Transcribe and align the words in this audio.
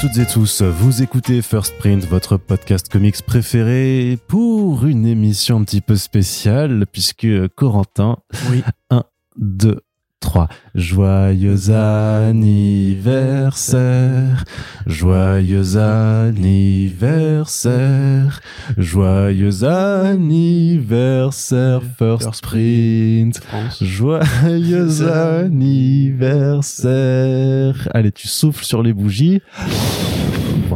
Toutes 0.00 0.16
et 0.16 0.26
tous, 0.26 0.62
vous 0.62 1.02
écoutez 1.02 1.42
First 1.42 1.76
Print, 1.78 2.04
votre 2.06 2.38
podcast 2.38 2.88
comics 2.88 3.20
préféré 3.22 4.18
pour 4.28 4.86
une 4.86 5.04
émission 5.04 5.58
un 5.58 5.64
petit 5.64 5.82
peu 5.82 5.96
spéciale 5.96 6.86
puisque 6.90 7.26
Corentin, 7.54 8.16
Oui. 8.50 8.62
1, 8.88 9.04
2, 9.36 9.80
3, 10.20 10.48
joyeux 10.74 11.70
anniversaire, 11.70 14.44
joyeux 14.86 15.78
anniversaire, 15.78 18.40
joyeux 18.76 19.64
anniversaire 19.64 21.80
First 21.98 22.24
First 22.24 22.42
Print. 22.42 23.38
France. 23.38 23.82
Joyeux 23.82 25.08
anniversaire. 25.10 27.88
Allez, 27.94 28.12
tu 28.12 28.28
souffles 28.28 28.64
sur 28.64 28.82
les 28.82 28.92
bougies. 28.92 29.40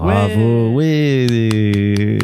Bravo, 0.00 0.72
oui. 0.74 1.26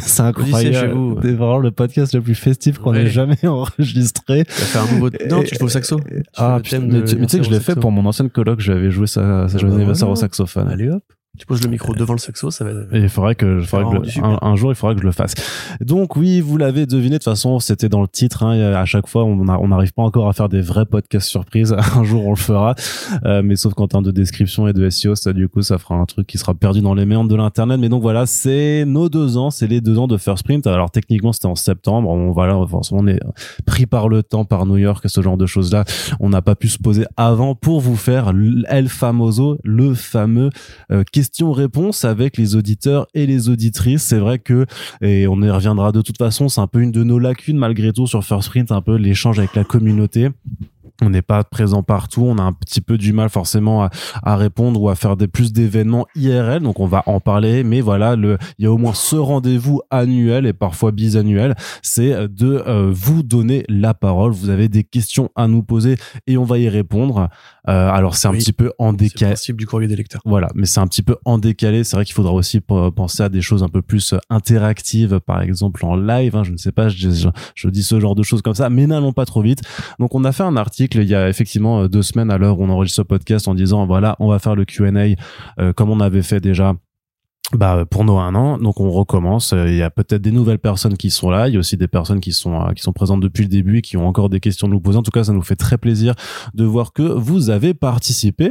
C'est 0.00 0.22
Applaudissez 0.22 0.60
chez 0.62 0.68
incroyable. 0.68 0.92
vous. 0.94 1.18
C'est 1.22 1.32
vraiment 1.32 1.58
le 1.58 1.70
podcast 1.70 2.14
le 2.14 2.20
plus 2.20 2.34
festif 2.34 2.78
qu'on 2.78 2.94
ait 2.94 3.06
jamais 3.06 3.38
enregistré. 3.46 4.44
Tu 4.44 4.52
faire 4.52 4.82
un 4.82 4.94
nouveau. 4.94 5.10
Non, 5.30 5.42
tu 5.42 5.54
fais 5.56 5.62
au 5.62 5.68
saxo. 5.68 5.98
Tu 6.00 6.22
Ah, 6.36 6.58
putain, 6.62 6.80
mais, 6.80 7.04
tu, 7.04 7.16
mais 7.16 7.26
tu 7.26 7.30
sais 7.32 7.38
que 7.38 7.44
je 7.44 7.50
l'ai 7.50 7.60
fait 7.60 7.74
pour 7.76 7.90
mon 7.92 8.04
ancienne 8.06 8.30
coloc. 8.30 8.60
J'avais 8.60 8.90
joué 8.90 9.06
sa, 9.06 9.48
sa 9.48 9.58
Ah 9.58 9.62
bah 9.62 9.74
anniversaire 9.74 10.06
voilà. 10.08 10.12
au 10.12 10.20
saxophone. 10.20 10.64
saxo. 10.68 10.74
Allez 10.82 10.90
hop. 10.90 11.02
Tu 11.36 11.46
poses 11.46 11.62
le 11.64 11.68
micro 11.68 11.92
devant 11.94 12.12
le 12.12 12.20
saxo, 12.20 12.52
ça 12.52 12.64
va. 12.64 12.70
Et 12.92 13.00
il 13.02 13.08
faudrait 13.08 13.34
que, 13.34 13.58
il 13.60 13.66
faudrait 13.66 13.98
que 13.98 14.06
le- 14.20 14.24
un, 14.24 14.38
un 14.40 14.54
jour, 14.54 14.70
il 14.70 14.76
faudra 14.76 14.94
que 14.94 15.00
je 15.00 15.04
le 15.06 15.10
fasse. 15.10 15.34
Donc 15.80 16.14
oui, 16.14 16.40
vous 16.40 16.56
l'avez 16.56 16.86
deviné. 16.86 17.10
De 17.10 17.14
toute 17.16 17.24
façon, 17.24 17.58
c'était 17.58 17.88
dans 17.88 18.02
le 18.02 18.06
titre. 18.08 18.44
Hein, 18.44 18.72
à 18.74 18.84
chaque 18.84 19.08
fois, 19.08 19.24
on 19.24 19.66
n'arrive 19.68 19.92
pas 19.92 20.02
encore 20.02 20.28
à 20.28 20.32
faire 20.32 20.48
des 20.48 20.60
vrais 20.60 20.86
podcasts 20.86 21.28
surprises. 21.28 21.74
Un 21.96 22.04
jour, 22.04 22.24
on 22.24 22.30
le 22.30 22.36
fera. 22.36 22.76
Euh, 23.24 23.42
mais 23.44 23.56
sauf 23.56 23.74
qu'en 23.74 23.88
termes 23.88 24.04
de 24.04 24.12
description 24.12 24.68
et 24.68 24.72
de 24.72 24.88
SEO, 24.88 25.16
ça, 25.16 25.32
du 25.32 25.48
coup, 25.48 25.62
ça 25.62 25.78
fera 25.78 25.96
un 25.96 26.04
truc 26.04 26.26
qui 26.28 26.38
sera 26.38 26.54
perdu 26.54 26.80
dans 26.82 26.94
les 26.94 27.04
méandres 27.04 27.30
de 27.30 27.34
l'internet. 27.36 27.80
Mais 27.80 27.88
donc 27.88 28.02
voilà, 28.02 28.26
c'est 28.26 28.84
nos 28.86 29.08
deux 29.08 29.36
ans. 29.36 29.50
C'est 29.50 29.66
les 29.66 29.80
deux 29.80 29.98
ans 29.98 30.06
de 30.06 30.16
First 30.16 30.44
Print. 30.44 30.64
Alors 30.68 30.92
techniquement, 30.92 31.32
c'était 31.32 31.46
en 31.46 31.56
septembre. 31.56 32.10
On 32.10 32.30
voilà, 32.30 32.54
forcément, 32.70 33.00
on 33.02 33.06
est 33.08 33.18
pris 33.66 33.86
par 33.86 34.08
le 34.08 34.22
temps, 34.22 34.44
par 34.44 34.66
New 34.66 34.76
York, 34.76 35.04
ce 35.08 35.20
genre 35.20 35.36
de 35.36 35.46
choses-là. 35.46 35.84
On 36.20 36.28
n'a 36.28 36.42
pas 36.42 36.54
pu 36.54 36.68
se 36.68 36.78
poser 36.78 37.06
avant 37.16 37.56
pour 37.56 37.80
vous 37.80 37.96
faire 37.96 38.32
El 38.68 38.88
Famoso, 38.88 39.58
le 39.64 39.94
fameux 39.94 40.50
euh, 40.92 41.02
question-réponse 41.24 42.04
avec 42.04 42.36
les 42.36 42.54
auditeurs 42.54 43.06
et 43.14 43.26
les 43.26 43.48
auditrices. 43.48 44.02
C'est 44.02 44.18
vrai 44.18 44.38
que, 44.38 44.66
et 45.00 45.26
on 45.26 45.40
y 45.40 45.50
reviendra 45.50 45.90
de 45.90 46.02
toute 46.02 46.18
façon, 46.18 46.50
c'est 46.50 46.60
un 46.60 46.66
peu 46.66 46.80
une 46.82 46.92
de 46.92 47.02
nos 47.02 47.18
lacunes 47.18 47.56
malgré 47.56 47.92
tout 47.94 48.06
sur 48.06 48.22
First 48.22 48.50
Print, 48.50 48.70
un 48.70 48.82
peu 48.82 48.96
l'échange 48.96 49.38
avec 49.38 49.54
la 49.54 49.64
communauté. 49.64 50.28
On 51.02 51.10
n'est 51.10 51.22
pas 51.22 51.42
présent 51.42 51.82
partout, 51.82 52.22
on 52.24 52.38
a 52.38 52.42
un 52.42 52.52
petit 52.52 52.80
peu 52.80 52.96
du 52.96 53.12
mal 53.12 53.28
forcément 53.28 53.82
à, 53.82 53.90
à 54.22 54.36
répondre 54.36 54.80
ou 54.80 54.88
à 54.88 54.94
faire 54.94 55.16
des 55.16 55.26
plus 55.26 55.52
d'événements 55.52 56.06
IRL, 56.14 56.62
donc 56.62 56.78
on 56.78 56.86
va 56.86 57.02
en 57.06 57.18
parler. 57.18 57.64
Mais 57.64 57.80
voilà, 57.80 58.14
le, 58.14 58.38
il 58.58 58.64
y 58.64 58.68
a 58.68 58.72
au 58.72 58.78
moins 58.78 58.94
ce 58.94 59.16
rendez-vous 59.16 59.80
annuel 59.90 60.46
et 60.46 60.52
parfois 60.52 60.92
bisannuel, 60.92 61.56
c'est 61.82 62.28
de 62.28 62.62
euh, 62.66 62.90
vous 62.94 63.24
donner 63.24 63.64
la 63.68 63.92
parole. 63.92 64.30
Vous 64.32 64.50
avez 64.50 64.68
des 64.68 64.84
questions 64.84 65.30
à 65.34 65.48
nous 65.48 65.64
poser 65.64 65.96
et 66.28 66.36
on 66.36 66.44
va 66.44 66.58
y 66.58 66.68
répondre. 66.68 67.28
Euh, 67.68 67.90
alors 67.90 68.14
c'est 68.14 68.28
un 68.28 68.32
Oui. 68.32 68.38
petit 68.38 68.52
peu 68.52 68.72
en 68.78 68.90
C'est 68.90 68.92
le 68.92 68.96
décalé. 68.98 69.32
principe 69.32 69.56
du 69.56 69.66
courrier 69.66 69.88
des 69.88 69.96
lecteurs. 69.96 70.20
Voilà, 70.24 70.48
mais 70.54 70.66
c'est 70.66 70.78
un 70.80 70.86
petit 70.86 71.02
peu 71.02 71.16
en 71.24 71.38
décalé. 71.38 71.82
C'est 71.82 71.96
vrai 71.96 72.04
qu'il 72.04 72.14
faudra 72.14 72.32
aussi 72.32 72.60
penser 72.60 73.24
à 73.24 73.28
des 73.28 73.42
choses 73.42 73.64
un 73.64 73.68
peu 73.68 73.82
plus 73.82 74.12
euh, 74.12 74.18
interactives, 74.30 75.18
par 75.20 75.42
exemple 75.42 75.84
en 75.84 75.96
live. 75.96 76.36
hein, 76.36 76.44
je 76.44 76.52
ne 76.52 76.56
sais 76.56 76.72
pas, 76.72 76.88
je, 76.88 77.10
je- 77.10 77.28
je 77.56 77.68
dis 77.68 77.82
ce 77.82 77.98
genre 77.98 78.14
de 78.14 78.22
choses 78.22 78.42
comme 78.42 78.54
ça, 78.54 78.70
mais 78.70 78.86
n'allons 78.86 79.12
pas 79.12 79.24
trop 79.26 79.42
vite. 79.42 79.62
Donc, 79.98 80.14
on 80.14 80.22
a 80.24 80.30
fait 80.30 80.44
un 80.44 80.56
article 80.56 80.83
il 80.92 81.04
y 81.04 81.14
a 81.14 81.28
effectivement 81.28 81.82
euh, 81.82 81.88
deux 81.88 82.02
semaines 82.02 82.30
à 82.30 82.38
l'heure 82.38 82.58
où 82.58 82.64
on 82.64 82.70
enregistre 82.70 82.96
ce 82.96 83.02
podcast 83.02 83.48
en 83.48 83.54
disant 83.54 83.86
voilà, 83.86 84.16
on 84.20 84.28
va 84.28 84.38
faire 84.38 84.54
le 84.54 84.64
Q&A 84.64 85.14
euh, 85.60 85.72
comme 85.72 85.90
on 85.90 86.00
avait 86.00 86.22
fait 86.22 86.40
déjà. 86.40 86.74
Bah 87.52 87.84
pour 87.88 88.04
nos 88.04 88.16
un 88.16 88.34
an, 88.34 88.56
donc 88.56 88.80
on 88.80 88.90
recommence. 88.90 89.52
Euh, 89.52 89.68
Il 89.68 89.76
y 89.76 89.82
a 89.82 89.90
peut-être 89.90 90.22
des 90.22 90.32
nouvelles 90.32 90.58
personnes 90.58 90.96
qui 90.96 91.10
sont 91.10 91.28
là. 91.28 91.46
Il 91.46 91.54
y 91.54 91.56
a 91.56 91.60
aussi 91.60 91.76
des 91.76 91.86
personnes 91.86 92.20
qui 92.20 92.32
sont 92.32 92.58
euh, 92.58 92.72
qui 92.72 92.82
sont 92.82 92.94
présentes 92.94 93.20
depuis 93.20 93.42
le 93.42 93.50
début 93.50 93.78
et 93.78 93.82
qui 93.82 93.98
ont 93.98 94.08
encore 94.08 94.30
des 94.30 94.40
questions 94.40 94.66
à 94.66 94.70
nous 94.70 94.80
poser. 94.80 94.96
En 94.98 95.02
tout 95.02 95.10
cas, 95.10 95.24
ça 95.24 95.32
nous 95.32 95.42
fait 95.42 95.54
très 95.54 95.76
plaisir 95.76 96.14
de 96.54 96.64
voir 96.64 96.94
que 96.94 97.02
vous 97.02 97.50
avez 97.50 97.74
participé. 97.74 98.50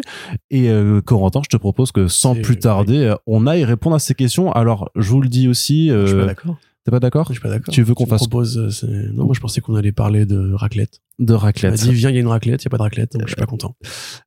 Et 0.51 0.69
euh, 0.69 1.01
Corentin, 1.01 1.41
je 1.43 1.49
te 1.49 1.57
propose 1.57 1.91
que 1.91 2.07
sans 2.07 2.35
plus 2.35 2.59
tarder, 2.59 3.05
euh, 3.05 3.15
on 3.25 3.47
aille 3.47 3.65
répondre 3.65 3.95
à 3.95 3.99
ces 3.99 4.13
questions. 4.13 4.51
Alors, 4.51 4.91
je 4.95 5.09
vous 5.09 5.21
le 5.21 5.27
dis 5.27 5.47
aussi, 5.47 5.89
Je 5.89 6.05
suis 6.05 6.15
pas 6.15 6.21
euh, 6.21 6.25
d'accord. 6.27 6.57
T'es 6.85 6.91
pas 6.91 6.99
d'accord? 6.99 7.25
Je 7.27 7.33
suis 7.33 7.41
pas 7.41 7.49
d'accord. 7.49 7.73
tu 7.73 7.83
veux 7.83 7.93
qu'on 7.93 8.05
fasse- 8.05 8.21
proposes, 8.27 8.83
euh, 8.83 9.11
Non, 9.13 9.25
moi 9.25 9.33
je 9.33 9.39
pensais 9.39 9.61
qu'on 9.61 9.75
allait 9.75 9.91
parler 9.91 10.25
de 10.25 10.53
raclette. 10.53 10.99
De 11.19 11.33
raclette. 11.33 11.75
dit 11.75 11.93
viens, 11.93 12.09
il 12.09 12.15
y 12.15 12.17
a 12.17 12.21
une 12.21 12.27
raclette, 12.27 12.61
il 12.63 12.65
y 12.65 12.67
a 12.67 12.71
pas 12.71 12.77
de 12.77 12.83
raclette, 12.83 13.13
donc 13.13 13.23
je 13.23 13.27
suis 13.33 13.35
pas 13.35 13.45
content. 13.45 13.75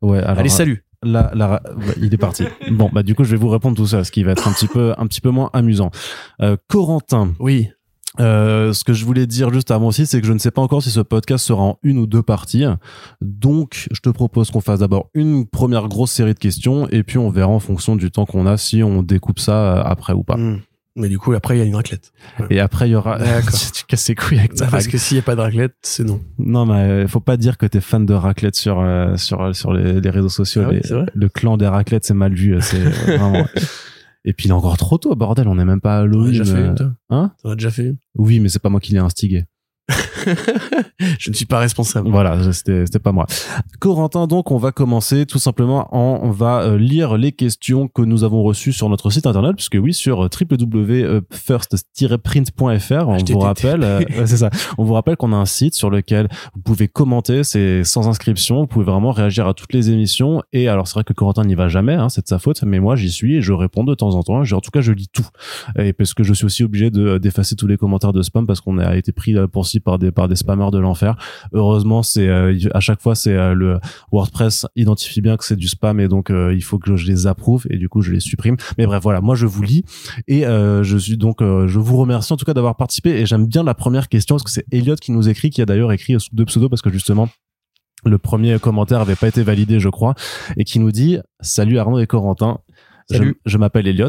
Ouais. 0.02 0.18
Alors, 0.18 0.38
Allez, 0.38 0.48
salut. 0.48 0.84
la, 1.02 1.30
la, 1.34 1.62
il 2.00 2.12
est 2.12 2.16
parti. 2.18 2.44
bon, 2.70 2.88
bah 2.92 3.02
du 3.02 3.14
coup, 3.14 3.24
je 3.24 3.30
vais 3.30 3.36
vous 3.36 3.48
répondre 3.48 3.76
tout 3.76 3.86
ça, 3.86 4.04
ce 4.04 4.10
qui 4.10 4.22
va 4.22 4.32
être 4.32 4.46
un 4.48 4.52
petit 4.52 4.68
peu, 4.68 4.94
un 4.96 5.06
petit 5.06 5.20
peu 5.20 5.30
moins 5.30 5.50
amusant. 5.52 5.90
Euh, 6.42 6.56
Corentin, 6.68 7.34
Oui. 7.40 7.68
Euh, 8.18 8.72
ce 8.72 8.82
que 8.82 8.94
je 8.94 9.04
voulais 9.04 9.26
dire 9.26 9.52
juste 9.52 9.70
avant 9.70 9.88
aussi, 9.88 10.06
c'est 10.06 10.22
que 10.22 10.26
je 10.26 10.32
ne 10.32 10.38
sais 10.38 10.50
pas 10.50 10.62
encore 10.62 10.82
si 10.82 10.88
ce 10.90 11.00
podcast 11.00 11.44
sera 11.44 11.62
en 11.62 11.78
une 11.82 11.98
ou 11.98 12.06
deux 12.06 12.22
parties. 12.22 12.64
Donc, 13.20 13.88
je 13.92 14.00
te 14.00 14.08
propose 14.08 14.50
qu'on 14.50 14.62
fasse 14.62 14.80
d'abord 14.80 15.10
une 15.12 15.46
première 15.46 15.86
grosse 15.88 16.12
série 16.12 16.32
de 16.32 16.38
questions 16.38 16.88
et 16.88 17.02
puis 17.02 17.18
on 17.18 17.28
verra 17.28 17.50
en 17.50 17.58
fonction 17.60 17.94
du 17.94 18.10
temps 18.10 18.24
qu'on 18.24 18.46
a 18.46 18.56
si 18.56 18.82
on 18.82 19.02
découpe 19.02 19.38
ça 19.38 19.52
euh, 19.52 19.82
après 19.84 20.14
ou 20.14 20.22
pas. 20.22 20.36
Hmm. 20.38 20.60
Mais 20.96 21.08
du 21.08 21.18
coup, 21.18 21.34
après, 21.34 21.56
il 21.56 21.58
y 21.58 21.62
a 21.62 21.64
une 21.66 21.74
raclette. 21.76 22.12
Et 22.50 22.58
après, 22.58 22.88
il 22.88 22.92
y 22.92 22.94
aura. 22.96 23.18
Tu, 23.74 23.84
casses 23.86 24.08
les 24.08 24.14
couilles 24.14 24.38
avec 24.38 24.54
ta 24.54 24.64
Parce 24.64 24.72
raclette. 24.84 24.92
que 24.92 24.98
s'il 24.98 25.16
y 25.16 25.20
a 25.20 25.22
pas 25.22 25.36
de 25.36 25.40
raclette, 25.42 25.74
c'est 25.82 26.04
non. 26.04 26.20
Non, 26.38 26.64
mais 26.66 26.74
euh, 27.04 27.06
faut 27.06 27.20
pas 27.20 27.36
dire 27.36 27.58
que 27.58 27.66
t'es 27.66 27.80
fan 27.80 28.06
de 28.06 28.14
raclette 28.14 28.56
sur 28.56 28.80
euh, 28.80 29.16
sur 29.16 29.54
sur 29.54 29.72
les, 29.74 30.00
les 30.00 30.10
réseaux 30.10 30.28
sociaux. 30.30 30.62
Ah 30.64 30.70
oui, 30.70 30.80
Les- 30.82 30.88
vrai 30.94 31.06
le 31.14 31.28
clan 31.28 31.56
des 31.58 31.66
raclettes, 31.68 32.04
c'est 32.06 32.14
mal 32.14 32.32
vu. 32.34 32.54
euh, 32.56 32.60
C'est 32.60 32.78
vraiment. 32.80 33.46
Et 34.24 34.32
puis 34.32 34.46
il 34.46 34.50
est 34.50 34.54
encore 34.54 34.76
trop 34.76 34.98
tôt, 34.98 35.14
bordel. 35.14 35.46
On 35.48 35.54
n'est 35.54 35.64
même 35.64 35.80
pas 35.80 35.98
à 35.98 36.00
T'en 36.00 36.02
as 36.02 36.04
Halloween. 36.06 36.30
déjà 36.30 36.44
fait 36.44 36.66
une, 36.66 36.74
toi 36.74 36.92
Hein? 37.10 37.32
T'en 37.42 37.50
as 37.50 37.54
déjà 37.56 37.70
fait 37.70 37.84
une 37.84 37.96
Oui, 38.16 38.40
mais 38.40 38.48
c'est 38.48 38.58
pas 38.62 38.70
moi 38.70 38.80
qui 38.80 38.92
l'ai 38.92 38.98
instigé. 38.98 39.44
Je 41.18 41.30
ne 41.30 41.34
suis 41.34 41.46
pas 41.46 41.58
responsable. 41.58 42.10
Voilà, 42.10 42.52
c'était 42.52 42.98
pas 42.98 43.12
moi. 43.12 43.24
Corentin, 43.78 44.26
donc 44.26 44.50
on 44.50 44.58
va 44.58 44.72
commencer 44.72 45.24
tout 45.26 45.38
simplement 45.38 45.94
en 45.94 46.18
on 46.22 46.30
va 46.30 46.62
euh, 46.62 46.78
lire 46.78 47.16
les 47.16 47.32
questions 47.32 47.88
que 47.88 48.02
nous 48.02 48.24
avons 48.24 48.42
reçues 48.42 48.72
sur 48.72 48.88
notre 48.88 49.10
site 49.10 49.26
internet 49.26 49.54
puisque 49.54 49.78
oui 49.80 49.94
sur 49.94 50.24
euh, 50.24 50.28
www.first-print.fr 50.28 53.08
on 53.08 53.16
HTTP. 53.16 53.32
vous 53.32 53.38
rappelle 53.38 53.84
euh, 53.84 54.00
c'est 54.26 54.38
ça. 54.38 54.50
On 54.78 54.84
vous 54.84 54.94
rappelle 54.94 55.16
qu'on 55.16 55.32
a 55.32 55.36
un 55.36 55.46
site 55.46 55.74
sur 55.74 55.90
lequel 55.90 56.28
vous 56.54 56.62
pouvez 56.62 56.88
commenter, 56.88 57.44
c'est 57.44 57.84
sans 57.84 58.08
inscription, 58.08 58.60
vous 58.60 58.66
pouvez 58.66 58.86
vraiment 58.86 59.12
réagir 59.12 59.46
à 59.46 59.54
toutes 59.54 59.72
les 59.72 59.90
émissions 59.90 60.42
et 60.52 60.68
alors 60.68 60.88
c'est 60.88 60.94
vrai 60.94 61.04
que 61.04 61.12
Corentin 61.12 61.44
n'y 61.44 61.54
va 61.54 61.68
jamais 61.68 61.94
hein, 61.94 62.08
c'est 62.08 62.22
de 62.22 62.28
sa 62.28 62.38
faute 62.38 62.62
mais 62.64 62.80
moi 62.80 62.96
j'y 62.96 63.10
suis 63.10 63.36
et 63.36 63.42
je 63.42 63.52
réponds 63.52 63.84
de 63.84 63.94
temps 63.94 64.14
en 64.14 64.22
temps, 64.22 64.40
en 64.40 64.60
tout 64.60 64.70
cas 64.70 64.80
je 64.80 64.92
lis 64.92 65.08
tout. 65.08 65.26
Et 65.78 65.92
parce 65.92 66.14
que 66.14 66.22
je 66.22 66.32
suis 66.32 66.44
aussi 66.44 66.64
obligé 66.64 66.90
de 66.90 67.18
d'effacer 67.18 67.56
tous 67.56 67.66
les 67.66 67.76
commentaires 67.76 68.12
de 68.12 68.22
spam 68.22 68.46
parce 68.46 68.60
qu'on 68.60 68.78
a 68.78 68.96
été 68.96 69.12
pris 69.12 69.36
euh, 69.36 69.46
pour 69.46 69.66
par 69.80 69.98
des 69.98 70.10
par 70.10 70.28
des 70.28 70.36
spammers 70.36 70.70
de 70.70 70.78
l'enfer. 70.78 71.16
Heureusement, 71.52 72.02
c'est 72.02 72.28
euh, 72.28 72.56
à 72.74 72.80
chaque 72.80 73.00
fois 73.00 73.14
c'est 73.14 73.34
euh, 73.34 73.54
le 73.54 73.78
WordPress 74.12 74.66
identifie 74.76 75.20
bien 75.20 75.36
que 75.36 75.44
c'est 75.44 75.56
du 75.56 75.68
spam 75.68 76.00
et 76.00 76.08
donc 76.08 76.30
euh, 76.30 76.54
il 76.54 76.62
faut 76.62 76.78
que 76.78 76.96
je 76.96 77.06
les 77.06 77.26
approuve 77.26 77.66
et 77.70 77.76
du 77.76 77.88
coup 77.88 78.02
je 78.02 78.12
les 78.12 78.20
supprime. 78.20 78.56
Mais 78.78 78.86
bref, 78.86 79.02
voilà, 79.02 79.20
moi 79.20 79.34
je 79.34 79.46
vous 79.46 79.62
lis 79.62 79.84
et 80.28 80.46
euh, 80.46 80.82
je 80.82 80.96
suis 80.96 81.16
donc 81.16 81.42
euh, 81.42 81.66
je 81.68 81.78
vous 81.78 81.96
remercie 81.96 82.32
en 82.32 82.36
tout 82.36 82.44
cas 82.44 82.54
d'avoir 82.54 82.76
participé 82.76 83.10
et 83.10 83.26
j'aime 83.26 83.46
bien 83.46 83.62
la 83.62 83.74
première 83.74 84.08
question 84.08 84.36
parce 84.36 84.44
que 84.44 84.50
c'est 84.50 84.66
Elliot 84.72 84.96
qui 84.96 85.12
nous 85.12 85.28
écrit 85.28 85.50
qui 85.50 85.62
a 85.62 85.66
d'ailleurs 85.66 85.92
écrit 85.92 86.18
sous 86.18 86.34
deux 86.34 86.44
pseudos 86.44 86.68
parce 86.68 86.82
que 86.82 86.90
justement 86.90 87.28
le 88.04 88.18
premier 88.18 88.58
commentaire 88.58 89.00
avait 89.00 89.16
pas 89.16 89.28
été 89.28 89.42
validé, 89.42 89.80
je 89.80 89.88
crois, 89.88 90.14
et 90.56 90.64
qui 90.64 90.78
nous 90.78 90.92
dit 90.92 91.18
Salut 91.40 91.78
Arnaud 91.78 91.98
et 91.98 92.06
Corentin. 92.06 92.60
Je, 93.10 93.22
je 93.44 93.58
m'appelle 93.58 93.86
Elliot 93.86 94.08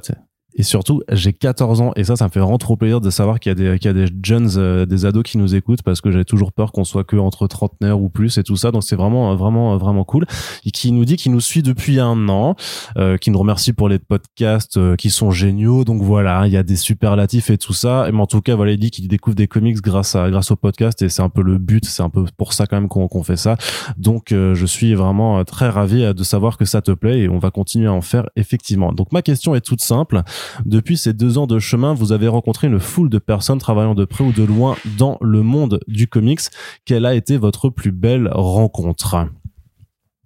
Et 0.57 0.63
surtout, 0.63 1.01
j'ai 1.11 1.33
14 1.33 1.81
ans 1.81 1.91
et 1.95 2.03
ça, 2.03 2.15
ça 2.15 2.25
me 2.25 2.29
fait 2.29 2.39
vraiment 2.39 2.57
trop 2.57 2.75
plaisir 2.75 2.99
de 2.99 3.09
savoir 3.09 3.39
qu'il 3.39 3.51
y 3.51 3.51
a 3.51 3.55
des, 3.55 3.79
qu'il 3.79 3.87
y 3.87 3.89
a 3.89 3.93
des 3.93 4.11
jeunes, 4.23 4.49
euh, 4.57 4.85
des 4.85 5.05
ados 5.05 5.23
qui 5.23 5.37
nous 5.37 5.55
écoutent 5.55 5.83
parce 5.83 6.01
que 6.01 6.11
j'avais 6.11 6.25
toujours 6.25 6.51
peur 6.51 6.71
qu'on 6.71 6.83
soit 6.83 7.03
que 7.03 7.15
entre 7.15 7.47
trentenaires 7.47 8.01
ou 8.01 8.09
plus 8.09 8.37
et 8.37 8.43
tout 8.43 8.57
ça. 8.57 8.71
Donc 8.71 8.83
c'est 8.83 8.95
vraiment, 8.95 9.35
vraiment, 9.35 9.77
vraiment 9.77 10.03
cool. 10.03 10.25
Et 10.65 10.71
qui 10.71 10.91
nous 10.91 11.05
dit 11.05 11.15
qu'il 11.15 11.31
nous 11.31 11.39
suit 11.39 11.63
depuis 11.63 11.99
un 11.99 12.27
an, 12.29 12.55
euh, 12.97 13.17
qui 13.17 13.31
nous 13.31 13.39
remercie 13.39 13.73
pour 13.73 13.89
les 13.89 13.99
podcasts 13.99 14.77
euh, 14.77 14.95
qui 14.95 15.09
sont 15.09 15.31
géniaux. 15.31 15.83
Donc 15.83 16.01
voilà, 16.01 16.47
il 16.47 16.53
y 16.53 16.57
a 16.57 16.63
des 16.63 16.75
superlatifs 16.75 17.49
et 17.49 17.57
tout 17.57 17.73
ça. 17.73 18.09
Mais 18.11 18.19
en 18.19 18.27
tout 18.27 18.41
cas, 18.41 18.55
voilà, 18.55 18.71
il 18.73 18.79
dit 18.79 18.91
qu'il 18.91 19.07
découvre 19.07 19.35
des 19.35 19.47
comics 19.47 19.81
grâce 19.81 20.15
à, 20.15 20.29
grâce 20.29 20.51
au 20.51 20.55
podcast 20.55 21.01
et 21.01 21.09
c'est 21.09 21.21
un 21.21 21.29
peu 21.29 21.41
le 21.41 21.57
but. 21.57 21.85
C'est 21.85 22.03
un 22.03 22.09
peu 22.09 22.25
pour 22.37 22.53
ça 22.53 22.65
quand 22.67 22.77
même 22.77 22.89
qu'on 22.89 23.07
qu'on 23.07 23.23
fait 23.23 23.37
ça. 23.37 23.57
Donc 23.97 24.31
euh, 24.31 24.55
je 24.55 24.65
suis 24.65 24.93
vraiment 24.95 25.39
euh, 25.39 25.43
très 25.43 25.69
ravi 25.69 26.03
euh, 26.03 26.13
de 26.13 26.23
savoir 26.23 26.57
que 26.57 26.65
ça 26.65 26.81
te 26.81 26.91
plaît 26.91 27.19
et 27.21 27.29
on 27.29 27.39
va 27.39 27.51
continuer 27.51 27.87
à 27.87 27.93
en 27.93 28.01
faire 28.01 28.29
effectivement. 28.35 28.91
Donc 28.93 29.11
ma 29.11 29.21
question 29.21 29.55
est 29.55 29.61
toute 29.61 29.81
simple. 29.81 30.21
Depuis 30.65 30.97
ces 30.97 31.13
deux 31.13 31.37
ans 31.37 31.47
de 31.47 31.59
chemin, 31.59 31.93
vous 31.93 32.11
avez 32.11 32.27
rencontré 32.27 32.67
une 32.67 32.79
foule 32.79 33.09
de 33.09 33.17
personnes 33.19 33.57
travaillant 33.59 33.95
de 33.95 34.05
près 34.05 34.23
ou 34.23 34.31
de 34.31 34.43
loin 34.43 34.75
dans 34.97 35.17
le 35.21 35.41
monde 35.43 35.79
du 35.87 36.07
comics. 36.07 36.41
Quelle 36.85 37.05
a 37.05 37.15
été 37.15 37.37
votre 37.37 37.69
plus 37.69 37.91
belle 37.91 38.29
rencontre? 38.33 39.27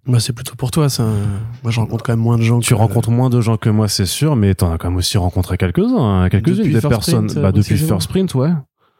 Bah, 0.07 0.19
c'est 0.19 0.33
plutôt 0.33 0.55
pour 0.55 0.71
toi, 0.71 0.89
ça. 0.89 1.03
Moi, 1.63 1.71
je 1.71 1.79
rencontre 1.79 2.03
quand 2.03 2.13
même 2.13 2.19
moins 2.19 2.37
de 2.37 2.41
gens. 2.41 2.59
Tu 2.59 2.71
que- 2.73 2.79
rencontres 2.79 3.11
moins 3.11 3.29
de 3.29 3.39
gens 3.39 3.57
que 3.57 3.69
moi, 3.69 3.87
c'est 3.87 4.07
sûr, 4.07 4.35
mais 4.35 4.55
t'en 4.55 4.71
as 4.71 4.77
quand 4.79 4.89
même 4.89 4.97
aussi 4.97 5.17
rencontré 5.19 5.57
quelques-uns, 5.57 6.23
hein, 6.23 6.29
quelques-unes 6.29 6.55
Depuis 6.57 6.73
des 6.73 6.81
First 6.81 6.89
personnes. 6.89 7.25
Print, 7.27 7.37
euh, 7.37 7.41
bah, 7.43 7.51
depuis. 7.51 7.77
First 7.77 8.09
Print, 8.09 8.33
ouais. 8.33 8.49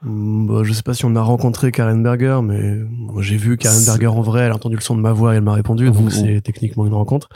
Hmm, 0.04 0.46
Bah, 0.48 0.62
je 0.64 0.74
sais 0.74 0.84
pas 0.84 0.94
si 0.94 1.06
on 1.06 1.16
a 1.16 1.22
rencontré 1.22 1.72
Karen 1.72 2.02
Berger, 2.04 2.40
mais 2.44 2.80
j'ai 3.20 3.38
vu 3.38 3.58
Karen 3.58 3.84
Berger 3.86 4.08
en 4.08 4.22
vrai, 4.22 4.42
elle 4.42 4.52
a 4.52 4.56
entendu 4.56 4.76
le 4.76 4.82
son 4.82 4.96
de 4.96 5.02
ma 5.02 5.12
voix 5.12 5.34
et 5.34 5.38
elle 5.38 5.44
m'a 5.44 5.54
répondu, 5.54 5.90
donc 5.92 6.12
c'est 6.12 6.42
techniquement 6.42 6.86
une 6.86 6.94
rencontre. 6.94 7.30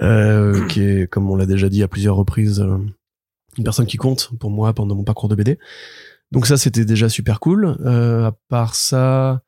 euh, 0.00 0.64
qui 0.68 0.80
est, 0.82 1.08
comme 1.10 1.28
on 1.28 1.34
l'a 1.34 1.44
déjà 1.46 1.68
dit 1.68 1.82
à 1.82 1.88
plusieurs 1.88 2.14
reprises, 2.14 2.60
euh, 2.60 2.78
une 3.58 3.64
personne 3.64 3.86
qui 3.86 3.96
compte 3.96 4.30
pour 4.38 4.50
moi 4.50 4.72
pendant 4.72 4.94
mon 4.94 5.04
parcours 5.04 5.28
de 5.28 5.34
BD. 5.34 5.58
Donc 6.32 6.46
ça, 6.46 6.56
c'était 6.56 6.84
déjà 6.84 7.08
super 7.08 7.40
cool. 7.40 7.76
Euh, 7.84 8.26
à 8.26 8.32
part 8.48 8.74
ça, 8.74 9.42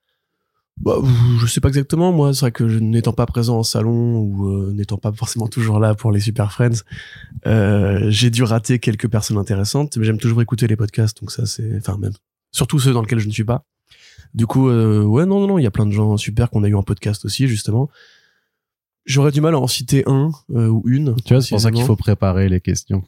bah, 0.78 0.96
je 1.38 1.46
sais 1.46 1.60
pas 1.60 1.68
exactement. 1.68 2.12
Moi, 2.12 2.32
c'est 2.32 2.40
vrai 2.40 2.52
que 2.52 2.64
n'étant 2.64 3.12
pas 3.12 3.26
présent 3.26 3.58
en 3.58 3.62
salon 3.62 4.18
ou 4.18 4.48
euh, 4.48 4.72
n'étant 4.72 4.96
pas 4.96 5.12
forcément 5.12 5.46
toujours 5.46 5.78
là 5.78 5.94
pour 5.94 6.10
les 6.10 6.20
Super 6.20 6.52
Friends, 6.52 6.82
euh, 7.46 8.06
j'ai 8.08 8.30
dû 8.30 8.42
rater 8.42 8.78
quelques 8.78 9.08
personnes 9.08 9.36
intéressantes. 9.36 9.96
Mais 9.96 10.04
j'aime 10.04 10.18
toujours 10.18 10.40
écouter 10.42 10.66
les 10.66 10.76
podcasts, 10.76 11.20
donc 11.20 11.32
ça 11.32 11.46
c'est, 11.46 11.76
enfin 11.76 11.98
même 11.98 12.12
surtout 12.52 12.78
ceux 12.78 12.92
dans 12.92 13.02
lesquels 13.02 13.18
je 13.18 13.28
ne 13.28 13.32
suis 13.32 13.44
pas. 13.44 13.64
Du 14.34 14.46
coup, 14.46 14.68
euh, 14.68 15.02
ouais, 15.02 15.26
non, 15.26 15.40
non, 15.40 15.48
non, 15.48 15.58
il 15.58 15.64
y 15.64 15.66
a 15.66 15.70
plein 15.70 15.86
de 15.86 15.90
gens 15.90 16.16
super 16.16 16.50
qu'on 16.50 16.62
a 16.62 16.68
eu 16.68 16.74
en 16.74 16.82
podcast 16.82 17.24
aussi, 17.24 17.48
justement. 17.48 17.90
J'aurais 19.06 19.32
du 19.32 19.40
mal 19.40 19.54
à 19.54 19.58
en 19.58 19.66
citer 19.66 20.04
un 20.06 20.30
euh, 20.54 20.68
ou 20.68 20.82
une. 20.86 21.16
Tu 21.24 21.34
vois, 21.34 21.42
c'est 21.42 21.50
pour 21.50 21.60
ça 21.60 21.70
qu'il 21.70 21.84
faut 21.84 21.96
préparer 21.96 22.48
les 22.48 22.60
questions. 22.60 23.02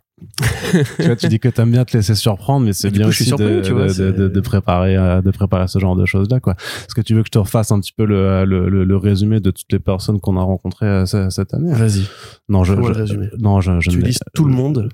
Tu 0.97 1.03
vois, 1.05 1.17
tu 1.17 1.29
dis 1.29 1.39
que 1.39 1.49
t'aimes 1.49 1.71
bien 1.71 1.85
te 1.85 1.97
laisser 1.97 2.15
surprendre, 2.15 2.65
mais 2.67 2.73
c'est 2.73 2.91
bien 2.91 3.09
aussi 3.09 3.31
de, 3.31 3.61
tu 3.63 3.73
vois, 3.73 3.87
de, 3.87 4.11
de, 4.11 4.29
de, 4.29 4.41
préparer, 4.41 4.97
euh, 4.97 5.21
de 5.23 5.31
préparer 5.31 5.69
ce 5.69 5.79
genre 5.79 5.97
de 5.97 6.07
choses-là, 6.07 6.41
quoi. 6.41 6.55
Est-ce 6.55 6.95
que 6.95 7.01
tu 7.01 7.15
veux 7.15 7.23
que 7.23 7.29
je 7.29 7.33
te 7.33 7.39
refasse 7.39 7.73
un 7.73 7.81
petit 7.81 7.93
peu 7.93 8.05
le, 8.05 8.45
le, 8.45 8.69
le, 8.69 8.85
le 8.85 8.97
résumé 8.97 9.41
de 9.41 9.51
toutes 9.51 9.71
les 9.73 9.79
personnes 9.79 10.21
qu'on 10.21 10.37
a 10.37 10.43
rencontrées 10.43 10.87
euh, 10.87 11.07
cette 11.31 11.55
année? 11.55 11.73
Vas-y. 11.73 12.07
Non, 12.49 12.65
je, 12.65 12.75
je, 12.75 13.15
non, 13.39 13.61
je, 13.61 13.81
je 13.81 13.91
tu 13.91 14.01
listes 14.01 14.25
tout 14.35 14.45
le 14.45 14.53
monde 14.53 14.89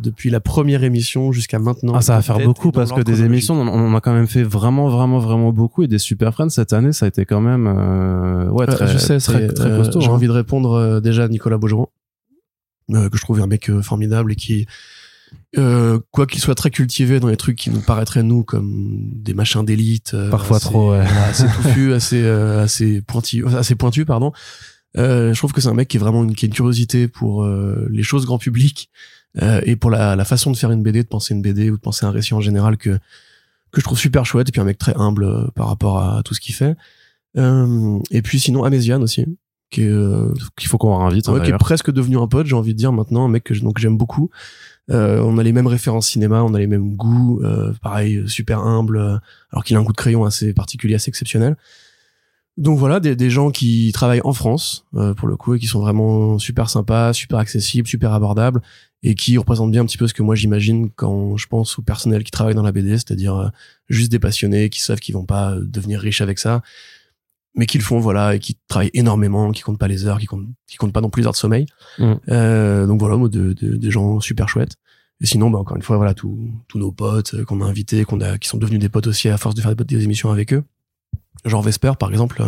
depuis 0.00 0.30
la 0.30 0.40
première 0.40 0.84
émission 0.84 1.32
jusqu'à 1.32 1.58
maintenant. 1.58 1.94
Ah, 1.94 2.02
ça 2.02 2.16
va 2.16 2.22
faire 2.22 2.38
beaucoup 2.40 2.70
parce 2.70 2.92
que 2.92 3.00
des 3.00 3.22
émissions, 3.22 3.54
on, 3.54 3.66
on, 3.66 3.94
a 3.94 4.00
quand 4.00 4.12
même 4.12 4.26
fait 4.26 4.42
vraiment, 4.42 4.88
vraiment, 4.88 5.18
vraiment 5.18 5.52
beaucoup 5.52 5.82
et 5.82 5.88
des 5.88 5.98
super 5.98 6.34
friends 6.34 6.50
cette 6.50 6.72
année, 6.72 6.92
ça 6.92 7.06
a 7.06 7.08
été 7.08 7.24
quand 7.24 7.40
même, 7.40 7.66
euh, 7.66 8.48
ouais, 8.50 8.66
très, 8.66 8.86
je 8.86 8.98
sais, 8.98 9.18
très, 9.18 9.48
très 9.48 9.70
euh, 9.70 9.78
costaud. 9.78 10.00
J'ai 10.00 10.08
hein. 10.08 10.12
envie 10.12 10.26
de 10.26 10.32
répondre 10.32 10.74
euh, 10.74 11.00
déjà 11.00 11.24
à 11.24 11.28
Nicolas 11.28 11.56
Beaugeron, 11.56 11.86
euh, 11.86 12.05
que 12.88 13.16
je 13.16 13.20
trouve 13.22 13.40
un 13.40 13.46
mec 13.46 13.68
euh, 13.70 13.82
formidable 13.82 14.32
et 14.32 14.36
qui, 14.36 14.66
euh, 15.58 15.98
quoi 16.10 16.26
qu'il 16.26 16.40
soit 16.40 16.54
très 16.54 16.70
cultivé 16.70 17.20
dans 17.20 17.28
les 17.28 17.36
trucs 17.36 17.56
qui 17.56 17.70
nous 17.70 17.80
paraîtraient 17.80 18.22
nous 18.22 18.44
comme 18.44 19.08
des 19.12 19.34
machins 19.34 19.64
d'élite, 19.64 20.14
euh, 20.14 20.30
parfois 20.30 20.58
assez, 20.58 20.66
trop, 20.66 20.92
ouais. 20.92 21.00
assez 21.00 21.46
touffu, 21.46 21.92
assez, 21.94 22.22
euh, 22.22 22.62
assez 22.62 23.00
pointu, 23.02 23.44
assez 23.46 23.74
pointu, 23.74 24.04
pardon. 24.04 24.32
Euh, 24.96 25.34
je 25.34 25.38
trouve 25.38 25.52
que 25.52 25.60
c'est 25.60 25.68
un 25.68 25.74
mec 25.74 25.88
qui 25.88 25.96
est 25.96 26.00
vraiment 26.00 26.24
une, 26.24 26.34
qui 26.34 26.46
a 26.46 26.48
une 26.48 26.54
curiosité 26.54 27.06
pour 27.08 27.44
euh, 27.44 27.86
les 27.90 28.02
choses 28.02 28.24
grand 28.24 28.38
public 28.38 28.90
euh, 29.42 29.60
et 29.64 29.76
pour 29.76 29.90
la, 29.90 30.16
la, 30.16 30.24
façon 30.24 30.50
de 30.50 30.56
faire 30.56 30.70
une 30.70 30.82
BD, 30.82 31.02
de 31.02 31.08
penser 31.08 31.34
une 31.34 31.42
BD 31.42 31.70
ou 31.70 31.76
de 31.76 31.80
penser 31.80 32.06
un 32.06 32.10
récit 32.10 32.32
en 32.32 32.40
général 32.40 32.78
que 32.78 32.98
que 33.72 33.80
je 33.80 33.84
trouve 33.84 33.98
super 33.98 34.24
chouette 34.24 34.48
et 34.48 34.52
puis 34.52 34.60
un 34.60 34.64
mec 34.64 34.78
très 34.78 34.94
humble 34.96 35.24
euh, 35.24 35.46
par 35.54 35.68
rapport 35.68 35.98
à 35.98 36.22
tout 36.22 36.32
ce 36.32 36.40
qu'il 36.40 36.54
fait. 36.54 36.76
Euh, 37.36 37.98
et 38.10 38.22
puis 38.22 38.40
sinon 38.40 38.64
Améziane 38.64 39.02
aussi, 39.02 39.26
qui 39.70 39.82
est 39.82 39.88
euh, 39.88 40.32
qu'il 40.56 40.68
faut 40.68 40.78
qu'on 40.78 40.96
réinvite, 40.96 41.28
ouais, 41.28 41.42
qui 41.42 41.50
est 41.50 41.58
presque 41.58 41.90
devenu 41.90 42.18
un 42.18 42.28
pote, 42.28 42.46
j'ai 42.46 42.54
envie 42.54 42.72
de 42.72 42.78
dire 42.78 42.92
maintenant, 42.92 43.24
un 43.24 43.28
mec 43.28 43.44
que 43.44 43.54
j'aime 43.54 43.96
beaucoup. 43.96 44.30
Euh, 44.90 45.20
on 45.20 45.38
a 45.38 45.42
les 45.42 45.52
mêmes 45.52 45.66
références 45.66 46.08
cinéma, 46.08 46.42
on 46.44 46.54
a 46.54 46.58
les 46.58 46.68
mêmes 46.68 46.94
goûts, 46.94 47.40
euh, 47.42 47.72
pareil, 47.82 48.22
super 48.28 48.60
humble, 48.60 48.98
euh, 48.98 49.16
alors 49.50 49.64
qu'il 49.64 49.76
a 49.76 49.80
un 49.80 49.82
goût 49.82 49.92
de 49.92 49.96
crayon 49.96 50.24
assez 50.24 50.52
particulier, 50.52 50.94
assez 50.94 51.08
exceptionnel. 51.08 51.56
Donc 52.56 52.78
voilà, 52.78 53.00
des, 53.00 53.14
des 53.16 53.28
gens 53.28 53.50
qui 53.50 53.90
travaillent 53.92 54.22
en 54.24 54.32
France, 54.32 54.86
euh, 54.94 55.12
pour 55.12 55.28
le 55.28 55.36
coup, 55.36 55.54
et 55.54 55.58
qui 55.58 55.66
sont 55.66 55.80
vraiment 55.80 56.38
super 56.38 56.70
sympas, 56.70 57.12
super 57.12 57.38
accessibles, 57.38 57.86
super 57.86 58.12
abordables, 58.12 58.62
et 59.02 59.14
qui 59.14 59.36
représentent 59.36 59.72
bien 59.72 59.82
un 59.82 59.86
petit 59.86 59.98
peu 59.98 60.06
ce 60.06 60.14
que 60.14 60.22
moi 60.22 60.34
j'imagine 60.34 60.88
quand 60.90 61.36
je 61.36 61.46
pense 61.48 61.78
au 61.78 61.82
personnel 61.82 62.24
qui 62.24 62.30
travaille 62.30 62.54
dans 62.54 62.62
la 62.62 62.72
BD, 62.72 62.92
c'est-à-dire 62.92 63.36
euh, 63.36 63.48
juste 63.90 64.10
des 64.10 64.18
passionnés 64.18 64.70
qui 64.70 64.80
savent 64.80 65.00
qu'ils 65.00 65.14
vont 65.14 65.26
pas 65.26 65.52
euh, 65.52 65.64
devenir 65.64 66.00
riches 66.00 66.22
avec 66.22 66.38
ça, 66.38 66.62
mais 67.56 67.66
qui 67.66 67.78
le 67.78 67.84
font, 67.84 67.98
voilà, 67.98 68.34
et 68.34 68.38
qui 68.38 68.58
travaillent 68.68 68.90
énormément, 68.94 69.50
qui 69.50 69.62
comptent 69.62 69.78
pas 69.78 69.88
les 69.88 70.06
heures, 70.06 70.18
qui 70.18 70.26
comptent, 70.26 70.46
qui 70.66 70.76
comptent 70.76 70.92
pas 70.92 71.00
non 71.00 71.10
plus 71.10 71.22
les 71.22 71.26
heures 71.26 71.32
de 71.32 71.38
sommeil. 71.38 71.66
Mm. 71.98 72.12
Euh, 72.28 72.86
donc 72.86 73.00
voilà, 73.00 73.16
de, 73.16 73.52
de- 73.52 73.76
des 73.76 73.90
gens 73.90 74.20
super 74.20 74.48
chouettes. 74.48 74.76
Et 75.22 75.26
sinon, 75.26 75.48
bah, 75.50 75.58
encore 75.58 75.76
une 75.76 75.82
fois, 75.82 75.96
voilà, 75.96 76.12
tous 76.12 76.50
tous 76.68 76.78
nos 76.78 76.92
potes 76.92 77.34
euh, 77.34 77.44
qu'on 77.44 77.62
a 77.62 77.64
invités, 77.64 78.04
qu'on 78.04 78.20
a, 78.20 78.36
qui 78.38 78.48
sont 78.48 78.58
devenus 78.58 78.80
des 78.80 78.90
potes 78.90 79.06
aussi 79.06 79.28
à 79.30 79.38
force 79.38 79.54
de 79.54 79.62
faire 79.62 79.74
des, 79.74 79.84
des 79.84 80.04
émissions 80.04 80.30
avec 80.30 80.52
eux. 80.52 80.62
Genre 81.46 81.62
Vesper, 81.62 81.92
par 81.98 82.10
exemple, 82.10 82.42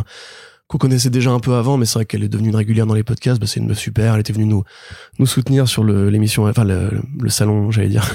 qu'on 0.69 0.79
connaissait 0.79 1.09
déjà 1.11 1.31
un 1.31 1.41
peu 1.41 1.55
avant, 1.55 1.79
mais 1.79 1.87
c'est 1.87 1.95
vrai 1.95 2.05
qu'elle 2.05 2.23
est 2.23 2.29
devenue 2.29 2.51
une 2.51 2.57
régulière 2.57 2.87
dans 2.87 2.95
les 2.95 3.03
podcasts. 3.03 3.41
Bah, 3.41 3.47
c'est 3.47 3.59
une 3.59 3.67
meuf 3.69 3.79
super. 3.79 4.15
Elle 4.15 4.21
était 4.21 4.33
venue 4.35 4.45
nous 4.47 4.65
nous 5.19 5.27
soutenir 5.27 5.67
sur 5.67 5.83
le- 5.83 6.11
l'émission, 6.11 6.47
enfin 6.47 6.65
le, 6.65 6.91
le 7.21 7.29
salon, 7.31 7.71
j'allais 7.71 7.89
dire, 7.89 8.07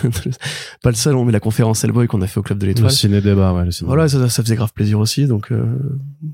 pas 0.84 0.90
le 0.92 0.96
salon, 0.96 1.26
mais 1.26 1.32
la 1.32 1.40
conférence 1.40 1.84
Hellboy 1.84 2.08
qu'on 2.08 2.22
a 2.22 2.28
fait 2.28 2.40
au 2.40 2.44
club 2.44 2.60
de 2.60 2.66
Le 2.66 2.72
l'étoile. 2.74 2.92
ciné 2.92 3.22
débat, 3.22 3.54
ouais, 3.54 3.66
le 3.66 3.72
ciné 3.72 3.88
Voilà, 3.88 4.08
ça, 4.08 4.30
ça 4.30 4.44
faisait 4.44 4.56
grave 4.56 4.72
plaisir 4.72 5.00
aussi. 5.00 5.26
Donc, 5.26 5.52
euh, 5.52 5.66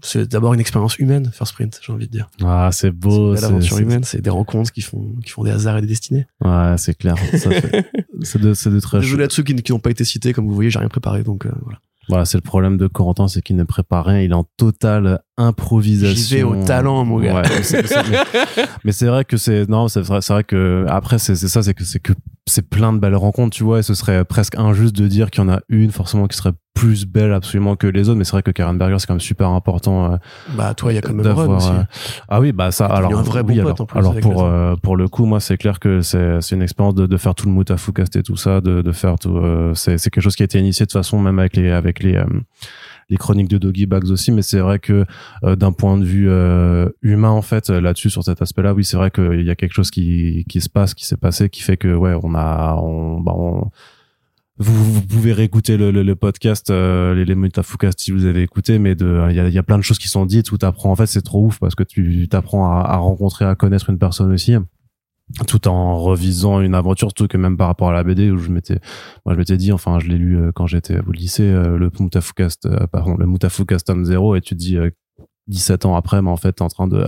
c'est 0.01 0.27
d'abord 0.29 0.53
une 0.53 0.59
expérience 0.59 0.97
humaine, 0.99 1.31
faire 1.33 1.47
sprint, 1.47 1.79
j'ai 1.81 1.93
envie 1.93 2.07
de 2.07 2.11
dire. 2.11 2.29
Ah, 2.43 2.69
c'est 2.73 2.91
beau. 2.91 3.35
c'est- 3.35 3.79
humaine, 3.81 4.03
c'est 4.03 4.21
des 4.21 4.29
rencontres 4.29 4.71
qui 4.73 4.81
font, 4.81 5.15
qui 5.23 5.31
font 5.31 5.43
des 5.43 5.51
hasards 5.51 5.77
et 5.77 5.81
des 5.81 5.87
destinées. 5.87 6.27
Ouais, 6.43 6.75
c'est 6.77 6.95
clair. 6.97 7.15
Ça 7.37 7.49
fait- 7.49 7.89
c'est 8.23 8.41
de, 8.41 8.53
c'est 8.53 8.69
de 8.69 8.79
très 8.81 8.99
Désolé 8.99 9.23
à 9.23 9.29
ceux 9.29 9.43
qui, 9.43 9.55
qui 9.55 9.71
n'ont 9.71 9.79
pas 9.79 9.91
été 9.91 10.03
cités, 10.03 10.33
comme 10.33 10.47
vous 10.47 10.53
voyez, 10.55 10.69
j'ai 10.69 10.79
rien 10.79 10.89
préparé, 10.89 11.23
donc 11.23 11.45
euh, 11.45 11.51
voilà. 11.63 11.79
Voilà, 12.09 12.25
c'est 12.25 12.37
le 12.37 12.41
problème 12.41 12.75
de 12.77 12.87
Corentin, 12.87 13.27
c'est 13.27 13.41
qu'il 13.41 13.55
ne 13.55 13.63
prépare 13.63 14.05
rien, 14.05 14.19
il 14.21 14.31
est 14.31 14.35
en 14.35 14.45
totale 14.57 15.19
improvisation. 15.37 16.15
J'y 16.15 16.35
vais 16.35 16.43
au 16.43 16.55
talent, 16.63 17.05
mon 17.05 17.19
gars. 17.19 17.35
Ouais, 17.35 17.41
mais 17.49 17.61
c'est- 17.63 17.83
vrai 19.07 19.23
que 19.25 19.37
c'est 19.37 19.69
non, 19.69 19.87
c'est 19.87 20.01
vrai, 20.01 20.19
vrai 20.33 20.43
que 20.43 20.85
après 20.89 21.19
c'est 21.19 21.35
c'est 21.35 21.47
ça, 21.47 21.61
c'est 21.63 21.73
que 21.73 21.83
c'est 21.83 21.99
que 21.99 22.13
c'est 22.49 22.69
plein 22.69 22.91
de 22.93 22.99
belles 22.99 23.15
rencontres, 23.15 23.55
tu 23.55 23.63
vois, 23.63 23.79
et 23.79 23.83
ce 23.83 23.93
serait 23.93 24.25
presque 24.25 24.55
injuste 24.57 24.95
de 24.95 25.07
dire 25.07 25.31
qu'il 25.31 25.43
y 25.43 25.45
en 25.45 25.49
a 25.49 25.59
une 25.69 25.91
forcément 25.91 26.27
qui 26.27 26.35
serait 26.37 26.51
plus 26.75 27.05
belle 27.05 27.33
absolument 27.33 27.75
que 27.75 27.87
les 27.87 28.07
autres, 28.07 28.17
mais 28.17 28.23
c'est 28.23 28.31
vrai 28.31 28.43
que 28.43 28.51
Karen 28.51 28.77
Berger 28.77 28.99
c'est 28.99 29.07
quand 29.07 29.15
même 29.15 29.19
super 29.19 29.49
important 29.49 30.13
euh, 30.13 30.17
Bah, 30.55 30.73
toi, 30.73 30.93
il 30.93 30.95
y 30.95 30.97
a 30.97 31.01
quand 31.01 31.13
même 31.13 31.27
Ron 31.27 31.57
aussi. 31.57 31.69
euh, 31.69 31.83
ah 32.29 32.39
oui 32.39 32.53
bah 32.53 32.71
ça 32.71 32.85
alors 32.85 33.17
un 33.17 33.21
vrai 33.21 33.41
oui, 33.45 33.55
bon 33.55 33.61
alors, 33.61 33.75
pote, 33.75 33.81
en 33.81 33.85
plus, 33.85 33.99
alors 33.99 34.15
pour 34.21 34.43
euh, 34.45 34.75
pour 34.81 34.95
le 34.95 35.09
coup 35.09 35.25
moi 35.25 35.41
c'est 35.41 35.57
clair 35.57 35.79
que 35.79 35.99
c'est 36.01 36.39
c'est 36.39 36.55
une 36.55 36.61
expérience 36.61 36.95
de, 36.95 37.05
de 37.05 37.17
faire 37.17 37.35
tout 37.35 37.47
le 37.47 37.51
Moutafoukast 37.51 38.15
et 38.15 38.23
tout 38.23 38.37
ça 38.37 38.61
de 38.61 38.81
de 38.81 38.91
faire 38.93 39.19
tout 39.19 39.35
euh, 39.35 39.73
c'est 39.73 39.97
c'est 39.97 40.09
quelque 40.09 40.23
chose 40.23 40.37
qui 40.37 40.43
a 40.43 40.45
été 40.45 40.57
initié 40.59 40.85
de 40.85 40.89
toute 40.89 40.97
façon 40.99 41.19
même 41.19 41.37
avec 41.39 41.57
les 41.57 41.69
avec 41.69 42.01
les 42.01 42.15
euh, 42.15 42.25
les 43.09 43.17
chroniques 43.17 43.47
de 43.49 43.57
Doggy 43.57 43.85
Bags 43.85 44.09
aussi 44.09 44.31
mais 44.31 44.41
c'est 44.41 44.59
vrai 44.59 44.79
que 44.79 45.05
euh, 45.43 45.55
d'un 45.55 45.71
point 45.71 45.97
de 45.97 46.05
vue 46.05 46.29
euh, 46.29 46.89
humain 47.01 47.29
en 47.29 47.41
fait 47.41 47.69
euh, 47.69 47.81
là-dessus 47.81 48.09
sur 48.09 48.23
cet 48.23 48.41
aspect-là 48.41 48.73
oui 48.73 48.83
c'est 48.83 48.97
vrai 48.97 49.11
qu'il 49.11 49.41
y 49.41 49.49
a 49.49 49.55
quelque 49.55 49.73
chose 49.73 49.91
qui 49.91 50.45
qui 50.47 50.61
se 50.61 50.69
passe 50.69 50.93
qui 50.93 51.05
s'est 51.05 51.17
passé 51.17 51.49
qui 51.49 51.61
fait 51.61 51.77
que 51.77 51.93
ouais 51.93 52.13
on 52.23 52.35
a 52.35 52.75
on, 52.81 53.19
bah, 53.19 53.33
on 53.35 53.69
vous, 54.61 54.93
vous 54.93 55.01
pouvez 55.01 55.31
réécouter 55.31 55.77
le, 55.77 55.91
le, 55.91 56.15
podcast 56.15 56.69
euh, 56.69 57.15
les, 57.15 57.23
les 57.23 57.35
Moutafoukast 57.35 57.97
si 58.01 58.11
vous 58.11 58.25
avez 58.25 58.41
écouté 58.41 58.77
mais 58.77 58.91
il 58.91 59.35
y 59.35 59.39
a, 59.39 59.47
y 59.47 59.57
a 59.57 59.63
plein 59.63 59.77
de 59.77 59.83
choses 59.83 59.99
qui 59.99 60.09
sont 60.09 60.25
dites 60.25 60.51
où 60.51 60.57
t'apprends. 60.57 60.91
En 60.91 60.97
fait 60.97 61.05
c'est 61.05 61.21
trop 61.21 61.45
ouf 61.45 61.59
parce 61.59 61.75
que 61.75 61.83
tu 61.83 62.27
t'apprends 62.27 62.69
à, 62.69 62.81
à 62.81 62.97
rencontrer 62.97 63.45
à 63.45 63.55
connaître 63.55 63.89
une 63.89 63.97
personne 63.97 64.33
aussi 64.33 64.55
tout 65.47 65.67
en 65.67 65.97
revisant 65.97 66.59
une 66.59 66.75
aventure 66.75 67.09
surtout 67.09 67.27
que 67.27 67.37
même 67.37 67.57
par 67.57 67.67
rapport 67.67 67.89
à 67.89 67.93
la 67.93 68.03
BD 68.03 68.31
où 68.31 68.37
je 68.37 68.49
m'étais 68.49 68.79
moi 69.25 69.33
je 69.33 69.39
m'étais 69.39 69.57
dit 69.57 69.71
enfin 69.71 69.99
je 69.99 70.07
l'ai 70.07 70.17
lu 70.17 70.37
euh, 70.37 70.51
quand 70.53 70.67
j'étais 70.67 70.99
au 70.99 71.11
lycée 71.11 71.43
euh, 71.43 71.77
le 71.77 71.91
Moutafoukast 71.99 72.65
euh, 72.65 72.87
pardon 72.87 73.15
le 73.15 73.25
Moutafoukast 73.25 73.87
tome 73.87 74.05
0 74.05 74.35
et 74.35 74.41
tu 74.41 74.55
dis 74.55 74.77
17 75.49 75.85
ans 75.85 75.95
après, 75.95 76.21
mais 76.21 76.29
en 76.29 76.37
fait, 76.37 76.61
en 76.61 76.67
train 76.69 76.87
de, 76.87 77.05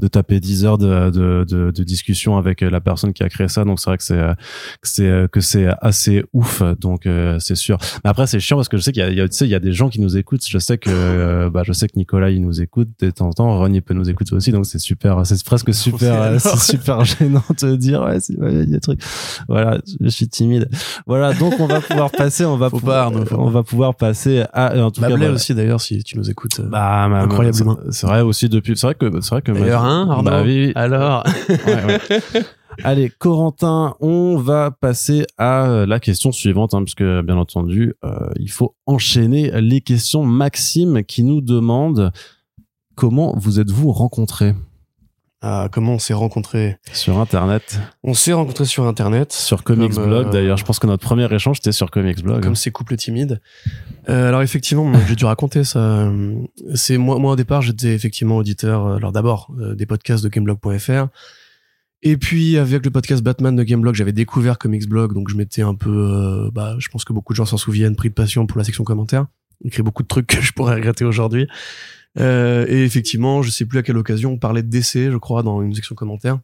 de 0.00 0.08
taper 0.08 0.40
10 0.40 0.64
heures 0.64 0.78
de, 0.78 1.10
de, 1.10 1.44
de, 1.48 1.70
de 1.70 1.84
discussion 1.84 2.36
avec 2.38 2.60
la 2.62 2.80
personne 2.80 3.12
qui 3.12 3.22
a 3.22 3.28
créé 3.28 3.48
ça. 3.48 3.64
Donc, 3.64 3.80
c'est 3.80 3.90
vrai 3.90 3.98
que 3.98 4.04
c'est, 4.04 4.14
euh, 4.18 4.34
que 4.80 4.88
c'est, 4.88 5.06
euh, 5.06 5.26
que 5.28 5.40
c'est 5.40 5.66
assez 5.80 6.24
ouf. 6.32 6.62
Donc, 6.80 7.06
euh, 7.06 7.38
c'est 7.40 7.54
sûr. 7.54 7.78
Mais 8.04 8.10
après, 8.10 8.26
c'est 8.26 8.40
chiant 8.40 8.56
parce 8.56 8.68
que 8.68 8.76
je 8.76 8.82
sais 8.82 8.92
qu'il 8.92 9.02
y 9.02 9.06
a, 9.06 9.10
il 9.10 9.16
y 9.18 9.20
a, 9.20 9.28
tu 9.28 9.36
sais, 9.36 9.46
il 9.46 9.50
y 9.50 9.54
a 9.54 9.60
des 9.60 9.72
gens 9.72 9.88
qui 9.88 10.00
nous 10.00 10.16
écoutent. 10.16 10.44
Je 10.46 10.58
sais 10.58 10.78
que, 10.78 10.90
euh, 10.90 11.50
bah, 11.50 11.62
je 11.64 11.72
sais 11.72 11.86
que 11.88 11.94
Nicolas, 11.96 12.30
il 12.30 12.40
nous 12.42 12.60
écoute 12.62 12.88
de 13.00 13.10
temps 13.10 13.26
en 13.28 13.32
temps. 13.32 13.58
Ron, 13.58 13.72
il 13.72 13.82
peut 13.82 13.94
nous 13.94 14.08
écouter 14.08 14.34
aussi. 14.34 14.52
Donc, 14.52 14.66
c'est 14.66 14.78
super, 14.78 15.24
c'est 15.26 15.42
presque 15.44 15.74
super, 15.74 16.22
euh, 16.22 16.38
c'est 16.38 16.58
super 16.58 17.04
gênant 17.04 17.42
de 17.50 17.54
te 17.54 17.76
dire, 17.76 18.02
ouais, 18.02 18.20
c'est- 18.20 18.38
ouais, 18.38 18.52
il 18.52 18.58
y 18.58 18.62
a 18.62 18.66
des 18.66 18.80
trucs. 18.80 19.00
Voilà, 19.48 19.80
je 20.00 20.08
suis 20.08 20.28
timide. 20.28 20.68
Voilà. 21.06 21.32
Donc, 21.34 21.54
on 21.58 21.66
va 21.66 21.80
pouvoir 21.80 22.10
passer, 22.10 22.44
on 22.44 22.56
va 22.56 22.70
pouvoir, 22.70 23.10
pas, 23.12 23.24
faut 23.26 23.36
on 23.38 23.50
va 23.50 23.62
pouvoir 23.62 23.94
passer 23.94 24.44
à, 24.52 24.76
en 24.82 24.90
tout 24.90 25.00
cas, 25.00 25.08
Mablé 25.08 25.24
voilà. 25.26 25.34
aussi, 25.34 25.54
d'ailleurs, 25.54 25.80
si 25.80 26.02
tu 26.04 26.16
nous 26.18 26.30
écoutes. 26.30 26.60
euh, 26.60 26.68
Bah, 26.68 27.08
ma- 27.08 27.22
Incroyablement. 27.22 27.78
C'est- 27.90 28.06
vrai 28.06 28.20
aussi 28.20 28.48
depuis. 28.48 28.76
C'est 28.76 28.86
vrai 28.86 28.94
que 28.94 29.20
c'est 29.20 29.30
vrai 29.30 29.42
que. 29.42 29.52
D'ailleurs, 29.52 29.84
hein, 29.84 30.08
Arnaud 30.10 30.30
Bah 30.30 30.42
oui, 30.44 30.66
oui. 30.66 30.72
Alors 30.74 31.24
Ouais, 31.48 31.84
ouais. 31.86 32.42
Allez, 32.84 33.10
Corentin, 33.10 33.94
on 34.00 34.36
va 34.36 34.70
passer 34.70 35.26
à 35.38 35.84
la 35.86 36.00
question 36.00 36.32
suivante, 36.32 36.72
hein, 36.72 36.82
puisque 36.82 37.02
bien 37.02 37.36
entendu, 37.36 37.94
euh, 38.04 38.30
il 38.36 38.50
faut 38.50 38.74
enchaîner 38.86 39.50
les 39.60 39.80
questions. 39.80 40.22
Maxime 40.24 41.02
qui 41.04 41.24
nous 41.24 41.40
demande 41.40 42.12
comment 42.94 43.34
vous 43.36 43.60
êtes-vous 43.60 43.92
rencontrés? 43.92 44.54
Ah, 45.42 45.68
comment 45.72 45.94
on 45.94 45.98
s'est 45.98 46.12
rencontrés 46.12 46.76
sur 46.92 47.18
Internet, 47.18 47.80
On 48.04 48.12
s'est 48.12 48.34
rencontrés 48.34 48.66
sur 48.66 48.84
Internet. 48.86 49.32
sur 49.32 49.62
Comics 49.64 49.94
Comme, 49.94 50.04
Blog. 50.06 50.26
euh, 50.26 50.30
D'ailleurs, 50.30 50.58
je 50.58 50.64
pense 50.66 50.78
que 50.78 50.86
notre 50.86 51.02
premier 51.02 51.32
échange 51.34 51.56
c'était 51.56 51.72
sur 51.72 51.90
Comics 51.90 52.22
Blog. 52.22 52.42
Comme 52.42 52.56
ces 52.56 52.70
couples 52.70 52.96
timides. 52.96 53.40
Euh, 54.10 54.28
alors 54.28 54.42
effectivement, 54.42 54.92
j'ai 55.08 55.16
dû 55.16 55.24
raconter 55.24 55.64
ça. 55.64 56.10
C'est 56.74 56.98
moi, 56.98 57.18
moi 57.18 57.32
au 57.32 57.36
départ, 57.36 57.62
j'étais 57.62 57.94
effectivement 57.94 58.36
auditeur. 58.36 58.86
euh, 58.86 58.96
Alors 58.96 59.12
d'abord 59.12 59.50
euh, 59.58 59.74
des 59.74 59.86
podcasts 59.86 60.22
de 60.22 60.28
gameblog.fr. 60.28 61.06
Et 62.02 62.16
puis 62.16 62.56
avec 62.58 62.84
le 62.84 62.90
podcast 62.90 63.22
Batman 63.22 63.54
de 63.56 63.62
Gameblog, 63.62 63.94
j'avais 63.94 64.12
découvert 64.12 64.58
Comics 64.58 64.88
Blog, 64.88 65.12
donc 65.14 65.28
je 65.30 65.36
m'étais 65.36 65.60
un 65.62 65.74
peu, 65.74 65.90
euh, 65.90 66.50
bah, 66.52 66.74
je 66.78 66.88
pense 66.88 67.04
que 67.04 67.12
beaucoup 67.12 67.32
de 67.34 67.36
gens 67.36 67.44
s'en 67.44 67.58
souviennent, 67.58 67.94
pris 67.96 68.08
de 68.08 68.14
passion 68.14 68.46
pour 68.46 68.56
la 68.58 68.64
section 68.64 68.84
commentaires. 68.84 69.26
Écrit 69.64 69.82
beaucoup 69.82 70.02
de 70.02 70.08
trucs 70.08 70.26
que 70.26 70.40
je 70.40 70.52
pourrais 70.52 70.74
regretter 70.76 71.04
aujourd'hui. 71.04 71.46
Euh, 72.18 72.66
et 72.68 72.84
effectivement, 72.84 73.42
je 73.42 73.50
sais 73.50 73.64
plus 73.64 73.78
à 73.78 73.82
quelle 73.82 73.96
occasion, 73.96 74.32
on 74.32 74.38
parlait 74.38 74.62
de 74.62 74.68
DC, 74.68 75.10
je 75.10 75.16
crois, 75.16 75.42
dans 75.42 75.62
une 75.62 75.74
section 75.74 75.94
commentaires. 75.94 76.40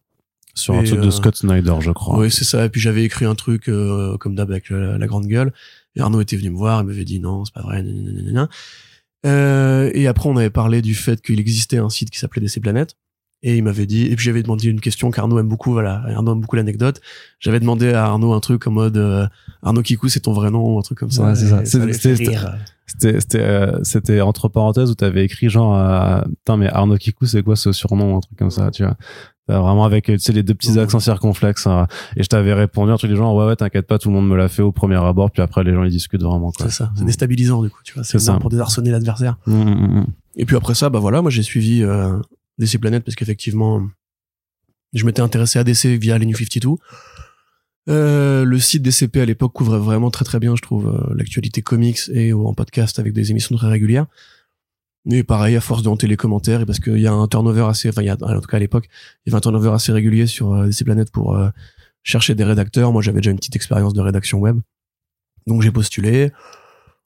Sur 0.55 0.75
un 0.75 0.85
truc 0.85 1.01
de 1.01 1.09
euh, 1.09 1.11
Scott 1.11 1.37
Snyder, 1.37 1.75
je 1.81 1.91
crois. 1.91 2.19
Oui, 2.19 2.31
c'est 2.31 2.45
ça. 2.45 2.65
Et 2.65 2.71
puis 2.71 2.81
j'avais 2.81 3.05
écrit 3.05 3.27
un 3.27 3.35
truc 3.35 3.69
euh, 3.69 4.17
comme 4.17 4.35
d'hab 4.35 4.51
avec 4.51 4.71
la, 4.71 4.97
la 4.97 5.07
grande 5.07 5.27
gueule. 5.27 5.53
Et 5.97 6.01
Arnaud 6.01 6.21
était 6.21 6.37
venu 6.37 6.51
me 6.51 6.57
voir, 6.57 6.81
il 6.81 6.87
m'avait 6.87 7.05
dit 7.05 7.21
non, 7.21 7.45
c'est 7.45 7.53
pas 7.53 7.63
vrai. 7.63 7.83
nanana. 7.83 8.49
Euh, 9.27 9.91
et 9.93 10.07
après, 10.07 10.29
on 10.29 10.37
avait 10.37 10.51
parlé 10.51 10.83
du 10.83 10.95
fait 10.95 11.21
qu'il 11.21 11.41
existait 11.41 11.79
un 11.79 11.91
site 11.91 12.11
qui 12.11 12.19
s'appelait 12.19 12.41
DC 12.41 12.61
Planète. 12.61 12.97
Et 13.43 13.57
il 13.59 13.63
m'avait 13.63 13.87
dit, 13.87 14.07
et 14.07 14.17
puis 14.17 14.25
j'avais 14.25 14.43
demandé 14.43 14.69
une 14.69 14.81
question 14.81 15.11
qu'Arnaud 15.11 15.39
aime 15.39 15.47
beaucoup, 15.47 15.73
voilà, 15.73 16.03
Arnaud 16.07 16.33
aime 16.33 16.41
beaucoup 16.41 16.57
l'anecdote. 16.57 17.01
J'avais 17.39 17.61
demandé 17.61 17.93
à 17.93 18.05
Arnaud 18.07 18.33
un 18.33 18.41
truc 18.41 18.67
en 18.67 18.71
mode 18.71 18.97
euh, 18.97 19.27
Arnaud 19.63 19.83
Kikou, 19.83 20.09
c'est 20.09 20.21
ton 20.21 20.33
vrai 20.33 20.51
nom, 20.51 20.75
ou 20.75 20.79
un 20.79 20.83
truc 20.83 20.99
comme 20.99 21.11
ça. 21.11 21.23
Ouais, 21.27 21.35
c'est 21.35 21.49
ça. 21.49 21.65
C'était-. 21.65 22.39
C'était, 22.87 23.21
c'était, 23.21 23.41
euh, 23.41 23.79
c'était 23.83 24.21
entre 24.21 24.49
parenthèses 24.49 24.91
où 24.91 24.95
t'avais 24.95 25.25
écrit 25.25 25.49
genre, 25.49 25.77
euh, 25.77 26.21
putain, 26.23 26.57
mais 26.57 26.69
Arnaud 26.69 26.97
Kikou, 26.97 27.27
c'est 27.27 27.43
quoi 27.43 27.57
ce 27.57 27.73
surnom, 27.73 28.17
un 28.17 28.21
truc 28.21 28.39
comme 28.39 28.51
ça, 28.51 28.71
tu 28.71 28.85
vois. 28.85 28.97
T'as 29.49 29.61
Vraiment 29.61 29.85
avec, 29.85 30.07
tu 30.07 30.19
sais, 30.19 30.33
les 30.33 30.43
deux 30.43 30.55
petits 30.55 30.77
accents 30.79 30.99
circonflexes. 31.01 31.67
hein. 31.69 31.87
et 32.17 32.23
je 32.23 32.29
t'avais 32.29 32.53
répondu 32.53 32.91
un 32.93 32.97
truc 32.97 33.11
du 33.11 33.17
genre, 33.17 33.35
ouais, 33.35 33.47
ouais, 33.47 33.57
t'inquiète 33.57 33.87
pas, 33.87 33.99
tout 33.99 34.09
le 34.09 34.15
monde 34.15 34.29
me 34.29 34.37
l'a 34.37 34.49
fait 34.49 34.63
au 34.63 34.73
premier 34.73 34.97
abord, 34.97 35.31
puis 35.31 35.43
après, 35.43 35.63
les 35.65 35.73
gens, 35.73 35.85
ils 35.85 35.91
discutent 35.91 36.23
vraiment, 36.23 36.51
quoi. 36.53 36.67
C'est 36.67 36.73
ça. 36.73 36.91
C'est 36.97 37.03
Mm. 37.03 37.07
déstabilisant, 37.07 37.63
du 37.63 37.71
coup, 37.71 37.79
tu 37.85 37.95
vois. 37.95 38.03
C'est 38.05 38.19
C'est 38.19 38.27
ça. 38.27 38.39
Pour 38.39 38.51
désarçonner 38.51 38.91
l'adversaire. 38.91 39.37
Mm, 39.47 39.53
mm. 40.01 40.07
Et 40.37 40.45
puis 40.47 40.57
après 40.57 40.75
ça, 40.75 40.89
bah 40.91 40.99
voilà, 40.99 41.23
moi 41.23 41.31
j'ai 41.31 41.43
suivi 41.43 41.83
euh, 41.83 42.19
DC 42.59 42.79
Planet 42.81 43.03
parce 43.05 43.15
qu'effectivement, 43.15 43.83
je 44.93 45.05
m'étais 45.05 45.23
intéressé 45.23 45.59
à 45.59 45.65
DC 45.65 45.87
via 45.99 46.19
les 46.19 46.27
New 46.27 46.37
52. 46.37 46.77
Euh, 47.89 48.45
le 48.45 48.59
site 48.59 48.83
DCP 48.83 49.21
à 49.21 49.25
l'époque 49.25 49.53
couvrait 49.53 49.79
vraiment 49.79 50.11
très 50.11 50.25
très 50.25 50.41
bien, 50.41 50.57
je 50.57 50.63
trouve, 50.63 50.89
euh, 50.89 51.15
l'actualité 51.15 51.63
comics 51.63 52.01
et 52.13 52.33
en 52.33 52.53
podcast 52.53 52.99
avec 52.99 53.13
des 53.13 53.31
émissions 53.31 53.57
très 53.57 53.69
régulières. 53.69 54.07
Et 55.11 55.23
pareil, 55.23 55.55
à 55.55 55.61
force 55.61 55.83
de 55.83 55.89
hanter 55.89 56.09
les 56.09 56.17
commentaires, 56.17 56.61
et 56.61 56.67
parce 56.67 56.81
qu'il 56.81 56.99
y 56.99 57.07
a 57.07 57.13
un 57.13 57.29
turnover 57.29 57.67
assez, 57.69 57.89
enfin, 57.89 58.03
il 58.03 58.07
y 58.07 58.11
a, 58.11 58.17
en 58.21 58.41
tout 58.41 58.49
cas 58.49 58.57
à 58.57 58.61
l'époque, 58.61 58.89
il 59.25 59.31
y 59.31 59.31
avait 59.31 59.39
un 59.39 59.41
turnover 59.41 59.71
assez 59.71 59.93
régulier 59.93 60.27
sur 60.27 60.53
euh, 60.53 60.67
DC 60.67 60.85
Planet 60.85 61.11
pour 61.13 61.37
euh, 61.37 61.49
chercher 62.03 62.35
des 62.35 62.43
rédacteurs. 62.43 62.93
Moi, 62.93 63.03
j'avais 63.03 63.21
déjà 63.21 63.31
une 63.31 63.37
petite 63.37 63.55
expérience 63.55 63.95
de 63.95 64.01
rédaction 64.01 64.39
web. 64.39 64.59
Donc 65.47 65.63
j'ai 65.63 65.71
postulé. 65.71 66.33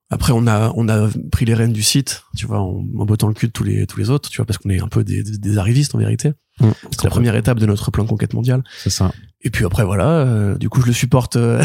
Après, 0.08 0.32
on 0.32 0.46
a, 0.46 0.72
on 0.76 0.88
a 0.88 1.10
pris 1.30 1.44
les 1.44 1.54
rênes 1.54 1.72
du 1.72 1.82
site, 1.82 2.24
tu 2.36 2.46
vois, 2.46 2.60
en, 2.60 2.84
en 2.98 3.04
bottant 3.04 3.28
le 3.28 3.34
cul 3.34 3.48
de 3.48 3.52
tous 3.52 3.64
les, 3.64 3.86
tous 3.86 3.98
les 3.98 4.08
autres, 4.08 4.30
tu 4.30 4.38
vois, 4.38 4.46
parce 4.46 4.58
qu'on 4.58 4.70
est 4.70 4.80
un 4.80 4.88
peu 4.88 5.04
des, 5.04 5.22
des, 5.22 5.36
des 5.36 5.58
arrivistes 5.58 5.94
en 5.94 5.98
vérité. 5.98 6.32
Mm. 6.58 6.70
C'est 6.92 7.04
la 7.04 7.10
première 7.10 7.36
étape 7.36 7.58
de 7.60 7.66
notre 7.66 7.90
plan 7.90 8.04
de 8.04 8.08
conquête 8.08 8.32
mondiale. 8.32 8.64
C'est 8.78 8.90
ça. 8.90 9.12
Et 9.42 9.48
puis 9.48 9.64
après, 9.64 9.84
voilà, 9.84 10.08
euh, 10.08 10.58
du 10.58 10.68
coup, 10.68 10.82
je 10.82 10.86
le 10.86 10.92
supporte 10.92 11.36
euh, 11.36 11.62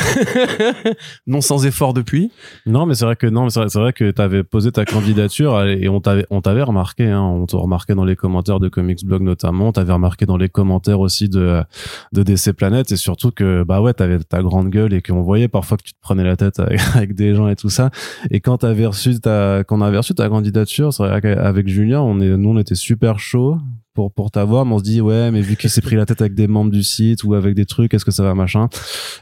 non 1.28 1.42
sans 1.42 1.66
effort 1.66 1.94
depuis. 1.94 2.32
Non, 2.66 2.86
mais 2.86 2.96
c'est 2.96 3.04
vrai 3.04 3.18
que 3.18 3.28
non, 3.28 3.50
c'est 3.50 3.76
vrai, 3.76 3.92
que 3.92 4.12
t'avais 4.12 4.44
posé 4.44 4.72
ta 4.72 4.86
candidature 4.86 5.62
et 5.64 5.90
on 5.90 6.00
t'avait, 6.00 6.26
on 6.30 6.42
t'avait 6.42 6.64
remarqué, 6.64 7.10
hein, 7.10 7.22
on 7.22 7.46
te 7.46 7.56
remarquait 7.58 7.94
dans 7.94 8.06
les 8.06 8.16
commentaires 8.16 8.62
de 8.62 8.70
Comics 8.70 9.06
Blog 9.06 9.24
notamment, 9.24 9.68
on 9.68 9.72
t'avait 9.74 9.92
remarqué 9.92 10.26
dans 10.26 10.38
les 10.38 10.48
commentaires 10.48 11.02
aussi 11.02 11.28
de 11.28 11.62
de 12.14 12.24
DC 12.24 12.54
Planet 12.54 12.90
et 12.92 12.96
surtout 12.96 13.32
que 13.32 13.64
bah 13.64 13.82
ouais, 13.82 13.94
t'avais 13.94 14.20
ta 14.20 14.42
grande 14.42 14.70
gueule 14.70 14.94
et 14.94 15.02
qu'on 15.02 15.22
voyait 15.22 15.50
parfois 15.50 15.78
que 15.78 15.84
tu 15.84 15.94
te 15.94 16.00
prenais 16.02 16.24
la 16.24 16.38
tête 16.38 16.60
avec, 16.60 16.80
avec 16.96 17.14
des 17.14 17.36
gens 17.36 17.50
et 17.50 17.56
tout 17.56 17.70
ça. 17.70 17.90
Et 18.32 18.40
quand 18.40 18.60
t'avais 18.60 18.86
reçu 18.86 19.20
ta, 19.20 19.64
quand 19.66 19.78
on 19.78 19.82
avait 19.82 19.98
reçu 19.98 20.14
ta 20.14 20.30
candidature, 20.30 20.94
c'est 20.94 21.04
vrai 21.04 21.22
qu'avec 21.22 21.68
Julien, 21.68 22.02
on 22.02 22.22
est, 22.22 22.38
nous 22.38 22.50
on 22.50 22.58
était 22.58 22.76
super 22.76 23.20
chaud 23.20 23.58
pour 23.96 24.12
pour 24.14 24.30
t'avoir, 24.30 24.66
mais 24.66 24.74
on 24.74 24.78
se 24.78 24.84
dit 24.84 25.02
ouais, 25.02 25.32
mais 25.32 25.42
vu 25.42 25.56
qu'il 25.56 25.70
s'est 25.72 25.82
pris 25.82 25.96
la 25.96 26.06
tête 26.06 26.22
avec 26.22 26.36
des 26.36 26.48
membres 26.48 26.70
du 26.72 26.84
site 26.84 27.24
ou 27.24 27.34
avec 27.34 27.56
des 27.56 27.66
trucs, 27.66 27.94
est-ce 27.96 28.06
que 28.06 28.12
ça 28.12 28.22
va 28.22 28.36
machin? 28.36 28.68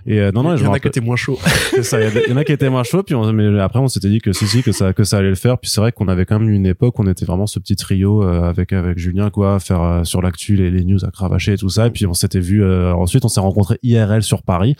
Et 0.05 0.19
euh, 0.19 0.31
non 0.33 0.43
non, 0.43 0.53
il 0.53 0.57
je 0.57 0.63
y 0.65 0.67
en 0.67 0.73
a 0.73 0.79
qui 0.79 0.87
étaient 0.89 0.99
moins 0.99 1.15
chauds. 1.15 1.39
c'est 1.71 1.83
ça. 1.83 2.01
Il 2.01 2.29
y, 2.29 2.33
en 2.33 2.37
a 2.37 2.43
qui 2.43 2.51
étaient 2.51 2.69
moins 2.69 2.83
chauds, 2.83 3.03
puis 3.03 3.15
on, 3.15 3.31
mais 3.31 3.59
après 3.61 3.79
on 3.79 3.87
s'était 3.87 4.09
dit 4.09 4.19
que 4.19 4.33
si 4.33 4.47
si 4.47 4.63
que 4.63 4.71
ça 4.73 4.91
que 4.91 5.03
ça 5.05 5.19
allait 5.19 5.29
le 5.29 5.35
faire. 5.35 5.57
Puis 5.59 5.69
c'est 5.69 5.79
vrai 5.79 5.91
qu'on 5.93 6.07
avait 6.07 6.25
quand 6.25 6.39
même 6.39 6.49
eu 6.49 6.53
une 6.55 6.65
époque, 6.65 6.99
où 6.99 7.03
on 7.03 7.07
était 7.07 7.25
vraiment 7.25 7.47
ce 7.47 7.59
petit 7.59 7.75
trio 7.77 8.23
euh, 8.23 8.41
avec 8.43 8.73
avec 8.73 8.97
Julien 8.97 9.29
quoi, 9.29 9.59
faire 9.61 9.81
euh, 9.81 10.03
sur 10.03 10.21
l'actu 10.21 10.55
les, 10.57 10.71
les 10.71 10.83
news 10.83 11.05
à 11.05 11.11
cravacher 11.11 11.53
et 11.53 11.57
tout 11.57 11.69
ça. 11.69 11.87
Et 11.87 11.91
puis 11.91 12.05
on 12.05 12.13
s'était 12.13 12.39
vu. 12.39 12.63
euh, 12.63 12.93
ensuite 12.93 13.23
on 13.23 13.29
s'est 13.29 13.39
rencontrés 13.39 13.77
IRL 13.83 14.23
sur 14.23 14.41
Paris 14.43 14.75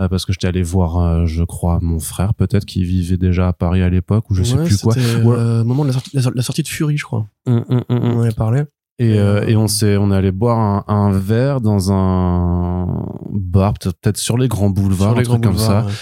euh, 0.00 0.08
parce 0.08 0.24
que 0.24 0.32
j'étais 0.32 0.46
allé 0.46 0.62
voir, 0.62 0.98
euh, 0.98 1.26
je 1.26 1.44
crois, 1.44 1.78
mon 1.82 1.98
frère 1.98 2.34
peut-être 2.34 2.64
qui 2.64 2.82
vivait 2.84 3.16
déjà 3.18 3.48
à 3.48 3.52
Paris 3.52 3.82
à 3.82 3.88
l'époque 3.90 4.30
ou 4.30 4.34
je 4.34 4.42
sais 4.42 4.56
plus 4.56 4.78
quoi. 4.78 4.94
Ouais. 4.94 5.36
euh, 5.36 5.60
au 5.60 5.64
moment 5.64 5.82
de 5.84 5.88
la 5.88 5.92
sortie, 5.94 6.10
la, 6.14 6.22
la 6.34 6.42
sortie 6.42 6.62
de 6.62 6.68
Fury, 6.68 6.96
je 6.96 7.04
crois. 7.04 7.26
Hum, 7.46 7.64
hum, 7.68 7.82
hum. 7.88 7.98
On 8.02 8.18
en 8.18 8.22
avait 8.22 8.32
parlé. 8.32 8.62
Et, 9.02 9.18
euh, 9.18 9.40
Euh, 9.42 9.46
et 9.46 9.56
on 9.56 9.66
s'est, 9.68 9.96
on 9.96 10.10
est 10.10 10.16
allé 10.16 10.32
boire 10.32 10.58
un, 10.58 10.84
un 10.88 11.10
verre 11.12 11.60
dans 11.60 11.90
un 11.92 13.04
bar, 13.32 13.74
peut-être 13.74 14.16
sur 14.16 14.36
les 14.38 14.48
grands 14.48 14.70
boulevards, 14.70 15.10
sur 15.10 15.14
les 15.16 15.20
un 15.20 15.22
grands 15.24 15.34
truc 15.34 15.44
comme 15.44 15.58
ça. 15.58 15.66
boulevards, 15.68 15.86
ouais. 15.86 15.92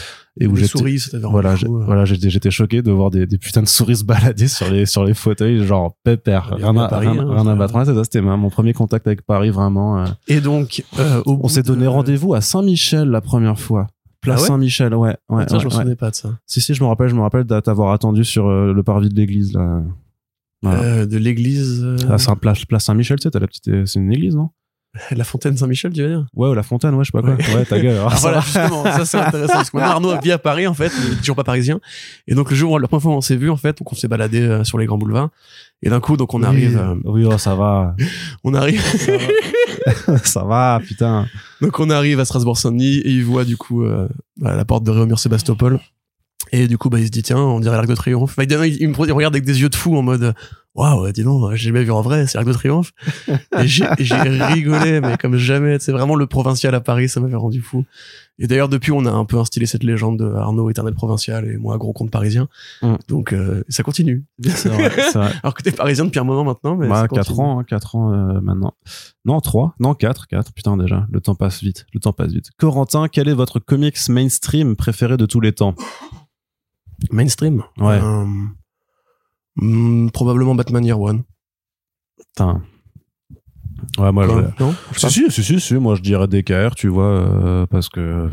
Et 0.42 0.46
où 0.46 0.56
j'étais, 0.56 0.98
ça 0.98 1.18
voilà, 1.28 1.54
voilà, 1.68 2.04
j'étais, 2.04 2.30
j'étais 2.30 2.50
choqué 2.52 2.82
de 2.82 2.90
voir 2.92 3.10
des, 3.10 3.26
des 3.26 3.36
putains 3.36 3.62
de 3.62 3.68
souris 3.68 3.96
se 3.96 4.04
balader 4.12 4.48
sur 4.48 4.70
les, 4.70 4.86
sur 4.86 5.04
les 5.04 5.12
fauteuils, 5.12 5.66
genre 5.66 5.94
pépère. 6.04 6.54
Rien 6.56 6.74
à, 6.76 6.88
Paris, 6.88 7.08
rien, 7.08 7.20
hein, 7.22 7.26
rien 7.30 7.40
à 7.42 7.44
ça- 7.44 7.54
battre. 7.56 7.74
Ouais, 7.74 7.84
ça, 7.84 8.04
c'était 8.04 8.20
mon 8.22 8.48
premier 8.48 8.72
contact 8.72 9.06
avec 9.06 9.22
Paris, 9.22 9.50
vraiment. 9.50 9.98
euh. 9.98 10.06
Et 10.28 10.40
donc, 10.40 10.84
euh, 10.98 11.20
On 11.26 11.48
s'est 11.48 11.62
donné 11.64 11.82
de- 11.82 11.88
rendez-vous 11.88 12.32
à 12.34 12.40
Saint-Michel 12.40 13.08
la 13.10 13.20
première 13.20 13.58
fois. 13.58 13.88
Place 14.22 14.38
Ah 14.38 14.42
ouais 14.42 14.48
Saint-Michel, 14.48 14.94
ouais. 14.94 15.16
ouais, 15.30 15.36
ouais, 15.36 15.46
je 15.58 15.64
me 15.64 15.70
souvenais 15.70 15.96
pas 15.96 16.10
de 16.10 16.14
ça. 16.14 16.28
Si, 16.46 16.60
si, 16.60 16.74
je 16.74 16.82
me 16.82 16.88
rappelle, 16.88 17.08
je 17.08 17.14
me 17.16 17.22
rappelle 17.22 17.44
d'a- 17.44 17.60
t'avoir 17.60 17.92
attendu 17.92 18.24
sur 18.24 18.46
euh, 18.48 18.72
le 18.72 18.82
parvis 18.82 19.08
de 19.08 19.14
l'église, 19.16 19.52
là. 19.54 19.82
Voilà. 20.62 20.80
Euh, 20.82 21.06
de 21.06 21.16
l'église, 21.18 21.82
euh, 21.84 21.96
À 22.10 22.18
Saint- 22.18 22.36
place, 22.36 22.64
place 22.64 22.84
Saint-Michel, 22.84 23.18
tu 23.18 23.22
sais, 23.24 23.30
t'as 23.30 23.38
la 23.40 23.46
petite, 23.46 23.68
euh, 23.68 23.86
c'est 23.86 23.98
une 23.98 24.12
église, 24.12 24.36
non? 24.36 24.50
la 25.12 25.22
fontaine 25.24 25.56
Saint-Michel, 25.56 25.92
tu 25.92 26.02
veux 26.02 26.08
dire? 26.08 26.26
Ouais, 26.34 26.48
ou 26.48 26.54
la 26.54 26.64
fontaine, 26.64 26.94
ouais, 26.96 27.04
je 27.04 27.12
sais 27.12 27.12
pas 27.12 27.22
quoi. 27.22 27.36
Ouais. 27.36 27.54
Ouais, 27.54 27.64
ta 27.64 27.78
gueule. 27.80 27.92
alors, 27.96 28.10
Ah, 28.12 28.16
ça 28.16 28.20
voilà, 28.22 28.40
justement, 28.40 28.82
ça 28.84 29.04
c'est 29.04 29.18
intéressant 29.18 29.52
parce 29.54 29.70
que 29.70 29.76
maintenant 29.76 29.92
Arnaud 29.92 30.20
vit 30.20 30.32
à 30.32 30.38
Paris 30.38 30.66
en 30.66 30.74
fait, 30.74 30.90
il 31.06 31.12
est 31.12 31.16
toujours 31.16 31.36
pas 31.36 31.44
parisien. 31.44 31.80
Et 32.26 32.34
donc 32.34 32.50
le 32.50 32.56
jour, 32.56 32.72
où- 32.72 32.78
la 32.78 32.88
première 32.88 33.02
fois 33.02 33.12
où 33.12 33.16
on 33.16 33.20
s'est 33.20 33.36
vu 33.36 33.48
en 33.50 33.56
fait, 33.56 33.78
donc 33.78 33.92
on 33.92 33.94
s'est 33.94 34.08
baladé 34.08 34.40
euh, 34.42 34.64
sur 34.64 34.78
les 34.78 34.86
grands 34.86 34.98
boulevards. 34.98 35.28
Et 35.82 35.90
d'un 35.90 36.00
coup, 36.00 36.16
donc 36.16 36.34
on 36.34 36.40
Oui. 36.40 36.44
arrive, 36.46 36.76
euh, 36.76 36.96
Oui, 37.04 37.24
oh, 37.24 37.38
ça 37.38 37.54
va. 37.54 37.94
on 38.44 38.52
arrive, 38.52 38.82
ça 40.24 40.42
va, 40.44 40.80
putain. 40.86 41.26
donc 41.60 41.78
on 41.78 41.88
arrive 41.88 42.18
à 42.20 42.24
Strasbourg-Saint-Denis 42.24 42.96
et 42.98 43.10
il 43.10 43.24
voit 43.24 43.44
du 43.44 43.56
coup 43.56 43.84
euh, 43.84 44.08
à 44.44 44.56
la 44.56 44.64
porte 44.64 44.82
de 44.84 44.90
Réaumur 44.90 45.18
Sébastopol. 45.20 45.78
Et 46.52 46.66
du 46.68 46.78
coup, 46.78 46.90
bah 46.90 46.98
il 46.98 47.06
se 47.06 47.10
dit 47.10 47.22
tiens, 47.22 47.38
on 47.38 47.60
dirait 47.60 47.76
l'Arc 47.76 47.88
de 47.88 47.94
Triomphe. 47.94 48.36
Bah, 48.36 48.44
il, 48.44 48.52
il 48.52 48.88
me 48.88 48.94
il 48.94 49.08
me 49.08 49.12
regarde 49.12 49.34
avec 49.34 49.44
des 49.44 49.60
yeux 49.60 49.68
de 49.68 49.74
fou 49.76 49.96
en 49.96 50.02
mode 50.02 50.34
waouh, 50.74 51.10
dis 51.12 51.24
donc, 51.24 51.50
j'ai 51.54 51.68
jamais 51.68 51.82
vu 51.84 51.90
en 51.90 52.00
vrai, 52.00 52.26
c'est 52.26 52.38
l'Arc 52.38 52.46
de 52.46 52.52
Triomphe. 52.52 52.92
Et 53.58 53.66
j'ai 53.66 53.84
rigolé, 54.16 55.00
mais 55.00 55.16
comme 55.16 55.36
jamais. 55.36 55.78
C'est 55.80 55.92
vraiment 55.92 56.14
le 56.14 56.26
provincial 56.26 56.74
à 56.74 56.80
Paris, 56.80 57.08
ça 57.08 57.20
m'avait 57.20 57.36
rendu 57.36 57.60
fou. 57.60 57.84
Et 58.38 58.46
d'ailleurs, 58.46 58.68
depuis, 58.70 58.90
on 58.92 59.04
a 59.04 59.10
un 59.10 59.24
peu 59.26 59.36
instillé 59.38 59.66
cette 59.66 59.82
légende 59.84 60.18
de 60.18 60.24
Arnaud 60.34 60.70
éternel 60.70 60.94
provincial 60.94 61.46
et 61.46 61.58
moi 61.58 61.76
gros 61.76 61.92
compte 61.92 62.10
parisien. 62.10 62.48
Mm. 62.82 62.94
Donc 63.08 63.30
ça 63.68 63.80
ça 63.80 63.82
continue. 63.82 64.24
Vrai, 64.38 64.88
vrai. 64.88 65.32
Alors 65.42 65.54
que 65.54 65.62
t'es 65.62 65.72
parisien 65.72 66.04
depuis 66.04 66.20
un 66.20 66.24
moment 66.24 66.44
maintenant, 66.44 66.76
mais 66.76 66.88
Bah, 66.88 67.02
ça 67.02 67.08
4 67.08 67.26
continue. 67.28 67.40
ans, 67.46 67.58
hein, 67.60 67.64
4 67.64 67.96
ans 67.96 68.12
euh, 68.12 68.40
maintenant. 68.40 68.74
Non, 69.24 69.40
3. 69.40 69.74
Non, 69.80 69.94
4, 69.94 70.26
4. 70.28 70.52
Putain, 70.52 70.76
déjà. 70.76 71.06
Le 71.10 71.20
temps 71.20 71.34
passe 71.34 71.62
vite. 71.62 71.86
Le 71.92 72.00
temps 72.00 72.12
passe 72.12 72.32
vite. 72.32 72.50
Corentin, 72.58 73.08
quel 73.08 73.28
est 73.28 73.34
votre 73.34 73.58
comics 73.58 73.96
mainstream 74.08 74.76
préféré 74.76 75.16
de 75.16 75.26
tous 75.26 75.40
les 75.40 75.52
temps? 75.52 75.74
Mainstream. 77.10 77.62
Ouais. 77.78 78.00
Euh, 78.02 78.24
hmm, 79.56 80.10
probablement 80.10 80.54
Batman 80.54 80.84
Year 80.84 81.00
One. 81.00 81.22
Putain. 82.18 82.62
Ouais, 83.98 84.12
moi, 84.12 84.26
je... 84.26 84.62
Non 84.62 84.74
Je 84.92 84.98
Si, 84.98 85.10
si, 85.10 85.30
si, 85.30 85.42
si, 85.42 85.60
si, 85.60 85.74
moi 85.74 85.94
je 85.94 86.02
dirais 86.02 86.28
DKR, 86.28 86.74
tu 86.74 86.88
vois, 86.88 87.06
euh, 87.06 87.66
parce 87.66 87.88
que 87.88 88.28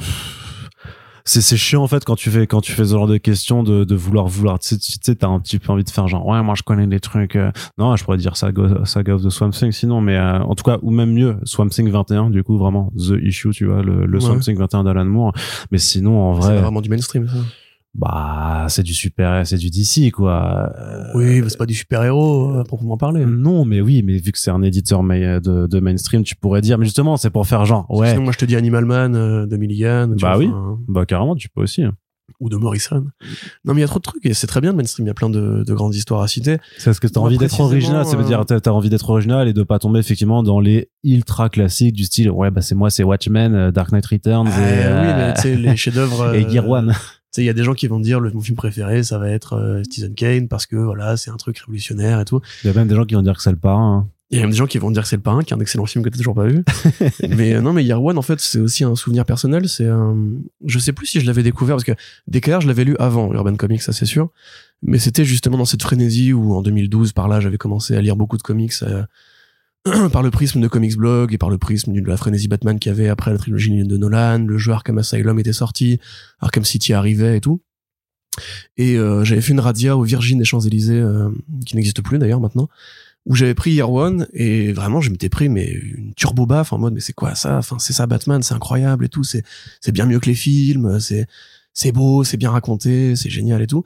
c'est 1.27 1.41
c'est 1.41 1.57
chiant 1.57 1.83
en 1.83 1.88
fait 1.88 2.05
quand 2.05 2.15
tu 2.15 2.29
fais 2.29 2.47
quand 2.47 2.62
tu 2.62 2.71
fais 2.71 2.86
ce 2.86 2.91
genre 2.91 3.05
de 3.05 3.17
questions 3.17 3.62
de, 3.62 3.83
de 3.83 3.95
vouloir 3.95 4.27
vouloir 4.27 4.59
tu 4.59 4.77
sais 4.79 5.15
t'as 5.15 5.27
un 5.27 5.41
petit 5.41 5.59
peu 5.59 5.74
envie 5.74 5.83
de 5.83 5.89
faire 5.89 6.07
genre 6.07 6.25
ouais 6.25 6.41
moi 6.41 6.55
je 6.55 6.63
connais 6.63 6.88
des 6.88 7.01
trucs 7.01 7.36
euh. 7.36 7.51
non 7.77 7.97
je 7.97 8.05
pourrais 8.05 8.17
dire 8.17 8.38
Saga, 8.38 8.86
Saga 8.86 9.15
of 9.15 9.24
the 9.24 9.29
Swamp 9.29 9.50
Thing 9.50 9.74
sinon 9.74 10.00
mais 10.00 10.15
euh, 10.15 10.39
en 10.39 10.55
tout 10.55 10.63
cas 10.63 10.77
ou 10.81 10.89
même 10.89 11.12
mieux 11.12 11.38
Swamp 11.43 11.67
Thing 11.67 11.89
21 11.89 12.29
du 12.29 12.43
coup 12.43 12.57
vraiment 12.57 12.93
The 12.97 13.15
Issue 13.21 13.50
tu 13.51 13.65
vois 13.65 13.81
le, 13.83 14.05
le 14.05 14.17
Ouais. 14.17 14.24
Swamp 14.24 14.39
Thing 14.39 14.57
21 14.57 14.86
d'Alan 14.86 15.03
Moore 15.03 15.33
mais 15.69 15.79
sinon 15.79 16.17
en 16.17 16.36
C'est 16.36 16.47
vrai 16.47 16.55
pas 16.55 16.62
vraiment 16.62 16.81
du 16.81 16.89
mainstream, 16.89 17.27
ça. 17.27 17.36
Bah 17.98 18.68
c'est 18.70 18.84
du 18.84 18.94
super 18.94 19.46
c'est 19.46 19.58
du 19.58 19.70
DC 19.70 20.12
quoi 20.12 20.72
Euh, 20.80 21.04
Oui, 21.16 21.42
mais 21.42 21.50
c'est 21.50 21.58
pas 21.58 21.66
du 21.66 21.74
super-héros, 21.74 22.56
euh, 22.56 22.62
à 22.62 22.63
proprement 22.63 22.96
parler. 22.98 23.25
non 23.25 23.66
mais 23.66 23.82
oui 23.82 24.04
mais 24.04 24.18
vu 24.18 24.32
que 24.32 24.38
c'est 24.39 24.51
un 24.51 24.62
éditeur 24.62 25.04
mais 25.04 25.39
de, 25.42 25.68
de 25.68 25.80
mainstream 25.80 26.24
tu 26.24 26.36
pourrais 26.36 26.62
dire 26.62 26.77
mais 26.77 26.86
justement 26.86 27.18
c'est 27.18 27.30
pour 27.32 27.46
faire 27.48 27.66
genre 27.66 27.86
ouais 27.89 28.12
Sinon, 28.12 28.24
moi, 28.24 28.32
je 28.34 28.38
te 28.38 28.46
dis 28.46 28.56
Animal 28.56 28.86
Man 28.86 29.16
euh, 29.16 29.46
de 29.48 29.58
Milligan. 29.58 30.08
Bah 30.22 30.36
vois, 30.36 30.38
oui. 30.38 30.48
enfin, 30.48 30.80
bah 30.88 31.06
carrément 31.06 31.36
tu 31.36 31.50
peux 31.50 31.62
aussi 31.62 31.84
Ou 32.39 32.50
de 32.50 32.58
Morrison. 32.58 33.06
Non, 33.66 33.74
mais 33.74 33.80
il 33.80 33.82
y 33.82 33.84
a 33.84 33.88
trop 33.88 34.00
de 34.00 34.04
trucs 34.04 34.25
et 34.25 34.34
c'est 34.34 34.48
très 34.48 34.60
bien 34.62 34.72
le 34.72 34.77
mainstream. 34.77 35.06
Il 35.06 35.10
y 35.10 35.12
a 35.12 35.13
plein 35.13 35.30
de, 35.30 35.63
de 35.66 35.74
grandes 35.74 35.96
histoires 35.96 36.22
à 36.22 36.27
citer. 36.27 36.58
C'est 36.77 36.86
parce 36.86 37.00
que 37.00 37.08
t'as 37.08 37.22
envie 37.22 37.38
d'être 37.38 37.60
original, 37.62 38.06
ça 38.06 38.16
veut 38.18 38.24
euh, 38.24 38.27
dire 38.27 38.46
t'as 38.46 38.72
envie 38.72 38.89
d'être 38.89 39.10
original 39.10 39.48
et 39.48 39.54
de 39.54 39.63
pas 39.63 39.80
tomber 39.80 40.00
effectivement 40.00 40.44
dans 40.44 40.60
les 40.60 40.89
ultra 41.04 41.50
classiques 41.50 41.94
du 41.96 42.04
style 42.04 42.30
ouais 42.30 42.51
bah 42.51 42.62
c'est 42.62 42.75
moi 42.75 42.89
c'est 42.89 43.04
Watchmen, 43.04 43.56
euh, 43.56 43.72
Dark 43.72 43.92
Knight 43.92 44.06
Returns 44.06 44.50
Ah, 44.51 44.60
et, 44.60 44.74
oui, 44.74 44.80
euh, 44.84 45.16
mais 45.30 45.34
tu 45.36 45.42
sais, 45.42 45.56
les 45.56 45.75
chefs-d'œuvre. 45.84 46.36
et 46.36 46.46
euh, 46.46 46.50
Gear 46.50 46.70
One. 46.70 46.94
Tu 47.34 47.41
sais, 47.41 47.43
il 47.43 47.46
y 47.46 47.50
a 47.50 47.53
des 47.53 47.63
gens 47.63 47.74
qui 47.74 47.88
vont 47.88 48.00
dire 48.00 48.19
le 48.19 48.31
mon 48.31 48.41
film 48.41 48.55
préféré, 48.55 49.03
ça 49.03 49.17
va 49.17 49.29
être 49.29 49.53
euh, 49.53 49.84
Citizen 49.84 50.13
Kane 50.15 50.48
parce 50.48 50.65
que 50.65 50.75
voilà, 50.77 51.17
c'est 51.17 51.29
un 51.29 51.38
truc 51.38 51.57
révolutionnaire 51.60 52.19
et 52.19 52.25
tout. 52.25 52.39
Il 52.63 52.67
y 52.67 52.69
a 52.69 52.74
même 52.74 52.88
des 52.88 52.96
gens 52.96 53.05
qui 53.05 53.15
vont 53.15 53.22
dire 53.22 53.36
que 53.36 53.41
c'est 53.41 53.51
le 53.51 53.57
parrain. 53.57 53.98
hein. 53.98 54.07
Il 54.29 54.36
y 54.36 54.39
a 54.39 54.43
même 54.43 54.51
des 54.51 54.57
gens 54.57 54.65
qui 54.65 54.77
vont 54.77 54.91
dire 54.91 55.03
que 55.03 55.07
c'est 55.07 55.15
le 55.15 55.22
parrain, 55.22 55.41
qui 55.41 55.53
est 55.53 55.57
un 55.57 55.60
excellent 55.62 55.86
film 55.86 56.03
que 56.03 56.10
t'as 56.10 56.17
toujours 56.17 56.36
pas 56.36 56.46
vu. 56.48 56.65
mais 57.29 57.53
euh, 57.53 57.62
non, 57.62 57.72
mais 57.72 57.86
Year 57.86 58.03
One, 58.03 58.17
en 58.17 58.22
fait, 58.22 58.41
c'est 58.41 58.60
aussi 58.60 58.84
un 58.84 58.93
souvenir 58.96 59.24
personnel. 59.24 59.69
C'est 59.69 59.88
un, 59.88 60.17
je 60.65 60.79
sais 60.79 60.91
plus 60.91 61.05
si 61.05 61.22
je 61.22 61.25
l'avais 61.25 61.43
découvert 61.43 61.75
parce 61.77 61.86
que 61.86 61.93
DKR, 62.27 62.60
je 62.60 62.67
l'avais 62.67 62.84
lu 62.84 62.96
avant 63.00 63.31
Urban 63.34 63.55
Comics, 63.55 63.81
ça 63.81 63.93
c'est 63.93 64.05
sûr. 64.05 64.29
Mais 64.84 65.00
c'était 65.00 65.24
justement 65.24 65.57
dans 65.57 65.63
cette 65.65 65.81
frénésie 65.81 66.34
où 66.34 66.53
en 66.55 66.62
2012, 66.62 67.13
par 67.13 67.29
là, 67.29 67.39
j'avais 67.39 67.57
commencé 67.57 67.96
à 67.96 68.01
lire 68.01 68.17
beaucoup 68.17 68.36
de 68.38 68.41
comics, 68.43 68.74
euh, 68.84 69.03
par 70.12 70.24
le 70.24 70.32
prisme 70.32 70.62
de 70.62 70.67
Comics 70.67 70.98
Blog 70.98 71.34
et 71.34 71.38
par 71.38 71.50
le 71.50 71.58
prisme 71.58 71.94
de 71.94 72.08
la 72.08 72.17
frénésie 72.17 72.48
Batman 72.48 72.79
qu'il 72.79 72.91
y 72.91 72.96
avait 72.96 73.10
après 73.10 73.32
la 73.32 73.38
trilogie 73.38 73.84
de 73.84 73.98
Nolan, 73.98 74.39
le 74.39 74.58
jeu 74.58 74.72
Arkham 74.72 74.98
Asylum 74.98 75.39
était 75.39 75.53
sorti, 75.53 76.00
Arkham 76.39 76.65
City 76.65 76.94
arrivait 76.94 77.38
et 77.38 77.41
tout. 77.41 77.62
Et 78.77 78.98
euh, 78.98 79.24
j'avais 79.24 79.41
fait 79.41 79.53
une 79.53 79.60
radia 79.60 79.98
au 79.98 80.03
Virgin 80.03 80.38
des 80.38 80.46
Champs-Élysées, 80.46 81.00
euh, 81.00 81.29
qui 81.65 81.75
n'existe 81.75 82.01
plus 82.01 82.20
d'ailleurs 82.20 82.39
maintenant, 82.39 82.70
où 83.25 83.36
j'avais 83.36 83.56
pris 83.56 83.72
Year 83.72 83.91
One 83.91 84.27
et 84.34 84.72
vraiment 84.74 85.01
je 85.01 85.10
m'étais 85.10 85.29
pris 85.29 85.50
mais 85.50 85.70
une 85.70 86.13
turbo 86.13 86.46
baffe 86.46 86.72
en 86.72 86.77
mode 86.77 86.94
mais 86.94 87.00
c'est 87.00 87.13
quoi 87.13 87.36
ça? 87.36 87.58
Enfin 87.58 87.77
c'est 87.79 87.94
ça 87.94 88.08
Batman, 88.08 88.41
c'est 88.44 88.53
incroyable 88.53 89.06
et 89.06 89.10
tout, 89.10 89.24
c'est 89.24 89.44
c'est 89.82 89.91
bien 89.91 90.06
mieux 90.06 90.20
que 90.20 90.27
les 90.27 90.36
films, 90.36 91.00
c'est 91.00 91.27
c'est 91.74 91.91
beau, 91.91 92.24
c'est 92.24 92.38
bien 92.38 92.51
raconté, 92.51 93.15
c'est 93.15 93.29
génial 93.29 93.62
et 93.62 93.67
tout. 93.67 93.84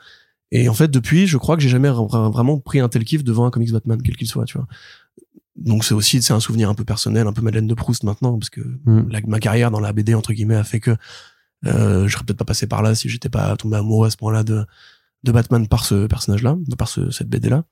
Et 0.51 0.67
en 0.67 0.73
fait 0.73 0.91
depuis, 0.91 1.27
je 1.27 1.37
crois 1.37 1.55
que 1.55 1.63
j'ai 1.63 1.69
jamais 1.69 1.89
vraiment 1.89 2.59
pris 2.59 2.79
un 2.79 2.89
tel 2.89 3.05
kiff 3.05 3.23
devant 3.23 3.45
un 3.45 3.51
comics 3.51 3.71
Batman 3.71 4.01
quel 4.03 4.17
qu'il 4.17 4.27
soit, 4.27 4.45
tu 4.45 4.57
vois. 4.57 4.67
Donc 5.55 5.83
c'est 5.83 5.93
aussi 5.93 6.21
c'est 6.21 6.33
un 6.33 6.39
souvenir 6.39 6.69
un 6.69 6.73
peu 6.75 6.85
personnel, 6.85 7.27
un 7.27 7.33
peu 7.33 7.41
Madeleine 7.41 7.67
de 7.67 7.73
Proust 7.73 8.03
maintenant 8.03 8.37
parce 8.39 8.49
que 8.49 8.61
Mm. 8.85 9.09
la- 9.09 9.21
ma 9.27 9.39
carrière 9.39 9.69
dans 9.71 9.79
la 9.81 9.91
BD 9.93 10.13
entre 10.15 10.33
guillemets 10.33 10.55
a 10.55 10.63
fait 10.63 10.79
que 10.79 10.95
euh, 11.65 12.07
je 12.07 12.13
serais 12.13 12.23
peut-être 12.25 12.37
pas 12.39 12.45
passé 12.45 12.67
par 12.67 12.81
là 12.81 12.95
si 12.95 13.09
j'étais 13.09 13.29
pas 13.29 13.55
tombé 13.57 13.77
amoureux 13.77 14.07
à 14.07 14.09
ce 14.09 14.17
point-là 14.17 14.43
de 14.43 14.65
de 15.23 15.31
Batman 15.31 15.67
par 15.67 15.85
ce 15.85 16.07
personnage-là, 16.07 16.57
par 16.79 16.87
ce, 16.87 17.11
cette 17.11 17.29
BD-là. 17.29 17.63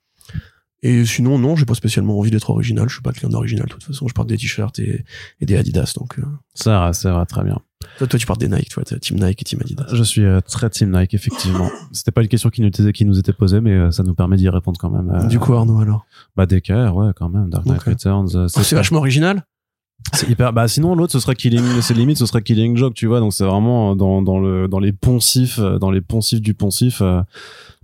Et 0.82 1.04
sinon, 1.04 1.36
non, 1.38 1.56
j'ai 1.56 1.66
pas 1.66 1.74
spécialement 1.74 2.16
envie 2.16 2.30
d'être 2.30 2.48
original. 2.48 2.88
Je 2.88 2.94
suis 2.94 3.02
pas 3.02 3.12
client 3.12 3.28
d'original, 3.28 3.66
de 3.66 3.72
toute 3.72 3.82
façon. 3.82 4.06
Je 4.08 4.14
porte 4.14 4.28
des 4.28 4.36
t-shirts 4.38 4.78
et, 4.78 5.04
et 5.40 5.46
des 5.46 5.56
Adidas. 5.56 5.92
Donc, 5.96 6.18
euh, 6.20 6.24
Ça 6.54 6.78
va, 6.78 6.92
ça 6.92 7.12
va 7.12 7.26
très 7.26 7.42
bien. 7.42 7.60
Toi, 7.98 8.06
toi, 8.06 8.18
tu 8.18 8.26
portes 8.26 8.40
des 8.40 8.48
Nike, 8.48 8.68
toi, 8.68 8.82
team 8.84 9.18
Nike 9.18 9.42
et 9.42 9.44
team 9.44 9.60
Adidas. 9.62 9.86
Je 9.92 10.02
suis 10.02 10.24
euh, 10.24 10.40
très 10.40 10.68
team 10.70 10.90
Nike, 10.96 11.14
effectivement. 11.14 11.70
C'était 11.92 12.10
pas 12.10 12.22
une 12.22 12.28
question 12.28 12.50
qui 12.50 12.60
nous 12.60 12.68
était, 12.68 12.92
qui 12.92 13.04
nous 13.04 13.18
était 13.18 13.32
posée, 13.32 13.60
mais 13.60 13.72
euh, 13.72 13.90
ça 13.90 14.02
nous 14.02 14.14
permet 14.14 14.36
d'y 14.36 14.48
répondre 14.48 14.78
quand 14.78 14.90
même. 14.90 15.10
euh, 15.10 15.26
Du 15.28 15.38
coup, 15.38 15.54
Arnaud, 15.54 15.80
alors? 15.80 16.04
Bah, 16.36 16.46
DKR, 16.46 16.94
ouais, 16.94 17.10
quand 17.16 17.28
même. 17.28 17.48
Dark 17.50 17.66
Knight. 17.66 17.82
Returns. 17.82 18.28
Oh, 18.34 18.48
c'est 18.48 18.74
vachement 18.76 18.98
original. 18.98 19.44
C'est 20.14 20.28
hyper. 20.30 20.52
Bah 20.54 20.66
sinon 20.66 20.94
l'autre 20.94 21.12
ce 21.12 21.20
serait 21.20 21.34
Killing, 21.34 21.62
c'est 21.82 21.92
limite 21.92 22.16
ce 22.16 22.24
serait 22.24 22.40
Killing 22.40 22.74
Joke, 22.74 22.94
tu 22.94 23.06
vois. 23.06 23.20
Donc 23.20 23.34
c'est 23.34 23.44
vraiment 23.44 23.94
dans 23.94 24.22
dans 24.22 24.40
le 24.40 24.66
dans 24.66 24.78
les 24.80 24.92
poncifs, 24.92 25.60
dans 25.60 25.90
les 25.90 26.00
poncifs 26.00 26.40
du 26.40 26.54
poncif. 26.54 27.02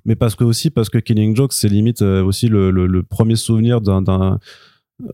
mais 0.06 0.16
parce 0.16 0.34
que 0.34 0.42
aussi 0.42 0.70
parce 0.70 0.88
que 0.88 0.96
Killing 0.96 1.36
Joke 1.36 1.52
c'est 1.52 1.68
limite 1.68 2.00
aussi 2.00 2.48
le, 2.48 2.70
le, 2.70 2.86
le 2.86 3.02
premier 3.02 3.36
souvenir 3.36 3.82
d'un 3.82 4.38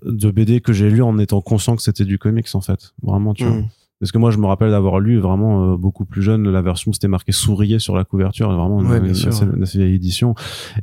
de 0.05 0.31
BD 0.31 0.61
que 0.61 0.73
j'ai 0.73 0.89
lu 0.91 1.03
en 1.03 1.19
étant 1.19 1.41
conscient 1.41 1.75
que 1.75 1.83
c'était 1.83 2.05
du 2.05 2.19
comics 2.21 2.47
en 2.55 2.61
fait. 2.61 2.93
Vraiment, 3.03 3.35
tu 3.35 3.45
vois. 3.47 3.62
Parce 4.03 4.11
que 4.11 4.19
moi 4.19 4.33
je 4.33 4.39
me 4.39 4.47
rappelle 4.47 4.71
d'avoir 4.73 4.99
lu 4.99 5.19
vraiment 5.21 5.75
euh, 5.75 5.77
beaucoup 5.77 6.05
plus 6.05 6.23
jeune 6.23 6.51
la 6.51 6.61
version 6.61 6.91
où 6.91 6.93
c'était 6.93 7.07
marqué 7.07 7.31
sourier 7.31 7.79
sur 7.79 7.95
la 7.95 8.03
couverture, 8.03 8.51
vraiment 8.53 8.81
une, 8.81 8.89
Ouais, 8.89 8.99
bien 8.99 9.11
une 9.11 9.15
sûr. 9.15 9.29
assez, 9.29 9.45
une 9.45 9.63
assez 9.63 9.79
vieille 9.79 9.95
édition. 9.95 10.35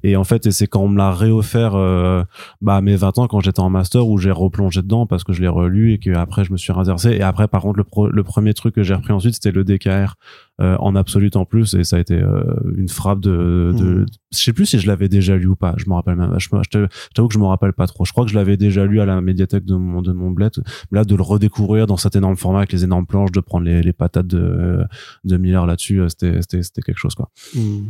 Et 0.04 0.16
en 0.16 0.24
fait, 0.24 0.46
et 0.48 0.52
c'est 0.52 0.68
quand 0.68 0.80
on 0.82 0.88
me 0.88 0.98
l'a 0.98 1.12
réoffert 1.12 1.76
euh, 1.76 2.24
bah, 2.62 2.78
à 2.78 2.82
mes 2.82 2.96
20 2.96 3.18
ans 3.20 3.28
quand 3.28 3.42
j'étais 3.42 3.60
en 3.60 3.70
master 3.70 4.08
où 4.08 4.18
j'ai 4.18 4.32
replongé 4.32 4.82
dedans 4.82 5.06
parce 5.06 5.26
que 5.26 5.34
je 5.34 5.42
l'ai 5.42 5.50
relu 5.50 5.92
et 5.92 5.98
que 6.00 6.12
après 6.16 6.46
je 6.46 6.54
me 6.54 6.58
suis 6.58 6.72
intéressé. 6.72 7.10
Et 7.10 7.22
après, 7.22 7.50
par 7.50 7.62
contre, 7.62 7.78
le, 7.78 7.84
pro- 7.84 8.08
le 8.08 8.24
premier 8.24 8.54
truc 8.54 8.74
que 8.76 8.84
j'ai 8.84 8.94
repris 8.94 9.12
ensuite, 9.12 9.34
c'était 9.34 9.52
le 9.52 9.66
DKR 9.66 10.16
euh, 10.60 10.75
en 10.80 10.96
absolute 10.96 11.36
en 11.36 11.46
plus 11.46 11.74
et 11.74 11.84
ça 11.84 11.96
a 11.96 12.00
été 12.00 12.16
euh, 12.16 12.44
une 12.75 12.89
frappe 12.89 13.22
de, 13.22 13.74
de 13.77 13.83
Mhm. 13.83 14.05
je 14.31 14.38
sais 14.38 14.53
plus 14.53 14.66
si 14.66 14.79
je 14.79 14.88
l'avais 14.88 15.07
déjà 15.07 15.38
lu 15.38 15.48
ou 15.48 15.55
pas. 15.55 15.74
Je 15.77 15.86
me 15.88 15.94
rappelle 15.94 16.16
même. 16.16 16.36
Je, 16.38 16.50
je 16.50 16.88
t'avoue 17.14 17.27
que 17.27 17.33
je 17.33 17.40
me 17.40 17.46
rappelle 17.46 17.74
pas 17.74 17.88
trop. 17.88 18.05
Je 18.05 18.12
crois 18.12 18.25
que 18.25 18.31
je 18.31 18.36
l'avais 18.36 18.57
déjà 18.57 18.86
lu 18.86 19.00
à 19.00 19.05
la 19.05 19.22
médiathèque 19.22 19.66
de 19.66 19.75
mon 19.75 20.01
de 20.01 20.12
mon 20.12 20.31
bled. 20.31 20.51
Là, 20.92 21.05
de 21.05 21.16
le 21.16 21.24
redécouvrir 21.24 21.88
dans 21.88 21.98
cet 21.98 22.16
énorme 22.16 22.36
format 22.36 22.60
avec 22.60 22.72
les 22.74 22.83
énormes 22.83 23.05
planches, 23.05 23.31
de 23.31 23.40
prendre 23.40 23.66
les, 23.66 23.81
les 23.81 23.94
patates 23.94 24.27
de 24.27 24.83
de 25.24 25.38
Miller 25.38 25.66
là-dessus, 25.66 26.01
euh, 26.01 26.10
c'était 26.10 26.42
c'était 26.42 26.64
c'était 26.64 26.81
quelque 26.81 27.00
chose 27.00 27.16
quoi. 27.16 27.29
Mm. 27.55 27.88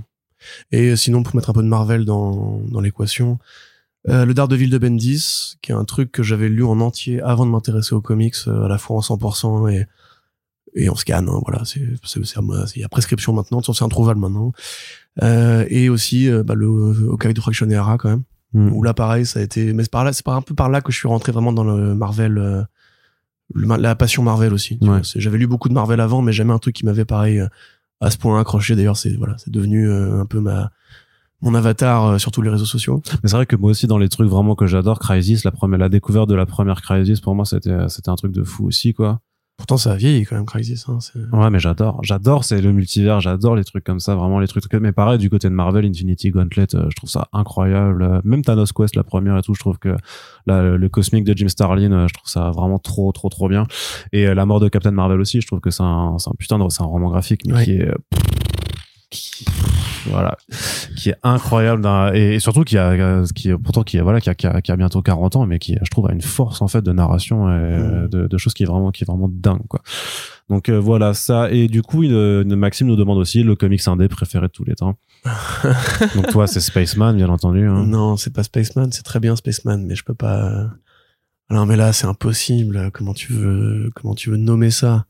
Et 0.72 0.96
sinon, 0.96 1.24
pour 1.24 1.36
mettre 1.36 1.50
un 1.50 1.54
peu 1.54 1.64
de 1.64 1.68
Marvel 1.68 2.06
dans, 2.06 2.62
dans 2.72 2.80
l'équation, 2.80 3.40
euh, 4.08 4.26
le 4.26 4.34
Daredevil 4.34 4.70
de 4.70 4.78
Bendis, 4.78 5.58
qui 5.62 5.72
est 5.72 5.76
un 5.76 5.84
truc 5.84 6.12
que 6.12 6.24
j'avais 6.24 6.48
lu 6.50 6.64
en 6.64 6.80
entier 6.80 7.22
avant 7.22 7.46
de 7.46 7.52
m'intéresser 7.52 7.94
aux 7.94 8.02
comics, 8.02 8.36
euh, 8.48 8.64
à 8.64 8.68
la 8.70 8.78
fois 8.78 8.98
en 8.98 9.02
100% 9.02 9.70
et, 9.70 9.86
et 10.76 10.90
en 10.90 10.96
scan. 10.96 11.26
hein, 11.28 11.40
voilà, 11.46 11.64
c'est 11.66 11.82
il 11.82 12.82
y 12.82 12.84
a 12.84 12.90
prescription 12.90 13.34
maintenant, 13.34 13.62
c'est 13.62 13.84
introuvable 13.84 14.20
maintenant. 14.20 14.52
Euh, 15.22 15.66
et 15.70 15.90
aussi 15.90 16.30
euh, 16.30 16.44
bah, 16.44 16.56
le 16.56 16.94
de 17.34 17.40
Fraction 17.42 17.70
Era 17.70 17.98
quand 17.98 18.10
même. 18.10 18.24
Mm. 18.54 18.74
Où 18.74 18.84
là, 18.84 18.94
pareil, 18.94 19.26
ça 19.26 19.40
a 19.40 19.44
été. 19.44 19.74
Mais 19.74 19.84
c'est 19.84 19.92
par 19.92 20.04
là, 20.04 20.14
c'est 20.14 20.26
par 20.26 20.36
un 20.36 20.42
peu 20.42 20.56
par 20.56 20.70
là 20.70 20.82
que 20.82 20.92
je 20.92 20.98
suis 20.98 21.08
rentré 21.08 21.32
vraiment 21.32 21.54
dans 21.54 21.64
le 21.64 21.94
Marvel, 21.96 22.38
euh, 22.38 22.64
le 23.54 23.68
la 23.78 23.96
passion 23.96 24.24
Marvel 24.24 24.54
aussi. 24.54 24.78
Ouais. 24.82 25.02
J'avais 25.16 25.38
lu 25.38 25.48
beaucoup 25.48 25.70
de 25.70 25.74
Marvel 25.74 26.00
avant, 26.00 26.22
mais 26.22 26.34
jamais 26.34 26.54
un 26.54 26.60
truc 26.60 26.76
qui 26.76 26.86
m'avait 26.86 27.06
pareil 27.06 27.40
euh, 27.40 27.48
à 28.02 28.10
ce 28.10 28.18
point 28.18 28.40
accroché. 28.40 28.76
D'ailleurs, 28.76 28.98
c'est 28.98 29.16
voilà, 29.16 29.38
c'est 29.38 29.52
devenu 29.52 29.90
euh, 29.90 30.22
un 30.22 30.26
peu 30.26 30.40
ma 30.40 30.72
mon 31.42 31.54
avatar 31.54 32.06
euh, 32.06 32.18
sur 32.18 32.32
tous 32.32 32.42
les 32.42 32.50
réseaux 32.50 32.66
sociaux. 32.66 33.02
Mais 33.24 33.30
c'est 33.30 33.36
vrai 33.36 33.46
que 33.46 33.56
moi 33.56 33.72
aussi 33.72 33.88
dans 33.88 33.98
les 33.98 34.10
trucs 34.10 34.30
vraiment 34.30 34.56
que 34.56 34.68
j'adore, 34.68 35.00
Crisis, 35.00 35.44
la 35.44 35.52
première, 35.52 35.80
la 35.80 35.90
découverte 35.90 36.28
de 36.28 36.36
la 36.36 36.46
première 36.46 36.82
Crisis 36.82 37.22
pour 37.22 37.36
moi 37.36 37.46
c'était 37.46 37.88
c'était 37.88 38.10
un 38.10 38.16
truc 38.16 38.32
de 38.32 38.44
fou 38.44 38.68
aussi 38.68 38.94
quoi. 38.94 39.22
Pourtant, 39.60 39.76
ça 39.76 39.92
a 39.92 39.96
vieilli 39.98 40.24
quand 40.26 40.38
même, 40.38 40.46
Crisis. 40.46 40.86
Hein, 40.88 41.00
Ouais, 41.34 41.50
mais 41.50 41.60
j'adore, 41.60 42.00
j'adore, 42.02 42.46
c'est 42.46 42.62
le 42.62 42.72
multivers, 42.72 43.20
j'adore 43.20 43.58
les 43.58 43.66
trucs 43.66 43.84
comme 43.84 44.00
ça, 44.00 44.16
vraiment 44.16 44.40
les 44.40 44.48
trucs. 44.48 44.64
Mais 44.74 44.94
pareil, 44.94 45.18
du 45.18 45.30
côté 45.30 45.50
de 45.50 45.54
Marvel, 45.54 45.86
Infinity 45.86 46.32
Gauntlet, 46.32 46.74
euh, 46.76 46.86
je 46.90 46.96
trouve 46.96 47.10
ça 47.10 47.28
incroyable. 47.34 48.22
Même 48.24 48.42
Thanos 48.42 48.72
Quest, 48.72 48.96
la 48.96 49.04
première 49.04 49.38
et 49.38 49.42
tout, 49.42 49.54
je 49.54 49.60
trouve 49.60 49.78
que 49.78 49.96
là, 50.48 50.64
le, 50.64 50.90
cosmique 50.90 51.26
de 51.26 51.38
Jim 51.38 51.50
Starlin, 51.50 51.92
euh, 51.92 52.08
je 52.08 52.14
trouve 52.14 52.30
ça 52.30 52.52
vraiment 52.52 52.80
trop, 52.80 53.12
trop, 53.12 53.28
trop 53.28 53.50
bien. 53.50 53.68
Et 54.14 54.28
euh, 54.28 54.34
la 54.34 54.46
mort 54.46 54.62
de 54.62 54.70
Captain 54.70 54.92
Marvel 54.92 55.20
aussi, 55.20 55.42
je 55.42 55.46
trouve 55.48 55.60
que 55.60 55.72
c'est 55.72 55.84
un, 55.84 56.16
c'est 56.20 56.30
un 56.30 56.36
putain 56.40 56.58
de, 56.58 56.68
c'est 56.70 56.82
un 56.82 56.86
roman 56.86 57.10
graphique, 57.10 57.42
mais 57.46 57.54
Ouais. 57.54 57.66
qui 57.66 57.72
est, 57.74 57.92
voilà, 60.06 60.38
qui 60.96 61.10
est 61.10 61.16
incroyable 61.24 61.88
et, 62.14 62.36
et 62.36 62.40
surtout 62.40 62.64
qui 62.64 62.78
a, 62.78 62.92
euh, 62.92 63.26
qui 63.36 63.52
pourtant 63.54 63.84
qui 63.84 63.98
a, 63.98 64.04
voilà, 64.04 64.22
qui 64.22 64.30
a, 64.30 64.36
qui 64.36 64.48
a, 64.48 64.62
qui 64.62 64.72
a 64.72 64.76
bientôt 64.76 65.02
40 65.02 65.36
ans, 65.36 65.46
mais 65.46 65.60
qui, 65.60 65.78
je 65.82 65.90
trouve, 65.90 66.08
a 66.10 66.14
une 66.14 66.22
force 66.22 66.62
en 66.62 66.68
fait 66.68 66.82
de 66.82 66.92
narration 66.92 67.48
et 67.50 67.52
euh, 67.54 68.08
de, 68.08 68.28
de 68.28 68.38
choses 68.38 68.54
qui 68.54 68.64
est 68.64 68.68
vraiment, 68.68 68.92
qui 68.92 69.04
est 69.04 69.08
vraiment 69.08 69.30
dingue, 69.32 69.68
quoi. 69.68 69.82
Donc 70.50 70.68
euh, 70.68 70.80
voilà 70.80 71.14
ça 71.14 71.52
et 71.52 71.68
du 71.68 71.84
coup 71.84 72.02
une, 72.02 72.12
une 72.12 72.56
Maxime 72.56 72.88
nous 72.88 72.96
demande 72.96 73.20
aussi 73.20 73.44
le 73.44 73.56
comics 73.56 73.88
indé 73.88 74.08
préféré 74.08 74.48
de 74.48 74.52
tous 74.52 74.64
les 74.64 74.74
temps. 74.74 74.96
Donc 76.16 76.28
toi 76.32 76.48
c'est 76.48 76.60
Spaceman 76.60 77.16
bien 77.16 77.30
entendu. 77.30 77.68
Hein. 77.68 77.86
Non, 77.86 78.18
c'est 78.18 78.34
pas 78.34 78.42
Spaceman. 78.42 78.92
C'est 78.92 79.04
très 79.04 79.20
bien 79.20 79.36
Spaceman, 79.36 79.86
mais 79.86 79.96
je 79.96 80.04
peux 80.04 80.16
pas. 80.16 80.72
Non, 81.52 81.66
mais 81.66 81.76
là, 81.76 81.94
c'est 81.94 82.06
impossible. 82.06 82.92
Comment 82.94 83.14
tu 83.14 83.34
veux, 83.34 83.90
comment 83.96 84.14
tu 84.14 84.30
veux 84.30 84.38
nommer 84.38 84.70
ça? 84.70 85.06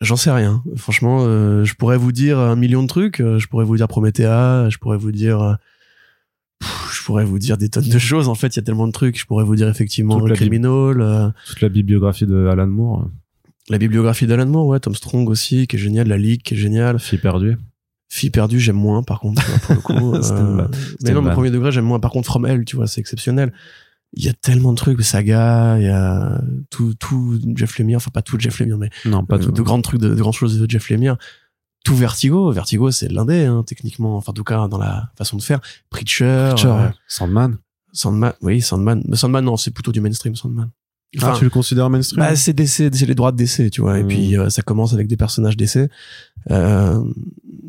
J'en 0.00 0.16
sais 0.16 0.30
rien. 0.30 0.62
Franchement, 0.76 1.18
euh, 1.22 1.64
je 1.64 1.74
pourrais 1.74 1.96
vous 1.96 2.12
dire 2.12 2.38
un 2.38 2.54
million 2.56 2.82
de 2.82 2.88
trucs. 2.88 3.20
Euh, 3.20 3.38
Je 3.38 3.48
pourrais 3.48 3.64
vous 3.64 3.76
dire 3.76 3.88
Promethea. 3.88 4.68
Je 4.70 4.78
pourrais 4.78 4.96
vous 4.98 5.10
dire. 5.12 5.40
euh, 5.42 5.54
pff, 6.60 6.90
Je 6.92 7.02
pourrais 7.04 7.24
vous 7.24 7.38
dire 7.40 7.56
des 7.58 7.68
tonnes 7.68 7.88
de 7.88 7.98
choses. 7.98 8.28
En 8.28 8.34
fait, 8.36 8.48
il 8.54 8.56
y 8.56 8.60
a 8.60 8.62
tellement 8.62 8.86
de 8.86 8.92
trucs. 8.92 9.18
Je 9.18 9.24
pourrais 9.26 9.44
vous 9.44 9.56
dire 9.56 9.68
effectivement 9.68 10.18
Toute 10.20 10.28
la 10.28 10.36
Criminal, 10.36 11.00
euh, 11.00 11.28
Toute 11.48 11.60
la 11.62 11.68
bibliographie 11.68 12.26
de 12.26 12.46
Alan 12.46 12.66
Moore, 12.68 13.08
la 13.70 13.78
bibliographie 13.78 14.26
d'Alan 14.26 14.46
Moore, 14.46 14.66
ouais, 14.68 14.80
Tom 14.80 14.94
Strong 14.94 15.28
aussi, 15.28 15.66
qui 15.66 15.76
est 15.76 15.78
génial, 15.80 16.06
la 16.08 16.16
Ligue, 16.16 16.42
qui 16.42 16.54
est 16.54 16.56
géniale. 16.58 16.98
Fille 17.00 17.18
perdue. 17.18 17.58
Fille 18.08 18.30
perdue, 18.30 18.58
j'aime 18.60 18.76
moins, 18.76 19.02
par 19.02 19.20
contre, 19.20 19.44
pour 19.66 19.74
le 19.74 19.80
coup. 19.82 20.12
Mais 21.02 21.12
non, 21.12 21.22
premier 21.24 21.50
degré, 21.50 21.70
j'aime 21.72 21.84
moins. 21.84 22.00
Par 22.00 22.10
contre, 22.12 22.26
From 22.28 22.46
Hell, 22.46 22.64
tu 22.64 22.76
vois, 22.76 22.86
c'est 22.86 23.00
exceptionnel. 23.00 23.52
Il 24.14 24.24
y 24.24 24.28
a 24.28 24.32
tellement 24.32 24.72
de 24.72 24.78
trucs, 24.78 25.02
Saga, 25.02 25.78
il 25.78 25.84
y 25.84 25.88
a 25.88 26.40
tout, 26.70 26.94
tout 26.94 27.38
Jeff 27.54 27.78
Lemire, 27.78 27.98
enfin 27.98 28.10
pas 28.10 28.22
tout 28.22 28.38
Jeff 28.38 28.58
Lemire, 28.58 28.78
mais 28.78 28.90
Non 29.04 29.24
pas 29.24 29.36
euh, 29.36 29.38
tout. 29.38 29.52
de 29.52 29.62
grands 29.62 29.82
trucs, 29.82 30.00
de, 30.00 30.08
de 30.08 30.14
grandes 30.14 30.34
choses 30.34 30.58
de 30.58 30.68
Jeff 30.70 30.88
Lemire. 30.88 31.16
Tout 31.84 31.94
Vertigo, 31.94 32.50
Vertigo, 32.50 32.90
c'est 32.90 33.08
l'indé, 33.08 33.44
hein, 33.44 33.64
techniquement, 33.66 34.16
enfin 34.16 34.30
en 34.30 34.34
tout 34.34 34.44
cas 34.44 34.66
dans 34.68 34.78
la 34.78 35.10
façon 35.16 35.36
de 35.36 35.42
faire. 35.42 35.60
Preacher, 35.90 36.48
Preacher, 36.54 36.68
euh. 36.68 36.88
Sandman. 37.06 37.58
Sandman, 37.92 38.32
oui, 38.42 38.60
Sandman. 38.60 39.02
Mais 39.06 39.16
Sandman, 39.16 39.44
non, 39.44 39.56
c'est 39.56 39.70
plutôt 39.70 39.92
du 39.92 40.00
mainstream, 40.00 40.34
Sandman. 40.34 40.70
Ah, 41.22 41.34
tu 41.38 41.44
le 41.44 41.50
considères 41.50 41.88
mainstream? 41.90 42.18
Bah, 42.24 42.36
c'est 42.36 42.52
DC, 42.52 42.90
c'est 42.92 43.06
les 43.06 43.14
droits 43.14 43.32
de 43.32 43.36
DC, 43.36 43.70
tu 43.70 43.80
vois. 43.80 43.98
Et 43.98 44.02
Mm. 44.02 44.08
puis 44.08 44.36
euh, 44.36 44.50
ça 44.50 44.62
commence 44.62 44.92
avec 44.94 45.06
des 45.08 45.16
personnages 45.16 45.56
DC. 45.56 45.88
Euh, 46.50 47.02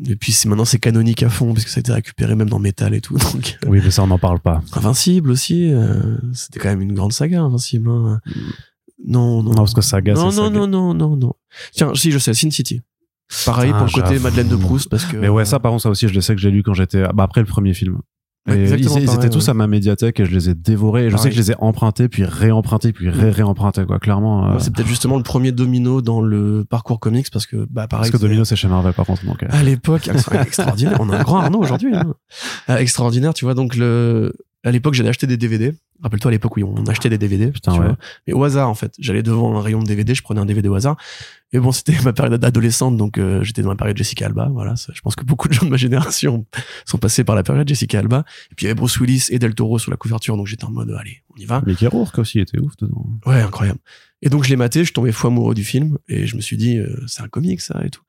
et 0.07 0.15
puis 0.15 0.31
c'est 0.31 0.47
maintenant 0.47 0.65
c'est 0.65 0.79
canonique 0.79 1.23
à 1.23 1.29
fond 1.29 1.53
parce 1.53 1.65
que 1.65 1.71
ça 1.71 1.79
a 1.79 1.81
été 1.81 1.91
récupéré 1.91 2.35
même 2.35 2.49
dans 2.49 2.59
Metal 2.59 2.93
et 2.93 3.01
tout. 3.01 3.17
Donc 3.33 3.57
euh, 3.63 3.67
Oui 3.69 3.81
mais 3.83 3.91
ça 3.91 4.03
on 4.03 4.07
n'en 4.07 4.19
parle 4.19 4.39
pas. 4.39 4.61
Invincible 4.73 5.31
aussi, 5.31 5.71
euh, 5.71 6.17
c'était 6.33 6.59
quand 6.59 6.69
même 6.69 6.81
une 6.81 6.93
grande 6.93 7.13
saga 7.13 7.41
Invincible. 7.41 7.89
hein. 7.89 8.19
Non, 9.05 9.41
non. 9.43 9.51
Non 9.51 9.55
parce 9.55 9.73
que 9.73 9.81
Saga 9.81 10.13
non, 10.13 10.25
non, 10.25 10.31
Saga. 10.31 10.49
non, 10.49 10.67
non, 10.67 10.93
non, 10.93 11.15
non. 11.15 11.33
Tiens, 11.71 11.93
si 11.95 12.11
je 12.11 12.19
sais, 12.19 12.33
Sin 12.33 12.51
City. 12.51 12.81
Pareil 13.45 13.71
Ah, 13.73 13.77
pour 13.77 13.87
le 13.87 14.01
côté. 14.03 14.19
Madeleine 14.19 14.49
de 14.49 14.55
Proust 14.55 14.89
parce 14.89 15.05
que. 15.05 15.15
Mais 15.17 15.29
ouais 15.29 15.45
ça 15.45 15.59
par 15.59 15.71
contre 15.71 15.83
ça 15.83 15.89
aussi 15.89 16.07
je 16.07 16.13
le 16.13 16.21
sais 16.21 16.33
que 16.35 16.41
j'ai 16.41 16.51
lu 16.51 16.63
quand 16.63 16.73
j'étais 16.73 17.03
bah 17.13 17.23
après 17.23 17.41
le 17.41 17.47
premier 17.47 17.73
film. 17.73 17.99
Ouais, 18.47 18.63
ils, 18.63 18.73
étaient 19.13 19.29
tous 19.29 19.43
ouais. 19.45 19.49
à 19.49 19.53
ma 19.53 19.67
médiathèque 19.67 20.19
et 20.21 20.25
je 20.25 20.31
les 20.31 20.49
ai 20.49 20.55
dévorés. 20.55 21.05
Et 21.05 21.09
je 21.09 21.17
sais 21.17 21.29
que 21.29 21.35
je 21.35 21.39
les 21.41 21.51
ai 21.51 21.55
empruntés, 21.59 22.07
puis 22.09 22.23
réempruntés, 22.23 22.93
puis 22.93 23.09
ré-réempruntés, 23.09 23.85
quoi. 23.85 23.99
Clairement. 23.99 24.53
euh, 24.53 24.59
C'est 24.59 24.73
peut-être 24.73 24.87
justement 24.87 25.17
le 25.17 25.23
premier 25.23 25.51
domino 25.51 26.01
dans 26.01 26.21
le 26.21 26.65
parcours 26.67 26.99
comics 26.99 27.29
parce 27.31 27.45
que 27.45 27.67
bah 27.69 27.87
pareil. 27.87 28.09
parce 28.09 28.11
que 28.11 28.17
Domino, 28.17 28.45
c'est 28.45 28.55
chez 28.55 28.67
Marvel, 28.67 28.93
par 28.93 29.05
contre. 29.05 29.25
Donc, 29.25 29.43
euh, 29.43 29.47
à 29.49 29.61
l'époque 29.61 30.07
extra- 30.07 30.41
extraordinaire 30.41 30.97
on 30.99 31.09
a 31.09 31.17
un 31.17 31.23
grand 31.23 31.39
Arnaud 31.39 31.59
aujourd'hui 31.59 31.93
hein. 31.95 32.13
Euh, 32.69 32.77
extraordinaire 32.77 33.33
tu 33.33 33.45
vois 33.45 33.53
donc 33.53 33.75
le 33.75 34.33
à 34.63 34.71
l'époque 34.71 34.93
j'allais 34.93 35.09
acheter 35.09 35.27
des 35.27 35.37
DVD 35.37 35.73
Rappelle-toi 36.01 36.29
à 36.29 36.31
l'époque 36.31 36.57
où 36.57 36.61
on 36.61 36.85
achetait 36.85 37.09
des 37.09 37.17
DVD. 37.17 37.51
Putain, 37.51 37.73
tu 37.73 37.79
ouais. 37.79 37.85
vois. 37.87 37.97
Mais 38.27 38.33
au 38.33 38.43
hasard, 38.43 38.69
en 38.69 38.73
fait. 38.73 38.93
J'allais 38.99 39.23
devant 39.23 39.57
un 39.57 39.61
rayon 39.61 39.79
de 39.79 39.85
DVD, 39.85 40.15
je 40.15 40.21
prenais 40.21 40.39
un 40.39 40.45
DVD 40.45 40.69
au 40.69 40.75
hasard. 40.75 40.97
Et 41.51 41.59
bon, 41.59 41.71
c'était 41.71 41.99
ma 42.03 42.13
période 42.13 42.43
adolescente, 42.43 42.97
donc 42.97 43.17
euh, 43.17 43.43
j'étais 43.43 43.61
dans 43.61 43.69
la 43.69 43.75
période 43.75 43.97
Jessica 43.97 44.27
Alba. 44.27 44.49
Voilà, 44.51 44.75
ça, 44.75 44.93
je 44.95 45.01
pense 45.01 45.15
que 45.15 45.23
beaucoup 45.23 45.47
de 45.47 45.53
gens 45.53 45.65
de 45.65 45.71
ma 45.71 45.77
génération 45.77 46.45
sont 46.85 46.97
passés 46.97 47.23
par 47.23 47.35
la 47.35 47.43
période 47.43 47.67
Jessica 47.67 47.99
Alba. 47.99 48.23
Et 48.51 48.55
puis 48.55 48.65
il 48.65 48.67
y 48.67 48.71
avait 48.71 48.77
Bruce 48.77 48.99
Willis 48.99 49.27
et 49.29 49.39
Del 49.39 49.55
Toro 49.55 49.79
sur 49.79 49.91
la 49.91 49.97
couverture, 49.97 50.37
donc 50.37 50.47
j'étais 50.47 50.65
en 50.65 50.71
mode, 50.71 50.95
allez, 50.99 51.23
on 51.35 51.41
y 51.41 51.45
va. 51.45 51.61
Mickey 51.65 51.87
Rourke 51.87 52.19
aussi 52.19 52.39
était 52.39 52.59
ouf 52.59 52.77
dedans. 52.77 53.05
Ouais, 53.25 53.41
incroyable. 53.41 53.79
Et 54.21 54.29
donc 54.29 54.43
je 54.43 54.49
l'ai 54.49 54.57
maté, 54.57 54.83
je 54.83 54.93
tombé 54.93 55.11
fou 55.11 55.27
amoureux 55.27 55.55
du 55.55 55.63
film, 55.63 55.97
et 56.07 56.27
je 56.27 56.35
me 56.35 56.41
suis 56.41 56.57
dit, 56.57 56.77
euh, 56.77 57.03
c'est 57.07 57.23
un 57.23 57.27
comique 57.27 57.61
ça 57.61 57.81
et 57.83 57.89
tout. 57.89 58.03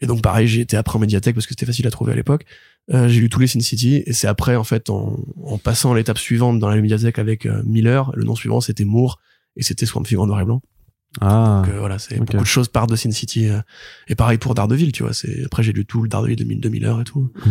Et 0.00 0.06
donc 0.06 0.20
pareil, 0.20 0.48
j'ai 0.48 0.62
été 0.62 0.76
après 0.76 0.96
en 0.96 1.00
médiathèque 1.00 1.34
parce 1.34 1.46
que 1.46 1.52
c'était 1.52 1.66
facile 1.66 1.86
à 1.86 1.90
trouver 1.90 2.12
à 2.12 2.16
l'époque. 2.16 2.44
Euh, 2.90 3.08
j'ai 3.08 3.20
lu 3.20 3.28
tous 3.28 3.38
les 3.38 3.46
Sin 3.46 3.60
City, 3.60 4.02
et 4.04 4.12
c'est 4.12 4.26
après 4.26 4.56
en 4.56 4.64
fait 4.64 4.90
en, 4.90 5.16
en 5.44 5.56
passant 5.56 5.92
à 5.92 5.96
l'étape 5.96 6.18
suivante 6.18 6.58
dans 6.58 6.68
la 6.68 6.80
médiathèque 6.80 7.18
avec 7.18 7.46
euh, 7.46 7.62
Miller, 7.64 8.10
le 8.14 8.24
nom 8.24 8.34
suivant 8.34 8.60
c'était 8.60 8.84
Moore, 8.84 9.20
et 9.56 9.62
c'était 9.62 9.86
Swamp 9.86 10.02
Thing 10.02 10.18
en 10.18 10.26
noir 10.26 10.40
et 10.40 10.44
blanc. 10.44 10.60
Ah. 11.20 11.62
Donc 11.64 11.74
euh, 11.74 11.78
voilà, 11.78 11.98
c'est 11.98 12.18
beaucoup 12.18 12.38
de 12.38 12.44
choses 12.44 12.68
partent 12.68 12.90
de 12.90 12.96
Sin 12.96 13.10
City. 13.10 13.48
euh, 13.48 13.60
et 14.08 14.14
pareil 14.14 14.38
pour 14.38 14.54
Daredevil, 14.54 14.92
tu 14.92 15.02
vois. 15.02 15.12
C'est 15.12 15.44
après 15.44 15.62
j'ai 15.62 15.72
lu 15.72 15.84
tout 15.84 16.02
le 16.02 16.08
Daredevil 16.08 16.36
2000, 16.36 16.60
2000 16.60 16.84
heures 16.86 17.00
et 17.00 17.04
tout. 17.04 17.30
Mm. 17.44 17.50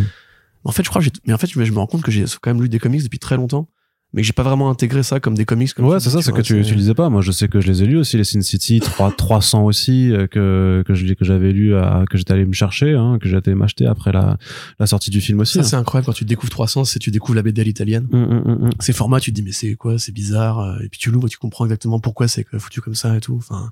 En 0.64 0.72
fait, 0.72 0.84
je 0.84 0.90
crois 0.90 1.02
que 1.02 1.10
mais 1.26 1.34
en 1.34 1.38
fait, 1.38 1.48
je 1.48 1.60
me 1.60 1.78
rends 1.78 1.88
compte 1.88 2.02
que 2.02 2.12
j'ai 2.12 2.26
quand 2.42 2.52
même 2.54 2.62
lu 2.62 2.70
des 2.70 2.80
comics 2.80 3.04
depuis 3.04 3.20
très 3.20 3.36
longtemps, 3.36 3.70
mais 4.14 4.22
que 4.22 4.26
j'ai 4.28 4.34
pas 4.34 4.44
vraiment 4.44 4.70
intégré 4.70 5.04
ça 5.04 5.20
comme 5.20 5.36
des 5.36 5.46
comics. 5.46 5.74
Comme 5.74 5.86
Ouais, 5.86 5.98
tu 5.98 6.04
c'est 6.04 6.10
ça, 6.10 6.22
c'est 6.22 6.32
que 6.34 6.42
tu 6.42 6.60
utilisais 6.60 6.94
pas. 6.94 7.10
Moi, 7.10 7.22
je 7.22 7.32
sais 7.32 7.48
que 7.48 7.62
je 7.62 7.68
les 7.68 7.84
ai 7.84 7.86
lus 7.86 7.98
aussi, 7.98 8.18
les 8.18 8.24
Sin 8.24 8.42
City, 8.42 8.80
3, 8.80 9.12
300 9.12 9.64
aussi, 9.66 10.12
euh, 10.12 10.28
que, 10.28 10.84
que 10.86 10.94
je- 10.94 11.14
que 11.14 11.24
j'avais 11.26 11.52
lu, 11.52 11.76
à, 11.76 12.04
que 12.10 12.18
j'étais 12.18 12.34
allé 12.34 12.46
me 12.46 12.54
chercher, 12.54 12.94
hein, 12.94 13.18
que 13.22 13.28
été 13.38 13.54
m'acheter 13.56 13.86
après 13.86 14.12
la, 14.12 14.38
la 14.80 14.86
sortie 14.88 15.10
du 15.12 15.22
film 15.22 15.40
aussi. 15.40 15.54
Ça, 15.54 15.60
hein. 15.60 15.64
c'est 15.64 15.76
incroyable 15.76 16.06
quand 16.06 16.14
tu 16.14 16.26
découvres 16.26 16.52
300, 16.52 16.84
c'est 16.86 17.00
tu 17.00 17.12
découvres 17.12 17.36
la 17.36 17.42
BD 17.44 17.62
à 17.62 17.64
l'italienne. 17.64 18.08
Hum, 18.12 18.24
hum, 18.24 18.64
hum. 18.64 18.70
Ces 18.80 18.94
formats, 18.94 19.20
tu 19.20 19.32
te 19.32 19.36
dis 19.36 19.44
mais 19.44 19.52
c'est 19.54 19.76
quoi, 19.76 19.98
c'est 19.98 20.12
bizarre, 20.12 20.60
euh, 20.60 20.80
et 20.84 20.90
puis 20.90 21.00
tu 21.00 21.12
l'ouvres, 21.12 21.30
tu 21.30 21.38
comprends 21.38 21.66
exactement 21.66 22.00
pourquoi 22.00 22.28
c'est 22.28 22.46
foutu 22.60 22.82
comme 22.82 22.96
ça 22.96 23.16
et 23.16 23.22
tout. 23.22 23.36
Enfin, 23.38 23.72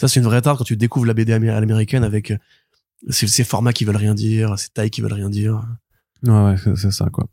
ça 0.00 0.08
c'est 0.08 0.20
une 0.20 0.26
vraie 0.26 0.40
tare 0.42 0.56
quand 0.56 0.64
tu 0.64 0.76
découvres 0.76 1.06
la 1.06 1.14
BD 1.14 1.32
à 1.32 1.38
l'américaine 1.38 2.04
avec 2.04 2.30
euh, 2.30 2.36
ces, 3.10 3.26
ces 3.26 3.44
formats 3.44 3.72
qui 3.72 3.84
veulent 3.84 3.96
rien 3.96 4.14
dire, 4.14 4.58
ces 4.58 4.68
tailles 4.70 4.90
qui 4.90 5.00
veulent 5.02 5.12
rien 5.12 5.28
dire. 5.30 5.62
Ouais, 6.26 6.54
c'est- 6.76 6.90
ça, 6.90 7.06
quoi. 7.12 7.26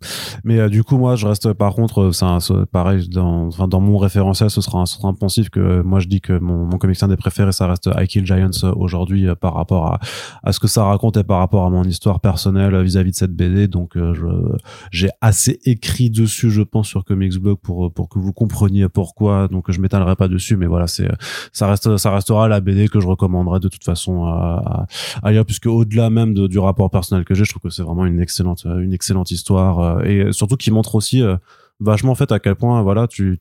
Mais 0.44 0.60
euh, 0.60 0.68
du 0.68 0.84
coup, 0.84 0.98
moi, 0.98 1.16
je 1.16 1.26
reste, 1.28 1.54
par 1.54 1.74
contre, 1.76 2.02
euh, 2.02 2.12
c'est 2.12 2.66
pareil, 2.72 3.08
dans, 3.08 3.48
enfin, 3.48 3.68
dans 3.68 3.80
mon 3.80 3.98
référentiel, 3.98 4.50
ce 4.50 4.60
sera 4.60 4.80
un, 4.82 4.86
sera 4.86 5.08
un 5.08 5.14
poncif 5.14 5.50
que 5.50 5.60
euh, 5.60 5.84
moi, 5.84 6.00
je 6.00 6.08
dis 6.08 6.20
que 6.20 6.38
mon, 6.38 6.66
mon 6.66 6.78
comic 6.78 7.02
des 7.08 7.16
préférés, 7.16 7.52
ça 7.54 7.68
reste 7.68 7.90
I 7.98 8.08
Kill 8.08 8.26
Giants 8.26 8.50
euh, 8.64 8.74
aujourd'hui 8.76 9.28
par 9.40 9.54
rapport 9.54 9.86
à, 9.94 10.00
à 10.44 10.52
ce 10.52 10.60
que 10.60 10.68
ça 10.68 10.84
raconte 10.84 11.16
et 11.18 11.24
par 11.24 11.40
rapport 11.40 11.66
à 11.66 11.70
mon 11.70 11.84
histoire 11.84 12.20
personnelle 12.20 12.82
vis-à-vis 12.82 13.12
de 13.12 13.16
cette 13.16 13.34
BD. 13.36 13.68
Donc, 13.68 13.96
euh, 13.96 14.14
je, 14.14 14.26
j'ai 14.92 15.10
assez 15.22 15.60
écrit 15.66 16.10
dessus, 16.10 16.50
je 16.52 16.62
pense, 16.62 16.88
sur 16.88 17.06
Comics 17.06 17.38
Blog 17.40 17.60
pour, 17.62 17.94
pour 17.94 18.10
que 18.10 18.20
vous 18.20 18.34
compreniez 18.34 18.90
pourquoi. 18.90 19.48
Donc, 19.48 19.72
je 19.72 19.80
m'étalerai 19.80 20.16
pas 20.18 20.28
dessus, 20.28 20.58
mais 20.58 20.66
voilà, 20.68 20.88
c'est, 20.88 21.10
ça 21.54 21.68
reste, 21.68 21.96
ça 21.98 22.12
restera 22.12 22.48
la 22.50 22.60
BD 22.60 22.88
que 22.90 23.00
je 23.00 23.08
recommanderais 23.08 23.60
de 23.62 23.68
toute 23.70 23.84
façon 23.86 24.26
à, 24.26 24.88
à, 25.22 25.28
à 25.28 25.32
lire, 25.32 25.46
puisque 25.46 25.68
au-delà 25.68 26.10
même 26.10 26.34
du 26.34 26.60
rapport 26.60 26.90
personnel 26.90 27.24
que 27.24 27.36
j'ai, 27.36 27.46
je 27.46 27.52
trouve 27.52 27.62
que 27.64 27.70
c'est 27.70 27.84
vraiment 27.84 28.06
une 28.06 28.20
excellente, 28.20 28.66
une 28.82 28.94
excellente 28.94 29.32
histoire 29.32 29.80
euh, 29.80 30.04
et 30.04 30.32
surtout 30.34 30.58
qui 30.58 30.72
montre 30.72 30.96
aussi 30.96 31.22
euh, 31.22 31.38
vachement 31.80 32.12
en 32.12 32.16
fait 32.16 32.32
à 32.32 32.40
quel 32.40 32.56
point 32.56 32.82
voilà 32.82 33.08
tu 33.08 33.40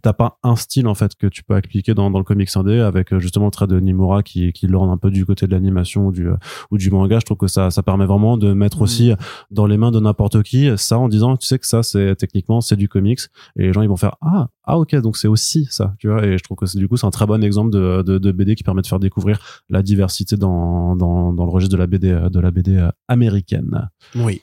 t'as 0.00 0.14
pas 0.14 0.38
un 0.42 0.56
style 0.56 0.86
en 0.88 0.94
fait 0.94 1.14
que 1.16 1.26
tu 1.26 1.44
peux 1.44 1.54
appliquer 1.54 1.92
dans, 1.92 2.10
dans 2.10 2.16
le 2.16 2.24
comics 2.24 2.48
indé 2.56 2.78
avec 2.80 3.12
euh, 3.12 3.18
justement 3.18 3.44
le 3.44 3.50
trait 3.50 3.66
de 3.66 3.78
Nimura 3.78 4.22
qui 4.22 4.50
qui 4.54 4.66
l'orne 4.66 4.88
un 4.88 4.96
peu 4.96 5.10
du 5.10 5.26
côté 5.26 5.46
de 5.46 5.52
l'animation 5.52 6.06
ou 6.06 6.12
du 6.12 6.30
ou 6.70 6.78
du 6.78 6.90
manga 6.90 7.18
je 7.20 7.26
trouve 7.26 7.36
que 7.36 7.46
ça 7.46 7.70
ça 7.70 7.82
permet 7.82 8.06
vraiment 8.06 8.38
de 8.38 8.54
mettre 8.54 8.78
Mhm. 8.78 8.82
aussi 8.84 9.12
dans 9.50 9.66
les 9.66 9.76
mains 9.76 9.90
de 9.90 10.00
n'importe 10.00 10.42
qui 10.44 10.70
ça 10.78 10.98
en 10.98 11.08
disant 11.08 11.36
tu 11.36 11.46
sais 11.46 11.58
que 11.58 11.66
ça 11.66 11.82
c'est 11.82 12.16
techniquement 12.16 12.62
c'est 12.62 12.76
du 12.76 12.88
comics 12.88 13.20
et 13.56 13.64
les 13.64 13.72
gens 13.74 13.82
ils 13.82 13.88
vont 13.90 13.98
faire 13.98 14.16
ah 14.22 14.48
ah 14.64 14.78
ok 14.78 14.96
donc 15.02 15.18
c'est 15.18 15.28
aussi 15.28 15.66
ça 15.70 15.94
tu 15.98 16.08
vois 16.08 16.24
et 16.24 16.38
je 16.38 16.42
trouve 16.42 16.56
que 16.56 16.64
c'est 16.64 16.78
du 16.78 16.88
coup 16.88 16.96
c'est 16.96 17.06
un 17.06 17.10
très 17.10 17.26
bon 17.26 17.44
exemple 17.44 17.70
de, 17.70 18.00
de, 18.00 18.16
de 18.16 18.32
BD 18.32 18.54
qui 18.54 18.62
permet 18.62 18.80
de 18.80 18.86
faire 18.86 18.98
découvrir 18.98 19.40
la 19.68 19.82
diversité 19.82 20.38
dans, 20.38 20.96
dans, 20.96 21.34
dans 21.34 21.44
le 21.44 21.50
registre 21.50 21.74
de 21.74 21.78
la 21.78 21.86
BD 21.86 22.18
de 22.30 22.40
la 22.40 22.50
BD 22.50 22.82
américaine 23.08 23.90
Oui. 24.16 24.40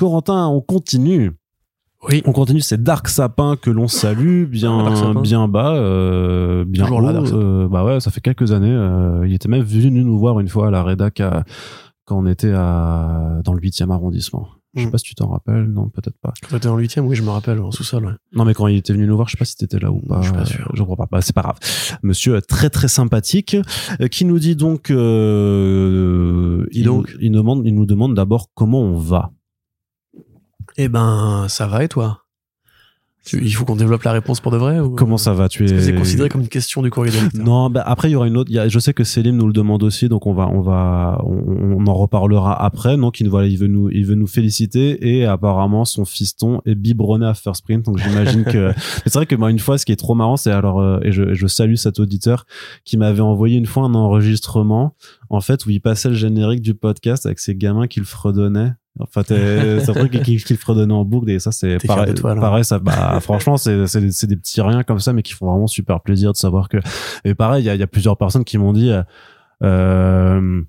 Corentin 0.00 0.46
on 0.48 0.62
continue 0.62 1.32
Oui. 2.08 2.22
on 2.24 2.32
continue, 2.32 2.62
c'est 2.62 2.82
Dark 2.82 3.06
Sapin 3.08 3.56
que 3.60 3.68
l'on 3.70 3.86
salue 3.86 4.44
bien, 4.46 5.12
bien 5.20 5.46
bas, 5.46 5.74
euh, 5.74 6.64
bien 6.64 6.84
Toujours 6.84 7.00
haut. 7.00 7.02
là, 7.02 7.20
euh, 7.20 7.68
bah 7.68 7.84
ouais, 7.84 8.00
ça 8.00 8.10
fait 8.10 8.22
quelques 8.22 8.52
années. 8.52 8.72
euh, 8.74 9.26
il 9.26 9.34
était 9.34 9.48
même 9.48 9.62
venu 9.62 10.02
nous 10.02 10.18
voir 10.18 10.40
une 10.40 10.48
fois 10.48 10.68
à 10.68 10.70
la 10.70 10.82
rédac 10.82 11.20
à- 11.20 11.44
quand 12.06 12.18
on 12.18 12.24
était 12.26 12.52
à, 12.54 13.40
dans 13.44 13.52
le 13.52 13.60
8e 13.60 13.90
arrondissement. 13.90 14.48
Je 14.74 14.80
sais 14.82 14.86
Mm. 14.86 14.90
pas 14.92 14.98
si 14.98 15.04
tu 15.04 15.14
t'en 15.16 15.28
rappelles, 15.28 15.66
non, 15.66 15.88
peut-être 15.90 16.16
pas. 16.22 16.32
Quand 16.42 16.56
t'étais 16.56 16.68
en 16.68 16.78
huitième, 16.78 17.04
oui, 17.06 17.14
je 17.16 17.22
me 17.22 17.28
rappelle, 17.30 17.60
en 17.60 17.70
sous-sol. 17.72 18.06
ouais. 18.06 18.12
Non, 18.32 18.44
mais 18.46 18.54
quand 18.54 18.68
il 18.68 18.76
était 18.76 18.92
venu 18.94 19.06
nous 19.06 19.16
voir, 19.16 19.28
je 19.28 19.32
sais 19.32 19.38
pas 19.38 19.44
si 19.44 19.56
t'étais 19.56 19.80
là 19.80 19.90
ou 19.92 19.98
pas. 20.00 20.20
Je 20.22 20.28
suis 20.28 20.32
pas 20.32 20.44
sûr. 20.46 20.70
Je 20.74 20.82
crois 20.82 20.96
pas. 20.96 21.08
Bah, 21.10 21.20
c'est 21.20 21.34
pas 21.34 21.42
grave. 21.42 21.58
Monsieur 22.04 22.40
très 22.40 22.70
très 22.70 22.88
sympathique, 22.88 23.56
qui 24.10 24.24
nous 24.24 24.38
dit 24.38 24.56
donc, 24.56 24.90
euh, 24.90 26.66
il, 26.72 26.84
donc. 26.84 27.14
il, 27.20 27.30
nous 27.32 27.38
demande, 27.40 27.62
il 27.66 27.74
nous 27.74 27.84
demande 27.86 28.14
d'abord 28.14 28.46
comment 28.54 28.80
on 28.80 28.96
va. 28.96 29.32
Eh 30.82 30.88
ben, 30.88 31.44
ça 31.50 31.66
va 31.66 31.84
et 31.84 31.88
toi? 31.88 32.24
Il 33.34 33.52
faut 33.52 33.66
qu'on 33.66 33.76
développe 33.76 34.02
la 34.04 34.12
réponse 34.12 34.40
pour 34.40 34.50
de 34.50 34.56
vrai 34.56 34.80
ou... 34.80 34.94
Comment 34.94 35.18
ça 35.18 35.34
va? 35.34 35.50
Tu 35.50 35.66
es 35.66 35.78
c'est 35.78 35.94
considéré 35.94 36.30
comme 36.30 36.40
une 36.40 36.48
question 36.48 36.80
du 36.80 36.88
courrier 36.88 37.12
Non, 37.34 37.68
bah 37.68 37.82
après 37.84 38.08
il 38.08 38.12
y 38.12 38.16
aura 38.16 38.26
une 38.26 38.38
autre. 38.38 38.50
je 38.50 38.78
sais 38.78 38.94
que 38.94 39.04
Célim 39.04 39.36
nous 39.36 39.46
le 39.46 39.52
demande 39.52 39.82
aussi, 39.82 40.08
donc 40.08 40.26
on 40.26 40.32
va, 40.32 40.48
on 40.48 40.62
va, 40.62 41.20
on, 41.26 41.76
on 41.76 41.86
en 41.86 41.92
reparlera 41.92 42.64
après. 42.64 42.96
Donc 42.96 43.20
il 43.20 43.28
voilà, 43.28 43.46
il 43.46 43.58
veut 43.58 43.66
nous, 43.66 43.90
il 43.90 44.06
veut 44.06 44.14
nous 44.14 44.26
féliciter 44.26 45.06
et 45.06 45.26
apparemment 45.26 45.84
son 45.84 46.06
fiston 46.06 46.62
est 46.64 46.74
biberonné 46.74 47.26
à 47.26 47.34
First 47.34 47.62
Print. 47.62 47.84
Donc 47.84 47.98
j'imagine 47.98 48.44
que. 48.44 48.72
C'est 49.04 49.12
vrai 49.12 49.26
que 49.26 49.36
moi 49.36 49.50
une 49.50 49.58
fois, 49.58 49.76
ce 49.76 49.84
qui 49.84 49.92
est 49.92 49.96
trop 49.96 50.14
marrant, 50.14 50.38
c'est 50.38 50.50
alors 50.50 50.80
euh, 50.80 50.98
et 51.02 51.12
je, 51.12 51.34
je 51.34 51.46
salue 51.46 51.74
cet 51.74 52.00
auditeur 52.00 52.46
qui 52.86 52.96
m'avait 52.96 53.20
envoyé 53.20 53.58
une 53.58 53.66
fois 53.66 53.82
un 53.82 53.94
enregistrement 53.94 54.94
en 55.28 55.42
fait 55.42 55.66
où 55.66 55.70
il 55.70 55.82
passait 55.82 56.08
le 56.08 56.14
générique 56.14 56.62
du 56.62 56.72
podcast 56.72 57.26
avec 57.26 57.38
ses 57.38 57.54
gamins 57.54 57.86
qui 57.86 58.00
le 58.00 58.06
fredonnaient. 58.06 58.72
Enfin, 59.02 59.22
c'est 59.26 59.90
un 59.90 59.92
truc 59.94 60.12
qui, 60.22 60.36
qui 60.36 60.52
le 60.52 60.58
fredonnait 60.58 60.92
en 60.94 61.04
boucle 61.04 61.30
et 61.30 61.38
ça 61.38 61.52
c'est 61.52 61.78
pareil. 61.86 62.14
toi, 62.14 62.34
pareil, 62.40 62.64
ça, 62.64 62.78
bah, 62.78 63.18
franchement, 63.20 63.56
c'est 63.56 63.86
c'est 63.86 64.00
des- 64.00 64.26
des 64.26 64.36
petits 64.36 64.60
riens 64.60 64.82
comme 64.82 64.98
ça, 65.00 65.12
mais 65.12 65.22
qui 65.22 65.32
font 65.34 65.50
vraiment 65.50 65.66
super 65.66 66.00
plaisir 66.00 66.32
de 66.32 66.36
savoir 66.36 66.68
que. 66.68 66.78
Et 67.24 67.34
pareil, 67.34 67.62
il 67.62 67.66
y 67.66 67.70
a, 67.70 67.74
y 67.74 67.82
a 67.82 67.86
plusieurs 67.86 68.16
personnes 68.16 68.44
qui 68.44 68.58
m'ont 68.58 68.72
dit. 68.72 68.92
euh, 69.62 70.62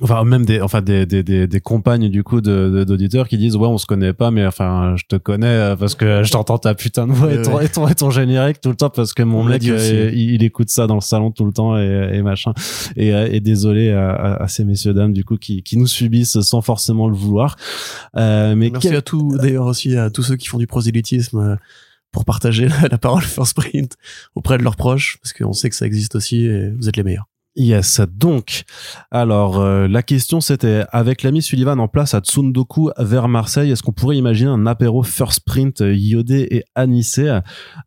Enfin, 0.00 0.22
même 0.24 0.44
des, 0.44 0.60
enfin, 0.60 0.80
des, 0.80 1.06
des, 1.06 1.22
des, 1.22 1.46
des 1.46 1.60
compagnes, 1.60 2.08
du 2.08 2.22
coup, 2.22 2.40
de, 2.40 2.70
de- 2.70 2.84
d'auditeurs 2.84 3.26
qui 3.26 3.36
disent, 3.36 3.56
ouais, 3.56 3.66
on 3.66 3.78
se 3.78 3.86
connaît 3.86 4.12
pas, 4.12 4.30
mais 4.30 4.46
enfin, 4.46 4.94
je 4.96 5.04
te 5.08 5.16
connais 5.16 5.46
euh, 5.46 5.76
parce 5.76 5.94
que 5.94 6.22
je 6.22 6.30
t'entends 6.30 6.58
ta 6.58 6.74
putain 6.74 7.06
de 7.06 7.12
voix 7.12 7.32
et 7.32 7.42
ton, 7.42 7.60
et 7.60 7.68
ton, 7.68 7.88
et 7.88 7.94
ton 7.94 8.10
générique 8.10 8.60
tout 8.60 8.68
le 8.68 8.76
temps 8.76 8.90
parce 8.90 9.12
que 9.12 9.22
mon 9.24 9.40
On 9.40 9.44
mec, 9.44 9.62
euh, 9.66 10.10
il, 10.14 10.34
il 10.34 10.42
écoute 10.44 10.70
ça 10.70 10.86
dans 10.86 10.94
le 10.94 11.00
salon 11.00 11.30
tout 11.32 11.44
le 11.44 11.52
temps 11.52 11.76
et, 11.78 12.10
et 12.12 12.22
machin. 12.22 12.52
Et, 12.96 13.12
euh, 13.14 13.28
et 13.30 13.40
désolé 13.40 13.90
à, 13.90 14.10
à, 14.10 14.42
à 14.44 14.48
ces 14.48 14.64
messieurs 14.64 14.94
dames, 14.94 15.12
du 15.12 15.24
coup, 15.24 15.36
qui, 15.36 15.62
qui 15.62 15.76
nous 15.76 15.86
subissent 15.88 16.40
sans 16.40 16.60
forcément 16.62 17.08
le 17.08 17.16
vouloir. 17.16 17.56
Euh, 18.16 18.54
mais 18.54 18.70
Merci 18.70 18.88
quel- 18.88 18.96
à 18.96 19.02
tous, 19.02 19.36
d'ailleurs 19.36 19.66
aussi 19.66 19.96
à 19.96 20.10
tous 20.10 20.22
ceux 20.22 20.36
qui 20.36 20.46
font 20.48 20.58
du 20.58 20.66
prosélytisme 20.66 21.58
pour 22.12 22.24
partager 22.24 22.68
la, 22.82 22.88
la 22.90 22.98
parole 22.98 23.22
First 23.22 23.54
Print 23.56 23.96
auprès 24.34 24.58
de 24.58 24.62
leurs 24.62 24.76
proches, 24.76 25.18
parce 25.22 25.32
qu'on 25.32 25.52
sait 25.52 25.70
que 25.70 25.76
ça 25.76 25.86
existe 25.86 26.14
aussi 26.14 26.44
et 26.44 26.70
vous 26.70 26.88
êtes 26.88 26.96
les 26.96 27.02
meilleurs. 27.02 27.26
Yes, 27.60 28.00
donc, 28.16 28.62
alors 29.10 29.58
euh, 29.58 29.88
la 29.88 30.04
question 30.04 30.40
c'était 30.40 30.84
avec 30.92 31.24
l'ami 31.24 31.42
Sullivan 31.42 31.80
en 31.80 31.88
place 31.88 32.14
à 32.14 32.20
Tsundoku 32.20 32.90
vers 32.98 33.26
Marseille, 33.26 33.72
est-ce 33.72 33.82
qu'on 33.82 33.90
pourrait 33.92 34.16
imaginer 34.16 34.48
un 34.50 34.64
apéro 34.64 35.02
first 35.02 35.40
print 35.44 35.80
euh, 35.80 35.92
iodé 35.92 36.46
et 36.52 36.62
anisé 36.76 37.40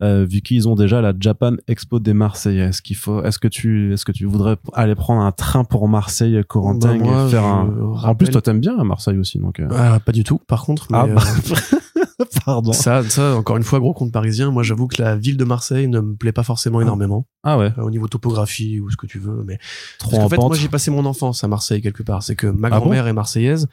euh, 0.04 0.26
vu 0.30 0.42
qu'ils 0.42 0.68
ont 0.68 0.76
déjà 0.76 1.00
la 1.02 1.14
Japan 1.18 1.54
Expo 1.70 2.00
des 2.00 2.14
Marseillais? 2.14 2.64
Est-ce 2.66 2.82
qu'il 2.82 2.98
faut, 2.98 3.24
est-ce 3.24 3.40
que 3.40 3.48
tu, 3.48 3.94
est-ce 3.94 4.04
que 4.04 4.12
tu 4.12 4.26
voudrais 4.26 4.58
aller 4.74 4.96
prendre 4.96 5.22
un 5.22 5.32
train 5.32 5.64
pour 5.64 5.88
Marseille, 5.88 6.42
Corentin, 6.48 6.98
Bah, 6.98 7.28
et 7.28 7.30
faire 7.30 7.46
un. 7.46 7.70
En 8.04 8.14
plus, 8.16 8.30
toi 8.30 8.42
t'aimes 8.42 8.60
bien 8.60 8.78
à 8.78 8.84
Marseille 8.84 9.18
aussi, 9.18 9.40
donc. 9.40 9.62
euh, 9.62 9.68
Ah, 9.72 10.00
pas 10.06 10.12
du 10.12 10.26
tout, 10.26 10.40
par 10.48 10.64
contre. 10.64 10.88
Mais, 10.92 10.98
Ah, 11.00 11.08
bah, 11.08 11.22
euh, 11.24 11.78
pardon. 12.46 12.74
ça, 12.74 13.04
ça, 13.10 13.36
encore 13.36 13.58
une 13.58 13.64
fois, 13.64 13.80
gros 13.80 13.94
compte 13.94 14.12
parisien. 14.12 14.52
Moi, 14.52 14.64
j'avoue 14.64 14.88
que 14.88 15.02
la 15.02 15.16
ville 15.16 15.38
de 15.38 15.44
Marseille 15.44 15.88
ne 15.88 16.00
me 16.00 16.16
plaît 16.16 16.32
pas 16.32 16.44
forcément 16.44 16.82
énormément 16.82 17.26
Ah 17.44 17.58
ouais, 17.58 17.72
euh, 17.78 17.84
au 17.84 17.90
niveau 17.90 18.08
topographie 18.08 18.80
ou 18.80 18.90
ce 18.90 18.98
que 18.98 19.08
tu 19.08 19.20
veux. 19.20 19.44
Mais 19.46 19.60
trop 19.98 20.12
Parce 20.12 20.24
en 20.24 20.30
fait, 20.30 20.36
pente. 20.36 20.48
moi, 20.50 20.58
j'ai 20.58 20.70
passé 20.70 20.92
mon 20.92 21.06
enfance 21.06 21.44
à 21.44 21.48
Marseille 21.48 21.82
quelque 21.82 22.04
part. 22.04 22.24
C'est 22.24 22.36
que 22.36 22.48
ma 22.48 22.68
Ah 22.68 22.72
bon 22.72 22.86
grand-mère 22.86 23.08
est 23.08 23.14
marseillaise, 23.14 23.68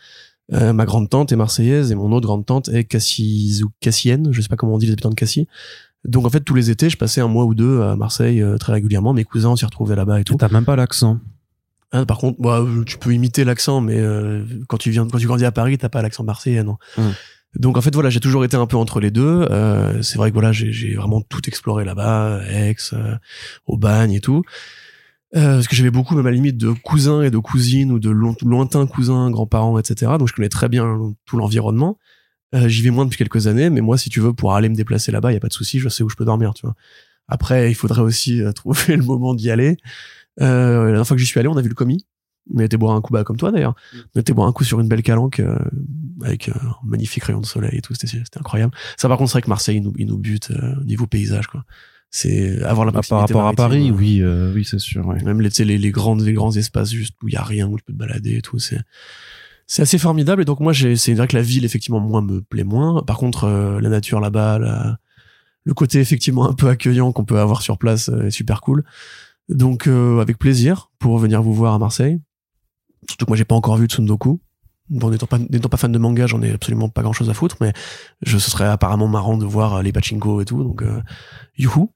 euh, 0.53 0.73
ma 0.73 0.85
grande-tante 0.85 1.33
est 1.33 1.37
marseillaise 1.37 1.93
et 1.93 1.95
mon 1.95 2.12
autre 2.12 2.27
grande-tante 2.27 2.69
est 2.69 2.85
Cassis 2.85 3.62
ou 3.62 3.71
Cassienne. 3.81 4.29
Je 4.33 4.41
sais 4.41 4.49
pas 4.49 4.57
comment 4.57 4.75
on 4.75 4.79
dit 4.79 4.87
les 4.87 4.93
habitants 4.93 5.11
de 5.11 5.14
Cassis. 5.14 5.47
Donc 6.05 6.25
en 6.27 6.31
fait, 6.31 6.41
tous 6.41 6.55
les 6.55 6.71
étés, 6.71 6.88
je 6.91 6.97
passais 6.97 7.21
un 7.21 7.29
mois 7.29 7.45
ou 7.45 7.55
deux 7.55 7.83
à 7.83 7.97
Marseille 7.97 8.41
euh, 8.41 8.57
très 8.57 8.73
régulièrement. 8.73 9.12
Mes 9.12 9.25
cousins 9.25 9.57
s'y 9.57 9.64
retrouvaient 9.64 9.97
là-bas 9.97 10.21
et 10.21 10.25
tout. 10.25 10.37
T'as 10.37 10.49
même 10.49 10.64
pas 10.64 10.77
l'accent. 10.77 11.19
Ah, 11.91 12.05
par 12.05 12.19
contre, 12.19 12.41
bah, 12.41 12.61
euh, 12.61 12.85
tu 12.85 12.99
peux 12.99 13.12
imiter 13.14 13.45
l'accent, 13.45 13.81
mais 13.81 13.99
euh, 13.99 14.45
quand 14.69 14.77
tu 14.77 14.91
viens, 14.91 15.09
quand 15.09 15.19
tu 15.19 15.27
grandis 15.27 15.47
à 15.47 15.53
Paris, 15.53 15.79
t'as 15.79 15.88
pas 15.88 16.03
l'accent 16.03 16.23
marseillais, 16.23 16.62
non. 16.62 16.77
Mm. 16.99 17.03
Donc 17.55 17.77
en 17.77 17.81
fait, 17.81 17.95
voilà, 17.95 18.11
j'ai 18.11 18.21
toujours 18.21 18.45
été 18.45 18.57
un 18.57 18.67
peu 18.67 18.77
entre 18.77 19.01
les 19.01 19.11
deux. 19.11 19.47
Euh, 19.51 20.03
c'est 20.03 20.19
vrai 20.19 20.31
que 20.31 20.35
voilà, 20.35 20.53
j'ai 20.53 20.95
vraiment 20.95 21.21
tout 21.23 21.41
exploré 21.49 21.85
là-bas, 21.85 22.41
Aix, 22.51 22.77
euh, 22.93 23.17
au 23.67 23.79
et 24.13 24.21
tout. 24.21 24.43
Euh, 25.37 25.57
parce 25.57 25.69
que 25.69 25.77
j'avais 25.77 25.91
beaucoup, 25.91 26.15
même 26.15 26.27
à 26.27 26.31
la 26.31 26.37
limite, 26.37 26.57
de 26.57 26.71
cousins 26.73 27.23
et 27.23 27.31
de 27.31 27.39
cousines 27.39 27.93
ou 27.93 27.99
de 27.99 28.11
lo- 28.11 28.37
lointains 28.43 28.87
cousins, 28.87 29.31
grands-parents, 29.31 29.79
etc. 29.79 30.13
Donc 30.19 30.29
je 30.29 30.33
connais 30.35 30.49
très 30.49 30.69
bien 30.69 31.15
tout 31.27 31.37
l'environnement. 31.37 31.99
Euh, 32.55 32.69
J'y 32.69 32.83
vais 32.83 32.91
moins 32.91 33.05
depuis 33.05 33.19
quelques 33.19 33.47
années, 33.47 33.69
mais 33.69 33.83
moi, 33.83 33.99
si 33.99 34.09
tu 34.09 34.21
veux, 34.21 34.33
pour 34.33 34.55
aller 34.55 34.69
me 34.71 34.75
déplacer 34.75 35.13
là-bas, 35.13 35.31
il 35.31 35.35
y 35.35 35.37
a 35.37 35.41
pas 35.41 35.49
de 35.49 35.53
souci, 35.53 35.81
je 35.81 35.89
sais 35.91 36.03
où 36.03 36.09
je 36.09 36.17
peux 36.17 36.25
dormir, 36.25 36.55
tu 36.55 36.63
vois. 36.67 36.75
Après, 37.29 37.71
il 37.71 37.75
faudrait 37.75 38.01
aussi 38.01 38.41
euh, 38.43 38.53
trouver 38.55 38.97
le 38.97 39.03
moment 39.03 39.35
d'y 39.35 39.51
aller. 39.51 39.77
Euh, 40.41 40.81
la 40.81 40.87
dernière 40.87 41.07
fois 41.07 41.17
que 41.17 41.21
j'y 41.21 41.27
suis 41.27 41.39
allé, 41.41 41.49
on 41.49 41.57
a 41.57 41.63
vu 41.63 41.69
le 41.69 41.75
commis. 41.75 42.07
On 42.55 42.59
a 42.59 42.65
été 42.65 42.77
boire 42.77 42.95
un 42.97 43.01
coup, 43.01 43.13
bah, 43.13 43.25
comme 43.25 43.37
toi 43.37 43.51
d'ailleurs. 43.53 43.75
On 44.15 44.19
a 44.19 44.21
été 44.21 44.33
boire 44.33 44.49
un 44.49 44.53
coup 44.53 44.65
sur 44.65 44.81
une 44.81 44.89
belle 44.89 45.03
calanque 45.03 45.41
euh, 45.41 45.59
avec 46.25 46.49
euh, 46.49 46.53
un 46.55 46.87
magnifique 46.87 47.25
rayon 47.25 47.41
de 47.41 47.47
soleil 47.47 47.77
et 47.79 47.81
tout. 47.81 47.95
C'était 47.95 48.07
c'était 48.07 48.39
incroyable. 48.39 48.73
Ça, 48.97 49.09
par 49.09 49.19
contre, 49.19 49.31
c'est 49.31 49.35
vrai 49.35 49.43
que 49.43 49.49
Marseille, 49.49 49.77
il 49.77 49.83
nous, 49.83 49.93
il 49.99 50.07
nous 50.07 50.19
bute 50.19 50.51
euh, 50.51 50.75
au 50.81 50.85
niveau 50.85 51.07
paysage, 51.07 51.47
quoi. 51.49 51.65
C'est 52.11 52.63
avoir 52.63 52.87
la 52.87 52.91
Ah, 52.91 52.93
par 52.95 53.03
proximité 53.03 53.35
rapport 53.35 53.47
à 53.49 53.53
Paris, 53.53 53.91
maritime, 53.91 53.97
oui, 53.97 54.23
euh, 54.23 54.53
oui, 54.55 54.65
c'est 54.65 54.79
sûr. 54.79 55.07
ouais. 55.07 55.23
même 55.25 55.43
les, 55.43 55.51
tu 55.51 55.57
sais, 55.57 55.65
les, 55.67 55.77
les 55.77 55.91
grandes 55.91 56.23
les 56.23 56.33
grands 56.33 56.57
espaces 56.57 56.91
juste 56.91 57.15
où 57.23 57.29
il 57.29 57.35
y 57.35 57.37
a 57.37 57.43
rien 57.43 57.69
où 57.69 57.77
tu 57.77 57.85
peux 57.85 57.93
te 57.93 57.99
balader 57.99 58.37
et 58.37 58.41
tout 58.41 58.59
c'est 58.59 58.81
c'est 59.67 59.83
assez 59.83 59.99
formidable 59.99 60.41
et 60.41 60.45
donc 60.47 60.61
moi 60.61 60.73
j'ai 60.73 60.97
c'est 60.97 61.13
vrai 61.13 61.29
que 61.29 61.37
la 61.37 61.43
ville 61.43 61.67
effectivement 61.67 62.01
moi 62.01 62.23
me 62.23 62.41
plaît 62.41 62.65
moins 62.65 63.03
par 63.03 63.19
contre 63.19 63.45
euh, 63.45 63.79
la 63.83 63.91
nature 63.91 64.21
là-bas 64.21 64.59
la- 64.59 64.97
le 65.65 65.75
côté 65.75 66.01
effectivement 66.01 66.49
un 66.49 66.55
peu 66.55 66.69
accueillant 66.71 67.13
qu'on 67.13 67.27
peut 67.27 67.39
avoir 67.41 67.61
sur 67.61 67.77
place 67.77 68.09
euh, 68.09 68.29
est 68.29 68.31
super 68.31 68.63
cool 68.63 68.85
donc 69.51 69.87
euh, 69.87 70.21
avec 70.23 70.39
plaisir 70.39 70.91
pour 70.99 71.19
venir 71.19 71.43
vous 71.43 71.53
voir 71.53 71.75
à 71.75 71.79
Marseille 71.79 72.21
surtout 73.09 73.25
que 73.27 73.31
moi 73.31 73.37
j'ai 73.37 73.45
pas 73.45 73.55
encore 73.55 73.77
vu 73.77 73.87
Tsundoku 73.87 74.41
Bon, 74.91 75.11
n'étant 75.11 75.27
pas, 75.27 75.37
n'étant 75.39 75.69
pas 75.69 75.77
fan 75.77 75.93
de 75.93 75.99
manga, 75.99 76.27
j'en 76.27 76.41
ai 76.41 76.51
absolument 76.51 76.89
pas 76.89 77.03
grand 77.03 77.13
chose 77.13 77.29
à 77.29 77.35
foutre, 77.35 77.57
mais 77.61 77.75
je, 78.25 78.39
ce 78.39 78.51
serait 78.51 78.65
apparemment 78.65 79.07
marrant 79.07 79.37
de 79.37 79.45
voir 79.45 79.75
euh, 79.75 79.83
les 79.83 79.93
pachinko 79.93 80.41
et 80.41 80.47
tout, 80.47 80.65
donc, 80.65 80.81
euh, 80.81 81.03
youhou. 81.59 81.93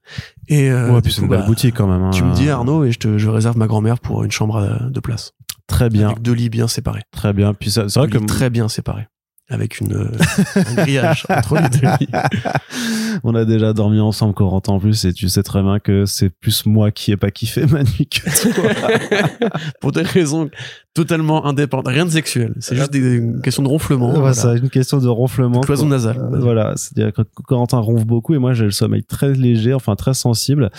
Et, 0.47 0.69
euh, 0.69 0.93
ouais, 0.93 1.01
puis 1.01 1.11
c'est 1.11 1.21
une 1.23 1.27
belle 1.27 1.39
bah, 1.39 1.45
boutique 1.47 1.73
quand 1.75 1.87
même. 1.87 2.03
hein. 2.03 2.11
tu 2.11 2.23
me 2.23 2.31
dis 2.35 2.51
Arnaud 2.51 2.83
et 2.83 2.91
je 2.91 2.99
te 2.99 3.17
je 3.17 3.29
réserve 3.29 3.57
ma 3.57 3.65
grand-mère 3.65 3.99
pour 3.99 4.23
une 4.23 4.29
chambre 4.29 4.57
euh, 4.57 4.89
de 4.91 4.99
place 4.99 5.31
Très 5.65 5.89
bien, 5.89 6.09
avec 6.09 6.21
deux 6.21 6.33
lits 6.33 6.49
bien 6.51 6.67
séparés. 6.67 7.01
très 7.11 7.33
bien. 7.33 7.55
Puis 7.55 7.71
ça- 7.71 7.89
c'est 7.89 7.97
vrai 7.99 8.07
Deux 8.07 8.19
que 8.19 8.23
lits 8.25 8.27
très 8.27 8.51
bien 8.51 8.67
séparés 8.67 9.07
avec 9.49 9.81
une 9.81 9.93
euh, 9.93 10.11
un 10.55 10.73
grillage 10.75 11.25
entre 11.29 11.55
les 11.55 11.69
deux 11.69 11.87
lits. 11.99 12.07
on 13.23 13.35
a 13.35 13.43
déjà 13.45 13.73
dormi 13.73 13.99
ensemble 13.99 14.33
Corentin 14.33 14.73
en 14.73 14.79
plus 14.79 15.03
et 15.05 15.13
tu 15.13 15.27
sais 15.27 15.43
très 15.43 15.61
bien 15.61 15.79
que 15.79 16.05
c'est 16.05 16.29
plus 16.29 16.65
moi 16.65 16.91
qui 16.91 17.11
ai 17.11 17.17
pas 17.17 17.29
kiffé 17.29 17.65
ma 17.71 17.83
nuit 17.83 18.07
que 18.07 18.51
toi. 18.51 19.49
pour 19.81 19.91
des 19.91 20.01
raisons 20.01 20.49
totalement 20.93 21.45
indépendantes, 21.45 21.87
rien 21.87 22.05
de 22.05 22.11
sexuel, 22.11 22.53
c'est 22.59 22.75
juste 22.75 22.91
des, 22.91 23.15
une 23.15 23.41
question 23.41 23.63
de 23.63 23.67
ronflement, 23.67 24.11
Ouais, 24.11 24.19
voilà. 24.19 24.33
c'est 24.33 24.57
une 24.57 24.69
question 24.69 24.99
de 24.99 25.07
ronflement. 25.07 25.59
De 25.59 25.65
cloison 25.65 25.87
nasale. 25.87 26.17
Euh, 26.19 26.39
voilà, 26.39 26.73
c'est-à-dire 26.75 27.11
que 27.11 27.23
Corentin 27.47 27.79
ronfle 27.79 28.05
beaucoup 28.05 28.35
et 28.35 28.37
moi 28.37 28.53
j'ai 28.53 28.65
le 28.65 28.71
sommeil 28.71 29.03
très 29.03 29.33
léger, 29.33 29.73
enfin 29.73 29.95
très 29.95 30.13
sensible. 30.13 30.69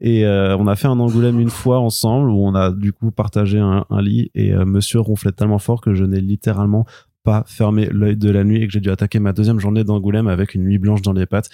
Et 0.00 0.24
euh, 0.24 0.56
on 0.56 0.66
a 0.68 0.76
fait 0.76 0.86
un 0.88 0.98
Angoulême 1.00 1.40
une 1.40 1.50
fois 1.50 1.80
ensemble 1.80 2.30
où 2.30 2.46
on 2.46 2.54
a 2.54 2.70
du 2.70 2.92
coup 2.92 3.10
partagé 3.10 3.58
un, 3.58 3.84
un 3.90 4.00
lit 4.00 4.30
et 4.34 4.52
euh, 4.52 4.64
Monsieur 4.64 5.00
ronflait 5.00 5.32
tellement 5.32 5.58
fort 5.58 5.80
que 5.80 5.94
je 5.94 6.04
n'ai 6.04 6.20
littéralement 6.20 6.86
pas 7.26 7.42
fermé 7.48 7.88
l'œil 7.90 8.16
de 8.16 8.30
la 8.30 8.44
nuit 8.44 8.62
et 8.62 8.66
que 8.68 8.72
j'ai 8.72 8.80
dû 8.80 8.88
attaquer 8.88 9.18
ma 9.18 9.32
deuxième 9.32 9.58
journée 9.58 9.82
d'Angoulême 9.82 10.28
avec 10.28 10.54
une 10.54 10.62
nuit 10.62 10.78
blanche 10.78 11.02
dans 11.02 11.12
les 11.12 11.26
pattes. 11.26 11.50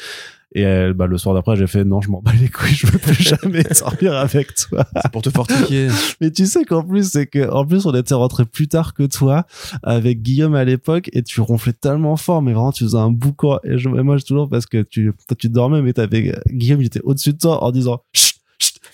Et 0.55 0.67
euh, 0.67 0.93
bah, 0.93 1.07
le 1.07 1.17
soir 1.17 1.35
d'après, 1.35 1.57
j'ai 1.57 1.67
fait 1.67 1.83
non, 1.83 2.03
je 2.03 2.11
m'en 2.11 2.21
bats 2.21 2.33
les 2.39 2.51
couilles, 2.51 2.75
je 2.75 2.87
veux 2.87 2.99
plus 2.99 3.15
jamais 3.23 3.63
dormir 3.63 4.13
avec 4.13 4.55
toi. 4.55 4.85
C'est 5.01 5.11
pour 5.11 5.23
te 5.23 5.31
fortifier. 5.31 5.89
Mais 6.21 6.31
tu 6.31 6.45
sais 6.45 6.67
qu'en 6.67 6.83
plus, 6.83 7.11
c'est 7.11 7.27
que, 7.27 7.51
en 7.51 7.65
plus, 7.65 7.87
on 7.87 7.95
était 7.95 8.13
rentré 8.13 8.45
plus 8.45 8.69
tard 8.69 8.93
que 8.93 9.05
toi, 9.05 9.47
avec 9.83 10.21
Guillaume 10.21 10.55
à 10.55 10.65
l'époque, 10.65 11.09
et 11.15 11.23
tu 11.23 11.41
ronflais 11.41 11.73
tellement 11.73 12.17
fort, 12.17 12.43
mais 12.43 12.53
vraiment, 12.53 12.71
tu 12.71 12.85
faisais 12.85 12.99
un 12.99 13.11
boucan. 13.11 13.61
Et, 13.65 13.79
je, 13.79 13.89
et 13.89 14.03
moi, 14.03 14.19
je 14.19 14.27
toujours, 14.27 14.51
parce 14.51 14.67
que 14.67 14.83
tu, 14.83 15.15
toi, 15.27 15.37
tu 15.39 15.49
dormais, 15.49 15.81
mais 15.81 15.95
t'avais, 15.95 16.35
Guillaume, 16.51 16.83
il 16.83 16.87
était 16.87 17.01
au-dessus 17.03 17.33
de 17.33 17.39
toi 17.39 17.65
en 17.65 17.71
disant, 17.71 18.03
chut, 18.13 18.32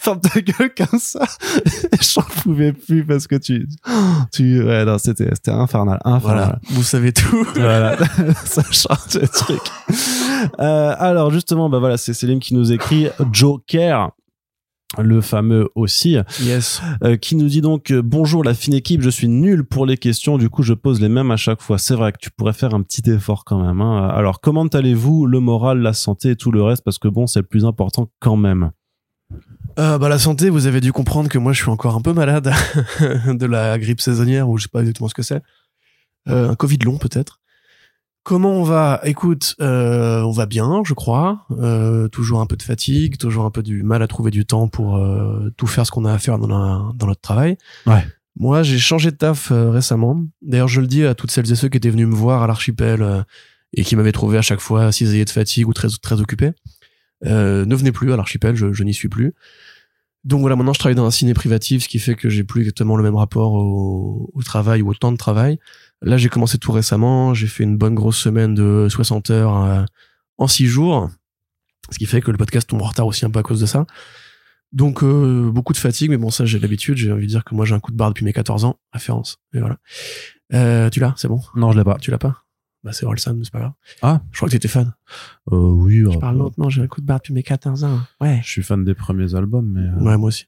ferme 0.08 0.20
ta 0.20 0.40
gueule 0.40 0.72
comme 0.74 0.98
ça. 0.98 1.24
J'en 2.00 2.22
pouvais 2.42 2.72
plus 2.72 3.04
parce 3.04 3.26
que 3.26 3.36
tu, 3.36 3.68
tu, 4.32 4.62
ouais, 4.62 4.84
non, 4.84 4.98
c'était, 4.98 5.28
c'était 5.34 5.50
infernal, 5.50 5.98
infernal. 6.04 6.20
Voilà, 6.20 6.58
vous 6.70 6.82
savez 6.82 7.12
tout. 7.12 7.46
Voilà, 7.54 7.96
ça 8.44 8.62
change 8.70 9.20
le 9.20 9.28
truc. 9.28 9.60
Euh, 10.60 10.94
alors 10.98 11.30
justement, 11.30 11.68
bah 11.68 11.78
voilà, 11.78 11.96
c'est 11.96 12.14
Céline 12.14 12.40
qui 12.40 12.54
nous 12.54 12.72
écrit 12.72 13.08
Joker. 13.32 14.10
Le 14.96 15.20
fameux 15.20 15.68
aussi, 15.74 16.16
Yes. 16.40 16.80
euh, 17.04 17.18
qui 17.18 17.36
nous 17.36 17.44
dit 17.48 17.60
donc 17.60 17.90
euh, 17.90 18.00
bonjour 18.00 18.42
la 18.42 18.54
fine 18.54 18.72
équipe, 18.72 19.02
je 19.02 19.10
suis 19.10 19.28
nul 19.28 19.64
pour 19.64 19.84
les 19.84 19.98
questions, 19.98 20.38
du 20.38 20.48
coup 20.48 20.62
je 20.62 20.72
pose 20.72 20.98
les 20.98 21.10
mêmes 21.10 21.30
à 21.30 21.36
chaque 21.36 21.60
fois. 21.60 21.76
C'est 21.76 21.94
vrai 21.94 22.10
que 22.10 22.16
tu 22.18 22.30
pourrais 22.30 22.54
faire 22.54 22.74
un 22.74 22.80
petit 22.80 23.02
effort 23.10 23.44
quand 23.44 23.62
même. 23.62 23.82
Hein. 23.82 24.08
Alors 24.08 24.40
comment 24.40 24.66
allez-vous, 24.66 25.26
le 25.26 25.40
moral, 25.40 25.80
la 25.80 25.92
santé 25.92 26.30
et 26.30 26.36
tout 26.36 26.50
le 26.52 26.62
reste, 26.62 26.82
parce 26.84 26.98
que 26.98 27.06
bon 27.08 27.26
c'est 27.26 27.40
le 27.40 27.46
plus 27.46 27.66
important 27.66 28.08
quand 28.18 28.36
même. 28.36 28.70
Euh, 29.78 29.96
bah 29.98 30.08
la 30.08 30.18
santé, 30.18 30.50
vous 30.50 30.66
avez 30.66 30.80
dû 30.80 30.92
comprendre 30.92 31.28
que 31.28 31.38
moi 31.38 31.52
je 31.52 31.62
suis 31.62 31.70
encore 31.70 31.94
un 31.94 32.00
peu 32.00 32.12
malade 32.12 32.52
de 33.00 33.46
la 33.46 33.78
grippe 33.78 34.00
saisonnière 34.00 34.48
ou 34.48 34.58
je 34.58 34.64
sais 34.64 34.68
pas 34.68 34.80
exactement 34.80 35.08
ce 35.08 35.14
que 35.14 35.22
c'est. 35.22 35.40
Euh, 36.28 36.50
un 36.50 36.54
Covid 36.56 36.78
long 36.78 36.98
peut-être. 36.98 37.40
Comment 38.24 38.52
on 38.52 38.62
va? 38.64 39.00
Écoute, 39.04 39.54
euh, 39.60 40.20
on 40.22 40.32
va 40.32 40.46
bien, 40.46 40.82
je 40.84 40.92
crois. 40.92 41.46
Toujours 42.12 42.40
un 42.40 42.46
peu 42.46 42.56
de 42.56 42.62
fatigue, 42.62 43.16
toujours 43.16 43.44
un 43.46 43.50
peu 43.50 43.62
du 43.62 43.82
mal 43.82 44.02
à 44.02 44.06
trouver 44.08 44.30
du 44.30 44.44
temps 44.44 44.68
pour 44.68 45.00
tout 45.56 45.66
faire 45.66 45.86
ce 45.86 45.90
qu'on 45.92 46.04
a 46.04 46.12
à 46.12 46.18
faire 46.18 46.38
dans, 46.38 46.48
la- 46.48 46.92
dans 46.94 47.06
notre 47.06 47.22
travail. 47.22 47.56
Ouais. 47.86 48.04
Moi, 48.36 48.62
j'ai 48.62 48.78
changé 48.78 49.10
de 49.12 49.16
taf 49.16 49.50
récemment. 49.50 50.22
D'ailleurs, 50.42 50.68
je 50.68 50.80
le 50.82 50.86
dis 50.86 51.06
à 51.06 51.14
toutes 51.14 51.30
celles 51.30 51.50
et 51.50 51.54
ceux 51.54 51.68
qui 51.68 51.78
étaient 51.78 51.88
venus 51.88 52.06
me 52.06 52.14
voir 52.14 52.42
à 52.42 52.46
l'archipel 52.46 53.24
et 53.72 53.82
qui 53.82 53.96
m'avaient 53.96 54.12
trouvé 54.12 54.36
à 54.36 54.42
chaque 54.42 54.60
fois 54.60 54.92
cisaillé 54.92 55.24
de 55.24 55.30
fatigue 55.30 55.66
ou 55.66 55.72
très 55.72 55.88
très 56.02 56.20
occupé. 56.20 56.52
Euh, 57.24 57.64
ne 57.64 57.74
venez 57.74 57.92
plus 57.92 58.12
à 58.12 58.16
l'archipel, 58.16 58.54
je, 58.56 58.72
je 58.74 58.84
n'y 58.84 58.92
suis 58.94 59.08
plus. 59.08 59.34
Donc 60.24 60.40
voilà, 60.40 60.56
maintenant 60.56 60.72
je 60.72 60.78
travaille 60.78 60.96
dans 60.96 61.06
un 61.06 61.10
ciné 61.10 61.32
privatif, 61.32 61.84
ce 61.84 61.88
qui 61.88 61.98
fait 61.98 62.14
que 62.14 62.28
j'ai 62.28 62.44
plus 62.44 62.62
exactement 62.62 62.96
le 62.96 63.02
même 63.02 63.16
rapport 63.16 63.52
au, 63.52 64.30
au 64.32 64.42
travail 64.42 64.82
ou 64.82 64.90
au 64.90 64.94
temps 64.94 65.12
de 65.12 65.16
travail. 65.16 65.58
Là, 66.02 66.16
j'ai 66.16 66.28
commencé 66.28 66.58
tout 66.58 66.72
récemment, 66.72 67.34
j'ai 67.34 67.46
fait 67.46 67.64
une 67.64 67.76
bonne 67.76 67.94
grosse 67.94 68.18
semaine 68.18 68.54
de 68.54 68.88
60 68.88 69.30
heures 69.30 69.64
euh, 69.64 69.84
en 70.36 70.46
6 70.46 70.66
jours, 70.66 71.10
ce 71.90 71.98
qui 71.98 72.06
fait 72.06 72.20
que 72.20 72.30
le 72.30 72.36
podcast 72.36 72.68
tombe 72.68 72.82
en 72.82 72.86
retard 72.86 73.06
aussi 73.06 73.24
un 73.24 73.30
peu 73.30 73.38
à 73.38 73.42
cause 73.42 73.60
de 73.60 73.66
ça. 73.66 73.86
Donc 74.72 75.02
euh, 75.02 75.50
beaucoup 75.50 75.72
de 75.72 75.78
fatigue, 75.78 76.10
mais 76.10 76.18
bon 76.18 76.30
ça 76.30 76.44
j'ai 76.44 76.58
l'habitude, 76.58 76.98
j'ai 76.98 77.10
envie 77.10 77.22
de 77.22 77.30
dire 77.30 77.44
que 77.44 77.54
moi 77.54 77.64
j'ai 77.64 77.74
un 77.74 77.80
coup 77.80 77.90
de 77.90 77.96
barre 77.96 78.10
depuis 78.10 78.24
mes 78.24 78.32
14 78.34 78.64
ans, 78.64 78.78
référence. 78.92 79.38
Et 79.54 79.60
voilà. 79.60 79.78
Euh, 80.52 80.90
tu 80.90 81.00
l'as, 81.00 81.14
c'est 81.16 81.28
bon? 81.28 81.40
Non 81.54 81.72
je 81.72 81.78
l'ai 81.78 81.84
pas. 81.84 81.96
Tu 81.98 82.10
l'as 82.10 82.18
pas? 82.18 82.44
Bah 82.84 82.92
c'est 82.92 83.04
Orelsan, 83.06 83.34
mais 83.34 83.44
c'est 83.44 83.52
pas 83.52 83.58
grave. 83.58 83.72
Ah. 84.02 84.20
Je 84.30 84.36
crois 84.38 84.48
que 84.48 84.52
t'étais 84.52 84.68
fan. 84.68 84.94
Euh, 85.52 85.56
oui. 85.56 86.04
Je 86.12 86.18
parle 86.18 86.38
lentement, 86.38 86.68
j'ai 86.70 86.82
un 86.82 86.86
coup 86.86 87.00
de 87.00 87.06
barre 87.06 87.18
depuis 87.18 87.32
mes 87.34 87.42
14 87.42 87.82
ans. 87.84 88.00
Ouais. 88.20 88.40
Je 88.44 88.48
suis 88.48 88.62
fan 88.62 88.84
des 88.84 88.94
premiers 88.94 89.34
albums, 89.34 89.66
mais. 89.66 89.80
euh, 89.80 90.04
Ouais, 90.04 90.16
moi 90.16 90.28
aussi. 90.28 90.46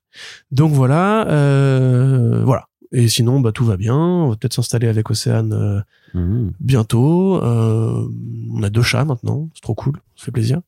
Donc 0.53 0.73
voilà, 0.73 1.27
euh, 1.29 2.43
voilà. 2.45 2.67
Et 2.93 3.09
sinon, 3.09 3.41
bah 3.41 3.53
tout 3.53 3.65
va 3.65 3.77
bien. 3.77 3.97
On 3.97 4.31
va 4.31 4.37
peut-être 4.37 4.55
s'installer 4.55 4.89
avec 4.89 5.11
Océane 5.11 5.53
euh, 5.53 5.81
mhm. 6.15 6.53
bientôt. 6.61 7.43
Euh, 7.43 8.09
on 8.53 8.63
a 8.63 8.71
deux 8.71 8.83
chats 8.83 9.05
maintenant, 9.05 9.49
c'est 9.55 9.61
trop 9.63 9.75
cool, 9.75 9.97
ça 10.17 10.25
fait 10.27 10.33
plaisir. 10.33 10.61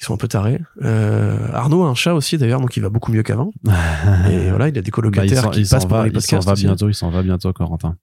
Ils 0.00 0.04
sont 0.04 0.14
un 0.14 0.18
peu 0.18 0.28
tarés. 0.28 0.60
Euh, 0.82 1.48
Arnaud 1.52 1.84
a 1.84 1.88
un 1.88 1.94
chat 1.94 2.14
aussi 2.14 2.36
d'ailleurs, 2.36 2.60
donc 2.60 2.76
il 2.76 2.80
va 2.82 2.90
beaucoup 2.90 3.10
mieux 3.12 3.22
qu'avant. 3.22 3.50
Et 4.30 4.50
voilà, 4.50 4.68
il 4.68 4.76
a 4.78 4.82
des 4.82 4.82
Bah, 4.82 4.84
il 4.86 4.90
colocataires 4.90 5.50
qui 5.50 5.60
il 5.60 5.66
s'en 5.66 5.78
passent 5.88 6.04
les 6.12 6.14
il 6.14 6.20
s'en 6.22 6.38
va 6.40 6.54
bientôt, 6.54 6.88
il 6.88 6.94
s'en 6.94 7.10
va 7.10 7.22
bientôt, 7.22 7.52
Corentin. 7.52 7.96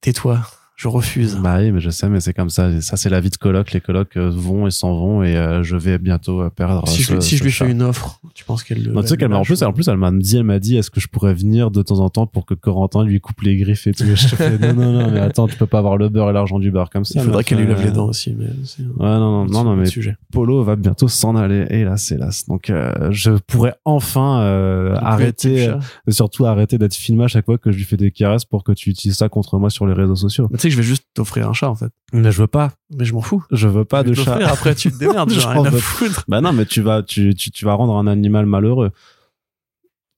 Tais-toi, 0.00 0.40
je 0.82 0.88
refuse. 0.88 1.38
Bah 1.42 1.58
oui, 1.60 1.70
mais 1.70 1.80
je 1.80 1.90
sais, 1.90 2.08
mais 2.08 2.18
c'est 2.20 2.32
comme 2.34 2.50
ça. 2.50 2.80
Ça, 2.80 2.96
c'est 2.96 3.08
la 3.08 3.20
vie 3.20 3.30
de 3.30 3.36
coloc. 3.36 3.72
Les 3.72 3.80
colocs 3.80 4.16
euh, 4.16 4.30
vont 4.30 4.66
et 4.66 4.70
s'en 4.72 4.94
vont 4.96 5.22
et 5.22 5.36
euh, 5.36 5.62
je 5.62 5.76
vais 5.76 5.98
bientôt 5.98 6.42
euh, 6.42 6.50
perdre. 6.50 6.86
si 6.88 7.02
ce- 7.04 7.14
je, 7.14 7.20
si 7.20 7.36
je 7.36 7.44
lui 7.44 7.50
chat. 7.52 7.66
fais 7.66 7.70
une 7.70 7.82
offre, 7.82 8.18
tu 8.34 8.44
penses 8.44 8.64
qu'elle 8.64 8.82
le. 8.82 8.92
Non, 8.92 9.00
tu 9.02 9.06
sais 9.08 9.14
elle 9.14 9.20
qu'elle 9.20 9.34
en 9.34 9.42
plus, 9.42 9.62
en 9.62 9.72
plus, 9.72 9.86
elle 9.88 9.96
m'a 9.96 10.10
dit, 10.10 10.36
elle 10.36 10.42
m'a 10.44 10.58
dit, 10.58 10.76
est-ce 10.76 10.90
que 10.90 11.00
je 11.00 11.06
pourrais 11.08 11.34
venir 11.34 11.70
de 11.70 11.82
temps 11.82 12.00
en 12.00 12.10
temps 12.10 12.26
pour 12.26 12.46
que 12.46 12.54
Corentin 12.54 13.04
lui 13.04 13.20
coupe 13.20 13.40
les 13.42 13.56
griffes 13.56 13.86
et 13.86 13.92
tout? 13.92 14.04
Je 14.04 14.28
te 14.28 14.34
fais, 14.36 14.58
non, 14.58 14.74
non, 14.74 14.92
non, 14.92 15.10
mais 15.12 15.20
attends, 15.20 15.46
tu 15.46 15.56
peux 15.56 15.66
pas 15.66 15.78
avoir 15.78 15.96
le 15.96 16.08
beurre 16.08 16.30
et 16.30 16.32
l'argent 16.32 16.58
du 16.58 16.70
beurre 16.72 16.90
comme 16.90 17.04
ça. 17.04 17.20
Il 17.20 17.24
faudrait 17.26 17.44
qu'elle 17.44 17.58
lui 17.58 17.66
lave 17.68 17.80
Euh, 17.80 17.84
les 17.84 17.92
dents 17.92 18.06
aussi, 18.08 18.34
mais 18.36 18.46
Ouais, 18.46 19.18
non, 19.18 19.44
non, 19.44 19.46
non, 19.46 19.64
non, 19.64 19.76
mais 19.76 19.86
sujet. 19.86 20.16
Polo 20.32 20.62
va 20.64 20.74
bientôt 20.76 21.06
s'en 21.08 21.36
aller. 21.36 21.64
Hélas, 21.70 22.10
hélas. 22.10 22.46
Donc, 22.48 22.70
euh, 22.70 22.92
je 23.12 23.30
pourrais 23.46 23.74
enfin 23.84 24.40
euh, 24.42 24.94
arrêter, 24.96 25.68
euh, 25.68 25.76
surtout 26.08 26.46
arrêter 26.46 26.78
d'être 26.78 26.94
filmé 26.94 27.24
à 27.24 27.28
chaque 27.28 27.44
fois 27.44 27.58
que 27.58 27.70
je 27.70 27.76
lui 27.76 27.84
fais 27.84 27.96
des 27.96 28.10
caresses 28.10 28.44
pour 28.44 28.64
que 28.64 28.72
tu 28.72 28.90
utilises 28.90 29.16
ça 29.16 29.28
contre 29.28 29.58
moi 29.58 29.70
sur 29.70 29.86
les 29.86 29.92
réseaux 29.94 30.16
sociaux. 30.16 30.48
Mais 30.50 30.58
je 30.72 30.76
vais 30.78 30.82
juste 30.82 31.04
t'offrir 31.14 31.48
un 31.48 31.52
chat 31.52 31.68
en 31.70 31.74
fait. 31.74 31.92
Mais 32.12 32.32
je 32.32 32.40
veux 32.40 32.46
pas. 32.46 32.72
Mais 32.96 33.04
je 33.04 33.14
m'en 33.14 33.20
fous. 33.20 33.44
Je 33.50 33.68
veux 33.68 33.84
pas 33.84 34.02
Je 34.04 34.08
de 34.10 34.14
chat. 34.14 34.34
Après, 34.48 34.74
tu 34.74 34.90
te 34.90 34.98
démerdes. 34.98 35.30
J'en 35.30 35.50
rien 35.50 35.64
à 35.64 35.70
veux- 35.70 35.78
foutre. 35.78 36.24
Bah 36.28 36.40
non, 36.40 36.52
mais 36.52 36.66
tu 36.66 36.80
vas, 36.82 37.02
tu, 37.02 37.34
tu, 37.34 37.50
tu 37.50 37.64
vas 37.64 37.74
rendre 37.74 37.94
un 37.96 38.06
animal 38.06 38.46
malheureux. 38.46 38.90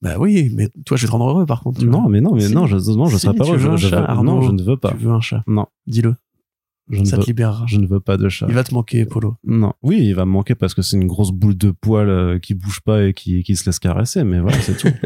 Bah 0.01 0.15
oui, 0.19 0.51
mais 0.53 0.69
toi, 0.85 0.97
je 0.97 1.03
vais 1.03 1.07
te 1.07 1.11
rendre 1.11 1.29
heureux 1.29 1.45
par 1.45 1.61
contre. 1.61 1.81
vois. 1.83 1.89
Non, 2.01 2.09
mais 2.09 2.21
non, 2.21 2.33
mais 2.35 2.47
Si. 2.47 2.53
non, 2.53 2.67
je, 2.67 2.75
non, 2.91 3.07
je 3.07 3.15
Si, 3.17 3.21
serais 3.25 3.35
pas 3.35 3.45
heureux. 3.45 3.65
un 3.69 3.77
Je, 3.77 3.87
chat, 3.87 4.01
veux- 4.01 4.09
Arnaud. 4.09 4.35
non, 4.35 4.41
je 4.41 4.51
ne 4.51 4.61
veux 4.61 4.77
pas. 4.77 4.91
Tu 4.91 4.97
veux 4.97 5.11
un 5.11 5.21
chat 5.21 5.43
Non, 5.47 5.67
Dis-le. 5.87 6.15
je 6.89 6.99
ne 6.99 7.05
Ça 7.05 7.17
veux, 7.17 7.23
te 7.23 7.27
libérera. 7.27 7.63
je 7.67 7.77
ne 7.79 7.87
veux 7.87 7.99
pas 7.99 8.17
de 8.17 8.29
chat. 8.29 8.45
Il 8.49 8.53
va 8.53 8.63
te 8.63 8.73
manquer, 8.73 9.05
Polo. 9.05 9.35
Non. 9.45 9.73
Oui, 9.81 9.97
il 10.05 10.13
va 10.13 10.25
me 10.25 10.31
manquer 10.31 10.53
parce 10.53 10.73
que 10.73 10.81
c'est 10.81 10.97
une 10.97 11.07
grosse 11.07 11.31
boule 11.31 11.57
de 11.57 11.71
poils 11.71 12.09
euh, 12.09 12.39
qui 12.39 12.53
bouge 12.53 12.81
pas 12.81 13.03
et 13.05 13.13
qui, 13.13 13.41
qui 13.43 13.55
se 13.55 13.65
laisse 13.65 13.79
caresser, 13.79 14.23
mais 14.23 14.39
voilà, 14.39 14.59
c'est 14.61 14.77
tout. 14.77 14.89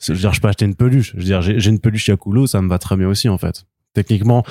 Je 0.00 0.12
veux 0.12 0.18
dire, 0.18 0.34
je 0.34 0.40
peux 0.42 0.48
acheter 0.48 0.66
une 0.66 0.74
peluche. 0.74 1.12
Je 1.12 1.18
veux 1.18 1.24
dire, 1.24 1.40
j'ai 1.40 1.58
j'ai 1.60 1.70
une 1.70 1.78
peluche 1.78 2.08
Yakulo, 2.08 2.46
ça 2.46 2.60
me 2.60 2.68
va 2.68 2.78
très 2.78 2.94
bien 2.96 3.08
aussi, 3.08 3.30
en 3.30 3.38
fait. 3.38 3.64
Techniquement, 3.94 4.44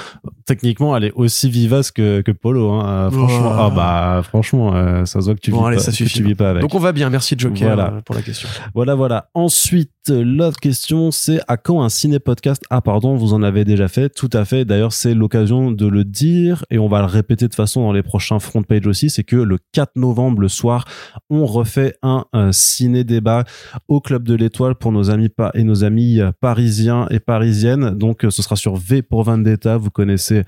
techniquement, 0.45 0.95
elle 0.97 1.03
est 1.05 1.11
aussi 1.13 1.49
vivace 1.49 1.91
que, 1.91 2.21
que 2.21 2.31
Polo. 2.31 2.71
Hein. 2.71 2.85
Euh, 3.07 3.11
franchement, 3.11 3.49
Oh. 3.53 3.57
ah 3.59 3.69
bah 3.69 4.21
franchement, 4.23 4.75
euh, 4.75 5.05
ça 5.05 5.19
se 5.21 5.25
voit 5.25 5.35
que 5.35 5.39
tu 5.41 5.51
Bon, 5.51 5.59
vis 5.61 5.65
allez, 5.67 5.75
pas, 5.77 5.83
ça 5.83 5.91
suffit. 5.91 6.17
tu 6.19 6.23
vis 6.23 6.35
pas 6.35 6.49
avec. 6.51 6.61
Donc 6.61 6.73
on 6.75 6.79
va 6.79 6.91
bien, 6.91 7.09
merci 7.09 7.35
Joker 7.37 7.67
Voilà. 7.67 7.93
euh, 7.93 8.01
pour 8.01 8.15
la 8.15 8.21
question. 8.21 8.47
Voilà, 8.73 8.95
voilà. 8.95 9.29
Ensuite, 9.33 9.91
l'autre 10.09 10.59
question, 10.59 11.11
c'est 11.11 11.39
à 11.47 11.57
quand 11.57 11.81
un 11.83 11.89
ciné-podcast 11.89 12.63
Ah, 12.69 12.81
pardon, 12.81 13.15
vous 13.15 13.33
en 13.33 13.43
avez 13.43 13.63
déjà 13.65 13.87
fait? 13.87 14.09
Tout 14.09 14.29
à 14.33 14.45
fait. 14.45 14.65
D'ailleurs, 14.65 14.93
c'est 14.93 15.13
l'occasion 15.13 15.71
de 15.71 15.87
le 15.87 16.03
dire 16.03 16.65
et 16.69 16.79
on 16.79 16.87
va 16.87 16.99
le 16.99 17.05
répéter 17.05 17.47
de 17.47 17.53
façon 17.55 17.81
dans 17.81 17.93
les 17.93 18.03
prochains 18.03 18.39
front 18.39 18.63
page 18.63 18.87
aussi. 18.87 19.09
C'est 19.09 19.23
que 19.23 19.35
le 19.35 19.59
4 19.73 19.95
novembre, 19.95 20.41
le 20.41 20.47
soir, 20.49 20.85
on 21.29 21.45
refait 21.45 21.95
un, 22.01 22.25
euh, 22.35 22.51
ciné-débat 22.51 23.43
au 23.87 23.99
Club 24.01 24.23
de 24.27 24.35
l'Étoile 24.35 24.75
pour 24.75 24.91
nos 24.91 25.09
amis 25.09 25.29
et 25.53 25.63
nos 25.63 25.83
amis 25.83 26.19
parisiens 26.41 27.07
et 27.09 27.19
parisiennes. 27.19 27.91
Donc, 27.91 28.21
ce 28.29 28.41
sera 28.41 28.55
sur 28.55 28.75
V 28.75 29.01
pour 29.01 29.23
Vendetta. 29.35 29.77
Vous 29.77 29.89
connaissez 29.89 30.43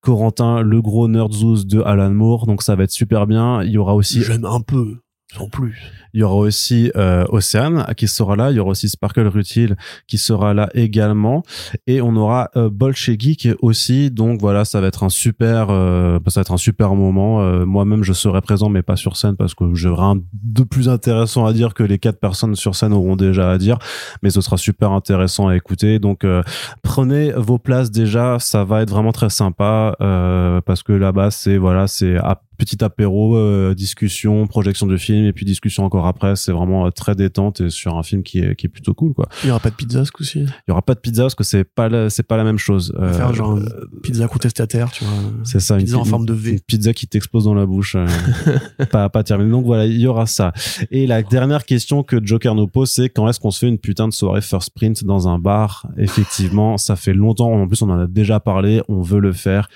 Corentin, 0.00 0.62
le 0.62 0.80
gros 0.80 1.08
nerdzouz 1.08 1.66
de 1.66 1.80
Alan 1.80 2.10
Moore. 2.10 2.46
Donc, 2.46 2.62
ça 2.62 2.74
va 2.74 2.84
être 2.84 2.90
super 2.90 3.26
bien. 3.26 3.62
Il 3.62 3.70
y 3.70 3.78
aura 3.78 3.94
aussi 3.94 4.22
J'aime 4.22 4.44
un 4.44 4.60
peu, 4.60 4.98
sans 5.32 5.48
plus. 5.48 5.76
il 6.12 6.20
y 6.20 6.22
aura 6.24 6.34
aussi 6.36 6.90
euh, 6.96 7.24
Océane 7.28 7.86
qui 7.96 8.08
sera 8.08 8.34
là. 8.34 8.50
Il 8.50 8.56
y 8.56 8.60
aura 8.60 8.70
aussi 8.70 8.88
Sparkle 8.88 9.26
Rutil 9.28 9.76
qui 10.06 10.18
sera 10.18 10.54
là 10.54 10.68
également. 10.74 11.42
Et 11.86 12.00
on 12.00 12.16
aura 12.16 12.50
euh, 12.56 12.70
Geek 12.92 13.48
aussi. 13.60 14.10
Donc 14.10 14.40
voilà, 14.40 14.64
ça 14.64 14.80
va 14.80 14.88
être 14.88 15.04
un 15.04 15.08
super, 15.08 15.68
euh, 15.70 16.18
ça 16.26 16.40
va 16.40 16.42
être 16.42 16.52
un 16.52 16.56
super 16.56 16.94
moment. 16.94 17.42
Euh, 17.42 17.64
Moi-même, 17.64 18.02
je 18.02 18.12
serai 18.12 18.40
présent, 18.40 18.68
mais 18.68 18.82
pas 18.82 18.96
sur 18.96 19.16
scène 19.16 19.36
parce 19.36 19.54
que 19.54 19.72
j'aurai 19.74 20.02
rien 20.02 20.20
de 20.32 20.62
plus 20.64 20.88
intéressant 20.88 21.46
à 21.46 21.52
dire 21.52 21.74
que 21.74 21.82
les 21.82 21.98
quatre 21.98 22.18
personnes 22.18 22.56
sur 22.56 22.74
scène 22.74 22.92
auront 22.92 23.16
déjà 23.16 23.50
à 23.50 23.58
dire. 23.58 23.78
Mais 24.22 24.30
ce 24.30 24.40
sera 24.40 24.56
super 24.56 24.90
intéressant 24.92 25.46
à 25.48 25.56
écouter. 25.56 25.98
Donc 26.00 26.24
euh, 26.24 26.42
prenez 26.82 27.32
vos 27.32 27.58
places 27.58 27.90
déjà. 27.90 28.38
Ça 28.40 28.64
va 28.64 28.82
être 28.82 28.90
vraiment 28.90 29.12
très 29.12 29.30
sympa 29.30 29.94
euh, 30.00 30.60
parce 30.60 30.82
que 30.82 30.92
là-bas, 30.92 31.30
c'est 31.30 31.56
voilà, 31.56 31.86
c'est 31.86 32.16
à 32.16 32.40
petit 32.60 32.84
apéro, 32.84 33.36
euh, 33.36 33.74
discussion, 33.74 34.46
projection 34.46 34.86
de 34.86 34.96
film 34.96 35.24
et 35.26 35.32
puis 35.32 35.44
discussion 35.44 35.84
encore 35.84 36.06
après. 36.06 36.36
C'est 36.36 36.52
vraiment 36.52 36.86
euh, 36.86 36.90
très 36.90 37.14
détente 37.16 37.60
et 37.62 37.70
sur 37.70 37.96
un 37.96 38.02
film 38.04 38.22
qui 38.22 38.38
est, 38.38 38.54
qui 38.54 38.66
est 38.66 38.68
plutôt 38.68 38.94
cool, 38.94 39.14
quoi. 39.14 39.26
Il 39.42 39.48
y 39.48 39.50
aura 39.50 39.58
pas 39.60 39.70
de 39.70 39.74
pizza 39.74 40.04
ce 40.04 40.12
coup-ci? 40.12 40.40
Il 40.42 40.68
y 40.68 40.70
aura 40.70 40.82
pas 40.82 40.94
de 40.94 41.00
pizza 41.00 41.22
parce 41.22 41.34
que 41.34 41.42
c'est 41.44 41.64
pas 41.64 42.08
c'est 42.10 42.22
pas 42.22 42.36
la 42.36 42.44
même 42.44 42.58
chose. 42.58 42.92
Va 42.96 43.12
faire 43.12 43.28
Euh, 43.30 43.32
genre 43.32 43.56
une 43.56 43.64
euh, 43.64 43.86
pizza 44.02 44.28
contestataire, 44.28 44.90
tu 44.92 45.04
vois. 45.04 45.14
c'est 45.44 45.58
ça, 45.60 45.74
une 45.78 45.84
pizza 45.84 45.98
en 45.98 46.02
pi- 46.04 46.08
forme 46.10 46.26
de 46.26 46.34
V. 46.34 46.50
Une 46.52 46.60
pizza 46.60 46.92
qui 46.92 47.08
t'explose 47.08 47.44
dans 47.44 47.54
la 47.54 47.66
bouche. 47.66 47.96
euh, 47.96 48.06
pas, 48.92 49.08
pas 49.08 49.24
terminé. 49.24 49.50
Donc 49.50 49.64
voilà, 49.64 49.86
il 49.86 49.98
y 49.98 50.06
aura 50.06 50.26
ça. 50.26 50.52
Et 50.90 51.06
la 51.06 51.22
dernière 51.22 51.64
question 51.64 52.02
que 52.02 52.16
Joker 52.24 52.54
nous 52.54 52.66
pose, 52.68 52.90
c'est 52.90 53.08
quand 53.08 53.28
est-ce 53.28 53.40
qu'on 53.40 53.50
se 53.50 53.58
fait 53.58 53.68
une 53.68 53.78
putain 53.78 54.06
de 54.06 54.12
soirée 54.12 54.42
first 54.42 54.70
print 54.74 55.02
dans 55.04 55.26
un 55.28 55.38
bar? 55.38 55.86
Effectivement, 55.96 56.76
ça 56.76 56.94
fait 56.96 57.14
longtemps. 57.14 57.52
En 57.52 57.66
plus, 57.66 57.80
on 57.82 57.88
en 57.90 57.98
a 58.00 58.06
déjà 58.06 58.38
parlé. 58.40 58.82
On 58.88 59.00
veut 59.00 59.20
le 59.20 59.32
faire. 59.32 59.68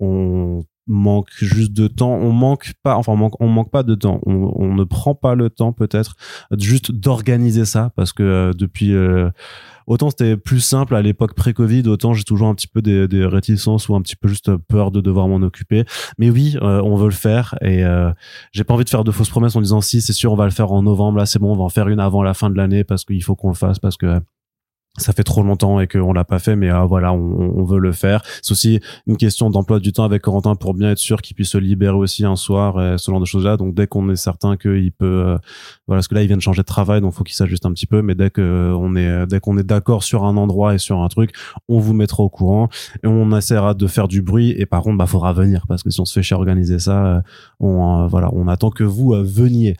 On 0.00 0.64
manque 0.86 1.30
juste 1.36 1.72
de 1.72 1.88
temps. 1.88 2.12
On 2.12 2.32
manque 2.32 2.72
pas, 2.82 2.96
enfin, 2.96 3.12
on 3.12 3.16
manque, 3.16 3.40
on 3.40 3.48
manque 3.48 3.70
pas 3.70 3.82
de 3.82 3.94
temps. 3.94 4.20
On, 4.26 4.52
on 4.56 4.74
ne 4.74 4.84
prend 4.84 5.14
pas 5.14 5.34
le 5.34 5.50
temps, 5.50 5.72
peut-être, 5.72 6.16
juste 6.58 6.92
d'organiser 6.92 7.64
ça 7.64 7.90
parce 7.96 8.12
que 8.12 8.22
euh, 8.22 8.52
depuis, 8.52 8.94
euh, 8.94 9.30
autant 9.86 10.10
c'était 10.10 10.36
plus 10.36 10.60
simple 10.60 10.94
à 10.94 11.02
l'époque 11.02 11.34
pré-Covid, 11.34 11.82
autant 11.88 12.14
j'ai 12.14 12.24
toujours 12.24 12.48
un 12.48 12.54
petit 12.54 12.66
peu 12.66 12.82
des, 12.82 13.08
des 13.08 13.24
réticences 13.24 13.88
ou 13.88 13.94
un 13.94 14.02
petit 14.02 14.16
peu 14.16 14.28
juste 14.28 14.54
peur 14.68 14.90
de 14.90 15.00
devoir 15.00 15.28
m'en 15.28 15.36
occuper. 15.36 15.84
Mais 16.18 16.30
oui, 16.30 16.56
euh, 16.62 16.80
on 16.82 16.96
veut 16.96 17.08
le 17.08 17.12
faire 17.12 17.56
et 17.60 17.84
euh, 17.84 18.12
j'ai 18.52 18.64
pas 18.64 18.74
envie 18.74 18.84
de 18.84 18.90
faire 18.90 19.04
de 19.04 19.10
fausses 19.10 19.30
promesses 19.30 19.56
en 19.56 19.60
disant 19.60 19.80
si 19.80 20.00
c'est 20.02 20.12
sûr 20.12 20.32
on 20.32 20.36
va 20.36 20.44
le 20.44 20.50
faire 20.50 20.72
en 20.72 20.82
novembre. 20.82 21.18
Là 21.18 21.26
c'est 21.26 21.38
bon, 21.38 21.52
on 21.52 21.56
va 21.56 21.64
en 21.64 21.68
faire 21.68 21.88
une 21.88 22.00
avant 22.00 22.22
la 22.22 22.34
fin 22.34 22.50
de 22.50 22.56
l'année 22.56 22.84
parce 22.84 23.04
qu'il 23.04 23.22
faut 23.22 23.36
qu'on 23.36 23.48
le 23.48 23.54
fasse 23.54 23.78
parce 23.78 23.96
que 23.96 24.20
ça 24.98 25.12
fait 25.12 25.24
trop 25.24 25.42
longtemps 25.42 25.80
et 25.80 25.86
qu'on 25.86 26.12
l'a 26.12 26.24
pas 26.24 26.38
fait, 26.38 26.54
mais 26.54 26.70
euh, 26.70 26.82
voilà, 26.84 27.12
on, 27.12 27.54
on 27.56 27.64
veut 27.64 27.78
le 27.78 27.92
faire. 27.92 28.22
C'est 28.42 28.52
aussi 28.52 28.80
une 29.06 29.16
question 29.16 29.48
d'emploi 29.48 29.80
du 29.80 29.92
temps 29.92 30.04
avec 30.04 30.22
Corentin 30.22 30.54
pour 30.54 30.74
bien 30.74 30.90
être 30.90 30.98
sûr 30.98 31.22
qu'il 31.22 31.34
puisse 31.34 31.50
se 31.50 31.58
libérer 31.58 31.96
aussi 31.96 32.24
un 32.24 32.36
soir, 32.36 32.80
et 32.82 32.98
ce 32.98 33.10
genre 33.10 33.20
de 33.20 33.24
choses-là. 33.24 33.56
Donc 33.56 33.74
dès 33.74 33.86
qu'on 33.86 34.10
est 34.10 34.16
certain 34.16 34.56
qu'il 34.56 34.92
peut, 34.92 35.06
euh, 35.06 35.38
voilà, 35.86 35.98
parce 35.98 36.08
que 36.08 36.14
là 36.14 36.22
il 36.22 36.26
vient 36.26 36.36
de 36.36 36.42
changer 36.42 36.60
de 36.62 36.66
travail, 36.66 37.00
donc 37.00 37.14
faut 37.14 37.24
qu'il 37.24 37.34
s'ajuste 37.34 37.64
un 37.64 37.72
petit 37.72 37.86
peu. 37.86 38.02
Mais 38.02 38.14
dès 38.14 38.30
que 38.30 38.42
euh, 38.42 39.22
est, 39.22 39.26
dès 39.26 39.40
qu'on 39.40 39.56
est 39.56 39.62
d'accord 39.62 40.02
sur 40.02 40.24
un 40.24 40.36
endroit 40.36 40.74
et 40.74 40.78
sur 40.78 40.98
un 41.00 41.08
truc, 41.08 41.30
on 41.68 41.78
vous 41.78 41.94
mettra 41.94 42.22
au 42.22 42.28
courant 42.28 42.68
et 43.02 43.06
on 43.06 43.34
essaiera 43.36 43.72
de 43.72 43.86
faire 43.86 44.08
du 44.08 44.20
bruit. 44.20 44.54
Et 44.58 44.66
par 44.66 44.82
contre, 44.82 44.98
bah 44.98 45.06
faudra 45.06 45.32
venir 45.32 45.64
parce 45.68 45.82
que 45.82 45.90
si 45.90 46.00
on 46.00 46.04
se 46.04 46.12
fait 46.12 46.22
chier 46.22 46.34
à 46.34 46.38
organiser 46.38 46.78
ça, 46.78 47.06
euh, 47.06 47.20
on, 47.60 48.02
euh, 48.02 48.06
voilà, 48.08 48.28
on 48.34 48.46
attend 48.46 48.68
que 48.68 48.84
vous 48.84 49.14
euh, 49.14 49.22
veniez. 49.24 49.74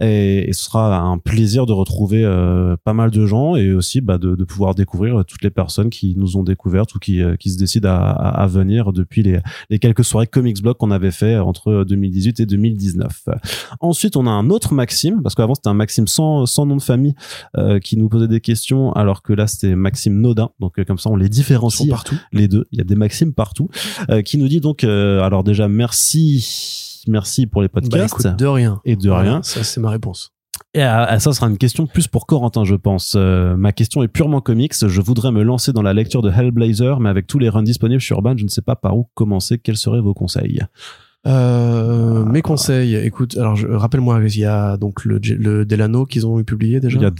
Et, 0.00 0.48
et 0.48 0.52
ce 0.52 0.64
sera 0.64 0.96
un 0.96 1.18
plaisir 1.18 1.66
de 1.66 1.72
retrouver 1.72 2.24
euh, 2.24 2.76
pas 2.82 2.94
mal 2.94 3.10
de 3.10 3.26
gens 3.26 3.54
et 3.54 3.72
aussi 3.72 4.00
bah, 4.00 4.18
de, 4.18 4.34
de 4.34 4.44
pouvoir 4.44 4.55
découvrir 4.74 5.24
toutes 5.26 5.42
les 5.42 5.50
personnes 5.50 5.90
qui 5.90 6.14
nous 6.16 6.36
ont 6.36 6.42
découvertes 6.42 6.94
ou 6.94 6.98
qui, 6.98 7.22
euh, 7.22 7.36
qui 7.36 7.50
se 7.50 7.58
décident 7.58 7.88
à, 7.90 7.92
à, 7.94 8.42
à 8.42 8.46
venir 8.46 8.92
depuis 8.92 9.22
les, 9.22 9.40
les 9.70 9.78
quelques 9.78 10.04
soirées 10.04 10.26
Comics 10.26 10.60
Blog 10.62 10.76
qu'on 10.76 10.90
avait 10.90 11.10
fait 11.10 11.36
entre 11.38 11.84
2018 11.84 12.40
et 12.40 12.46
2019. 12.46 13.28
Ensuite, 13.80 14.16
on 14.16 14.26
a 14.26 14.30
un 14.30 14.50
autre 14.50 14.74
Maxime, 14.74 15.22
parce 15.22 15.34
qu'avant 15.34 15.54
c'était 15.54 15.68
un 15.68 15.74
Maxime 15.74 16.06
sans, 16.06 16.46
sans 16.46 16.66
nom 16.66 16.76
de 16.76 16.82
famille 16.82 17.14
euh, 17.56 17.78
qui 17.78 17.96
nous 17.96 18.08
posait 18.08 18.28
des 18.28 18.40
questions, 18.40 18.92
alors 18.92 19.22
que 19.22 19.32
là 19.32 19.46
c'était 19.46 19.74
Maxime 19.76 20.20
Nodin. 20.20 20.50
Donc 20.60 20.78
euh, 20.78 20.84
comme 20.84 20.98
ça, 20.98 21.10
on 21.10 21.16
les 21.16 21.28
différencie 21.28 21.88
partout. 21.88 22.16
les 22.32 22.48
deux. 22.48 22.66
Il 22.72 22.78
y 22.78 22.80
a 22.80 22.84
des 22.84 22.96
Maximes 22.96 23.32
partout. 23.34 23.68
Euh, 24.10 24.22
qui 24.22 24.38
nous 24.38 24.48
dit 24.48 24.60
donc, 24.60 24.84
euh, 24.84 25.20
alors 25.22 25.44
déjà 25.44 25.68
merci, 25.68 27.02
merci 27.08 27.46
pour 27.46 27.62
les 27.62 27.68
Bah, 27.68 27.80
podcasts. 27.80 28.20
écoute, 28.20 28.36
de 28.38 28.46
rien. 28.46 28.80
et 28.84 28.96
de 28.96 29.10
rien. 29.10 29.42
Ça, 29.42 29.62
c'est 29.64 29.80
ma 29.80 29.90
réponse. 29.90 30.32
Et 30.76 30.82
euh, 30.84 31.18
ça 31.18 31.32
sera 31.32 31.48
une 31.48 31.56
question 31.56 31.86
plus 31.86 32.06
pour 32.06 32.26
Corentin, 32.26 32.64
je 32.64 32.74
pense. 32.74 33.14
Euh, 33.16 33.56
ma 33.56 33.72
question 33.72 34.02
est 34.02 34.08
purement 34.08 34.42
comics. 34.42 34.74
Je 34.86 35.00
voudrais 35.00 35.32
me 35.32 35.42
lancer 35.42 35.72
dans 35.72 35.80
la 35.80 35.94
lecture 35.94 36.20
de 36.20 36.30
Hellblazer, 36.30 37.00
mais 37.00 37.08
avec 37.08 37.26
tous 37.26 37.38
les 37.38 37.48
runs 37.48 37.62
disponibles 37.62 38.02
sur 38.02 38.16
Urban, 38.18 38.36
je 38.36 38.44
ne 38.44 38.48
sais 38.50 38.60
pas 38.60 38.76
par 38.76 38.94
où 38.96 39.08
commencer. 39.14 39.56
Quels 39.58 39.78
seraient 39.78 40.02
vos 40.02 40.12
conseils 40.12 40.60
Euh, 41.26 42.24
mes 42.26 42.42
conseils, 42.42 42.94
écoute, 42.94 43.36
alors 43.38 43.56
je- 43.56 43.66
rappelle-moi, 43.68 44.20
il 44.22 44.38
y 44.38 44.44
a 44.44 44.76
donc 44.76 45.04
le, 45.06 45.18
le 45.18 45.64
Delano 45.64 46.04
qu'ils 46.04 46.26
ont 46.26 46.42
publié 46.44 46.78
déjà? 46.78 46.98
Il 46.98 47.02
y 47.02 47.06
a 47.06 47.10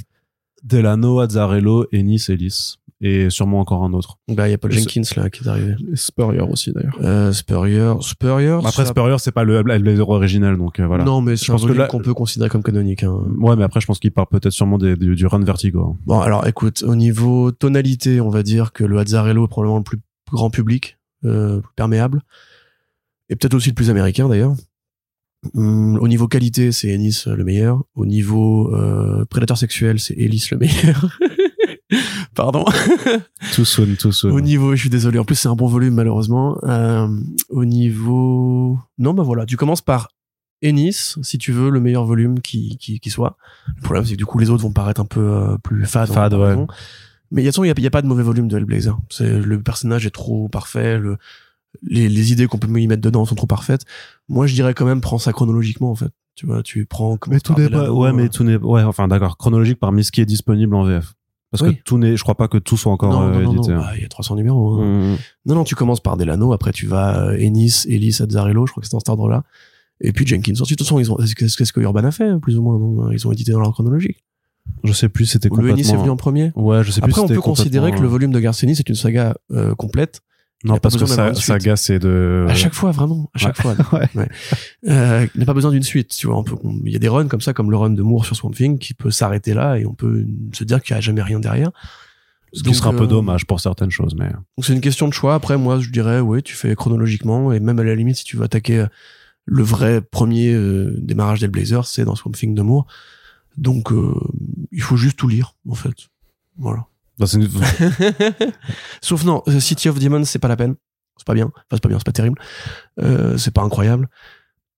Delano, 0.63 1.21
Azzarello, 1.21 1.87
Ennis, 1.93 2.27
Ellis, 2.29 2.77
et 3.01 3.29
sûrement 3.31 3.61
encore 3.61 3.85
un 3.85 3.93
autre. 3.93 4.19
Bah, 4.29 4.49
il 4.49 4.53
y 4.53 4.55
a 4.55 4.59
Paul 4.59 4.73
Jenkins 4.73 5.03
là 5.17 5.29
qui 5.29 5.45
est 5.45 5.49
arrivé. 5.49 5.75
Spurrier 5.95 6.41
aussi 6.41 6.73
d'ailleurs. 6.73 6.97
Euh, 7.03 7.33
Spurrier, 7.33 7.93
Spurrier. 8.01 8.49
Après, 8.51 8.71
ça- 8.71 8.87
Spurrier, 8.87 9.17
c'est 9.19 9.33
pas 9.33 9.45
le 9.45 9.57
Hellblazer 9.57 10.09
original, 10.09 10.57
donc 10.57 10.81
euh, 10.81 10.87
voilà. 10.87 11.05
Non, 11.05 11.21
mais 11.21 11.37
c'est 11.37 11.47
Je 11.47 11.53
un 11.53 11.87
qu'on 11.89 12.01
peut 12.01 12.15
considérer 12.15 12.49
comme 12.49 12.63
canonique. 12.63 13.03
Hein. 13.03 13.15
Ouais, 13.39 13.55
mais 13.57 13.65
après, 13.65 13.81
je 13.81 13.87
pense 13.87 13.99
qu'il 13.99 14.13
part 14.13 14.29
peut-être 14.29 14.53
sûrement 14.53 14.79
des- 14.79 14.97
du, 14.97 15.15
du 15.15 15.27
run 15.27 15.41
Vertigo. 15.45 15.81
hein. 15.83 15.99
Bon, 16.07 16.21
alors 16.21 16.47
écoute, 16.47 16.83
au 16.87 16.95
niveau 16.95 17.51
tonalité, 17.53 18.21
on 18.21 18.31
va 18.31 18.43
dire 18.43 18.73
que 18.73 18.85
le 18.85 18.99
Azzarello 18.99 19.45
est 19.45 19.49
probablement 19.49 19.79
le 19.79 19.85
plus 19.85 19.99
grand 20.33 20.49
public, 20.51 20.97
euh, 21.25 21.61
plus 21.61 21.73
perméable, 21.77 22.23
et 23.29 23.37
peut-être 23.37 23.55
aussi 23.55 23.69
le 23.71 23.75
plus 23.75 23.91
américain 23.91 24.29
d'ailleurs. 24.29 24.55
Hum, 25.55 25.97
au 26.01 26.09
niveau 26.09 26.27
qualité, 26.27 26.73
c'est 26.73 26.89
Ennis 26.89 27.25
euh, 27.29 27.37
le 27.37 27.45
meilleur. 27.45 27.83
Au 27.95 28.05
niveau 28.07 28.75
euh, 28.75 29.25
prédateur 29.27 29.57
sexuel, 29.59 30.01
c'est 30.01 30.15
Ellis 30.15 30.49
le 30.51 30.59
meilleur. 30.59 31.19
Pardon. 32.35 32.65
Too 33.55 33.65
soon, 33.65 33.95
too 33.97 34.13
soon. 34.13 34.33
Au 34.33 34.41
niveau, 34.41 34.75
je 34.75 34.81
suis 34.81 34.91
désolé. 34.91 35.19
En 35.19 35.25
plus, 35.25 35.37
c'est 35.37 35.49
un 35.49 35.55
bon 35.55 35.69
volume 35.69 35.95
malheureusement. 35.95 36.59
Euh, 36.65 37.09
au 37.49 37.65
niveau, 37.65 38.79
non, 38.99 39.15
bah 39.15 39.23
voilà, 39.23 39.47
tu 39.47 39.57
commences 39.57 39.83
par 39.83 40.09
Ennis, 40.63 41.17
si 41.23 41.39
tu 41.39 41.53
veux 41.53 41.71
le 41.71 41.81
meilleur 41.81 42.05
volume 42.05 42.41
qui 42.41 42.77
qui, 42.79 42.99
qui 42.99 43.11
soit. 43.11 43.37
Le 43.77 43.83
problème, 43.83 44.05
c'est 44.05 44.13
que 44.13 44.19
du 44.19 44.27
coup, 44.27 44.39
les 44.39 44.51
autres 44.51 44.63
vont 44.63 44.73
paraître 44.73 45.01
un 45.01 45.07
peu 45.07 45.21
euh, 45.21 45.59
plus 45.59 45.87
fades. 45.87 46.11
en 46.11 46.15
Fade, 46.15 46.35
ouais. 46.35 46.57
Mais 47.31 47.43
de 47.43 47.47
toute 47.47 47.55
façon, 47.55 47.65
il 47.65 47.69
n'y 47.69 47.73
a, 47.73 47.75
il 47.77 47.83
y 47.83 47.87
a 47.87 47.91
pas 47.91 48.03
de 48.03 48.07
mauvais 48.07 48.23
volume 48.23 48.49
de 48.49 48.57
Hellblazer. 48.57 48.99
C'est 49.11 49.39
le 49.39 49.63
personnage 49.63 50.07
est 50.07 50.11
trop 50.11 50.49
parfait. 50.49 50.99
Le, 50.99 51.19
les, 51.83 52.09
les 52.09 52.33
idées 52.33 52.47
qu'on 52.47 52.59
peut 52.59 52.69
y 52.81 52.87
mettre 52.87 53.03
dedans 53.03 53.25
sont 53.25 53.35
trop 53.35 53.47
parfaites. 53.47 53.85
Moi, 54.29 54.47
je 54.47 54.55
dirais 54.55 54.75
quand 54.75 54.87
même, 54.87 55.01
prends 55.01 55.19
ça 55.19 55.33
chronologiquement 55.33 55.91
en 55.91 55.97
fait. 55.97 56.11
Tu 56.37 56.47
vois, 56.47 56.63
tu 56.63 56.85
prends. 56.85 57.19
Mais 57.29 57.41
tout 57.41 57.55
n'est 57.55 57.71
pas, 57.71 57.91
ouais, 57.91 58.13
mais 58.13 58.29
tout 58.29 58.45
n'est, 58.45 58.57
ouais, 58.57 58.83
enfin, 58.83 59.09
d'accord, 59.09 59.39
chronologique 59.39 59.79
parmi 59.79 60.05
ce 60.05 60.13
qui 60.13 60.21
est 60.21 60.27
disponible 60.27 60.75
en 60.75 60.85
VF. 60.85 61.15
Parce 61.59 61.71
Oui. 61.71 61.77
que 61.77 61.83
tout 61.83 61.99
n'est, 61.99 62.17
je 62.17 62.23
crois 62.23 62.35
pas 62.35 62.49
que 62.49 62.59
tout 62.59 62.77
soit 62.77 62.93
encore 62.93 63.13
non, 63.13 63.23
euh, 63.23 63.33
non, 63.33 63.41
non, 63.43 63.53
édité. 63.55 63.73
non, 63.75 63.81
bah, 63.81 63.91
il 63.97 64.03
y 64.03 64.05
a 64.05 64.09
300 64.09 64.37
numéros. 64.37 64.81
hein. 64.81 64.85
Mmh. 65.15 65.17
Non, 65.47 65.55
non, 65.57 65.65
tu 65.65 65.75
commences 65.75 66.01
par 66.01 66.17
Delano, 66.17 66.53
après 66.53 66.73
tu 66.73 66.87
vas 66.87 67.29
euh, 67.29 67.37
Ennis, 67.39 67.87
Ellis, 67.89 68.19
Azzarello, 68.21 68.67
je 68.67 68.73
crois 68.73 68.81
que 68.83 68.87
c'est 68.87 68.93
dans 68.93 69.01
cet 69.01 69.09
ordre-là. 69.09 69.45
Et 70.01 70.13
puis 70.13 70.27
Jenkins. 70.27 70.53
Ensuite, 70.61 70.79
de 70.79 70.85
toute 70.85 70.87
façon, 70.87 70.99
ils 70.99 71.11
ont, 71.11 71.17
qu'est-ce 71.17 71.73
que 71.73 71.81
Urban 71.81 72.05
a 72.05 72.11
fait, 72.11 72.39
plus 72.41 72.59
ou 72.59 72.63
moins, 72.63 72.79
non 72.79 73.11
Ils 73.13 73.27
ont 73.27 73.33
édité 73.33 73.53
dans 73.53 73.61
l'ordre 73.61 73.75
chronologique. 73.75 74.23
Je 74.85 74.93
sais 74.93 75.09
plus, 75.09 75.27
c'était 75.27 75.51
Ou 75.51 75.57
le 75.57 75.71
Ennis 75.71 75.81
est 75.81 75.85
complètement. 75.85 76.01
venu 76.03 76.11
en 76.11 76.17
premier. 76.17 76.53
Ouais, 76.57 76.83
je 76.85 76.91
sais 76.91 77.01
plus. 77.01 77.11
Après, 77.11 77.23
on 77.23 77.29
peut 77.29 77.41
considérer 77.41 77.87
que 77.91 77.95
le 77.95 77.97
complètement- 78.01 78.11
volume 78.11 78.33
de 78.33 78.41
Garcenis 78.41 78.77
c'est 78.77 78.89
une 78.89 78.95
saga 78.97 79.35
euh, 79.53 79.75
complète. 79.75 80.21
Non, 80.65 80.79
parce 80.79 80.97
que 80.97 81.07
sa, 81.07 81.35
saga, 81.35 81.77
c'est 81.77 81.99
de. 81.99 82.47
À 82.49 82.55
chaque 82.55 82.75
fois, 82.75 82.91
vraiment, 82.91 83.31
à 83.35 83.39
chaque 83.39 83.61
fois. 83.61 83.75
Ouais. 83.93 84.29
Euh, 84.89 85.27
il 85.35 85.39
n'a 85.41 85.47
pas 85.47 85.53
besoin 85.55 85.71
d'une 85.71 85.83
suite, 85.83 86.09
tu 86.17 86.27
vois. 86.27 86.39
on 86.39 86.45
peut- 86.45 86.57
on- 86.65 86.81
Il 86.85 86.93
y 86.93 86.97
a 86.97 86.99
des 86.99 87.09
runs 87.09 87.29
comme 87.29 87.41
ça, 87.43 87.53
comme 87.53 87.71
le 87.71 87.77
run 87.77 87.91
de 87.91 88.03
Moore 88.03 88.25
sur 88.25 88.35
Swamp 88.37 88.53
Thing, 88.53 88.79
qui 88.79 88.95
peut 88.95 89.11
s'arrêter 89.11 89.55
là 89.55 89.79
et 89.79 89.87
on 89.87 89.95
peut 89.95 90.27
se 90.53 90.65
dire 90.65 90.83
qu'il 90.83 90.95
n'y 90.95 90.99
a 90.99 91.01
jamais 91.01 91.23
rien 91.23 91.39
derrière. 91.41 91.71
Ce 92.53 92.63
Donc, 92.63 92.73
qui 92.73 92.79
sera 92.79 92.91
un 92.91 92.95
euh, 92.95 92.99
peu 92.99 93.07
dommage 93.07 93.47
pour 93.47 93.61
certaines 93.61 93.91
choses, 93.91 94.15
mais. 94.19 94.31
Donc 94.31 94.65
c'est 94.65 94.73
une 94.73 94.81
question 94.81 95.09
de 95.09 95.13
choix. 95.13 95.35
Après, 95.35 95.59
moi, 95.59 95.79
je 95.79 95.91
dirais, 95.91 96.21
oui, 96.21 96.43
tu 96.43 96.55
fais 96.55 96.75
chronologiquement 96.75 97.53
et 97.53 97.61
même 97.61 97.79
à 97.79 97.85
la 97.85 97.95
limite, 97.95 98.17
si 98.17 98.25
tu 98.25 98.37
veux 98.39 98.45
attaquer 98.45 98.79
euh, 98.81 98.87
le 99.45 99.63
vrai 99.63 100.01
premier 100.01 100.53
euh, 100.55 100.95
démarrage 100.99 101.41
des 101.41 101.49
Blazers, 101.49 101.87
c'est 101.87 102.05
dans 102.05 102.15
Swamp 102.17 102.33
Thing 102.33 102.55
de 102.55 102.63
Moore. 102.63 102.87
Donc, 103.59 103.93
euh, 103.93 104.15
il 104.73 104.81
faut 104.83 104.97
juste 104.97 105.19
tout 105.19 105.29
lire, 105.29 105.55
en 105.69 105.75
fait. 105.75 105.95
Voilà. 106.59 106.87
Sauf 109.01 109.25
non, 109.25 109.43
euh, 109.49 109.61
City 109.61 109.89
of 109.89 109.99
Demons, 109.99 110.25
c'est 110.25 110.39
pas 110.39 110.49
la 110.49 110.57
peine. 110.57 110.77
C'est 111.17 111.27
pas 111.27 111.35
bien. 111.35 111.47
Enfin, 111.47 111.65
c'est 111.73 111.83
pas 111.83 111.89
bien, 111.89 111.99
c'est 111.99 112.07
pas 112.07 112.13
terrible. 112.13 112.39
Euh, 113.01 113.39
c'est 113.39 113.53
pas 113.53 113.63
incroyable. 113.63 114.09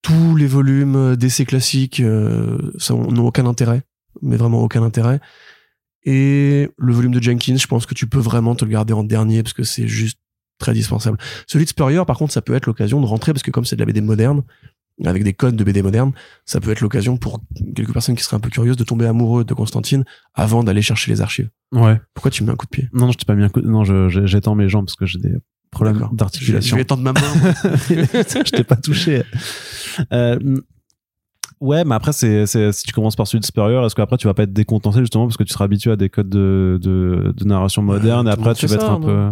Tous 0.02 0.36
les 0.36 0.46
volumes 0.46 0.96
euh, 0.96 1.16
d'essais 1.16 1.44
classiques, 1.44 2.00
euh, 2.00 2.72
n'ont 2.90 3.26
aucun 3.26 3.46
intérêt. 3.46 3.82
Mais 4.22 4.36
vraiment 4.36 4.62
aucun 4.62 4.82
intérêt. 4.82 5.20
Et 6.04 6.68
le 6.76 6.92
volume 6.92 7.12
de 7.12 7.22
Jenkins, 7.22 7.56
je 7.56 7.66
pense 7.66 7.86
que 7.86 7.94
tu 7.94 8.06
peux 8.06 8.18
vraiment 8.18 8.54
te 8.54 8.64
le 8.64 8.70
garder 8.70 8.92
en 8.92 9.04
dernier 9.04 9.42
parce 9.42 9.52
que 9.52 9.64
c'est 9.64 9.88
juste 9.88 10.18
très 10.58 10.72
dispensable. 10.72 11.18
Celui 11.46 11.64
de 11.64 11.70
Spurrier, 11.70 12.02
par 12.06 12.16
contre, 12.16 12.32
ça 12.32 12.42
peut 12.42 12.54
être 12.54 12.66
l'occasion 12.66 13.00
de 13.00 13.06
rentrer 13.06 13.32
parce 13.32 13.42
que 13.42 13.50
comme 13.50 13.64
c'est 13.64 13.76
de 13.76 13.80
la 13.80 13.86
BD 13.86 14.00
moderne, 14.00 14.42
avec 15.04 15.22
des 15.24 15.32
codes 15.32 15.54
de 15.56 15.62
BD 15.64 15.82
moderne, 15.82 16.12
ça 16.44 16.60
peut 16.60 16.70
être 16.72 16.80
l'occasion 16.80 17.16
pour 17.16 17.40
quelques 17.76 17.92
personnes 17.92 18.16
qui 18.16 18.24
seraient 18.24 18.36
un 18.36 18.40
peu 18.40 18.50
curieuses 18.50 18.76
de 18.76 18.84
tomber 18.84 19.06
amoureux 19.06 19.44
de 19.44 19.54
Constantine 19.54 20.04
avant 20.34 20.64
d'aller 20.64 20.82
chercher 20.82 21.10
les 21.10 21.20
archives. 21.20 21.48
ouais. 21.72 22.00
Pourquoi 22.14 22.30
tu 22.30 22.42
me 22.42 22.48
mets 22.48 22.52
un 22.54 22.56
coup 22.56 22.66
de 22.66 22.70
pied? 22.70 22.88
Non, 22.92 23.06
non, 23.06 23.12
je 23.12 23.18
t'ai 23.18 23.24
pas 23.24 23.34
mis 23.34 23.44
un 23.44 23.48
coup. 23.48 23.60
Non, 23.60 23.84
je- 23.84 24.08
je- 24.08 24.26
j'étends 24.26 24.54
mes 24.56 24.68
jambes 24.68 24.86
parce 24.86 24.96
que 24.96 25.06
j'ai 25.06 25.18
des 25.20 25.34
problèmes 25.70 25.94
D'accord. 25.94 26.10
Je 26.12 26.16
d'articulation. 26.16 26.76
vais 26.76 26.84
tendre 26.84 27.02
ma 27.02 27.12
main. 27.12 27.20
je 27.90 28.50
t'ai 28.50 28.64
pas 28.64 28.76
touché. 28.76 29.22
Euh, 30.12 30.38
ouais, 31.60 31.84
mais 31.84 31.94
après, 31.94 32.12
c'est, 32.12 32.46
c'est, 32.46 32.72
si 32.72 32.84
tu 32.84 32.92
commences 32.92 33.16
par 33.16 33.26
celui 33.26 33.40
de 33.40 33.44
Spurrier, 33.44 33.76
est-ce 33.84 33.94
qu'après 33.94 34.16
tu 34.16 34.26
vas 34.26 34.34
pas 34.34 34.44
être 34.44 34.52
décontenancé 34.52 35.00
justement 35.00 35.26
parce 35.26 35.36
que 35.36 35.44
tu 35.44 35.52
seras 35.52 35.64
habitué 35.66 35.90
à 35.92 35.96
des 35.96 36.08
codes 36.08 36.28
de, 36.28 36.78
de, 36.82 37.32
de 37.36 37.44
narration 37.44 37.82
moderne 37.82 38.26
et 38.28 38.30
après 38.30 38.54
tu 38.54 38.66
vas 38.66 38.74
être 38.76 38.90
un 38.90 39.00
peu. 39.00 39.30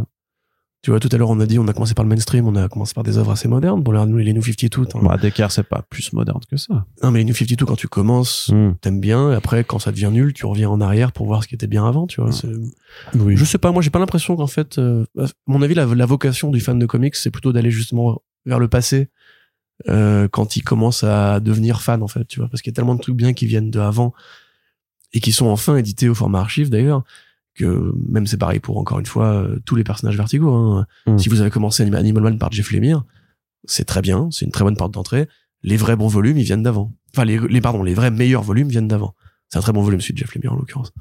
Tu 0.83 0.91
vois, 0.91 1.01
tout 1.01 1.09
à 1.11 1.17
l'heure, 1.17 1.31
on 1.31 1.41
a 1.41 1.47
dit, 1.47 1.59
on 1.59 1.67
a 1.67 1.73
commencé 1.73 1.95
par 1.95 2.05
le 2.05 2.09
mainstream, 2.09 2.47
on 2.47 2.55
a 2.55 2.69
commencé 2.69 2.95
par 2.95 3.03
des 3.03 3.19
œuvres 3.19 3.33
assez 3.33 3.49
modernes. 3.49 3.83
Bon, 3.83 3.91
là, 3.91 4.07
nous, 4.07 4.19
les 4.19 4.33
New 4.33 4.43
52, 4.43 4.83
attends. 4.85 5.03
Bah, 5.03 5.17
Descartes, 5.17 5.51
c'est 5.53 5.65
pas 5.65 5.83
plus 5.91 6.13
moderne 6.13 6.39
que 6.49 6.57
ça. 6.57 6.87
Non, 7.03 7.11
mais 7.11 7.19
les 7.21 7.25
New 7.25 7.35
52, 7.35 7.65
quand 7.67 7.75
tu 7.75 7.89
commences, 7.89 8.51
Hmm. 8.53 8.75
t'aimes 8.81 9.01
bien, 9.01 9.33
et 9.33 9.35
après, 9.35 9.65
quand 9.65 9.81
ça 9.81 9.91
devient 9.91 10.11
nul, 10.13 10.33
tu 10.33 10.47
reviens 10.47 10.71
en 10.71 10.81
arrière 10.81 11.11
pour 11.11 11.27
voir 11.27 11.43
ce 11.43 11.49
qui 11.49 11.57
était 11.57 11.67
bien 11.67 11.85
avant, 11.89 12.07
tu 12.07 12.21
vois. 12.21 12.31
c'est- 12.31 12.47
Oui. 13.15 13.37
Je 13.37 13.45
sais 13.45 13.59
pas, 13.59 13.73
moi, 13.73 13.83
j'ai 13.83 13.91
pas 13.91 13.99
l'impression 13.99 14.37
qu'en 14.37 14.47
fait, 14.47 14.79
euh, 14.79 15.05
à 15.19 15.25
mon 15.49 15.61
avis, 15.63 15.75
la, 15.75 15.87
la 15.87 16.07
vocation 16.07 16.51
du 16.51 16.61
fan 16.61 16.79
de 16.79 16.87
comics, 16.87 17.17
c'est 17.17 17.31
plutôt 17.31 17.53
d'aller 17.53 17.73
justement 17.73 18.23
vers 18.45 18.61
le 18.61 18.69
passé, 18.69 19.09
euh, 19.89 20.29
quand 20.29 20.55
il 20.57 20.63
commence 20.63 21.03
à 21.03 21.41
devenir 21.41 21.83
fan, 21.83 22.01
en 22.03 22.09
fait, 22.09 22.27
tu 22.29 22.39
vois. 22.39 22.49
Parce 22.49 22.63
qu'il 22.63 22.71
y 22.71 22.75
a 22.75 22.77
tellement 22.77 22.95
de 22.95 23.01
trucs 23.01 23.17
bien 23.17 23.33
qui 23.33 23.47
viennent 23.47 23.71
de 23.73 23.81
avant, 23.81 24.15
et 25.13 25.21
qui 25.21 25.33
sont 25.33 25.47
enfin 25.47 25.77
édités 25.77 26.09
au 26.09 26.15
format 26.15 26.41
archive, 26.41 26.71
d'ailleurs, 26.71 27.03
que 27.57 27.93
même 28.09 28.27
c'est 28.27 28.37
pareil 28.37 28.61
pour, 28.61 28.79
encore 28.79 28.99
une 28.99 29.07
fois, 29.07 29.33
euh, 29.43 29.59
tous 29.65 29.77
les 29.77 29.85
personnages 29.85 30.17
verticaux, 30.17 30.53
hein. 30.55 30.87
Hmm. 31.07 31.19
Si 31.19 31.29
vous 31.29 31.41
avez 31.41 31.51
commencé 31.51 31.83
Anim- 31.83 31.95
Animal 31.95 32.23
Man 32.23 32.39
par 32.39 32.53
Jeff 32.53 32.71
Lemire, 32.73 33.05
c'est 33.65 33.85
très 33.85 34.03
bien, 34.03 34.29
c'est 34.31 34.45
une 34.45 34.53
très 34.53 34.65
bonne 34.65 34.77
porte 34.77 34.93
d'entrée. 34.95 35.29
Les 35.63 35.77
vrais 35.77 35.97
bons 35.97 36.09
volumes, 36.09 36.39
ils 36.39 36.45
viennent 36.45 36.63
d'avant. 36.63 36.95
Enfin, 37.15 37.25
les, 37.25 37.39
les, 37.49 37.61
pardon, 37.61 37.83
les 37.83 37.95
vrais 37.95 38.11
meilleurs 38.11 38.43
volumes 38.43 38.69
viennent 38.69 38.89
d'avant. 38.89 39.15
C'est 39.49 39.59
un 39.59 39.63
très 39.63 39.73
bon 39.73 39.83
volume, 39.83 40.01
celui 40.01 40.15
de 40.15 40.19
Jeff 40.19 40.35
Lemire, 40.35 40.53
en 40.53 40.57
l'occurrence. 40.57 40.93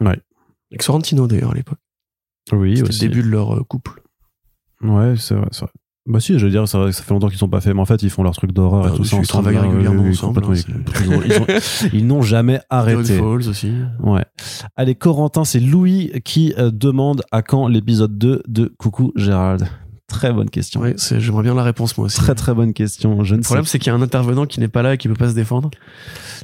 Ouais. 0.00 0.20
Avec 0.70 0.82
Sorrentino, 0.82 1.26
d'ailleurs, 1.26 1.50
à 1.52 1.54
l'époque. 1.54 1.78
Oui, 2.52 2.76
C'était 2.76 2.82
le 2.82 2.88
aussi. 2.90 3.00
début 3.00 3.22
de 3.22 3.28
leur 3.28 3.56
euh, 3.58 3.64
couple. 3.64 4.02
Ouais, 4.82 5.14
c'est 5.16 5.34
vrai, 5.34 5.48
c'est 5.50 5.62
vrai. 5.62 5.72
Bah 6.10 6.18
si, 6.20 6.38
je 6.38 6.44
veux 6.44 6.50
dire, 6.50 6.66
ça 6.66 6.90
fait 6.92 7.10
longtemps 7.14 7.28
qu'ils 7.28 7.38
sont 7.38 7.48
pas 7.48 7.60
faits, 7.60 7.72
mais 7.74 7.80
en 7.80 7.84
fait, 7.86 8.02
ils 8.02 8.10
font 8.10 8.22
leurs 8.24 8.34
trucs 8.34 8.52
d'horreur 8.52 8.84
Ah, 8.86 8.88
et 8.92 8.96
tout 8.96 9.02
ils 9.02 9.08
ça 9.08 9.16
ensemble. 9.16 9.26
travaillent 9.44 9.54
là, 9.54 9.60
oui, 9.62 9.68
régulièrement 9.68 10.02
ensemble, 10.10 10.40
hein, 10.44 10.52
Ils- 10.54 11.04
ils 11.06 11.14
ont- 11.14 11.22
ils 11.24 11.32
ont- 11.34 11.46
Ils 11.92 12.06
n'ont 12.06 12.22
jamais 12.22 12.60
arrêté. 12.68 13.16
Falls 13.18 13.48
aussi. 13.48 13.72
Ouais. 14.02 14.24
Allez, 14.76 14.96
Corentin, 14.96 15.44
c'est 15.44 15.60
Louis 15.60 16.10
qui 16.24 16.52
euh, 16.58 16.70
demande 16.72 17.22
à 17.30 17.42
quand 17.42 17.68
l'épisode 17.68 18.18
2 18.18 18.42
de 18.48 18.72
Coucou 18.78 19.12
Gérald. 19.14 19.66
Très 20.10 20.32
bonne 20.32 20.50
question. 20.50 20.82
C'est- 20.96 21.20
j'aimerais 21.20 21.44
bien 21.44 21.54
la 21.54 21.62
réponse, 21.62 21.96
moi 21.96 22.06
aussi. 22.06 22.18
Très 22.18 22.34
très 22.34 22.52
bonne 22.52 22.72
question. 22.74 23.22
Je 23.24 23.34
ne 23.34 23.38
Le 23.38 23.44
problème, 23.44 23.64
c'est 23.64 23.78
qu'il 23.78 23.92
y 23.92 23.94
a 23.94 23.98
un 23.98 24.02
intervenant 24.02 24.44
qui 24.44 24.58
n'est 24.60 24.68
pas 24.68 24.82
là 24.82 24.94
et 24.94 24.98
qui 24.98 25.06
peut 25.08 25.14
pas 25.14 25.28
se 25.30 25.34
défendre. 25.34 25.70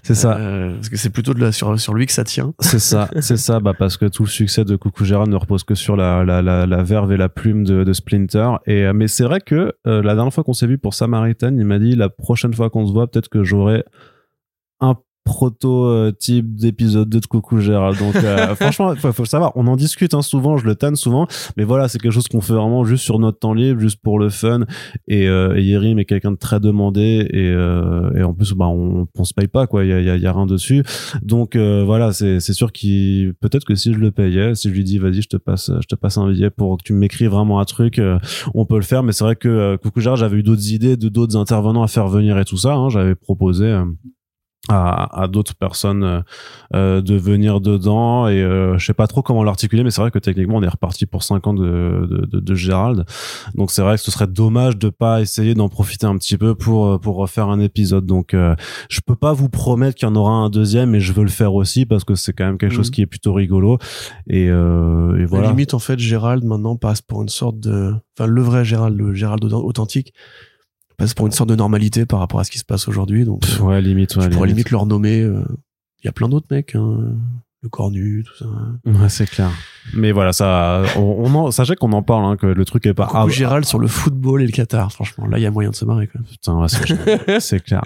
C'est 0.05 0.15
ça. 0.15 0.37
Euh, 0.39 0.75
parce 0.77 0.89
que 0.89 0.97
c'est 0.97 1.11
plutôt 1.11 1.35
de 1.35 1.41
la, 1.41 1.51
sur, 1.53 1.79
sur 1.81 1.93
lui 1.93 2.07
que 2.07 2.13
ça 2.13 2.23
tient. 2.25 2.55
C'est 2.61 2.79
ça, 2.79 3.11
c'est 3.21 3.37
ça, 3.37 3.59
bah 3.61 3.75
parce 3.77 3.97
que 3.97 4.07
tout 4.07 4.23
le 4.23 4.29
succès 4.29 4.65
de 4.65 4.77
Coucou 4.77 5.05
Gérald 5.05 5.31
ne 5.31 5.37
repose 5.37 5.65
que 5.65 5.75
sur 5.75 5.97
la, 5.97 6.25
la, 6.25 6.43
la, 6.43 6.65
la 6.65 6.83
verve 6.85 7.13
et 7.13 7.17
la 7.17 7.29
plume 7.29 7.65
de, 7.65 7.83
de 7.83 7.93
Splinter. 7.93 8.51
Et 8.67 8.85
euh, 8.87 8.93
mais 8.95 9.09
c'est 9.09 9.25
vrai 9.25 9.41
que 9.41 9.73
euh, 9.87 10.01
la 10.03 10.15
dernière 10.15 10.33
fois 10.33 10.45
qu'on 10.45 10.53
s'est 10.55 10.69
vu 10.69 10.79
pour 10.79 10.95
Samaritan, 10.95 11.49
il 11.57 11.65
m'a 11.65 11.79
dit 11.81 11.97
la 11.97 12.09
prochaine 12.09 12.55
fois 12.55 12.71
qu'on 12.71 12.87
se 12.87 12.93
voit, 12.93 13.09
peut-être 13.11 13.29
que 13.29 13.43
j'aurai 13.43 13.85
un 14.81 14.95
prototype 15.27 16.55
d'épisode 16.55 17.11
2 17.11 17.21
de 17.21 17.27
Coucou 17.27 17.59
Gérald. 17.59 17.99
Donc 17.99 18.15
euh, 18.17 18.55
franchement, 18.61 18.95
faut, 18.97 19.13
faut 19.13 19.25
savoir, 19.27 19.53
on 19.57 19.67
en 19.67 19.77
discute 19.77 20.15
hein, 20.15 20.23
souvent, 20.23 20.57
je 20.57 20.65
le 20.65 20.77
tanne 20.77 20.97
souvent, 20.97 21.27
mais 21.57 21.65
voilà, 21.65 21.89
c'est 21.89 21.99
quelque 21.99 22.13
chose 22.13 22.29
qu'on 22.29 22.41
fait 22.41 22.55
vraiment 22.55 22.85
juste 22.85 23.05
sur 23.05 23.19
notre 23.19 23.41
temps 23.41 23.53
libre, 23.53 23.81
juste 23.81 24.01
pour 24.01 24.19
le 24.19 24.31
fun. 24.31 24.61
Et, 25.09 25.29
euh, 25.29 25.57
et 25.57 25.65
Yerim 25.65 25.99
est 25.99 26.05
quelqu'un 26.05 26.31
de 26.31 26.37
très 26.37 26.61
demandé 26.61 27.29
et, 27.31 27.51
euh, 27.51 28.11
et 28.17 28.23
en 28.23 28.33
plus, 28.33 28.53
bah 28.53 28.69
on, 28.69 29.07
on 29.19 29.25
se 29.25 29.35
paye 29.35 29.49
pas 29.49 29.67
quoi, 29.67 29.85
il 29.85 29.91
y 29.91 29.93
a, 29.93 30.01
y, 30.01 30.09
a, 30.09 30.17
y 30.17 30.27
a 30.27 30.33
rien 30.33 30.47
dessus. 30.47 30.85
Donc 31.23 31.57
euh, 31.57 31.83
voilà, 31.85 32.13
c'est 32.13 32.41
sûr 32.41 32.73
qu'il 32.73 33.35
peut-être 33.41 33.65
que 33.65 33.75
si 33.75 33.93
je 33.93 33.99
le 33.99 34.13
payais, 34.13 34.55
si 34.55 34.69
je 34.69 34.75
lui 34.75 34.85
dis 34.85 34.99
vas-y, 34.99 35.23
je 35.23 35.29
te 35.29 35.37
passe 35.37 35.71
je 35.81 35.87
te 35.87 35.97
passe 35.97 36.19
un 36.19 36.31
billet 36.31 36.51
pour 36.51 36.79
que 36.79 36.85
tu 36.85 36.93
m'écrives 36.93 37.31
vraiment 37.31 37.59
un 37.59 37.65
truc, 37.65 37.99
euh, 37.99 38.19
on 38.55 38.65
peut 38.65 38.77
le 38.77 38.83
faire. 38.83 39.03
Mais 39.03 39.13
c'est 39.13 39.25
vrai 39.25 39.37
que 39.37 39.49
euh, 39.49 39.77
coucou 39.77 40.01
Gérard, 40.01 40.17
j'avais 40.17 40.37
eu 40.39 40.43
d'autres 40.43 40.71
idées 40.73 40.97
de 40.97 41.09
d'autres 41.09 41.37
intervenants 41.37 41.83
à 41.83 41.89
faire 41.89 42.07
venir 42.09 42.39
et 42.39 42.45
tout 42.45 42.57
ça. 42.57 42.75
Hein, 42.75 42.89
j'avais 42.91 43.15
proposé. 43.15 43.67
À, 44.69 45.23
à 45.23 45.29
d'autres 45.29 45.55
personnes 45.55 46.03
euh, 46.03 46.21
euh, 46.75 47.01
de 47.01 47.15
venir 47.15 47.61
dedans 47.61 48.27
et 48.27 48.43
euh, 48.43 48.77
je 48.79 48.85
sais 48.87 48.95
pas 48.95 49.07
trop 49.07 49.23
comment 49.23 49.45
l'articuler 49.45 49.85
mais 49.85 49.93
c'est 49.93 50.01
vrai 50.01 50.11
que 50.11 50.19
techniquement 50.19 50.57
on 50.57 50.63
est 50.65 50.69
reparti 50.69 51.07
pour 51.07 51.23
5 51.23 51.47
ans 51.47 51.55
de, 51.55 52.09
de, 52.11 52.27
de, 52.27 52.41
de 52.41 52.55
Gérald. 52.57 53.05
Donc 53.55 53.71
c'est 53.71 53.83
vrai 53.83 53.95
que 53.97 54.03
ce 54.03 54.11
serait 54.11 54.27
dommage 54.27 54.77
de 54.77 54.89
pas 54.89 55.21
essayer 55.21 55.55
d'en 55.55 55.69
profiter 55.69 56.07
un 56.07 56.17
petit 56.19 56.37
peu 56.37 56.57
pour 56.57 56.87
euh, 56.87 56.99
pour 56.99 57.15
refaire 57.15 57.49
un 57.49 57.61
épisode. 57.61 58.07
Donc 58.07 58.35
euh, 58.35 58.57
je 58.91 59.01
peux 59.07 59.15
pas 59.15 59.33
vous 59.33 59.49
promettre 59.49 59.95
qu'il 59.95 60.09
y 60.09 60.11
en 60.11 60.17
aura 60.17 60.33
un 60.33 60.51
deuxième 60.51 60.91
mais 60.91 61.01
je 61.01 61.13
veux 61.13 61.23
le 61.23 61.31
faire 61.31 61.55
aussi 61.55 61.87
parce 61.87 62.03
que 62.03 62.17
c'est 62.17 62.33
quand 62.33 62.47
même 62.47 62.59
quelque 62.59 62.75
chose 62.75 62.89
Mhm. 62.89 62.93
qui 62.95 63.03
est 63.03 63.07
plutôt 63.07 63.35
rigolo. 63.35 63.79
Et, 64.29 64.49
euh, 64.51 65.13
et 65.13 65.19
À 65.19 65.21
la 65.21 65.27
voilà. 65.27 65.49
limite, 65.51 65.75
en 65.75 65.79
fait, 65.79 65.99
Gérald, 66.01 66.43
maintenant, 66.45 66.75
passe 66.77 67.03
pour 67.03 67.23
une 67.23 67.29
sorte 67.29 67.61
de... 67.61 67.93
Enfin, 68.19 68.27
le 68.29 68.43
vrai 68.43 68.65
Gérald, 68.65 68.97
le 68.99 69.15
Gérald 69.15 69.45
au- 69.45 69.65
authentique, 69.65 70.13
passe 70.97 71.15
pour 71.15 71.27
une 71.27 71.33
sorte 71.33 71.49
de 71.51 71.55
normalité 71.57 72.07
par 72.07 72.19
rapport 72.21 72.41
à 72.41 72.45
ce 72.45 72.51
qui 72.51 72.59
se 72.59 72.65
passe 72.65 72.89
aujourd'hui. 72.89 73.25
Donc, 73.25 73.41
Pff, 73.43 73.61
euh, 73.61 73.65
ouais 73.65 73.81
limite 73.83 74.17
ouais, 74.17 74.29
pourrais 74.29 74.47
limite. 74.49 74.49
limite 74.67 74.71
leur 74.71 74.87
nommer... 74.87 75.21
euh, 75.21 75.43
Il 76.03 76.07
y 76.07 76.09
a 76.09 76.13
plein 76.13 76.29
d'autres 76.29 76.47
mecs, 76.51 76.75
hein, 76.75 77.15
le 77.67 77.71
cornu, 77.71 78.25
tout 78.25 78.45
ça. 78.45 78.47
ouais 78.91 79.09
c'est 79.09 79.29
clair 79.29 79.51
mais 79.95 80.11
voilà 80.11 80.33
ça 80.33 80.83
on, 80.97 81.01
on 81.01 81.35
en 81.35 81.51
sachez 81.51 81.77
qu'on 81.77 81.93
en 81.93 82.03
parle 82.03 82.25
hein, 82.25 82.37
que 82.37 82.47
le 82.47 82.65
truc 82.65 82.87
est 82.87 82.95
pas 82.95 83.07
Coucou 83.07 83.19
ah, 83.19 83.29
Gérald 83.29 83.65
sur 83.65 83.79
le 83.79 83.87
football 83.87 84.43
et 84.43 84.47
le 84.47 84.53
Qatar, 84.53 84.93
franchement. 84.93 85.27
Là, 85.27 85.39
il 85.39 85.43
y 85.43 85.47
a 85.47 85.51
moyen 85.51 85.71
de 85.71 85.75
se 85.75 85.85
marrer, 85.85 86.09
même. 86.15 86.25
Putain, 86.25 86.59
ouais, 86.61 86.69
c'est 86.69 87.41
c'est 87.41 87.61
clair. 87.61 87.83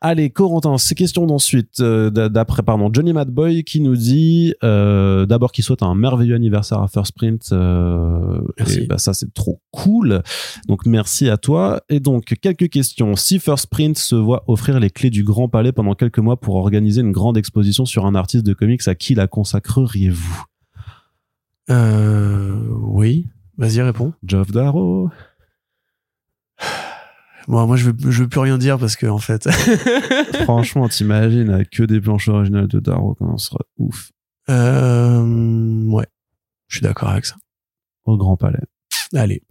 Allez, 0.00 0.30
Corentin, 0.30 0.78
ces 0.78 0.94
questions 0.94 1.26
d'ensuite, 1.26 1.80
euh, 1.80 2.10
d'après, 2.10 2.62
pardon, 2.62 2.90
Johnny 2.92 3.12
Madboy 3.12 3.64
qui 3.64 3.80
nous 3.80 3.96
dit 3.96 4.54
euh, 4.64 5.26
d'abord 5.26 5.52
qu'il 5.52 5.64
souhaite 5.64 5.82
un 5.82 5.94
merveilleux 5.94 6.34
anniversaire 6.34 6.80
à 6.80 6.88
First 6.88 7.14
Print. 7.14 7.48
Euh, 7.52 8.40
Merci. 8.58 8.80
et 8.80 8.86
bah, 8.86 8.98
ça, 8.98 9.14
c'est 9.14 9.32
trop 9.32 9.60
cool. 9.70 10.22
Donc, 10.68 10.86
merci 10.86 11.28
à 11.28 11.36
toi. 11.36 11.80
Et 11.88 12.00
donc, 12.00 12.34
quelques 12.40 12.68
questions. 12.68 13.16
Si 13.16 13.38
First 13.38 13.68
Print 13.68 13.96
se 13.96 14.14
voit 14.14 14.44
offrir 14.48 14.80
les 14.80 14.90
clés 14.90 15.10
du 15.10 15.24
Grand 15.24 15.48
Palais 15.48 15.72
pendant 15.72 15.94
quelques 15.94 16.18
mois 16.18 16.38
pour 16.38 16.56
organiser 16.56 17.00
une 17.00 17.12
grande 17.12 17.36
exposition 17.36 17.84
sur 17.84 18.06
un 18.06 18.14
artiste 18.14 18.44
de 18.44 18.54
comics, 18.54 18.86
à 18.86 18.94
qui 18.94 19.07
la 19.14 19.26
consacreriez-vous 19.28 20.44
Euh, 21.70 22.56
oui. 22.70 23.26
Vas-y, 23.56 23.80
réponds. 23.82 24.12
Geoff 24.24 24.50
Darrow 24.52 25.10
Bon, 27.48 27.66
moi, 27.66 27.76
je 27.76 27.90
veux, 27.90 28.10
je 28.10 28.22
veux 28.22 28.28
plus 28.28 28.40
rien 28.40 28.58
dire 28.58 28.78
parce 28.78 28.94
que, 28.94 29.06
en 29.06 29.18
fait, 29.18 29.48
Franchement, 30.44 30.86
t'imagines, 30.88 31.48
avec 31.48 31.70
que 31.70 31.82
des 31.82 31.98
planches 32.00 32.28
originales 32.28 32.68
de 32.68 32.78
Darrow, 32.78 33.14
quand 33.18 33.32
on 33.32 33.38
sera 33.38 33.60
ouf 33.78 34.12
euh, 34.50 35.82
ouais. 35.84 36.06
Je 36.68 36.76
suis 36.76 36.82
d'accord 36.84 37.08
avec 37.10 37.24
ça. 37.26 37.36
au 38.04 38.16
Grand 38.16 38.36
Palais. 38.36 38.60
Allez. 39.14 39.42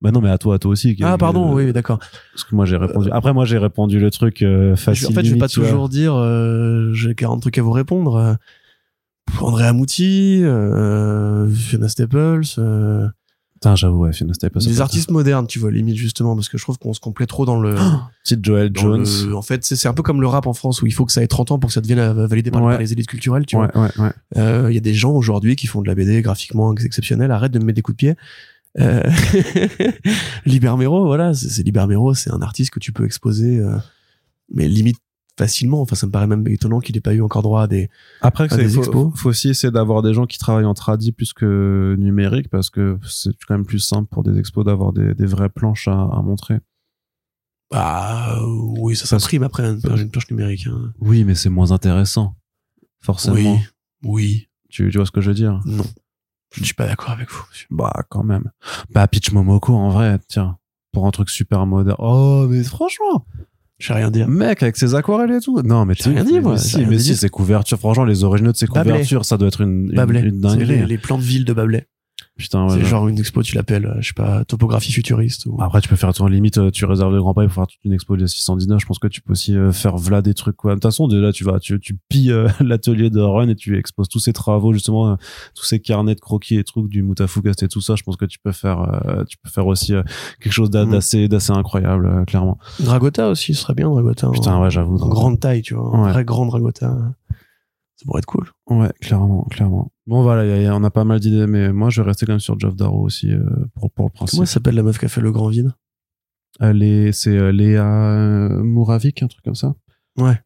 Bah 0.00 0.10
non, 0.12 0.20
mais 0.20 0.30
à 0.30 0.38
toi, 0.38 0.54
à 0.54 0.58
toi 0.58 0.70
aussi. 0.70 0.96
Ah, 1.02 1.18
pardon, 1.18 1.50
Euh, 1.50 1.54
oui, 1.54 1.72
d'accord. 1.72 1.98
Parce 2.32 2.44
que 2.44 2.54
moi 2.54 2.64
j'ai 2.64 2.76
répondu. 2.76 3.08
Après 3.12 3.32
moi 3.34 3.44
j'ai 3.44 3.58
répondu 3.58 4.00
le 4.00 4.10
truc 4.10 4.42
euh, 4.42 4.74
facile. 4.74 5.08
en 5.08 5.10
fait, 5.10 5.16
je 5.16 5.20
vais 5.20 5.22
limite, 5.34 5.40
pas 5.40 5.48
toujours 5.48 5.88
dire 5.88 6.14
euh, 6.14 6.92
j'ai 6.94 7.14
40 7.14 7.42
trucs 7.42 7.58
à 7.58 7.62
vous 7.62 7.70
répondre. 7.72 8.36
André 9.40 9.66
Amouti, 9.66 10.40
euh, 10.42 11.48
Fiona 11.50 11.88
Staples, 11.88 12.42
euh, 12.58 13.08
Putain, 13.54 13.76
j'avoue, 13.76 14.00
ouais, 14.04 14.12
Fiona 14.14 14.32
Staples. 14.32 14.60
des 14.60 14.80
artistes 14.80 15.10
modernes, 15.10 15.46
tu 15.46 15.58
vois, 15.58 15.70
limite 15.70 15.96
justement, 15.96 16.34
parce 16.34 16.48
que 16.48 16.56
je 16.56 16.62
trouve 16.62 16.78
qu'on 16.78 16.94
se 16.94 17.00
complète 17.00 17.28
trop 17.28 17.44
dans 17.44 17.60
le. 17.60 17.74
Petite 18.24 18.42
Joel 18.44 18.70
Jones. 18.74 19.04
le- 19.26 19.34
en 19.36 19.42
fait, 19.42 19.62
c'est 19.64 19.86
un 19.88 19.92
peu 19.92 20.02
comme 20.02 20.20
le 20.22 20.26
rap 20.26 20.46
en 20.46 20.54
France 20.54 20.80
où 20.82 20.86
il 20.86 20.92
faut 20.94 21.04
que 21.04 21.12
ça 21.12 21.22
ait 21.22 21.26
30 21.26 21.50
ans 21.50 21.58
pour 21.58 21.68
que 21.68 21.74
ça 21.74 21.80
devienne 21.82 21.98
euh, 21.98 22.26
validé 22.26 22.50
par, 22.50 22.62
Ouais. 22.62 22.78
les 22.78 22.92
élites 22.92 23.06
culturelles, 23.08 23.44
tu 23.46 23.56
Ouais, 23.56 23.68
vois. 23.74 23.82
ouais, 23.84 23.90
ouais. 23.98 24.12
Euh, 24.38 24.66
Il 24.70 24.74
y 24.74 24.78
a 24.78 24.80
des 24.80 24.94
gens 24.94 25.12
aujourd'hui 25.12 25.56
qui 25.56 25.66
font 25.66 25.82
de 25.82 25.88
la 25.88 25.94
BD 25.94 26.22
graphiquement 26.22 26.74
exceptionnelle. 26.74 27.30
Arrête 27.30 27.52
de 27.52 27.58
me 27.58 27.64
mettre 27.64 27.76
des 27.76 27.82
coups 27.82 27.96
de 27.96 27.98
pied. 27.98 28.14
Euh... 28.78 29.02
Liber 30.46 30.74
Mero, 30.78 31.04
voilà, 31.04 31.34
c'est 31.34 31.48
c'est 31.48 31.62
Liber 31.62 31.86
Mero, 31.86 32.14
c'est 32.14 32.30
un 32.32 32.40
artiste 32.42 32.70
que 32.70 32.78
tu 32.80 32.92
peux 32.92 33.04
exposer, 33.04 33.58
euh, 33.58 33.76
mais 34.54 34.68
limite 34.68 34.98
facilement. 35.40 35.80
Enfin, 35.80 35.96
ça 35.96 36.06
me 36.06 36.12
paraît 36.12 36.26
même 36.26 36.46
étonnant 36.48 36.80
qu'il 36.80 36.96
ait 36.96 37.00
pas 37.00 37.14
eu 37.14 37.22
encore 37.22 37.42
droit 37.42 37.62
à 37.62 37.66
des. 37.66 37.88
Après, 38.20 38.52
À 38.52 38.56
des 38.56 38.68
faut, 38.68 38.80
expos. 38.80 39.12
faut 39.14 39.28
aussi 39.30 39.48
essayer 39.48 39.70
d'avoir 39.70 40.02
des 40.02 40.12
gens 40.14 40.26
qui 40.26 40.38
travaillent 40.38 40.64
en 40.66 40.74
tradi 40.74 41.12
plus 41.12 41.32
que 41.32 41.96
numérique 41.98 42.48
parce 42.50 42.68
que 42.70 42.98
c'est 43.08 43.30
quand 43.48 43.54
même 43.54 43.64
plus 43.66 43.78
simple 43.78 44.08
pour 44.10 44.22
des 44.22 44.38
expos 44.38 44.64
d'avoir 44.64 44.92
des, 44.92 45.14
des 45.14 45.26
vraies 45.26 45.48
planches 45.48 45.88
à, 45.88 45.92
à 45.98 46.22
montrer. 46.22 46.58
Bah 47.70 48.38
oui, 48.78 48.96
ça 48.96 49.06
s'imprime 49.06 49.42
après 49.44 49.62
une, 49.64 49.80
planche- 49.80 50.00
une 50.02 50.10
planche 50.10 50.30
numérique. 50.30 50.66
hein. 50.66 50.92
Oui, 51.00 51.24
mais 51.24 51.34
c'est 51.34 51.50
moins 51.50 51.70
intéressant. 51.72 52.34
Forcément. 53.00 53.36
Oui, 53.54 53.58
oui. 54.04 54.48
Tu, 54.68 54.90
tu 54.90 54.96
vois 54.98 55.06
ce 55.06 55.10
que 55.12 55.20
je 55.20 55.28
veux 55.30 55.34
dire? 55.36 55.60
Non. 55.64 55.84
Je 56.52 56.60
ne 56.60 56.64
suis 56.64 56.74
pas 56.74 56.86
d'accord 56.86 57.10
avec 57.10 57.30
vous, 57.30 57.42
monsieur. 57.48 57.66
Bah, 57.70 57.92
quand 58.08 58.24
même. 58.24 58.50
Bah, 58.92 59.06
Peach 59.06 59.30
Momoko, 59.32 59.72
en 59.72 59.90
vrai, 59.90 60.18
tiens, 60.28 60.58
pour 60.92 61.06
un 61.06 61.10
truc 61.12 61.30
super 61.30 61.64
moderne. 61.64 61.96
Oh, 62.00 62.46
mais 62.50 62.64
franchement, 62.64 63.24
Je 63.80 63.88
vais 63.92 63.98
rien 63.98 64.10
dire. 64.10 64.28
mec, 64.28 64.62
avec 64.62 64.76
ses 64.76 64.94
aquarelles 64.94 65.32
et 65.32 65.40
tout. 65.40 65.60
Non, 65.62 65.84
mais 65.86 65.94
J'ai 65.96 66.10
rien 66.10 66.22
dit, 66.24 66.34
mais 66.34 66.40
moi, 66.40 66.58
si, 66.58 66.70
j'ai 66.72 66.76
rien 66.78 66.88
mais 66.90 66.98
si, 66.98 67.16
ses 67.16 67.28
couvertures, 67.30 67.78
franchement, 67.78 68.04
les 68.04 68.22
originaux 68.24 68.52
de 68.52 68.56
ses 68.56 68.66
Bablé. 68.66 68.92
couvertures, 68.92 69.24
ça 69.24 69.36
doit 69.38 69.48
être 69.48 69.62
une, 69.62 69.90
une, 69.92 70.16
une 70.26 70.38
dinguerie. 70.40 70.66
les, 70.66 70.86
les 70.86 70.98
plans 70.98 71.18
de 71.18 71.22
ville 71.22 71.44
de. 71.44 71.54
Putain, 72.40 72.64
ouais. 72.64 72.70
c'est 72.70 72.76
ouais. 72.78 72.84
genre 72.84 73.06
une 73.08 73.18
expo, 73.18 73.42
tu 73.42 73.54
l'appelles, 73.54 73.86
euh, 73.86 73.94
je 74.00 74.08
sais 74.08 74.12
pas, 74.14 74.44
topographie 74.44 74.92
futuriste. 74.92 75.46
Ou... 75.46 75.56
Après, 75.60 75.80
tu 75.80 75.88
peux 75.88 75.96
faire 75.96 76.12
ton 76.12 76.26
limite, 76.26 76.58
euh, 76.58 76.70
tu 76.70 76.84
réserves 76.84 77.12
le 77.12 77.20
Grand 77.20 77.34
Palais 77.34 77.46
pour 77.48 77.54
faire 77.54 77.66
toute 77.66 77.78
une 77.84 77.92
expo 77.92 78.16
de 78.16 78.26
619. 78.26 78.80
Je 78.80 78.86
pense 78.86 78.98
que 78.98 79.08
tu 79.08 79.20
peux 79.20 79.32
aussi 79.32 79.56
euh, 79.56 79.72
faire 79.72 79.96
v'là 79.96 80.22
des 80.22 80.34
trucs, 80.34 80.56
quoi. 80.56 80.72
De 80.72 80.76
toute 80.76 80.84
façon, 80.84 81.06
de 81.08 81.18
là, 81.20 81.32
tu 81.32 81.44
vas, 81.44 81.58
tu, 81.60 81.78
tu 81.80 81.98
pilles 82.08 82.32
euh, 82.32 82.48
l'atelier 82.60 83.10
de 83.10 83.20
Run 83.20 83.48
et 83.48 83.54
tu 83.56 83.76
exposes 83.78 84.08
tous 84.08 84.18
ces 84.20 84.32
travaux, 84.32 84.72
justement, 84.72 85.10
euh, 85.12 85.14
tous 85.54 85.64
ces 85.64 85.78
carnets 85.80 86.14
de 86.14 86.20
croquis 86.20 86.56
et 86.56 86.64
trucs 86.64 86.88
du 86.88 87.02
Mutafukast 87.02 87.62
et 87.62 87.68
tout 87.68 87.80
ça. 87.80 87.94
Je 87.96 88.02
pense 88.02 88.16
que 88.16 88.24
tu 88.24 88.38
peux 88.38 88.52
faire, 88.52 88.80
euh, 89.06 89.24
tu 89.24 89.36
peux 89.38 89.50
faire 89.50 89.66
aussi 89.66 89.92
quelque 90.40 90.52
chose 90.52 90.70
Mhm. 90.70 90.90
d'assez, 90.90 91.28
d'assez 91.28 91.52
incroyable, 91.52 92.24
clairement. 92.26 92.58
Dragota 92.80 93.28
aussi, 93.28 93.54
ce 93.54 93.62
serait 93.62 93.74
bien, 93.74 93.88
Dragota. 93.90 94.28
en- 94.28 94.32
Putain, 94.32 94.60
ouais, 94.60 94.70
j'avoue. 94.70 94.96
En 94.98 95.08
grande 95.08 95.38
taille, 95.40 95.62
tu 95.62 95.74
vois. 95.74 95.94
Un 95.96 96.04
Ouais. 96.04 96.12
vrai 96.12 96.24
grand 96.24 96.46
Dragota. 96.46 96.96
Ça 98.00 98.06
pourrait 98.06 98.20
être 98.20 98.26
cool. 98.26 98.48
Ouais, 98.70 98.90
clairement, 99.02 99.44
clairement. 99.50 99.92
Bon, 100.06 100.22
voilà, 100.22 100.46
y 100.46 100.50
a- 100.52 100.62
y 100.62 100.66
a- 100.66 100.74
on 100.74 100.82
a 100.84 100.90
pas 100.90 101.04
mal 101.04 101.20
d'idées, 101.20 101.46
mais 101.46 101.70
moi, 101.70 101.90
je 101.90 102.00
vais 102.00 102.06
rester 102.08 102.24
quand 102.24 102.32
même 102.32 102.40
sur 102.40 102.58
Geoff 102.58 102.74
Darrow 102.74 103.02
aussi, 103.04 103.30
euh, 103.30 103.44
pour, 103.74 103.90
pour 103.90 104.06
le 104.06 104.10
principe. 104.10 104.38
Comment 104.38 104.46
s'appelle 104.46 104.74
la 104.74 104.82
meuf 104.82 104.98
qui 104.98 105.04
a 105.04 105.08
fait 105.08 105.20
le 105.20 105.30
grand 105.32 105.48
vide? 105.48 105.72
Est- 106.62 107.12
c'est 107.12 107.36
euh, 107.36 107.52
Léa 107.52 107.84
euh, 107.86 108.62
Mouravik, 108.62 109.22
un 109.22 109.26
truc 109.28 109.44
comme 109.44 109.54
ça. 109.54 109.74
Ouais. 110.16 110.38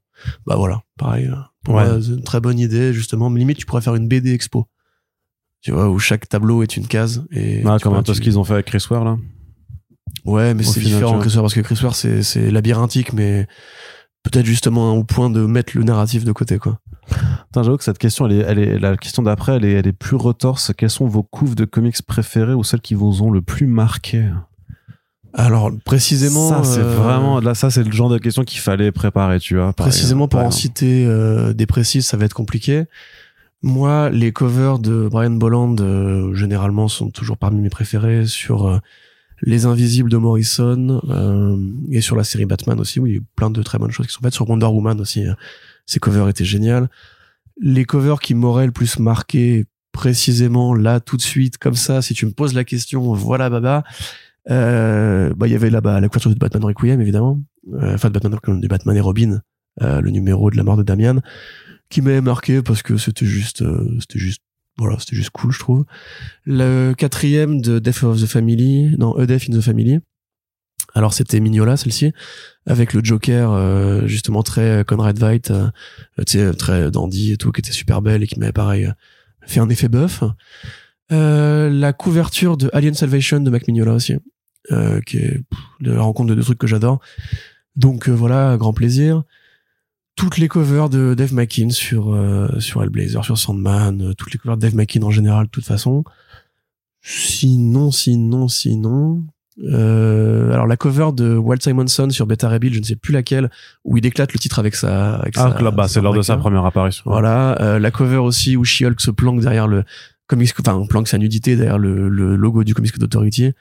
Bah 0.46 0.56
voilà, 0.56 0.82
pareil. 0.98 1.26
euh, 1.26 1.34
Pour 1.64 1.76
Ouais. 1.76 1.86
moi, 1.86 2.02
c'est 2.02 2.08
une 2.08 2.24
très 2.24 2.40
bonne 2.40 2.58
idée, 2.58 2.92
justement. 2.92 3.30
Mais 3.30 3.38
limite, 3.40 3.56
tu 3.58 3.66
pourrais 3.66 3.82
faire 3.82 3.94
une 3.94 4.08
BD 4.08 4.32
expo. 4.34 4.66
Tu 5.62 5.70
vois, 5.70 5.88
où 5.88 5.98
chaque 5.98 6.28
tableau 6.28 6.62
est 6.62 6.76
une 6.76 6.86
case. 6.88 7.24
Et 7.30 7.62
Ah, 7.64 7.78
comme 7.80 7.94
un 7.94 8.02
peu 8.02 8.12
tu- 8.12 8.16
ce 8.16 8.20
qu'ils 8.20 8.38
ont 8.38 8.44
fait 8.44 8.52
avec 8.54 8.66
Chris 8.66 8.84
Ware, 8.90 9.04
là. 9.04 9.16
Ouais, 10.24 10.54
mais 10.54 10.62
c'est 10.62 10.80
différent. 10.80 11.18
Chris 11.20 11.30
Ware, 11.34 11.42
parce 11.42 11.54
que 11.54 11.60
Chris 11.60 11.78
Ware, 11.82 11.94
c'est, 11.94 12.22
c'est 12.22 12.50
labyrinthique, 12.50 13.12
mais 13.12 13.46
peut-être 14.24 14.46
justement 14.46 14.94
au 14.94 15.04
point 15.04 15.30
de 15.30 15.46
mettre 15.46 15.76
le 15.76 15.84
narratif 15.84 16.24
de 16.24 16.32
côté, 16.32 16.58
quoi. 16.58 16.80
Putain, 17.06 17.62
j'avoue 17.62 17.76
que 17.76 17.84
cette 17.84 17.98
question, 17.98 18.26
elle 18.26 18.32
est, 18.32 18.44
elle 18.46 18.58
est, 18.58 18.78
la 18.78 18.96
question 18.96 19.22
d'après, 19.22 19.56
elle 19.56 19.64
est, 19.64 19.72
elle 19.72 19.86
est 19.86 19.92
plus 19.92 20.16
retorse. 20.16 20.72
Quelles 20.76 20.90
sont 20.90 21.06
vos 21.06 21.22
couves 21.22 21.54
de 21.54 21.64
comics 21.64 22.02
préférées 22.02 22.54
ou 22.54 22.64
celles 22.64 22.80
qui 22.80 22.94
vous 22.94 23.22
ont 23.22 23.30
le 23.30 23.42
plus 23.42 23.66
marqué? 23.68 24.26
Alors, 25.34 25.70
précisément. 25.84 26.48
Ça, 26.48 26.64
c'est 26.64 26.80
euh, 26.80 26.96
vraiment, 26.96 27.40
là, 27.40 27.54
ça, 27.54 27.70
c'est 27.70 27.84
le 27.84 27.92
genre 27.92 28.08
de 28.08 28.18
question 28.18 28.42
qu'il 28.42 28.60
fallait 28.60 28.90
préparer, 28.90 29.38
tu 29.38 29.56
vois. 29.56 29.72
Précisément 29.72 30.24
exemple. 30.24 30.30
pour 30.30 30.40
en 30.40 30.46
exemple. 30.46 30.60
citer 30.60 31.06
euh, 31.06 31.52
des 31.52 31.66
précises, 31.66 32.06
ça 32.06 32.16
va 32.16 32.24
être 32.24 32.34
compliqué. 32.34 32.84
Moi, 33.64 34.10
les 34.10 34.30
covers 34.30 34.78
de 34.78 35.08
Brian 35.10 35.30
Bolland, 35.30 35.76
euh, 35.80 36.34
généralement, 36.34 36.86
sont 36.86 37.08
toujours 37.10 37.38
parmi 37.38 37.62
mes 37.62 37.70
préférés 37.70 38.26
sur 38.26 38.66
euh, 38.66 38.78
Les 39.46 39.66
Invisibles 39.66 40.10
de 40.10 40.16
Morrison 40.16 41.02
euh, 41.08 41.56
et 41.90 42.00
sur 42.00 42.16
la 42.16 42.24
série 42.24 42.46
Batman 42.46 42.80
aussi, 42.80 42.98
où 42.98 43.06
il 43.06 43.10
y 43.10 43.14
a 43.14 43.18
eu 43.18 43.22
plein 43.36 43.50
de 43.50 43.62
très 43.62 43.78
bonnes 43.78 43.90
choses 43.90 44.06
qui 44.06 44.12
sont 44.12 44.22
faites. 44.22 44.34
Sur 44.34 44.48
Wonder 44.48 44.66
Woman 44.66 45.00
aussi, 45.00 45.26
euh, 45.26 45.34
ces 45.86 46.00
covers 46.00 46.28
étaient 46.28 46.44
géniaux. 46.44 46.86
Les 47.60 47.84
covers 47.84 48.20
qui 48.20 48.34
m'auraient 48.34 48.66
le 48.66 48.72
plus 48.72 48.98
marqué, 48.98 49.66
précisément 49.92 50.74
là, 50.74 51.00
tout 51.00 51.16
de 51.16 51.22
suite, 51.22 51.58
comme 51.58 51.74
ça, 51.74 52.02
si 52.02 52.14
tu 52.14 52.26
me 52.26 52.32
poses 52.32 52.54
la 52.54 52.64
question, 52.64 53.12
voilà, 53.12 53.48
baba. 53.50 53.84
Euh, 54.50 55.32
bah, 55.34 55.46
il 55.46 55.52
y 55.52 55.56
avait 55.56 55.70
là-bas 55.70 56.00
la 56.00 56.08
couverture 56.08 56.30
de 56.30 56.38
Batman 56.38 56.64
Requiem, 56.64 57.00
évidemment. 57.00 57.40
Euh, 57.72 57.94
enfin, 57.94 58.10
de 58.10 58.18
Batman, 58.18 58.60
de 58.60 58.68
Batman 58.68 58.96
et 58.96 59.00
Robin, 59.00 59.40
euh, 59.82 60.00
le 60.00 60.10
numéro 60.10 60.50
de 60.50 60.56
la 60.56 60.64
mort 60.64 60.76
de 60.76 60.82
Damian, 60.82 61.20
qui 61.88 62.02
m'avait 62.02 62.20
marqué 62.20 62.62
parce 62.62 62.82
que 62.82 62.96
c'était 62.96 63.26
juste, 63.26 63.62
euh, 63.62 63.96
c'était 64.00 64.18
juste, 64.18 64.42
voilà, 64.76 64.98
c'était 64.98 65.16
juste 65.16 65.30
cool, 65.30 65.52
je 65.52 65.58
trouve. 65.58 65.84
Le 66.44 66.94
quatrième 66.94 67.60
de 67.60 67.78
Death 67.78 68.02
of 68.02 68.20
the 68.20 68.26
Family, 68.26 68.96
non, 68.98 69.16
A 69.16 69.26
Death 69.26 69.48
in 69.48 69.56
the 69.56 69.60
Family. 69.60 69.98
Alors 70.94 71.12
c'était 71.12 71.40
Mignola 71.40 71.76
celle-ci, 71.76 72.12
avec 72.66 72.92
le 72.92 73.02
Joker 73.02 73.50
euh, 73.52 74.06
justement 74.06 74.42
très 74.42 74.84
Conrad 74.86 75.18
Veidt, 75.18 75.50
euh, 75.50 75.70
tu 76.26 76.38
sais 76.38 76.52
très 76.52 76.90
dandy 76.90 77.32
et 77.32 77.36
tout, 77.36 77.50
qui 77.50 77.60
était 77.60 77.72
super 77.72 78.00
belle 78.00 78.22
et 78.22 78.26
qui 78.26 78.38
m'avait 78.38 78.52
pareil 78.52 78.84
euh, 78.86 78.92
fait 79.46 79.60
un 79.60 79.68
effet 79.68 79.88
bœuf. 79.88 80.22
Euh, 81.12 81.68
la 81.68 81.92
couverture 81.92 82.56
de 82.56 82.70
Alien 82.72 82.94
Salvation 82.94 83.40
de 83.40 83.50
Mac 83.50 83.66
Mignola 83.66 83.92
aussi, 83.94 84.14
euh, 84.70 85.00
qui 85.00 85.18
est 85.18 85.38
pff, 85.38 85.58
la 85.80 86.00
rencontre 86.00 86.30
de 86.30 86.34
deux 86.34 86.42
trucs 86.42 86.58
que 86.58 86.66
j'adore. 86.66 87.00
Donc 87.76 88.08
euh, 88.08 88.12
voilà, 88.12 88.56
grand 88.56 88.72
plaisir. 88.72 89.24
Toutes 90.16 90.38
les 90.38 90.48
covers 90.48 90.88
de 90.88 91.14
Dave 91.14 91.34
McKean 91.34 91.70
sur 91.70 92.14
euh, 92.14 92.48
sur 92.60 92.82
Hellblazer, 92.82 93.24
sur 93.24 93.36
Sandman, 93.36 94.00
euh, 94.00 94.12
toutes 94.14 94.32
les 94.32 94.38
covers 94.38 94.56
de 94.56 94.62
Dave 94.62 94.76
McKean 94.76 95.02
en 95.02 95.10
général, 95.10 95.46
de 95.46 95.50
toute 95.50 95.64
façon. 95.64 96.04
Sinon, 97.02 97.90
sinon, 97.90 98.48
sinon. 98.48 99.24
Euh, 99.62 100.52
alors 100.52 100.66
la 100.66 100.76
cover 100.76 101.10
de 101.14 101.36
Walt 101.36 101.58
Simonson 101.60 102.08
sur 102.10 102.26
Beta 102.26 102.56
Bill, 102.58 102.74
je 102.74 102.80
ne 102.80 102.84
sais 102.84 102.96
plus 102.96 103.12
laquelle, 103.12 103.50
où 103.84 103.96
il 103.96 104.06
éclate 104.06 104.32
le 104.32 104.38
titre 104.38 104.58
avec 104.58 104.74
sa. 104.74 105.16
Avec 105.16 105.34
Ah, 105.36 105.52
sa- 105.56 105.62
là, 105.62 105.70
bah, 105.70 105.86
c'est 105.88 106.00
lors 106.00 106.14
de 106.14 106.22
sa 106.22 106.34
breaker. 106.34 106.42
première 106.48 106.64
apparition. 106.64 107.02
Voilà, 107.06 107.60
euh, 107.60 107.78
la 107.78 107.90
cover 107.90 108.16
aussi 108.16 108.56
où 108.56 108.64
She-Hulk 108.64 109.00
se 109.00 109.10
planque 109.10 109.40
derrière 109.40 109.66
le 109.68 109.84
comics, 110.26 110.52
enfin 110.60 110.84
planque 110.88 111.08
sa 111.08 111.18
nudité 111.18 111.56
derrière 111.56 111.78
le, 111.78 112.08
le 112.08 112.36
logo 112.36 112.64
du 112.64 112.74
Comics 112.74 112.98
d'Authority. 112.98 113.52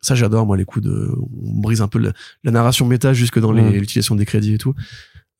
Ça 0.00 0.14
j'adore 0.14 0.46
moi 0.46 0.56
les 0.56 0.64
coups 0.66 0.84
de, 0.84 1.10
on 1.42 1.60
brise 1.60 1.80
un 1.80 1.88
peu 1.88 1.98
le- 1.98 2.12
la 2.44 2.50
narration 2.52 2.86
méta 2.86 3.12
jusque 3.14 3.38
dans 3.40 3.52
les- 3.52 3.62
Mm. 3.62 3.72
l'utilisation 3.72 4.14
des 4.14 4.26
crédits 4.26 4.54
et 4.54 4.58
tout. 4.58 4.74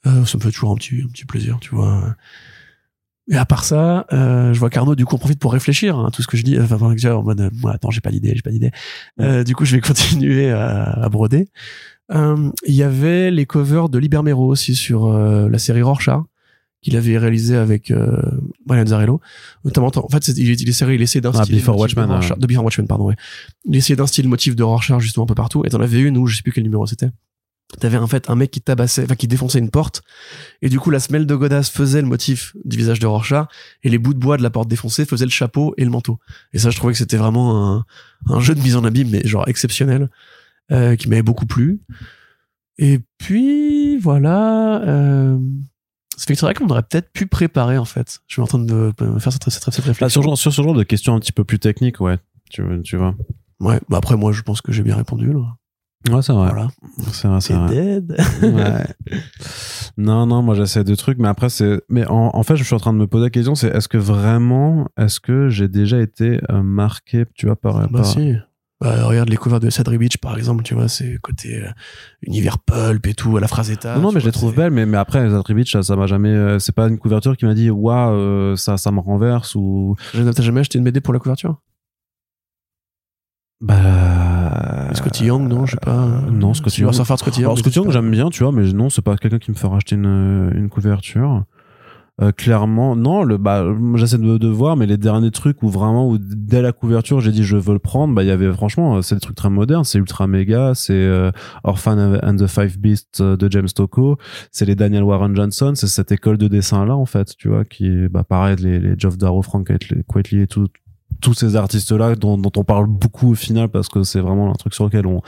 Euh, 0.07 0.25
ça 0.25 0.37
me 0.39 0.43
fait 0.43 0.51
toujours 0.51 0.73
un 0.73 0.75
petit 0.77 1.03
un 1.05 1.09
petit 1.09 1.25
plaisir, 1.25 1.59
tu 1.61 1.75
vois. 1.75 2.15
Et 3.31 3.37
à 3.37 3.47
part 3.47 3.65
ça, 3.65 4.05
euh, 4.13 4.53
je 4.53 4.59
vois 4.61 4.69
qu'Arnaud 4.69 4.95
du 4.95 5.07
coup 5.07 5.15
en 5.15 5.19
profite 5.19 5.39
pour 5.39 5.53
réfléchir 5.55 5.97
hein, 5.99 6.11
tout 6.13 6.21
ce 6.21 6.27
que 6.27 6.37
je 6.37 6.43
dis. 6.43 6.59
Enfin, 6.61 6.77
que 6.93 7.01
j'ai 7.01 7.09
en 7.11 7.23
mode, 7.23 7.41
euh, 7.41 7.51
moi, 7.55 7.73
attends, 7.73 7.91
j'ai 7.91 8.03
pas 8.03 8.11
d'idée, 8.11 8.33
j'ai 8.35 8.43
pas 8.43 8.51
d'idée. 8.51 8.71
Euh, 9.21 9.45
du 9.45 9.55
coup, 9.55 9.65
je 9.65 9.77
vais 9.77 9.81
continuer 9.83 10.51
à, 10.51 10.85
à 11.05 11.09
broder. 11.09 11.49
Euh, 12.13 12.51
Il 12.67 12.75
y 12.75 12.83
avait 12.83 13.31
les 13.31 13.47
covers 13.47 13.89
de 13.89 13.99
Libermero 13.99 14.47
aussi 14.47 14.75
sur 14.75 15.07
euh, 15.07 15.49
la 15.49 15.59
série 15.59 15.81
Rorschach 15.81 16.21
qu'il 16.83 16.99
avait 16.99 17.17
réalisé 17.17 17.57
avec 17.57 17.91
euh, 17.91 18.21
Brian 18.67 18.85
Zarello. 18.85 19.23
Notamment, 19.65 19.91
en 19.97 20.09
fait, 20.11 20.29
il, 20.29 20.39
il, 20.61 20.69
essayait- 20.69 20.95
il 20.95 21.01
essayait 21.01 21.23
d'instiller 21.23 21.57
Ah, 21.57 21.61
Before 21.73 21.77
le 21.77 21.81
motif 21.81 21.95
de 21.97 22.01
Watchmen, 22.03 22.21
Rorschach- 22.21 22.33
euh. 22.33 22.41
de 22.41 22.47
Before 22.47 22.65
Watchmen, 22.65 22.87
pardon, 22.87 23.05
ouais. 23.07 23.17
Il 23.65 23.75
essayait 23.75 23.97
d'instiller 23.97 24.25
le 24.25 24.29
motif 24.29 24.55
de 24.55 24.63
Rorschach 24.63 25.01
justement 25.01 25.25
un 25.25 25.27
peu 25.27 25.35
partout. 25.35 25.65
Et 25.65 25.71
t'en 25.71 25.81
avais 25.81 26.01
une 26.03 26.19
où 26.19 26.27
je 26.27 26.37
sais 26.37 26.43
plus 26.43 26.53
quel 26.53 26.65
numéro 26.65 26.87
c'était. 26.87 27.09
T'avais 27.81 27.97
en 27.97 28.07
fait 28.07 28.31
un 28.31 28.37
mec 28.37 28.51
qui 28.53 28.61
tabassait, 28.61 29.03
enfin 29.05 29.17
qui 29.17 29.27
défonçait 29.27 29.59
une 29.59 29.71
porte, 29.71 30.03
et 30.63 30.69
du 30.69 30.79
coup 30.79 30.91
la 30.91 31.01
semelle 31.01 31.27
de 31.27 31.35
Godas 31.35 31.71
faisait 31.73 32.03
le 32.03 32.07
motif 32.07 32.55
du 32.65 32.77
visage 32.77 33.01
de 33.01 33.07
Rorschach, 33.07 33.47
et 33.83 33.89
les 33.89 33.99
bouts 33.99 34.15
de 34.15 34.19
bois 34.21 34.37
de 34.37 34.43
la 34.43 34.51
porte 34.51 34.69
défoncée 34.69 35.05
faisaient 35.07 35.25
le 35.25 35.31
chapeau 35.31 35.75
et 35.77 35.85
le 35.85 35.91
manteau. 35.91 36.19
Et 36.53 36.59
ça, 36.59 36.71
je 36.71 36.77
trouvais 36.77 36.93
que 36.93 36.99
c'était 36.99 37.17
vraiment 37.17 37.75
un, 37.75 37.85
un 38.29 38.39
jeu 38.41 38.55
de 38.55 38.61
mise 38.61 38.77
en 38.77 38.85
abîme, 38.85 39.09
mais 39.11 39.27
genre 39.27 39.49
exceptionnel, 39.49 40.09
euh, 40.73 40.95
qui 40.95 41.09
m'avait 41.09 41.23
beaucoup 41.23 41.47
plu. 41.47 41.81
Et 42.79 43.01
puis 43.19 43.99
voilà. 43.99 44.83
Euh... 44.83 45.39
C'est 46.17 46.39
vrai 46.41 46.55
qu'on 46.55 46.69
aurait 46.69 46.83
peut-être 46.85 47.11
pu 47.13 47.27
préparer 47.27 47.77
en 47.79 47.85
fait. 47.85 48.21
Je 48.29 48.35
suis 48.35 48.43
en 48.43 48.47
train 48.47 48.59
de 48.61 48.93
me 49.01 49.19
faire 49.19 49.33
cette, 49.33 49.49
cette, 49.51 49.65
cette 49.65 49.79
Là, 49.79 49.85
réflexion. 49.93 50.09
sur, 50.09 50.23
genre- 50.23 50.39
sur 50.39 50.53
ce 50.53 50.63
genre 50.63 50.75
de 50.75 50.85
questions 50.85 51.15
un 51.15 51.19
petit 51.19 51.33
peu 51.33 51.45
plus 51.45 51.59
techniques, 51.59 52.01
ouais. 52.01 52.19
Tu, 52.51 52.63
tu 52.85 52.97
vois. 52.97 53.17
Ouais. 53.59 53.81
Bah 53.89 53.97
après 53.99 54.17
moi 54.17 54.31
je 54.33 54.43
pense 54.43 54.61
que 54.61 54.71
j'ai 54.71 54.83
bien 54.83 54.95
répondu 54.97 55.33
là. 55.33 55.57
Ouais, 56.11 56.21
c'est 56.23 56.33
vrai. 56.33 56.51
Voilà. 56.51 56.69
C'est 57.13 57.29
vrai, 57.29 57.41
c'est 57.41 57.55
vrai. 57.55 57.69
dead. 57.69 58.17
Ouais. 58.43 59.19
non, 59.97 60.27
non, 60.27 60.43
moi 60.43 60.55
j'essaie 60.55 60.85
de 60.85 60.95
trucs, 60.95 61.19
mais 61.19 61.29
après 61.29 61.49
c'est. 61.49 61.81
Mais 61.89 62.07
en, 62.07 62.31
en 62.35 62.43
fait, 62.43 62.57
je 62.57 62.65
suis 62.65 62.75
en 62.75 62.79
train 62.79 62.93
de 62.93 62.99
me 62.99 63.07
poser 63.07 63.25
la 63.25 63.31
question, 63.31 63.55
c'est 63.55 63.69
est-ce 63.69 63.89
que 63.89 63.97
vraiment, 63.99 64.87
est-ce 64.99 65.21
que 65.21 65.49
j'ai 65.49 65.69
déjà 65.69 66.01
été 66.01 66.41
euh, 66.51 66.63
marqué, 66.63 67.25
tu 67.35 67.47
vois, 67.47 67.57
par. 67.57 67.79
Bah 67.89 67.89
par- 67.93 68.07
si. 68.07 68.35
Bah, 68.81 69.05
regarde 69.07 69.31
les 69.31 69.37
covers 69.37 69.61
de 69.61 69.71
Sadri 69.71 69.97
Beach 69.97 70.19
par 70.19 70.37
exemple, 70.37 70.63
tu 70.63 70.75
vois, 70.75 70.89
c'est 70.89 71.17
côté 71.23 71.63
euh, 71.63 71.69
univers 72.23 72.59
pulp 72.59 73.07
et 73.07 73.15
tout, 73.15 73.37
à 73.37 73.41
la 73.41 73.49
phrase 73.49 73.71
état. 73.71 73.95
Non, 73.97 74.03
non, 74.03 74.13
mais 74.13 74.21
je 74.21 74.27
les 74.27 74.33
trouve 74.33 74.55
belles, 74.55 74.73
mais, 74.73 74.85
mais 74.85 74.99
après, 74.99 75.27
les 75.27 75.33
attributs, 75.33 75.65
ça, 75.65 75.97
m'a 75.97 76.07
jamais. 76.07 76.29
euh, 76.31 76.59
c'est 76.59 76.75
pas 76.75 76.89
une 76.89 76.99
couverture 76.99 77.37
qui 77.37 77.47
m'a 77.47 77.55
dit, 77.55 77.71
waouh, 77.71 78.57
ça, 78.57 78.77
ça 78.77 78.91
me 78.91 79.01
renverse 79.01 79.55
ou. 79.55 79.95
T'as 80.13 80.43
jamais 80.43 80.61
acheté 80.61 80.79
une 80.79 80.85
BD 80.85 81.01
pour 81.01 81.15
la 81.15 81.21
couverture? 81.21 81.61
Bah. 83.65 84.93
Scotty 84.93 85.25
Young, 85.25 85.49
non, 85.49 85.65
je 85.65 85.73
sais 85.73 85.77
pas. 85.79 86.05
Euh, 86.05 86.31
non, 86.31 86.53
Scotty 86.53 86.83
Young. 86.83 86.93
Scotty 86.93 87.41
Young. 87.41 87.47
Alors, 87.47 87.59
Scotty 87.59 87.79
Young, 87.79 87.91
j'aime 87.91 88.11
bien, 88.11 88.29
tu 88.29 88.43
vois, 88.43 88.53
mais 88.53 88.71
non, 88.73 88.91
c'est 88.91 89.03
pas 89.03 89.17
quelqu'un 89.17 89.39
qui 89.39 89.51
me 89.51 89.57
fera 89.57 89.77
acheter 89.77 89.97
une, 89.97 90.53
une 90.55 90.69
couverture. 90.69 91.45
Euh, 92.23 92.31
clairement, 92.31 92.95
non, 92.95 93.25
le, 93.25 93.39
bah, 93.39 93.65
j'essaie 93.97 94.19
de, 94.19 94.39
de 94.39 94.49
voir, 94.49 94.77
mais 94.77 94.87
les 94.87 94.99
derniers 94.99 95.33
trucs 95.33 95.65
où 95.65 95.69
vraiment, 95.69 96.09
où 96.09 96.17
dès 96.17 96.63
la 96.63 96.71
couverture, 96.71 97.21
j'ai 97.21 97.33
dit 97.33 97.43
je 97.43 97.57
veux 97.57 97.73
le 97.73 97.81
prendre, 97.81 98.15
bah, 98.15 98.23
il 98.23 98.29
y 98.29 98.31
avait 98.31 98.53
franchement, 98.53 98.97
euh, 98.97 99.03
c'est 99.03 99.17
des 99.17 99.21
trucs 99.21 99.35
très 99.35 99.51
modernes, 99.51 99.83
c'est 99.83 99.99
ultra 99.99 100.29
méga, 100.29 100.75
c'est 100.77 100.93
euh, 100.93 101.33
Orphan 101.65 102.21
and 102.23 102.37
the 102.37 102.47
Five 102.47 102.79
Beasts 102.79 103.21
euh, 103.21 103.37
de 103.37 103.51
James 103.51 103.67
Tocco, 103.75 104.17
c'est 104.53 104.65
les 104.65 104.77
Daniel 104.77 105.03
Warren 105.03 105.35
Johnson, 105.35 105.73
c'est 105.75 105.89
cette 105.89 106.13
école 106.13 106.39
de 106.39 106.47
dessin 106.47 106.87
là, 106.87 106.95
en 106.95 107.05
fait, 107.05 107.35
tu 107.37 107.49
vois, 107.49 107.65
qui 107.65 108.07
bah, 108.09 108.23
pareil, 108.23 108.55
les, 108.61 108.79
les 108.79 108.95
Geoff 108.97 109.19
Darrow, 109.19 109.43
Frank 109.43 109.67
Quitely 109.67 110.43
et 110.43 110.47
tout, 110.47 110.69
tous 111.21 111.35
ces 111.35 111.57
artistes-là 111.57 112.15
dont, 112.17 112.37
dont 112.39 112.51
on 112.57 112.65
parle 112.65 112.87
beaucoup 112.87 113.33
au 113.33 113.35
final 113.35 113.69
parce 113.69 113.89
que 113.89 114.03
c'est 114.03 114.21
vraiment 114.21 114.51
un 114.51 114.55
truc 114.55 114.75
sur 114.75 114.85
lequel 114.85 115.07
on, 115.07 115.21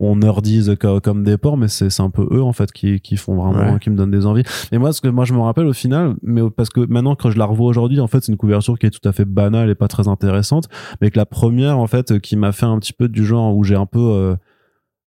on 0.00 0.16
nerdise 0.16 0.76
comme, 0.80 1.00
comme 1.00 1.24
des 1.24 1.36
porcs, 1.38 1.56
mais 1.56 1.68
c'est, 1.68 1.90
c'est 1.90 2.02
un 2.02 2.10
peu 2.10 2.26
eux, 2.32 2.42
en 2.42 2.52
fait, 2.52 2.72
qui, 2.72 3.00
qui 3.00 3.16
font 3.16 3.36
vraiment, 3.36 3.72
Ouais. 3.74 3.78
qui 3.78 3.90
me 3.90 3.96
donnent 3.96 4.10
des 4.10 4.26
envies. 4.26 4.42
Et 4.72 4.78
moi, 4.78 4.92
ce 4.92 5.00
que 5.00 5.08
moi, 5.08 5.24
je 5.24 5.32
me 5.32 5.40
rappelle 5.40 5.66
au 5.66 5.72
final, 5.72 6.14
mais 6.22 6.42
parce 6.56 6.70
que 6.70 6.80
maintenant, 6.80 7.14
quand 7.14 7.30
je 7.30 7.38
la 7.38 7.44
revois 7.46 7.68
aujourd'hui, 7.68 8.00
en 8.00 8.06
fait, 8.08 8.24
c'est 8.24 8.32
une 8.32 8.38
couverture 8.38 8.78
qui 8.78 8.86
est 8.86 8.90
tout 8.90 9.06
à 9.08 9.12
fait 9.12 9.24
banale 9.24 9.70
et 9.70 9.74
pas 9.74 9.88
très 9.88 10.08
intéressante, 10.08 10.68
mais 11.00 11.10
que 11.10 11.18
la 11.18 11.26
première, 11.26 11.78
en 11.78 11.86
fait, 11.86 12.18
qui 12.20 12.36
m'a 12.36 12.52
fait 12.52 12.66
un 12.66 12.78
petit 12.78 12.92
peu 12.92 13.08
du 13.08 13.24
genre 13.24 13.54
où 13.56 13.64
j'ai 13.64 13.76
un 13.76 13.86
peu, 13.86 14.00
euh, 14.00 14.36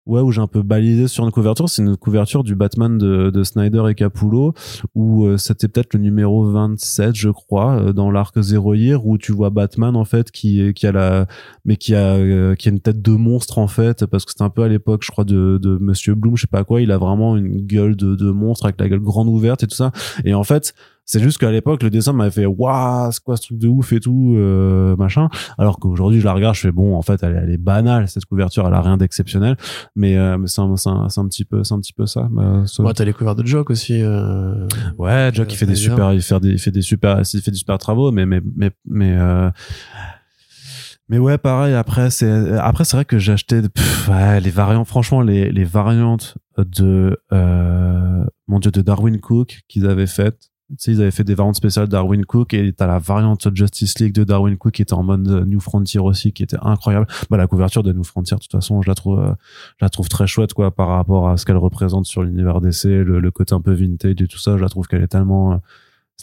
ouais, 0.05 0.21
où 0.21 0.31
j'ai 0.31 0.41
un 0.41 0.47
peu 0.47 0.61
balisé 0.61 1.07
sur 1.07 1.25
une 1.25 1.31
couverture, 1.31 1.69
c'est 1.69 1.81
une 1.81 1.97
couverture 1.97 2.43
du 2.43 2.55
Batman 2.55 2.97
de, 2.97 3.29
de 3.29 3.43
Snyder 3.43 3.83
et 3.89 3.95
Capullo, 3.95 4.53
où 4.93 5.25
euh, 5.25 5.37
c'était 5.37 5.67
peut-être 5.67 5.93
le 5.93 5.99
numéro 5.99 6.43
27, 6.51 7.15
je 7.15 7.29
crois, 7.29 7.79
euh, 7.79 7.93
dans 7.93 8.11
l'arc 8.11 8.39
Zero 8.41 8.73
Year, 8.73 9.05
où 9.05 9.17
tu 9.17 9.31
vois 9.31 9.49
Batman, 9.49 9.95
en 9.95 10.05
fait, 10.05 10.31
qui, 10.31 10.73
qui 10.73 10.87
a 10.87 10.91
la, 10.91 11.27
mais 11.65 11.77
qui 11.77 11.95
a, 11.95 12.15
euh, 12.15 12.55
qui 12.55 12.69
a 12.69 12.71
une 12.71 12.79
tête 12.79 13.01
de 13.01 13.11
monstre, 13.11 13.57
en 13.57 13.67
fait, 13.67 14.05
parce 14.05 14.25
que 14.25 14.31
c'était 14.31 14.43
un 14.43 14.49
peu 14.49 14.63
à 14.63 14.67
l'époque, 14.67 15.03
je 15.03 15.11
crois, 15.11 15.23
de, 15.23 15.57
de 15.61 15.77
Monsieur 15.79 16.15
Bloom, 16.15 16.35
je 16.35 16.41
sais 16.41 16.47
pas 16.47 16.63
quoi, 16.63 16.81
il 16.81 16.91
a 16.91 16.97
vraiment 16.97 17.35
une 17.37 17.65
gueule 17.65 17.95
de, 17.95 18.15
de 18.15 18.29
monstre 18.31 18.65
avec 18.65 18.79
la 18.79 18.89
gueule 18.89 18.99
grande 18.99 19.27
ouverte 19.27 19.63
et 19.63 19.67
tout 19.67 19.75
ça. 19.75 19.91
Et 20.23 20.33
en 20.33 20.43
fait, 20.43 20.73
c'est 21.05 21.21
juste 21.21 21.37
qu'à 21.37 21.51
l'époque, 21.51 21.83
le 21.83 21.89
dessin 21.89 22.13
m'avait 22.13 22.31
fait, 22.31 22.45
waouh, 22.45 23.11
c'est 23.11 23.21
quoi 23.23 23.37
ce 23.37 23.43
truc 23.43 23.57
de 23.59 23.67
ouf 23.67 23.93
et 23.93 23.99
tout, 23.99 24.33
euh, 24.37 24.95
machin. 24.95 25.29
Alors 25.57 25.77
qu'aujourd'hui, 25.79 26.19
je 26.19 26.25
la 26.25 26.33
regarde, 26.33 26.55
je 26.55 26.61
fais, 26.61 26.71
bon, 26.71 26.95
en 26.95 27.01
fait, 27.03 27.21
elle, 27.23 27.33
est- 27.35 27.39
elle 27.43 27.51
est 27.51 27.57
banale, 27.57 28.07
cette 28.07 28.25
couverture, 28.25 28.65
elle 28.67 28.73
a 28.73 28.81
rien 28.81 28.97
d'exceptionnel. 28.97 29.55
Mais, 29.95 30.17
euh, 30.17 30.37
mais 30.37 30.47
c'est 30.47 30.61
un, 30.61 30.75
c'est 30.77 30.89
un, 30.89 31.07
c'est 31.09 31.19
un 31.21 31.27
petit 31.27 31.45
peu, 31.45 31.63
c'est 31.63 31.73
un 31.73 31.79
petit 31.79 31.93
peu 31.93 32.05
ça. 32.07 32.27
Bah, 32.31 32.63
Ouais, 32.87 32.93
t'as 32.93 33.05
les 33.05 33.13
couverts 33.13 33.35
de 33.35 33.45
Joke 33.45 33.69
aussi. 33.69 34.01
euh, 34.01 34.67
Ouais, 34.97 35.29
Jack, 35.33 35.53
il 35.53 35.57
fait 35.57 35.65
des 35.67 35.73
super, 35.95 36.13
il 36.13 36.21
fait 36.21 36.39
des, 36.39 36.49
il 36.49 36.59
fait 36.59 36.71
des 36.71 36.81
super, 36.81 37.21
il 37.33 37.41
fait 37.41 37.51
des 37.51 37.57
super 37.57 37.77
travaux, 37.77 38.11
mais, 38.11 38.25
mais, 38.25 38.41
mais, 38.55 38.71
mais, 38.85 39.15
euh, 39.17 39.49
mais 41.07 41.19
ouais, 41.19 41.37
pareil. 41.37 41.75
Après, 41.75 42.09
c'est, 42.09 42.57
après, 42.57 42.83
c'est 42.83 42.97
vrai 42.97 43.05
que 43.05 43.19
j'ai 43.19 43.33
acheté, 43.33 43.61
pff, 43.61 44.09
ouais, 44.09 44.39
les 44.41 44.49
variantes, 44.49 44.87
franchement, 44.87 45.21
les, 45.21 45.51
les 45.51 45.63
variantes 45.63 46.35
de, 46.57 47.15
euh, 47.31 48.23
mon 48.47 48.59
dieu, 48.59 48.71
de 48.71 48.81
Darwin 48.81 49.19
Cook 49.19 49.59
qu'ils 49.67 49.85
avaient 49.85 50.07
faites. 50.07 50.49
Tu 50.69 50.75
sais, 50.79 50.91
ils 50.93 51.01
avaient 51.01 51.11
fait 51.11 51.23
des 51.23 51.35
variantes 51.35 51.57
spéciales 51.57 51.87
Darwin 51.87 52.25
Cook 52.25 52.55
et 52.55 52.73
t'as 52.73 52.87
la 52.87 52.97
variante 52.97 53.47
Justice 53.53 53.99
League 53.99 54.13
de 54.13 54.23
Darwin 54.23 54.57
Cook 54.57 54.73
qui 54.73 54.81
était 54.81 54.93
en 54.93 55.03
mode 55.03 55.27
euh, 55.27 55.45
New 55.45 55.59
Frontier 55.59 55.99
aussi, 55.99 56.33
qui 56.33 56.41
était 56.41 56.57
incroyable. 56.59 57.05
Bah, 57.29 57.37
la 57.37 57.45
couverture 57.45 57.83
de 57.83 57.93
New 57.93 58.03
Frontier, 58.03 58.35
de 58.35 58.41
toute 58.41 58.51
façon, 58.51 58.81
je 58.81 58.89
la 58.89 58.95
trouve, 58.95 59.19
euh, 59.19 59.33
je 59.77 59.85
la 59.85 59.89
trouve 59.89 60.09
très 60.09 60.25
chouette, 60.25 60.53
quoi, 60.53 60.73
par 60.73 60.87
rapport 60.87 61.29
à 61.29 61.37
ce 61.37 61.45
qu'elle 61.45 61.57
représente 61.57 62.07
sur 62.07 62.23
l'univers 62.23 62.61
DC, 62.61 62.85
le, 62.85 63.29
côté 63.29 63.53
un 63.53 63.61
peu 63.61 63.73
vintage 63.73 64.15
et 64.19 64.27
tout 64.27 64.39
ça. 64.39 64.57
Je 64.57 64.63
la 64.63 64.69
trouve 64.69 64.87
qu'elle 64.87 65.03
est 65.03 65.07
tellement, 65.07 65.53
euh, 65.53 65.57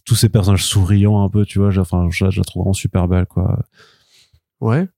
tous 0.05 0.17
ces 0.17 0.29
personnages 0.29 0.65
souriants 0.65 1.23
un 1.23 1.29
peu, 1.29 1.45
tu 1.45 1.61
vois, 1.61 1.71
enfin, 1.79 2.09
je, 2.11 2.29
je 2.29 2.41
la 2.41 2.45
trouve 2.45 2.63
vraiment 2.63 2.73
super 2.73 3.07
belle, 3.07 3.27
quoi. 3.27 3.65
Ouais. 4.61 4.89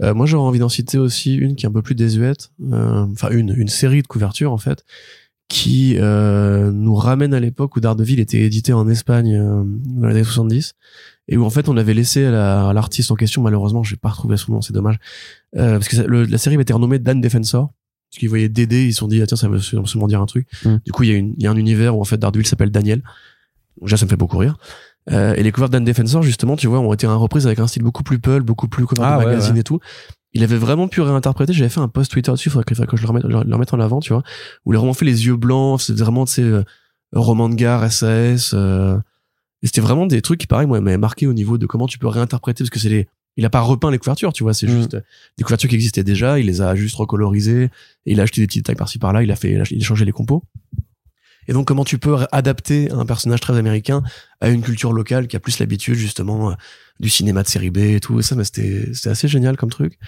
Moi, 0.00 0.26
j'aurais 0.26 0.46
envie 0.46 0.58
d'en 0.58 0.68
citer 0.68 0.98
aussi 0.98 1.34
une 1.36 1.56
qui 1.56 1.64
est 1.64 1.68
un 1.68 1.72
peu 1.72 1.80
plus 1.80 1.94
désuète. 1.94 2.50
Enfin, 2.70 3.30
une, 3.30 3.54
une 3.56 3.68
série 3.68 4.02
de 4.02 4.06
couvertures, 4.06 4.52
en 4.52 4.58
fait, 4.58 4.84
qui 5.48 5.96
euh, 5.98 6.72
nous 6.72 6.94
ramène 6.94 7.32
à 7.34 7.40
l'époque 7.40 7.76
où 7.76 7.80
Daredevil 7.80 8.18
était 8.20 8.40
édité 8.40 8.72
en 8.72 8.88
Espagne 8.88 9.36
euh, 9.36 9.62
dans 9.64 10.08
les 10.08 10.14
années 10.16 10.24
70 10.24 10.74
et 11.28 11.36
où, 11.36 11.44
en 11.44 11.50
fait, 11.50 11.68
on 11.68 11.76
avait 11.76 11.94
laissé 11.94 12.24
à 12.24 12.30
la- 12.30 12.68
à 12.68 12.72
l'artiste 12.72 13.10
en 13.10 13.14
question, 13.16 13.42
malheureusement, 13.42 13.82
j'ai 13.82 13.96
pas 13.96 14.08
retrouvé 14.10 14.36
son 14.36 14.52
nom, 14.52 14.60
c'est 14.60 14.72
dommage, 14.72 14.96
euh, 15.56 15.72
parce 15.74 15.88
que 15.88 15.96
ça- 15.96 16.06
le- 16.06 16.24
la 16.24 16.38
série 16.38 16.56
était 16.60 16.72
renommée 16.72 16.98
Dan 16.98 17.20
Defensor. 17.20 17.72
Parce 18.10 18.20
qu'ils 18.20 18.28
voyaient 18.28 18.48
Dédé, 18.48 18.84
ils 18.86 18.92
se 18.92 18.98
sont 19.00 19.08
dit, 19.08 19.20
ah, 19.20 19.26
tiens, 19.26 19.36
ça 19.36 19.48
veut 19.48 19.56
absolument 19.58 20.06
dire 20.06 20.20
un 20.22 20.26
truc. 20.26 20.46
Mm. 20.64 20.76
Du 20.84 20.92
coup, 20.92 21.02
il 21.02 21.10
y, 21.10 21.12
a 21.12 21.16
une- 21.16 21.34
y 21.38 21.46
a 21.48 21.50
un 21.50 21.56
univers 21.56 21.96
où, 21.96 22.00
en 22.00 22.04
fait, 22.04 22.16
Daredevil 22.18 22.46
s'appelle 22.46 22.70
Daniel. 22.70 23.02
Déjà, 23.82 23.96
ça 23.96 24.06
me 24.06 24.10
fait 24.10 24.16
beaucoup 24.16 24.38
rire. 24.38 24.56
Euh, 25.10 25.34
et 25.34 25.42
les 25.42 25.50
couverts 25.52 25.68
Dan 25.70 25.84
Defensor, 25.84 26.22
justement, 26.22 26.56
tu 26.56 26.66
vois, 26.68 26.78
ont 26.80 26.92
été 26.92 27.06
reprises 27.08 27.46
avec 27.46 27.58
un 27.58 27.66
style 27.66 27.82
beaucoup 27.82 28.04
plus 28.04 28.18
pulp, 28.20 28.44
beaucoup 28.46 28.68
plus 28.68 28.86
cover 28.86 29.02
Ah, 29.04 29.14
de 29.16 29.18
ouais, 29.18 29.26
magazine 29.26 29.54
ouais. 29.54 29.60
et 29.60 29.64
tout. 29.64 29.80
Il 30.36 30.44
avait 30.44 30.56
vraiment 30.58 30.86
pu 30.86 31.00
réinterpréter. 31.00 31.52
J'avais 31.54 31.70
fait 31.70 31.80
un 31.80 31.88
post 31.88 32.12
Twitter 32.12 32.30
dessus, 32.30 32.48
il 32.48 32.52
faudrait 32.52 32.64
que, 32.64 32.74
faudrait 32.74 32.86
que 32.90 32.96
je 32.96 33.02
le 33.02 33.08
remette, 33.08 33.24
le 33.24 33.38
remette 33.54 33.72
en 33.72 33.80
avant, 33.80 34.00
tu 34.00 34.12
vois. 34.12 34.22
Où 34.64 34.72
il 34.72 34.76
a 34.76 34.78
vraiment 34.78 34.92
fait 34.94 35.06
les 35.06 35.24
yeux 35.26 35.36
blancs, 35.36 35.80
c'était 35.80 36.02
vraiment, 36.02 36.26
tu 36.26 36.32
sais, 36.34 36.42
euh, 36.42 36.62
roman 37.12 37.48
de 37.48 37.54
gare, 37.54 37.90
SAS. 37.90 38.52
euh, 38.54 38.98
et 39.62 39.66
c'était 39.66 39.80
vraiment 39.80 40.04
des 40.06 40.20
trucs 40.20 40.38
qui, 40.40 40.46
pareil, 40.46 40.66
moi, 40.66 40.80
m'avaient 40.80 40.98
marqué 40.98 41.26
au 41.26 41.32
niveau 41.32 41.56
de 41.56 41.64
comment 41.66 41.86
tu 41.86 41.98
peux 41.98 42.06
réinterpréter, 42.06 42.62
parce 42.64 42.70
que 42.70 42.78
c'est 42.78 42.90
les, 42.90 43.08
il 43.38 43.44
a 43.46 43.50
pas 43.50 43.60
repeint 43.60 43.90
les 43.90 43.98
couvertures, 43.98 44.32
tu 44.34 44.42
vois, 44.42 44.52
c'est 44.52 44.66
Mm. 44.66 44.76
juste 44.76 44.94
euh, 44.94 45.00
des 45.38 45.44
couvertures 45.44 45.70
qui 45.70 45.74
existaient 45.76 46.04
déjà, 46.04 46.38
il 46.38 46.46
les 46.46 46.60
a 46.60 46.74
juste 46.74 46.96
recolorisées, 46.96 47.64
et 48.04 48.12
il 48.12 48.20
a 48.20 48.24
acheté 48.24 48.42
des 48.42 48.46
petits 48.46 48.58
détails 48.58 48.76
par-ci 48.76 48.98
par-là, 48.98 49.22
il 49.22 49.30
a 49.30 49.36
fait, 49.36 49.52
il 49.70 49.82
a 49.82 49.84
changé 49.84 50.04
les 50.04 50.12
compos. 50.12 50.42
Et 51.48 51.52
donc, 51.52 51.66
comment 51.66 51.84
tu 51.84 51.98
peux 51.98 52.16
adapter 52.32 52.90
un 52.90 53.06
personnage 53.06 53.40
très 53.40 53.56
américain 53.56 54.02
à 54.40 54.48
une 54.48 54.62
culture 54.62 54.92
locale 54.92 55.28
qui 55.28 55.36
a 55.36 55.40
plus 55.40 55.58
l'habitude, 55.58 55.94
justement, 55.94 56.50
euh, 56.50 56.54
du 57.00 57.08
cinéma 57.08 57.42
de 57.42 57.48
série 57.48 57.70
B 57.70 57.78
et 57.78 58.00
tout. 58.00 58.18
Et 58.18 58.22
ça, 58.22 58.34
mais 58.34 58.44
c'était, 58.44 58.92
c'était 58.92 59.10
assez 59.10 59.28
génial 59.28 59.56
comme 59.56 59.70
truc. 59.70 59.98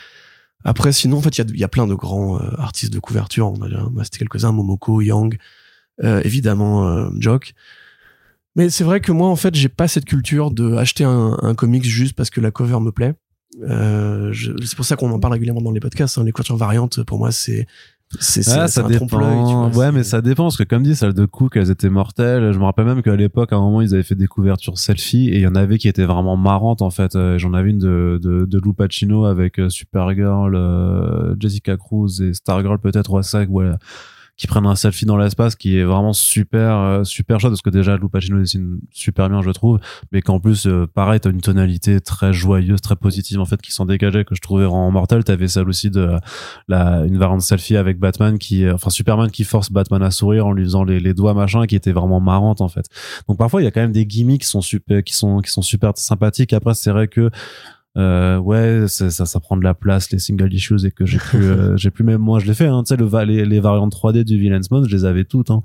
Après, 0.65 0.93
sinon, 0.93 1.19
en 1.19 1.23
fait, 1.23 1.39
il 1.39 1.59
y 1.59 1.65
a, 1.65 1.69
plein 1.69 1.87
de 1.87 1.95
grands 1.95 2.41
euh, 2.41 2.51
artistes 2.59 2.93
de 2.93 2.99
couverture. 2.99 3.53
On 3.53 3.63
a, 3.63 4.05
c'était 4.05 4.19
quelques-uns, 4.19 4.53
Momoko, 4.53 5.01
Yang, 5.01 5.39
euh, 6.03 6.21
évidemment, 6.25 6.89
euh, 6.89 7.09
Jock. 7.19 7.55
Mais 8.57 8.71
c'est 8.71 8.85
vrai 8.85 9.01
que 9.01 9.13
moi, 9.13 9.29
en 9.29 9.37
fait, 9.37 9.55
j'ai 9.55 9.69
pas 9.69 9.87
cette 9.87 10.05
culture 10.05 10.51
de 10.51 10.75
acheter 10.75 11.05
un, 11.05 11.37
un 11.43 11.55
comics 11.55 11.85
juste 11.85 12.15
parce 12.15 12.31
que 12.31 12.41
la 12.41 12.51
cover 12.51 12.81
me 12.81 12.91
plaît. 12.91 13.15
Euh, 13.63 14.33
c'est 14.65 14.77
pour 14.77 14.85
ça 14.85 14.97
qu'on 14.97 15.11
en 15.11 15.21
parle 15.21 15.35
régulièrement 15.35 15.63
dans 15.63 15.71
les 15.71 15.81
podcasts. 15.81 16.19
hein. 16.19 16.25
Les 16.25 16.33
couvertures 16.33 16.57
variantes, 16.57 17.03
pour 17.05 17.19
moi, 17.19 17.33
c'est 17.33 17.67
c'est 18.21 18.49
Ah, 18.49 18.69
ça 18.69 18.85
un 18.85 18.89
trompe-l'œil. 18.91 19.31
tu 19.41 19.47
dépend. 19.47 19.69
vois, 19.69 19.87
Ouais, 19.87 19.93
mais 19.93 20.03
ça 20.03 20.21
dépend 20.23 20.45
parce 20.45 20.57
que 20.57 20.63
comme 20.65 20.83
dit, 20.83 20.97
celles 20.97 21.13
de 21.13 21.27
Cook, 21.27 21.57
elles 21.57 21.71
étaient 21.71 21.91
mortelles. 21.91 22.53
Je 22.53 22.59
me 22.59 22.65
rappelle 22.65 22.87
même 22.87 23.03
qu'à 23.03 23.15
l'époque, 23.17 23.53
à 23.53 23.57
un 23.57 23.61
moment, 23.61 23.83
ils 23.83 23.93
avaient 23.95 24.03
fait 24.03 24.15
des 24.15 24.27
couvertures 24.27 24.79
selfie 24.79 25.29
et 25.29 25.37
il 25.37 25.41
y 25.43 25.47
en 25.47 25.55
avait 25.55 25.77
qui 25.79 25.89
étaient 25.89 26.05
vraiment 26.07 26.37
marrantes 26.37 26.81
en 26.83 26.91
fait. 26.91 27.17
Euh, 27.17 27.37
J'en 27.39 27.53
avais 27.53 27.71
une 27.71 27.79
de 27.79 28.19
de, 28.23 28.47
de 28.47 28.59
Lou 28.59 28.73
Pacino 28.73 29.27
avec 29.27 29.59
euh, 29.61 29.69
Supergirl, 29.69 30.55
euh, 30.57 31.35
Jessica 31.39 31.77
Cruz 31.77 32.23
et 32.23 32.33
Stargirl 32.33 32.79
peut-être 32.79 33.11
ouais, 33.13 33.23
ça, 33.23 33.45
ouais, 33.45 33.71
qui 34.39 34.47
prennent 34.47 34.67
un 34.67 34.77
selfie 34.77 35.05
dans 35.05 35.17
l'espace 35.17 35.57
qui 35.57 35.77
est 35.77 35.85
vraiment 35.85 36.13
super 36.13 36.77
euh, 36.77 37.05
super 37.05 37.41
chouette 37.41 37.51
parce 37.51 37.61
que 37.61 37.71
déjà 37.71 37.97
Lou 37.97 38.09
Pacino 38.09 38.39
dessine 38.39 38.79
super 38.93 39.29
bien 39.29 39.43
je 39.43 39.51
trouve. 39.51 39.81
Mais 40.13 40.23
qu'en 40.23 40.39
plus 40.39 40.67
euh, 40.67 40.87
pareil 40.87 41.19
t'as 41.19 41.31
une 41.31 41.41
tonalité 41.41 42.01
très 42.01 42.33
joyeuse 42.33 42.81
très 42.81 42.95
positive 42.95 43.41
en 43.41 43.45
fait 43.45 43.61
qui 43.61 43.73
s'en 43.73 43.85
dégageait 43.85 44.25
que 44.25 44.37
je 44.37 44.41
trouvais 44.41 44.65
vraiment 44.65 44.93
mortelle. 44.93 45.25
T'avais 45.25 45.49
celle 45.49 45.69
aussi 45.69 45.91
de 45.91 46.17
la 46.69 47.05
une 47.05 47.19
variante 47.19 47.43
selfie 47.43 47.77
avec 47.77 47.99
Batman 47.99 48.39
qui 48.39 48.65
euh, 48.65 48.75
enfin 48.75 48.91
Superman 48.91 49.29
qui 49.31 49.43
force 49.43 49.73
Batman 49.73 50.03
à 50.05 50.13
sourire 50.13 50.47
en 50.47 50.53
lui 50.53 50.63
faisant 50.63 50.85
les, 50.85 51.01
les 51.01 51.15
doigts 51.15 51.35
machin 51.35 51.67
qui 51.67 51.75
était 51.75 51.93
vraiment 51.93 52.21
marrante 52.21 52.61
en 52.61 52.69
fait. 52.69 52.87
Donc 53.29 53.39
parfois 53.39 53.61
il 53.61 53.65
y 53.65 53.69
a 53.69 53.73
quand 53.73 53.81
même 53.81 53.93
des 53.93 54.07
gimmicks 54.07 54.43
qui 54.43 54.47
sont 54.47 54.63
super 54.63 55.03
qui 55.03 55.15
sont 55.15 55.41
qui 55.41 55.51
sont 55.51 55.63
super 55.63 55.93
sympathiques. 55.97 56.53
Après 56.53 56.75
c'est 56.75 56.93
vrai 56.93 57.09
que 57.09 57.31
euh, 57.99 58.39
ouais 58.39 58.85
ça 58.87 59.11
ça 59.11 59.41
prend 59.41 59.57
de 59.57 59.65
la 59.65 59.75
place 59.75 60.11
les 60.13 60.19
single 60.19 60.53
issues 60.53 60.87
et 60.87 60.91
que 60.91 61.05
j'ai 61.05 61.19
plus 61.19 61.45
euh, 61.45 61.77
j'ai 61.77 61.91
plus 61.91 62.05
même 62.05 62.21
moi 62.21 62.39
je 62.39 62.47
l'ai 62.47 62.55
fait 62.55 62.67
hein, 62.67 62.83
tu 62.87 62.95
sais 62.95 62.97
le 62.97 63.25
les, 63.25 63.45
les 63.45 63.61
variantes 63.61 63.95
3D 63.95 64.25
du 64.25 64.39
Villain's 64.39 64.71
Mode 64.71 64.89
je 64.89 64.95
les 64.95 65.05
avais 65.05 65.25
toutes 65.25 65.51
hein. 65.51 65.63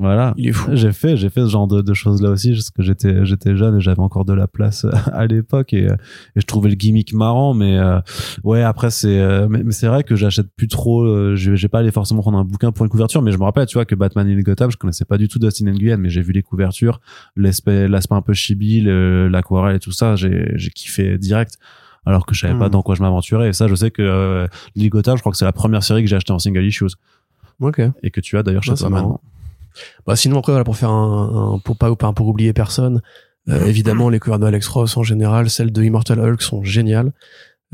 Voilà 0.00 0.32
Il 0.38 0.48
est 0.48 0.52
fou. 0.52 0.70
j'ai 0.74 0.92
fait 0.92 1.16
j'ai 1.16 1.28
fait 1.28 1.42
ce 1.42 1.48
genre 1.50 1.68
de, 1.68 1.82
de 1.82 1.94
choses 1.94 2.22
là 2.22 2.30
aussi 2.30 2.52
parce 2.52 2.70
que 2.70 2.82
j'étais 2.82 3.24
j'étais 3.26 3.54
jeune 3.56 3.76
et 3.76 3.80
j'avais 3.80 4.00
encore 4.00 4.24
de 4.24 4.32
la 4.32 4.46
place 4.48 4.86
à 5.12 5.26
l'époque 5.26 5.72
et, 5.72 5.88
euh, 5.90 5.94
et 6.36 6.40
je 6.40 6.46
trouvais 6.46 6.70
le 6.70 6.74
gimmick 6.74 7.12
marrant 7.12 7.52
mais 7.54 7.78
euh, 7.78 8.00
ouais 8.42 8.62
après 8.62 8.90
c'est 8.90 9.20
euh, 9.20 9.46
mais, 9.48 9.62
mais 9.62 9.72
c'est 9.72 9.86
vrai 9.88 10.02
que 10.02 10.16
j'achète 10.16 10.46
plus 10.56 10.68
trop 10.68 11.02
euh, 11.04 11.36
je 11.36 11.54
j'ai 11.54 11.68
pas 11.68 11.80
allé 11.80 11.90
forcément 11.90 12.22
prendre 12.22 12.38
un 12.38 12.44
bouquin 12.44 12.72
pour 12.72 12.84
une 12.84 12.90
couverture 12.90 13.20
mais 13.22 13.30
je 13.30 13.38
me 13.38 13.44
rappelle 13.44 13.66
tu 13.66 13.74
vois 13.74 13.84
que 13.84 13.94
Batman 13.94 14.28
et 14.28 14.42
Gotham 14.42 14.70
je 14.70 14.76
connaissais 14.78 15.04
pas 15.04 15.18
du 15.18 15.28
tout 15.28 15.38
Dustin 15.38 15.66
Nguyen 15.70 15.98
mais 15.98 16.08
j'ai 16.08 16.22
vu 16.22 16.32
les 16.32 16.42
couvertures 16.42 17.00
l'aspect 17.36 17.86
l'aspect 17.86 18.14
un 18.16 18.22
peu 18.22 18.32
chibi 18.32 18.80
le- 18.80 19.28
l'aquarelle 19.28 19.76
et 19.76 19.80
tout 19.80 19.92
ça 19.92 20.16
j'ai 20.16 20.52
j'ai 20.54 20.70
kiffé 20.70 21.18
direct 21.18 21.58
alors 22.06 22.24
que 22.24 22.34
je 22.34 22.40
savais 22.40 22.58
pas 22.58 22.68
Hmm. 22.68 22.72
dans 22.72 22.82
quoi 22.82 22.94
je 22.94 23.02
m'aventurais 23.02 23.50
et 23.50 23.52
ça 23.52 23.68
je 23.68 23.74
sais 23.74 23.90
que 23.90 24.00
euh, 24.00 24.46
Gotham 24.78 25.16
je 25.18 25.22
crois 25.22 25.32
que 25.32 25.36
c'est 25.38 25.44
la 25.44 25.52
première 25.52 25.82
série 25.82 26.02
que 26.02 26.08
j'ai 26.08 26.16
acheté 26.16 26.32
en 26.32 26.38
single 26.38 26.64
issues 26.64 26.86
Ok. 27.60 27.82
et 28.02 28.10
que 28.10 28.20
tu 28.22 28.38
as 28.38 28.42
d'ailleurs 28.42 28.62
chez 28.62 28.72
toi 28.74 28.88
maintenant 28.88 29.20
Bah, 30.06 30.16
sinon 30.16 30.38
après 30.38 30.52
voilà 30.52 30.64
pour 30.64 30.76
faire 30.76 30.90
un, 30.90 31.54
un- 31.54 31.58
pour 31.58 31.76
pas 31.76 31.94
pas 31.96 32.12
pour 32.12 32.28
oublier 32.28 32.52
personne. 32.52 33.00
euh, 33.48 33.64
évidemment 33.66 34.08
les 34.10 34.18
covers 34.18 34.38
d'Alex 34.38 34.66
Ross 34.68 34.96
en 34.96 35.02
général, 35.02 35.48
celles 35.50 35.72
de 35.72 35.82
Immortal 35.82 36.20
Hulk 36.20 36.42
sont 36.42 36.62
géniales. 36.62 37.12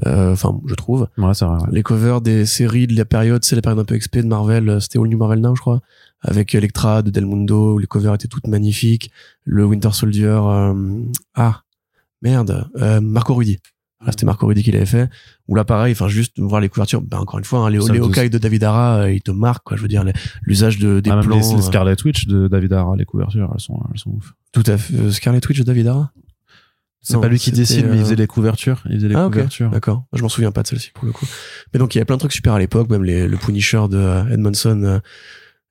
Euh, 0.07 0.33
Enfin 0.33 0.61
je 0.67 0.75
trouve. 0.75 1.09
ouais 1.19 1.35
c'est 1.35 1.45
vrai 1.47 1.57
ouais. 1.59 1.69
Les 1.73 1.83
covers 1.83 2.21
des 2.21 2.45
séries 2.47 2.87
de 2.87 2.95
la 2.97 3.05
période, 3.07 3.43
c'est 3.45 3.57
la 3.57 3.63
période 3.63 3.79
un 3.81 3.85
peu 3.85 3.97
XP 3.97 4.19
de 4.19 4.27
Marvel, 4.27 4.69
euh, 4.69 4.81
c'était 4.81 4.99
All 4.99 5.09
New 5.09 5.17
Marvel 5.19 5.41
Now 5.41 5.55
je 5.57 5.61
crois, 5.63 5.81
avec 6.21 6.55
Electra 6.55 7.01
de 7.03 7.11
Del 7.11 7.25
Mundo, 7.27 7.75
où 7.75 7.79
les 7.79 7.87
covers 7.87 8.13
étaient 8.15 8.29
toutes 8.29 8.47
magnifiques. 8.47 9.11
Le 9.45 9.65
Winter 9.65 9.91
Soldier, 9.93 10.39
euh, 10.43 10.75
ah 11.35 11.63
merde, 12.21 12.69
euh, 12.77 13.01
Marco 13.01 13.35
Rudy. 13.35 13.59
Voilà, 14.01 14.13
c'était 14.13 14.27
Marco 14.27 14.47
Rudy 14.47 14.63
qui 14.63 14.73
l'avait 14.73 14.85
fait. 14.87 15.09
Ou 15.49 15.55
là 15.55 15.65
pareil, 15.65 15.93
enfin 15.93 16.07
juste 16.09 16.39
voir 16.39 16.61
les 16.61 16.69
couvertures. 16.69 17.01
Ben 17.01 17.19
encore 17.19 17.39
une 17.39 17.45
fois, 17.47 17.61
hein, 17.61 17.71
les, 17.71 17.79
les 17.79 17.99
Hawkeye 17.99 18.29
de 18.29 18.39
David 18.39 18.63
Ara, 18.65 18.97
euh, 19.03 19.13
ils 19.13 19.23
te 19.23 19.31
marquent 19.31 19.65
quoi. 19.65 19.77
Je 19.77 19.83
veux 19.83 19.89
dire 19.89 20.05
l'usage 20.43 20.79
de 20.79 21.01
des 21.01 21.11
Ah, 21.11 21.21
plans. 21.23 21.37
les, 21.37 21.43
les 21.43 21.55
euh, 21.55 21.61
Scarlet 21.63 21.97
Witch 22.05 22.27
de 22.27 22.47
David 22.49 22.73
Ara, 22.75 22.95
les 22.97 23.05
couvertures, 23.07 23.51
elles 23.55 23.61
sont, 23.61 23.81
elles 23.93 23.99
sont 23.99 24.11
ouf. 24.11 24.35
Tout 24.53 24.65
à 24.67 24.77
fait. 24.77 24.95
Euh, 24.95 25.11
Scarlet 25.11 25.41
Witch 25.49 25.59
de 25.59 25.65
David 25.65 25.87
Ara 25.87 26.13
C'est 27.01 27.19
pas 27.21 27.29
lui 27.29 27.39
qui 27.39 27.53
dessine, 27.53 27.87
mais 27.87 27.97
il 27.97 28.01
euh, 28.01 28.05
faisait 28.05 28.17
les 28.17 28.27
couvertures. 28.27 28.83
Il 28.91 28.97
faisait 28.97 29.09
les 29.09 29.15
Ah, 29.17 29.29
couvertures. 29.33 29.71
D'accord. 29.71 30.05
Je 30.13 30.21
m'en 30.23 30.29
souviens 30.29 30.53
pas 30.53 30.63
de 30.63 30.69
celle-ci 30.69 30.91
pour 30.93 31.07
le 31.07 31.13
coup. 31.13 31.27
Mais 31.73 31.79
donc 31.79 31.95
il 31.95 31.99
y 31.99 32.01
avait 32.01 32.05
plein 32.05 32.17
de 32.17 32.21
trucs 32.21 32.33
super 32.33 32.53
à 32.53 32.59
l'époque, 32.59 32.91
même 32.91 33.03
les, 33.05 33.27
le 33.27 33.37
Punisher 33.39 33.85
de 33.89 34.31
Edmondson 34.31 34.83
euh, 34.85 34.99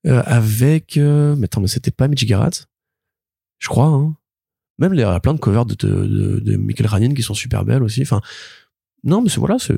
euh, 0.08 0.24
avec. 0.26 0.98
euh, 0.98 1.36
mais 1.38 1.46
attends, 1.46 1.62
mais 1.62 1.68
c'était 1.68 1.92
pas 1.92 2.08
Mitch 2.08 2.26
Garrett 2.26 2.66
Je 3.60 3.68
crois. 3.68 3.88
Hein. 3.88 4.16
Même 4.80 4.94
il 4.94 5.00
y 5.00 5.04
a 5.04 5.20
plein 5.20 5.34
de 5.34 5.40
covers 5.40 5.66
de, 5.66 5.76
de, 5.76 6.40
de 6.40 6.58
Michael 6.58 6.88
Ranin 6.88 7.14
qui 7.14 7.22
sont 7.24 7.34
super 7.34 7.64
belles 7.66 7.84
aussi. 7.84 8.02
Enfin, 8.02 8.22
non, 9.04 9.22
mais 9.22 9.30
c'est 9.30 9.40
voilà, 9.40 9.58
c'est 9.60 9.76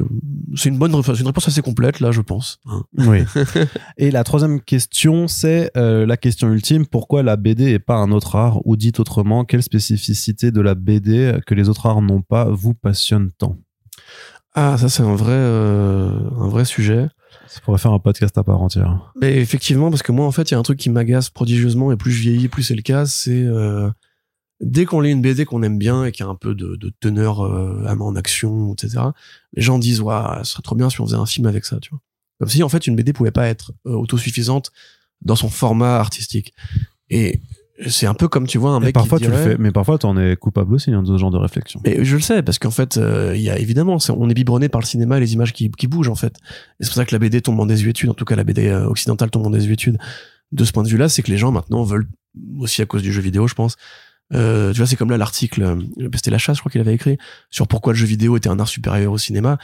une 0.69 0.77
bonne 0.77 1.03
c'est 1.03 1.19
une 1.19 1.27
réponse 1.27 1.49
assez 1.49 1.61
complète 1.61 1.99
là, 1.99 2.11
je 2.11 2.21
pense. 2.21 2.59
hein. 2.65 2.83
Oui. 2.97 3.19
Et 3.97 4.09
la 4.09 4.23
troisième 4.23 4.61
question, 4.61 5.27
c'est 5.27 5.69
euh, 5.75 6.05
la 6.05 6.15
question 6.15 6.51
ultime 6.51 6.85
pourquoi 6.85 7.23
la 7.23 7.35
BD 7.35 7.71
et 7.71 7.79
pas 7.79 7.95
un 7.97 8.11
autre 8.11 8.35
art? 8.37 8.65
Ou 8.65 8.77
dit 8.77 8.93
autrement, 8.97 9.43
quelle 9.43 9.63
spécificité 9.63 10.51
de 10.51 10.61
la 10.61 10.75
BD 10.75 11.37
que 11.45 11.53
les 11.53 11.67
autres 11.67 11.85
arts 11.87 12.01
n'ont 12.01 12.21
pas 12.21 12.45
vous 12.49 12.73
passionne 12.73 13.31
tant? 13.37 13.57
Ah, 14.55 14.77
ça 14.77 14.87
c'est 14.89 15.03
un 15.03 15.15
vrai 15.15 15.33
euh, 15.33 16.09
un 16.39 16.47
vrai 16.47 16.63
sujet. 16.65 17.07
Ça 17.47 17.59
pourrait 17.61 17.77
faire 17.77 17.91
un 17.91 17.99
podcast 17.99 18.37
à 18.37 18.43
part 18.43 18.61
entière. 18.61 19.11
Mais 19.21 19.37
effectivement, 19.37 19.89
parce 19.89 20.03
que 20.03 20.11
moi, 20.11 20.25
en 20.25 20.31
fait, 20.31 20.49
il 20.49 20.53
y 20.53 20.55
a 20.55 20.57
un 20.57 20.63
truc 20.63 20.79
qui 20.79 20.89
m'agace 20.89 21.29
prodigieusement, 21.29 21.91
et 21.91 21.97
plus 21.97 22.11
je 22.11 22.21
vieillis, 22.21 22.47
plus 22.47 22.63
c'est 22.63 22.75
le 22.75 22.81
cas, 22.81 23.05
c'est 23.05 23.43
euh, 23.43 23.89
dès 24.59 24.85
qu'on 24.85 25.01
lit 25.01 25.11
une 25.11 25.21
BD 25.21 25.45
qu'on 25.45 25.63
aime 25.63 25.77
bien 25.77 26.05
et 26.05 26.11
qui 26.11 26.23
a 26.23 26.27
un 26.27 26.35
peu 26.35 26.55
de, 26.55 26.75
de 26.75 26.91
teneur 26.99 27.41
euh, 27.41 27.85
en 27.87 28.15
action, 28.15 28.73
etc. 28.73 28.99
Les 29.53 29.61
gens 29.61 29.79
disent, 29.79 30.01
waouh, 30.01 30.43
ce 30.43 30.51
serait 30.51 30.63
trop 30.63 30.75
bien 30.75 30.89
si 30.89 30.99
on 31.01 31.05
faisait 31.05 31.17
un 31.17 31.25
film 31.25 31.47
avec 31.47 31.65
ça, 31.65 31.79
tu 31.79 31.89
vois. 31.89 32.01
Comme 32.39 32.49
si, 32.49 32.61
en 32.63 32.69
fait, 32.69 32.85
une 32.87 32.95
BD 32.95 33.13
pouvait 33.13 33.31
pas 33.31 33.47
être 33.47 33.73
euh, 33.85 33.93
autosuffisante 33.93 34.71
dans 35.21 35.35
son 35.35 35.49
format 35.49 35.97
artistique. 35.97 36.53
Et 37.09 37.41
c'est 37.87 38.07
un 38.07 38.13
peu 38.13 38.27
comme, 38.27 38.47
tu 38.47 38.57
vois, 38.57 38.71
un 38.71 38.81
Et 38.81 38.85
mec 38.85 38.93
parfois 38.93 39.19
qui 39.19 39.25
tu 39.25 39.31
le 39.31 39.37
fais, 39.37 39.57
mais 39.57 39.71
parfois 39.71 39.97
t'en 39.97 40.17
es 40.17 40.35
coupable 40.35 40.73
aussi 40.73 40.91
hein, 40.91 41.03
de 41.03 41.07
ce 41.07 41.17
genre 41.17 41.31
de 41.31 41.37
réflexion. 41.37 41.79
mais 41.83 42.03
je 42.03 42.15
le 42.15 42.21
sais, 42.21 42.41
parce 42.41 42.57
qu'en 42.57 42.71
fait, 42.71 42.97
euh, 42.97 43.33
il 43.35 43.41
y 43.41 43.49
a 43.49 43.57
évidemment, 43.59 43.97
on 44.09 44.29
est 44.29 44.33
biberonné 44.33 44.69
par 44.69 44.81
le 44.81 44.85
cinéma 44.85 45.17
et 45.17 45.19
les 45.19 45.33
images 45.33 45.53
qui, 45.53 45.69
qui 45.71 45.87
bougent, 45.87 46.09
en 46.09 46.15
fait. 46.15 46.35
Et 46.79 46.83
c'est 46.83 46.89
pour 46.89 46.95
ça 46.95 47.05
que 47.05 47.13
la 47.13 47.19
BD 47.19 47.41
tombe 47.41 47.59
en 47.59 47.65
désuétude, 47.65 48.09
en 48.09 48.13
tout 48.13 48.25
cas 48.25 48.35
la 48.35 48.43
BD 48.43 48.67
euh, 48.67 48.87
occidentale 48.87 49.29
tombe 49.29 49.45
en 49.45 49.51
désuétude. 49.51 49.97
De 50.51 50.63
ce 50.63 50.71
point 50.71 50.83
de 50.83 50.87
vue-là, 50.87 51.09
c'est 51.09 51.21
que 51.21 51.31
les 51.31 51.37
gens 51.37 51.51
maintenant 51.51 51.83
veulent, 51.83 52.07
aussi 52.57 52.81
à 52.81 52.85
cause 52.85 53.01
du 53.01 53.11
jeu 53.11 53.21
vidéo, 53.21 53.47
je 53.47 53.53
pense, 53.53 53.75
euh, 54.33 54.71
tu 54.71 54.77
vois, 54.77 54.87
c'est 54.87 54.95
comme 54.95 55.09
là 55.09 55.17
l'article, 55.17 55.63
euh, 55.63 56.09
c'était 56.15 56.31
la 56.31 56.37
chasse, 56.37 56.57
je 56.57 56.61
crois 56.61 56.71
qu'il 56.71 56.81
avait 56.81 56.93
écrit, 56.93 57.17
sur 57.49 57.67
pourquoi 57.67 57.93
le 57.93 57.97
jeu 57.97 58.05
vidéo 58.05 58.37
était 58.37 58.49
un 58.49 58.59
art 58.59 58.67
supérieur 58.67 59.11
au 59.11 59.17
cinéma. 59.17 59.57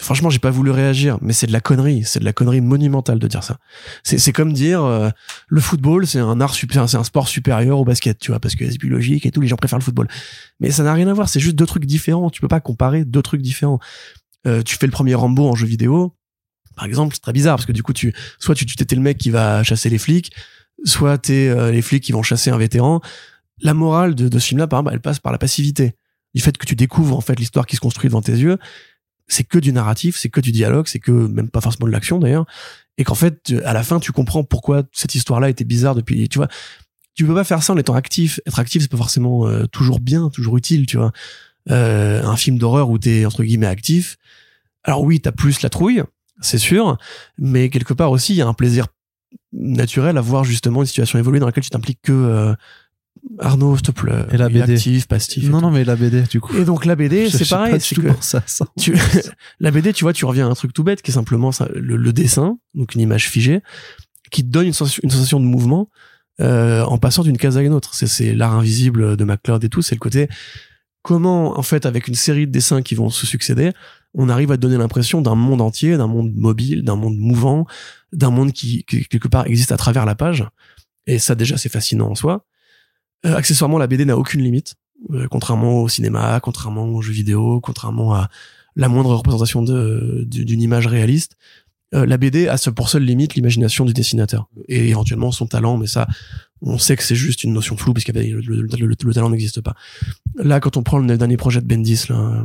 Franchement, 0.00 0.28
j'ai 0.28 0.40
pas 0.40 0.50
voulu 0.50 0.72
réagir, 0.72 1.18
mais 1.20 1.32
c'est 1.32 1.46
de 1.46 1.52
la 1.52 1.60
connerie, 1.60 2.02
c'est 2.04 2.18
de 2.18 2.24
la 2.24 2.32
connerie 2.32 2.60
monumentale 2.60 3.20
de 3.20 3.28
dire 3.28 3.44
ça. 3.44 3.58
C'est, 4.02 4.32
comme 4.32 4.52
dire 4.52 4.82
euh, 4.82 5.08
le 5.46 5.60
football, 5.60 6.04
c'est 6.06 6.18
un 6.18 6.40
art 6.40 6.54
super, 6.54 6.88
c'est 6.88 6.96
un 6.96 7.04
sport 7.04 7.28
supérieur 7.28 7.78
au 7.78 7.84
basket, 7.84 8.18
tu 8.18 8.32
vois, 8.32 8.40
parce 8.40 8.56
que 8.56 8.68
c'est 8.68 8.78
plus 8.78 8.88
logique 8.88 9.24
et 9.24 9.30
tout, 9.30 9.40
les 9.40 9.46
gens 9.46 9.56
préfèrent 9.56 9.78
le 9.78 9.84
football. 9.84 10.08
Mais 10.58 10.72
ça 10.72 10.82
n'a 10.82 10.92
rien 10.94 11.06
à 11.06 11.12
voir, 11.12 11.28
c'est 11.28 11.38
juste 11.38 11.54
deux 11.54 11.66
trucs 11.66 11.86
différents. 11.86 12.28
Tu 12.30 12.40
peux 12.40 12.48
pas 12.48 12.60
comparer 12.60 13.04
deux 13.04 13.22
trucs 13.22 13.40
différents. 13.40 13.78
Euh, 14.48 14.62
tu 14.62 14.76
fais 14.76 14.86
le 14.86 14.92
premier 14.92 15.14
Rambo 15.14 15.48
en 15.48 15.54
jeu 15.54 15.66
vidéo, 15.66 16.12
par 16.76 16.86
exemple, 16.86 17.14
c'est 17.14 17.20
très 17.20 17.32
bizarre 17.32 17.56
parce 17.56 17.66
que 17.66 17.72
du 17.72 17.82
coup, 17.82 17.92
tu 17.92 18.12
soit 18.38 18.54
tu 18.54 18.66
t'étais 18.66 18.96
le 18.96 19.02
mec 19.02 19.18
qui 19.18 19.30
va 19.30 19.62
chasser 19.62 19.88
les 19.88 19.98
flics, 19.98 20.32
soit 20.84 21.18
t'es 21.18 21.48
euh, 21.48 21.70
les 21.70 21.82
flics 21.82 22.02
qui 22.02 22.12
vont 22.12 22.22
chasser 22.22 22.50
un 22.50 22.58
vétéran. 22.58 23.00
La 23.62 23.74
morale 23.74 24.14
de, 24.14 24.28
de 24.28 24.38
ce 24.38 24.48
film-là, 24.48 24.66
par 24.66 24.80
exemple, 24.80 24.94
elle 24.94 25.00
passe 25.00 25.18
par 25.18 25.32
la 25.32 25.38
passivité, 25.38 25.94
du 26.34 26.40
fait 26.40 26.56
que 26.56 26.66
tu 26.66 26.74
découvres 26.74 27.16
en 27.16 27.20
fait 27.20 27.38
l'histoire 27.38 27.66
qui 27.66 27.76
se 27.76 27.80
construit 27.80 28.08
devant 28.08 28.22
tes 28.22 28.32
yeux. 28.32 28.58
C'est 29.26 29.44
que 29.44 29.58
du 29.58 29.72
narratif, 29.72 30.16
c'est 30.18 30.28
que 30.28 30.40
du 30.40 30.52
dialogue, 30.52 30.86
c'est 30.86 30.98
que 30.98 31.10
même 31.10 31.48
pas 31.48 31.60
forcément 31.60 31.86
de 31.86 31.92
l'action 31.92 32.18
d'ailleurs, 32.18 32.46
et 32.98 33.04
qu'en 33.04 33.14
fait, 33.14 33.54
à 33.64 33.72
la 33.72 33.82
fin, 33.82 33.98
tu 33.98 34.12
comprends 34.12 34.44
pourquoi 34.44 34.82
cette 34.92 35.14
histoire-là 35.14 35.48
était 35.48 35.64
bizarre 35.64 35.94
depuis. 35.94 36.28
Tu 36.28 36.38
vois, 36.38 36.48
tu 37.14 37.26
peux 37.26 37.34
pas 37.34 37.44
faire 37.44 37.62
ça 37.62 37.72
en 37.72 37.76
étant 37.78 37.94
actif. 37.94 38.40
Être 38.46 38.58
actif, 38.58 38.82
c'est 38.82 38.90
pas 38.90 38.96
forcément 38.96 39.46
euh, 39.46 39.66
toujours 39.66 40.00
bien, 40.00 40.28
toujours 40.28 40.56
utile, 40.56 40.86
tu 40.86 40.96
vois. 40.96 41.12
Euh, 41.70 42.22
un 42.22 42.36
film 42.36 42.58
d'horreur 42.58 42.90
où 42.90 42.98
t'es 42.98 43.24
entre 43.24 43.42
guillemets 43.42 43.66
actif. 43.66 44.16
Alors 44.82 45.02
oui, 45.02 45.20
t'as 45.20 45.32
plus 45.32 45.62
la 45.62 45.70
trouille, 45.70 46.02
c'est 46.40 46.58
sûr, 46.58 46.98
mais 47.38 47.70
quelque 47.70 47.94
part 47.94 48.10
aussi, 48.10 48.34
il 48.34 48.36
y 48.36 48.42
a 48.42 48.46
un 48.46 48.52
plaisir 48.52 48.86
naturel 49.52 50.18
à 50.18 50.20
voir 50.20 50.44
justement 50.44 50.82
une 50.82 50.86
situation 50.86 51.18
évoluer 51.18 51.40
dans 51.40 51.46
laquelle 51.46 51.64
tu 51.64 51.70
t'impliques 51.70 52.02
que 52.02 52.12
euh, 52.12 52.54
Arnaud, 53.38 53.76
s'il 53.76 53.86
te 53.86 53.90
plaît. 53.92 54.26
Et 54.32 54.36
la 54.36 54.48
BD. 54.48 54.74
actif, 54.74 55.08
passif. 55.08 55.44
et 55.44 55.48
Non, 55.48 55.60
non, 55.60 55.70
mais 55.70 55.84
la 55.84 55.96
BD, 55.96 56.22
du 56.22 56.40
coup. 56.40 56.56
Et 56.56 56.64
donc 56.64 56.84
la 56.84 56.94
BD, 56.94 57.28
c'est 57.30 57.48
pareil, 57.48 57.80
c'est 57.80 57.96
que 57.96 58.08
ça. 58.20 58.42
tu, 58.78 58.96
la 59.60 59.70
BD, 59.70 59.92
tu 59.92 60.04
vois, 60.04 60.12
tu 60.12 60.24
reviens 60.24 60.46
à 60.46 60.50
un 60.50 60.54
truc 60.54 60.72
tout 60.72 60.84
bête 60.84 61.02
qui 61.02 61.10
est 61.10 61.14
simplement 61.14 61.52
ça, 61.52 61.68
le, 61.74 61.96
le 61.96 62.12
dessin, 62.12 62.58
donc 62.74 62.94
une 62.94 63.00
image 63.00 63.28
figée, 63.28 63.62
qui 64.30 64.44
te 64.44 64.48
donne 64.48 64.66
une 64.66 64.72
sensation, 64.72 65.00
une 65.02 65.10
sensation 65.10 65.40
de 65.40 65.46
mouvement 65.46 65.88
euh, 66.40 66.82
en 66.84 66.98
passant 66.98 67.22
d'une 67.22 67.38
case 67.38 67.56
à 67.56 67.62
une 67.62 67.72
autre. 67.72 67.94
C'est, 67.94 68.34
l'art 68.34 68.54
invisible 68.54 69.16
de 69.16 69.24
McCloud 69.24 69.62
et 69.64 69.68
tout. 69.68 69.82
C'est 69.82 69.94
le 69.94 70.00
côté 70.00 70.28
comment, 71.02 71.58
en 71.58 71.62
fait, 71.62 71.86
avec 71.86 72.08
une 72.08 72.14
série 72.14 72.46
de 72.46 72.52
dessins 72.52 72.82
qui 72.82 72.94
vont 72.94 73.10
se 73.10 73.26
succéder, 73.26 73.72
on 74.14 74.28
arrive 74.28 74.50
à 74.52 74.56
te 74.56 74.62
donner 74.62 74.78
l'impression 74.78 75.20
d'un 75.20 75.34
monde 75.34 75.60
entier, 75.60 75.96
d'un 75.96 76.06
monde 76.06 76.32
mobile, 76.34 76.82
d'un 76.82 76.96
monde 76.96 77.16
mouvant, 77.16 77.66
d'un 78.12 78.30
monde 78.30 78.52
qui, 78.52 78.84
qui, 78.84 79.04
quelque 79.04 79.28
part 79.28 79.46
existe 79.46 79.70
à 79.70 79.76
travers 79.76 80.06
la 80.06 80.14
page. 80.14 80.44
Et 81.06 81.18
ça, 81.18 81.34
déjà, 81.34 81.56
c'est 81.56 81.68
fascinant 81.68 82.10
en 82.10 82.14
soi. 82.14 82.46
Euh, 83.24 83.36
accessoirement, 83.36 83.78
la 83.78 83.86
BD 83.86 84.04
n'a 84.04 84.16
aucune 84.18 84.42
limite, 84.42 84.74
euh, 85.12 85.26
contrairement 85.30 85.82
au 85.82 85.88
cinéma, 85.88 86.38
contrairement 86.40 86.84
aux 86.86 87.00
jeux 87.02 87.12
vidéo, 87.12 87.60
contrairement 87.60 88.14
à 88.14 88.28
la 88.76 88.88
moindre 88.88 89.14
représentation 89.14 89.62
de- 89.62 90.24
du- 90.26 90.44
d'une 90.44 90.60
image 90.62 90.86
réaliste. 90.86 91.36
Euh, 91.94 92.06
la 92.06 92.16
BD 92.16 92.48
a 92.48 92.56
ce- 92.56 92.70
pour 92.70 92.88
seule 92.88 93.04
limite 93.04 93.34
l'imagination 93.36 93.84
du 93.84 93.92
dessinateur 93.92 94.48
et 94.68 94.88
éventuellement 94.88 95.30
son 95.30 95.46
talent, 95.46 95.76
mais 95.76 95.86
ça, 95.86 96.08
on 96.60 96.76
sait 96.76 96.96
que 96.96 97.02
c'est 97.04 97.14
juste 97.14 97.44
une 97.44 97.52
notion 97.52 97.76
floue 97.76 97.92
puisque 97.94 98.08
le, 98.08 98.40
le- 98.40 98.62
le- 98.62 98.86
le 99.04 99.14
talent 99.14 99.30
n'existe 99.30 99.60
pas. 99.60 99.74
Là, 100.36 100.58
quand 100.60 100.76
on 100.76 100.82
prend 100.82 100.98
le 100.98 101.16
dernier 101.16 101.36
projet 101.36 101.60
de 101.60 101.66
Bendis, 101.66 102.06
là, 102.08 102.44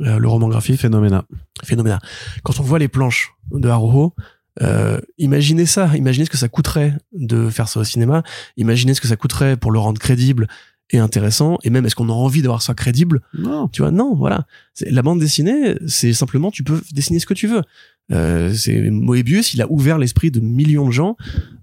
euh, 0.00 0.18
le 0.18 0.28
roman 0.28 0.48
graphique, 0.48 0.80
Phénoménal. 0.80 1.22
phénoménal. 1.62 2.00
Quand 2.42 2.58
on 2.58 2.62
voit 2.62 2.78
les 2.78 2.88
planches 2.88 3.34
de 3.52 3.68
Haruho, 3.68 4.14
euh, 4.62 5.00
imaginez 5.18 5.66
ça, 5.66 5.90
imaginez 5.96 6.26
ce 6.26 6.30
que 6.30 6.36
ça 6.36 6.48
coûterait 6.48 6.94
de 7.12 7.50
faire 7.50 7.68
ça 7.68 7.80
au 7.80 7.84
cinéma, 7.84 8.22
imaginez 8.56 8.94
ce 8.94 9.00
que 9.00 9.08
ça 9.08 9.16
coûterait 9.16 9.56
pour 9.56 9.70
le 9.70 9.78
rendre 9.78 10.00
crédible 10.00 10.48
et 10.90 10.98
intéressant, 10.98 11.58
et 11.64 11.70
même 11.70 11.84
est-ce 11.84 11.96
qu'on 11.96 12.08
a 12.08 12.12
envie 12.12 12.42
d'avoir 12.42 12.62
ça 12.62 12.74
crédible? 12.74 13.20
Non. 13.36 13.68
tu 13.68 13.82
vois, 13.82 13.90
non, 13.90 14.14
voilà. 14.14 14.46
La 14.88 15.02
bande 15.02 15.18
dessinée, 15.18 15.74
c'est 15.86 16.12
simplement, 16.12 16.50
tu 16.50 16.62
peux 16.62 16.80
dessiner 16.92 17.18
ce 17.18 17.26
que 17.26 17.34
tu 17.34 17.48
veux. 17.48 17.62
Euh, 18.12 18.52
c'est 18.54 18.90
Moebius, 18.90 19.54
il 19.54 19.62
a 19.62 19.70
ouvert 19.70 19.98
l'esprit 19.98 20.30
de 20.30 20.38
millions 20.38 20.86
de 20.86 20.92
gens 20.92 21.16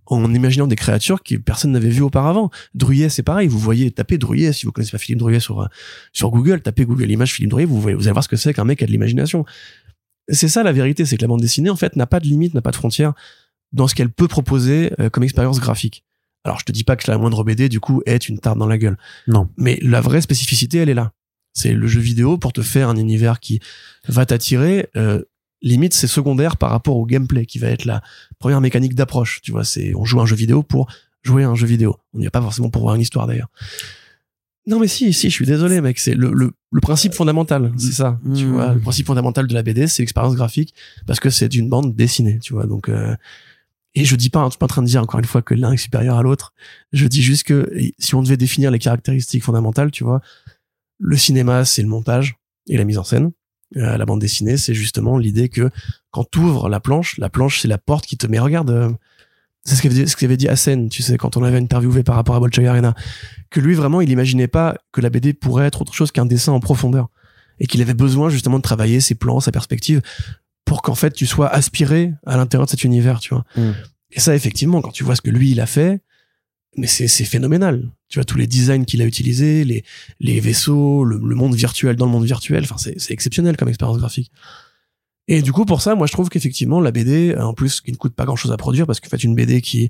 en 0.06 0.34
imaginant 0.34 0.68
des 0.68 0.76
créatures 0.76 1.24
que 1.24 1.36
personne 1.36 1.72
n'avait 1.72 1.90
vues 1.90 2.02
auparavant. 2.02 2.52
Druyet, 2.76 3.08
c'est 3.08 3.24
pareil. 3.24 3.48
Vous 3.48 3.60
voyez, 3.60 3.92
tapez 3.92 4.18
Druyet, 4.18 4.52
si 4.52 4.66
vous 4.66 4.74
connaissez 4.74 4.92
pas 4.92 4.98
Philippe 4.98 5.20
Druyet 5.20 5.40
sur, 5.40 5.62
euh, 5.62 5.68
sur 6.12 6.30
Google, 6.30 6.62
tapez 6.62 6.86
Google 6.86 7.10
Images 7.10 7.32
Philippe 7.32 7.52
Druyet, 7.52 7.66
vous, 7.66 7.80
voyez, 7.80 7.96
vous 7.96 8.04
allez 8.04 8.12
voir 8.12 8.24
ce 8.24 8.30
que 8.30 8.36
c'est 8.36 8.54
qu'un 8.54 8.66
mec 8.66 8.80
qui 8.80 8.84
a 8.84 8.88
de 8.88 8.92
l'imagination. 8.92 9.46
C'est 10.30 10.48
ça 10.48 10.64
la 10.64 10.72
vérité, 10.72 11.06
c'est 11.06 11.18
que 11.18 11.22
la 11.22 11.28
bande 11.28 11.42
dessinée, 11.42 11.70
en 11.70 11.76
fait, 11.76 11.96
n'a 11.96 12.08
pas 12.08 12.20
de 12.20 12.26
limite, 12.26 12.54
n'a 12.54 12.62
pas 12.62 12.72
de 12.72 12.76
frontières 12.76 13.14
dans 13.72 13.88
ce 13.88 13.96
qu'elle 13.96 14.10
peut 14.10 14.28
proposer 14.28 14.92
euh, 15.00 15.10
comme 15.10 15.24
expérience 15.24 15.60
graphique. 15.60 16.04
Alors, 16.44 16.60
je 16.60 16.66
te 16.66 16.72
dis 16.72 16.84
pas 16.84 16.96
que 16.96 17.10
la 17.10 17.18
moindre 17.18 17.44
BD, 17.44 17.70
du 17.70 17.80
coup, 17.80 18.02
est 18.06 18.30
une 18.30 18.40
tarte 18.40 18.58
dans 18.58 18.68
la 18.68 18.78
gueule. 18.78 18.98
Non. 19.28 19.50
Mais 19.58 19.80
la 19.82 20.02
vraie 20.02 20.22
spécificité, 20.22 20.80
elle 20.80 20.90
est 20.90 20.94
là. 20.94 21.14
C'est 21.54 21.74
le 21.74 21.88
jeu 21.88 22.02
vidéo 22.02 22.38
pour 22.38 22.52
te 22.52 22.62
faire 22.62 22.90
un 22.90 22.96
univers 22.96 23.40
qui 23.40 23.60
va 24.08 24.26
t'attirer. 24.26 24.90
Euh, 24.96 25.22
limite, 25.62 25.94
c'est 25.94 26.08
secondaire 26.08 26.58
par 26.58 26.72
rapport 26.72 26.98
au 26.98 27.06
gameplay, 27.06 27.46
qui 27.46 27.60
va 27.60 27.70
être 27.70 27.86
la 27.86 28.02
première 28.40 28.62
mécanique 28.62 28.96
d'approche. 28.96 29.42
Tu 29.42 29.52
vois, 29.52 29.64
c'est 29.64 29.94
on 29.96 30.04
joue 30.04 30.20
un 30.20 30.26
jeu 30.26 30.36
vidéo 30.36 30.64
pour 30.64 30.92
jouer 31.22 31.44
à 31.44 31.50
un 31.50 31.56
jeu 31.56 31.68
vidéo. 31.68 31.98
On 32.14 32.20
n'y 32.20 32.26
va 32.26 32.32
pas 32.32 32.42
forcément 32.42 32.70
pour 32.70 32.82
voir 32.82 32.96
une 32.96 33.02
histoire 33.02 33.28
d'ailleurs. 33.28 33.50
Non 34.66 34.80
mais 34.80 34.88
si, 34.88 35.12
si, 35.14 35.30
je 35.30 35.34
suis 35.36 35.46
désolé 35.46 35.82
mec, 35.82 36.00
c'est 36.00 36.14
le, 36.16 36.32
le, 36.34 36.52
le 36.72 36.82
principe 36.82 37.14
fondamental, 37.14 37.72
c'est 37.78 37.92
ça. 37.92 38.20
Tu 38.36 38.46
Mm. 38.46 38.52
vois, 38.52 38.74
le 38.74 38.80
principe 38.80 39.08
fondamental 39.08 39.46
de 39.48 39.54
la 39.54 39.62
BD, 39.62 39.88
c'est 39.88 40.02
l'expérience 40.04 40.36
graphique 40.36 40.74
parce 41.06 41.20
que 41.20 41.30
c'est 41.30 41.54
une 41.54 41.68
bande 41.70 41.96
dessinée, 41.96 42.40
tu 42.40 42.54
vois. 42.54 42.66
Donc 42.66 42.88
euh, 42.90 43.16
et 43.96 44.06
je 44.06 44.16
dis 44.16 44.30
pas, 44.30 44.46
je 44.46 44.52
suis 44.52 44.58
pas 44.58 44.66
en 44.66 44.70
train 44.70 44.82
de 44.82 44.88
dire 44.88 45.02
encore 45.04 45.20
une 45.20 45.26
fois 45.26 45.42
que 45.42 45.54
l'un 45.54 45.74
est 45.74 45.78
supérieur 45.78 46.18
à 46.18 46.24
l'autre. 46.24 46.54
Je 46.94 47.06
dis 47.08 47.22
juste 47.22 47.44
que 47.44 47.70
si 48.00 48.16
on 48.16 48.22
devait 48.24 48.38
définir 48.38 48.72
les 48.72 48.80
caractéristiques 48.80 49.44
fondamentales, 49.44 49.92
tu 49.92 50.04
vois, 50.06 50.22
le 51.00 51.18
cinéma, 51.18 51.66
c'est 51.66 51.82
le 51.82 51.90
montage 51.90 52.36
et 52.68 52.78
la 52.78 52.86
mise 52.86 52.98
en 52.98 53.04
scène. 53.04 53.32
Euh, 53.76 53.98
la 53.98 54.06
bande 54.06 54.22
dessinée, 54.22 54.56
c'est 54.58 54.74
justement 54.74 55.18
l'idée 55.18 55.50
que 55.50 55.70
quand 56.12 56.26
tu 56.32 56.40
ouvres 56.40 56.70
la 56.70 56.80
planche, 56.80 57.18
la 57.18 57.30
planche, 57.30 57.60
c'est 57.60 57.68
la 57.68 57.78
porte 57.80 58.06
qui 58.06 58.18
te 58.18 58.28
met, 58.28 58.40
regarde, 58.40 58.70
euh, 58.70 58.90
c'est 59.66 59.76
ce 59.76 59.82
qu'avait 59.82 59.96
dit, 59.96 60.10
ce 60.10 60.16
qu'avait 60.16 60.38
dit 60.38 60.48
Hassen, 60.48 60.90
tu 60.90 61.02
sais, 61.02 61.18
quand 61.18 61.38
on 61.38 61.42
l'avait 61.42 61.58
interviewé 61.58 62.04
par 62.04 62.16
rapport 62.16 62.36
à 62.36 62.40
Bolshoi 62.40 62.68
Arena, 62.68 62.96
que 63.50 63.60
lui, 63.60 63.76
vraiment, 63.76 64.02
il 64.02 64.10
imaginait 64.10 64.48
pas 64.48 64.78
que 64.92 65.00
la 65.00 65.10
BD 65.10 65.34
pourrait 65.34 65.66
être 65.68 65.82
autre 65.82 65.94
chose 65.94 66.12
qu'un 66.12 66.26
dessin 66.26 66.52
en 66.52 66.60
profondeur. 66.60 67.10
Et 67.60 67.68
qu'il 67.68 67.82
avait 67.82 67.94
besoin, 67.94 68.30
justement, 68.30 68.58
de 68.58 68.64
travailler 68.64 69.00
ses 69.00 69.16
plans, 69.16 69.40
sa 69.40 69.52
perspective, 69.52 70.02
pour 70.66 70.82
qu'en 70.82 70.96
fait, 70.96 71.12
tu 71.12 71.26
sois 71.26 71.48
aspiré 71.48 72.14
à 72.26 72.36
l'intérieur 72.36 72.66
de 72.66 72.72
cet 72.72 72.84
univers, 72.84 73.20
tu 73.20 73.34
vois. 73.34 73.46
Mm. 73.56 73.72
Et 74.12 74.20
ça, 74.20 74.36
effectivement, 74.36 74.82
quand 74.82 74.92
tu 74.92 75.04
vois 75.04 75.16
ce 75.16 75.22
que 75.22 75.30
lui, 75.30 75.52
il 75.52 75.62
a 75.62 75.66
fait, 75.66 76.02
mais 76.76 76.88
c'est, 76.88 77.08
c'est 77.08 77.26
phénoménal. 77.26 77.90
Tu 78.10 78.20
vois, 78.20 78.26
tous 78.26 78.38
les 78.38 78.48
designs 78.48 78.86
qu'il 78.86 79.02
a 79.02 79.06
utilisés, 79.06 79.64
les, 79.64 79.84
les 80.20 80.40
vaisseaux, 80.40 81.04
le, 81.06 81.18
le 81.24 81.36
monde 81.36 81.56
virtuel 81.56 81.96
dans 81.96 82.06
le 82.06 82.12
monde 82.12 82.26
virtuel, 82.26 82.64
enfin, 82.64 82.78
c'est, 82.78 83.00
c'est 83.00 83.14
exceptionnel 83.14 83.56
comme 83.56 83.70
expérience 83.70 83.98
graphique. 83.98 84.32
Et 85.28 85.42
du 85.42 85.54
coup, 85.54 85.66
pour 85.66 85.82
ça, 85.82 85.96
moi, 85.96 86.08
je 86.08 86.12
trouve 86.12 86.30
qu'effectivement, 86.30 86.82
la 86.82 86.92
BD, 86.92 87.36
en 87.38 87.54
plus, 87.54 87.82
qui 87.82 87.92
ne 87.92 87.98
coûte 87.98 88.14
pas 88.14 88.26
grand 88.26 88.36
chose 88.36 88.52
à 88.52 88.58
produire, 88.58 88.86
parce 88.86 89.00
qu'en 89.00 89.10
fait, 89.10 89.24
une 89.24 89.36
BD 89.36 89.62
qui 89.62 89.90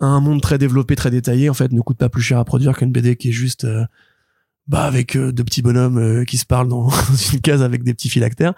a 0.00 0.06
un 0.06 0.20
monde 0.20 0.40
très 0.40 0.58
développé, 0.58 0.96
très 0.96 1.10
détaillé, 1.10 1.50
en 1.50 1.54
fait, 1.54 1.72
ne 1.72 1.80
coûte 1.80 1.98
pas 1.98 2.08
plus 2.08 2.22
cher 2.22 2.38
à 2.38 2.44
produire 2.44 2.76
qu'une 2.76 2.90
BD 2.90 3.16
qui 3.16 3.28
est 3.28 3.32
juste, 3.32 3.64
euh, 3.64 3.84
bah, 4.66 4.84
avec 4.84 5.16
euh, 5.16 5.32
deux 5.32 5.44
petits 5.44 5.62
bonhommes 5.62 5.98
euh, 5.98 6.24
qui 6.24 6.38
se 6.38 6.46
parlent 6.46 6.68
dans 6.68 6.88
une 7.32 7.40
case 7.40 7.62
avec 7.62 7.82
des 7.82 7.94
petits 7.94 8.08
phylactères. 8.08 8.54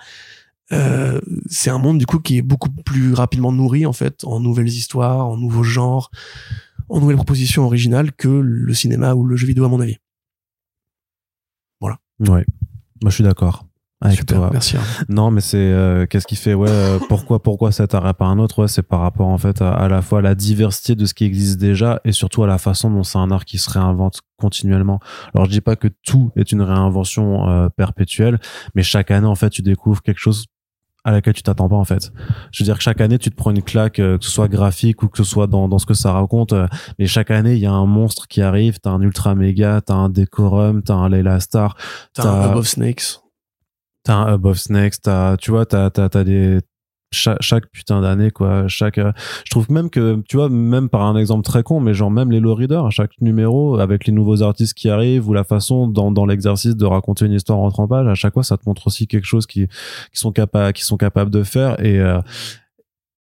Euh, 0.73 1.21
c'est 1.49 1.71
un 1.71 1.79
monde, 1.79 1.99
du 1.99 2.07
coup, 2.07 2.21
qui 2.21 2.39
est 2.39 2.43
beaucoup 2.43 2.71
plus 2.71 3.13
rapidement 3.13 3.53
nourri, 3.53 3.87
en 3.87 3.93
fait, 3.93 4.25
en 4.25 4.41
nouvelles 4.41 4.69
histoires, 4.69 5.27
en 5.27 5.37
nouveaux 5.37 5.65
genres, 5.65 6.11
en 6.89 7.01
nouvelles 7.01 7.17
propositions 7.17 7.65
originales 7.65 8.13
que 8.13 8.29
le 8.29 8.75
cinéma 8.75 9.15
ou 9.15 9.25
le 9.25 9.37
jeu 9.37 9.47
vidéo, 9.47 9.65
à 9.65 9.69
mon 9.69 9.81
avis. 9.81 9.99
Ouais, 12.21 12.47
moi 13.03 13.11
je 13.11 13.15
suis 13.17 13.25
d'accord. 13.25 13.66
Avec 14.07 14.19
Super, 14.19 14.37
toi. 14.39 14.51
merci. 14.53 14.77
Non, 15.09 15.31
mais 15.31 15.41
c'est 15.41 15.57
euh, 15.59 16.07
qu'est-ce 16.07 16.27
qui 16.27 16.37
fait 16.37 16.55
ouais 16.55 16.69
euh, 16.71 16.99
pourquoi 17.09 17.43
pourquoi 17.43 17.73
cet 17.73 17.95
arrêt 17.95 18.15
pas 18.15 18.27
un 18.27 18.39
autre? 18.39 18.61
Ouais 18.63 18.69
c'est 18.69 18.83
par 18.83 19.01
rapport 19.01 19.27
en 19.29 19.39
fait 19.39 19.61
à, 19.63 19.73
à 19.73 19.89
la 19.89 20.03
fois 20.03 20.19
à 20.21 20.23
la 20.23 20.35
diversité 20.35 20.95
de 20.95 21.05
ce 21.07 21.15
qui 21.15 21.25
existe 21.25 21.59
déjà 21.59 22.01
et 22.05 22.13
surtout 22.13 22.43
à 22.43 22.47
la 22.47 22.59
façon 22.59 22.91
dont 22.91 23.03
c'est 23.03 23.19
un 23.19 23.31
art 23.31 23.45
qui 23.45 23.59
se 23.59 23.71
réinvente 23.71 24.21
continuellement. 24.39 25.01
Alors 25.35 25.47
je 25.47 25.51
dis 25.51 25.61
pas 25.61 25.77
que 25.77 25.89
tout 26.05 26.31
est 26.37 26.53
une 26.53 26.63
réinvention 26.63 27.49
euh, 27.49 27.69
perpétuelle, 27.69 28.39
mais 28.75 28.83
chaque 28.83 29.11
année 29.11 29.27
en 29.27 29.35
fait 29.35 29.51
tu 29.51 29.63
découvres 29.63 30.03
quelque 30.03 30.19
chose 30.21 30.47
à 31.05 31.13
laquelle 31.13 31.35
tu 31.35 31.43
t'attends 31.45 31.69
pas 31.69 31.77
en 31.77 31.85
fait. 31.85 32.11
Je 32.51 32.63
veux 32.63 32.65
dire 32.65 32.77
que 32.79 32.83
chaque 32.83 33.01
année 33.01 33.19
tu 33.19 33.31
te 33.31 33.37
prends 33.37 33.53
une 33.53 33.63
claque 33.63 34.01
euh, 34.01 34.19
que 34.19 34.25
ce 34.25 34.31
soit 34.31 34.49
graphique 34.49 35.05
ou 35.05 35.09
que 35.09 35.19
ce 35.19 35.25
soit 35.25 35.47
dans, 35.47 35.69
dans 35.69 35.79
ce 35.79 35.87
que 35.87 35.95
ça 35.95 36.11
raconte 36.13 36.53
euh, 36.53 36.67
mais 36.99 37.07
chaque 37.07 37.31
année 37.31 37.53
il 37.55 37.61
y 37.61 37.67
a 37.67 37.71
un 37.73 37.87
monstre 37.87 38.27
qui 38.27 38.43
arrive, 38.43 38.81
t'as 38.81 38.91
un 38.91 39.01
ultra 39.01 39.35
méga, 39.37 39.81
t'as 39.81 39.95
un 39.95 40.09
décorum, 40.09 40.83
t'as 40.83 40.95
un 40.95 41.09
Layla 41.09 41.39
Star, 41.39 41.77
T'as 42.13 42.25
T'as- 42.25 42.31
un 42.33 42.41
Above 42.51 42.67
Snakes. 42.67 43.21
T'as 44.07 44.15
un 44.15 44.35
Above 44.35 44.57
Snakes, 44.57 45.03
t'as, 45.03 45.37
tu 45.37 45.51
vois, 45.51 45.67
t'as, 45.67 45.91
t'as, 45.91 46.09
t'as 46.09 46.23
des, 46.23 46.61
chaque, 47.11 47.43
chaque 47.43 47.71
putain 47.73 48.01
d'année, 48.01 48.31
quoi, 48.31 48.69
chaque, 48.69 48.99
euh, 48.99 49.11
je 49.45 49.51
trouve 49.51 49.69
même 49.69 49.91
que, 49.91 50.23
tu 50.29 50.37
vois, 50.37 50.49
même 50.49 50.89
par 50.89 51.03
un 51.03 51.17
exemple 51.17 51.43
très 51.43 51.65
con, 51.65 51.81
mais 51.81 51.93
genre 51.93 52.13
même 52.13 52.31
les 52.31 52.39
low 52.39 52.55
readers, 52.55 52.87
à 52.87 52.91
chaque 52.91 53.21
numéro, 53.21 53.81
avec 53.81 54.07
les 54.07 54.13
nouveaux 54.13 54.43
artistes 54.43 54.75
qui 54.75 54.89
arrivent, 54.89 55.29
ou 55.29 55.33
la 55.33 55.43
façon 55.43 55.89
dans, 55.89 56.13
dans 56.13 56.25
l'exercice 56.25 56.77
de 56.77 56.87
raconter 56.87 57.27
une 57.27 57.33
histoire 57.33 57.59
en 57.59 57.69
30 57.69 57.89
pages, 57.89 58.07
à 58.07 58.15
chaque 58.15 58.35
fois, 58.35 58.45
ça 58.45 58.57
te 58.57 58.63
montre 58.67 58.87
aussi 58.87 59.09
quelque 59.09 59.27
chose 59.27 59.45
qui, 59.45 59.67
qui 59.67 60.21
sont 60.21 60.31
capables, 60.31 60.73
qui 60.73 60.85
sont 60.85 60.97
capables 60.97 61.33
de 61.33 61.43
faire, 61.43 61.85
et, 61.85 61.99
euh, 61.99 62.21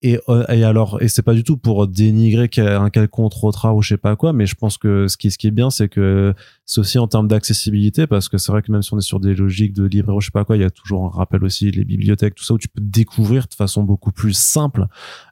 et, 0.04 0.20
euh, 0.28 0.46
et 0.50 0.64
alors, 0.66 1.02
et 1.02 1.08
c'est 1.08 1.22
pas 1.22 1.34
du 1.34 1.44
tout 1.44 1.56
pour 1.56 1.88
dénigrer 1.88 2.50
un 2.58 2.90
quelconque 2.90 3.32
autre 3.42 3.72
ou 3.72 3.82
je 3.82 3.90
sais 3.90 3.98
pas 3.98 4.18
quoi, 4.18 4.34
mais 4.34 4.46
je 4.46 4.56
pense 4.56 4.78
que 4.78 5.08
ce 5.08 5.16
qui, 5.16 5.32
ce 5.32 5.38
qui 5.38 5.48
est 5.48 5.52
bien, 5.52 5.70
c'est 5.70 5.88
que 5.88 6.34
c'est 6.66 6.82
aussi 6.82 7.00
en 7.00 7.08
termes 7.08 7.30
d'accessibilité, 7.30 8.06
parce 8.06 8.28
que 8.28 8.38
c'est 8.38 8.52
vrai 8.52 8.62
que 8.62 8.72
même 8.72 8.82
si 8.82 8.94
on 8.94 8.98
est 8.98 9.02
sur 9.02 9.22
des 9.22 9.34
logiques 9.34 9.74
de 9.74 9.86
librairie, 9.86 10.20
je 10.20 10.26
sais 10.26 10.32
pas 10.32 10.44
quoi, 10.44 10.58
il 10.58 10.62
y 10.62 10.66
a 10.66 10.70
toujours 10.70 11.06
un 11.06 11.10
rappel 11.10 11.44
aussi 11.46 11.72
les 11.72 11.86
bibliothèques, 11.86 12.36
tout 12.36 12.44
ça, 12.44 12.54
où 12.54 12.58
tu 12.58 12.68
peux 12.68 12.82
découvrir 12.82 13.48
de 13.48 13.54
façon 13.54 13.84
beaucoup 13.84 14.12
plus 14.12 14.34
simple 14.34 14.88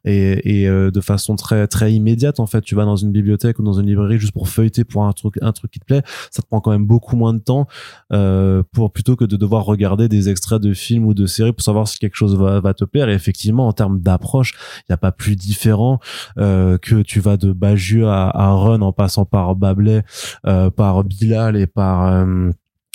et, 0.05 0.61
et 0.63 0.67
euh, 0.67 0.91
de 0.91 1.01
façon 1.01 1.35
très 1.35 1.67
très 1.67 1.93
immédiate. 1.93 2.39
En 2.39 2.47
fait, 2.47 2.61
tu 2.61 2.75
vas 2.75 2.85
dans 2.85 2.95
une 2.95 3.11
bibliothèque 3.11 3.59
ou 3.59 3.63
dans 3.63 3.73
une 3.79 3.87
librairie 3.87 4.19
juste 4.19 4.33
pour 4.33 4.49
feuilleter 4.49 4.83
pour 4.83 5.05
un 5.05 5.11
truc 5.13 5.35
un 5.41 5.51
truc 5.51 5.71
qui 5.71 5.79
te 5.79 5.85
plaît, 5.85 6.01
ça 6.31 6.41
te 6.41 6.47
prend 6.47 6.61
quand 6.61 6.71
même 6.71 6.85
beaucoup 6.85 7.15
moins 7.15 7.33
de 7.33 7.39
temps 7.39 7.67
euh, 8.13 8.63
pour 8.71 8.91
plutôt 8.91 9.15
que 9.15 9.25
de 9.25 9.35
devoir 9.37 9.65
regarder 9.65 10.07
des 10.09 10.29
extraits 10.29 10.61
de 10.61 10.73
films 10.73 11.05
ou 11.05 11.13
de 11.13 11.25
séries 11.25 11.53
pour 11.53 11.61
savoir 11.63 11.87
si 11.87 11.99
quelque 11.99 12.15
chose 12.15 12.35
va, 12.37 12.59
va 12.59 12.73
te 12.73 12.85
plaire. 12.85 13.09
Et 13.09 13.13
effectivement, 13.13 13.67
en 13.67 13.73
termes 13.73 13.99
d'approche, 14.01 14.53
il 14.79 14.83
n'y 14.91 14.93
a 14.93 14.97
pas 14.97 15.11
plus 15.11 15.35
différent 15.35 15.99
euh, 16.37 16.77
que 16.77 17.01
tu 17.01 17.19
vas 17.19 17.37
de 17.37 17.51
Bagieux 17.53 18.07
à, 18.07 18.29
à 18.29 18.51
Run 18.53 18.81
en 18.81 18.91
passant 18.93 19.25
par 19.25 19.55
Babelais, 19.55 20.03
euh, 20.47 20.69
par 20.69 21.03
Bilal 21.03 21.55
et 21.55 21.67
par 21.67 22.05
euh, 22.07 22.49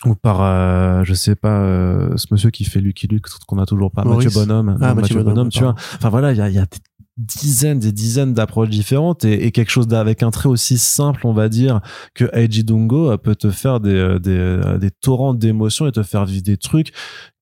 ou 0.04 0.14
par 0.14 0.42
euh, 0.42 1.02
je 1.04 1.14
sais 1.14 1.34
pas 1.34 1.60
euh, 1.62 2.16
ce 2.16 2.26
monsieur 2.30 2.50
qui 2.50 2.64
fait 2.64 2.80
Lucky 2.80 3.06
Luke 3.06 3.26
qu'on 3.46 3.58
a 3.58 3.66
toujours 3.66 3.90
pas 3.90 4.04
Maurice. 4.04 4.26
Mathieu 4.26 4.40
Bonhomme 4.40 4.78
Ah, 4.80 4.88
Non, 4.88 4.94
Mathieu 5.00 5.22
Bonhomme, 5.22 5.48
tu 5.48 5.60
vois 5.60 5.74
enfin 5.94 6.10
voilà 6.10 6.32
il 6.32 6.38
y 6.38 6.40
a, 6.40 6.48
il 6.48 6.54
y 6.54 6.58
a 6.58 6.66
dizaines 7.16 7.78
des 7.78 7.92
dizaines 7.92 8.34
d'approches 8.34 8.68
différentes 8.68 9.24
et, 9.24 9.46
et 9.46 9.52
quelque 9.52 9.70
chose 9.70 9.92
avec 9.94 10.22
un 10.22 10.30
trait 10.30 10.48
aussi 10.48 10.76
simple 10.76 11.26
on 11.26 11.32
va 11.32 11.48
dire 11.48 11.80
que 12.14 12.24
Eiji 12.36 12.62
Dungo 12.62 13.10
euh, 13.10 13.16
peut 13.16 13.36
te 13.36 13.50
faire 13.50 13.80
des 13.80 13.94
euh, 13.94 14.18
des, 14.18 14.36
euh, 14.36 14.78
des 14.78 14.90
torrents 14.90 15.32
d'émotions 15.32 15.86
et 15.86 15.92
te 15.92 16.02
faire 16.02 16.26
vivre 16.26 16.42
des 16.42 16.58
trucs 16.58 16.92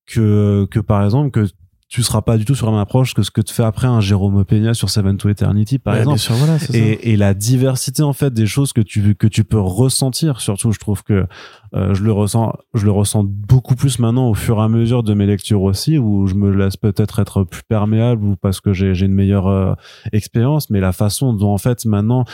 que 0.05 0.65
que 0.71 0.79
par 0.79 1.03
exemple 1.03 1.31
que 1.31 1.49
tu 1.87 2.01
seras 2.01 2.21
pas 2.23 2.37
du 2.37 2.45
tout 2.45 2.55
sur 2.55 2.65
la 2.65 2.71
même 2.71 2.81
approche 2.81 3.13
que 3.13 3.21
ce 3.21 3.29
que 3.29 3.41
te 3.41 3.51
fait 3.51 3.63
après 3.63 3.85
un 3.87 4.01
Jérôme 4.01 4.43
Peña 4.43 4.73
sur 4.73 4.89
Seven 4.89 5.17
to 5.17 5.29
Eternity 5.29 5.77
par 5.77 5.93
Ouais, 5.93 5.99
exemple. 5.99 6.17
sûr, 6.19 6.33
voilà, 6.35 6.57
et, 6.73 7.11
et 7.11 7.15
la 7.15 7.33
diversité 7.35 8.01
en 8.01 8.11
fait 8.13 8.33
des 8.33 8.47
choses 8.47 8.73
que 8.73 8.81
tu 8.81 9.13
que 9.15 9.27
tu 9.27 9.43
peux 9.43 9.59
ressentir 9.59 10.41
surtout 10.41 10.71
je 10.71 10.79
trouve 10.79 11.03
que 11.03 11.27
euh, 11.75 11.93
je 11.93 12.03
le 12.03 12.11
ressens 12.11 12.53
je 12.73 12.85
le 12.85 12.91
ressens 12.91 13.23
beaucoup 13.25 13.75
plus 13.75 13.99
maintenant 13.99 14.29
au 14.29 14.33
fur 14.33 14.57
et 14.57 14.61
à 14.63 14.67
mesure 14.67 15.03
de 15.03 15.13
mes 15.13 15.27
lectures 15.27 15.61
aussi 15.61 15.99
où 15.99 16.25
je 16.25 16.33
me 16.33 16.49
laisse 16.49 16.75
peut-être 16.75 17.19
être 17.19 17.43
plus 17.43 17.63
perméable 17.67 18.23
ou 18.25 18.35
parce 18.35 18.61
que 18.61 18.73
j'ai 18.73 18.95
j'ai 18.95 19.05
une 19.05 19.13
meilleure 19.13 19.47
euh, 19.47 19.73
expérience 20.11 20.71
mais 20.71 20.79
la 20.79 20.91
façon 20.91 21.33
dont 21.33 21.51
en 21.53 21.59
fait 21.59 21.85
maintenant 21.85 22.25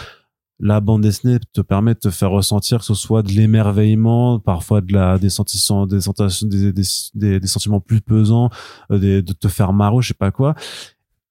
la 0.62 0.80
bande 0.80 1.02
dessinée 1.02 1.40
te 1.54 1.62
permet 1.62 1.96
de 1.96 2.00
te 2.00 2.10
faire 2.12 2.30
ressentir 2.32 2.80
que 2.80 2.86
ce 2.86 2.94
soit 2.94 3.24
de 3.24 3.32
l'émerveillement, 3.32 4.40
parfois 4.40 4.80
de 4.82 4.94
la, 4.94 5.18
des 5.18 5.30
sentiments, 5.30 5.88
des, 5.88 6.02
sensations- 6.02 6.48
des, 6.48 6.72
des, 6.72 6.84
des, 7.16 7.40
des 7.40 7.48
sentiments 7.48 7.80
plus 7.80 8.00
pesants, 8.02 8.50
euh, 8.92 9.00
de 9.22 9.34
te 9.34 9.48
faire 9.48 9.74
marrer, 9.74 9.98
je 10.02 10.10
sais 10.10 10.14
pas 10.14 10.32
quoi. 10.32 10.54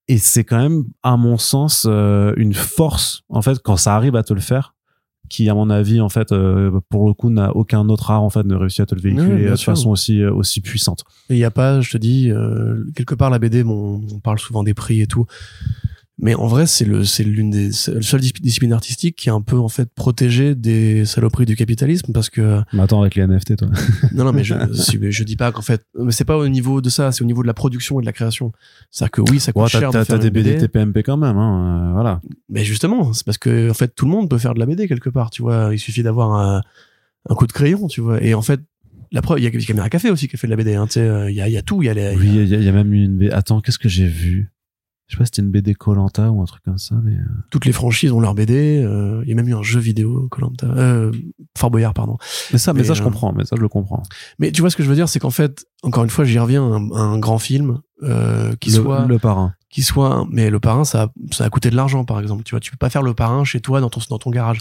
Et 0.08 0.18
c'est 0.18 0.42
quand 0.42 0.58
même, 0.58 0.84
à 1.04 1.16
mon 1.16 1.38
sens, 1.38 1.86
euh, 1.88 2.34
une 2.36 2.54
force, 2.54 3.22
en 3.28 3.42
fait, 3.42 3.58
quand 3.62 3.76
ça 3.76 3.94
arrive 3.94 4.16
à 4.16 4.24
te 4.24 4.34
le 4.34 4.40
faire, 4.40 4.74
qui, 5.28 5.48
à 5.48 5.54
mon 5.54 5.70
avis, 5.70 6.00
en 6.00 6.08
fait, 6.08 6.32
euh, 6.32 6.80
pour 6.88 7.06
le 7.06 7.14
coup, 7.14 7.30
n'a 7.30 7.54
aucun 7.54 7.88
autre 7.88 8.10
art, 8.10 8.20
en 8.24 8.30
fait, 8.30 8.42
ne 8.44 8.56
réussit 8.56 8.80
à 8.80 8.86
te 8.86 8.96
le 8.96 9.00
véhiculer 9.00 9.48
de 9.50 9.54
sûr. 9.54 9.72
façon 9.72 9.90
aussi, 9.90 10.24
aussi 10.24 10.60
puissante. 10.60 11.04
Et 11.28 11.34
il 11.34 11.38
y 11.38 11.44
a 11.44 11.52
pas, 11.52 11.80
je 11.80 11.92
te 11.92 11.98
dis, 11.98 12.32
euh, 12.32 12.84
quelque 12.96 13.14
part 13.14 13.30
la 13.30 13.38
BD, 13.38 13.62
bon, 13.62 14.00
on 14.12 14.18
parle 14.18 14.40
souvent 14.40 14.64
des 14.64 14.74
prix 14.74 15.00
et 15.02 15.06
tout, 15.06 15.26
mais 16.22 16.34
en 16.34 16.46
vrai 16.46 16.66
c'est 16.66 16.84
le, 16.84 17.04
c'est 17.04 17.24
l'une 17.24 17.50
des 17.50 17.72
c'est 17.72 17.94
le 17.94 18.02
seule 18.02 18.20
dis- 18.20 18.32
discipline 18.40 18.72
artistique 18.72 19.16
qui 19.16 19.28
est 19.28 19.32
un 19.32 19.40
peu 19.40 19.56
en 19.58 19.68
fait 19.68 19.88
protégée 19.94 20.54
des 20.54 21.04
saloperies 21.04 21.46
du 21.46 21.56
capitalisme 21.56 22.12
parce 22.12 22.28
que 22.30 22.60
Mais 22.72 22.82
attends, 22.82 23.00
avec 23.00 23.14
les 23.14 23.22
NFT, 23.26 23.56
toi. 23.56 23.68
non 24.12 24.24
non 24.24 24.32
mais 24.32 24.44
je 24.44 24.54
je 25.10 25.24
dis 25.24 25.36
pas 25.36 25.50
qu'en 25.52 25.62
fait 25.62 25.82
mais 25.98 26.12
c'est 26.12 26.24
pas 26.24 26.36
au 26.36 26.46
niveau 26.48 26.80
de 26.80 26.88
ça 26.90 27.10
c'est 27.12 27.22
au 27.22 27.26
niveau 27.26 27.42
de 27.42 27.46
la 27.46 27.54
production 27.54 27.98
et 28.00 28.02
de 28.02 28.06
la 28.06 28.12
création 28.12 28.52
c'est 28.90 29.04
à 29.04 29.06
dire 29.06 29.12
que 29.12 29.20
oui 29.30 29.40
ça 29.40 29.52
coûte 29.52 29.62
Ouais, 29.62 29.68
cher 29.68 29.90
t'as, 29.90 30.04
de 30.04 30.16
des 30.18 30.30
BD 30.30 30.56
TPMP 30.58 30.98
quand 31.02 31.16
même, 31.16 31.36
hein, 31.38 31.88
euh, 31.88 31.92
voilà. 31.94 32.20
mais 32.48 32.64
justement 32.64 33.12
c'est 33.12 33.24
parce 33.24 33.38
que 33.38 33.70
en 33.70 33.74
fait 33.74 33.94
tout 33.94 34.04
le 34.04 34.10
monde 34.10 34.28
peut 34.28 34.38
faire 34.38 34.54
de 34.54 34.58
la 34.60 34.66
BD 34.66 34.88
quelque 34.88 35.10
part 35.10 35.30
tu 35.30 35.42
vois 35.42 35.70
il 35.72 35.78
suffit 35.78 36.02
d'avoir 36.02 36.32
un, 36.34 36.62
un 37.28 37.34
coup 37.34 37.46
de 37.46 37.52
crayon 37.52 37.86
tu 37.88 38.00
vois 38.00 38.22
et 38.22 38.34
en 38.34 38.42
fait 38.42 38.60
la 39.12 39.22
preuve 39.22 39.40
il 39.40 39.44
y 39.44 39.46
a 39.46 39.50
Caméra 39.50 39.88
Café 39.88 40.10
aussi 40.10 40.28
qui 40.28 40.36
fait 40.36 40.46
de 40.46 40.52
la 40.52 40.56
BD 40.56 40.74
hein, 40.74 40.86
euh, 40.96 41.30
il 41.30 41.34
y 41.36 41.40
a, 41.40 41.48
y 41.48 41.56
a 41.56 41.62
tout 41.62 41.82
il 41.82 41.86
y 41.86 41.88
a 41.88 41.94
les 41.94 42.14
Oui, 42.16 42.28
il 42.28 42.46
y, 42.48 42.54
a- 42.54 42.58
y 42.60 42.68
a 42.68 42.72
même 42.72 42.92
une. 42.94 43.28
Attends, 43.32 43.60
qu'est-ce 43.60 43.78
que 43.80 43.88
j'ai 43.88 44.06
vu? 44.06 44.52
Je 45.10 45.16
sais 45.16 45.18
pas 45.18 45.24
si 45.24 45.30
c'était 45.34 45.42
une 45.42 45.50
BD 45.50 45.74
Colanta 45.74 46.30
ou 46.30 46.40
un 46.40 46.44
truc 46.44 46.62
comme 46.62 46.78
ça, 46.78 46.94
mais. 47.02 47.10
euh, 47.14 47.24
toutes 47.50 47.64
les 47.64 47.72
franchises 47.72 48.12
ont 48.12 48.20
leur 48.20 48.34
BD. 48.36 48.80
euh, 48.84 49.22
Il 49.24 49.28
y 49.28 49.32
a 49.32 49.34
même 49.34 49.48
eu 49.48 49.54
un 49.54 49.62
jeu 49.62 49.80
vidéo, 49.80 50.28
Colanta, 50.30 50.68
euh, 50.68 51.10
Fort 51.58 51.72
Boyard, 51.72 51.94
pardon. 51.94 52.16
Mais 52.52 52.58
ça, 52.58 52.72
mais, 52.72 52.82
Mais, 52.82 52.86
ça, 52.86 52.94
je 52.94 53.00
euh, 53.02 53.04
comprends. 53.06 53.32
Mais 53.32 53.44
ça, 53.44 53.56
je 53.56 53.60
le 53.60 53.68
comprends. 53.68 54.04
Mais 54.38 54.52
tu 54.52 54.60
vois 54.60 54.70
ce 54.70 54.76
que 54.76 54.84
je 54.84 54.88
veux 54.88 54.94
dire, 54.94 55.08
c'est 55.08 55.18
qu'en 55.18 55.30
fait, 55.30 55.66
encore 55.82 56.04
une 56.04 56.10
fois, 56.10 56.24
j'y 56.24 56.38
reviens, 56.38 56.62
un, 56.62 56.92
un 56.92 57.18
grand 57.18 57.38
film 57.38 57.80
euh, 58.02 58.54
qui 58.60 58.70
le, 58.70 58.76
soit, 58.76 59.06
le 59.06 59.18
parrain. 59.18 59.54
qui 59.70 59.82
soit, 59.82 60.26
mais 60.30 60.50
le 60.50 60.58
parrain, 60.58 60.84
ça, 60.84 61.02
a- 61.04 61.12
ça 61.32 61.44
a 61.44 61.50
coûté 61.50 61.70
de 61.70 61.76
l'argent, 61.76 62.04
par 62.04 62.18
exemple. 62.20 62.42
Tu 62.44 62.50
vois, 62.52 62.60
tu 62.60 62.70
peux 62.70 62.76
pas 62.76 62.90
faire 62.90 63.02
le 63.02 63.14
parrain 63.14 63.44
chez 63.44 63.60
toi 63.60 63.80
dans 63.80 63.88
ton 63.90 64.00
dans 64.10 64.18
ton 64.18 64.30
garage. 64.30 64.58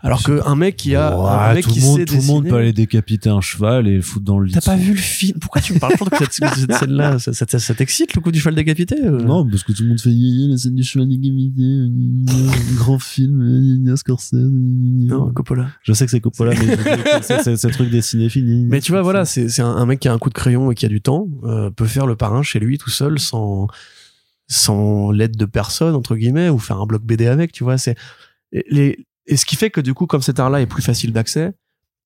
Alors 0.00 0.22
que 0.22 0.40
un 0.46 0.56
mec 0.56 0.76
qui 0.76 0.94
a, 0.96 1.16
Ouais, 1.16 1.28
un 1.30 1.54
mec 1.54 1.64
tout, 1.64 1.70
qui 1.70 1.80
le 1.80 1.86
monde, 1.86 1.98
sait 1.98 2.04
tout 2.06 2.14
le 2.16 2.22
monde 2.22 2.48
peut 2.48 2.56
aller 2.56 2.72
décapiter 2.72 3.28
un 3.30 3.40
cheval 3.40 3.86
et 3.88 3.96
le 3.96 4.02
foutre 4.02 4.24
dans 4.24 4.38
le 4.38 4.46
lit. 4.46 4.52
T'as 4.54 4.60
pas 4.60 4.76
vu 4.76 4.92
le 4.92 4.98
film? 4.98 5.38
Pourquoi 5.38 5.60
tu 5.60 5.74
me 5.74 5.78
parles 5.78 5.94
de 5.94 6.16
cette, 6.18 6.32
cette 6.32 6.72
scène-là? 6.74 7.18
Ça, 7.18 7.32
ça- 7.32 7.46
ça- 7.48 7.58
ça 7.58 7.74
t'excite 7.74 8.14
le 8.14 8.20
coup 8.20 8.30
du 8.32 8.38
cheval 8.40 8.54
décapité 8.54 8.96
euh? 9.04 9.20
Non, 9.22 9.46
parce 9.48 9.62
que 9.64 9.72
tout 9.72 9.82
le 9.82 9.90
monde 9.90 10.00
fait 10.00 10.10
la 10.12 10.56
scène 10.56 10.74
du 10.74 10.82
cheval 10.82 11.08
décapité, 11.08 11.62
un 11.62 12.74
grand 12.76 12.98
film, 12.98 13.82
gna, 13.84 13.96
Scorsese. 13.96 14.32
Non, 14.34 15.30
Coppola. 15.32 15.68
Je 15.82 15.92
sais 15.92 16.04
que 16.04 16.10
c'est 16.10 16.20
Coppola, 16.20 16.52
mais 16.54 16.76
c'est- 17.22 17.68
truc 17.70 17.90
des 17.90 18.02
cinéphiles. 18.02 18.66
Mais 18.68 18.80
tu 18.80 18.92
vois, 18.92 19.02
voilà, 19.02 19.24
c'est 19.24 19.48
c'est 19.48 19.62
un, 19.62 19.68
un 19.68 19.86
mec 19.86 20.00
qui 20.00 20.08
a 20.08 20.12
un 20.12 20.18
coup 20.18 20.30
de 20.30 20.34
crayon 20.34 20.70
et 20.70 20.74
qui 20.74 20.86
a 20.86 20.88
du 20.88 21.00
temps, 21.00 21.28
euh, 21.44 21.70
peut 21.70 21.84
faire 21.86 22.06
le 22.06 22.16
parrain 22.16 22.42
chez 22.42 22.58
lui 22.60 22.77
tout 22.78 22.90
seul 22.90 23.18
sans 23.18 23.68
sans 24.48 25.10
l'aide 25.10 25.36
de 25.36 25.44
personne 25.44 25.94
entre 25.94 26.16
guillemets 26.16 26.48
ou 26.48 26.58
faire 26.58 26.80
un 26.80 26.86
bloc 26.86 27.02
BD 27.02 27.26
avec, 27.26 27.52
tu 27.52 27.64
vois. 27.64 27.78
C'est 27.78 27.96
et 28.52 28.64
les 28.70 29.06
et 29.26 29.36
ce 29.36 29.44
qui 29.44 29.56
fait 29.56 29.70
que 29.70 29.80
du 29.80 29.92
coup, 29.92 30.06
comme 30.06 30.22
cet 30.22 30.40
art-là 30.40 30.62
est 30.62 30.66
plus 30.66 30.82
facile 30.82 31.12
d'accès, 31.12 31.52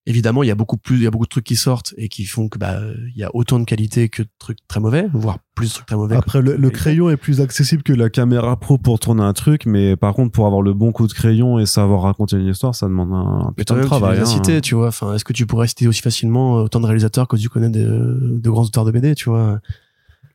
évidemment, 0.07 0.43
il 0.43 0.49
y 0.49 0.51
a 0.51 0.55
beaucoup 0.55 0.77
plus, 0.77 0.97
il 0.97 1.03
y 1.03 1.07
a 1.07 1.11
beaucoup 1.11 1.25
de 1.27 1.31
trucs 1.31 1.45
qui 1.45 1.55
sortent 1.55 1.95
et 1.97 2.09
qui 2.09 2.25
font 2.25 2.49
que 2.49 2.59
bah 2.59 2.81
il 3.14 3.16
y 3.16 3.23
a 3.23 3.31
autant 3.35 3.61
de 3.61 3.64
qualité 3.64 4.09
que 4.09 4.23
de 4.23 4.29
trucs 4.39 4.59
très 4.66 4.81
mauvais, 4.81 5.07
voire 5.12 5.39
plus 5.55 5.68
de 5.68 5.75
trucs 5.75 5.87
très 5.87 5.97
mauvais. 5.97 6.16
Après, 6.16 6.43
le, 6.43 6.70
crayon 6.70 7.11
est 7.11 7.16
plus 7.16 7.41
accessible 7.41 7.83
que 7.83 7.93
la 7.93 8.11
caméra 8.11 8.59
pro 8.59 8.79
pour 8.79 8.99
tourner 8.99 9.23
un 9.23 9.33
truc, 9.33 9.66
mais 9.66 9.97
par 9.97 10.14
contre, 10.14 10.33
pour 10.33 10.47
avoir 10.47 10.62
le 10.62 10.73
bon 10.73 10.93
coup 10.93 11.07
de 11.07 11.12
crayon 11.12 11.59
et 11.59 11.66
savoir 11.66 12.03
raconter 12.03 12.37
une 12.37 12.49
histoire, 12.49 12.75
ça 12.75 12.87
demande 12.87 13.12
un, 13.12 13.49
un 13.49 13.53
putain 13.53 13.77
de 13.77 13.83
tu 13.83 13.87
travail. 13.87 14.18
as 14.18 14.23
hein. 14.23 14.25
cités, 14.25 14.61
tu 14.61 14.75
vois. 14.75 14.89
Enfin, 14.89 15.14
est-ce 15.14 15.25
que 15.25 15.33
tu 15.33 15.47
pourrais 15.47 15.68
citer 15.68 15.87
aussi 15.87 16.03
facilement 16.03 16.55
autant 16.55 16.81
de 16.81 16.87
réalisateurs 16.87 17.29
que 17.29 17.37
tu 17.37 17.49
connais 17.49 17.70
de, 17.70 18.39
de 18.43 18.51
grands 18.51 18.64
auteurs 18.64 18.85
de 18.85 18.91
BD, 18.91 19.14
tu 19.14 19.31
vois? 19.31 19.61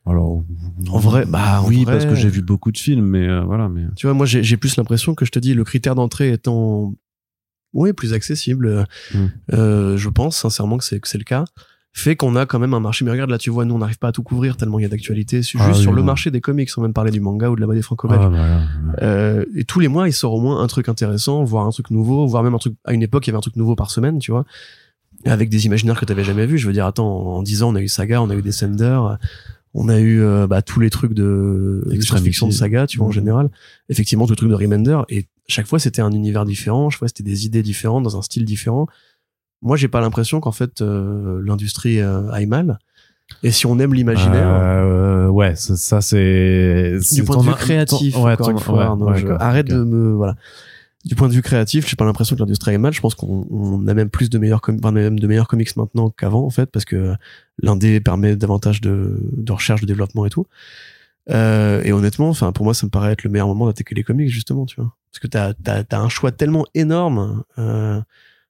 Alors, 0.06 0.42
En 0.90 0.98
vrai, 0.98 1.24
bah, 1.26 1.62
oui, 1.66 1.84
vrai- 1.84 1.92
parce 1.92 2.06
que 2.06 2.14
j'ai 2.14 2.28
vu 2.28 2.42
beaucoup 2.42 2.72
de 2.72 2.78
films, 2.78 3.04
mais 3.06 3.28
euh, 3.28 3.42
voilà, 3.42 3.68
mais. 3.68 3.82
Tu 3.96 4.06
vois, 4.06 4.14
moi, 4.14 4.26
j'ai 4.26 4.56
plus 4.56 4.76
l'impression 4.76 5.14
que 5.14 5.24
je 5.24 5.30
te 5.30 5.38
dis, 5.38 5.54
le 5.54 5.64
critère 5.64 5.94
d'entrée 5.94 6.32
étant, 6.32 6.94
oui, 7.74 7.92
plus 7.92 8.14
accessible, 8.14 8.86
euh, 9.52 9.96
je 9.96 10.08
pense 10.08 10.36
sincèrement 10.36 10.78
que 10.78 10.84
c'est 10.84 11.00
que 11.00 11.08
c'est 11.08 11.18
le 11.18 11.24
cas, 11.24 11.44
fait 11.92 12.16
qu'on 12.16 12.36
a 12.36 12.46
quand 12.46 12.58
même 12.58 12.74
un 12.74 12.80
marché. 12.80 13.04
Mais 13.04 13.10
regarde, 13.10 13.30
là, 13.30 13.38
tu 13.38 13.50
vois, 13.50 13.64
nous, 13.64 13.74
on 13.74 13.78
n'arrive 13.78 13.98
pas 13.98 14.08
à 14.08 14.12
tout 14.12 14.22
couvrir 14.22 14.56
tellement 14.56 14.78
il 14.78 14.82
y 14.82 14.86
a 14.86 14.88
d'actualité. 14.88 15.38
Ah 15.38 15.40
juste 15.40 15.78
oui, 15.78 15.82
sur 15.82 15.92
le 15.92 16.02
marché 16.02 16.30
des 16.30 16.40
comics, 16.40 16.70
sans 16.70 16.80
même 16.82 16.92
parler 16.92 17.10
du 17.10 17.20
manga 17.20 17.50
ou 17.50 17.56
de 17.56 17.60
la 17.60 17.66
BD 17.66 17.82
franco-belge. 17.82 18.24
Ah. 18.34 18.60
Euh, 19.02 19.44
et 19.54 19.64
tous 19.64 19.80
les 19.80 19.88
mois, 19.88 20.08
il 20.08 20.12
sort 20.12 20.32
au 20.34 20.40
moins 20.40 20.62
un 20.62 20.66
truc 20.68 20.88
intéressant, 20.88 21.44
voire 21.44 21.66
un 21.66 21.70
truc 21.70 21.90
nouveau, 21.90 22.26
voire 22.26 22.42
même 22.42 22.54
un 22.54 22.58
truc. 22.58 22.74
À 22.84 22.92
une 22.92 23.02
époque, 23.02 23.26
il 23.26 23.30
y 23.30 23.32
avait 23.32 23.38
un 23.38 23.42
truc 23.42 23.56
nouveau 23.56 23.74
par 23.74 23.90
semaine, 23.90 24.18
tu 24.18 24.30
vois, 24.30 24.44
avec 25.24 25.48
des 25.48 25.66
imaginaires 25.66 25.98
que 25.98 26.04
tu 26.04 26.24
jamais 26.24 26.46
vu. 26.46 26.56
Je 26.58 26.66
veux 26.66 26.72
dire, 26.72 26.86
attends, 26.86 27.08
en 27.08 27.42
10 27.42 27.62
ans, 27.62 27.70
on 27.70 27.74
a 27.74 27.80
eu 27.82 27.88
Saga, 27.88 28.22
on 28.22 28.30
a 28.30 28.34
eu 28.34 28.42
Descender, 28.42 29.18
on 29.74 29.88
a 29.88 29.98
eu 29.98 30.20
euh, 30.22 30.46
bah, 30.46 30.62
tous 30.62 30.80
les 30.80 30.90
trucs 30.90 31.12
de, 31.14 31.82
science-fiction 32.00 32.48
de 32.48 32.52
Saga, 32.52 32.86
tu 32.86 32.98
vois, 32.98 33.06
en 33.06 33.12
général. 33.12 33.50
Effectivement, 33.88 34.26
tout 34.26 34.32
le 34.32 34.36
truc 34.36 34.50
de 34.50 34.54
Remender. 34.54 34.98
Et 35.08 35.26
chaque 35.46 35.66
fois, 35.66 35.78
c'était 35.78 36.02
un 36.02 36.10
univers 36.12 36.44
différent. 36.44 36.90
Chaque 36.90 36.98
fois, 37.00 37.08
c'était 37.08 37.22
des 37.22 37.46
idées 37.46 37.62
différentes 37.62 38.02
dans 38.04 38.16
un 38.16 38.22
style 38.22 38.44
différent. 38.44 38.86
moi 39.60 39.76
j'ai 39.76 39.88
pas 39.88 40.00
l'impression 40.00 40.38
qu'en 40.40 40.52
fait 40.52 40.80
euh, 40.82 41.42
l'industrie 41.44 41.98
euh, 42.00 42.30
aille 42.30 42.46
mal. 42.46 42.78
Et 43.42 43.50
si 43.50 43.66
on 43.66 43.78
aime 43.78 43.92
l'imaginaire, 43.92 44.46
Euh, 44.48 45.28
ouais, 45.28 45.54
ça, 45.56 45.76
ça, 45.76 46.00
c'est 46.00 46.98
du 47.12 47.24
point 47.24 47.36
ton- 47.36 47.42
de 47.42 47.46
vue 47.48 47.52
ton- 47.52 47.58
créatif, 47.58 48.16
ouais, 48.16 48.32
encore 48.34 48.46
ton- 48.54 48.58
fois, 48.58 48.94
ouais, 48.94 49.02
ouais, 49.12 49.18
je- 49.18 49.26
arrête 49.28 49.66
de 49.68 49.82
me 49.82 50.12
voilà. 50.12 50.36
Du 51.08 51.14
point 51.14 51.28
de 51.28 51.32
vue 51.32 51.40
créatif, 51.40 51.88
j'ai 51.88 51.96
pas 51.96 52.04
l'impression 52.04 52.36
que 52.36 52.40
l'industrie 52.40 52.72
aille 52.72 52.78
mal. 52.78 52.92
Je 52.92 53.00
pense 53.00 53.14
qu'on 53.14 53.46
on 53.50 53.88
a 53.88 53.94
même 53.94 54.10
plus 54.10 54.28
de 54.28 54.36
meilleurs, 54.36 54.60
enfin, 54.62 54.92
même 54.92 55.18
de 55.18 55.26
meilleurs 55.26 55.48
comics 55.48 55.74
maintenant 55.74 56.10
qu'avant 56.10 56.44
en 56.44 56.50
fait, 56.50 56.66
parce 56.66 56.84
que 56.84 57.14
l'indé 57.62 57.98
permet 57.98 58.36
davantage 58.36 58.82
de, 58.82 59.18
recherche, 59.48 59.80
de 59.80 59.86
développement 59.86 60.26
et 60.26 60.28
tout. 60.28 60.44
Euh, 61.30 61.82
et 61.82 61.92
honnêtement, 61.92 62.28
enfin 62.28 62.52
pour 62.52 62.66
moi, 62.66 62.74
ça 62.74 62.84
me 62.84 62.90
paraît 62.90 63.12
être 63.12 63.24
le 63.24 63.30
meilleur 63.30 63.48
moment 63.48 63.64
d'attaquer 63.68 63.94
les 63.94 64.04
comics 64.04 64.28
justement, 64.28 64.66
tu 64.66 64.76
vois, 64.76 64.94
parce 65.10 65.18
que 65.18 65.26
t'as 65.28 65.54
t'as 65.54 65.98
un 65.98 66.10
choix 66.10 66.30
tellement 66.30 66.66
énorme 66.74 67.42
euh, 67.56 68.02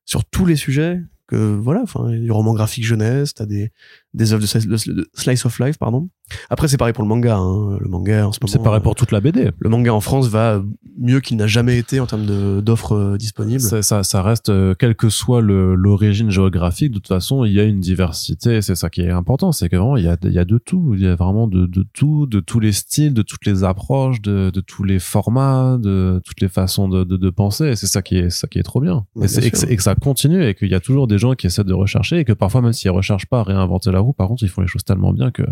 sur 0.04 0.24
tous 0.24 0.44
les 0.44 0.56
sujets 0.56 1.00
que 1.28 1.36
voilà, 1.36 1.82
enfin 1.82 2.10
du 2.10 2.32
roman 2.32 2.54
graphique 2.54 2.84
jeunesse, 2.84 3.34
t'as 3.34 3.46
des 3.46 3.70
des 4.18 4.32
œuvres 4.34 4.42
de 4.42 4.46
slice, 4.46 4.66
de 4.66 5.08
slice 5.14 5.46
of 5.46 5.58
life, 5.60 5.78
pardon. 5.78 6.08
Après 6.50 6.68
c'est 6.68 6.76
pareil 6.76 6.92
pour 6.92 7.02
le 7.04 7.08
manga, 7.08 7.36
hein. 7.38 7.78
le 7.80 7.88
manga 7.88 8.26
en 8.28 8.32
ce 8.32 8.38
moment. 8.42 8.52
C'est 8.52 8.62
pareil 8.62 8.82
pour 8.82 8.94
toute 8.94 9.12
la 9.12 9.20
BD. 9.20 9.50
le 9.58 9.68
manga 9.70 9.94
en 9.94 10.00
France 10.00 10.28
va 10.28 10.62
mieux 10.98 11.20
qu'il 11.20 11.36
n'a 11.38 11.46
jamais 11.46 11.78
été 11.78 12.00
en 12.00 12.06
termes 12.06 12.26
d'offres 12.60 12.94
euh, 12.96 13.16
disponibles. 13.16 13.60
Ça, 13.60 13.80
ça, 13.82 14.02
ça 14.02 14.20
reste, 14.22 14.50
euh, 14.50 14.74
quelle 14.78 14.94
que 14.94 15.08
soit 15.08 15.40
l'origine 15.40 16.30
géographique, 16.30 16.90
de 16.90 16.96
toute 16.98 17.08
façon, 17.08 17.44
il 17.44 17.52
y 17.52 17.60
a 17.60 17.64
une 17.64 17.80
diversité. 17.80 18.60
C'est 18.62 18.74
ça 18.74 18.90
qui 18.90 19.00
est 19.02 19.10
important, 19.10 19.52
c'est 19.52 19.68
que 19.68 19.76
vraiment, 19.76 19.96
il 19.96 20.04
y 20.04 20.08
a, 20.08 20.16
il 20.24 20.32
y 20.32 20.38
a 20.38 20.44
de 20.44 20.58
tout. 20.58 20.92
Il 20.94 21.02
y 21.02 21.06
a 21.06 21.14
vraiment 21.16 21.46
de, 21.46 21.66
de 21.66 21.86
tout, 21.94 22.26
de 22.26 22.40
tous 22.40 22.60
les 22.60 22.72
styles, 22.72 23.14
de 23.14 23.22
toutes 23.22 23.46
les 23.46 23.64
approches, 23.64 24.20
de, 24.20 24.50
de 24.50 24.60
tous 24.60 24.84
les 24.84 24.98
formats, 24.98 25.78
de 25.80 26.20
toutes 26.24 26.40
les 26.40 26.48
façons 26.48 26.88
de, 26.88 27.04
de, 27.04 27.16
de 27.16 27.30
penser. 27.30 27.76
C'est 27.76 27.86
ça 27.86 28.02
qui 28.02 28.16
est, 28.18 28.30
ça 28.30 28.48
qui 28.48 28.58
est 28.58 28.62
trop 28.64 28.80
bien. 28.80 29.06
Ouais, 29.14 29.24
et, 29.24 29.28
c'est- 29.28 29.40
bien 29.40 29.48
et 29.48 29.50
que, 29.52 29.72
et 29.72 29.76
que 29.76 29.82
ça 29.82 29.94
continue 29.94 30.44
et 30.44 30.54
qu'il 30.54 30.68
y 30.68 30.74
a 30.74 30.80
toujours 30.80 31.06
des 31.06 31.18
gens 31.18 31.34
qui 31.34 31.46
essaient 31.46 31.64
de 31.64 31.74
rechercher 31.74 32.18
et 32.18 32.24
que 32.24 32.32
parfois, 32.32 32.60
même 32.60 32.72
s'ils 32.72 32.90
recherchent 32.90 33.26
pas 33.26 33.40
à 33.40 33.42
réinventer 33.44 33.92
la 33.92 34.00
roue, 34.00 34.07
par 34.12 34.28
contre, 34.28 34.42
ils 34.42 34.48
font 34.48 34.62
les 34.62 34.68
choses 34.68 34.84
tellement 34.84 35.12
bien 35.12 35.30
que, 35.30 35.42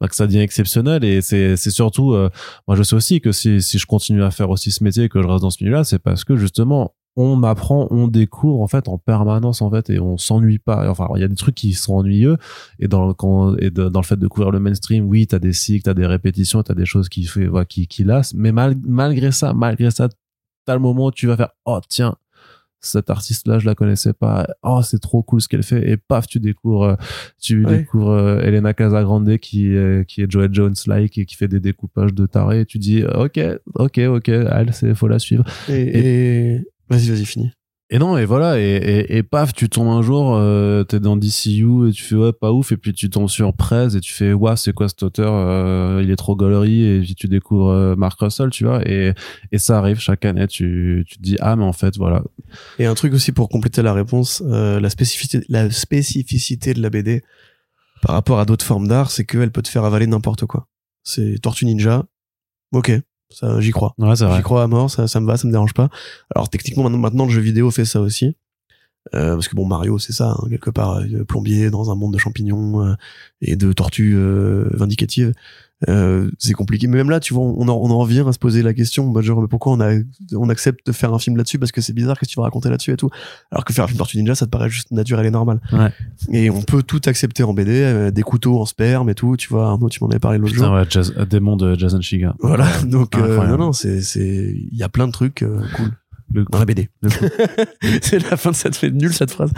bah, 0.00 0.08
ça 0.10 0.26
devient 0.26 0.40
exceptionnel. 0.40 1.04
Et 1.04 1.20
c'est, 1.20 1.56
surtout, 1.56 2.12
euh, 2.12 2.30
moi, 2.66 2.76
je 2.76 2.82
sais 2.82 2.96
aussi 2.96 3.20
que 3.20 3.32
si, 3.32 3.60
je 3.60 3.86
continue 3.86 4.22
à 4.22 4.30
faire 4.30 4.50
aussi 4.50 4.70
ce 4.70 4.82
métier 4.84 5.08
que 5.08 5.22
je 5.22 5.26
reste 5.26 5.42
dans 5.42 5.50
ce 5.50 5.62
milieu-là, 5.62 5.84
c'est 5.84 5.98
parce 5.98 6.24
que 6.24 6.36
justement, 6.36 6.94
on 7.16 7.42
apprend, 7.42 7.88
on 7.90 8.06
découvre 8.06 8.60
en 8.60 8.68
fait 8.68 8.86
en 8.86 8.96
permanence 8.96 9.60
en 9.60 9.70
fait 9.70 9.90
et 9.90 9.98
on 9.98 10.18
s'ennuie 10.18 10.60
pas. 10.60 10.88
Enfin, 10.88 11.08
il 11.16 11.20
y 11.20 11.24
a 11.24 11.28
des 11.28 11.34
trucs 11.34 11.56
qui 11.56 11.72
sont 11.72 11.94
ennuyeux 11.94 12.36
et 12.78 12.86
dans 12.86 13.06
le, 13.06 14.02
fait 14.02 14.16
de 14.16 14.28
couvrir 14.28 14.52
le 14.52 14.60
mainstream, 14.60 15.06
oui, 15.06 15.26
t'as 15.26 15.40
des 15.40 15.52
cycles, 15.52 15.82
t'as 15.82 15.94
des 15.94 16.06
répétitions, 16.06 16.62
t'as 16.62 16.74
des 16.74 16.86
choses 16.86 17.08
qui 17.08 17.24
fait, 17.24 17.48
qui, 17.68 17.88
qui 17.88 18.04
lassent. 18.04 18.34
Mais 18.34 18.52
mal, 18.52 18.76
malgré 18.84 19.32
ça, 19.32 19.52
malgré 19.52 19.90
ça, 19.90 20.08
t'as 20.64 20.74
le 20.74 20.80
moment 20.80 21.06
où 21.06 21.10
tu 21.10 21.26
vas 21.26 21.36
faire, 21.36 21.50
oh 21.64 21.80
tiens, 21.88 22.14
cette 22.80 23.10
artiste-là, 23.10 23.58
je 23.58 23.66
la 23.66 23.74
connaissais 23.74 24.12
pas. 24.12 24.46
Oh, 24.62 24.80
c'est 24.82 25.00
trop 25.00 25.22
cool 25.22 25.40
ce 25.40 25.48
qu'elle 25.48 25.62
fait. 25.62 25.90
Et 25.90 25.96
paf, 25.96 26.26
tu 26.26 26.38
découvres, 26.40 26.82
euh, 26.84 26.94
tu 27.40 27.64
Ouais. 27.64 27.78
découvres 27.78 28.10
euh, 28.10 28.40
Elena 28.40 28.72
Casagrande 28.74 29.36
qui, 29.38 29.74
euh, 29.74 30.04
qui 30.04 30.22
est 30.22 30.30
Joey 30.30 30.48
Jones-like 30.52 31.18
et 31.18 31.26
qui 31.26 31.34
fait 31.36 31.48
des 31.48 31.60
découpages 31.60 32.14
de 32.14 32.26
taré. 32.26 32.60
Et 32.60 32.66
tu 32.66 32.78
dis, 32.78 33.02
ok, 33.04 33.40
ok, 33.74 33.98
ok, 34.08 34.28
elle, 34.28 34.72
c'est, 34.72 34.94
faut 34.94 35.08
la 35.08 35.18
suivre. 35.18 35.44
Et, 35.68 35.98
et- 36.54 36.58
vas-y, 36.88 37.08
vas-y, 37.10 37.24
fini. 37.24 37.50
Et 37.90 37.98
non, 37.98 38.18
et 38.18 38.26
voilà, 38.26 38.58
et, 38.58 39.22
paf, 39.22 39.54
tu 39.54 39.70
tombes 39.70 39.88
un 39.88 40.02
jour, 40.02 40.34
euh, 40.34 40.84
t'es 40.84 41.00
dans 41.00 41.16
DCU 41.16 41.88
et 41.88 41.92
tu 41.92 42.02
fais 42.02 42.16
ouais, 42.16 42.34
pas 42.34 42.52
ouf, 42.52 42.70
et 42.70 42.76
puis 42.76 42.92
tu 42.92 43.08
tombes 43.08 43.30
sur 43.30 43.54
Prez 43.54 43.96
et 43.96 44.00
tu 44.00 44.12
fais 44.12 44.34
ouais, 44.34 44.56
c'est 44.56 44.74
quoi 44.74 44.90
cet 44.90 45.02
auteur, 45.02 45.32
euh, 45.32 46.02
il 46.04 46.10
est 46.10 46.16
trop 46.16 46.36
gaulerie, 46.36 46.84
et 46.84 47.00
puis 47.00 47.14
tu 47.14 47.28
découvres 47.28 47.70
euh, 47.70 47.96
Mark 47.96 48.20
Russell, 48.20 48.50
tu 48.50 48.64
vois, 48.64 48.86
et, 48.86 49.14
et 49.52 49.58
ça 49.58 49.78
arrive 49.78 50.00
chaque 50.00 50.26
année, 50.26 50.46
tu, 50.46 51.02
tu 51.08 51.16
te 51.16 51.22
dis 51.22 51.38
ah, 51.40 51.56
mais 51.56 51.64
en 51.64 51.72
fait, 51.72 51.96
voilà. 51.96 52.22
Et 52.78 52.84
un 52.84 52.94
truc 52.94 53.14
aussi 53.14 53.32
pour 53.32 53.48
compléter 53.48 53.80
la 53.80 53.94
réponse, 53.94 54.42
euh, 54.46 54.80
la 54.80 54.90
spécificité, 54.90 55.46
la 55.48 55.70
spécificité 55.70 56.74
de 56.74 56.82
la 56.82 56.90
BD 56.90 57.22
par 58.02 58.14
rapport 58.14 58.38
à 58.38 58.44
d'autres 58.44 58.66
formes 58.66 58.86
d'art, 58.86 59.10
c'est 59.10 59.24
qu'elle 59.24 59.50
peut 59.50 59.62
te 59.62 59.68
faire 59.68 59.84
avaler 59.84 60.06
n'importe 60.06 60.44
quoi. 60.44 60.68
C'est 61.04 61.38
Tortue 61.40 61.64
Ninja. 61.64 62.04
Ok. 62.72 62.92
Ça, 63.30 63.60
j'y 63.60 63.70
crois. 63.70 63.94
Ouais, 63.98 64.16
J'y 64.16 64.42
crois 64.42 64.62
à 64.62 64.66
mort, 64.66 64.90
ça, 64.90 65.06
ça 65.06 65.20
me 65.20 65.26
va, 65.26 65.36
ça 65.36 65.46
me 65.46 65.52
dérange 65.52 65.74
pas. 65.74 65.90
Alors 66.34 66.48
techniquement, 66.48 66.84
maintenant, 66.84 66.98
maintenant 66.98 67.24
le 67.26 67.30
jeu 67.30 67.40
vidéo 67.40 67.70
fait 67.70 67.84
ça 67.84 68.00
aussi. 68.00 68.36
Euh, 69.14 69.34
parce 69.34 69.48
que 69.48 69.56
bon, 69.56 69.66
Mario, 69.66 69.98
c'est 69.98 70.12
ça, 70.12 70.36
hein, 70.38 70.48
quelque 70.48 70.70
part, 70.70 70.98
euh, 70.98 71.24
plombier 71.24 71.70
dans 71.70 71.90
un 71.90 71.94
monde 71.94 72.12
de 72.12 72.18
champignons 72.18 72.84
euh, 72.84 72.94
et 73.40 73.56
de 73.56 73.72
tortues 73.72 74.14
euh, 74.16 74.68
vindicatives. 74.72 75.32
Euh, 75.88 76.30
c'est 76.38 76.54
compliqué. 76.54 76.88
Mais 76.88 76.96
même 76.96 77.10
là, 77.10 77.20
tu 77.20 77.34
vois, 77.34 77.44
on 77.44 77.68
en, 77.68 77.74
on 77.74 77.90
en 77.90 77.98
revient 77.98 78.24
à 78.26 78.32
se 78.32 78.38
poser 78.38 78.62
la 78.62 78.74
question, 78.74 79.08
bah, 79.10 79.20
genre, 79.20 79.40
mais 79.40 79.48
pourquoi 79.48 79.72
on, 79.72 79.80
a, 79.80 79.92
on 80.34 80.48
accepte 80.48 80.86
de 80.86 80.92
faire 80.92 81.14
un 81.14 81.18
film 81.18 81.36
là-dessus? 81.36 81.58
Parce 81.58 81.70
que 81.70 81.80
c'est 81.80 81.92
bizarre, 81.92 82.18
qu'est-ce 82.18 82.30
que 82.30 82.34
tu 82.34 82.40
vas 82.40 82.44
raconter 82.44 82.68
là-dessus 82.68 82.92
et 82.92 82.96
tout. 82.96 83.10
Alors 83.52 83.64
que 83.64 83.72
faire 83.72 83.84
un 83.84 83.86
film 83.86 83.98
Tortue 83.98 84.18
Ninja, 84.18 84.34
ça 84.34 84.46
te 84.46 84.50
paraît 84.50 84.70
juste 84.70 84.90
naturel 84.90 85.26
et 85.26 85.30
normal. 85.30 85.60
Ouais. 85.72 85.92
Et 86.32 86.50
on 86.50 86.62
peut 86.62 86.82
tout 86.82 87.00
accepter 87.06 87.44
en 87.44 87.54
BD, 87.54 87.82
euh, 87.82 88.10
des 88.10 88.22
couteaux 88.22 88.60
en 88.60 88.66
sperme 88.66 89.08
et 89.10 89.14
tout, 89.14 89.36
tu 89.36 89.48
vois, 89.48 89.68
Arnaud, 89.68 89.88
tu 89.88 90.02
m'en 90.02 90.10
avais 90.10 90.18
parlé 90.18 90.38
l'autre 90.38 90.54
jour. 90.54 90.70
Ouais, 90.72 90.84
Jazz, 90.88 91.14
euh, 91.16 91.24
démon 91.24 91.56
de 91.56 91.74
Jason 91.76 92.00
Shiga. 92.00 92.34
Voilà, 92.40 92.66
donc 92.84 93.16
euh, 93.16 93.46
non 93.46 93.58
non, 93.58 93.72
c'est 93.72 94.00
c'est 94.02 94.54
il 94.54 94.76
y 94.76 94.82
a 94.82 94.88
plein 94.88 95.06
de 95.06 95.12
trucs 95.12 95.42
euh, 95.42 95.60
cool 95.76 95.92
Le- 96.32 96.44
dans 96.50 96.58
la 96.58 96.64
BD. 96.64 96.88
c'est 98.02 98.18
la 98.30 98.36
fin 98.36 98.50
de 98.50 98.56
cette 98.56 98.76
fait 98.76 98.90
nulle 98.90 99.12
cette 99.12 99.30
phrase. 99.30 99.50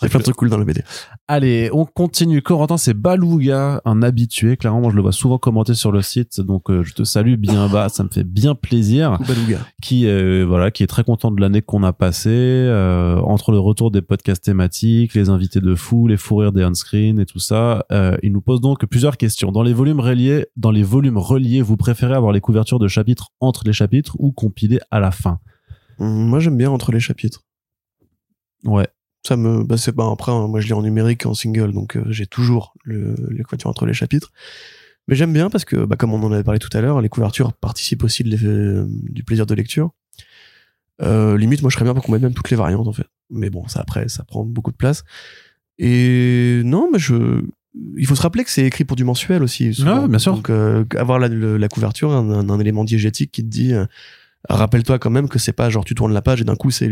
Il 0.00 0.04
y 0.04 0.06
a 0.06 0.08
plein 0.08 0.18
de 0.18 0.24
trucs 0.24 0.36
cool 0.36 0.50
dans 0.50 0.58
la 0.58 0.64
BD. 0.64 0.82
Allez, 1.28 1.70
on 1.72 1.84
continue. 1.84 2.42
Corentin, 2.42 2.76
c'est 2.76 2.94
Balouga, 2.94 3.80
un 3.84 4.02
habitué. 4.02 4.56
Clairement, 4.56 4.80
moi, 4.80 4.90
je 4.90 4.96
le 4.96 5.02
vois 5.02 5.12
souvent 5.12 5.38
commenter 5.38 5.74
sur 5.74 5.92
le 5.92 6.02
site, 6.02 6.40
donc 6.40 6.70
euh, 6.70 6.82
je 6.82 6.92
te 6.94 7.04
salue 7.04 7.34
bien 7.36 7.68
bas. 7.68 7.88
Ça 7.88 8.04
me 8.04 8.08
fait 8.08 8.24
bien 8.24 8.54
plaisir. 8.54 9.18
Balouga. 9.26 9.60
qui 9.82 10.06
euh, 10.06 10.44
voilà 10.46 10.70
qui 10.70 10.82
est 10.82 10.86
très 10.86 11.04
content 11.04 11.30
de 11.30 11.40
l'année 11.40 11.62
qu'on 11.62 11.82
a 11.82 11.92
passée 11.92 12.30
euh, 12.30 13.16
entre 13.18 13.52
le 13.52 13.58
retour 13.58 13.90
des 13.90 14.02
podcasts 14.02 14.44
thématiques 14.44 15.14
les 15.14 15.28
invités 15.30 15.60
de 15.60 15.74
fou 15.74 16.06
les 16.06 16.16
fous 16.16 16.36
rires 16.36 16.52
des 16.52 16.64
on-screen 16.64 17.18
et 17.18 17.26
tout 17.26 17.38
ça 17.38 17.84
il 18.22 18.32
nous 18.32 18.40
pose 18.40 18.60
donc 18.60 18.84
plusieurs 18.86 19.16
questions 19.16 19.52
dans 19.52 19.62
les 19.62 19.72
volumes 19.72 20.00
reliés 20.00 20.46
dans 20.56 20.70
les 20.70 20.82
volumes 20.82 21.18
reliés 21.18 21.62
vous 21.62 21.76
préférez 21.76 22.14
avoir 22.14 22.32
les 22.32 22.40
couvertures 22.40 22.78
de 22.78 22.88
chapitres 22.88 23.28
entre 23.40 23.62
les 23.66 23.72
chapitres 23.72 24.16
ou 24.18 24.32
compilées 24.32 24.80
à 24.90 25.00
la 25.00 25.10
fin? 25.10 25.38
Moi 26.00 26.40
j'aime 26.40 26.56
bien 26.56 26.70
entre 26.70 26.90
les 26.92 27.00
chapitres. 27.00 27.42
ouais 28.64 28.88
Ça 29.26 29.36
me 29.36 29.62
bah 29.64 29.76
c'est 29.76 29.92
pas 29.92 30.10
après 30.10 30.32
hein, 30.32 30.48
moi 30.48 30.60
je 30.60 30.66
lis 30.66 30.72
en 30.72 30.82
numérique 30.82 31.26
en 31.26 31.34
single 31.34 31.72
donc 31.72 31.96
euh, 31.96 32.04
j'ai 32.08 32.26
toujours 32.26 32.74
le, 32.84 33.14
les 33.30 33.42
couvertures 33.44 33.70
entre 33.70 33.86
les 33.86 33.92
chapitres. 33.94 34.32
Mais 35.08 35.14
j'aime 35.16 35.32
bien 35.32 35.50
parce 35.50 35.64
que 35.64 35.76
bah, 35.84 35.96
comme 35.96 36.12
on 36.14 36.22
en 36.22 36.32
avait 36.32 36.44
parlé 36.44 36.58
tout 36.60 36.74
à 36.76 36.80
l'heure, 36.80 37.00
les 37.00 37.08
couvertures 37.08 37.52
participent 37.52 38.04
aussi 38.04 38.22
de 38.22 38.28
l'effet- 38.30 38.84
du 39.12 39.24
plaisir 39.24 39.44
de 39.46 39.54
lecture. 39.54 39.90
Euh, 41.02 41.36
limite 41.38 41.62
moi 41.62 41.70
je 41.70 41.74
serais 41.76 41.84
bien 41.84 41.94
pour 41.94 42.04
qu'on 42.04 42.12
mette 42.12 42.22
même 42.22 42.34
toutes 42.34 42.50
les 42.50 42.56
variantes 42.56 42.86
en 42.88 42.92
fait. 42.92 43.06
Mais 43.30 43.50
bon, 43.50 43.66
ça 43.68 43.80
après 43.80 44.08
ça 44.08 44.24
prend 44.24 44.44
beaucoup 44.44 44.70
de 44.70 44.76
place. 44.76 45.04
Et 45.78 46.60
non, 46.64 46.88
mais 46.92 46.98
je 46.98 47.42
il 47.96 48.06
faut 48.06 48.14
se 48.16 48.22
rappeler 48.22 48.42
que 48.44 48.50
c'est 48.50 48.64
écrit 48.66 48.84
pour 48.84 48.96
du 48.96 49.04
mensuel 49.04 49.42
aussi. 49.42 49.72
souvent. 49.74 50.02
Ouais, 50.02 50.08
bien 50.08 50.18
sûr. 50.18 50.34
Donc 50.34 50.50
euh, 50.50 50.84
avoir 50.96 51.18
la, 51.18 51.28
le- 51.28 51.56
la 51.56 51.68
couverture, 51.68 52.10
un, 52.12 52.28
un- 52.30 52.48
un 52.50 52.58
élément 52.60 52.84
diégétique 52.84 53.30
qui 53.32 53.42
te 53.42 53.48
dit, 53.48 53.72
euh, 53.72 53.86
rappelle-toi 54.48 54.98
quand 54.98 55.10
même 55.10 55.28
que 55.28 55.38
c'est 55.38 55.52
pas 55.52 55.68
genre 55.68 55.84
tu 55.84 55.94
tournes 55.94 56.14
la 56.14 56.22
page 56.22 56.40
et 56.40 56.44
d'un 56.44 56.56
coup 56.56 56.70
c'est 56.70 56.90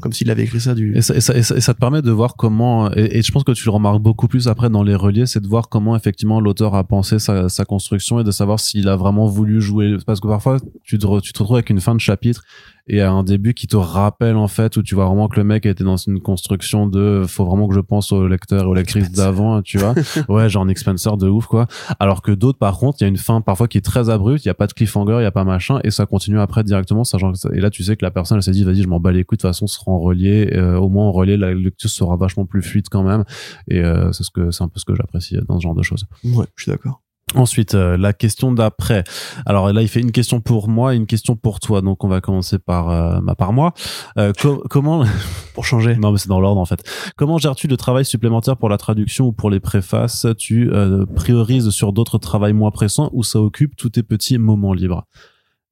comme 0.00 0.12
s'il 0.12 0.30
avait 0.30 0.44
écrit 0.44 0.60
ça 0.60 0.74
du. 0.74 0.96
et 0.96 1.02
ça, 1.02 1.12
te 1.20 1.78
permet 1.78 2.00
de 2.00 2.10
voir 2.12 2.36
comment 2.36 2.90
et, 2.92 3.22
je 3.22 3.32
pense 3.32 3.42
que 3.42 3.52
tu 3.52 3.64
le 3.64 3.72
remarques 3.72 4.00
beaucoup 4.00 4.28
plus 4.28 4.46
après 4.46 4.70
dans 4.70 4.84
les 4.84 4.94
reliés 4.94 5.26
c'est 5.26 5.40
de 5.40 5.48
voir 5.48 5.68
comment 5.68 5.96
effectivement 5.96 6.40
l'auteur 6.40 6.76
a 6.76 6.84
pensé 6.84 7.18
sa, 7.18 7.48
sa 7.48 7.64
construction 7.64 8.20
et 8.20 8.24
de 8.24 8.30
savoir 8.30 8.60
s'il 8.60 8.88
a 8.88 8.94
vraiment 8.94 9.26
voulu 9.26 9.60
jouer 9.60 9.96
parce 10.06 10.20
que 10.20 10.28
parfois 10.28 10.58
tu 10.84 10.98
te 10.98 11.06
retrouves 11.06 11.56
avec 11.56 11.70
une 11.70 11.80
fin 11.80 11.94
de 11.94 12.00
chapitre 12.00 12.44
et 12.88 13.02
un 13.02 13.22
début 13.22 13.54
qui 13.54 13.66
te 13.66 13.76
rappelle 13.76 14.36
en 14.36 14.48
fait 14.48 14.76
où 14.76 14.82
tu 14.82 14.94
vois 14.94 15.06
vraiment 15.06 15.28
que 15.28 15.36
le 15.36 15.44
mec 15.44 15.66
était 15.66 15.84
dans 15.84 15.96
une 15.96 16.20
construction 16.20 16.86
de 16.86 17.24
faut 17.26 17.44
vraiment 17.44 17.66
que 17.68 17.74
je 17.74 17.80
pense 17.80 18.12
au 18.12 18.26
lecteur 18.28 18.62
et 18.62 18.66
aux 18.66 18.74
lectrices 18.74 19.10
d'avant 19.12 19.62
tu 19.62 19.78
vois. 19.78 19.94
Ouais 20.28 20.48
genre 20.48 20.66
Spencer 20.76 21.16
de 21.16 21.28
ouf 21.28 21.46
quoi. 21.46 21.66
Alors 21.98 22.22
que 22.22 22.32
d'autres 22.32 22.58
par 22.58 22.78
contre 22.78 22.98
il 23.00 23.04
y 23.04 23.06
a 23.06 23.08
une 23.08 23.16
fin 23.16 23.40
parfois 23.40 23.66
qui 23.68 23.78
est 23.78 23.84
très 23.84 24.08
abrupte 24.10 24.44
il 24.44 24.48
y 24.48 24.50
a 24.50 24.54
pas 24.54 24.66
de 24.66 24.72
cliffhanger 24.72 25.16
il 25.20 25.22
y 25.22 25.26
a 25.26 25.30
pas 25.32 25.44
machin 25.44 25.80
et 25.84 25.90
ça 25.90 26.06
continue 26.06 26.38
après 26.38 26.62
directement 26.64 27.04
ça- 27.04 27.18
et 27.52 27.60
là 27.60 27.70
tu 27.70 27.82
sais 27.82 27.96
que 27.96 28.04
la 28.04 28.10
personne 28.10 28.36
elle 28.36 28.42
s'est 28.42 28.50
dit 28.52 28.64
vas-y 28.64 28.82
je 28.82 28.88
m'en 28.88 29.00
bats 29.00 29.12
les 29.12 29.24
couilles 29.24 29.36
de 29.38 29.42
toute 29.42 29.48
façon 29.50 29.66
ce 29.66 29.76
sera 29.78 29.90
en 29.92 29.98
relié 29.98 30.50
euh, 30.54 30.76
au 30.76 30.88
moins 30.88 31.06
en 31.06 31.12
relié 31.12 31.36
la 31.36 31.52
lecture 31.54 31.90
sera 31.90 32.16
vachement 32.16 32.44
plus 32.46 32.62
fluide 32.62 32.88
quand 32.90 33.02
même. 33.02 33.24
Et 33.68 33.80
euh, 33.80 34.12
c'est 34.12 34.22
ce 34.22 34.30
que 34.30 34.50
c'est 34.50 34.62
un 34.62 34.68
peu 34.68 34.78
ce 34.78 34.84
que 34.84 34.94
j'apprécie 34.94 35.36
dans 35.48 35.58
ce 35.58 35.62
genre 35.62 35.74
de 35.74 35.82
choses. 35.82 36.04
Ouais, 36.24 36.46
je 36.56 36.64
suis 36.64 36.70
d'accord. 36.72 37.00
Ensuite, 37.34 37.74
euh, 37.74 37.96
la 37.96 38.12
question 38.12 38.52
d'après. 38.52 39.02
Alors 39.46 39.72
là, 39.72 39.82
il 39.82 39.88
fait 39.88 40.00
une 40.00 40.12
question 40.12 40.40
pour 40.40 40.68
moi 40.68 40.94
et 40.94 40.96
une 40.96 41.06
question 41.06 41.34
pour 41.34 41.58
toi. 41.58 41.82
Donc, 41.82 42.04
on 42.04 42.08
va 42.08 42.20
commencer 42.20 42.58
par 42.60 42.88
euh, 42.88 43.18
bah, 43.20 43.34
par 43.34 43.52
moi. 43.52 43.74
Euh, 44.16 44.32
co- 44.40 44.62
comment 44.70 45.04
Pour 45.54 45.64
changer. 45.64 45.96
Non, 45.96 46.12
mais 46.12 46.18
c'est 46.18 46.28
dans 46.28 46.38
l'ordre 46.40 46.60
en 46.60 46.64
fait. 46.66 46.84
Comment 47.16 47.38
gères-tu 47.38 47.66
le 47.66 47.76
travail 47.76 48.04
supplémentaire 48.04 48.56
pour 48.56 48.68
la 48.68 48.76
traduction 48.78 49.26
ou 49.26 49.32
pour 49.32 49.50
les 49.50 49.58
préfaces? 49.58 50.26
Tu 50.38 50.70
euh, 50.72 51.04
priorises 51.16 51.70
sur 51.70 51.92
d'autres 51.92 52.18
travails 52.18 52.52
moins 52.52 52.70
pressants 52.70 53.10
ou 53.12 53.24
ça 53.24 53.40
occupe 53.40 53.74
tous 53.74 53.90
tes 53.90 54.04
petits 54.04 54.38
moments 54.38 54.72
libres? 54.72 55.04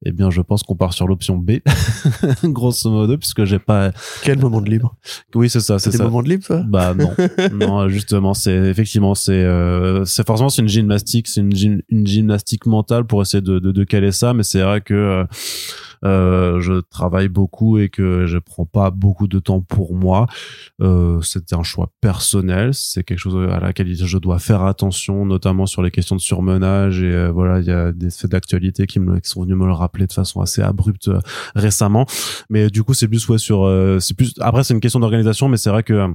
Eh 0.07 0.11
bien, 0.11 0.29
je 0.29 0.41
pense 0.41 0.61
qu'on 0.63 0.75
part 0.75 0.93
sur 0.93 1.07
l'option 1.07 1.35
B, 1.37 1.53
grosso 2.43 2.91
modo, 2.91 3.17
puisque 3.17 3.43
j'ai 3.45 3.57
pas. 3.59 3.91
Quel 4.23 4.37
moment 4.39 4.61
de 4.61 4.69
libre 4.69 4.95
Oui, 5.33 5.49
c'est 5.49 5.59
ça, 5.59 5.79
c'est 5.79 5.91
ça. 5.91 6.03
moments 6.03 6.21
de 6.21 6.29
libre, 6.29 6.43
toi 6.45 6.63
Bah 6.67 6.93
non, 6.93 7.11
non 7.53 7.89
justement 7.89 8.33
c'est 8.35 8.53
effectivement 8.55 9.15
c'est 9.15 9.31
euh, 9.33 10.05
c'est 10.05 10.25
forcément 10.25 10.49
c'est 10.49 10.61
une 10.61 10.67
gymnastique, 10.67 11.27
c'est 11.27 11.41
une, 11.41 11.51
gym- 11.53 11.81
une 11.89 12.05
gymnastique 12.05 12.65
mentale 12.67 13.05
pour 13.05 13.21
essayer 13.21 13.41
de, 13.41 13.57
de, 13.59 13.71
de 13.71 13.83
caler 13.83 14.11
ça, 14.11 14.33
mais 14.33 14.43
c'est 14.43 14.61
vrai 14.61 14.81
que 14.81 14.93
euh, 14.93 15.23
euh, 16.05 16.61
je 16.61 16.79
travaille 16.81 17.27
beaucoup 17.27 17.77
et 17.77 17.89
que 17.89 18.25
je 18.25 18.37
prends 18.37 18.65
pas 18.65 18.91
beaucoup 18.91 19.27
de 19.27 19.39
temps 19.39 19.61
pour 19.61 19.95
moi, 19.95 20.27
euh, 20.81 21.21
c'était 21.21 21.55
un 21.55 21.63
choix 21.63 21.91
personnel. 22.01 22.73
C'est 22.73 23.03
quelque 23.03 23.19
chose 23.19 23.51
à 23.51 23.59
laquelle 23.59 23.93
je 23.93 24.17
dois 24.17 24.39
faire 24.39 24.63
attention, 24.63 25.25
notamment 25.25 25.65
sur 25.65 25.81
les 25.81 25.91
questions 25.91 26.15
de 26.15 26.21
surmenage. 26.21 27.01
Et 27.01 27.11
euh, 27.11 27.31
voilà, 27.31 27.59
il 27.59 27.65
y 27.65 27.71
a 27.71 27.91
des 27.91 28.09
faits 28.09 28.31
d'actualité 28.31 28.85
qui, 28.85 28.99
me, 28.99 29.19
qui 29.19 29.29
sont 29.29 29.41
venus 29.41 29.57
me 29.57 29.65
le 29.65 29.73
rappeler 29.73 30.07
de 30.07 30.13
façon 30.13 30.41
assez 30.41 30.61
abrupte 30.61 31.07
euh, 31.07 31.19
récemment. 31.55 32.05
Mais 32.49 32.69
du 32.69 32.83
coup, 32.83 32.93
c'est 32.93 33.07
plus 33.07 33.27
ouais 33.27 33.37
sur, 33.37 33.65
euh, 33.65 33.99
c'est 33.99 34.15
plus. 34.15 34.33
Après, 34.39 34.63
c'est 34.63 34.73
une 34.73 34.79
question 34.79 34.99
d'organisation, 34.99 35.49
mais 35.49 35.57
c'est 35.57 35.69
vrai 35.69 35.83
que 35.83 36.13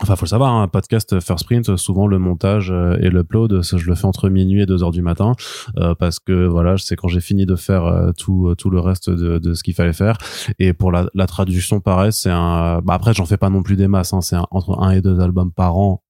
Enfin, 0.00 0.14
faut 0.14 0.26
le 0.26 0.30
savoir, 0.30 0.52
hein, 0.52 0.62
un 0.62 0.68
podcast 0.68 1.18
First 1.18 1.44
Print, 1.44 1.76
souvent 1.76 2.06
le 2.06 2.18
montage 2.18 2.70
euh, 2.70 2.96
et 3.00 3.10
l'upload, 3.10 3.62
je 3.62 3.84
le 3.84 3.94
fais 3.96 4.04
entre 4.04 4.28
minuit 4.28 4.62
et 4.62 4.66
2 4.66 4.84
heures 4.84 4.92
du 4.92 5.02
matin, 5.02 5.32
euh, 5.76 5.94
parce 5.96 6.20
que 6.20 6.46
voilà, 6.46 6.76
c'est 6.78 6.94
quand 6.94 7.08
j'ai 7.08 7.20
fini 7.20 7.46
de 7.46 7.56
faire 7.56 7.84
euh, 7.84 8.12
tout 8.16 8.54
tout 8.56 8.70
le 8.70 8.78
reste 8.78 9.10
de, 9.10 9.38
de 9.38 9.54
ce 9.54 9.64
qu'il 9.64 9.74
fallait 9.74 9.92
faire. 9.92 10.16
Et 10.60 10.72
pour 10.72 10.92
la, 10.92 11.08
la 11.14 11.26
traduction, 11.26 11.80
pareil, 11.80 12.12
c'est 12.12 12.30
un. 12.30 12.80
Bah 12.82 12.94
après, 12.94 13.12
j'en 13.12 13.26
fais 13.26 13.36
pas 13.36 13.50
non 13.50 13.62
plus 13.62 13.74
des 13.74 13.88
masses, 13.88 14.12
hein, 14.12 14.20
c'est 14.20 14.36
entre 14.52 14.80
un 14.80 14.90
et 14.90 15.02
deux 15.02 15.18
albums 15.20 15.52
par 15.52 15.76
an 15.76 16.02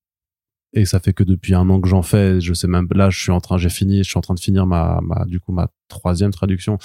et 0.75 0.85
ça 0.85 1.01
fait 1.01 1.15
que 1.15 1.25
depuis 1.25 1.55
un 1.55 1.69
an 1.71 1.81
que 1.81 1.89
j'en 1.89 2.03
fais 2.03 2.41
je 2.43 2.53
sais 2.53 2.69
même 2.69 2.87
là 2.95 3.09
je 3.09 3.19
suis 3.19 3.33
en 3.33 3.41
train 3.41 3.57
j'ai 3.57 3.71
fini 3.71 3.99
je 4.05 4.11
suis 4.11 4.19
en 4.19 4.21
train 4.21 4.35
de 4.35 4.41
finir 4.41 4.67
ma, 4.67 5.01
ma 5.03 5.25
du 5.25 5.41
coup 5.41 5.53
ma 5.53 5.69
troisième 5.89 6.31
traduction. 6.31 6.79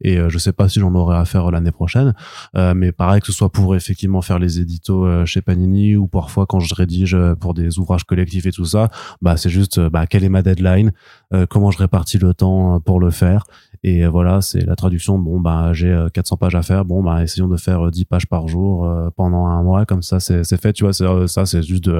Et 0.00 0.18
euh, 0.18 0.28
je 0.28 0.38
sais 0.38 0.52
pas 0.52 0.68
si 0.68 0.80
j'en 0.80 0.94
aurai 0.94 1.16
à 1.16 1.24
faire 1.24 1.50
l'année 1.50 1.70
prochaine. 1.70 2.14
Euh, 2.56 2.74
mais 2.74 2.92
pareil 2.92 3.20
que 3.20 3.26
ce 3.26 3.32
soit 3.32 3.50
pour 3.50 3.76
effectivement 3.76 4.22
faire 4.22 4.38
les 4.38 4.60
éditos 4.60 5.06
euh, 5.06 5.24
chez 5.24 5.42
Panini 5.42 5.96
ou 5.96 6.06
parfois 6.06 6.46
quand 6.46 6.60
je 6.60 6.74
rédige 6.74 7.14
euh, 7.14 7.34
pour 7.34 7.54
des 7.54 7.78
ouvrages 7.78 8.04
collectifs 8.04 8.46
et 8.46 8.52
tout 8.52 8.64
ça 8.64 8.88
bah 9.22 9.36
c'est 9.36 9.50
juste 9.50 9.78
euh, 9.78 9.90
bah 9.90 10.06
quelle 10.06 10.24
est 10.24 10.28
ma 10.28 10.42
deadline 10.42 10.92
euh, 11.34 11.46
comment 11.48 11.70
je 11.70 11.78
répartis 11.78 12.18
le 12.18 12.34
temps 12.34 12.80
pour 12.80 13.00
le 13.00 13.10
faire. 13.10 13.44
Et 13.82 14.04
euh, 14.04 14.10
voilà 14.10 14.40
c'est 14.40 14.64
la 14.64 14.76
traduction. 14.76 15.18
Bon 15.18 15.40
bah 15.40 15.72
j'ai 15.72 15.90
euh, 15.90 16.08
400 16.08 16.36
pages 16.36 16.54
à 16.54 16.62
faire. 16.62 16.84
Bon 16.84 17.02
bah 17.02 17.22
essayons 17.22 17.48
de 17.48 17.56
faire 17.56 17.86
euh, 17.86 17.90
10 17.90 18.04
pages 18.04 18.26
par 18.26 18.48
jour 18.48 18.86
euh, 18.86 19.10
pendant 19.14 19.46
un 19.46 19.62
mois. 19.62 19.86
Comme 19.86 20.02
ça 20.02 20.20
c'est 20.20 20.44
fait. 20.60 20.72
Tu 20.72 20.84
vois 20.84 20.92
euh, 21.02 21.26
ça 21.26 21.46
c'est 21.46 21.62
juste 21.62 21.90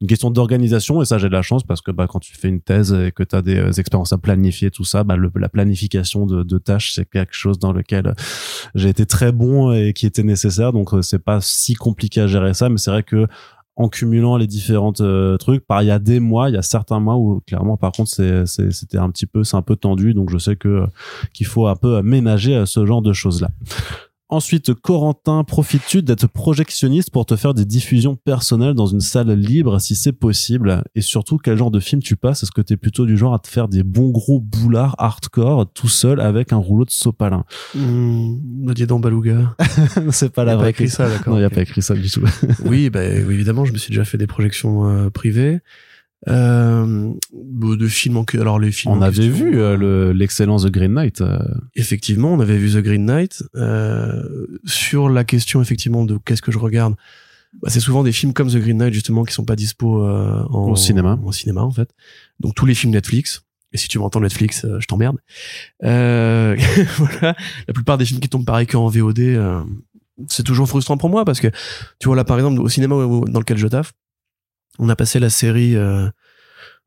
une 0.00 0.06
question 0.06 0.30
d'organisation. 0.30 1.02
Et 1.02 1.04
ça 1.04 1.18
j'ai 1.18 1.28
de 1.28 1.32
la 1.32 1.42
chance 1.42 1.62
parce 1.64 1.80
que 1.80 1.90
bah 1.90 2.06
quand 2.08 2.20
tu 2.20 2.36
fais 2.36 2.48
une 2.48 2.60
thèse 2.60 2.92
et 2.92 3.12
que 3.12 3.22
tu 3.22 3.34
as 3.36 3.42
des 3.42 3.56
euh, 3.56 3.72
expériences 3.72 4.12
à 4.12 4.18
planifier 4.18 4.70
tout 4.70 4.84
ça 4.84 5.04
bah 5.04 5.16
la 5.16 5.48
planification 5.48 6.05
de, 6.14 6.58
tâches 6.58 6.92
c'est 6.94 7.08
quelque 7.08 7.34
chose 7.34 7.58
dans 7.58 7.72
lequel 7.72 8.14
j'ai 8.74 8.88
été 8.88 9.06
très 9.06 9.32
bon 9.32 9.72
et 9.72 9.92
qui 9.92 10.06
était 10.06 10.22
nécessaire. 10.22 10.72
Donc 10.72 10.94
euh, 10.94 11.02
c'est 11.02 11.18
pas 11.18 11.40
si 11.40 11.74
compliqué 11.74 12.20
à 12.20 12.26
gérer 12.26 12.54
ça 12.54 12.68
mais 12.68 12.78
c'est 12.78 12.90
vrai 12.90 13.02
que 13.02 13.26
en 13.76 13.88
cumulant 13.88 14.38
les 14.38 14.46
différentes 14.46 15.02
euh, 15.02 15.36
trucs 15.36 15.64
par 15.66 15.82
il 15.82 15.86
y 15.86 15.90
a 15.90 15.98
des 15.98 16.18
mois 16.18 16.48
il 16.48 16.54
y 16.54 16.58
a 16.58 16.62
certains 16.62 16.98
mois 16.98 17.16
où 17.16 17.42
clairement 17.46 17.76
par 17.76 17.92
contre 17.92 18.10
c'était 18.10 18.98
un 18.98 19.10
petit 19.10 19.26
peu 19.26 19.44
c'est 19.44 19.56
un 19.56 19.62
peu 19.62 19.76
tendu. 19.76 20.14
Donc 20.14 20.30
je 20.30 20.38
sais 20.38 20.56
que 20.56 20.68
euh, 20.68 20.86
qu'il 21.34 21.46
faut 21.46 21.66
un 21.66 21.76
peu 21.76 22.00
ménager 22.02 22.56
euh, 22.56 22.66
ce 22.66 22.84
genre 22.86 23.02
de 23.02 23.12
choses 23.12 23.42
là 23.42 23.48
Ensuite, 24.28 24.74
Corentin, 24.74 25.44
profites-tu 25.44 26.02
d'être 26.02 26.26
projectionniste 26.26 27.10
pour 27.12 27.26
te 27.26 27.36
faire 27.36 27.54
des 27.54 27.64
diffusions 27.64 28.16
personnelles 28.16 28.74
dans 28.74 28.86
une 28.86 29.00
salle 29.00 29.30
libre 29.30 29.80
si 29.80 29.94
c'est 29.94 30.12
possible? 30.12 30.82
Et 30.96 31.00
surtout, 31.00 31.38
quel 31.38 31.56
genre 31.56 31.70
de 31.70 31.78
film 31.78 32.02
tu 32.02 32.16
passes? 32.16 32.42
Est-ce 32.42 32.50
que 32.50 32.60
tu 32.60 32.72
es 32.72 32.76
plutôt 32.76 33.06
du 33.06 33.16
genre 33.16 33.34
à 33.34 33.38
te 33.38 33.46
faire 33.46 33.68
des 33.68 33.84
bons 33.84 34.10
gros 34.10 34.40
boulards 34.40 34.96
hardcore 34.98 35.72
tout 35.72 35.88
seul 35.88 36.20
avec 36.20 36.52
un 36.52 36.56
rouleau 36.56 36.84
de 36.84 36.90
sopalin? 36.90 37.44
Mmh, 37.76 38.72
dis 38.74 38.86
donc, 38.88 39.02
Balouga. 39.04 39.54
C'est 40.10 40.32
pas 40.32 40.42
Il 40.42 40.46
y 40.46 40.48
la 40.48 40.52
a 40.52 40.56
pas 40.56 40.60
vraie 40.62 40.70
écrit 40.70 40.88
ça, 40.88 41.08
d'accord. 41.08 41.34
Non, 41.34 41.36
il 41.38 41.42
n'y 41.42 41.46
a 41.46 41.50
pas 41.50 41.62
écrit 41.62 41.82
ça 41.82 41.94
du 41.94 42.10
tout. 42.10 42.22
oui, 42.64 42.90
bah, 42.90 43.04
évidemment, 43.04 43.64
je 43.64 43.72
me 43.72 43.78
suis 43.78 43.90
déjà 43.90 44.04
fait 44.04 44.18
des 44.18 44.26
projections 44.26 44.88
euh, 44.88 45.08
privées. 45.08 45.60
Euh, 46.28 47.12
bon, 47.32 47.76
de 47.76 47.86
films 47.88 48.16
en 48.16 48.24
que 48.24 48.38
alors 48.38 48.58
les 48.58 48.72
films 48.72 48.94
On 48.94 49.02
avait 49.02 49.28
question, 49.28 49.44
vu 49.46 49.60
euh, 49.60 49.76
le- 49.76 50.12
l'excellence 50.12 50.62
de 50.62 50.70
Green 50.70 50.92
Knight. 50.94 51.20
euh, 51.20 51.38
effectivement 51.74 52.32
on 52.32 52.40
avait 52.40 52.56
vu 52.56 52.70
The 52.72 52.82
Green 52.82 53.04
Knight 53.04 53.44
euh, 53.54 54.46
sur 54.64 55.08
la 55.10 55.24
question 55.24 55.60
effectivement 55.60 56.04
de 56.04 56.18
qu'est-ce 56.24 56.40
que 56.42 56.50
je 56.50 56.58
regarde 56.58 56.94
bah, 57.62 57.68
c'est 57.70 57.80
souvent 57.80 58.02
des 58.02 58.12
films 58.12 58.32
comme 58.32 58.48
The 58.48 58.56
Green 58.56 58.78
Knight 58.78 58.94
justement 58.94 59.24
qui 59.24 59.34
sont 59.34 59.44
pas 59.44 59.56
dispo 59.56 60.04
euh, 60.04 60.42
en, 60.50 60.70
Au 60.70 60.76
cinéma. 60.76 61.18
en 61.22 61.32
cinéma 61.32 61.60
en 61.62 61.70
fait 61.70 61.90
donc 62.40 62.54
tous 62.54 62.64
les 62.66 62.74
films 62.74 62.92
Netflix 62.92 63.42
et 63.72 63.76
si 63.76 63.86
tu 63.88 63.98
m'entends 63.98 64.20
Netflix 64.20 64.64
euh, 64.64 64.78
je 64.80 64.86
t'emmerde 64.86 65.18
euh, 65.84 66.56
voilà 66.96 67.36
la 67.68 67.74
plupart 67.74 67.98
des 67.98 68.06
films 68.06 68.20
qui 68.20 68.28
tombent 68.30 68.46
pareil 68.46 68.66
qu'en 68.66 68.88
VOD 68.88 69.18
euh, 69.20 69.60
c'est 70.28 70.42
toujours 70.44 70.66
frustrant 70.66 70.96
pour 70.96 71.10
moi 71.10 71.26
parce 71.26 71.40
que 71.40 71.48
tu 72.00 72.08
vois 72.08 72.16
là 72.16 72.24
par 72.24 72.38
exemple 72.38 72.58
au 72.60 72.68
cinéma 72.70 72.94
dans 72.96 73.38
lequel 73.38 73.58
je 73.58 73.66
taffe 73.68 73.92
on 74.78 74.88
a 74.88 74.96
passé 74.96 75.18
la 75.18 75.30
série 75.30 75.76
euh, 75.76 76.08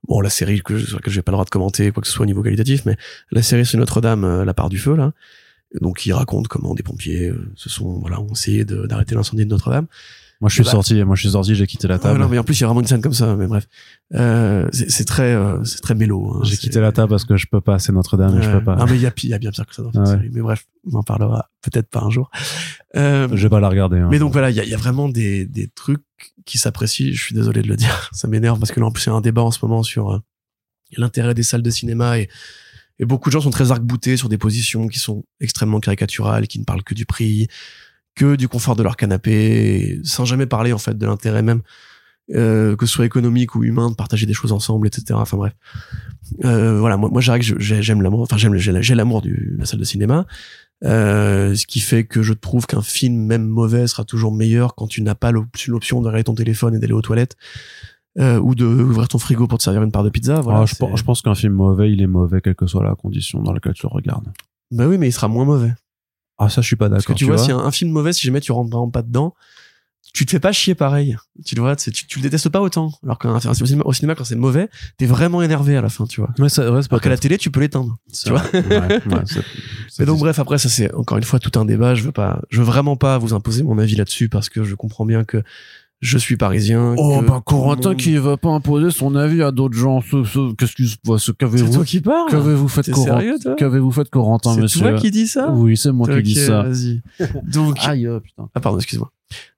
bon 0.08 0.22
la 0.22 0.30
série 0.30 0.62
que, 0.62 0.78
sur 0.78 0.98
laquelle 0.98 1.24
pas 1.24 1.32
le 1.32 1.36
droit 1.36 1.46
de 1.46 1.50
commenter 1.50 1.92
quoi 1.92 2.02
que 2.02 2.08
ce 2.08 2.14
soit 2.14 2.24
au 2.24 2.28
niveau 2.28 2.44
qualitatif 2.44 2.86
mais 2.86 2.98
la 3.32 3.42
série 3.42 3.66
sur 3.66 3.80
Notre-Dame 3.80 4.24
euh, 4.24 4.46
la 4.46 4.54
part 4.54 4.70
du 4.70 4.78
feu 4.78 4.96
là. 4.96 5.14
Donc 5.82 6.06
il 6.06 6.14
raconte 6.14 6.48
comment 6.48 6.74
des 6.74 6.84
pompiers 6.84 7.30
euh, 7.30 7.52
se 7.56 7.70
sont 7.70 8.00
voilà 8.00 8.20
ont 8.20 8.32
essayé 8.32 8.66
d'arrêter 8.66 9.16
l'incendie 9.16 9.46
de 9.46 9.50
Notre-Dame 9.50 9.88
Moi, 10.42 10.48
je 10.50 10.54
suis 10.56 10.64
Bah. 10.64 10.72
sorti. 10.72 11.04
Moi, 11.04 11.16
je 11.16 11.22
suis 11.22 11.32
sorti. 11.32 11.54
J'ai 11.54 11.68
quitté 11.68 11.88
la 11.88 11.96
ah, 11.96 12.00
table. 12.00 12.20
non 12.20 12.30
mais 12.30 12.38
en 12.40 12.44
plus 12.46 12.58
il 12.58 12.62
y 12.62 12.64
a 12.64 12.68
vraiment 12.68 12.80
une 12.80 12.88
scène 12.88 13.02
comme 13.02 13.14
ça 13.14 13.36
mais 13.36 13.46
bref 13.48 13.68
euh, 14.16 14.68
c'est 14.72 15.04
très 15.06 15.34
euh, 15.36 15.62
c'est 15.66 15.82
très 15.82 15.96
mélo 15.96 16.34
hein, 16.36 16.40
J'ai 16.44 16.56
quitté 16.58 16.80
la 16.80 16.92
table 16.94 17.10
parce 17.10 17.26
que 17.26 17.36
je 17.38 17.46
peux 17.52 17.60
pas. 17.62 17.78
C'est 17.80 17.92
Notre-Dame. 17.92 18.38
et 18.38 18.42
Je 18.42 18.48
Ouais. 18.48 18.60
peux 18.60 18.64
pas. 18.64 18.76
non 18.78 18.86
mais 18.86 18.96
il 18.96 19.02
y 19.02 19.06
a 19.06 19.12
y 19.24 19.34
a 19.34 19.38
bien 19.38 19.52
pire 19.52 19.66
que 19.66 19.76
ça 19.76 19.84
dans 19.84 19.92
cette 19.92 20.02
Ah 20.02 20.10
ouais. 20.12 20.16
série 20.18 20.30
mais 20.32 20.42
bref 20.42 20.66
on 20.92 20.98
en 20.98 21.04
parlera 21.04 21.50
peut-être 21.62 21.90
pas 21.90 22.02
un 22.02 22.10
jour 22.10 22.32
euh, 22.96 23.28
Je 23.34 23.44
vais 23.44 23.50
pas 23.50 23.60
la 23.60 23.68
regarder. 23.70 23.98
hein. 24.00 24.08
Mais 24.10 24.18
donc 24.20 24.32
voilà, 24.32 24.50
il 24.50 24.56
y 24.56 24.60
a, 24.62 24.64
y 24.66 24.74
a 24.74 24.78
vraiment 24.78 25.10
des, 25.10 25.46
des 25.46 25.68
trucs 25.68 26.02
qui 26.46 26.58
s'apprécient. 26.58 27.12
Je 27.14 27.22
suis 27.22 27.36
désolé 27.36 27.62
de 27.62 27.68
le 27.68 27.76
dire, 27.76 28.10
ça 28.14 28.28
m'énerve 28.30 28.60
parce 28.60 28.72
que 28.72 28.80
là 28.80 28.86
en 28.86 28.92
plus 28.92 29.04
il 29.06 29.10
y 29.10 29.12
a 29.12 29.16
un 29.16 29.22
débat 29.22 29.42
en 29.44 29.52
ce 29.52 29.60
moment 29.62 29.84
sur 29.84 30.12
euh, 30.14 30.20
l'intérêt 30.98 31.34
des 31.34 31.44
salles 31.44 31.62
de 31.64 31.70
cinéma 31.70 32.18
et, 32.18 32.30
et 32.98 33.06
beaucoup 33.06 33.30
de 33.30 33.34
gens 33.34 33.42
sont 33.42 33.50
très 33.52 33.72
arc-boutés 33.72 34.16
sur 34.18 34.30
des 34.30 34.38
positions 34.38 34.88
qui 34.88 35.00
sont 35.00 35.24
extrêmement 35.42 35.80
caricaturales, 35.82 36.48
qui 36.48 36.60
ne 36.60 36.64
parlent 36.66 36.84
que 36.84 36.94
du 36.96 37.06
prix, 37.06 37.48
que 38.20 38.36
du 38.36 38.48
confort 38.48 38.76
de 38.76 38.84
leur 38.84 38.96
canapé, 38.98 40.00
sans 40.04 40.26
jamais 40.26 40.46
parler 40.46 40.72
en 40.74 40.78
fait 40.78 40.98
de 40.98 41.06
l'intérêt 41.06 41.42
même 41.44 41.62
euh, 42.36 42.76
que 42.76 42.86
ce 42.86 42.94
soit 42.94 43.06
économique 43.06 43.56
ou 43.56 43.64
humain 43.64 43.90
de 43.90 43.96
partager 43.96 44.26
des 44.28 44.34
choses 44.34 44.52
ensemble, 44.52 44.86
etc. 44.88 45.06
Enfin 45.14 45.38
bref, 45.38 45.54
euh, 46.46 46.80
voilà, 46.80 46.96
moi, 46.98 47.10
moi 47.12 47.22
j'aime 47.22 48.02
l'amour, 48.02 48.22
enfin 48.22 48.38
j'aime, 48.38 48.56
j'ai 48.58 48.96
l'amour 48.96 49.22
de 49.22 49.32
la 49.58 49.66
salle 49.66 49.80
de 49.80 49.86
cinéma. 49.86 50.26
Euh, 50.86 51.56
ce 51.56 51.66
qui 51.66 51.80
fait 51.80 52.04
que 52.06 52.22
je 52.22 52.34
trouve 52.34 52.66
qu'un 52.68 52.82
film, 52.84 53.16
même 53.26 53.46
mauvais, 53.48 53.88
sera 53.88 54.04
toujours 54.06 54.32
meilleur 54.34 54.76
quand 54.76 54.88
tu 54.88 55.02
n'as 55.02 55.16
pas 55.16 55.32
l'op- 55.32 55.48
l'option 55.68 56.02
de 56.02 56.06
regarder 56.08 56.24
ton 56.24 56.36
téléphone 56.36 56.76
et 56.76 56.80
d'aller 56.80 56.94
aux 56.94 57.02
toilettes 57.02 57.36
euh, 58.20 58.40
ou 58.40 58.54
de 58.56 58.66
ouvrir 58.66 59.08
ton 59.08 59.18
frigo 59.20 59.48
pour 59.48 59.58
te 59.58 59.64
servir 59.64 59.82
une 59.84 59.92
part 59.92 60.04
de 60.04 60.10
pizza. 60.10 60.40
Voilà, 60.42 60.60
Ah, 60.62 60.66
je, 60.66 60.76
pense, 60.76 61.00
je 61.00 61.04
pense 61.04 61.22
qu'un 61.22 61.36
film 61.36 61.54
mauvais, 61.54 61.92
il 61.92 62.02
est 62.02 62.08
mauvais 62.08 62.42
quelle 62.42 62.56
que 62.56 62.68
soit 62.68 62.84
la 62.84 62.96
condition 62.96 63.42
dans 63.42 63.54
laquelle 63.54 63.74
tu 63.74 63.84
le 63.88 63.94
regardes. 63.94 64.28
Bah 64.72 64.88
oui, 64.88 64.98
mais 64.98 65.08
il 65.10 65.12
sera 65.12 65.28
moins 65.28 65.46
mauvais. 65.46 65.74
Ah, 66.40 66.50
ça, 66.50 66.62
je 66.62 66.68
suis 66.68 66.76
pas 66.76 66.90
Parce 66.90 67.04
d'accord. 67.04 67.16
que 67.16 67.20
tu, 67.20 67.26
vois, 67.26 67.38
si 67.38 67.52
un, 67.52 67.60
un 67.60 67.72
film 67.72 67.92
mauvais, 67.92 68.14
si 68.14 68.26
jamais 68.26 68.42
tu 68.42 68.52
rentres 68.52 68.70
vraiment 68.72 68.90
pas 68.90 69.02
dedans, 69.02 69.36
tu 70.14 70.26
te 70.26 70.32
fais 70.32 70.40
pas 70.40 70.52
chier 70.52 70.76
pareil. 70.76 71.16
Tu 71.46 71.56
le 71.56 71.62
vois, 71.62 71.76
tu, 71.76 71.92
tu 71.92 72.20
le 72.20 72.24
détestes 72.24 72.50
pas 72.50 72.62
autant. 72.62 72.92
Alors 73.04 73.20
qu'un 73.20 73.36
au 73.36 73.54
cinéma, 73.54 73.84
au 73.86 73.94
cinéma, 73.94 74.16
quand 74.16 74.24
c'est 74.24 74.36
mauvais, 74.36 74.70
t'es 74.98 75.06
vraiment 75.06 75.42
énervé 75.42 75.78
à 75.78 75.82
la 75.82 75.90
fin, 75.90 76.06
tu 76.06 76.22
vois. 76.22 76.32
Ouais, 76.40 76.50
c'est 76.50 76.62
ouais, 76.68 76.82
Alors 76.90 77.02
qu'à 77.02 77.10
la 77.10 77.18
télé, 77.18 77.38
tu 77.38 77.52
peux 77.52 77.60
l'éteindre. 77.60 77.98
tu 78.24 78.30
vois. 78.32 78.44
ouais, 78.54 79.02
ouais, 80.00 80.06
donc 80.06 80.20
bref, 80.20 80.40
après 80.40 80.58
ça 80.58 80.70
c'est 80.70 80.94
encore 80.94 81.18
une 81.18 81.24
fois 81.24 81.40
tout 81.40 81.58
un 81.60 81.66
débat. 81.66 81.94
Je 81.94 82.04
veux 82.04 82.12
pas, 82.12 82.42
je 82.50 82.58
veux 82.60 82.66
vraiment 82.66 82.96
pas 82.96 83.18
vous 83.18 83.34
imposer 83.34 83.64
mon 83.64 83.78
avis 83.78 83.96
là-dessus 83.96 84.30
parce 84.30 84.50
que 84.50 84.64
je 84.64 84.76
comprends 84.76 85.06
bien 85.06 85.24
que 85.24 85.44
je 86.02 86.18
suis 86.18 86.38
parisien. 86.38 86.96
Oh, 86.98 87.20
que 87.20 87.26
bah, 87.28 87.34
tout 87.38 87.42
Corentin 87.56 87.96
qui 87.96 88.16
va 88.18 88.38
pas 88.38 88.50
imposer 88.50 88.90
son 88.92 89.16
avis 89.16 89.42
à 89.44 89.52
d'autres 89.52 89.78
gens. 89.78 90.02
Ce, 90.02 90.24
ce, 90.24 90.54
qu'est-ce 90.56 90.76
que, 90.76 90.86
ce 90.86 90.96
C'est 91.26 91.38
qu'avez-vous, 91.38 91.74
toi 91.74 91.84
qui 91.86 92.00
parles. 92.00 92.30
qu'avez-vous 92.32 92.68
fait, 92.70 92.90
Corentin? 92.90 93.18
sérieux 93.20 93.36
toi 93.42 93.56
Qu'avez-vous 93.56 93.92
fait, 93.92 94.10
Corentin, 94.10 94.54
C'est 94.56 94.62
monsieur? 94.62 94.80
toi 94.82 94.94
qui 94.94 95.12
dis 95.12 95.28
ça 95.28 95.52
Oui, 95.52 95.76
c'est 95.78 95.92
moi 95.92 96.08
qui 96.08 96.24
dis 96.24 96.36
ça. 96.36 96.64
Vas-y. 96.64 97.02
Donc 97.52 97.76
Aïe, 97.82 98.08
oh, 98.08 98.20
putain. 98.20 98.50
ah 98.56 98.60
pardon, 98.60 98.78
excuse-moi. 98.78 99.12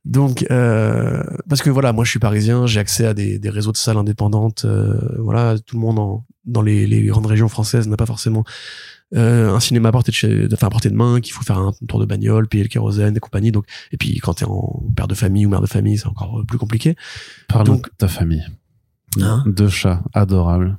Donc 0.04 0.46
euh, 0.52 1.24
parce 1.48 1.62
que 1.62 1.70
voilà, 1.70 1.94
moi 1.94 2.04
je 2.04 2.10
suis 2.10 2.20
parisien, 2.20 2.66
j'ai 2.66 2.80
accès 2.80 3.06
à 3.06 3.14
des, 3.14 3.38
des 3.40 3.50
réseaux 3.50 3.72
de 3.72 3.78
salles 3.78 3.98
indépendantes. 3.98 4.66
euh, 4.66 4.96
voilà, 5.20 5.58
tout 5.60 5.76
le 5.76 5.82
monde 5.82 6.00
en, 6.00 6.26
dans 6.46 6.62
les, 6.64 6.88
les 6.88 7.04
grandes 7.04 7.28
régions 7.28 7.48
françaises 7.48 7.88
n'a 7.88 7.98
pas 7.98 8.06
forcément 8.08 8.44
euh, 9.16 9.54
un 9.54 9.60
cinéma 9.60 9.90
à 9.90 9.92
portée 9.92 10.12
de 10.12 10.16
chez, 10.16 10.48
enfin 10.54 10.68
à 10.68 10.70
portée 10.70 10.90
de 10.90 10.96
main, 10.96 11.20
qu'il 11.20 11.34
faut 11.34 11.44
faire 11.44 11.58
un 11.58 11.74
tour 11.88 12.00
de 12.00 12.06
bagnole, 12.06 12.48
payer 12.48 12.64
le 12.64 12.70
kérosène 12.70 13.16
et 13.16 13.20
compagnie. 13.20 13.52
Donc 13.52 13.66
et 13.92 13.98
puis 13.98 14.18
quand 14.20 14.36
t'es 14.36 14.46
en 14.46 14.84
père 14.96 15.08
de 15.08 15.16
famille 15.16 15.46
ou 15.46 15.50
mère 15.50 15.62
de 15.62 15.68
famille, 15.68 15.98
c'est 15.98 16.08
encore 16.08 16.40
euh, 16.40 16.44
plus 16.44 16.58
compliqué. 16.58 16.96
Parle 17.48 17.66
Donc- 17.66 17.86
de 17.90 17.96
ta 17.98 18.08
famille. 18.08 18.46
Hein 19.22 19.44
Deux 19.46 19.68
chats 19.70 20.02
adorables. 20.14 20.78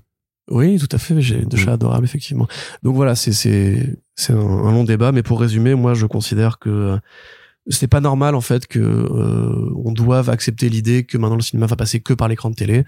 Oui, 0.50 0.78
tout 0.78 0.88
à 0.90 0.98
fait. 0.98 1.20
J'ai 1.20 1.44
deux 1.44 1.56
chats 1.56 1.74
adorables, 1.74 2.04
effectivement. 2.04 2.48
Donc 2.82 2.96
voilà, 2.96 3.14
c'est 3.14 3.32
c'est 3.32 3.98
c'est 4.16 4.32
un, 4.32 4.38
un 4.38 4.72
long 4.72 4.84
débat, 4.84 5.12
mais 5.12 5.22
pour 5.22 5.40
résumer, 5.40 5.74
moi 5.74 5.94
je 5.94 6.06
considère 6.06 6.58
que 6.58 6.68
euh, 6.70 6.96
c'est 7.68 7.86
pas 7.86 8.00
normal 8.00 8.34
en 8.34 8.40
fait 8.40 8.66
que 8.66 8.80
euh, 8.80 9.70
on 9.84 9.92
doive 9.92 10.30
accepter 10.30 10.68
l'idée 10.68 11.04
que 11.04 11.16
maintenant 11.18 11.36
le 11.36 11.42
cinéma 11.42 11.66
va 11.66 11.76
passer 11.76 12.00
que 12.00 12.12
par 12.14 12.28
l'écran 12.28 12.50
de 12.50 12.54
télé. 12.56 12.84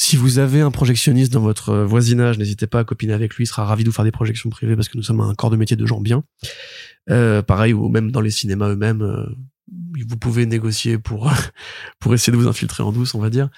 Si 0.00 0.14
vous 0.16 0.38
avez 0.38 0.60
un 0.60 0.70
projectionniste 0.70 1.32
dans 1.32 1.40
votre 1.40 1.74
voisinage, 1.78 2.38
n'hésitez 2.38 2.68
pas 2.68 2.78
à 2.78 2.84
copiner 2.84 3.14
avec 3.14 3.34
lui, 3.34 3.42
il 3.42 3.46
sera 3.48 3.64
ravi 3.64 3.82
de 3.82 3.88
vous 3.88 3.94
faire 3.94 4.04
des 4.04 4.12
projections 4.12 4.48
privées 4.48 4.76
parce 4.76 4.88
que 4.88 4.96
nous 4.96 5.02
sommes 5.02 5.20
un 5.20 5.34
corps 5.34 5.50
de 5.50 5.56
métier 5.56 5.76
de 5.76 5.84
gens 5.86 6.00
bien. 6.00 6.22
Euh, 7.10 7.42
pareil, 7.42 7.72
ou 7.72 7.88
même 7.88 8.12
dans 8.12 8.20
les 8.20 8.30
cinémas 8.30 8.68
eux-mêmes, 8.68 9.02
euh, 9.02 9.26
vous 10.08 10.16
pouvez 10.16 10.46
négocier 10.46 10.98
pour 10.98 11.28
pour 11.98 12.14
essayer 12.14 12.32
de 12.32 12.36
vous 12.40 12.46
infiltrer 12.46 12.84
en 12.84 12.92
douce, 12.92 13.16
on 13.16 13.18
va 13.18 13.28
dire. 13.28 13.48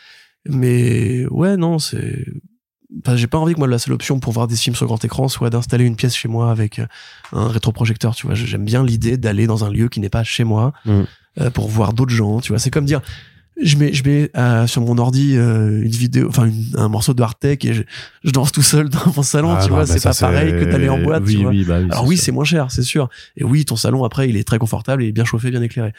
Mais 0.48 1.26
ouais, 1.26 1.58
non, 1.58 1.78
c'est 1.78 2.24
enfin, 3.04 3.16
j'ai 3.16 3.26
pas 3.26 3.36
envie 3.36 3.52
que 3.52 3.58
moi 3.58 3.68
la 3.68 3.78
seule 3.78 3.92
option 3.92 4.18
pour 4.18 4.32
voir 4.32 4.48
des 4.48 4.56
films 4.56 4.74
sur 4.74 4.86
grand 4.86 5.04
écran 5.04 5.28
soit 5.28 5.50
d'installer 5.50 5.84
une 5.84 5.94
pièce 5.94 6.16
chez 6.16 6.28
moi 6.28 6.50
avec 6.50 6.78
euh, 6.78 6.86
un 7.32 7.48
rétroprojecteur. 7.48 8.14
Tu 8.14 8.26
vois, 8.26 8.34
j'aime 8.34 8.64
bien 8.64 8.82
l'idée 8.82 9.18
d'aller 9.18 9.46
dans 9.46 9.66
un 9.66 9.70
lieu 9.70 9.90
qui 9.90 10.00
n'est 10.00 10.08
pas 10.08 10.24
chez 10.24 10.44
moi 10.44 10.72
Mm. 10.86 11.02
euh, 11.40 11.50
pour 11.50 11.68
voir 11.68 11.92
d'autres 11.92 12.14
gens. 12.14 12.40
Tu 12.40 12.48
vois, 12.52 12.58
c'est 12.58 12.70
comme 12.70 12.86
dire 12.86 13.02
je 13.62 13.76
mets 13.76 13.92
je 13.92 14.02
mets 14.04 14.30
euh, 14.36 14.66
sur 14.66 14.82
mon 14.82 14.96
ordi 14.98 15.36
euh, 15.36 15.82
une 15.82 15.90
vidéo, 15.90 16.28
enfin 16.28 16.46
une- 16.46 16.76
un 16.76 16.88
morceau 16.88 17.14
de 17.14 17.22
hard 17.22 17.38
tech 17.38 17.58
et 17.64 17.74
je, 17.74 17.82
je 18.24 18.30
danse 18.30 18.52
tout 18.52 18.62
seul 18.62 18.88
dans 18.88 19.12
mon 19.16 19.22
salon. 19.22 19.52
Ah 19.52 19.62
tu 19.62 19.68
non, 19.70 19.76
vois, 19.76 19.84
mais 19.86 19.98
c'est 19.98 20.02
pas 20.02 20.14
pareil 20.14 20.50
que 20.52 20.70
d'aller 20.70 20.88
en 20.88 21.02
boîte. 21.02 21.22
Oui, 21.26 21.34
tu 21.36 21.42
vois. 21.42 21.50
oui, 21.50 21.64
bah 21.64 21.78
oui. 21.80 21.88
Alors 21.90 22.06
oui, 22.06 22.16
c'est 22.16 22.32
moins 22.32 22.44
cher, 22.44 22.70
c'est 22.70 22.82
sûr. 22.82 23.08
Et 23.36 23.44
oui, 23.44 23.64
ton 23.64 23.76
salon 23.76 24.04
après, 24.04 24.28
il 24.28 24.36
est 24.36 24.44
très 24.44 24.58
confortable, 24.58 25.02
il 25.04 25.08
est 25.08 25.12
bien 25.12 25.24
chauffé, 25.24 25.50
bien 25.50 25.62
éclairé. 25.62 25.92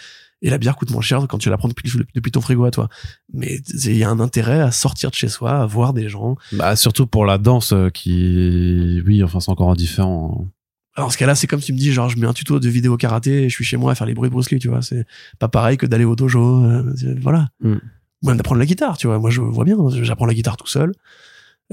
Et 0.44 0.50
la 0.50 0.58
bière 0.58 0.76
coûte 0.76 0.90
moins 0.90 1.02
cher 1.04 1.24
quand 1.30 1.38
tu 1.38 1.50
la 1.52 1.58
prends 1.58 1.68
depuis, 1.68 1.92
depuis 2.16 2.32
ton 2.32 2.42
frigo 2.42 2.66
à 2.66 2.72
toi. 2.72 2.90
Mais 3.32 3.60
il 3.86 3.96
y 3.98 4.04
a 4.04 4.10
un 4.10 4.20
intérêt 4.20 4.60
à 4.60 4.72
sortir 4.72 5.12
de 5.12 5.16
chez 5.16 5.28
soi, 5.28 5.52
à 5.62 5.66
voir 5.68 5.94
des 5.94 6.10
gens. 6.10 6.36
Bah, 6.54 6.76
surtout 6.76 7.06
pour 7.06 7.26
la 7.28 7.38
danse 7.38 7.74
euh, 7.74 7.90
qui, 7.90 9.02
oui, 9.06 9.24
enfin, 9.24 9.40
c'est 9.40 9.52
encore 9.52 9.76
différent. 9.76 10.48
Alors, 10.96 11.12
ce 11.12 11.18
cas-là, 11.18 11.36
c'est 11.36 11.48
comme 11.48 11.62
tu 11.62 11.72
me 11.72 11.78
dis, 11.78 11.94
genre, 11.94 12.10
je 12.10 12.18
mets 12.18 12.28
un 12.28 12.34
tuto 12.34 12.60
de 12.60 12.70
vidéo 12.70 12.98
karaté 12.98 13.44
et 13.44 13.50
je 13.50 13.54
suis 13.54 13.64
chez 13.64 13.78
moi 13.78 13.94
à 13.94 13.96
faire 13.96 14.08
les 14.08 14.14
bruits 14.14 14.30
de 14.30 14.34
Bruce 14.34 14.52
Lee, 14.52 14.60
tu 14.60 14.68
vois. 14.68 14.82
C'est 14.82 15.06
pas 15.40 15.48
pareil 15.48 15.78
que 15.78 15.86
d'aller 15.86 16.04
au 16.04 16.16
dojo, 16.16 16.66
euh, 16.66 16.94
voilà. 17.22 17.50
Mm. 17.62 17.76
Ou 18.24 18.28
même 18.28 18.38
d'apprendre 18.38 18.60
la 18.60 18.66
guitare, 18.66 18.98
tu 18.98 19.08
vois. 19.08 19.18
Moi, 19.18 19.30
je 19.30 19.42
vois 19.42 19.64
bien, 19.64 19.78
j'apprends 20.04 20.26
la 20.26 20.34
guitare 20.34 20.58
tout 20.58 20.68
seul. 20.68 20.94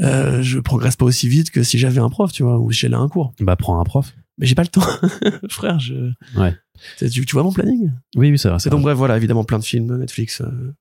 Euh, 0.00 0.42
je 0.42 0.60
progresse 0.60 0.96
pas 0.96 1.04
aussi 1.04 1.28
vite 1.28 1.50
que 1.50 1.62
si 1.62 1.78
j'avais 1.78 2.00
un 2.00 2.08
prof, 2.08 2.32
tu 2.32 2.44
vois, 2.44 2.58
ou 2.58 2.70
si 2.70 2.80
j'allais 2.80 2.94
à 2.94 3.00
un 3.00 3.08
cours. 3.08 3.34
Bah, 3.40 3.56
prends 3.56 3.80
un 3.80 3.84
prof. 3.84 4.14
Mais 4.38 4.46
j'ai 4.46 4.54
pas 4.54 4.62
le 4.62 4.68
temps. 4.68 4.86
Frère, 5.50 5.80
je. 5.80 6.12
Ouais. 6.36 6.54
Tu, 6.98 7.26
tu 7.26 7.32
vois 7.32 7.42
mon 7.42 7.52
planning? 7.52 7.90
Oui, 8.16 8.30
oui, 8.30 8.38
c'est 8.38 8.48
vrai. 8.48 8.60
C'est 8.60 8.70
donc 8.70 8.82
bref, 8.82 8.96
voilà, 8.96 9.16
évidemment 9.16 9.42
plein 9.42 9.58
de 9.58 9.64
films 9.64 9.98
Netflix 9.98 10.40
euh, 10.40 10.74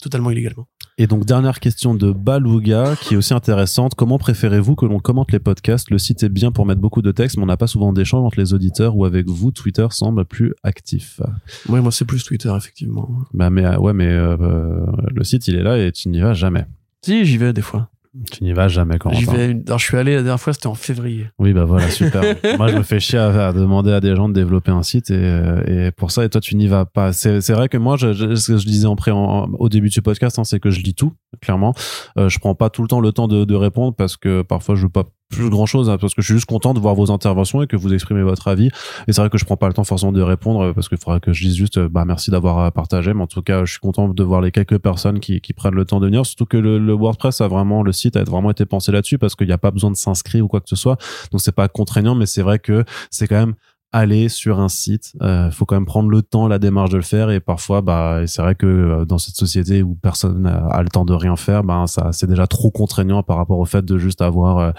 totalement 0.00 0.30
illégalement. 0.30 0.68
Et 0.98 1.06
donc, 1.06 1.24
dernière 1.24 1.58
question 1.58 1.94
de 1.94 2.12
Balouga, 2.12 2.96
qui 3.00 3.14
est 3.14 3.16
aussi 3.16 3.32
intéressante. 3.32 3.94
Comment 3.94 4.18
préférez-vous 4.18 4.76
que 4.76 4.84
l'on 4.84 5.00
commente 5.00 5.32
les 5.32 5.38
podcasts? 5.38 5.90
Le 5.90 5.98
site 5.98 6.22
est 6.22 6.28
bien 6.28 6.52
pour 6.52 6.66
mettre 6.66 6.80
beaucoup 6.80 7.00
de 7.00 7.10
texte, 7.12 7.38
mais 7.38 7.42
on 7.42 7.46
n'a 7.46 7.56
pas 7.56 7.66
souvent 7.66 7.94
d'échanges 7.94 8.24
entre 8.26 8.38
les 8.38 8.52
auditeurs 8.52 8.94
ou 8.96 9.06
avec 9.06 9.26
vous. 9.26 9.52
Twitter 9.52 9.86
semble 9.90 10.24
plus 10.26 10.54
actif. 10.62 11.20
Ouais, 11.68 11.80
moi 11.80 11.92
c'est 11.92 12.04
plus 12.04 12.22
Twitter 12.24 12.52
effectivement. 12.54 13.08
Bah, 13.32 13.48
mais, 13.48 13.64
euh, 13.64 13.78
ouais, 13.78 13.94
mais 13.94 14.08
euh, 14.08 14.36
euh, 14.38 14.86
le 15.14 15.24
site, 15.24 15.48
il 15.48 15.54
est 15.54 15.62
là 15.62 15.78
et 15.78 15.92
tu 15.92 16.08
n'y 16.10 16.20
vas 16.20 16.34
jamais. 16.34 16.66
Si, 17.04 17.24
j'y 17.24 17.38
vais 17.38 17.52
des 17.52 17.62
fois. 17.62 17.88
Tu 18.30 18.44
n'y 18.44 18.52
vas 18.52 18.68
jamais, 18.68 18.98
quand 18.98 19.08
Alors 19.08 19.78
je 19.78 19.84
suis 19.84 19.96
allé 19.96 20.14
la 20.14 20.22
dernière 20.22 20.38
fois, 20.40 20.52
c'était 20.52 20.66
en 20.66 20.74
février. 20.74 21.28
Oui, 21.38 21.54
bah 21.54 21.64
voilà, 21.64 21.88
super. 21.88 22.22
Moi, 22.58 22.68
je 22.68 22.76
me 22.76 22.82
fais 22.82 23.00
chier 23.00 23.18
à, 23.18 23.48
à 23.48 23.52
demander 23.54 23.90
à 23.90 24.00
des 24.00 24.14
gens 24.14 24.28
de 24.28 24.34
développer 24.34 24.70
un 24.70 24.82
site 24.82 25.10
et, 25.10 25.14
euh, 25.16 25.86
et 25.88 25.90
pour 25.92 26.10
ça, 26.10 26.22
et 26.22 26.28
toi, 26.28 26.40
tu 26.42 26.54
n'y 26.56 26.66
vas 26.68 26.84
pas. 26.84 27.14
C'est 27.14 27.40
c'est 27.40 27.54
vrai 27.54 27.70
que 27.70 27.78
moi, 27.78 27.96
je, 27.96 28.12
je- 28.12 28.34
ce 28.34 28.52
que 28.52 28.58
je 28.58 28.66
disais 28.66 28.86
en 28.86 28.96
pré, 28.96 29.10
en- 29.12 29.48
au 29.58 29.68
début 29.70 29.88
du 29.88 30.02
podcast, 30.02 30.38
hein, 30.38 30.44
c'est 30.44 30.60
que 30.60 30.70
je 30.70 30.82
lis 30.82 30.94
tout, 30.94 31.14
clairement. 31.40 31.74
Euh, 32.18 32.28
je 32.28 32.38
prends 32.38 32.54
pas 32.54 32.68
tout 32.68 32.82
le 32.82 32.88
temps 32.88 33.00
le 33.00 33.12
temps 33.12 33.28
de, 33.28 33.46
de 33.46 33.54
répondre 33.54 33.94
parce 33.96 34.18
que 34.18 34.42
parfois, 34.42 34.74
je 34.74 34.82
veux 34.82 34.88
pas 34.90 35.04
plus 35.32 35.50
grand 35.50 35.66
chose 35.66 35.90
parce 36.00 36.14
que 36.14 36.22
je 36.22 36.26
suis 36.26 36.34
juste 36.34 36.46
content 36.46 36.74
de 36.74 36.78
voir 36.78 36.94
vos 36.94 37.10
interventions 37.10 37.62
et 37.62 37.66
que 37.66 37.76
vous 37.76 37.92
exprimez 37.92 38.22
votre 38.22 38.46
avis. 38.48 38.66
Et 39.08 39.12
c'est 39.12 39.20
vrai 39.20 39.30
que 39.30 39.38
je 39.38 39.44
prends 39.44 39.56
pas 39.56 39.66
le 39.66 39.74
temps 39.74 39.84
forcément 39.84 40.12
de 40.12 40.22
répondre 40.22 40.60
euh, 40.60 40.72
parce 40.72 40.88
qu'il 40.88 40.98
faudra 40.98 41.18
que 41.18 41.32
je 41.32 41.42
dise 41.42 41.56
juste 41.56 41.78
euh, 41.78 41.88
bah 41.88 42.04
merci 42.04 42.30
d'avoir 42.30 42.58
euh, 42.58 42.70
partagé. 42.70 43.14
Mais 43.14 43.22
en 43.22 43.26
tout 43.26 43.42
cas 43.42 43.64
je 43.64 43.72
suis 43.72 43.80
content 43.80 44.08
de 44.08 44.22
voir 44.22 44.40
les 44.40 44.52
quelques 44.52 44.78
personnes 44.78 45.18
qui, 45.18 45.40
qui 45.40 45.52
prennent 45.52 45.74
le 45.74 45.84
temps 45.84 46.00
de 46.00 46.06
venir. 46.06 46.24
Surtout 46.26 46.46
que 46.46 46.56
le, 46.56 46.78
le 46.78 46.92
WordPress 46.92 47.40
a 47.40 47.48
vraiment 47.48 47.82
le 47.82 47.92
site 47.92 48.16
a 48.16 48.24
vraiment 48.24 48.50
été 48.50 48.66
pensé 48.66 48.92
là-dessus 48.92 49.18
parce 49.18 49.34
qu'il 49.34 49.46
n'y 49.46 49.52
a 49.52 49.58
pas 49.58 49.70
besoin 49.70 49.90
de 49.90 49.96
s'inscrire 49.96 50.44
ou 50.44 50.48
quoi 50.48 50.60
que 50.60 50.68
ce 50.68 50.76
soit. 50.76 50.98
Donc 51.32 51.40
c'est 51.40 51.54
pas 51.54 51.68
contraignant 51.68 52.14
mais 52.14 52.26
c'est 52.26 52.42
vrai 52.42 52.58
que 52.58 52.84
c'est 53.10 53.26
quand 53.26 53.38
même 53.38 53.54
aller 53.92 54.30
sur 54.30 54.58
un 54.58 54.70
site, 54.70 55.12
il 55.22 55.50
faut 55.52 55.66
quand 55.66 55.76
même 55.76 55.86
prendre 55.86 56.08
le 56.08 56.22
temps, 56.22 56.48
la 56.48 56.58
démarche 56.58 56.90
de 56.90 56.96
le 56.96 57.02
faire. 57.02 57.30
Et 57.30 57.40
parfois 57.40 57.82
bah 57.82 58.22
c'est 58.26 58.40
vrai 58.40 58.54
que 58.54 58.66
euh, 58.66 59.04
dans 59.04 59.18
cette 59.18 59.36
société 59.36 59.82
où 59.82 59.94
personne 59.94 60.46
a, 60.46 60.66
a 60.66 60.82
le 60.82 60.88
temps 60.88 61.04
de 61.04 61.12
rien 61.12 61.36
faire, 61.36 61.62
ben 61.62 61.86
ça 61.86 62.10
c'est 62.12 62.26
déjà 62.26 62.46
trop 62.46 62.70
contraignant 62.70 63.22
par 63.22 63.36
rapport 63.36 63.58
au 63.58 63.66
fait 63.66 63.84
de 63.84 63.98
juste 63.98 64.22
avoir 64.22 64.58
euh, 64.58 64.70
euh, 64.70 64.72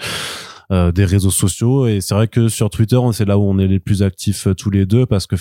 des 0.70 1.04
réseaux 1.04 1.30
sociaux. 1.30 1.86
Et 1.86 2.00
c'est 2.00 2.14
vrai 2.14 2.28
que 2.28 2.48
sur 2.48 2.70
Twitter 2.70 2.98
c'est 3.12 3.24
là 3.24 3.38
où 3.38 3.42
on 3.42 3.58
est 3.58 3.66
les 3.66 3.80
plus 3.80 4.02
actifs 4.02 4.46
euh, 4.46 4.54
tous 4.54 4.70
les 4.70 4.86
deux 4.86 5.06
parce 5.06 5.26
que 5.26 5.36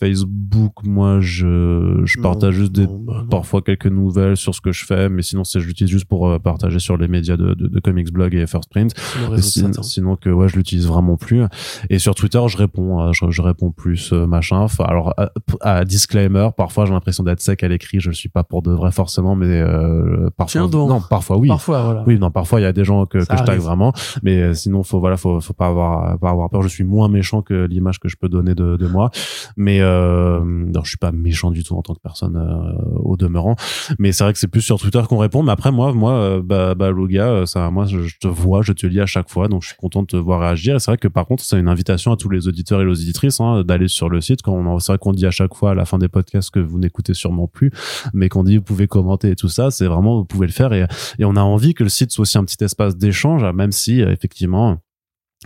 Facebook 0.00 0.72
moi 0.84 1.20
je 1.20 2.00
je 2.04 2.16
Non, 2.18 2.22
partage 2.22 2.54
juste 2.54 2.72
des 2.72 2.86
non, 2.86 2.98
bah, 3.06 3.12
non. 3.22 3.28
parfois 3.28 3.60
quelques 3.62 3.86
nouvelles 3.86 4.36
sur 4.36 4.54
ce 4.54 4.60
que 4.60 4.72
je 4.72 4.84
fais 4.84 5.08
mais 5.08 5.22
sinon 5.22 5.44
c'est 5.44 5.60
je 5.60 5.66
l'utilise 5.66 5.90
juste 5.92 6.06
pour 6.06 6.28
euh, 6.28 6.38
partager 6.38 6.78
sur 6.78 6.96
les 6.96 7.06
médias 7.08 7.36
de, 7.36 7.54
de, 7.54 7.66
de 7.68 7.80
Comics 7.80 8.10
Blog 8.12 8.34
et 8.34 8.46
First 8.46 8.70
Print. 8.70 8.92
Et 9.36 9.42
sin- 9.42 9.70
sinon 9.82 10.16
que 10.16 10.30
ouais 10.30 10.48
je 10.48 10.56
l'utilise 10.56 10.86
vraiment 10.86 11.16
plus. 11.16 11.42
Et 11.90 11.98
sur 11.98 12.14
Twitter 12.14 12.40
je 12.48 12.56
réponds 12.56 13.00
euh, 13.00 13.12
je, 13.12 13.30
je 13.30 13.42
réponds 13.42 13.70
plus 13.70 14.12
euh, 14.12 14.26
machin. 14.26 14.58
Enfin, 14.60 14.84
alors 14.84 15.12
à, 15.18 15.30
à 15.60 15.84
disclaimer 15.84 16.48
parfois 16.56 16.86
j'ai 16.86 16.92
l'impression 16.92 17.22
d'être 17.24 17.40
sec 17.40 17.62
à 17.62 17.68
l'écrit 17.68 18.00
je 18.00 18.08
le 18.08 18.14
suis 18.14 18.28
pas 18.28 18.42
pour 18.44 18.62
de 18.62 18.72
vrai 18.72 18.90
forcément 18.92 19.36
mais 19.36 19.46
euh, 19.60 20.30
parfois 20.36 20.60
Tiens 20.62 20.68
donc. 20.68 20.88
non 20.88 21.00
parfois 21.08 21.36
oui. 21.38 21.48
Parfois, 21.48 21.82
voilà. 21.82 22.04
oui 22.06 22.18
non 22.18 22.30
parfois 22.30 22.60
il 22.60 22.62
y 22.62 22.66
a 22.66 22.72
des 22.72 22.84
gens 22.84 23.04
que, 23.06 23.18
que 23.18 23.36
je 23.36 23.44
tag 23.44 23.58
vraiment. 23.60 23.92
Mais 24.22 24.54
sinon 24.54 24.82
faut 24.82 24.98
voilà 25.00 25.16
faut 25.16 25.40
faut 25.40 25.52
pas 25.52 25.66
avoir 25.68 26.18
pas 26.18 26.30
avoir 26.30 26.48
peur. 26.50 26.62
Je 26.62 26.68
suis 26.68 26.84
moins 26.84 27.08
méchant 27.08 27.42
que 27.42 27.66
l'image 27.66 27.98
que 28.00 28.08
je 28.08 28.16
peux 28.16 28.28
donner 28.28 28.54
de, 28.54 28.76
de 28.76 28.86
moi. 28.86 29.10
Mais 29.56 29.80
euh, 29.80 29.89
non, 29.90 30.82
je 30.84 30.88
suis 30.88 30.98
pas 30.98 31.12
méchant 31.12 31.50
du 31.50 31.64
tout 31.64 31.74
en 31.74 31.82
tant 31.82 31.94
que 31.94 32.00
personne 32.00 32.36
euh, 32.36 32.98
au 33.00 33.16
demeurant 33.16 33.56
mais 33.98 34.12
c'est 34.12 34.24
vrai 34.24 34.32
que 34.32 34.38
c'est 34.38 34.48
plus 34.48 34.62
sur 34.62 34.78
Twitter 34.78 35.00
qu'on 35.08 35.18
répond. 35.18 35.42
Mais 35.42 35.52
après 35.52 35.72
moi 35.72 35.92
moi 35.92 36.12
euh, 36.12 36.42
bah, 36.42 36.74
bah 36.74 36.90
Loga 36.90 37.28
euh, 37.28 37.46
ça 37.46 37.70
moi 37.70 37.86
je, 37.86 37.98
te 38.20 38.28
vois 38.28 38.62
je 38.62 38.72
te 38.72 38.86
lis 38.86 39.00
à 39.00 39.06
chaque 39.06 39.28
fois 39.28 39.48
donc 39.48 39.62
je 39.62 39.68
suis 39.68 39.76
content 39.76 40.02
de 40.02 40.06
te 40.06 40.16
voir 40.16 40.40
réagir. 40.40 40.76
Et 40.76 40.78
c'est 40.78 40.90
vrai 40.90 40.98
que 40.98 41.08
par 41.08 41.26
contre 41.26 41.44
c'est 41.44 41.58
une 41.58 41.68
invitation 41.68 42.12
à 42.12 42.16
tous 42.16 42.28
les 42.28 42.48
auditeurs 42.48 42.80
et 42.80 42.84
les 42.84 42.90
auditrices 42.90 43.40
hein, 43.40 43.62
d'aller 43.62 43.88
sur 43.88 44.08
le 44.08 44.20
site. 44.20 44.42
Quand 44.42 44.78
c'est 44.78 44.92
vrai 44.92 44.98
qu'on 44.98 45.12
dit 45.12 45.26
à 45.26 45.30
chaque 45.30 45.54
fois 45.54 45.72
à 45.72 45.74
la 45.74 45.84
fin 45.84 45.98
des 45.98 46.08
podcasts 46.08 46.50
que 46.50 46.60
vous 46.60 46.78
n'écoutez 46.78 47.14
sûrement 47.14 47.46
plus 47.46 47.70
mais 48.14 48.28
qu'on 48.28 48.44
dit 48.44 48.56
vous 48.56 48.62
pouvez 48.62 48.86
commenter 48.86 49.30
et 49.30 49.36
tout 49.36 49.48
ça 49.48 49.70
c'est 49.70 49.86
vraiment 49.86 50.18
vous 50.18 50.24
pouvez 50.24 50.46
le 50.46 50.52
faire. 50.52 50.72
Et, 50.72 50.86
et 51.18 51.24
on 51.24 51.36
a 51.36 51.42
envie 51.42 51.74
que 51.74 51.82
le 51.82 51.88
site 51.88 52.12
soit 52.12 52.22
aussi 52.22 52.38
un 52.38 52.44
petit 52.44 52.62
espace 52.62 52.96
d'échange 52.96 53.44
même 53.54 53.72
si 53.72 54.02
euh, 54.02 54.12
effectivement 54.12 54.78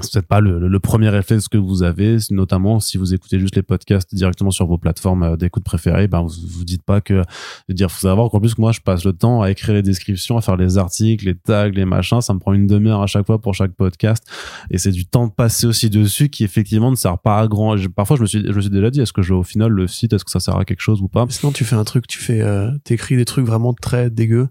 c'est 0.00 0.12
peut-être 0.12 0.26
pas 0.26 0.40
le, 0.40 0.58
le- 0.66 0.80
premier 0.80 1.08
réflexe 1.08 1.48
que 1.48 1.56
vous 1.56 1.82
avez, 1.82 2.16
notamment 2.30 2.80
si 2.80 2.98
vous 2.98 3.14
écoutez 3.14 3.38
juste 3.38 3.54
les 3.56 3.62
podcasts 3.62 4.14
directement 4.14 4.50
sur 4.50 4.66
vos 4.66 4.76
plateformes 4.76 5.22
euh, 5.22 5.36
d'écoute 5.36 5.62
préférées, 5.64 6.08
ben 6.08 6.22
vous 6.22 6.32
vous 6.48 6.64
dites 6.64 6.82
pas 6.82 7.00
que, 7.00 7.22
veux 7.68 7.74
dire, 7.74 7.90
faut 7.90 8.06
savoir 8.06 8.28
qu'en 8.30 8.40
plus 8.40 8.54
que 8.54 8.60
moi 8.60 8.72
je 8.72 8.80
passe 8.80 9.04
le 9.04 9.12
temps 9.12 9.40
à 9.42 9.50
écrire 9.50 9.74
les 9.74 9.82
descriptions, 9.82 10.36
à 10.36 10.40
faire 10.40 10.56
les 10.56 10.78
articles, 10.78 11.24
les 11.24 11.34
tags, 11.36 11.68
les 11.68 11.84
machins, 11.84 12.20
ça 12.20 12.34
me 12.34 12.38
prend 12.40 12.52
une 12.52 12.66
demi-heure 12.66 13.02
à 13.02 13.06
chaque 13.06 13.26
fois 13.26 13.40
pour 13.40 13.54
chaque 13.54 13.72
podcast, 13.72 14.26
et 14.70 14.78
c'est 14.78 14.90
du 14.90 15.06
temps 15.06 15.28
passé 15.28 15.66
aussi 15.66 15.90
dessus 15.90 16.28
qui 16.28 16.42
effectivement 16.44 16.90
ne 16.90 16.96
sert 16.96 17.18
pas 17.18 17.38
à 17.40 17.46
grand. 17.46 17.76
Parfois 17.94 18.16
je 18.16 18.22
me 18.22 18.26
suis, 18.26 18.40
je 18.44 18.52
me 18.52 18.60
suis 18.60 18.70
déjà 18.70 18.90
dit, 18.90 19.00
est-ce 19.00 19.12
que 19.12 19.22
je, 19.22 19.32
au 19.32 19.42
final 19.44 19.70
le 19.70 19.86
site, 19.86 20.12
est-ce 20.12 20.24
que 20.24 20.30
ça 20.30 20.40
sert 20.40 20.56
à 20.56 20.64
quelque 20.64 20.80
chose 20.82 21.00
ou 21.02 21.08
pas? 21.08 21.24
Mais 21.26 21.32
Sinon, 21.32 21.52
tu 21.52 21.64
fais 21.64 21.76
un 21.76 21.84
truc, 21.84 22.06
tu 22.08 22.18
fais, 22.18 22.40
euh, 22.40 22.70
t'écris 22.84 23.16
des 23.16 23.24
trucs 23.24 23.46
vraiment 23.46 23.72
très 23.74 24.10
dégueux 24.10 24.48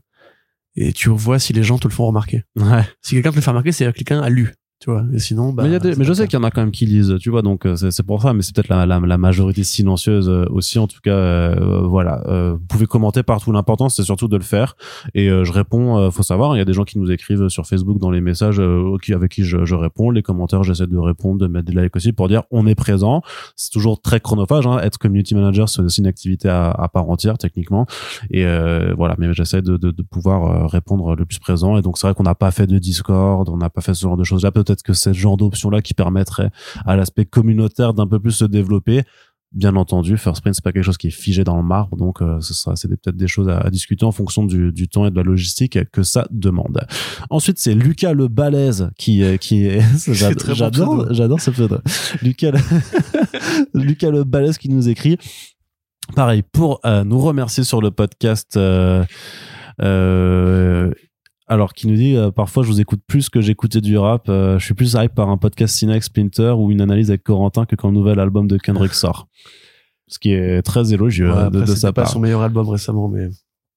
et 0.75 0.93
tu 0.93 1.09
vois 1.09 1.37
si 1.37 1.53
les 1.53 1.63
gens 1.63 1.77
te 1.77 1.87
le 1.87 1.93
font 1.93 2.07
remarquer. 2.07 2.43
Ouais. 2.55 2.83
Si 3.01 3.13
quelqu'un 3.15 3.29
te 3.31 3.35
le 3.35 3.41
fait 3.41 3.51
remarquer, 3.51 3.71
c'est 3.71 3.85
que 3.85 3.91
quelqu'un 3.91 4.21
a 4.21 4.29
lu, 4.29 4.53
tu 4.83 4.91
vois. 4.91 5.05
Et 5.13 5.19
sinon, 5.19 5.53
bah. 5.53 5.63
mais, 5.63 5.69
il 5.69 5.71
y 5.71 5.75
a 5.75 5.79
des- 5.79 5.93
c'est 5.93 5.99
mais 5.99 6.03
je 6.03 6.11
sais 6.11 6.27
qu'il 6.27 6.37
y 6.37 6.41
en 6.41 6.43
a 6.43 6.51
quand 6.51 6.59
même 6.59 6.71
qui 6.71 6.85
lisent, 6.85 7.15
tu 7.21 7.29
vois, 7.29 7.41
donc 7.41 7.65
euh, 7.65 7.75
c'est 7.77 8.03
pour 8.05 8.21
ça, 8.21 8.33
mais 8.33 8.41
c'est 8.41 8.53
peut-être 8.53 8.67
la, 8.67 8.85
la, 8.85 8.99
la 8.99 9.17
majorité 9.17 9.63
silencieuse 9.63 10.27
euh, 10.27 10.45
aussi, 10.49 10.77
en 10.77 10.87
tout 10.87 10.99
cas, 11.01 11.11
euh, 11.11 11.81
voilà. 11.87 12.21
Euh, 12.27 12.53
vous 12.53 12.65
pouvez 12.67 12.85
commenter 12.85 13.23
partout, 13.23 13.53
l'important 13.53 13.87
c'est 13.87 14.03
surtout 14.03 14.27
de 14.27 14.35
le 14.35 14.43
faire. 14.43 14.75
Et 15.13 15.29
euh, 15.29 15.45
je 15.45 15.53
réponds, 15.53 15.97
euh, 15.97 16.09
faut 16.11 16.23
savoir, 16.23 16.55
il 16.55 16.59
y 16.59 16.61
a 16.61 16.65
des 16.65 16.73
gens 16.73 16.83
qui 16.83 16.99
nous 16.99 17.09
écrivent 17.11 17.47
sur 17.47 17.65
Facebook 17.65 17.97
dans 17.97 18.11
les 18.11 18.19
messages 18.19 18.59
euh, 18.59 18.97
qui, 19.01 19.13
avec 19.13 19.31
qui 19.31 19.45
je, 19.45 19.63
je 19.63 19.75
réponds, 19.75 20.09
les 20.11 20.21
commentaires, 20.21 20.63
j'essaie 20.63 20.87
de 20.87 20.97
répondre, 20.97 21.39
de 21.39 21.47
mettre 21.47 21.71
des 21.71 21.81
likes 21.81 21.95
aussi 21.95 22.11
pour 22.11 22.27
dire 22.27 22.43
on 22.51 22.67
est 22.67 22.75
présent. 22.75 23.21
C'est 23.55 23.71
toujours 23.71 24.01
très 24.01 24.19
chronophage, 24.19 24.67
hein. 24.67 24.79
être 24.79 24.97
community 24.97 25.33
manager, 25.35 25.69
c'est 25.69 25.81
aussi 25.81 26.01
une 26.01 26.07
activité 26.07 26.49
à, 26.49 26.71
à 26.71 26.89
part 26.89 27.09
entière 27.09 27.37
techniquement. 27.37 27.85
Et 28.31 28.45
euh, 28.45 28.93
voilà, 28.97 29.15
mais 29.17 29.33
j'essaie 29.33 29.61
de, 29.61 29.77
de, 29.77 29.91
de 29.91 30.01
pouvoir 30.03 30.45
euh, 30.63 30.67
répondre 30.67 31.15
le 31.15 31.25
plus 31.25 31.39
présent. 31.39 31.77
Et 31.77 31.81
donc 31.81 31.97
c'est 31.97 32.07
vrai 32.07 32.13
qu'on 32.15 32.23
n'a 32.23 32.35
pas 32.35 32.51
fait 32.51 32.67
de 32.67 32.77
Discord, 32.79 33.47
on 33.49 33.57
n'a 33.57 33.69
pas 33.69 33.81
fait 33.81 33.93
ce 33.93 34.01
genre 34.01 34.17
de 34.17 34.23
choses-là. 34.23 34.51
Peut-être 34.51 34.72
que 34.81 34.93
c'est 34.93 35.13
ce 35.13 35.17
genre 35.17 35.37
d'option-là 35.37 35.81
qui 35.81 35.93
permettrait 35.93 36.49
à 36.85 36.95
l'aspect 36.95 37.25
communautaire 37.25 37.93
d'un 37.93 38.07
peu 38.07 38.19
plus 38.19 38.31
se 38.31 38.45
développer. 38.45 39.03
Bien 39.51 39.75
entendu, 39.75 40.17
First 40.17 40.41
Print 40.41 40.55
c'est 40.55 40.63
pas 40.63 40.71
quelque 40.71 40.83
chose 40.83 40.97
qui 40.97 41.07
est 41.07 41.11
figé 41.11 41.43
dans 41.43 41.57
le 41.57 41.61
marbre, 41.61 41.95
donc 41.95 42.23
euh, 42.23 42.41
ce 42.41 42.55
sera 42.55 42.75
c'est 42.75 42.87
peut-être 42.87 43.15
des 43.15 43.27
choses 43.27 43.49
à, 43.49 43.59
à 43.59 43.69
discuter 43.69 44.03
en 44.03 44.11
fonction 44.11 44.45
du, 44.45 44.71
du 44.71 44.87
temps 44.87 45.05
et 45.05 45.11
de 45.11 45.15
la 45.15 45.21
logistique 45.21 45.77
que 45.91 46.01
ça 46.01 46.27
demande. 46.31 46.81
Ensuite, 47.29 47.59
c'est 47.59 47.75
Lucas 47.75 48.13
le 48.13 48.29
balèze 48.29 48.89
qui 48.97 49.21
euh, 49.21 49.37
qui 49.37 49.67
est 49.67 49.79
j'adore 50.11 51.05
bon 51.05 51.13
j'adore 51.13 51.39
ce 51.39 51.51
pseudo. 51.51 51.77
Lucas 52.23 52.49
le, 52.49 52.59
Lucas 53.79 54.09
le 54.09 54.23
balèze 54.23 54.57
qui 54.57 54.69
nous 54.69 54.89
écrit 54.89 55.19
pareil 56.15 56.41
pour 56.51 56.79
euh, 56.83 57.03
nous 57.03 57.19
remercier 57.19 57.63
sur 57.63 57.79
le 57.79 57.91
podcast 57.91 58.57
euh, 59.81 60.91
alors 61.53 61.73
qui 61.73 61.87
nous 61.87 61.95
dit 61.95 62.15
euh, 62.15 62.31
parfois 62.31 62.63
je 62.63 62.67
vous 62.67 62.81
écoute 62.81 63.01
plus 63.07 63.29
que 63.29 63.39
j'écoutais 63.41 63.81
du 63.81 63.97
rap 63.97 64.27
euh, 64.27 64.59
je 64.59 64.65
suis 64.65 64.73
plus 64.73 64.95
hype 64.95 65.13
par 65.13 65.29
un 65.29 65.37
podcast 65.37 65.75
ciné 65.75 65.93
avec 65.93 66.03
Splinter 66.03 66.53
ou 66.57 66.71
une 66.71 66.81
analyse 66.81 67.09
avec 67.09 67.23
Corentin 67.23 67.65
que 67.65 67.75
quand 67.75 67.89
le 67.89 67.93
nouvel 67.93 68.19
album 68.19 68.47
de 68.47 68.57
Kendrick 68.57 68.93
sort. 68.93 69.27
Ce 70.07 70.19
qui 70.19 70.31
est 70.33 70.61
très 70.61 70.93
élogieux 70.93 71.31
Ouais, 71.31 71.37
euh, 71.37 71.47
après, 71.47 71.61
de, 71.61 71.65
sa 71.65 71.93
pas 71.93 72.03
part. 72.03 72.11
son 72.11 72.19
meilleur 72.19 72.41
album 72.41 72.67
récemment, 72.67 73.07
mais 73.07 73.29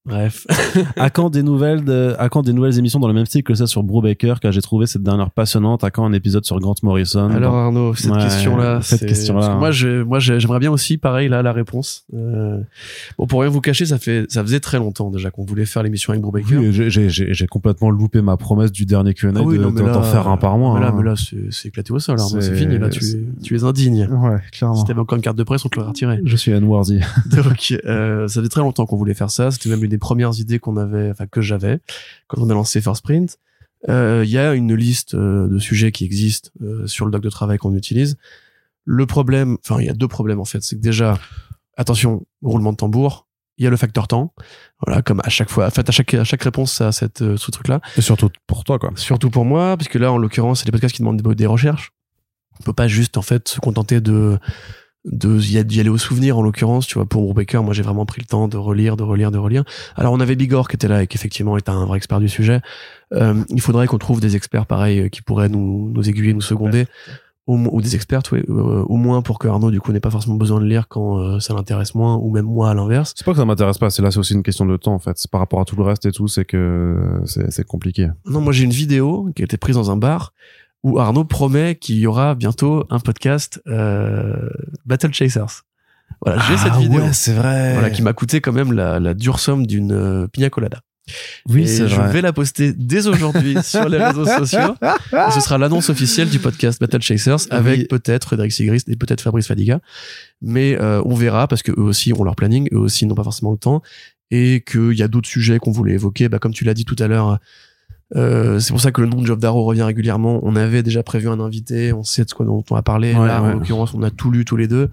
Bref. 0.06 0.46
à 0.96 1.10
quand 1.10 1.30
des 1.30 1.42
nouvelles 1.42 1.84
de, 1.84 2.14
à 2.18 2.28
quand 2.28 2.42
des 2.42 2.52
nouvelles 2.52 2.78
émissions 2.78 3.00
dans 3.00 3.08
le 3.08 3.14
même 3.14 3.26
style 3.26 3.42
que 3.42 3.54
ça 3.54 3.66
sur 3.66 3.82
Brubaker? 3.82 4.40
Que 4.40 4.50
j'ai 4.52 4.62
trouvé 4.62 4.86
cette 4.86 5.02
dernière 5.02 5.30
passionnante 5.30 5.82
à 5.84 5.90
quand 5.90 6.04
un 6.06 6.12
épisode 6.12 6.44
sur 6.44 6.58
Grant 6.60 6.74
Morrison? 6.82 7.28
Alors 7.30 7.54
Arnaud, 7.56 7.94
cette 7.94 8.12
Ouais, 8.12 8.18
question 8.22 8.56
là, 8.56 8.80
cette 8.82 9.04
question-là, 9.06 9.40
parce 9.40 9.48
que 9.48 9.54
hein. 9.54 9.58
Moi, 9.58 9.70
je, 9.72 10.02
moi, 10.02 10.18
j'aimerais 10.20 10.58
bien 10.60 10.70
aussi, 10.70 10.96
pareil 10.96 11.28
là, 11.28 11.42
la 11.42 11.52
réponse. 11.52 12.04
Euh, 12.14 12.58
bon, 13.18 13.26
pour 13.26 13.40
rien 13.40 13.50
vous 13.50 13.60
cacher, 13.60 13.84
ça 13.86 13.98
fait, 13.98 14.26
ça 14.30 14.42
faisait 14.42 14.60
très 14.60 14.78
longtemps 14.78 15.10
déjà 15.10 15.30
qu'on 15.30 15.44
voulait 15.44 15.66
faire 15.66 15.82
l'émission 15.82 16.12
avec 16.12 16.22
Brubaker. 16.22 16.56
Oui, 16.56 16.72
j'ai- 16.72 16.88
j'ai 16.90 17.08
j'ai- 17.08 17.34
j'ai 17.34 17.46
complètement 17.46 17.90
loupé 17.90 18.22
ma 18.22 18.36
promesse 18.36 18.70
du 18.72 18.86
dernier 18.86 19.12
Q&A 19.14 19.32
Ah 19.36 19.42
oui, 19.42 19.58
de 19.58 19.62
d'en 19.64 19.70
là- 19.84 20.02
faire 20.02 20.28
un 20.28 20.36
par 20.36 20.56
mois 20.58 20.74
Mais 20.74 20.80
là, 20.80 20.88
hein. 20.88 20.94
mais 20.96 21.02
là, 21.04 21.14
c'est 21.16 21.36
c'est 21.50 21.68
éclaté 21.68 21.92
au 21.92 21.98
sol, 21.98 22.18
Arnaud. 22.20 22.40
C'est 22.40 22.54
fini. 22.54 22.78
Là, 22.78 22.88
tu, 22.90 23.04
es, 23.04 23.18
tu 23.42 23.56
es 23.56 23.64
indigne. 23.64 24.06
ouais 24.10 24.38
clairement 24.52 24.76
Si 24.76 24.84
t'avais 24.84 25.00
encore 25.00 25.16
une 25.16 25.22
carte 25.22 25.36
de 25.38 25.42
presse, 25.44 25.64
on 25.64 25.68
te 25.68 25.76
l'aurait 25.76 25.88
retirée. 25.88 26.20
je 26.24 26.36
suis 26.36 26.52
N-worthy 26.52 27.00
Donc, 27.36 27.74
euh, 27.86 28.28
ça 28.28 28.42
fait 28.42 28.48
très 28.48 28.60
longtemps 28.60 28.86
qu'on 28.86 28.96
voulait 28.96 29.14
faire 29.14 29.30
ça. 29.30 29.50
C'était 29.50 29.68
même 29.70 29.82
une 29.82 29.92
des 29.96 29.98
premières 29.98 30.38
idées 30.38 30.58
qu'on 30.58 30.76
avait, 30.76 31.10
enfin 31.10 31.26
que 31.26 31.40
j'avais, 31.40 31.80
quand 32.28 32.40
on 32.40 32.50
a 32.50 32.54
lancé 32.54 32.80
First 32.80 33.02
Print. 33.02 33.38
Euh, 33.88 34.22
Il 34.24 34.30
y 34.30 34.38
a 34.38 34.54
une 34.54 34.74
liste 34.74 35.14
euh, 35.14 35.48
de 35.48 35.58
sujets 35.58 35.92
qui 35.92 36.04
existent 36.04 36.50
euh, 36.62 36.86
sur 36.86 37.04
le 37.06 37.10
doc 37.10 37.22
de 37.22 37.30
travail 37.30 37.58
qu'on 37.58 37.74
utilise. 37.74 38.16
Le 38.84 39.06
problème, 39.06 39.58
enfin 39.64 39.80
il 39.80 39.86
y 39.86 39.90
a 39.90 39.94
deux 39.94 40.08
problèmes 40.08 40.40
en 40.40 40.44
fait, 40.44 40.62
c'est 40.62 40.76
que 40.76 40.80
déjà, 40.80 41.18
attention, 41.76 42.26
roulement 42.42 42.72
de 42.72 42.76
tambour, 42.76 43.26
il 43.58 43.64
y 43.64 43.66
a 43.66 43.70
le 43.70 43.76
facteur 43.76 44.06
temps. 44.06 44.34
Voilà, 44.84 45.02
comme 45.02 45.20
à 45.24 45.28
chaque 45.28 45.50
fois, 45.50 45.66
en 45.66 45.70
fait 45.70 45.88
à 45.88 45.92
chaque 45.92 46.14
à 46.14 46.24
chaque 46.24 46.42
réponse 46.42 46.80
à 46.80 46.92
cette 46.92 47.36
ce 47.36 47.50
truc 47.50 47.68
là. 47.68 47.80
et 47.96 48.00
surtout 48.02 48.28
pour 48.46 48.64
toi 48.64 48.78
quoi 48.78 48.90
Surtout 48.96 49.30
pour 49.30 49.44
moi, 49.44 49.76
parce 49.76 49.88
que 49.88 49.98
là, 49.98 50.12
en 50.12 50.18
l'occurrence, 50.18 50.60
c'est 50.60 50.66
des 50.66 50.72
podcasts 50.72 50.94
qui 50.94 51.02
demandent 51.02 51.20
des, 51.20 51.34
des 51.34 51.46
recherches. 51.46 51.92
On 52.60 52.62
peut 52.62 52.72
pas 52.72 52.88
juste, 52.88 53.16
en 53.16 53.22
fait, 53.22 53.48
se 53.48 53.60
contenter 53.60 54.00
de 54.00 54.38
de 55.06 55.40
y 55.40 55.64
d'y 55.64 55.80
aller 55.80 55.88
au 55.88 55.98
souvenir 55.98 56.38
en 56.38 56.42
l'occurrence 56.42 56.86
tu 56.86 56.94
vois 56.94 57.06
pour 57.06 57.32
Baker 57.32 57.58
moi 57.58 57.72
j'ai 57.72 57.82
vraiment 57.82 58.06
pris 58.06 58.20
le 58.20 58.26
temps 58.26 58.48
de 58.48 58.56
relire 58.56 58.96
de 58.96 59.02
relire 59.02 59.30
de 59.30 59.38
relire. 59.38 59.64
Alors 59.94 60.12
on 60.12 60.20
avait 60.20 60.36
Bigor 60.36 60.68
qui 60.68 60.76
était 60.76 60.88
là 60.88 61.02
et 61.02 61.06
qui 61.06 61.16
effectivement 61.16 61.56
est 61.56 61.68
un 61.68 61.84
vrai 61.84 61.98
expert 61.98 62.20
du 62.20 62.28
sujet. 62.28 62.60
Euh, 63.12 63.44
il 63.50 63.60
faudrait 63.60 63.86
qu'on 63.86 63.98
trouve 63.98 64.20
des 64.20 64.36
experts 64.36 64.66
pareils 64.66 65.00
euh, 65.00 65.08
qui 65.08 65.22
pourraient 65.22 65.48
nous 65.48 65.90
nous 65.94 66.08
aiguiller 66.08 66.34
nous 66.34 66.40
seconder. 66.40 66.86
Ou 67.48 67.80
des 67.80 67.94
experts 67.94 68.22
ouais, 68.32 68.42
euh, 68.48 68.82
au 68.88 68.96
moins 68.96 69.22
pour 69.22 69.38
que 69.38 69.46
Arnaud 69.46 69.70
du 69.70 69.80
coup 69.80 69.92
n'ait 69.92 70.00
pas 70.00 70.10
forcément 70.10 70.34
besoin 70.34 70.60
de 70.60 70.66
lire 70.66 70.88
quand 70.88 71.20
euh, 71.20 71.38
ça 71.38 71.54
l'intéresse 71.54 71.94
moins 71.94 72.16
ou 72.16 72.32
même 72.32 72.44
moi 72.44 72.70
à 72.70 72.74
l'inverse. 72.74 73.12
C'est 73.14 73.24
pas 73.24 73.30
que 73.30 73.38
ça 73.38 73.44
m'intéresse 73.44 73.78
pas 73.78 73.88
c'est 73.88 74.02
là 74.02 74.10
c'est 74.10 74.18
aussi 74.18 74.34
une 74.34 74.42
question 74.42 74.66
de 74.66 74.76
temps 74.76 74.94
en 74.94 74.98
fait. 74.98 75.12
C'est 75.14 75.30
par 75.30 75.38
rapport 75.38 75.60
à 75.60 75.64
tout 75.64 75.76
le 75.76 75.84
reste 75.84 76.06
et 76.06 76.10
tout 76.10 76.26
c'est 76.26 76.44
que 76.44 77.20
c'est 77.24 77.64
compliqué. 77.64 78.08
Non, 78.24 78.40
moi 78.40 78.52
j'ai 78.52 78.64
une 78.64 78.72
vidéo 78.72 79.30
qui 79.36 79.42
a 79.42 79.44
été 79.44 79.58
prise 79.58 79.76
dans 79.76 79.92
un 79.92 79.96
bar 79.96 80.32
où 80.86 81.00
Arnaud 81.00 81.24
promet 81.24 81.74
qu'il 81.74 81.96
y 81.98 82.06
aura 82.06 82.36
bientôt 82.36 82.84
un 82.90 83.00
podcast 83.00 83.60
euh, 83.66 84.48
Battle 84.84 85.12
Chasers. 85.12 85.62
Voilà, 86.24 86.40
j'ai 86.48 86.56
cette 86.56 86.74
vidéo. 86.74 87.00
Ah 87.02 87.06
ouais, 87.06 87.12
c'est 87.12 87.32
vrai 87.34 87.72
Voilà, 87.72 87.90
qui 87.90 88.02
m'a 88.02 88.12
coûté 88.12 88.40
quand 88.40 88.52
même 88.52 88.72
la, 88.72 89.00
la 89.00 89.12
dure 89.14 89.40
somme 89.40 89.66
d'une 89.66 89.90
euh, 89.92 90.28
pina 90.28 90.48
colada. 90.48 90.78
oui 91.48 91.66
c'est 91.66 91.88
je 91.88 91.96
vrai 91.96 92.12
vais 92.12 92.20
la 92.20 92.32
poster 92.32 92.72
dès 92.72 93.08
aujourd'hui 93.08 93.56
sur 93.64 93.88
les 93.88 93.98
réseaux 93.98 94.26
sociaux. 94.26 94.76
Et 94.82 95.30
ce 95.32 95.40
sera 95.40 95.58
l'annonce 95.58 95.90
officielle 95.90 96.28
du 96.30 96.38
podcast 96.38 96.80
Battle 96.80 97.02
Chasers 97.02 97.46
avec 97.50 97.78
Oui. 97.80 97.86
peut-être 97.88 98.24
Frédéric 98.28 98.52
Sigrist 98.52 98.88
et 98.88 98.94
peut-être 98.94 99.20
Fabrice 99.22 99.48
Fadiga. 99.48 99.80
Mais 100.40 100.80
euh, 100.80 101.02
on 101.04 101.16
verra 101.16 101.48
parce 101.48 101.64
que 101.64 101.72
eux 101.72 101.82
aussi 101.82 102.12
ont 102.12 102.22
leur 102.22 102.36
planning, 102.36 102.68
eux 102.72 102.78
aussi 102.78 103.06
n'ont 103.06 103.16
pas 103.16 103.24
forcément 103.24 103.50
le 103.50 103.58
temps 103.58 103.82
et 104.30 104.62
qu'il 104.64 104.92
y 104.94 105.02
a 105.02 105.08
d'autres 105.08 105.28
sujets 105.28 105.58
qu'on 105.58 105.72
voulait 105.72 105.94
évoquer. 105.94 106.28
Bah, 106.28 106.38
comme 106.38 106.52
tu 106.54 106.64
l'as 106.64 106.74
dit 106.74 106.84
tout 106.84 106.96
à 107.00 107.08
l'heure, 107.08 107.40
euh, 108.14 108.60
c'est 108.60 108.70
pour 108.72 108.80
ça 108.80 108.92
que 108.92 109.00
le 109.00 109.08
nom 109.08 109.20
de 109.20 109.26
Job 109.26 109.40
Darrow 109.40 109.64
revient 109.64 109.82
régulièrement. 109.82 110.38
On 110.44 110.54
avait 110.54 110.82
déjà 110.84 111.02
prévu 111.02 111.28
un 111.28 111.40
invité, 111.40 111.92
on 111.92 112.04
sait 112.04 112.24
de 112.24 112.30
quoi 112.32 112.46
dont 112.46 112.62
on 112.70 112.74
va 112.74 112.82
parler. 112.82 113.14
Ouais, 113.14 113.26
Là, 113.26 113.42
ouais. 113.42 113.48
en 113.50 113.52
l'occurrence, 113.54 113.94
on 113.94 114.02
a 114.02 114.10
tout 114.10 114.30
lu 114.30 114.44
tous 114.44 114.56
les 114.56 114.68
deux. 114.68 114.90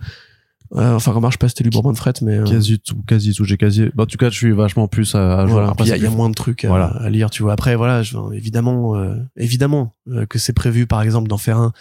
Euh, 0.76 0.96
enfin, 0.96 1.12
remarque, 1.12 1.34
je 1.34 1.36
sais 1.36 1.40
pas 1.40 1.48
si 1.50 1.52
c'était 1.52 1.66
lu 1.66 1.70
Bourbon 1.70 1.92
de 1.92 1.98
Fret, 1.98 2.14
mais 2.24 2.40
euh, 2.40 2.44
quasi 2.46 2.80
tout 2.80 2.96
quasi 3.06 3.32
tout 3.36 3.44
j'ai 3.46 3.58
quasi 3.58 3.92
bah, 3.94 4.04
en 4.04 4.06
tout 4.08 4.18
cas 4.18 4.32
je 4.32 4.36
suis 4.38 4.52
vachement 4.54 4.88
plus 4.88 5.14
à, 5.14 5.42
à 5.42 5.46
voilà. 5.46 5.72
Il 5.82 5.86
y, 5.86 5.92
a- 5.92 5.98
y 5.98 6.06
a 6.08 6.10
moins 6.10 6.30
de 6.30 6.34
trucs 6.34 6.66
Voilà. 6.66 6.86
à 6.88 7.12
lire, 7.12 7.30
tu 7.30 7.44
vois. 7.44 7.54
Après, 7.54 7.76
voilà, 7.76 8.02
je, 8.02 8.18
évidemment, 8.34 8.96
euh, 8.96 9.14
évidemment 9.38 9.94
euh, 10.08 10.26
que 10.26 10.40
c'est 10.40 10.54
prévu, 10.54 10.88
par 10.88 11.04
exemple, 11.04 11.28
d'en 11.28 11.38
faire 11.38 11.60
un 11.60 11.74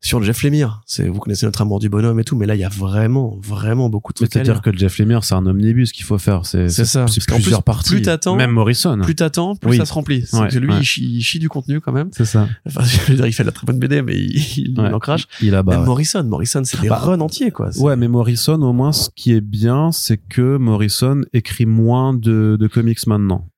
sur 0.00 0.22
Jeff 0.22 0.42
Lemire. 0.42 0.82
C'est, 0.86 1.08
vous 1.08 1.18
connaissez 1.18 1.46
notre 1.46 1.62
amour 1.62 1.78
du 1.80 1.88
bonhomme 1.88 2.20
et 2.20 2.24
tout, 2.24 2.36
mais 2.36 2.46
là, 2.46 2.54
il 2.54 2.60
y 2.60 2.64
a 2.64 2.68
vraiment, 2.68 3.36
vraiment 3.42 3.88
beaucoup 3.88 4.12
de 4.12 4.16
trucs 4.16 4.32
c'est-à-dire 4.32 4.62
que 4.62 4.70
le 4.70 4.78
Jeff 4.78 4.98
Lemire, 4.98 5.24
c'est 5.24 5.34
un 5.34 5.46
omnibus 5.46 5.92
qu'il 5.92 6.04
faut 6.04 6.18
faire. 6.18 6.46
C'est 6.46 6.68
C'est 6.68 6.84
ça. 6.84 7.06
C'est 7.08 7.24
plusieurs 7.26 7.62
plus, 7.62 7.64
parties. 7.64 7.90
plus 7.90 8.02
t'attends, 8.02 8.36
Même 8.36 8.50
Morrison. 8.52 8.98
Plus 9.02 9.14
t'attends, 9.14 9.56
plus 9.56 9.70
Oui. 9.72 9.76
ça 9.78 9.84
se 9.86 9.92
remplit. 9.92 10.24
Ouais, 10.32 10.48
que 10.48 10.58
lui, 10.58 10.70
ouais. 10.70 10.78
il, 10.80 10.84
chie, 10.84 11.02
il 11.16 11.22
chie 11.22 11.38
du 11.38 11.48
contenu 11.48 11.80
quand 11.80 11.92
même. 11.92 12.08
C'est 12.12 12.24
ça. 12.24 12.48
Enfin, 12.66 12.82
je 12.84 13.10
veux 13.12 13.16
dire, 13.16 13.26
il 13.26 13.32
fait 13.32 13.42
de 13.42 13.48
la 13.48 13.52
très 13.52 13.66
bonne 13.66 13.78
BD, 13.78 14.02
mais 14.02 14.16
il, 14.16 14.36
il 14.58 14.80
Ouais. 14.80 14.92
en 14.92 14.98
crache. 14.98 15.26
Il 15.42 15.54
a 15.54 15.62
bah. 15.62 15.78
Morrison, 15.78 16.22
Morrison, 16.24 16.62
c'est 16.64 16.80
des 16.80 16.88
Bah, 16.88 16.96
runs 16.98 17.20
entiers, 17.20 17.50
quoi. 17.50 17.70
Ouais, 17.78 17.96
mais 17.96 18.08
Morrison, 18.08 18.60
au 18.62 18.72
moins, 18.72 18.92
ce 18.92 19.08
qui 19.14 19.32
est 19.32 19.40
bien, 19.40 19.90
c'est 19.92 20.18
que 20.18 20.56
Morrison 20.56 21.22
écrit 21.32 21.66
moins 21.66 22.12
de, 22.14 22.56
de 22.60 22.66
comics 22.66 23.06
maintenant. 23.06 23.48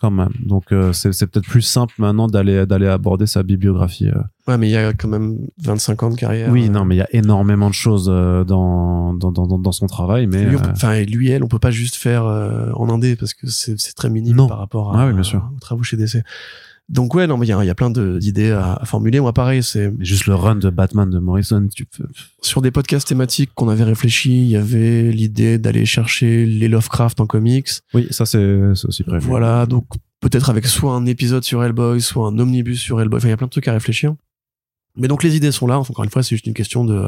Quand 0.00 0.10
même. 0.10 0.30
Donc, 0.46 0.72
euh, 0.72 0.92
c'est 0.94 1.10
peut-être 1.26 1.46
plus 1.46 1.60
simple 1.60 1.92
maintenant 1.98 2.26
d'aller 2.26 2.64
d'aller 2.64 2.86
aborder 2.86 3.26
sa 3.26 3.42
bibliographie. 3.42 4.08
euh. 4.08 4.22
Ouais, 4.48 4.56
mais 4.56 4.68
il 4.68 4.72
y 4.72 4.76
a 4.76 4.94
quand 4.94 5.08
même 5.08 5.36
25 5.62 6.02
ans 6.02 6.10
de 6.10 6.14
carrière. 6.16 6.50
Oui, 6.50 6.66
Euh, 6.68 6.70
non, 6.70 6.86
mais 6.86 6.94
il 6.94 6.98
y 6.98 7.02
a 7.02 7.08
énormément 7.12 7.68
de 7.68 7.74
choses 7.74 8.08
euh, 8.10 8.42
dans, 8.42 9.12
dans, 9.12 9.30
dans, 9.30 9.58
dans 9.58 9.72
son 9.72 9.86
travail. 9.86 10.26
Mais 10.26 10.44
Lui, 10.44 10.56
enfin, 10.56 11.00
lui, 11.02 11.28
elle, 11.30 11.44
on 11.44 11.48
peut 11.48 11.58
pas 11.58 11.70
juste 11.70 11.96
faire 11.96 12.24
en 12.24 12.88
indé 12.88 13.14
parce 13.14 13.34
que 13.34 13.46
c'est 13.46 13.78
c'est 13.78 13.92
très 13.94 14.08
minime 14.08 14.36
Non. 14.36 14.48
par 14.48 14.58
rapport 14.58 14.96
à, 14.96 15.02
Ah 15.02 15.06
oui, 15.06 15.12
bien 15.12 15.22
sûr. 15.22 15.46
aux 15.54 15.60
travaux 15.60 15.82
chez 15.82 15.96
DC. 15.98 16.22
Donc 16.90 17.14
ouais, 17.14 17.28
non, 17.28 17.36
mais 17.38 17.46
il 17.46 17.50
y 17.50 17.66
y 17.66 17.70
a 17.70 17.74
plein 17.74 17.88
d'idées 17.88 18.50
à, 18.50 18.72
à 18.74 18.84
formuler. 18.84 19.20
Moi, 19.20 19.32
pareil, 19.32 19.62
c'est 19.62 19.92
juste 20.00 20.26
le 20.26 20.34
run 20.34 20.56
de 20.56 20.70
Batman 20.70 21.08
de 21.08 21.20
Morrison, 21.20 21.68
tu 21.72 21.86
peux... 21.86 22.04
sur 22.42 22.62
des 22.62 22.72
podcasts 22.72 23.06
thématiques 23.06 23.50
qu'on 23.54 23.68
avait 23.68 23.84
réfléchi. 23.84 24.42
Il 24.42 24.48
y 24.48 24.56
avait 24.56 25.12
l'idée 25.12 25.58
d'aller 25.58 25.86
chercher 25.86 26.46
les 26.46 26.66
Lovecraft 26.66 27.20
en 27.20 27.26
comics. 27.26 27.68
Oui, 27.94 28.08
ça, 28.10 28.26
c'est 28.26 28.60
c'est 28.74 28.88
aussi 28.88 29.04
prévu. 29.04 29.24
Voilà, 29.24 29.66
donc 29.66 29.86
peut-être 30.18 30.50
avec 30.50 30.66
soit 30.66 30.92
un 30.92 31.06
épisode 31.06 31.44
sur 31.44 31.62
Hellboy, 31.62 32.00
soit 32.00 32.26
un 32.26 32.36
omnibus 32.40 32.80
sur 32.80 33.00
Hellboy. 33.00 33.18
Enfin, 33.18 33.28
il 33.28 33.30
y 33.30 33.34
a 33.34 33.36
plein 33.36 33.46
de 33.46 33.52
trucs 33.52 33.68
à 33.68 33.72
réfléchir. 33.72 34.14
Mais 34.96 35.06
donc 35.06 35.22
les 35.22 35.36
idées 35.36 35.52
sont 35.52 35.68
là. 35.68 35.78
Enfin, 35.78 35.92
encore 35.92 36.04
une 36.04 36.10
fois, 36.10 36.24
c'est 36.24 36.34
juste 36.34 36.48
une 36.48 36.54
question 36.54 36.84
de 36.84 37.06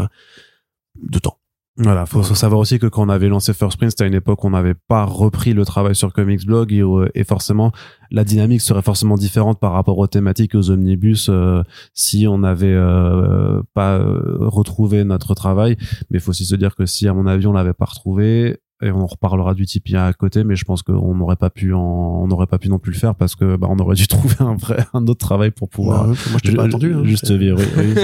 de 1.02 1.18
temps. 1.18 1.38
Voilà, 1.78 2.04
faut 2.04 2.22
savoir 2.22 2.60
aussi 2.60 2.78
que 2.78 2.86
quand 2.86 3.06
on 3.06 3.08
avait 3.08 3.28
lancé 3.28 3.54
First 3.54 3.78
Print, 3.78 3.92
c'était 3.92 4.04
à 4.04 4.06
une 4.06 4.12
époque 4.14 4.44
où 4.44 4.46
on 4.46 4.50
n'avait 4.50 4.74
pas 4.74 5.06
repris 5.06 5.54
le 5.54 5.64
travail 5.64 5.94
sur 5.94 6.12
Comics 6.12 6.44
Blog 6.44 6.70
et, 6.70 6.82
euh, 6.82 7.08
et 7.14 7.24
forcément 7.24 7.72
la 8.10 8.24
dynamique 8.24 8.60
serait 8.60 8.82
forcément 8.82 9.16
différente 9.16 9.58
par 9.58 9.72
rapport 9.72 9.96
aux 9.96 10.06
thématiques 10.06 10.54
et 10.54 10.58
aux 10.58 10.70
omnibus 10.70 11.28
euh, 11.30 11.62
si 11.94 12.26
on 12.26 12.36
n'avait 12.38 12.74
euh, 12.74 13.62
pas 13.72 13.98
retrouvé 13.98 15.02
notre 15.04 15.34
travail. 15.34 15.78
Mais 16.10 16.18
il 16.18 16.20
faut 16.20 16.30
aussi 16.30 16.44
se 16.44 16.56
dire 16.56 16.76
que 16.76 16.84
si 16.84 17.08
à 17.08 17.14
mon 17.14 17.26
avis 17.26 17.46
on 17.46 17.52
l'avait 17.52 17.72
pas 17.72 17.86
retrouvé, 17.86 18.58
et 18.82 18.90
on 18.90 19.06
reparlera 19.06 19.54
du 19.54 19.64
Tipeee 19.66 19.96
à 19.96 20.12
côté, 20.12 20.44
mais 20.44 20.56
je 20.56 20.64
pense 20.64 20.82
qu'on 20.82 21.14
n'aurait 21.14 21.36
pas 21.36 21.50
pu 21.50 21.72
en, 21.72 21.80
on 21.80 22.26
n'aurait 22.26 22.46
pas 22.46 22.58
pu 22.58 22.68
non 22.68 22.78
plus 22.78 22.92
le 22.92 22.98
faire 22.98 23.14
parce 23.14 23.34
que 23.36 23.56
bah, 23.56 23.66
on 23.70 23.76
aurait 23.78 23.94
dû 23.96 24.06
trouver 24.08 24.34
un 24.40 24.54
vrai 24.56 24.84
un 24.94 25.06
autre 25.06 25.20
travail 25.24 25.50
pour 25.50 25.68
pouvoir 25.68 26.02
Ouais, 26.08 26.14
moi, 26.30 26.38
je 26.44 26.50
t'ai 26.50 26.56
pas 26.56 26.64
attendu. 26.64 26.94
hein. 26.94 27.02
juste 27.04 27.26
C'est- 27.26 27.36
vivre. 27.38 27.58
Oui, 27.76 27.94
oui, 27.96 28.02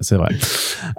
c'est- 0.00 0.16
vrai. 0.16 0.34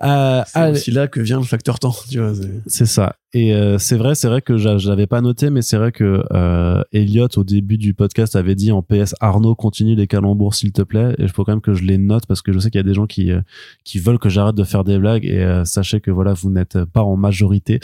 Euh, 0.04 0.44
C'est 0.76 0.92
là 0.92 1.08
que 1.08 1.20
vient 1.20 1.38
le 1.38 1.44
facteur 1.46 1.80
temps. 1.80 1.96
Tu 2.10 2.20
vois. 2.20 2.34
c'est- 2.68 2.86
ça. 2.86 3.16
Et 3.34 3.54
euh, 3.54 3.78
c'est 3.78 3.98
vrai, 3.98 4.16
c'est 4.16 4.30
vrai 4.30 4.42
que 4.42 4.56
j'a- 4.58 4.78
je 4.78 4.88
l'avais 4.90 5.08
pas 5.08 5.20
noté, 5.20 5.50
mais 5.50 5.62
c'est 5.62 5.76
vrai 5.76 5.92
que 5.92 6.24
euh, 6.32 6.82
Elliot 6.94 7.28
au 7.36 7.44
début 7.44 7.78
du 7.78 7.94
podcast 7.94 8.36
avait 8.38 8.56
dit 8.56 8.72
en 8.72 8.82
PS 8.82 9.14
Arnaud 9.20 9.56
continue 9.56 9.96
les 9.96 10.08
calembours 10.08 10.54
s'il 10.56 10.72
te 10.72 10.82
plaît. 10.82 11.16
Et 11.18 11.24
il 11.24 11.30
faut 11.30 11.44
quand 11.44 11.52
même 11.52 11.62
que 11.62 11.74
je 11.74 11.84
les 11.84 11.98
note 11.98 12.26
parce 12.28 12.42
que 12.42 12.54
je 12.54 12.60
sais 12.60 12.70
qu'il 12.70 12.80
y 12.80 12.84
a 12.84 12.88
des 12.88 12.94
gens 12.94 13.08
qui 13.08 13.32
euh, 13.32 13.42
qui 13.84 14.00
veulent 14.00 14.20
que 14.20 14.30
j'arrête 14.30 14.56
de 14.56 14.64
faire 14.64 14.84
des 14.86 14.98
blagues 14.98 15.26
et 15.26 15.44
euh, 15.44 15.66
sachez 15.66 16.00
que 16.00 16.12
voilà 16.12 16.34
vous 16.34 16.50
n'êtes 16.50 16.86
pas 16.86 17.02
en 17.04 17.18
majorité. 17.18 17.80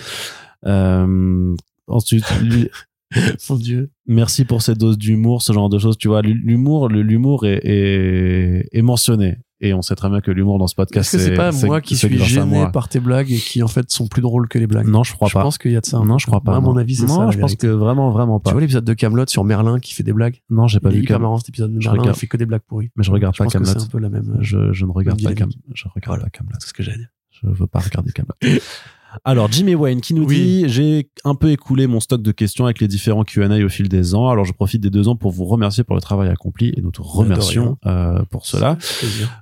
Euh, 0.65 1.55
ensuite, 1.87 2.25
Mon 3.49 3.57
Dieu. 3.57 3.89
merci 4.07 4.45
pour 4.45 4.61
ces 4.61 4.73
doses 4.73 4.97
d'humour, 4.97 5.41
ce 5.41 5.51
genre 5.51 5.67
de 5.67 5.77
choses. 5.77 5.97
Tu 5.97 6.07
vois, 6.07 6.21
l'humour, 6.21 6.87
l'humour 6.87 7.45
est, 7.45 7.59
est, 7.63 8.69
est 8.71 8.81
mentionné. 8.81 9.37
Et 9.63 9.73
on 9.75 9.81
sait 9.83 9.93
très 9.95 10.09
bien 10.09 10.21
que 10.21 10.31
l'humour 10.31 10.57
dans 10.57 10.65
ce 10.65 10.73
podcast, 10.73 11.13
Est-ce 11.13 11.17
que 11.23 11.29
c'est 11.29 11.35
pas 11.35 11.51
moi 11.67 11.81
qui 11.81 11.95
c'est 11.95 12.07
suis 12.07 12.19
à 12.19 12.25
gêné 12.25 12.65
par 12.73 12.89
tes 12.89 12.99
blagues 12.99 13.31
et 13.31 13.35
qui 13.37 13.61
en 13.61 13.67
fait 13.67 13.91
sont 13.91 14.07
plus 14.07 14.21
drôles 14.23 14.47
que 14.47 14.57
les 14.57 14.65
blagues? 14.65 14.87
Non, 14.87 15.03
je 15.03 15.13
crois 15.13 15.27
Je 15.27 15.33
pas. 15.33 15.43
pense 15.43 15.59
qu'il 15.59 15.71
y 15.71 15.75
a 15.77 15.81
de 15.81 15.85
ça. 15.85 15.99
Non, 15.99 16.17
je 16.17 16.25
crois 16.25 16.41
pas. 16.41 16.51
Moi, 16.51 16.57
à 16.57 16.61
mon 16.61 16.73
non. 16.73 16.79
avis, 16.79 16.95
c'est 16.95 17.05
non, 17.05 17.17
ça. 17.17 17.25
la 17.25 17.31
je 17.31 17.37
pense 17.37 17.55
que 17.55 17.67
vraiment, 17.67 18.09
vraiment 18.09 18.39
Tu 18.39 18.45
pas. 18.45 18.51
vois 18.53 18.61
l'épisode 18.61 18.85
de 18.85 18.93
Camelot 18.93 19.25
sur 19.27 19.43
Merlin 19.43 19.79
qui 19.79 19.93
fait 19.93 20.01
des 20.03 20.13
blagues? 20.13 20.41
Non, 20.49 20.65
j'ai 20.67 20.79
pas 20.79 20.89
vu 20.89 20.99
hyper 20.99 21.09
Camelot. 21.17 21.21
marrant 21.23 21.37
cet 21.37 21.49
épisode 21.49 21.73
de 21.75 21.79
Je 21.79 21.87
Merlin. 21.89 22.01
regarde. 22.01 22.17
Il 22.17 22.19
fait 22.21 22.27
que 22.27 22.37
des 22.37 22.45
blagues 22.47 22.61
pourries. 22.65 22.89
Mais 22.95 23.03
je 23.03 23.11
regarde 23.11 23.35
Je 23.35 23.43
pas 23.43 23.49
Camelot. 23.49 23.69
c'est 23.71 23.81
un 23.83 23.87
peu 23.87 23.99
la 23.99 24.09
même. 24.09 24.29
euh, 24.31 24.41
Je, 24.41 24.71
je 24.73 24.85
ne 24.85 24.91
regarde 24.91 25.21
pas 25.21 25.33
Camelot. 25.33 25.53
Je 25.75 25.83
regarde 25.93 26.21
pas 26.21 26.29
Camelot. 26.29 26.55
C'est 26.59 26.69
ce 26.69 26.73
que 26.73 26.81
j'allais 26.81 26.97
dire. 26.97 27.09
Je 27.29 27.47
veux 27.47 27.67
pas 27.67 27.79
regarder 27.79 28.11
Camelot. 28.13 28.33
Alors, 29.25 29.51
Jimmy 29.51 29.75
Wayne 29.75 30.01
qui 30.01 30.13
nous 30.13 30.25
Oui. 30.25 30.35
dit 30.63 30.69
J'ai 30.69 31.09
un 31.23 31.35
peu 31.35 31.51
écoulé 31.51 31.87
mon 31.87 31.99
stock 31.99 32.21
de 32.21 32.31
questions 32.31 32.65
avec 32.65 32.79
les 32.79 32.87
différents 32.87 33.23
QA 33.23 33.47
au 33.63 33.69
fil 33.69 33.89
des 33.89 34.15
ans. 34.15 34.29
Alors, 34.29 34.45
je 34.45 34.53
profite 34.53 34.81
des 34.81 34.89
deux 34.89 35.07
ans 35.07 35.15
pour 35.15 35.31
vous 35.31 35.45
remercier 35.45 35.83
pour 35.83 35.95
le 35.95 36.01
travail 36.01 36.29
accompli 36.29 36.73
et 36.75 36.81
nous 36.81 36.91
te 36.91 37.01
remercions 37.01 37.77
euh, 37.85 38.23
pour 38.29 38.45
cela. 38.45 38.77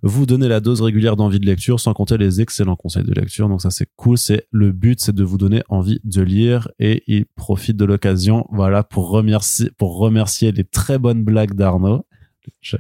Vous 0.04 0.26
donnez 0.26 0.48
la 0.48 0.60
dose 0.60 0.82
régulière 0.82 1.16
d'envie 1.16 1.40
de 1.40 1.46
lecture 1.46 1.80
sans 1.80 1.94
compter 1.94 2.18
les 2.18 2.42
excellents 2.42 2.76
conseils 2.76 3.04
de 3.04 3.14
lecture. 3.14 3.48
Donc, 3.50 3.62
ça, 3.62 3.70
c'est 3.70 3.88
cool. 3.96 4.18
C'est 4.18 4.48
le 4.52 4.72
but, 4.72 5.00
c'est 5.00 5.16
de 5.16 5.24
vous 5.24 5.38
donner 5.38 5.62
envie 5.70 6.00
de 6.04 6.22
lire 6.22 6.70
et 6.80 7.04
il 7.08 7.26
profite 7.26 7.78
de 7.78 7.86
l'occasion, 7.86 8.46
voilà, 8.52 8.84
pour 8.84 9.10
remercier, 9.10 9.70
pour 9.78 9.98
remercier 9.98 10.52
les 10.52 10.64
très 10.64 10.98
bonnes 10.98 11.24
blagues 11.24 11.54
d'Arnaud. 11.54 12.06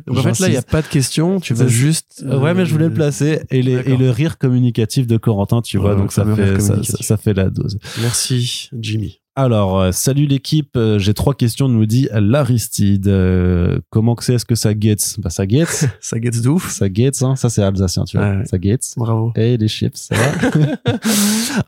Donc 0.08 0.18
en 0.18 0.22
fait 0.24 0.40
là, 0.40 0.48
il 0.48 0.54
y 0.54 0.58
a 0.58 0.62
pas 0.62 0.82
de 0.82 0.88
questions. 0.88 1.40
Tu 1.40 1.54
veux 1.54 1.68
C'est- 1.68 1.74
juste. 1.74 2.24
Ouais, 2.26 2.54
mais 2.54 2.66
je 2.66 2.72
voulais 2.74 2.88
le 2.88 2.94
placer 2.94 3.42
et, 3.50 3.62
les, 3.62 3.72
et 3.74 3.76
D'accord. 3.78 4.00
le 4.00 4.10
rire 4.12 4.38
communicatif 4.38 5.08
de 5.08 5.18
Corentin, 5.18 5.62
tu 5.62 5.78
vois, 5.78 5.92
Ouais, 5.92 5.98
donc 5.98 6.12
ça 6.12 6.26
fait, 6.36 6.60
ça, 6.60 7.18
fait 7.18 7.34
la 7.34 7.50
dose. 7.50 7.78
Merci, 8.02 8.70
Jimmy. 8.80 9.20
Alors, 9.36 9.80
euh, 9.80 9.92
salut 9.94 10.26
l'équipe, 10.26 10.76
euh, 10.76 11.00
j'ai 11.00 11.14
trois 11.14 11.34
questions, 11.34 11.70
nous 11.70 11.86
dit 11.86 12.10
l'Aristide. 12.12 13.08
Euh, 13.08 13.80
comment 13.90 14.16
que 14.16 14.24
c'est 14.26 14.34
Est-ce 14.34 14.44
que 14.44 14.56
ça 14.56 14.74
gets? 14.78 14.98
Bah 15.20 15.30
ça 15.30 15.48
gets, 15.48 15.64
Ça 16.02 16.20
gets 16.20 16.32
de 16.42 16.50
ouf. 16.50 16.70
ça 16.70 16.88
gets, 16.92 17.24
hein, 17.24 17.38
ça 17.38 17.50
c'est 17.50 17.64
alsacien, 17.64 18.04
tu 18.04 18.18
vois. 18.18 18.30
Ouais. 18.32 18.46
Ça 18.46 18.58
gets. 18.60 18.80
Bravo. 18.98 19.32
Et 19.38 19.56
les 19.56 19.68
chips, 19.70 19.96
ça 19.96 20.16
va 20.16 20.94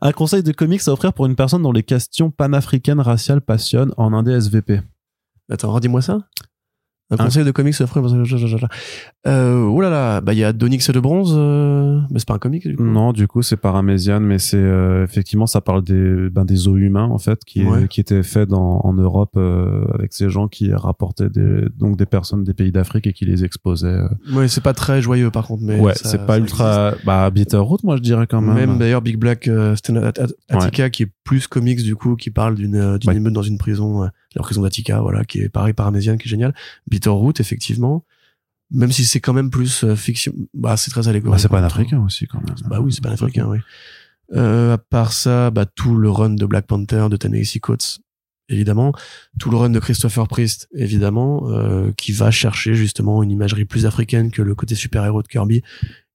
Un 0.02 0.12
conseil 0.12 0.42
de 0.42 0.52
comics 0.52 0.82
à 0.86 0.92
offrir 0.92 1.14
pour 1.14 1.24
une 1.24 1.34
personne 1.36 1.62
dont 1.62 1.72
les 1.72 1.82
questions 1.82 2.30
panafricaines 2.30 3.00
raciales 3.00 3.40
passionnent 3.40 3.94
en 3.96 4.12
indé 4.12 4.32
SVP. 4.32 4.80
Attends, 5.50 5.72
redis-moi 5.72 6.02
ça. 6.02 6.18
Un 7.12 7.16
Hein 7.20 7.24
conseil 7.26 7.44
de 7.44 7.50
comics 7.50 7.74
offert. 7.80 8.02
Euh, 9.26 9.62
oh 9.66 9.80
là 9.80 9.88
là, 9.90 10.20
bah 10.20 10.32
il 10.32 10.38
y 10.38 10.44
a 10.44 10.52
Donix 10.52 10.88
et 10.88 10.92
de 10.92 10.98
bronze, 10.98 11.34
euh, 11.36 12.00
mais 12.10 12.18
c'est 12.18 12.26
pas 12.26 12.34
un 12.34 12.38
comic 12.38 12.66
du 12.66 12.74
coup. 12.76 12.82
Non, 12.82 13.12
du 13.12 13.28
coup, 13.28 13.42
c'est 13.42 13.56
Paramésian, 13.56 14.18
mais 14.20 14.38
c'est 14.38 14.56
euh, 14.56 15.04
effectivement, 15.04 15.46
ça 15.46 15.60
parle 15.60 15.84
des, 15.84 16.28
ben, 16.30 16.44
des 16.44 16.66
os 16.66 16.76
humains 16.78 17.04
en 17.08 17.18
fait, 17.18 17.44
qui, 17.44 17.64
Ouais. 17.64 17.86
qui 17.88 18.00
étaient 18.00 18.22
faits 18.24 18.48
dans, 18.48 18.80
en 18.82 18.92
Europe 18.94 19.34
euh, 19.36 19.84
avec 19.94 20.12
ces 20.12 20.28
gens 20.28 20.48
qui 20.48 20.72
rapportaient 20.72 21.30
des, 21.30 21.66
donc 21.78 21.96
des 21.96 22.06
personnes 22.06 22.42
des 22.44 22.54
pays 22.54 22.72
d'Afrique 22.72 23.06
et 23.06 23.12
qui 23.12 23.24
les 23.26 23.44
exposaient. 23.44 24.00
Ouais, 24.32 24.48
c'est 24.48 24.62
pas 24.62 24.72
très 24.72 25.00
joyeux 25.02 25.30
par 25.30 25.46
contre, 25.46 25.62
mais 25.62 25.78
ouais, 25.78 25.92
c'est 25.94 26.26
pas 26.26 26.34
ça 26.34 26.38
ultra, 26.40 26.92
bah 27.04 27.30
Bitterroot, 27.30 27.84
moi 27.84 27.96
je 27.96 28.02
dirais 28.02 28.26
quand 28.26 28.38
existe. 28.40 28.56
même. 28.56 28.70
Même 28.70 28.78
d'ailleurs 28.78 29.02
Big 29.02 29.16
Black 29.18 29.48
Attica 30.48 30.90
qui 30.90 31.04
est 31.04 31.10
plus 31.24 31.46
comics 31.46 31.82
du 31.82 31.94
coup, 31.94 32.16
qui 32.16 32.30
parle 32.30 32.54
d'une 32.56 32.98
d'une 32.98 33.10
Ouais. 33.10 33.16
émeute 33.16 33.32
dans 33.32 33.42
une 33.42 33.58
prison, 33.58 34.08
la 34.34 34.42
prison 34.42 34.62
d'Attica, 34.62 35.00
voilà, 35.00 35.24
qui 35.24 35.40
est 35.40 35.48
pareil 35.48 35.72
paramésienne, 35.72 36.18
qui 36.18 36.28
est 36.28 36.30
génial. 36.30 36.54
Bitterroot 36.88 37.40
effectivement, 37.40 38.04
même 38.72 38.90
si 38.90 39.04
c'est 39.04 39.20
quand 39.20 39.32
même 39.32 39.50
plus 39.50 39.84
euh, 39.84 39.94
fiction, 39.96 40.32
bah 40.54 40.76
c'est 40.76 40.90
très 40.90 41.08
allégorique. 41.08 41.32
Bah, 41.32 41.38
c'est 41.38 41.50
même 41.52 41.62
temps. 41.62 41.68
panafricain 41.68 42.00
aussi 42.04 42.26
quand 42.26 42.38
même. 42.38 42.56
Bah 42.68 42.80
oui, 42.80 42.92
c'est 42.92 43.02
pas 43.02 43.10
africain, 43.10 43.46
oui. 43.46 43.58
Euh, 44.34 44.74
à 44.74 44.78
part 44.78 45.12
ça, 45.12 45.50
bah, 45.50 45.66
tout 45.66 45.94
le 45.94 46.10
run 46.10 46.30
de 46.30 46.46
Black 46.46 46.66
Panther, 46.66 47.08
de 47.10 47.16
Ta-Nehisi 47.16 47.60
Coates, 47.60 47.98
évidemment. 48.48 48.92
Tout 49.38 49.50
le 49.50 49.56
run 49.58 49.70
de 49.70 49.78
Christopher 49.78 50.26
Priest, 50.26 50.68
évidemment, 50.74 51.50
euh, 51.50 51.92
qui 51.96 52.12
va 52.12 52.30
chercher 52.30 52.74
justement 52.74 53.22
une 53.22 53.30
imagerie 53.30 53.66
plus 53.66 53.84
africaine 53.84 54.30
que 54.30 54.40
le 54.40 54.54
côté 54.54 54.74
super-héros 54.74 55.22
de 55.22 55.28
Kirby, 55.28 55.62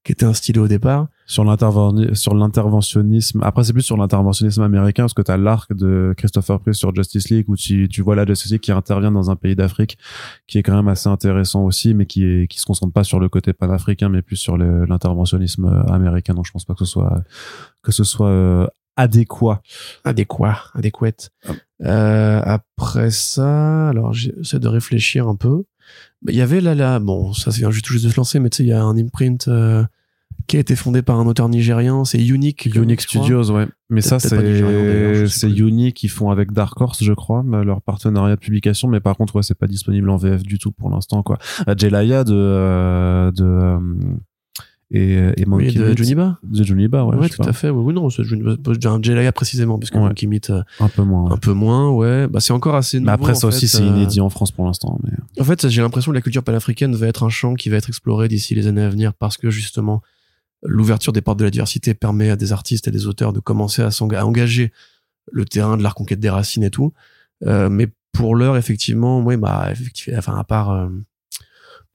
qui 0.07 0.13
était 0.13 0.25
instillé 0.25 0.57
au 0.57 0.69
départ. 0.69 1.09
Sur 1.25 1.43
l'interven- 1.43 2.15
sur 2.15 2.33
l'interventionnisme. 2.33 3.41
Après, 3.43 3.65
c'est 3.65 3.73
plus 3.73 3.81
sur 3.81 3.97
l'interventionnisme 3.97 4.61
américain 4.61 5.03
parce 5.03 5.13
que 5.13 5.21
t'as 5.21 5.35
l'arc 5.35 5.73
de 5.73 6.13
Christopher 6.15 6.61
Priest 6.61 6.79
sur 6.79 6.95
Justice 6.95 7.29
League 7.29 7.43
où 7.49 7.57
tu, 7.57 7.89
tu 7.89 8.01
vois 8.01 8.15
la 8.15 8.25
Justice 8.25 8.53
League 8.53 8.61
qui 8.61 8.71
intervient 8.71 9.11
dans 9.11 9.29
un 9.29 9.35
pays 9.35 9.53
d'Afrique 9.53 9.97
qui 10.47 10.59
est 10.59 10.63
quand 10.63 10.77
même 10.77 10.87
assez 10.87 11.09
intéressant 11.09 11.65
aussi, 11.65 11.93
mais 11.93 12.05
qui 12.05 12.23
est, 12.23 12.47
qui 12.47 12.57
se 12.57 12.65
concentre 12.65 12.93
pas 12.93 13.03
sur 13.03 13.19
le 13.19 13.27
côté 13.27 13.51
panafricain, 13.51 14.07
mais 14.07 14.21
plus 14.21 14.37
sur 14.37 14.57
l'interventionnisme 14.57 15.83
américain. 15.89 16.33
Donc, 16.33 16.45
je 16.45 16.53
pense 16.53 16.63
pas 16.63 16.73
que 16.73 16.85
ce 16.85 16.91
soit, 16.91 17.21
que 17.83 17.91
ce 17.91 18.05
soit 18.05 18.29
euh, 18.29 18.65
adéquat. 18.95 19.61
Adéquat, 20.05 20.71
adéquate. 20.73 21.31
Ah. 21.45 21.51
Euh, 21.83 22.41
après 22.45 23.11
ça, 23.11 23.89
alors 23.89 24.13
j'essaie 24.13 24.59
de 24.59 24.69
réfléchir 24.69 25.27
un 25.27 25.35
peu. 25.35 25.63
Il 26.29 26.35
y 26.35 26.41
avait 26.41 26.61
là, 26.61 26.75
là, 26.75 26.99
bon, 26.99 27.33
ça 27.33 27.51
vient 27.51 27.71
juste 27.71 27.91
de 27.91 28.09
se 28.09 28.15
lancer, 28.15 28.39
mais 28.39 28.49
tu 28.49 28.57
sais, 28.57 28.63
il 28.63 28.69
y 28.69 28.73
a 28.73 28.81
un 28.81 28.97
imprint 28.97 29.49
euh, 29.49 29.83
qui 30.45 30.55
a 30.57 30.59
été 30.59 30.75
fondé 30.75 31.01
par 31.01 31.19
un 31.19 31.25
auteur 31.27 31.49
nigérian, 31.49 32.05
c'est 32.05 32.23
Unique. 32.25 32.69
Unique. 32.73 33.01
Studios, 33.01 33.51
ouais. 33.51 33.67
Mais 33.89 34.01
ça, 34.01 34.19
c'est, 34.19 35.27
c'est. 35.27 35.49
Unique 35.49 35.95
qui 35.95 36.07
font 36.07 36.29
avec 36.29 36.51
Dark 36.51 36.79
Horse, 36.79 37.03
je 37.03 37.13
crois, 37.13 37.43
leur 37.43 37.81
partenariat 37.81 38.35
de 38.35 38.39
publication. 38.39 38.87
Mais 38.87 38.99
par 38.99 39.17
contre, 39.17 39.35
ouais, 39.35 39.43
c'est 39.43 39.57
pas 39.57 39.67
disponible 39.67 40.09
en 40.09 40.17
VF 40.17 40.43
du 40.43 40.59
tout 40.59 40.71
pour 40.71 40.89
l'instant, 40.89 41.23
quoi. 41.23 41.37
Euh, 41.67 41.73
Jelaya 41.77 42.23
de, 42.23 42.33
euh, 42.33 43.31
de, 43.31 43.43
euh, 43.43 43.79
et, 44.89 45.41
et 45.41 45.45
Monkey 45.45 45.67
Oui, 45.67 45.73
de 45.75 45.83
Meat. 45.89 45.97
Juniba. 45.97 46.39
De 46.43 46.63
Juniba, 46.63 47.03
ouais. 47.03 47.17
Ouais, 47.17 47.27
tout 47.29 47.43
pas. 47.43 47.49
à 47.49 47.53
fait. 47.53 47.69
Oui, 47.69 47.83
oui, 47.87 47.93
non, 47.93 48.09
c'est 48.09 48.21
un 48.85 49.01
Jelaya 49.01 49.31
précisément, 49.33 49.77
parce 49.77 49.89
que 49.89 49.97
Ouais. 49.97 50.03
Monkey 50.05 50.27
Meat, 50.27 50.49
Un 50.79 50.87
peu 50.87 51.01
moins. 51.03 51.25
ouais. 51.25 51.33
un 51.33 51.37
peu 51.37 51.51
moins, 51.51 51.89
ouais. 51.91 52.27
Bah, 52.27 52.39
c'est 52.39 52.53
encore 52.53 52.75
assez 52.75 52.97
nouveau. 52.99 53.07
Mais 53.07 53.11
après, 53.13 53.35
ça 53.35 53.47
en 53.47 53.49
aussi, 53.49 53.67
c'est 53.67 53.81
euh, 53.83 53.87
inédit 53.87 54.21
en 54.21 54.29
France 54.29 54.51
pour 54.51 54.65
l'instant. 54.65 54.97
Mais... 55.03 55.11
En 55.41 55.43
fait, 55.43 55.67
j'ai 55.67 55.81
l'impression 55.81 56.11
que 56.11 56.15
la 56.15 56.21
culture 56.21 56.43
panafricaine 56.43 56.95
va 56.95 57.07
être 57.07 57.23
un 57.23 57.29
champ 57.29 57.53
qui 57.55 57.67
va 57.69 57.75
être 57.75 57.89
exploré 57.89 58.29
d'ici 58.29 58.55
les 58.55 58.67
années 58.67 58.81
à 58.83 58.89
venir 58.89 59.13
parce 59.13 59.35
que 59.35 59.49
justement, 59.49 60.01
l'ouverture 60.63 61.13
des 61.13 61.21
portes 61.21 61.39
de 61.39 61.43
la 61.43 61.51
diversité 61.51 61.93
permet 61.93 62.29
à 62.29 62.35
des 62.35 62.51
artistes 62.51 62.87
et 62.87 62.91
des 62.91 63.07
auteurs 63.07 63.33
de 63.33 63.39
commencer 63.39 63.81
à, 63.81 63.89
à 63.89 64.25
engager 64.25 64.71
le 65.31 65.45
terrain 65.45 65.77
de 65.77 65.83
la 65.83 65.89
reconquête 65.89 66.19
des 66.19 66.29
racines 66.29 66.63
et 66.63 66.71
tout. 66.71 66.93
Euh, 67.45 67.69
mais 67.69 67.87
pour 68.11 68.35
l'heure, 68.35 68.57
effectivement, 68.57 69.19
oui, 69.19 69.37
bah, 69.37 69.67
effectivement, 69.71 70.17
enfin, 70.17 70.37
à 70.37 70.43
part, 70.43 70.71
euh, 70.71 70.89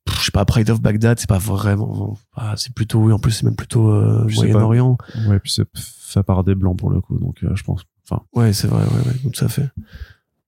je 0.09 0.25
sais 0.25 0.31
pas, 0.31 0.45
Pride 0.45 0.71
of 0.71 0.81
Baghdad, 0.81 1.19
c'est 1.19 1.29
pas 1.29 1.39
vraiment, 1.39 2.17
ah, 2.37 2.55
c'est 2.57 2.75
plutôt, 2.75 3.01
oui, 3.01 3.13
en 3.13 3.19
plus, 3.19 3.33
c'est 3.33 3.45
même 3.45 3.57
plutôt 3.57 3.91
euh, 3.91 4.27
Moyen-Orient. 4.35 4.99
Ouais, 5.27 5.39
puis 5.41 5.51
c'est 5.51 5.67
fait 5.75 6.23
par 6.23 6.45
des 6.45 6.55
blancs 6.55 6.79
pour 6.79 6.91
le 6.91 7.01
coup, 7.01 7.19
donc 7.19 7.43
euh, 7.43 7.55
je 7.55 7.63
pense. 7.65 7.83
Enfin, 8.09 8.23
Ouais, 8.35 8.53
c'est 8.53 8.67
vrai, 8.69 8.85
ouais, 8.85 9.07
ouais, 9.07 9.31
tout 9.33 9.45
à 9.45 9.49
fait. 9.49 9.69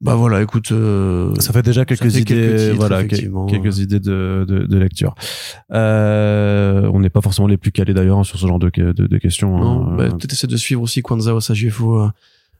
Bah 0.05 0.15
voilà, 0.17 0.43
écoute, 0.43 0.71
euh, 0.71 1.35
ça 1.41 1.53
fait 1.55 1.63
déjà 1.63 1.85
quelques 1.87 2.03
fait 2.11 2.21
idées, 2.21 2.25
quelques 2.25 2.59
titres, 2.61 2.77
voilà, 2.77 3.05
quelques 3.05 3.79
idées 3.79 4.01
de, 4.01 4.45
de, 4.47 4.67
de 4.67 4.77
lecture. 4.79 5.15
Euh, 5.73 6.89
on 6.93 7.01
n'est 7.01 7.11
pas 7.11 7.21
forcément 7.23 7.49
les 7.49 7.57
plus 7.57 7.73
calés 7.73 7.95
d'ailleurs 7.95 8.19
hein, 8.19 8.25
sur 8.25 8.39
ce 8.39 8.47
genre 8.47 8.59
de, 8.59 8.71
de, 8.77 8.93
de 8.93 9.19
questions. 9.19 9.57
Non, 9.59 9.87
hein. 9.93 9.97
bah, 9.97 10.09
peut-être 10.11 10.33
essayer 10.33 10.49
de 10.49 10.57
suivre 10.57 10.83
aussi 10.83 11.01
Kwanzaa 11.03 11.35
Osagiefo, 11.35 12.01
euh, 12.03 12.09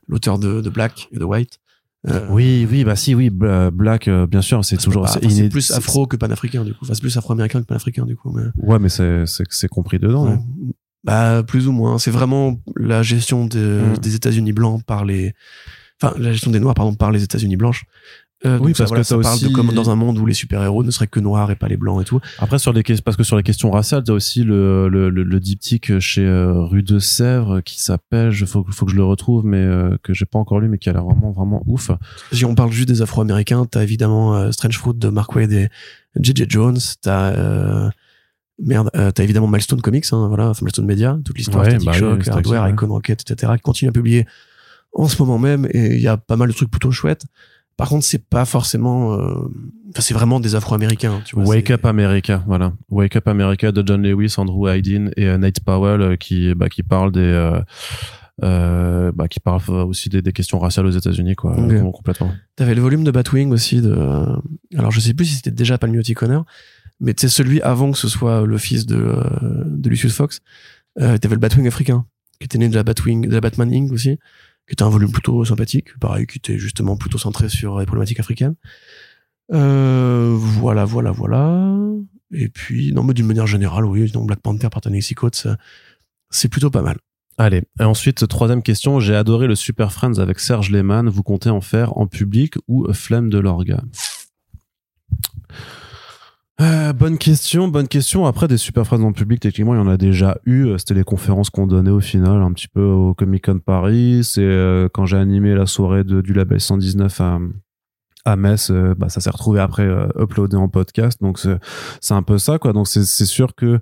l'auteur 0.07 0.39
de, 0.39 0.61
de 0.61 0.69
Black 0.69 1.07
et 1.11 1.17
de 1.19 1.23
White. 1.23 1.59
Euh, 2.07 2.25
oui, 2.29 2.67
oui, 2.69 2.83
bah 2.83 2.95
si, 2.95 3.15
oui, 3.15 3.29
Bla- 3.31 3.71
Black, 3.71 4.07
euh, 4.07 4.27
bien 4.27 4.41
sûr, 4.41 4.63
c'est 4.63 4.77
toujours 4.77 5.03
enfin, 5.03 5.19
c'est 5.27 5.49
plus 5.49 5.71
afro 5.71 6.05
que 6.05 6.15
panafricain 6.15 6.63
du 6.63 6.71
coup. 6.73 6.79
Enfin, 6.83 6.93
c'est 6.93 7.01
plus 7.01 7.17
afro-américain 7.17 7.61
que 7.61 7.65
panafricain 7.65 8.05
du 8.05 8.15
coup. 8.15 8.31
Mais, 8.31 8.43
Ouais, 8.61 8.77
mais 8.79 8.89
c'est 8.89 9.67
compris 9.69 9.97
dedans. 9.99 10.27
ouais. 10.29 10.37
Bah 11.03 11.43
plus 11.43 11.67
ou 11.67 11.71
moins. 11.71 11.99
C'est 11.99 12.11
vraiment 12.11 12.59
la 12.75 13.03
gestion 13.03 13.45
de- 13.45 13.81
Mm. 13.93 13.97
des 13.99 14.15
États-Unis 14.15 14.53
blancs 14.53 14.83
par 14.83 15.05
les, 15.05 15.33
enfin 16.01 16.13
la 16.19 16.31
gestion 16.31 16.51
des 16.51 16.59
Noirs 16.59 16.75
pardon 16.75 16.93
par 16.93 17.11
les 17.11 17.23
États-Unis 17.23 17.55
blanches. 17.57 17.85
Euh, 18.45 18.59
Oui, 18.59 18.67
donc 18.67 18.75
ça, 18.75 18.83
parce 18.83 18.89
voilà, 18.89 19.01
que 19.03 19.07
ça 19.07 19.17
parle 19.17 19.39
de 19.39 19.45
aussi- 19.45 19.53
comme 19.53 19.71
dans 19.73 19.89
un 19.89 19.95
monde 19.95 20.17
où 20.19 20.25
les 20.25 20.33
super-héros 20.33 20.83
ne 20.83 20.91
seraient 20.91 21.07
que 21.07 21.21
noirs 21.21 21.49
et 21.51 21.55
pas 21.55 21.67
les 21.69 21.77
blancs 21.77 22.01
et 22.01 22.05
tout. 22.05 22.19
Après 22.37 22.59
sur 22.59 22.73
les 22.73 22.83
parce 23.03 23.15
que 23.17 23.23
sur 23.23 23.37
les 23.37 23.43
questions 23.43 23.71
raciales, 23.71 24.03
t'as 24.03 24.11
aussi 24.13 24.43
le 24.43 24.87
le, 24.89 25.09
le, 25.09 25.23
le 25.23 25.39
diptyque 25.39 25.97
chez 25.99 26.25
euh, 26.25 26.53
Rue 26.65 26.83
de 26.83 26.99
Sèvres 26.99 27.61
qui 27.61 27.81
s'appelle, 27.81 28.31
je 28.31 28.45
faut 28.45 28.65
faut 28.69 28.85
que 28.85 28.91
je 28.91 28.97
le 28.97 29.05
retrouve, 29.05 29.45
mais 29.45 29.57
euh, 29.63 29.97
que 30.03 30.13
j'ai 30.13 30.25
pas 30.25 30.37
encore 30.37 30.59
lu, 30.59 30.67
mais 30.67 30.77
qui 30.77 30.89
a 30.89 30.93
l'air 30.93 31.05
vraiment 31.05 31.31
vraiment 31.31 31.63
ouf. 31.65 31.89
Si 32.33 32.43
on 32.45 32.55
parle 32.55 32.71
juste 32.71 32.89
des 32.89 33.01
Afro-Américains, 33.01 33.65
t'as 33.65 33.81
évidemment 33.83 34.35
euh, 34.35 34.51
Strange 34.51 34.77
Fruit 34.77 34.93
de 34.95 35.07
Mark 35.07 35.33
Waid 35.33 35.51
et 35.53 35.69
J.J. 36.19 36.45
Jones. 36.49 36.77
T'as 37.01 37.89
merde, 38.61 38.89
euh, 38.95 39.11
t'as 39.11 39.23
évidemment 39.23 39.47
Milestone 39.47 39.81
Comics, 39.81 40.05
hein, 40.11 40.27
voilà, 40.27 40.49
enfin, 40.49 40.59
Milestone 40.63 40.85
Media, 40.85 41.17
toute 41.25 41.37
l'histoire 41.37 41.65
Ouais, 41.65 41.77
bah 41.77 41.91
oui, 41.93 41.97
Shock, 41.99 42.27
Hardware, 42.27 42.63
ouais. 42.63 42.71
Icon 42.71 42.87
Rocket, 42.87 43.21
etc., 43.29 43.53
qui 43.57 43.61
continue 43.61 43.89
à 43.89 43.91
publier 43.91 44.25
en 44.95 45.07
ce 45.07 45.21
moment 45.21 45.37
même. 45.37 45.67
Et 45.71 45.95
il 45.95 46.01
y 46.01 46.07
a 46.07 46.17
pas 46.17 46.35
mal 46.35 46.47
de 46.47 46.53
trucs 46.53 46.71
plutôt 46.71 46.91
chouettes. 46.91 47.25
Par 47.77 47.89
contre, 47.89 48.05
c'est 48.05 48.25
pas 48.29 48.45
forcément, 48.45 49.13
euh, 49.15 49.33
enfin, 49.89 49.99
c'est 50.01 50.13
vraiment 50.13 50.39
des 50.39 50.55
Afro-Américains, 50.55 51.21
tu 51.25 51.35
vois. 51.35 51.43
Wake 51.45 51.71
Up 51.71 51.85
America, 51.85 52.41
voilà. 52.47 52.71
Wake 52.89 53.17
Up 53.17 53.27
America 53.27 53.71
de 53.73 53.83
John 53.85 54.01
Lewis, 54.01 54.33
Andrew 54.37 54.69
Hayden 54.69 55.11
et 55.17 55.25
euh, 55.27 55.37
Nate 55.37 55.59
Powell 55.59 56.01
euh, 56.01 56.15
qui 56.15 56.53
bah, 56.55 56.69
qui 56.69 56.83
parlent 56.83 57.11
des 57.11 57.59
euh, 58.43 59.11
bah, 59.13 59.27
qui 59.27 59.39
parlent 59.39 59.61
aussi 59.69 60.09
des, 60.09 60.21
des 60.21 60.31
questions 60.31 60.59
raciales 60.59 60.85
aux 60.85 60.91
États-Unis 60.91 61.35
quoi, 61.35 61.51
Ok. 61.57 61.71
euh, 61.71 61.91
complètement. 61.91 62.31
T'avais 62.55 62.75
le 62.75 62.81
volume 62.81 63.03
de 63.03 63.11
Batwing 63.11 63.51
aussi 63.51 63.81
de, 63.81 63.93
alors 64.77 64.91
je 64.91 64.99
sais 64.99 65.13
plus 65.13 65.25
si 65.25 65.35
c'était 65.35 65.51
déjà 65.51 65.77
Palmiotti 65.77 66.13
Connor, 66.13 66.45
mais 66.99 67.13
c'est 67.17 67.27
celui 67.29 67.61
avant 67.61 67.91
que 67.91 67.97
ce 67.97 68.07
soit 68.07 68.45
le 68.45 68.57
fils 68.57 68.85
de, 68.85 69.17
de 69.65 69.89
Lucius 69.89 70.13
Fox. 70.13 70.39
T'avais 70.97 71.17
le 71.35 71.37
Batwing 71.39 71.67
africain, 71.67 72.05
qui 72.39 72.45
était 72.45 72.57
né 72.57 72.69
de 72.69 72.75
la 72.75 72.83
Batwing, 72.83 73.27
de 73.27 73.33
la 73.33 73.41
Batman 73.41 73.69
Inc. 73.73 73.91
aussi, 73.91 74.17
qui 74.67 74.73
était 74.73 74.83
un 74.83 74.89
volume 74.89 75.11
plutôt 75.11 75.45
sympathique, 75.45 75.97
pareil, 75.99 76.25
qui 76.25 76.37
était 76.37 76.57
justement 76.57 76.97
plutôt 76.97 77.17
centré 77.17 77.49
sur 77.49 77.79
les 77.79 77.85
problématiques 77.85 78.19
africaines. 78.19 78.55
Euh, 79.53 80.35
voilà, 80.35 80.85
voilà, 80.85 81.11
voilà. 81.11 81.77
Et 82.31 82.49
puis, 82.49 82.91
non, 82.91 83.03
mais 83.03 83.13
d'une 83.13 83.27
manière 83.27 83.47
générale, 83.47 83.85
oui, 83.85 84.09
donc 84.11 84.27
Black 84.27 84.39
Panther 84.39 84.69
par 84.69 84.81
euh, 84.87 85.55
c'est 86.29 86.49
plutôt 86.49 86.71
pas 86.71 86.81
mal. 86.81 86.97
Allez, 87.37 87.63
et 87.79 87.83
ensuite 87.83 88.27
troisième 88.27 88.63
question, 88.63 88.99
j'ai 88.99 89.15
adoré 89.15 89.47
le 89.47 89.55
Super 89.55 89.91
Friends 89.91 90.19
avec 90.19 90.39
Serge 90.39 90.71
Lehmann, 90.71 91.09
vous 91.09 91.21
comptez 91.21 91.49
en 91.49 91.59
faire 91.59 91.97
en 91.97 92.07
public 92.07 92.55
ou 92.67 92.91
flemme 92.93 93.29
de 93.29 93.37
l'organe? 93.39 93.89
Euh, 96.61 96.93
bonne 96.93 97.17
question, 97.17 97.67
bonne 97.67 97.89
question. 97.89 98.25
Après, 98.25 98.47
des 98.47 98.57
super 98.57 98.85
phrases 98.85 99.03
en 99.03 99.11
public, 99.11 99.41
techniquement, 99.41 99.75
il 99.75 99.77
y 99.77 99.81
en 99.81 99.89
a 99.89 99.97
déjà 99.97 100.37
eu. 100.45 100.67
Euh, 100.67 100.77
C'était 100.77 100.93
les 100.93 101.03
conférences 101.03 101.49
qu'on 101.49 101.67
donnait 101.67 101.91
au 101.91 101.99
final, 101.99 102.41
un 102.41 102.53
petit 102.53 102.69
peu 102.69 102.83
au 102.83 103.13
Comic 103.13 103.45
Con 103.45 103.59
Paris. 103.59 104.21
C'est 104.23 104.41
euh, 104.41 104.87
quand 104.91 105.05
j'ai 105.05 105.17
animé 105.17 105.53
la 105.53 105.65
soirée 105.65 106.05
du 106.05 106.33
label 106.33 106.61
119 106.61 107.19
à, 107.19 107.39
à 108.23 108.35
Metz, 108.37 108.71
bah, 108.71 109.09
ça 109.09 109.19
s'est 109.19 109.29
retrouvé 109.29 109.59
après 109.59 109.85
uploadé 110.17 110.55
en 110.55 110.69
podcast. 110.69 111.21
Donc, 111.21 111.39
c'est 111.99 112.13
un 112.13 112.23
peu 112.23 112.37
ça, 112.37 112.57
quoi. 112.57 112.71
Donc, 112.71 112.87
c'est 112.87 113.03
sûr 113.25 113.53
que 113.53 113.79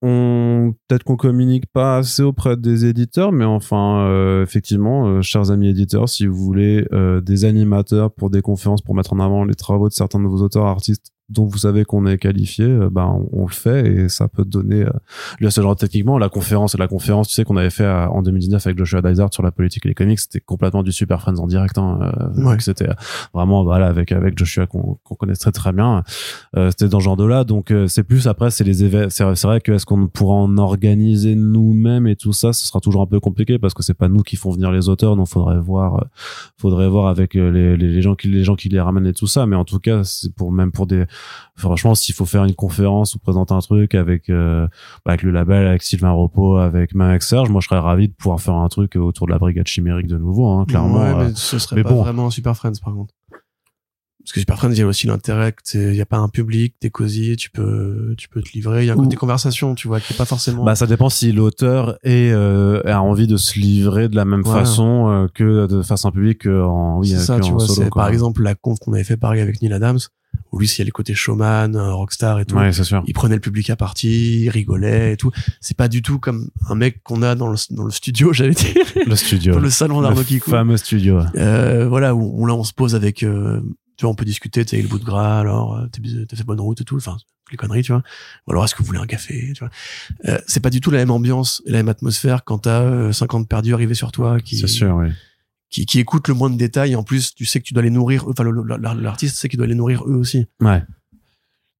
peut-être 0.00 1.02
qu'on 1.02 1.16
communique 1.16 1.66
pas 1.72 1.96
assez 1.96 2.22
auprès 2.22 2.56
des 2.56 2.84
éditeurs, 2.86 3.32
mais 3.32 3.44
enfin, 3.44 4.42
effectivement, 4.42 5.20
chers 5.22 5.50
amis 5.50 5.68
éditeurs, 5.68 6.08
si 6.08 6.26
vous 6.26 6.36
voulez 6.36 6.86
des 7.22 7.44
animateurs 7.44 8.12
pour 8.12 8.30
des 8.30 8.42
conférences 8.42 8.80
pour 8.80 8.94
mettre 8.94 9.12
en 9.12 9.18
avant 9.18 9.44
les 9.44 9.56
travaux 9.56 9.88
de 9.88 9.94
certains 9.94 10.20
de 10.20 10.28
vos 10.28 10.40
auteurs 10.40 10.66
artistes 10.66 11.12
dont 11.28 11.46
vous 11.46 11.58
savez 11.58 11.84
qu'on 11.84 12.06
est 12.06 12.18
qualifié, 12.18 12.64
euh, 12.64 12.88
ben 12.90 13.04
on, 13.04 13.42
on 13.42 13.46
le 13.46 13.52
fait 13.52 13.86
et 13.86 14.08
ça 14.08 14.28
peut 14.28 14.44
donner. 14.44 14.82
Euh, 14.82 14.90
là, 15.40 15.50
ce 15.50 15.60
genre 15.60 15.76
techniquement, 15.76 16.18
la 16.18 16.28
conférence, 16.28 16.76
la 16.76 16.88
conférence, 16.88 17.28
tu 17.28 17.34
sais 17.34 17.44
qu'on 17.44 17.56
avait 17.56 17.70
fait 17.70 17.84
euh, 17.84 18.06
en 18.08 18.22
2019 18.22 18.66
avec 18.66 18.78
Joshua 18.78 19.02
Dysart 19.02 19.32
sur 19.32 19.42
la 19.42 19.50
politique 19.50 19.84
et 19.86 19.88
les 19.88 19.94
comics, 19.94 20.18
c'était 20.18 20.40
complètement 20.40 20.82
du 20.82 20.92
Super 20.92 21.20
Friends 21.20 21.38
en 21.38 21.46
direct. 21.46 21.76
Hein, 21.78 21.98
euh, 22.02 22.44
Ouais. 22.44 22.56
C'était 22.60 22.88
vraiment 23.34 23.62
voilà 23.64 23.86
avec 23.86 24.12
avec 24.12 24.38
Joshua 24.38 24.66
qu'on 24.66 24.98
qu'on 25.04 25.14
connaît 25.14 25.34
très 25.34 25.52
très 25.52 25.72
bien. 25.72 26.02
Euh, 26.56 26.70
c'était 26.70 26.88
dans 26.88 27.00
ce 27.00 27.04
genre 27.04 27.16
de 27.16 27.24
là, 27.24 27.44
donc 27.44 27.70
euh, 27.70 27.86
c'est 27.88 28.02
plus 28.04 28.26
après 28.26 28.50
c'est 28.50 28.64
les 28.64 28.84
événements. 28.84 29.10
C'est 29.10 29.34
c'est 29.34 29.46
vrai 29.46 29.60
que 29.60 29.72
est-ce 29.72 29.86
qu'on 29.86 30.06
pourra 30.06 30.34
en 30.34 30.56
organiser 30.58 31.34
nous-mêmes 31.34 32.06
et 32.06 32.16
tout 32.16 32.32
ça, 32.32 32.52
ce 32.52 32.66
sera 32.66 32.80
toujours 32.80 33.02
un 33.02 33.06
peu 33.06 33.20
compliqué 33.20 33.58
parce 33.58 33.74
que 33.74 33.82
c'est 33.82 33.94
pas 33.94 34.08
nous 34.08 34.22
qui 34.22 34.36
font 34.36 34.50
venir 34.50 34.70
les 34.70 34.88
auteurs, 34.88 35.16
donc 35.16 35.28
faudrait 35.28 35.58
voir, 35.58 35.96
euh, 35.96 36.04
faudrait 36.58 36.88
voir 36.88 37.08
avec 37.08 37.36
euh, 37.36 37.50
les, 37.50 37.76
les, 37.76 37.88
les 37.92 38.02
gens 38.02 38.14
qui 38.14 38.28
les 38.28 38.44
gens 38.44 38.56
qui 38.56 38.68
les 38.68 38.80
ramènent 38.80 39.06
et 39.06 39.12
tout 39.12 39.26
ça. 39.26 39.46
Mais 39.46 39.56
en 39.56 39.64
tout 39.64 39.78
cas, 39.78 40.04
c'est 40.04 40.32
pour 40.34 40.52
même 40.52 40.72
pour 40.72 40.86
des, 40.86 41.04
franchement, 41.56 41.94
s'il 41.94 42.14
faut 42.14 42.24
faire 42.24 42.44
une 42.44 42.54
conférence 42.54 43.14
ou 43.14 43.18
présenter 43.18 43.54
un 43.54 43.60
truc 43.60 43.94
avec 43.94 44.30
euh, 44.30 44.66
bah, 45.04 45.12
avec 45.12 45.22
le 45.22 45.30
label, 45.30 45.66
avec 45.66 45.82
Sylvain 45.82 46.10
Repos, 46.12 46.56
avec 46.56 46.94
même 46.94 47.08
avec 47.08 47.22
Serge, 47.22 47.48
moi 47.50 47.60
je 47.60 47.68
serais 47.68 47.80
ravi 47.80 48.08
de 48.08 48.14
pouvoir 48.14 48.40
faire 48.40 48.54
un 48.54 48.68
truc 48.68 48.96
autour 48.96 49.26
de 49.26 49.32
la 49.32 49.38
brigade 49.38 49.66
chimérique 49.66 50.06
de 50.06 50.18
nouveau, 50.18 50.48
hein, 50.48 50.64
clairement. 50.66 50.98
Ouais, 50.98 51.10
euh, 51.10 51.28
mais 51.28 51.32
ce 51.34 51.58
serait 51.58 51.76
mais 51.76 51.82
pas 51.82 51.90
bon. 51.90 52.02
vraiment 52.02 52.30
Super 52.30 52.56
Friends 52.56 52.80
par 52.82 52.94
contre. 52.94 53.14
Parce 54.24 54.34
que 54.34 54.40
Super 54.40 54.58
Friends, 54.58 54.72
il 54.72 54.78
y 54.78 54.82
a 54.82 54.86
aussi 54.86 55.06
l'intérêt 55.06 55.52
que 55.52 55.78
il 55.90 55.94
y 55.96 56.02
a 56.02 56.04
pas 56.06 56.18
un 56.18 56.28
public, 56.28 56.74
t'es 56.80 56.90
cosy, 56.90 57.34
tu 57.36 57.50
peux, 57.50 58.14
tu 58.18 58.28
peux 58.28 58.42
te 58.42 58.50
livrer. 58.52 58.84
Il 58.84 58.86
y 58.86 58.90
a 58.90 58.92
un 58.92 58.96
Ou- 58.96 59.04
côté 59.04 59.16
conversation, 59.16 59.74
tu 59.74 59.88
vois, 59.88 60.00
qui 60.00 60.12
est 60.12 60.16
pas 60.16 60.26
forcément. 60.26 60.64
Bah, 60.64 60.74
ça 60.74 60.86
dépend 60.86 61.08
si 61.08 61.32
l'auteur 61.32 61.98
est, 62.02 62.30
euh, 62.32 62.82
a 62.84 63.00
envie 63.00 63.26
de 63.26 63.38
se 63.38 63.58
livrer 63.58 64.10
de 64.10 64.16
la 64.16 64.26
même 64.26 64.44
façon 64.44 65.08
euh, 65.08 65.28
que 65.32 65.66
de 65.66 65.80
face 65.80 66.04
à 66.04 66.08
un 66.08 66.10
public 66.10 66.40
que 66.40 66.62
en, 66.62 66.98
oui, 66.98 67.08
c'est 67.08 67.14
euh, 67.16 67.20
ça, 67.20 67.36
que 67.38 67.44
tu 67.44 67.52
en 67.52 67.56
vois. 67.56 67.66
solo. 67.66 67.84
C'est 67.84 67.88
quoi. 67.88 68.02
par 68.02 68.10
exemple 68.12 68.42
la 68.42 68.54
conf 68.54 68.78
qu'on 68.80 68.92
avait 68.92 69.04
fait 69.04 69.16
pareil 69.16 69.40
avec 69.40 69.62
Neil 69.62 69.72
Adams, 69.72 69.98
où 70.52 70.58
lui, 70.58 70.68
s'il 70.68 70.80
y 70.80 70.82
a 70.82 70.84
les 70.86 70.90
côtés 70.90 71.14
showman, 71.14 71.74
euh, 71.76 71.92
rockstar 71.92 72.40
et 72.40 72.44
tout. 72.44 72.56
Ouais, 72.56 72.72
c'est 72.72 72.84
sûr. 72.84 73.02
il 73.06 73.12
prenait 73.14 73.34
le 73.34 73.40
public 73.40 73.68
à 73.70 73.76
partie, 73.76 74.42
il 74.44 74.48
rigolait 74.50 75.12
et 75.12 75.16
tout. 75.16 75.30
C'est 75.60 75.76
pas 75.76 75.88
du 75.88 76.02
tout 76.02 76.18
comme 76.18 76.50
un 76.68 76.74
mec 76.74 77.02
qu'on 77.02 77.22
a 77.22 77.34
dans 77.34 77.48
le, 77.48 77.56
dans 77.70 77.84
le 77.84 77.90
studio, 77.90 78.32
j'allais 78.34 78.54
dire, 78.54 78.74
Le 79.06 79.16
studio. 79.16 79.54
dans 79.54 79.60
le 79.60 79.70
salon 79.70 80.00
d'Arnaud 80.02 80.22
le 80.30 80.38
fameux 80.40 80.76
studio. 80.76 81.20
Euh, 81.36 81.88
voilà, 81.88 82.14
où, 82.14 82.42
où 82.42 82.46
là 82.46 82.54
on 82.54 82.64
se 82.64 82.72
pose 82.72 82.94
avec, 82.94 83.22
euh, 83.22 83.60
tu 83.96 84.04
vois, 84.04 84.10
on 84.12 84.14
peut 84.14 84.24
discuter, 84.24 84.64
tu 84.64 84.76
sais, 84.76 84.82
le 84.82 84.88
bout 84.88 84.98
de 84.98 85.04
gras, 85.04 85.40
alors 85.40 85.76
euh, 85.76 85.86
t'as 86.26 86.36
fait 86.36 86.44
bonne 86.44 86.60
route 86.60 86.80
et 86.80 86.84
tout, 86.84 86.96
enfin, 86.96 87.16
les 87.50 87.56
conneries, 87.56 87.82
tu 87.82 87.92
vois. 87.92 88.02
Ou 88.46 88.52
alors 88.52 88.64
est-ce 88.64 88.74
que 88.74 88.80
vous 88.80 88.86
voulez 88.86 88.98
un 88.98 89.06
café, 89.06 89.52
tu 89.54 89.60
vois. 89.60 89.70
Euh, 90.26 90.38
c'est 90.46 90.60
pas 90.60 90.70
du 90.70 90.80
tout 90.80 90.90
la 90.90 90.98
même 90.98 91.10
ambiance 91.10 91.62
et 91.66 91.72
la 91.72 91.78
même 91.78 91.88
atmosphère 91.88 92.44
quand 92.44 92.58
t'as 92.58 92.82
euh, 92.82 93.12
50 93.12 93.48
perdus 93.48 93.74
arrivés 93.74 93.94
sur 93.94 94.12
toi 94.12 94.40
qui, 94.40 94.56
C'est 94.58 94.66
sûr, 94.66 94.94
oui. 94.96 95.08
Qui, 95.70 95.86
qui 95.86 95.98
écoutent 96.00 96.28
le 96.28 96.34
moins 96.34 96.50
de 96.50 96.56
détails 96.56 96.96
en 96.96 97.02
plus 97.02 97.34
tu 97.34 97.44
sais 97.44 97.60
que 97.60 97.64
tu 97.64 97.74
dois 97.74 97.82
les 97.82 97.90
nourrir, 97.90 98.26
enfin 98.28 98.44
l'artiste 98.98 99.36
sait 99.36 99.48
qu'il 99.48 99.58
doit 99.58 99.66
les 99.66 99.74
nourrir 99.74 100.04
eux 100.06 100.14
aussi. 100.14 100.46
Ouais. 100.60 100.82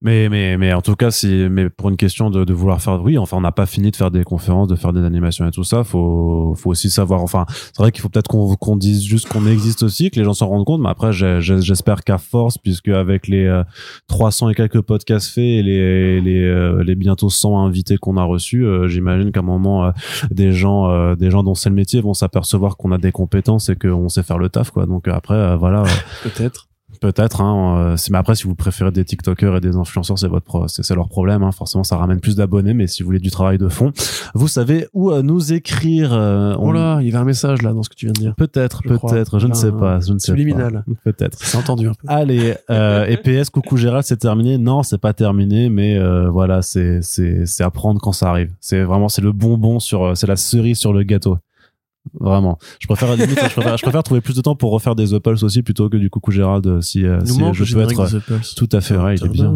Mais, 0.00 0.28
mais, 0.28 0.56
mais 0.56 0.72
en 0.72 0.80
tout 0.80 0.94
cas, 0.94 1.10
si, 1.10 1.48
mais 1.50 1.68
pour 1.70 1.88
une 1.88 1.96
question 1.96 2.30
de, 2.30 2.44
de 2.44 2.52
vouloir 2.52 2.80
faire, 2.80 3.02
oui, 3.02 3.18
enfin, 3.18 3.36
on 3.36 3.40
n'a 3.40 3.50
pas 3.50 3.66
fini 3.66 3.90
de 3.90 3.96
faire 3.96 4.12
des 4.12 4.22
conférences, 4.22 4.68
de 4.68 4.76
faire 4.76 4.92
des 4.92 5.02
animations 5.02 5.44
et 5.48 5.50
tout 5.50 5.64
ça. 5.64 5.82
Faut, 5.82 6.54
faut 6.56 6.70
aussi 6.70 6.88
savoir, 6.88 7.20
enfin, 7.20 7.46
c'est 7.48 7.78
vrai 7.78 7.90
qu'il 7.90 8.00
faut 8.00 8.08
peut-être 8.08 8.28
qu'on 8.28 8.54
qu'on 8.54 8.76
dise 8.76 9.02
juste 9.02 9.28
qu'on 9.28 9.44
existe 9.44 9.82
aussi, 9.82 10.12
que 10.12 10.20
les 10.20 10.24
gens 10.24 10.34
s'en 10.34 10.46
rendent 10.46 10.64
compte. 10.64 10.80
Mais 10.80 10.88
après, 10.88 11.12
j'espère 11.12 12.04
qu'à 12.04 12.18
force, 12.18 12.58
puisque 12.58 12.88
avec 12.88 13.26
les 13.26 13.46
euh, 13.46 13.64
300 14.06 14.50
et 14.50 14.54
quelques 14.54 14.82
podcasts 14.82 15.30
faits 15.32 15.42
et 15.42 15.62
les, 15.64 16.20
les, 16.20 16.44
euh, 16.44 16.84
les 16.84 16.94
bientôt 16.94 17.28
100 17.28 17.64
invités 17.66 17.96
qu'on 17.96 18.16
a 18.18 18.22
reçus, 18.22 18.64
euh, 18.64 18.86
j'imagine 18.86 19.32
qu'à 19.32 19.40
un 19.40 19.42
moment, 19.42 19.86
euh, 19.86 19.90
des 20.30 20.52
gens, 20.52 20.88
euh, 20.90 21.16
des 21.16 21.32
gens 21.32 21.42
dont 21.42 21.56
c'est 21.56 21.70
le 21.70 21.74
métier 21.74 22.00
vont 22.00 22.14
s'apercevoir 22.14 22.76
qu'on 22.76 22.92
a 22.92 22.98
des 22.98 23.10
compétences 23.10 23.68
et 23.68 23.74
qu'on 23.74 24.08
sait 24.08 24.22
faire 24.22 24.38
le 24.38 24.48
taf, 24.48 24.70
quoi. 24.70 24.86
Donc 24.86 25.08
après, 25.08 25.34
euh, 25.34 25.56
voilà. 25.56 25.82
euh, 25.82 25.86
Peut-être. 26.22 26.67
Peut-être, 27.00 27.40
hein, 27.40 27.92
euh, 27.92 27.96
mais 28.10 28.18
après, 28.18 28.34
si 28.34 28.44
vous 28.44 28.54
préférez 28.54 28.90
des 28.90 29.04
TikTokers 29.04 29.56
et 29.56 29.60
des 29.60 29.76
influenceurs, 29.76 30.18
c'est 30.18 30.28
votre, 30.28 30.66
c'est 30.68 30.94
leur 30.94 31.08
problème. 31.08 31.42
Hein, 31.42 31.52
forcément, 31.52 31.84
ça 31.84 31.96
ramène 31.96 32.20
plus 32.20 32.36
d'abonnés, 32.36 32.74
mais 32.74 32.86
si 32.86 33.02
vous 33.02 33.06
voulez 33.08 33.18
du 33.18 33.30
travail 33.30 33.58
de 33.58 33.68
fond, 33.68 33.92
vous 34.34 34.48
savez 34.48 34.86
où 34.94 35.10
euh, 35.10 35.22
nous 35.22 35.52
écrire. 35.52 36.12
euh, 36.12 36.54
on- 36.58 36.68
Oh 36.68 36.72
là, 36.72 36.98
il 37.00 37.06
y 37.06 37.10
avait 37.10 37.18
un 37.18 37.24
message 37.24 37.62
là 37.62 37.72
dans 37.72 37.82
ce 37.82 37.88
que 37.88 37.94
tu 37.94 38.06
viens 38.06 38.12
de 38.12 38.18
dire. 38.20 38.34
Peut-être, 38.36 38.82
je 38.84 38.88
peut-être, 38.88 39.38
je 39.38 39.46
ne 39.46 39.54
sais 39.54 39.72
pas, 39.72 40.00
je 40.00 40.12
ne 40.12 40.18
sais 40.18 40.26
subliminal. 40.26 40.84
pas. 40.86 41.12
Peut-être. 41.12 41.38
C'est 41.40 41.56
entendu 41.56 41.86
un 41.88 41.92
peu. 41.94 42.06
Allez, 42.08 42.54
euh, 42.70 43.06
et 43.06 43.16
PS, 43.16 43.50
coucou 43.50 43.76
Gérald, 43.76 44.04
c'est 44.04 44.16
terminé. 44.18 44.58
Non, 44.58 44.82
c'est 44.82 44.98
pas 44.98 45.12
terminé, 45.12 45.68
mais 45.68 45.96
euh, 45.96 46.28
voilà, 46.28 46.62
c'est 46.62 47.00
c'est 47.02 47.46
c'est 47.46 47.64
à 47.64 47.70
prendre 47.70 48.00
quand 48.00 48.12
ça 48.12 48.28
arrive. 48.30 48.52
C'est 48.60 48.82
vraiment 48.82 49.08
c'est 49.08 49.22
le 49.22 49.32
bonbon 49.32 49.78
sur, 49.80 50.02
euh, 50.04 50.14
c'est 50.14 50.26
la 50.26 50.36
cerise 50.36 50.78
sur 50.78 50.92
le 50.92 51.02
gâteau. 51.04 51.38
Vraiment. 52.14 52.58
Je 52.80 52.86
préfère, 52.86 53.10
à 53.10 53.16
la 53.16 53.24
limite, 53.24 53.38
je 53.42 53.52
préfère, 53.52 53.76
je 53.76 53.82
préfère 53.82 54.02
trouver 54.02 54.20
plus 54.20 54.34
de 54.34 54.40
temps 54.40 54.56
pour 54.56 54.72
refaire 54.72 54.94
des 54.94 55.12
Upples 55.12 55.44
aussi 55.44 55.62
plutôt 55.62 55.88
que 55.88 55.96
du 55.96 56.10
coucou 56.10 56.30
Gérald 56.30 56.66
euh, 56.66 56.80
si, 56.80 57.04
euh, 57.04 57.18
Nous 57.20 57.54
si 57.54 57.64
je 57.64 57.74
peux 57.74 57.82
être. 57.82 58.54
Tout 58.56 58.68
à 58.72 58.80
fait 58.80 58.94
vrai, 58.94 59.16
il 59.16 59.26
est 59.26 59.28
bien. 59.28 59.54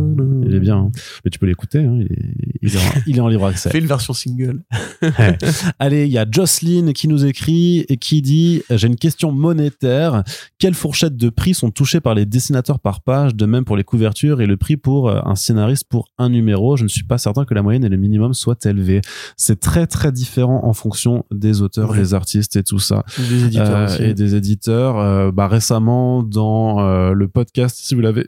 Il 0.53 0.57
est 0.57 0.61
bien. 0.61 0.77
hein. 0.77 0.91
Mais 1.25 1.31
tu 1.31 1.39
peux 1.39 1.47
l'écouter, 1.47 1.79
hein, 1.81 1.97
il, 1.99 2.07
est, 2.13 2.35
il, 2.63 2.75
est 2.75 2.79
en, 2.79 2.81
il 3.07 3.17
est 3.17 3.21
en 3.21 3.29
libre 3.29 3.47
accès. 3.47 3.71
Fais 3.71 3.79
une 3.79 3.87
version 3.87 4.13
single. 4.13 4.63
Allez, 5.79 6.07
il 6.07 6.13
y 6.13 6.19
a 6.19 6.27
Jocelyn 6.31 6.93
qui 6.93 7.09
nous 7.09 7.25
écrit 7.25 7.85
et 7.89 7.97
qui 7.97 8.23
dit 8.23 8.63
J'ai 8.71 8.87
une 8.87 8.97
question 8.97 9.33
monétaire. 9.33 10.23
Quelles 10.59 10.75
fourchettes 10.75 11.17
de 11.17 11.29
prix 11.31 11.55
sont 11.55 11.71
touchées 11.71 12.01
par 12.01 12.15
les 12.15 12.27
dessinateurs 12.27 12.79
par 12.81 13.01
page, 13.03 13.35
de 13.35 13.47
même 13.47 13.65
pour 13.65 13.77
les 13.77 13.85
couvertures 13.85 14.41
et 14.41 14.47
le 14.47 14.57
prix 14.57 14.77
pour 14.77 15.09
euh, 15.09 15.21
un 15.25 15.35
scénariste 15.35 15.85
pour 15.89 16.09
un 16.19 16.29
numéro? 16.29 16.77
Je 16.77 16.85
ne 16.85 16.89
suis 16.89 17.05
pas 17.05 17.19
certain 17.19 17.45
que 17.45 17.55
la 17.55 17.63
moyenne 17.63 17.85
et 17.85 17.89
le 17.89 17.97
minimum 17.97 18.35
soient 18.35 18.57
élevés. 18.65 19.01
C'est 19.37 19.61
très 19.61 19.87
très 19.87 20.13
différent 20.13 20.61
en 20.65 20.73
fonction 20.73 21.25
des 21.31 21.63
auteurs, 21.63 21.91
Ouais. 21.91 21.99
des 21.99 22.15
artistes 22.15 22.57
et 22.57 22.63
tout 22.63 22.79
ça. 22.79 23.05
Des 23.19 23.45
éditeurs 23.45 23.77
Euh, 23.77 23.85
aussi. 23.87 24.03
et 24.03 24.15
des 24.15 24.35
éditeurs. 24.35 24.99
Euh, 24.99 25.31
bah, 25.33 25.49
récemment, 25.49 26.23
dans 26.23 26.81
euh, 26.81 27.13
le 27.13 27.29
podcast, 27.29 27.77
si 27.81 27.95
vous 27.95 28.01
l'avez 28.01 28.27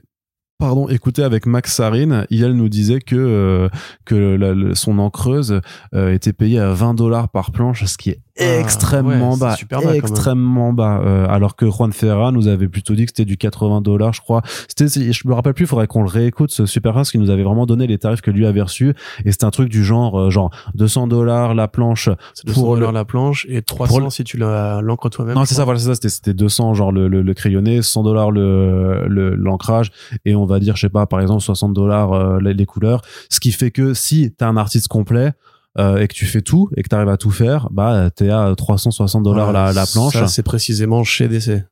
pardon, 0.58 0.88
écouté 0.88 1.22
avec 1.22 1.46
Max 1.46 1.74
Sarine, 1.74 2.26
il 2.30 2.46
nous 2.52 2.68
disait 2.68 3.00
que 3.00 3.16
euh, 3.16 3.68
que 4.04 4.14
la- 4.14 4.54
le- 4.54 4.74
son 4.74 4.98
encreuse 4.98 5.60
euh, 5.94 6.12
était 6.12 6.32
payée 6.32 6.58
à 6.60 6.72
20 6.72 6.94
dollars 6.94 7.28
par 7.28 7.50
planche, 7.50 7.84
ce 7.84 7.96
qui 7.98 8.10
est 8.10 8.20
Ah, 8.40 8.58
extrêmement 8.58 9.30
ouais, 9.30 9.34
c'est 9.34 9.40
bas, 9.40 9.54
super 9.56 9.80
bas, 9.82 9.94
extrêmement 9.94 10.72
bas. 10.72 11.00
Euh, 11.04 11.26
alors 11.28 11.54
que 11.54 11.70
Juan 11.70 11.92
Ferra 11.92 12.32
nous 12.32 12.48
avait 12.48 12.66
plutôt 12.66 12.94
dit 12.94 13.04
que 13.04 13.10
c'était 13.10 13.24
du 13.24 13.36
80 13.36 13.80
dollars, 13.80 14.12
je 14.12 14.20
crois. 14.22 14.42
C'était, 14.68 14.88
je 15.12 15.28
me 15.28 15.34
rappelle 15.34 15.54
plus, 15.54 15.64
il 15.64 15.68
faudrait 15.68 15.86
qu'on 15.86 16.02
le 16.02 16.08
réécoute 16.08 16.50
ce 16.50 16.66
super 16.66 16.94
parce 16.94 17.10
qu'il 17.12 17.20
nous 17.20 17.30
avait 17.30 17.44
vraiment 17.44 17.64
donné 17.66 17.86
les 17.86 17.96
tarifs 17.98 18.22
que 18.22 18.32
lui 18.32 18.44
avait 18.46 18.62
reçus 18.62 18.92
et 19.24 19.30
c'était 19.30 19.44
un 19.44 19.50
truc 19.52 19.68
du 19.68 19.84
genre 19.84 20.18
euh, 20.18 20.30
genre 20.30 20.50
200 20.74 21.06
dollars 21.06 21.54
la 21.54 21.68
planche 21.68 22.08
C'est 22.34 22.46
200 22.46 22.60
pour 22.60 22.76
le- 22.76 22.90
la 22.90 23.04
planche 23.04 23.46
et 23.48 23.62
300 23.62 23.88
pour 23.94 24.00
le- 24.00 24.10
si 24.10 24.24
tu 24.24 24.36
la- 24.36 24.80
l'encres 24.82 25.10
toi-même. 25.10 25.34
non, 25.36 25.44
c'est 25.44 25.54
ça, 25.54 25.64
voilà, 25.64 25.78
c'est 25.78 25.86
ça. 25.86 25.94
C'était, 25.94 26.08
c'était 26.08 26.34
200, 26.34 26.74
genre 26.74 26.90
le, 26.90 27.06
le, 27.06 27.22
le 27.22 27.34
crayonné, 27.34 27.82
100 27.82 28.02
dollars 28.02 28.30
le, 28.32 29.06
le, 29.06 29.34
l'ancrage, 29.36 29.92
et 30.24 30.34
on 30.34 30.43
va 30.46 30.60
dire, 30.60 30.76
je 30.76 30.82
sais 30.82 30.88
pas, 30.88 31.06
par 31.06 31.20
exemple, 31.20 31.42
60 31.42 31.72
dollars 31.72 32.12
euh, 32.12 32.40
les, 32.40 32.54
les 32.54 32.66
couleurs. 32.66 33.02
Ce 33.30 33.40
qui 33.40 33.52
fait 33.52 33.70
que 33.70 33.94
si 33.94 34.32
t'as 34.36 34.48
un 34.48 34.56
artiste 34.56 34.88
complet, 34.88 35.32
euh, 35.76 35.96
et 35.98 36.06
que 36.06 36.14
tu 36.14 36.26
fais 36.26 36.40
tout, 36.40 36.70
et 36.76 36.82
que 36.82 36.88
t'arrives 36.88 37.08
à 37.08 37.16
tout 37.16 37.32
faire, 37.32 37.68
bah, 37.72 38.08
t'es 38.14 38.30
à 38.30 38.54
360 38.56 39.24
dollars 39.24 39.52
la, 39.52 39.72
la 39.72 39.86
planche. 39.86 40.12
Ça, 40.12 40.28
c'est 40.28 40.44
précisément 40.44 41.02
chez 41.02 41.26
DC. 41.26 41.64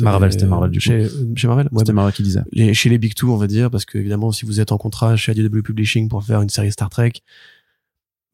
Marvel, 0.00 0.32
c'était 0.32 0.46
Marvel, 0.46 0.70
du 0.70 0.78
coup. 0.78 0.84
chez, 0.84 1.08
Chez 1.36 1.46
Marvel 1.46 1.68
ouais, 1.70 1.78
C'était 1.78 1.92
Marie 1.92 2.12
qui 2.12 2.22
disait. 2.22 2.42
les, 2.52 2.74
Chez 2.74 2.90
les 2.90 2.98
Big 2.98 3.14
Two, 3.14 3.32
on 3.32 3.36
va 3.36 3.46
dire, 3.46 3.70
parce 3.70 3.84
que 3.84 3.98
évidemment, 3.98 4.32
si 4.32 4.44
vous 4.44 4.60
êtes 4.60 4.72
en 4.72 4.78
contrat 4.78 5.16
chez 5.16 5.32
ADW 5.32 5.60
Publishing 5.62 6.08
pour 6.08 6.22
faire 6.24 6.42
une 6.42 6.48
série 6.48 6.72
Star 6.72 6.90
Trek, 6.90 7.12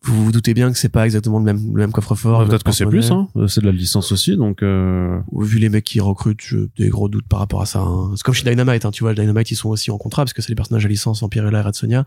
vous 0.05 0.25
vous 0.25 0.33
doutez 0.33 0.55
bien 0.55 0.71
que 0.73 0.79
c'est 0.79 0.89
pas 0.89 1.05
exactement 1.05 1.39
le 1.39 1.45
même, 1.45 1.61
le 1.75 1.81
même 1.83 1.93
coffre-fort. 1.93 2.47
Peut-être 2.47 2.65
que 2.65 2.73
c'est 2.73 2.87
plus, 2.87 3.11
hein. 3.11 3.29
C'est 3.49 3.61
de 3.61 3.67
la 3.67 3.73
licence 3.73 4.11
aussi, 4.13 4.37
donc, 4.37 4.63
euh... 4.63 5.19
Vu 5.39 5.59
les 5.59 5.69
mecs 5.69 5.85
qui 5.85 6.01
recrutent, 6.01 6.41
j'ai 6.43 6.67
des 6.77 6.89
gros 6.89 7.09
doutes 7.09 7.29
par 7.29 7.39
rapport 7.39 7.63
à 7.63 7.67
ça. 7.67 7.81
hein. 7.81 8.11
C'est 8.17 8.23
comme 8.25 8.35
chez 8.35 8.49
Dynamite, 8.49 8.85
hein, 8.85 8.91
tu 8.91 9.05
vois, 9.05 9.15
Dynamite, 9.15 9.51
ils 9.51 9.57
sont 9.57 9.69
aussi 9.69 9.91
en 9.91 9.99
contrat 9.99 10.23
parce 10.25 10.33
que 10.33 10.43
c'est 10.43 10.49
les 10.51 10.55
personnages 10.57 10.85
à 10.85 10.89
licence 10.89 11.21
Vampirella 11.21 11.61
et 11.61 11.63
Red 11.63 11.75
Sonia. 11.75 12.05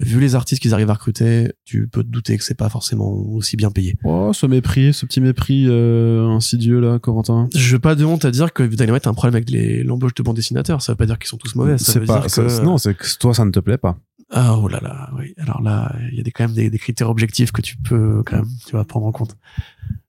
Vu 0.00 0.18
les 0.18 0.34
artistes 0.34 0.60
qu'ils 0.60 0.74
arrivent 0.74 0.90
à 0.90 0.94
recruter, 0.94 1.52
tu 1.64 1.86
peux 1.86 2.02
te 2.02 2.08
douter 2.08 2.36
que 2.36 2.42
c'est 2.42 2.56
pas 2.56 2.68
forcément 2.68 3.12
aussi 3.12 3.56
bien 3.56 3.70
payé. 3.70 3.94
Oh, 4.02 4.32
ce 4.34 4.44
mépris, 4.44 4.92
ce 4.92 5.06
petit 5.06 5.20
mépris 5.20 5.66
euh, 5.68 6.26
insidieux, 6.30 6.80
là, 6.80 6.98
Corentin. 6.98 7.48
Je 7.54 7.72
veux 7.74 7.78
pas 7.78 7.94
de 7.94 8.04
honte 8.04 8.24
à 8.24 8.32
dire 8.32 8.52
que 8.52 8.64
Dynamite 8.64 9.06
a 9.06 9.10
un 9.10 9.14
problème 9.14 9.36
avec 9.36 9.50
les- 9.50 9.84
l'embauche 9.84 10.14
de 10.14 10.24
bons 10.24 10.32
dessinateurs. 10.32 10.82
Ça 10.82 10.90
veut 10.92 10.96
pas 10.96 11.06
dire 11.06 11.16
qu'ils 11.20 11.28
sont 11.28 11.36
tous 11.36 11.54
mauvais. 11.54 11.78
Ça 11.78 12.00
veut 12.00 12.06
pas, 12.06 12.22
dire 12.22 12.30
ça- 12.30 12.42
que... 12.42 12.64
non, 12.64 12.76
c'est 12.76 12.96
que 12.96 13.06
toi, 13.20 13.34
ça 13.34 13.44
ne 13.44 13.52
te 13.52 13.60
plaît 13.60 13.78
pas. 13.78 13.96
Ah, 14.36 14.56
oh 14.58 14.66
là 14.66 14.80
là, 14.82 15.10
oui. 15.16 15.32
Alors 15.38 15.62
là, 15.62 15.94
il 16.10 16.16
y 16.16 16.20
a 16.20 16.24
des, 16.24 16.32
quand 16.32 16.42
même 16.44 16.54
des, 16.56 16.68
des 16.68 16.78
critères 16.78 17.08
objectifs 17.08 17.52
que 17.52 17.62
tu 17.62 17.76
peux 17.76 18.22
quand 18.26 18.36
même, 18.38 18.48
tu 18.66 18.72
vas 18.74 18.84
prendre 18.84 19.06
en 19.06 19.12
compte. 19.12 19.36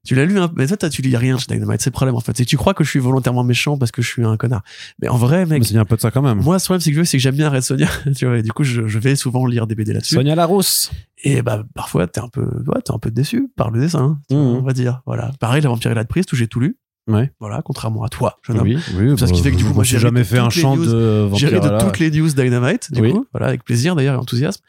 Tu 0.04 0.16
l'as 0.16 0.24
lu, 0.24 0.38
hein? 0.40 0.50
Mais 0.56 0.66
toi, 0.66 0.88
tu 0.88 1.00
lis 1.00 1.16
rien 1.16 1.38
chez 1.38 1.46
Dynamite. 1.48 1.80
C'est 1.80 1.90
le 1.90 1.92
problème, 1.92 2.16
en 2.16 2.20
fait. 2.20 2.36
C'est 2.36 2.44
que 2.44 2.48
tu 2.48 2.56
crois 2.56 2.74
que 2.74 2.82
je 2.82 2.90
suis 2.90 2.98
volontairement 2.98 3.44
méchant 3.44 3.78
parce 3.78 3.92
que 3.92 4.02
je 4.02 4.08
suis 4.08 4.24
un 4.24 4.36
connard. 4.36 4.62
Mais 5.00 5.08
en 5.08 5.16
vrai, 5.16 5.46
mec, 5.46 5.60
Mais 5.60 5.66
il 5.68 5.74
y 5.74 5.78
a 5.78 5.80
un 5.80 5.84
peu 5.84 5.94
de 5.96 6.00
ça 6.00 6.10
quand 6.10 6.22
même. 6.22 6.40
moi, 6.42 6.58
ce 6.58 6.64
problème, 6.64 6.80
c'est 6.80 6.92
que, 6.92 7.04
c'est 7.04 7.18
que 7.18 7.22
j'aime 7.22 7.36
bien 7.36 7.50
Red 7.50 7.62
Sonia, 7.62 7.88
tu 8.16 8.26
vois, 8.26 8.38
et 8.38 8.42
du 8.42 8.52
coup, 8.52 8.64
je, 8.64 8.88
je 8.88 8.98
vais 8.98 9.14
souvent 9.14 9.46
lire 9.46 9.66
des 9.68 9.74
BD 9.76 9.92
là-dessus. 9.92 10.14
Sonia 10.16 10.34
Larousse. 10.34 10.90
Et 11.22 11.42
bah, 11.42 11.64
parfois, 11.74 12.06
t'es 12.08 12.20
un 12.20 12.28
peu, 12.28 12.42
ouais, 12.66 12.82
t'es 12.84 12.92
un 12.92 12.98
peu 12.98 13.10
déçu 13.12 13.48
par 13.56 13.70
le 13.70 13.80
dessin, 13.80 14.18
hein, 14.30 14.34
Mhm. 14.34 14.38
on 14.58 14.62
va 14.62 14.72
dire. 14.72 15.02
Voilà. 15.06 15.30
Pareil, 15.38 15.62
la 15.62 15.68
Vampirella 15.68 16.02
de 16.02 16.08
Priest, 16.08 16.32
où 16.32 16.36
j'ai 16.36 16.48
tout 16.48 16.58
lu. 16.60 16.76
Ouais. 17.08 17.30
Voilà, 17.38 17.62
contrairement 17.62 18.02
à 18.02 18.08
toi, 18.08 18.38
jeune 18.42 18.58
homme. 18.58 18.66
Oui, 18.66 18.78
oui. 18.96 19.18
Ça, 19.18 19.26
ce 19.26 19.32
qui 19.32 19.42
fait 19.42 19.52
que 19.52 19.56
du 19.56 19.62
coup, 19.64 19.70
je 19.70 19.74
moi, 19.74 19.84
j'ai 19.84 19.98
jamais 19.98 20.24
fait 20.24 20.38
un 20.38 20.50
chant 20.50 20.76
news. 20.76 20.86
de 20.86 21.28
J'irai 21.34 21.60
de 21.60 21.78
toutes 21.80 21.98
les 22.00 22.10
news 22.10 22.28
Dynamite, 22.28 22.92
du 22.92 23.00
Oui. 23.00 23.12
coup. 23.12 23.26
Voilà, 23.32 23.46
avec 23.46 23.64
plaisir 23.64 23.94
d'ailleurs 23.94 24.14
et 24.14 24.18
enthousiasme. 24.18 24.62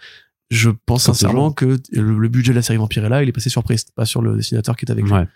Je 0.50 0.70
pense 0.86 1.04
sincèrement 1.04 1.52
que 1.52 1.78
le, 1.92 2.28
budget 2.30 2.52
de 2.54 2.56
la 2.56 2.62
série 2.62 2.78
Vampirella, 2.78 3.22
il 3.22 3.28
est 3.28 3.34
passé 3.34 3.50
sur 3.50 3.64
Priest, 3.64 3.92
pas 3.96 4.06
sur 4.06 4.22
le 4.22 4.36
dessinateur 4.38 4.78
qui 4.78 4.86
est 4.86 4.92
avec 4.92 5.04
lui. 5.04 5.12
Ouais. 5.12 5.28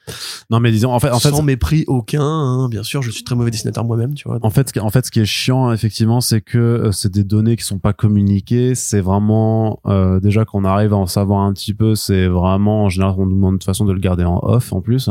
Non, 0.50 0.60
mais 0.62 0.72
disons, 0.72 0.94
en 0.94 1.00
fait, 1.00 1.10
en 1.12 1.20
fait, 1.20 1.32
Sans 1.32 1.42
mépris 1.44 1.84
aucun, 1.88 2.22
hein, 2.24 2.70
bien 2.70 2.84
sûr, 2.84 3.02
je 3.02 3.12
suis 3.12 3.24
très 3.26 3.36
mauvais 3.36 3.52
dessinateur 3.52 3.84
moi-même, 3.84 4.14
tu 4.14 4.28
vois. 4.28 4.40
En 4.42 4.50
fait, 4.50 4.72
qui- 4.72 4.80
en 4.80 4.90
fait, 4.90 5.06
ce 5.06 5.12
qui 5.12 5.20
est 5.20 5.26
chiant, 5.26 5.72
effectivement, 5.74 6.22
c'est 6.22 6.40
que 6.40 6.58
euh, 6.58 6.92
c'est 6.94 7.12
des 7.12 7.24
données 7.26 7.58
qui 7.58 7.66
sont 7.66 7.80
pas 7.80 7.92
communiquées. 7.94 8.74
C'est 8.74 9.02
vraiment 9.02 9.80
euh, 9.86 10.20
déjà 10.22 10.46
qu'on 10.46 10.64
arrive 10.64 10.94
à 10.94 10.98
en 10.98 11.08
savoir 11.08 11.42
un 11.42 11.52
petit 11.52 11.74
peu. 11.74 11.96
C'est 11.96 12.28
vraiment 12.28 12.86
en 12.86 12.90
général 12.90 13.16
on 13.18 13.26
nous 13.26 13.36
demande 13.36 13.56
de 13.56 13.58
toute 13.58 13.66
façon 13.66 13.84
de 13.86 13.92
le 13.92 14.00
garder 14.00 14.24
en 14.24 14.40
off 14.44 14.72
en 14.72 14.80
plus. 14.82 15.10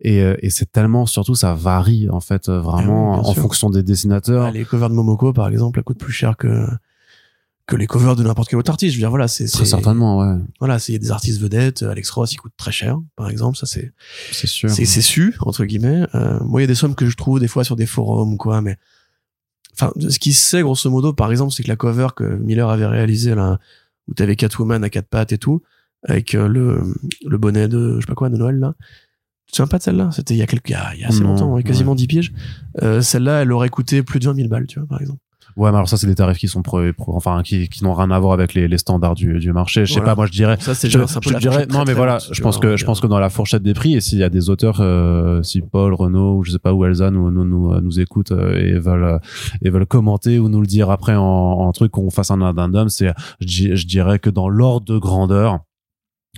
Et, 0.00 0.22
euh, 0.22 0.36
et 0.40 0.48
c'est 0.50 0.72
tellement 0.72 1.04
surtout 1.06 1.34
ça 1.34 1.54
varie 1.54 2.08
en 2.08 2.20
fait 2.20 2.48
euh, 2.48 2.60
vraiment 2.60 3.14
Ah 3.16 3.18
en 3.28 3.32
sûr. 3.32 3.42
fonction 3.42 3.68
des 3.70 3.82
dessinateurs. 3.82 4.44
Ah, 4.46 4.50
les 4.50 4.64
covers 4.64 4.88
de 4.88 4.94
Momoko, 4.94 5.32
par 5.32 5.48
exemple, 5.48 5.78
elles 5.78 5.84
coûtent 5.84 5.98
plus 5.98 6.12
cher 6.12 6.36
que 6.38 6.66
que 7.66 7.76
les 7.76 7.86
covers 7.86 8.14
de 8.14 8.22
n'importe 8.22 8.48
quel 8.50 8.58
autre 8.58 8.70
artiste. 8.70 8.92
Je 8.92 8.98
veux 8.98 9.02
dire, 9.02 9.10
voilà, 9.10 9.26
c'est 9.26 9.46
Très 9.46 9.64
certainement, 9.64 10.18
ouais, 10.18 10.36
Voilà, 10.58 10.78
c'est 10.78 10.92
il 10.92 10.94
y 10.94 10.96
a 10.96 10.98
des 10.98 11.10
artistes 11.10 11.40
vedettes. 11.40 11.82
Alex 11.82 12.10
Ross, 12.10 12.32
il 12.32 12.36
coûte 12.36 12.52
très 12.56 12.72
cher, 12.72 12.98
par 13.16 13.30
exemple. 13.30 13.56
Ça, 13.56 13.66
c'est 13.66 13.92
c'est 14.32 14.46
sûr. 14.46 14.70
c'est 14.70 14.84
c'est 14.84 15.00
su 15.00 15.34
entre 15.40 15.64
guillemets. 15.64 16.06
Euh, 16.14 16.38
moi, 16.44 16.60
il 16.60 16.64
y 16.64 16.66
a 16.66 16.68
des 16.68 16.74
sommes 16.74 16.94
que 16.94 17.08
je 17.08 17.16
trouve 17.16 17.40
des 17.40 17.48
fois 17.48 17.64
sur 17.64 17.76
des 17.76 17.86
forums 17.86 18.34
ou 18.34 18.36
quoi, 18.36 18.60
mais 18.60 18.76
enfin, 19.72 19.92
ce 20.08 20.18
qui 20.18 20.32
se 20.34 20.44
sait 20.46 20.62
grosso 20.62 20.90
modo, 20.90 21.12
par 21.14 21.30
exemple, 21.30 21.52
c'est 21.52 21.62
que 21.62 21.68
la 21.68 21.76
cover 21.76 22.08
que 22.14 22.24
Miller 22.24 22.68
avait 22.68 22.86
réalisée 22.86 23.34
là, 23.34 23.58
où 24.08 24.14
t'avais 24.14 24.36
Catwoman 24.36 24.84
à 24.84 24.90
quatre 24.90 25.08
pattes 25.08 25.32
et 25.32 25.38
tout, 25.38 25.62
avec 26.06 26.34
euh, 26.34 26.46
le 26.46 26.82
le 27.24 27.38
bonnet 27.38 27.66
de 27.68 27.94
je 27.96 28.00
sais 28.00 28.06
pas 28.06 28.14
quoi 28.14 28.28
de 28.28 28.36
Noël 28.36 28.58
là. 28.58 28.74
Tu 29.46 29.52
te 29.52 29.56
souviens 29.56 29.68
pas 29.68 29.78
de 29.78 29.82
celle-là? 29.82 30.10
C'était 30.10 30.34
il 30.34 30.38
y 30.38 30.42
a 30.42 30.46
quelques, 30.46 30.70
il 30.70 30.72
y 30.72 30.74
a, 30.74 30.94
il 30.94 31.00
y 31.00 31.04
a 31.04 31.08
assez 31.08 31.20
Non, 31.20 31.28
longtemps, 31.30 31.52
ouais, 31.52 31.62
quasiment 31.62 31.94
10 31.94 32.06
piges. 32.06 32.32
Euh, 32.82 33.02
celle-là, 33.02 33.42
elle 33.42 33.52
aurait 33.52 33.68
coûté 33.68 34.02
plus 34.02 34.18
de 34.18 34.24
20 34.24 34.34
000 34.36 34.48
balles, 34.48 34.66
tu 34.66 34.78
vois, 34.78 34.88
par 34.88 35.02
exemple. 35.02 35.20
Ouais, 35.56 35.70
mais 35.70 35.76
alors 35.76 35.88
ça 35.88 35.96
c'est 35.96 36.08
des 36.08 36.16
tarifs 36.16 36.38
qui 36.38 36.48
sont 36.48 36.62
pro, 36.62 36.80
pro- 36.96 37.14
enfin 37.14 37.42
qui, 37.44 37.68
qui 37.68 37.84
n'ont 37.84 37.94
rien 37.94 38.10
à 38.10 38.18
voir 38.18 38.32
avec 38.32 38.54
les, 38.54 38.66
les 38.66 38.78
standards 38.78 39.14
du, 39.14 39.38
du 39.38 39.52
marché. 39.52 39.86
Je 39.86 39.92
sais 39.92 40.00
Voilà. 40.00 40.12
pas, 40.12 40.16
moi 40.16 40.26
je 40.26 40.32
dirais 40.32 40.56
Ça, 40.58 40.74
c'est 40.74 40.90
je, 40.90 40.98
je 40.98 41.32
la 41.32 41.38
dirais 41.38 41.66
non 41.70 41.78
mais 41.80 41.84
très 41.84 41.94
voilà 41.94 42.18
je 42.30 42.42
pense 42.42 42.58
que 42.58 42.76
je 42.76 42.84
pense 42.84 43.00
que 43.00 43.06
dans 43.06 43.20
la 43.20 43.30
fourchette 43.30 43.62
des 43.62 43.72
prix 43.74 43.94
et 43.94 44.00
s'il 44.00 44.18
y 44.18 44.24
a 44.24 44.30
des 44.30 44.50
auteurs 44.50 44.78
euh, 44.80 45.42
si 45.44 45.60
Paul 45.60 45.94
Renaud 45.94 46.38
ou 46.38 46.44
je 46.44 46.50
sais 46.50 46.58
pas 46.58 46.72
ou 46.74 46.84
Elsa 46.84 47.10
nous 47.12 47.30
nous 47.30 47.44
nous, 47.44 47.80
nous 47.80 48.00
écoutent 48.00 48.32
euh, 48.32 48.56
et 48.56 48.78
veulent 48.78 49.04
euh, 49.04 49.18
et 49.62 49.70
veulent 49.70 49.86
commenter 49.86 50.38
ou 50.40 50.48
nous 50.48 50.60
le 50.60 50.66
dire 50.66 50.90
après 50.90 51.14
en, 51.14 51.22
en 51.24 51.70
truc 51.72 51.92
qu'on 51.92 52.10
fasse 52.10 52.30
un 52.32 52.42
addendum 52.42 52.88
c'est 52.88 53.12
je, 53.40 53.74
je 53.76 53.86
dirais 53.86 54.18
que 54.18 54.30
dans 54.30 54.48
l'ordre 54.48 54.86
de 54.92 54.98
grandeur 54.98 55.60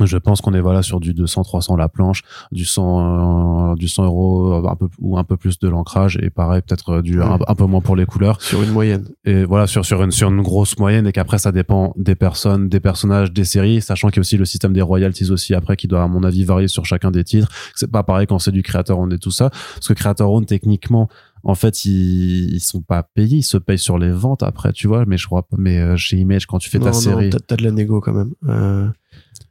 je 0.04 0.18
pense 0.18 0.40
qu'on 0.42 0.52
est 0.52 0.60
voilà 0.60 0.82
sur 0.82 1.00
du 1.00 1.14
200 1.14 1.42
300 1.44 1.76
la 1.76 1.88
planche 1.88 2.22
du 2.52 2.64
100 2.66 3.70
euh, 3.70 3.74
du 3.76 3.88
100 3.88 4.04
euros 4.04 4.52
euh, 4.52 4.68
un 4.68 4.76
peu 4.76 4.88
ou 4.98 5.16
un 5.16 5.24
peu 5.24 5.36
plus 5.38 5.58
de 5.58 5.68
l'ancrage 5.68 6.18
et 6.20 6.28
pareil 6.28 6.60
peut-être 6.60 6.90
euh, 6.90 7.02
du 7.02 7.18
Ouais. 7.18 7.24
un, 7.24 7.38
un 7.46 7.54
peu 7.54 7.64
moins 7.64 7.80
pour 7.80 7.96
les 7.96 8.04
couleurs 8.04 8.42
sur 8.42 8.62
une 8.62 8.72
moyenne. 8.72 9.08
et 9.24 9.44
voilà 9.44 9.66
sur 9.66 9.86
sur 9.86 10.02
une 10.02 10.10
sur 10.10 10.28
une 10.28 10.42
grosse 10.42 10.78
moyenne 10.78 11.06
et 11.06 11.12
qu'après 11.12 11.38
ça 11.38 11.52
dépend 11.52 11.94
des 11.96 12.14
personnes 12.14 12.68
des 12.68 12.80
personnages 12.80 13.32
des 13.32 13.44
séries 13.44 13.80
sachant 13.80 14.08
qu'il 14.08 14.16
y 14.16 14.20
a 14.20 14.22
aussi 14.22 14.36
le 14.36 14.44
système 14.44 14.72
des 14.74 14.82
royalties 14.82 15.30
aussi 15.30 15.54
après 15.54 15.76
qui 15.76 15.86
doit 15.88 16.02
à 16.02 16.08
mon 16.08 16.22
avis 16.24 16.44
varier 16.44 16.68
sur 16.68 16.84
chacun 16.84 17.10
des 17.10 17.24
titres 17.24 17.48
c'est 17.74 17.90
pas 17.90 18.02
pareil 18.02 18.26
quand 18.26 18.38
c'est 18.38 18.52
du 18.52 18.62
creator 18.62 18.98
owned 18.98 19.12
et 19.14 19.18
tout 19.18 19.30
ça 19.30 19.48
parce 19.50 19.88
que 19.88 19.94
creator 19.94 20.30
owned 20.30 20.46
techniquement 20.48 21.08
en 21.44 21.54
fait 21.54 21.84
ils 21.84 22.52
ils 22.54 22.60
sont 22.60 22.82
pas 22.82 23.02
payés 23.04 23.38
ils 23.38 23.42
se 23.42 23.56
payent 23.56 23.78
sur 23.78 23.98
les 23.98 24.10
ventes 24.10 24.42
après 24.42 24.72
tu 24.72 24.88
vois 24.88 25.04
mais 25.06 25.16
je 25.16 25.26
crois 25.26 25.42
pas 25.42 25.56
mais 25.58 25.96
chez 25.96 26.16
Image 26.18 26.46
quand 26.46 26.58
tu 26.58 26.68
fais 26.68 26.78
non, 26.78 26.86
ta 26.86 26.90
non, 26.90 26.98
série 26.98 27.30
t'as- 27.30 27.38
T'as 27.40 27.56
de 27.56 27.62
la 27.64 27.70
négo 27.70 28.00
quand 28.00 28.12
même. 28.12 28.32
Euh, 28.48 28.88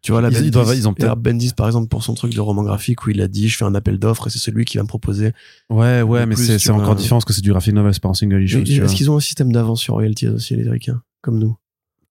tu 0.06 0.11
vois, 0.11 0.22
là, 0.22 0.30
Ils- 0.30 0.34
ils 0.34 0.38
Bendis, 0.38 0.52
doivent- 0.52 0.76
ils 0.77 0.88
ont 0.88 0.94
peut-être- 0.94 1.15
Bendis, 1.15 1.52
par 1.57 1.65
exemple, 1.65 1.88
pour 1.88 2.03
son 2.03 2.14
truc 2.14 2.32
de 2.36 2.40
roman 2.40 2.61
graphique 2.64 3.06
où 3.07 3.10
il 3.10 3.22
a 3.22 3.27
dit, 3.27 3.49
je 3.49 3.57
fais 3.57 3.65
un 3.65 3.73
appel 3.73 3.98
d'offres 3.98 4.27
et 4.27 4.30
c'est 4.30 4.38
celui 4.38 4.64
qui 4.64 4.77
va 4.77 4.84
me 4.84 4.88
proposer. 4.88 5.34
ouais 5.72 6.03
ouais 6.03 6.27
mais 6.27 6.36
c'est 6.36 6.69
encore 6.69 6.95
différent 6.95 7.15
parce 7.18 7.26
que 7.26 7.34
c'est 7.34 7.41
du 7.41 7.49
graphic 7.49 7.73
novel 7.73 7.91
c'est 7.94 8.03
pas 8.03 8.10
un 8.10 8.14
single 8.14 8.44
issue. 8.44 8.61
Est-ce 8.61 8.95
qu'ils 8.95 9.10
ont 9.10 9.18
un 9.18 9.19
système 9.19 9.52
d'avance 9.52 9.82
sur 9.82 9.95
royalties 9.95 10.27
aussi, 10.27 10.56
les 10.56 10.69
Ricains, 10.69 11.02
comme 11.22 11.40
nous? 11.40 11.57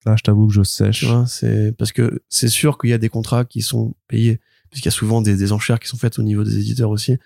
Là 0.06 0.16
je 0.18 0.22
t'avoue 0.24 0.48
que 0.48 0.52
je 0.52 0.60
Tu 0.62 0.66
sèche 0.66 1.04
vois, 1.04 1.24
c'est 1.28 1.72
parce 1.78 1.92
que 1.92 2.20
c'est 2.28 2.48
sûr 2.48 2.76
qu'il 2.78 2.90
y 2.90 2.92
a 2.92 2.98
des 2.98 3.08
contrats 3.08 3.44
qui 3.44 3.62
sont 3.62 3.94
payés, 4.08 4.40
puisqu'il 4.70 4.88
y 4.88 4.88
a 4.88 4.92
souvent 4.92 5.22
des, 5.22 5.36
des 5.36 5.52
enchères 5.52 5.78
qui 5.78 5.88
sont 5.88 5.96
faites 5.96 6.18
au 6.18 6.22
niveau 6.22 6.42
des 6.44 6.58
éditeurs 6.58 6.90
aussi, 6.90 7.16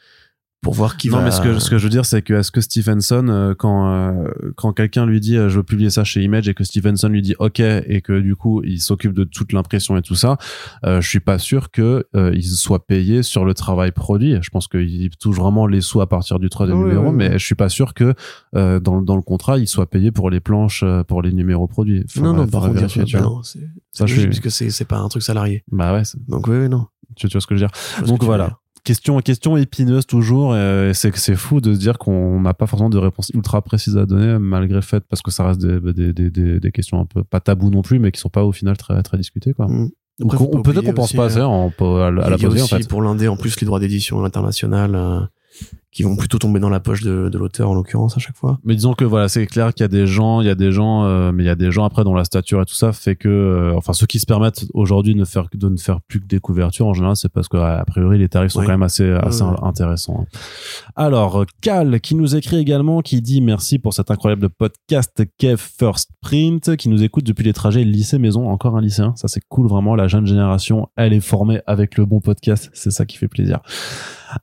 pour 0.60 0.74
voir 0.74 0.96
qui 0.96 1.08
non 1.08 1.18
va. 1.18 1.24
mais 1.24 1.30
ce 1.30 1.40
que 1.40 1.58
ce 1.60 1.70
que 1.70 1.78
je 1.78 1.84
veux 1.84 1.88
dire 1.88 2.04
c'est 2.04 2.20
que 2.20 2.34
est-ce 2.34 2.50
que 2.50 2.60
Stevenson 2.60 3.26
euh, 3.28 3.54
quand 3.54 3.88
euh, 3.92 4.28
quand 4.56 4.72
quelqu'un 4.72 5.06
lui 5.06 5.20
dit 5.20 5.36
euh, 5.36 5.48
je 5.48 5.58
veux 5.58 5.62
publier 5.62 5.88
ça 5.88 6.02
chez 6.02 6.20
Image 6.22 6.48
et 6.48 6.54
que 6.54 6.64
Stevenson 6.64 7.08
lui 7.08 7.22
dit 7.22 7.36
ok 7.38 7.60
et 7.60 8.00
que 8.02 8.18
du 8.18 8.34
coup 8.34 8.62
il 8.64 8.80
s'occupe 8.80 9.12
de 9.12 9.22
toute 9.22 9.52
l'impression 9.52 9.96
et 9.96 10.02
tout 10.02 10.16
ça 10.16 10.36
euh, 10.84 11.00
je 11.00 11.08
suis 11.08 11.20
pas 11.20 11.38
sûr 11.38 11.70
que 11.70 12.06
euh, 12.16 12.32
il 12.34 12.42
soit 12.42 12.86
payé 12.86 13.22
sur 13.22 13.44
le 13.44 13.54
travail 13.54 13.92
produit 13.92 14.36
je 14.42 14.50
pense 14.50 14.66
qu'il 14.66 15.10
touche 15.20 15.36
vraiment 15.36 15.68
les 15.68 15.80
sous 15.80 16.00
à 16.00 16.08
partir 16.08 16.40
du 16.40 16.48
troisième 16.48 16.78
ouais, 16.82 16.88
numéro 16.88 17.12
mais 17.12 17.38
je 17.38 17.44
suis 17.46 17.54
pas 17.54 17.68
sûr 17.68 17.94
que 17.94 18.14
euh, 18.56 18.80
dans 18.80 19.00
dans 19.00 19.16
le 19.16 19.22
contrat 19.22 19.58
il 19.58 19.68
soit 19.68 19.88
payé 19.88 20.10
pour 20.10 20.28
les 20.28 20.40
planches 20.40 20.82
euh, 20.84 21.04
pour 21.04 21.22
les 21.22 21.32
numéros 21.32 21.68
produits 21.68 22.04
non, 22.16 22.32
non, 22.32 22.48
par 22.48 22.62
contre, 22.62 22.74
vérifier, 22.74 23.04
bien 23.04 23.06
tu 23.06 23.16
vois. 23.18 23.26
non, 23.26 23.42
c'est 23.44 23.60
Ça, 23.60 23.66
c'est 23.92 24.06
je 24.08 24.14
logique, 24.16 24.32
suis- 24.32 24.40
puisque 24.40 24.50
c'est 24.56 24.70
c'est 24.70 24.84
pas 24.86 24.98
un 24.98 25.08
truc 25.08 25.22
salarié. 25.22 25.62
bah 25.70 25.92
ouais 25.94 26.04
c'est- 26.04 26.18
Donc 26.28 26.48
oui, 26.48 26.56
oui, 26.58 26.68
non. 26.68 26.86
tu, 27.16 27.28
tu 27.28 27.32
vois 27.34 27.40
ce 27.40 27.46
que 27.46 27.54
je 27.54 27.60
veux 27.60 27.66
dire 27.68 27.76
Je 28.00 28.04
donc 28.06 28.20
que 28.20 28.24
voilà 28.24 28.46
dire. 28.48 28.56
Question 28.88 29.18
question 29.20 29.56
épineuse 29.56 30.06
toujours 30.06 30.52
euh, 30.54 30.92
c'est 30.94 31.10
que 31.10 31.18
c'est 31.18 31.36
fou 31.36 31.60
de 31.60 31.74
se 31.74 31.78
dire 31.78 31.98
qu'on 31.98 32.40
n'a 32.40 32.54
pas 32.54 32.66
forcément 32.66 32.88
de 32.90 32.98
réponse 32.98 33.30
ultra 33.34 33.60
précise 33.62 33.96
à 33.98 34.06
donner 34.06 34.38
malgré 34.38 34.80
fait 34.82 35.04
parce 35.08 35.20
que 35.22 35.30
ça 35.30 35.44
reste 35.46 35.60
des, 35.60 35.78
des, 35.92 36.12
des, 36.12 36.30
des, 36.30 36.58
des 36.60 36.72
questions 36.72 36.98
un 37.00 37.04
peu 37.04 37.22
pas 37.22 37.40
tabou 37.40 37.70
non 37.70 37.82
plus 37.82 37.98
mais 37.98 38.10
qui 38.12 38.20
sont 38.20 38.30
pas 38.30 38.44
au 38.44 38.52
final 38.52 38.76
très 38.76 39.02
très 39.02 39.16
discutées 39.18 39.52
quoi 39.52 39.66
Mm. 39.68 39.90
pas 40.28 40.36
peut-être 40.62 40.84
qu'on 40.84 40.92
pense 40.94 41.12
pas 41.12 41.24
à 41.24 41.26
euh, 41.26 41.28
ça 41.30 41.48
on 41.48 41.70
peut 41.70 42.02
à, 42.02 42.10
la- 42.10 42.36
poser 42.38 42.62
en 42.62 42.66
fait 42.66 42.88
pour 42.88 43.02
l'indé 43.02 43.28
en 43.28 43.36
plus 43.36 43.60
les 43.60 43.66
droits 43.66 43.78
d'édition 43.80 44.24
internationales 44.24 44.94
euh, 44.96 45.20
qui 45.90 46.02
vont 46.02 46.16
plutôt 46.16 46.38
tomber 46.38 46.60
dans 46.60 46.68
la 46.68 46.80
poche 46.80 47.02
de, 47.02 47.28
de 47.28 47.38
l'auteur 47.38 47.70
en 47.70 47.74
l'occurrence 47.74 48.16
à 48.16 48.20
chaque 48.20 48.36
fois. 48.36 48.58
mais 48.64 48.74
disons 48.74 48.94
que 48.94 49.04
voilà 49.04 49.28
c'est 49.28 49.46
clair 49.46 49.72
qu'il 49.72 49.82
y 49.82 49.84
a 49.84 49.88
des 49.88 50.06
gens 50.06 50.40
il 50.40 50.46
y 50.46 50.50
a 50.50 50.54
des 50.54 50.70
gens 50.70 51.04
euh, 51.04 51.32
mais 51.32 51.44
il 51.44 51.46
y 51.46 51.50
a 51.50 51.54
des 51.54 51.70
gens 51.70 51.84
après 51.84 52.04
dont 52.04 52.14
la 52.14 52.24
stature 52.24 52.60
et 52.60 52.66
tout 52.66 52.74
ça 52.74 52.92
fait 52.92 53.16
que 53.16 53.28
euh, 53.28 53.74
enfin 53.76 53.92
ceux 53.92 54.06
qui 54.06 54.18
se 54.18 54.26
permettent 54.26 54.66
aujourd'hui 54.74 55.14
de 55.14 55.18
ne 55.18 55.24
faire 55.24 55.46
de 55.52 55.68
ne 55.68 55.76
faire 55.76 56.00
plus 56.02 56.20
que 56.20 56.26
des 56.26 56.40
couvertures 56.40 56.86
en 56.86 56.94
général 56.94 57.16
c'est 57.16 57.30
parce 57.32 57.48
que 57.48 57.56
a 57.56 57.84
priori 57.86 58.18
les 58.18 58.28
tarifs 58.28 58.52
sont 58.52 58.60
quand 58.60 58.68
même 58.68 58.82
assez 58.82 59.10
assez 59.10 59.42
ouais. 59.42 59.56
intéressants. 59.62 60.26
Alors 60.96 61.44
Cal 61.60 62.00
qui 62.00 62.14
nous 62.14 62.36
écrit 62.36 62.56
également 62.56 63.00
qui 63.00 63.22
dit 63.22 63.40
merci 63.40 63.78
pour 63.78 63.94
cet 63.94 64.10
incroyable 64.10 64.48
podcast 64.50 65.22
Kev 65.38 65.56
First 65.58 66.10
Print 66.20 66.76
qui 66.76 66.88
nous 66.88 67.02
écoute 67.02 67.24
depuis 67.24 67.44
les 67.44 67.52
trajets 67.52 67.84
lycée 67.84 68.18
maison 68.18 68.48
encore 68.48 68.76
un 68.76 68.80
lycéen. 68.80 69.14
Ça 69.16 69.28
c'est 69.28 69.42
cool 69.48 69.68
vraiment. 69.68 69.94
La 69.94 70.08
jeune 70.08 70.26
génération 70.26 70.88
elle 70.96 71.12
est 71.12 71.20
formée 71.20 71.60
avec 71.66 71.96
le 71.96 72.04
bon 72.04 72.20
podcast. 72.20 72.70
C'est 72.72 72.90
ça 72.90 73.06
qui 73.06 73.16
fait 73.16 73.28
plaisir 73.28 73.60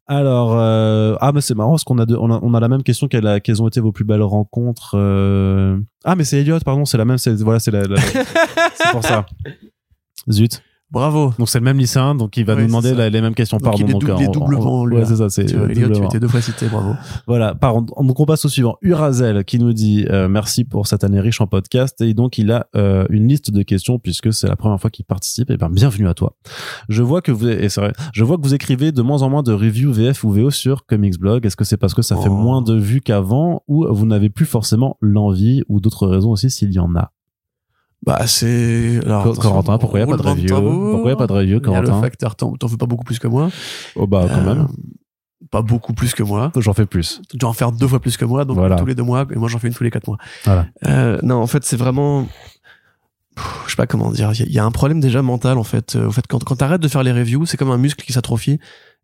alors, 0.08 0.54
euh, 0.58 1.16
ah, 1.22 1.32
mais 1.34 1.42
c'est 1.42 1.56
marrant 1.56 1.72
parce 1.72 1.84
qu'on 1.84 2.00
a, 2.00 2.06
on 2.12 2.32
a, 2.32 2.40
on 2.42 2.54
a 2.54 2.60
la 2.60 2.68
même 2.68 2.84
question 2.84 3.08
quelle 3.08 3.28
a- 3.28 3.40
quelles 3.40 3.62
ont 3.62 3.68
été 3.68 3.80
vos 3.80 3.92
plus 3.92 4.04
belles 4.06 4.22
rencontres. 4.24 4.92
euh. 4.96 5.78
Ah, 6.04 6.16
mais 6.16 6.24
c'est 6.24 6.40
Elliot, 6.42 6.60
pardon, 6.66 6.86
c'est 6.86 6.98
la 6.98 7.06
même, 7.06 7.18
c'est, 7.18 7.36
voilà, 7.42 7.60
c'est 7.60 7.72
la, 7.72 7.84
la- 7.84 7.98
c'est 8.76 8.92
pour 8.92 9.04
ça. 9.04 9.26
Zut. 10.32 10.62
Bravo. 10.92 11.34
Donc 11.40 11.50
c'est 11.50 11.58
le 11.60 11.66
même 11.66 11.78
lycéen, 11.80 12.14
donc 12.16 12.38
il 12.38 12.46
va 12.46 12.54
Ouais, 12.54 12.62
nous 12.62 12.68
demander 12.68 12.94
la- 12.94 13.10
les 13.10 13.20
mêmes 13.20 13.34
questions, 13.34 13.58
Donc, 13.58 13.64
pardon. 13.66 13.80
il 13.80 13.90
est 13.90 13.92
donc, 13.92 14.04
il 14.20 14.24
est 14.24 14.28
doublement, 14.32 14.82
on- 14.82 14.86
lui, 14.86 14.98
Ouais, 14.98 15.06
c'est 15.06 15.16
ça, 15.16 15.30
c'est 15.30 15.46
Tu 15.46 15.56
Elliot, 15.56 16.06
été 16.06 16.20
deux 16.20 16.28
fois 16.28 16.42
cité, 16.42 16.68
bravo. 16.68 16.94
Voilà, 17.28 17.56
par, 17.56 17.82
donc 17.82 18.20
on 18.20 18.26
passe 18.26 18.46
au 18.46 18.50
suivant. 18.50 18.78
Urazel 18.82 19.44
qui 19.46 19.58
nous 19.60 19.74
dit 19.74 20.06
euh, 20.10 20.28
merci 20.30 20.64
pour 20.64 20.86
cette 20.88 21.04
année 21.04 21.20
riche 21.20 21.42
en 21.42 21.48
podcast 21.48 22.00
et 22.02 22.14
donc 22.14 22.38
il 22.38 22.52
a 22.52 22.68
euh, 22.76 23.06
une 23.10 23.28
liste 23.28 23.50
de 23.52 23.64
questions 23.64 23.98
puisque 24.00 24.32
c'est 24.32 24.48
la 24.48 24.56
première 24.56 24.80
fois 24.80 24.90
qu'il 24.92 25.06
participe. 25.06 25.50
Et 25.50 25.58
ben 25.58 25.70
bienvenue 25.70 26.08
à 26.08 26.14
toi. 26.14 26.36
Je 26.88 27.02
vois 27.02 27.22
que 27.22 27.32
vous 27.32 27.48
et 27.48 27.68
c'est 27.70 27.82
vrai, 27.82 27.92
je 28.14 28.24
vois 28.24 28.38
que 28.38 28.44
vous 28.44 28.54
écrivez 28.54 28.92
de 28.92 29.02
moins 29.02 29.24
en 29.24 29.30
moins 29.30 29.44
de 29.44 29.52
reviews 29.54 29.92
VF 29.92 30.24
ou 30.24 30.32
VO 30.32 30.52
sur 30.52 30.86
Comics 30.86 31.20
Blog. 31.20 31.46
Est-ce 31.46 31.56
que 31.56 31.64
c'est 31.66 31.78
parce 31.78 31.94
que 31.96 32.04
ça 32.04 32.16
fait 32.16 32.30
Oh. 32.30 32.36
moins 32.36 32.62
de 32.62 32.76
vues 32.76 33.02
qu'avant 33.02 33.64
ou 33.68 33.86
vous 33.90 34.06
n'avez 34.06 34.30
plus 34.30 34.46
forcément 34.46 34.98
l'envie 35.02 35.64
ou 35.68 35.80
d'autres 35.80 36.06
raisons 36.08 36.30
aussi 36.32 36.50
s'il 36.52 36.72
y 36.72 36.80
en 36.80 36.96
a? 36.96 37.12
Bah, 38.04 38.28
c'est. 38.28 39.00
Alors, 39.06 39.38
Corentin, 39.40 39.78
pourquoi 39.78 40.00
il 40.00 40.02
y 40.02 40.06
a 40.06 40.08
pas 40.16 40.18
de 40.22 40.28
review. 40.28 40.48
Pourquoi 40.92 41.02
il 41.06 41.10
y 41.10 41.14
a 41.14 41.16
pas 41.16 41.28
de 41.28 41.34
review, 41.34 41.60
Corentin 41.60 41.96
le 41.96 42.02
facteur, 42.02 42.36
t'en 42.36 42.56
fais 42.68 42.78
pas 42.78 42.86
beaucoup 42.86 43.04
plus 43.04 43.20
que 43.20 43.28
moi. 43.28 43.50
Oh 43.96 44.06
bah 44.08 44.26
quand 44.30 44.38
Euh, 44.42 44.56
même, 44.56 44.68
Pas 45.52 45.62
beaucoup 45.62 45.94
plus 45.94 46.14
que 46.14 46.24
moi. 46.24 46.52
j'en 46.58 46.74
fais 46.74 46.86
plus. 46.86 47.22
Tu 47.30 47.38
dois 47.38 47.50
en 47.50 47.54
faire 47.54 47.72
deux 47.72 47.88
fois 47.88 48.00
plus 48.00 48.18
que 48.18 48.26
moi, 48.26 48.46
donc 48.46 48.58
Voilà. 48.58 48.76
tous 48.76 48.86
les 48.86 48.96
deux 48.96 49.04
mois, 49.04 49.26
et 49.32 49.36
moi 49.36 49.48
j'en 49.50 49.58
fais 49.60 49.68
une 49.68 49.74
tous 49.74 49.84
les 49.84 49.92
quatre 49.92 50.08
mois. 50.08 50.18
Voilà. 50.44 50.68
Euh, 50.88 51.20
non, 51.24 51.36
en 51.42 51.48
fait, 51.48 51.64
c'est 51.64 51.78
vraiment. 51.78 52.28
Je 53.66 53.72
sais 53.72 53.76
pas 53.76 53.86
comment 53.88 54.12
dire. 54.12 54.32
Il 54.34 54.52
y 54.52 54.60
a- 54.60 54.66
un 54.66 54.72
problème 54.72 55.00
déjà 55.02 55.22
mental, 55.22 55.58
en 55.58 55.64
fait. 55.64 55.96
Euh, 55.96 56.08
Au 56.08 56.12
fait, 56.12 56.26
quand, 56.28 56.44
quand 56.44 56.56
t'arrêtes 56.56 56.82
de 56.82 56.88
faire 56.88 57.04
les 57.04 57.12
reviews, 57.12 57.46
c'est 57.46 57.58
comme 57.58 57.72
un 57.72 57.78
muscle 57.78 58.04
qui 58.06 58.14
s'atrophie. 58.14 58.60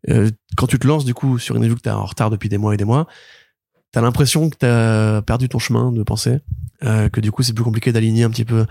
Euh, 0.08 0.30
quand 0.56 0.66
tu 0.66 0.78
te 0.78 0.86
lances, 0.86 1.04
du 1.04 1.12
coup, 1.14 1.38
sur 1.38 1.54
une 1.56 1.62
review 1.62 1.76
que 1.76 1.82
t'es 1.82 1.90
en 1.90 2.04
retard 2.04 2.30
depuis 2.30 2.48
des 2.48 2.58
mois 2.58 2.72
et 2.74 2.76
des 2.76 2.84
mois, 2.84 3.06
t'as 3.92 4.00
l'impression 4.00 4.50
que 4.50 4.56
t'as 4.56 5.22
perdu 5.22 5.48
ton 5.48 5.58
chemin 5.58 5.92
de 5.92 6.02
pensée. 6.02 6.40
Euh, 6.84 7.08
que 7.08 7.20
du 7.20 7.30
coup, 7.30 7.42
c'est 7.42 7.52
plus 7.52 7.64
compliqué 7.64 7.92
d'aligner 7.92 8.24
un 8.24 8.30
petit 8.30 8.44
peu 8.44 8.66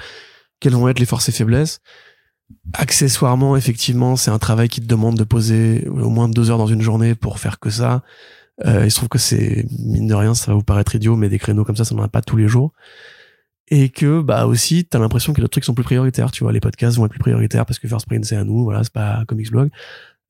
quelles 0.60 0.74
vont 0.74 0.90
être 0.90 1.00
les 1.00 1.06
forces 1.06 1.30
et 1.30 1.32
faiblesses. 1.32 1.80
Accessoirement, 2.74 3.56
effectivement, 3.56 4.18
c'est 4.18 4.32
un 4.32 4.40
travail 4.40 4.68
qui 4.68 4.82
te 4.82 4.86
demande 4.86 5.18
de 5.18 5.24
poser 5.24 5.88
au 5.88 6.10
moins 6.10 6.28
deux 6.28 6.50
heures 6.52 6.58
dans 6.58 6.68
une 6.68 6.82
journée 6.82 7.16
pour 7.16 7.40
faire 7.40 7.60
que 7.60 7.70
ça. 7.70 8.04
Euh, 8.66 8.86
il 8.86 8.92
se 8.92 8.98
trouve 8.98 9.10
que 9.10 9.18
c'est, 9.18 9.66
mine 9.80 10.08
de 10.08 10.14
rien, 10.14 10.34
ça 10.34 10.52
va 10.52 10.56
vous 10.56 10.64
paraître 10.64 10.94
idiot, 10.96 11.16
mais 11.16 11.30
des 11.30 11.40
créneaux 11.40 11.64
comme 11.64 11.78
ça, 11.78 11.86
ça 11.86 11.96
n'en 11.96 12.04
a 12.04 12.10
pas 12.10 12.22
tous 12.22 12.36
les 12.36 12.48
jours. 12.48 12.74
Et 13.70 13.90
que, 13.90 14.22
bah, 14.22 14.48
aussi, 14.48 14.84
t'as 14.84 15.00
l'impression 15.00 15.32
que 15.32 15.40
d'autres 15.40 15.52
trucs 15.52 15.64
sont 15.64 15.74
plus 15.74 15.86
prioritaires, 15.86 16.32
tu 16.32 16.44
vois. 16.44 16.52
Les 16.52 16.60
podcasts 16.60 16.98
vont 16.98 17.06
être 17.06 17.12
plus 17.12 17.20
prioritaires 17.20 17.66
parce 17.66 17.80
que 17.80 17.88
First 17.88 18.06
Print, 18.06 18.26
c'est 18.26 18.36
à 18.36 18.44
nous, 18.44 18.66
voilà, 18.66 18.84
c'est 18.84 18.92
pas 18.92 19.24
Comics 19.28 19.50
Blog. 19.50 19.70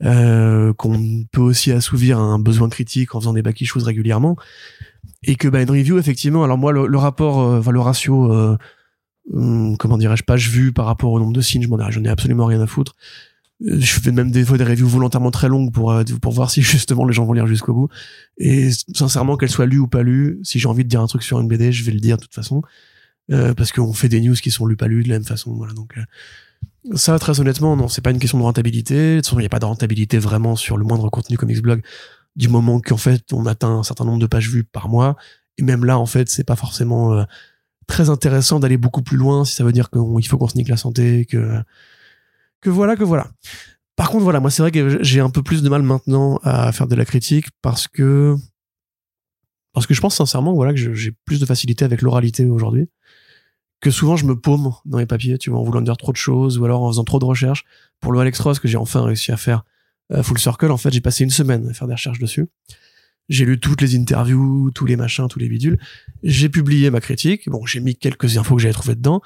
Euh, 0.03 0.73
qu'on 0.73 1.25
peut 1.31 1.41
aussi 1.41 1.71
assouvir 1.71 2.17
un 2.17 2.39
besoin 2.39 2.69
critique 2.69 3.13
en 3.13 3.19
faisant 3.19 3.33
des 3.33 3.43
back 3.43 3.61
régulièrement. 3.75 4.35
Et 5.23 5.35
que, 5.35 5.47
bah, 5.47 5.61
une 5.61 5.69
review, 5.69 5.99
effectivement, 5.99 6.43
alors 6.43 6.57
moi, 6.57 6.71
le, 6.71 6.97
rapport, 6.97 7.41
euh, 7.41 7.59
enfin, 7.59 7.71
le 7.71 7.79
ratio, 7.79 8.33
euh, 8.33 8.57
hum, 9.31 9.77
comment 9.77 9.97
dirais-je, 9.97 10.23
page 10.23 10.49
vue 10.49 10.71
par 10.71 10.85
rapport 10.85 11.11
au 11.11 11.19
nombre 11.19 11.33
de 11.33 11.41
signes, 11.41 11.61
je 11.61 11.67
m'en 11.67 11.79
ai, 11.79 11.91
j'en 11.91 12.03
ai 12.03 12.09
absolument 12.09 12.45
rien 12.47 12.61
à 12.61 12.67
foutre. 12.67 12.95
Euh, 13.63 13.77
Je 13.79 13.99
fais 13.99 14.11
même 14.11 14.31
des 14.31 14.43
fois 14.43 14.57
des 14.57 14.63
reviews 14.63 14.87
volontairement 14.87 15.31
très 15.31 15.49
longues 15.49 15.71
pour 15.71 15.91
euh, 15.91 16.03
pour 16.21 16.33
voir 16.33 16.49
si 16.51 16.61
justement 16.63 17.05
les 17.05 17.13
gens 17.13 17.25
vont 17.25 17.33
lire 17.33 17.47
jusqu'au 17.47 17.73
bout. 17.73 17.89
Et 18.37 18.71
sincèrement, 18.95 19.37
qu'elle 19.37 19.49
soit 19.51 19.67
lue 19.67 19.79
ou 19.79 19.87
pas 19.87 20.01
lue, 20.03 20.39
si 20.43 20.57
j'ai 20.59 20.67
envie 20.67 20.83
de 20.83 20.89
dire 20.89 21.01
un 21.01 21.07
truc 21.07 21.23
sur 21.23 21.39
une 21.39 21.47
BD, 21.47 21.71
je 21.71 21.83
vais 21.83 21.91
le 21.91 21.99
dire 21.99 22.17
de 22.17 22.23
toute 22.23 22.33
façon, 22.33 22.61
Euh, 23.31 23.53
parce 23.53 23.71
qu'on 23.71 23.93
fait 23.93 24.09
des 24.09 24.19
news 24.19 24.35
qui 24.35 24.51
sont 24.51 24.65
lues 24.65 24.77
pas 24.77 24.87
lues 24.87 25.03
de 25.03 25.09
la 25.09 25.15
même 25.15 25.25
façon. 25.25 25.53
Voilà, 25.53 25.73
donc 25.73 25.95
ça, 26.95 27.17
très 27.19 27.39
honnêtement, 27.39 27.75
non, 27.75 27.87
c'est 27.87 28.01
pas 28.01 28.11
une 28.11 28.19
question 28.19 28.37
de 28.39 28.43
rentabilité. 28.43 28.95
De 28.95 29.15
toute 29.17 29.25
façon, 29.25 29.37
il 29.39 29.43
n'y 29.43 29.47
a 29.47 29.49
pas 29.49 29.59
de 29.59 29.65
rentabilité 29.65 30.17
vraiment 30.17 30.55
sur 30.55 30.77
le 30.77 30.85
moindre 30.85 31.09
contenu 31.09 31.37
comme 31.37 31.51
Xblog, 31.51 31.81
du 32.35 32.47
moment 32.47 32.79
qu'en 32.79 32.97
fait 32.97 33.33
on 33.33 33.45
atteint 33.45 33.79
un 33.79 33.83
certain 33.83 34.05
nombre 34.05 34.19
de 34.19 34.27
pages 34.27 34.49
vues 34.49 34.63
par 34.63 34.89
mois. 34.89 35.15
Et 35.57 35.63
même 35.63 35.85
là, 35.85 35.99
en 35.99 36.05
fait, 36.05 36.29
c'est 36.29 36.43
pas 36.43 36.55
forcément 36.55 37.13
euh, 37.13 37.23
très 37.87 38.09
intéressant 38.09 38.59
d'aller 38.59 38.77
beaucoup 38.77 39.01
plus 39.01 39.17
loin 39.17 39.45
si 39.45 39.53
ça 39.55 39.63
veut 39.63 39.73
dire 39.73 39.89
qu'il 39.89 40.27
faut 40.27 40.37
qu'on 40.37 40.47
se 40.47 40.57
nique 40.57 40.69
la 40.69 40.77
santé, 40.77 41.25
que 41.25 41.61
que 42.61 42.69
voilà, 42.69 42.95
que 42.95 43.03
voilà. 43.03 43.27
Par 43.95 44.09
contre, 44.09 44.23
voilà, 44.23 44.39
moi, 44.39 44.49
c'est 44.49 44.61
vrai 44.61 44.71
que 44.71 45.03
j'ai 45.03 45.19
un 45.19 45.29
peu 45.29 45.43
plus 45.43 45.61
de 45.63 45.69
mal 45.69 45.83
maintenant 45.83 46.39
à 46.43 46.71
faire 46.71 46.87
de 46.87 46.95
la 46.95 47.05
critique 47.05 47.47
parce 47.61 47.87
que 47.87 48.35
parce 49.73 49.87
que 49.87 49.93
je 49.93 50.01
pense 50.01 50.15
sincèrement, 50.15 50.53
voilà, 50.53 50.73
que 50.73 50.93
j'ai 50.93 51.11
plus 51.25 51.39
de 51.39 51.45
facilité 51.45 51.85
avec 51.85 52.01
l'oralité 52.01 52.45
aujourd'hui. 52.45 52.89
Que 53.81 53.91
souvent, 53.91 54.15
je 54.15 54.25
me 54.25 54.39
paume 54.39 54.71
dans 54.85 54.99
les 54.99 55.05
papiers, 55.05 55.37
tu 55.37 55.49
vois, 55.49 55.59
en 55.59 55.63
voulant 55.63 55.81
dire 55.81 55.97
trop 55.97 56.11
de 56.11 56.17
choses 56.17 56.57
ou 56.57 56.65
alors 56.65 56.83
en 56.83 56.89
faisant 56.89 57.03
trop 57.03 57.19
de 57.19 57.25
recherches. 57.25 57.65
Pour 57.99 58.11
le 58.11 58.19
Alex 58.19 58.39
Ross 58.39 58.59
que 58.59 58.67
j'ai 58.67 58.77
enfin 58.77 59.03
réussi 59.03 59.31
à 59.31 59.37
faire 59.37 59.63
euh, 60.13 60.23
Full 60.23 60.37
Circle, 60.37 60.71
en 60.71 60.77
fait, 60.77 60.91
j'ai 60.91 61.01
passé 61.01 61.23
une 61.23 61.29
semaine 61.31 61.67
à 61.67 61.73
faire 61.73 61.87
des 61.87 61.93
recherches 61.93 62.19
dessus. 62.19 62.47
J'ai 63.29 63.45
lu 63.45 63.59
toutes 63.59 63.81
les 63.81 63.95
interviews, 63.95 64.71
tous 64.71 64.85
les 64.85 64.97
machins, 64.97 65.27
tous 65.27 65.39
les 65.39 65.47
bidules. 65.47 65.79
J'ai 66.21 66.49
publié 66.49 66.89
ma 66.89 66.99
critique. 66.99 67.49
Bon, 67.49 67.65
j'ai 67.65 67.79
mis 67.79 67.95
quelques 67.95 68.37
infos 68.37 68.55
que 68.55 68.61
j'avais 68.61 68.73
trouvées 68.73 68.95
dedans. 68.95 69.21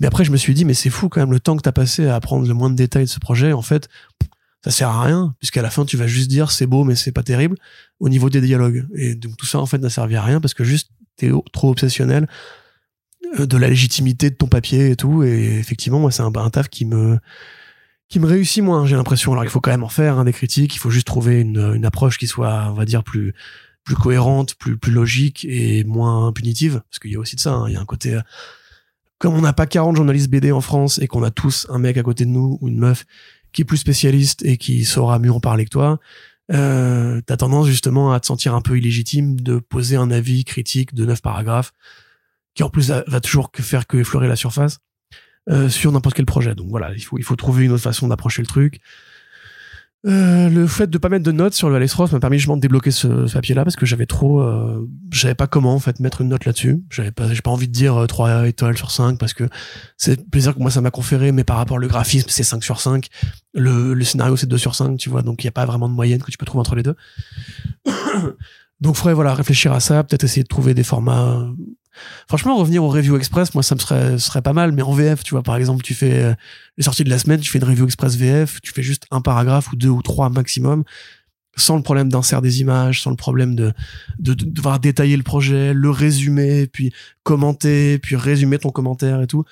Mais 0.00 0.06
après, 0.06 0.24
je 0.24 0.30
me 0.30 0.36
suis 0.36 0.54
dit, 0.54 0.64
mais 0.64 0.74
c'est 0.74 0.90
fou 0.90 1.08
quand 1.08 1.20
même 1.20 1.32
le 1.32 1.40
temps 1.40 1.56
que 1.56 1.62
t'as 1.62 1.72
passé 1.72 2.06
à 2.06 2.14
apprendre 2.14 2.46
le 2.46 2.54
moins 2.54 2.70
de 2.70 2.76
détails 2.76 3.04
de 3.04 3.10
ce 3.10 3.18
projet. 3.18 3.52
En 3.52 3.62
fait, 3.62 3.88
ça 4.64 4.70
sert 4.70 4.88
à 4.88 5.02
rien, 5.02 5.34
puisqu'à 5.38 5.62
la 5.62 5.70
fin, 5.70 5.84
tu 5.84 5.96
vas 5.96 6.06
juste 6.06 6.28
dire 6.28 6.50
c'est 6.50 6.66
beau, 6.66 6.84
mais 6.84 6.94
c'est 6.94 7.12
pas 7.12 7.22
terrible 7.22 7.56
au 8.00 8.08
niveau 8.08 8.30
des 8.30 8.40
dialogues. 8.40 8.86
Et 8.94 9.14
donc, 9.14 9.36
tout 9.36 9.46
ça, 9.46 9.58
en 9.58 9.66
fait, 9.66 9.78
n'a 9.78 9.90
servi 9.90 10.16
à 10.16 10.22
rien 10.22 10.40
parce 10.40 10.54
que 10.54 10.64
juste, 10.64 10.90
t'es 11.16 11.30
trop 11.52 11.70
obsessionnel 11.70 12.28
de 13.36 13.56
la 13.56 13.68
légitimité 13.68 14.30
de 14.30 14.34
ton 14.34 14.46
papier 14.46 14.90
et 14.90 14.96
tout. 14.96 15.22
Et 15.22 15.58
effectivement, 15.58 15.98
moi, 16.00 16.10
c'est 16.10 16.22
un, 16.22 16.32
un 16.34 16.50
taf 16.50 16.68
qui 16.68 16.84
me, 16.84 17.18
qui 18.08 18.20
me 18.20 18.26
réussit 18.26 18.62
moins, 18.62 18.86
j'ai 18.86 18.96
l'impression. 18.96 19.32
Alors, 19.32 19.44
il 19.44 19.50
faut 19.50 19.60
quand 19.60 19.70
même 19.70 19.84
en 19.84 19.88
faire, 19.88 20.18
hein, 20.18 20.24
des 20.24 20.32
critiques. 20.32 20.74
Il 20.74 20.78
faut 20.78 20.90
juste 20.90 21.06
trouver 21.06 21.40
une, 21.40 21.74
une 21.74 21.84
approche 21.84 22.18
qui 22.18 22.26
soit, 22.26 22.66
on 22.70 22.74
va 22.74 22.84
dire, 22.84 23.04
plus, 23.04 23.34
plus 23.84 23.96
cohérente, 23.96 24.54
plus, 24.54 24.76
plus 24.76 24.92
logique 24.92 25.44
et 25.48 25.84
moins 25.84 26.32
punitive. 26.32 26.82
Parce 26.90 26.98
qu'il 26.98 27.12
y 27.12 27.16
a 27.16 27.18
aussi 27.18 27.36
de 27.36 27.40
ça. 27.40 27.52
hein. 27.52 27.64
Il 27.68 27.74
y 27.74 27.76
a 27.76 27.80
un 27.80 27.84
côté, 27.86 28.14
euh, 28.14 28.20
comme 29.18 29.34
on 29.34 29.40
n'a 29.40 29.52
pas 29.52 29.66
40 29.66 29.96
journalistes 29.96 30.30
BD 30.30 30.52
en 30.52 30.60
France 30.60 30.98
et 30.98 31.06
qu'on 31.06 31.22
a 31.22 31.30
tous 31.30 31.66
un 31.70 31.78
mec 31.78 31.96
à 31.96 32.02
côté 32.02 32.24
de 32.24 32.30
nous 32.30 32.58
ou 32.60 32.68
une 32.68 32.78
meuf 32.78 33.04
qui 33.52 33.62
est 33.62 33.64
plus 33.64 33.78
spécialiste 33.78 34.44
et 34.44 34.58
qui 34.58 34.84
saura 34.84 35.18
mieux 35.18 35.32
en 35.32 35.40
parler 35.40 35.64
que 35.64 35.70
toi, 35.70 35.98
euh, 36.52 37.20
t'as 37.26 37.36
tendance 37.36 37.66
justement 37.66 38.12
à 38.12 38.20
te 38.20 38.26
sentir 38.26 38.54
un 38.54 38.60
peu 38.60 38.78
illégitime 38.78 39.40
de 39.40 39.58
poser 39.58 39.96
un 39.96 40.10
avis 40.10 40.44
critique 40.44 40.94
de 40.94 41.04
neuf 41.04 41.20
paragraphes 41.20 41.72
qui 42.58 42.64
en 42.64 42.70
plus 42.70 42.90
va 42.90 43.20
toujours 43.20 43.52
faire 43.54 43.86
que 43.86 43.98
effleurer 43.98 44.26
la 44.26 44.34
surface 44.34 44.80
euh, 45.48 45.68
sur 45.68 45.92
n'importe 45.92 46.16
quel 46.16 46.26
projet. 46.26 46.56
Donc 46.56 46.66
voilà, 46.70 46.90
il 46.92 47.24
faut, 47.24 47.36
trouver 47.36 47.66
une 47.66 47.70
autre 47.70 47.84
façon 47.84 48.08
d'approcher 48.08 48.42
le 48.42 48.48
truc. 48.48 48.80
Euh, 50.06 50.48
le 50.48 50.66
fait 50.66 50.90
de 50.90 50.98
pas 50.98 51.08
mettre 51.08 51.24
de 51.24 51.30
notes 51.30 51.54
sur 51.54 51.68
le 51.68 51.76
Alex 51.76 51.94
Ross 51.94 52.10
m'a 52.10 52.18
permis 52.18 52.38
justement 52.38 52.56
de 52.56 52.60
débloquer 52.60 52.90
ce, 52.90 53.32
papier-là 53.32 53.62
parce 53.62 53.76
que 53.76 53.86
j'avais 53.86 54.06
trop, 54.06 54.40
euh, 54.40 54.88
je 55.12 55.20
savais 55.20 55.36
pas 55.36 55.46
comment 55.46 55.72
en 55.72 55.78
fait 55.78 56.00
mettre 56.00 56.20
une 56.20 56.30
note 56.30 56.46
là-dessus. 56.46 56.82
J'avais 56.90 57.12
pas, 57.12 57.32
j'ai 57.32 57.42
pas 57.42 57.52
envie 57.52 57.68
de 57.68 57.72
dire 57.72 57.96
euh, 57.96 58.06
3 58.06 58.48
étoiles 58.48 58.76
sur 58.76 58.90
5 58.90 59.20
parce 59.20 59.34
que 59.34 59.48
c'est 59.96 60.18
le 60.18 60.24
plaisir 60.24 60.52
que 60.52 60.58
moi 60.58 60.72
ça 60.72 60.80
m'a 60.80 60.90
conféré, 60.90 61.30
mais 61.30 61.44
par 61.44 61.58
rapport 61.58 61.76
au 61.76 61.86
graphisme 61.86 62.28
c'est 62.28 62.42
5 62.42 62.64
sur 62.64 62.80
5, 62.80 63.06
le, 63.54 63.94
le 63.94 64.04
scénario 64.04 64.36
c'est 64.36 64.48
2 64.48 64.58
sur 64.58 64.74
5, 64.74 64.96
tu 64.96 65.10
vois, 65.10 65.22
donc 65.22 65.44
il 65.44 65.46
y 65.46 65.48
a 65.48 65.52
pas 65.52 65.64
vraiment 65.64 65.88
de 65.88 65.94
moyenne 65.94 66.20
que 66.20 66.32
tu 66.32 66.38
peux 66.38 66.46
trouver 66.46 66.60
entre 66.60 66.74
les 66.74 66.82
deux. 66.82 66.96
donc 68.80 68.96
faudrait 68.96 69.14
voilà 69.14 69.32
réfléchir 69.32 69.72
à 69.72 69.78
ça, 69.78 70.02
peut-être 70.02 70.24
essayer 70.24 70.42
de 70.42 70.48
trouver 70.48 70.74
des 70.74 70.82
formats. 70.82 71.48
Franchement, 72.28 72.56
revenir 72.56 72.84
au 72.84 72.88
review 72.88 73.16
express, 73.16 73.54
moi 73.54 73.62
ça 73.62 73.74
me 73.74 73.80
serait, 74.18 74.42
pas 74.42 74.52
mal, 74.52 74.72
mais 74.72 74.82
en 74.82 74.92
VF, 74.92 75.22
tu 75.22 75.34
vois, 75.34 75.42
par 75.42 75.56
exemple, 75.56 75.82
tu 75.82 75.94
fais 75.94 76.22
euh, 76.22 76.34
les 76.76 76.84
sorties 76.84 77.04
de 77.04 77.10
la 77.10 77.18
semaine, 77.18 77.40
tu 77.40 77.50
fais 77.50 77.58
une 77.58 77.64
review 77.64 77.84
express 77.84 78.16
VF, 78.16 78.60
tu 78.60 78.72
fais 78.72 78.82
juste 78.82 79.04
un 79.10 79.20
paragraphe 79.20 79.72
ou 79.72 79.76
deux 79.76 79.88
ou 79.88 80.02
trois 80.02 80.28
maximum, 80.28 80.84
sans 81.56 81.76
le 81.76 81.82
problème 81.82 82.08
d'insert 82.08 82.42
des 82.42 82.60
images, 82.60 83.02
sans 83.02 83.10
le 83.10 83.16
problème 83.16 83.54
de, 83.54 83.72
de, 84.18 84.34
de 84.34 84.44
devoir 84.44 84.80
détailler 84.80 85.16
le 85.16 85.22
projet, 85.22 85.74
le 85.74 85.90
résumer, 85.90 86.66
puis 86.66 86.92
commenter, 87.22 87.98
puis 87.98 88.16
résumer 88.16 88.58
ton 88.58 88.70
commentaire 88.70 89.20
et 89.20 89.26
tout. 89.26 89.44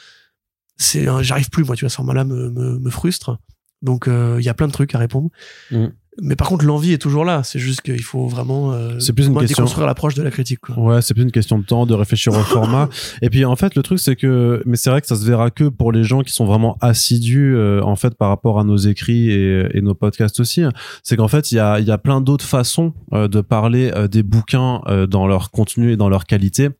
C'est, 0.76 1.06
j'arrive 1.22 1.50
plus, 1.50 1.64
moi, 1.64 1.74
tu 1.74 1.84
vois, 1.84 1.90
ce 1.90 1.96
format-là 1.96 2.24
me, 2.24 2.50
me, 2.50 2.90
frustre. 2.90 3.38
Donc, 3.82 4.08
euh, 4.08 4.36
il 4.38 4.44
y 4.44 4.48
a 4.48 4.54
plein 4.54 4.66
de 4.66 4.72
trucs 4.72 4.94
à 4.94 4.98
répondre. 4.98 5.30
Mm. 5.70 5.86
Mais 6.22 6.34
par 6.34 6.48
contre, 6.48 6.64
l'envie 6.64 6.92
est 6.92 6.98
toujours 6.98 7.24
là. 7.24 7.42
C'est 7.42 7.58
juste 7.58 7.82
qu'il 7.82 8.02
faut 8.02 8.26
vraiment 8.26 8.72
euh, 8.72 8.98
C'est 8.98 9.12
plus 9.12 9.26
une 9.26 9.32
moi, 9.32 9.42
question- 9.42 9.62
déconstruire 9.64 9.86
l'approche 9.86 10.14
de 10.14 10.22
la 10.22 10.30
critique. 10.30 10.60
Quoi. 10.60 10.78
Ouais, 10.78 11.02
c'est 11.02 11.12
plus 11.12 11.22
une 11.24 11.30
question 11.32 11.58
de 11.58 11.64
temps, 11.64 11.84
de 11.84 11.92
réfléchir 11.94 12.32
au 12.32 12.42
format. 12.42 12.88
Et 13.22 13.28
puis 13.28 13.44
en 13.44 13.54
fait, 13.56 13.74
le 13.74 13.82
truc 13.82 13.98
c'est 13.98 14.16
que, 14.16 14.62
mais 14.64 14.76
c'est 14.76 14.88
vrai 14.90 15.00
que 15.02 15.06
ça 15.06 15.16
se 15.16 15.24
verra 15.26 15.50
que 15.50 15.64
pour 15.68 15.92
les 15.92 16.04
gens 16.04 16.22
qui 16.22 16.32
sont 16.32 16.46
vraiment 16.46 16.78
assidus 16.80 17.54
euh, 17.54 17.82
en 17.82 17.96
fait 17.96 18.14
par 18.14 18.28
rapport 18.30 18.58
à 18.58 18.64
nos 18.64 18.76
écrits 18.78 19.30
et, 19.30 19.66
et 19.76 19.80
nos 19.82 19.94
podcasts 19.94 20.40
aussi. 20.40 20.62
C'est 21.02 21.16
qu'en 21.16 21.28
fait, 21.28 21.52
il 21.52 21.56
y 21.56 21.58
a, 21.60 21.80
il 21.80 21.86
y 21.86 21.90
a 21.90 21.98
plein 21.98 22.20
d'autres 22.20 22.44
façons 22.46 22.94
euh, 23.12 23.28
de 23.28 23.40
parler 23.42 23.90
euh, 23.94 24.08
des 24.08 24.22
bouquins 24.22 24.80
euh, 24.88 25.06
dans 25.06 25.26
leur 25.26 25.50
contenu 25.50 25.92
et 25.92 25.96
dans 25.96 26.08
leur 26.08 26.24
qualité 26.24 26.70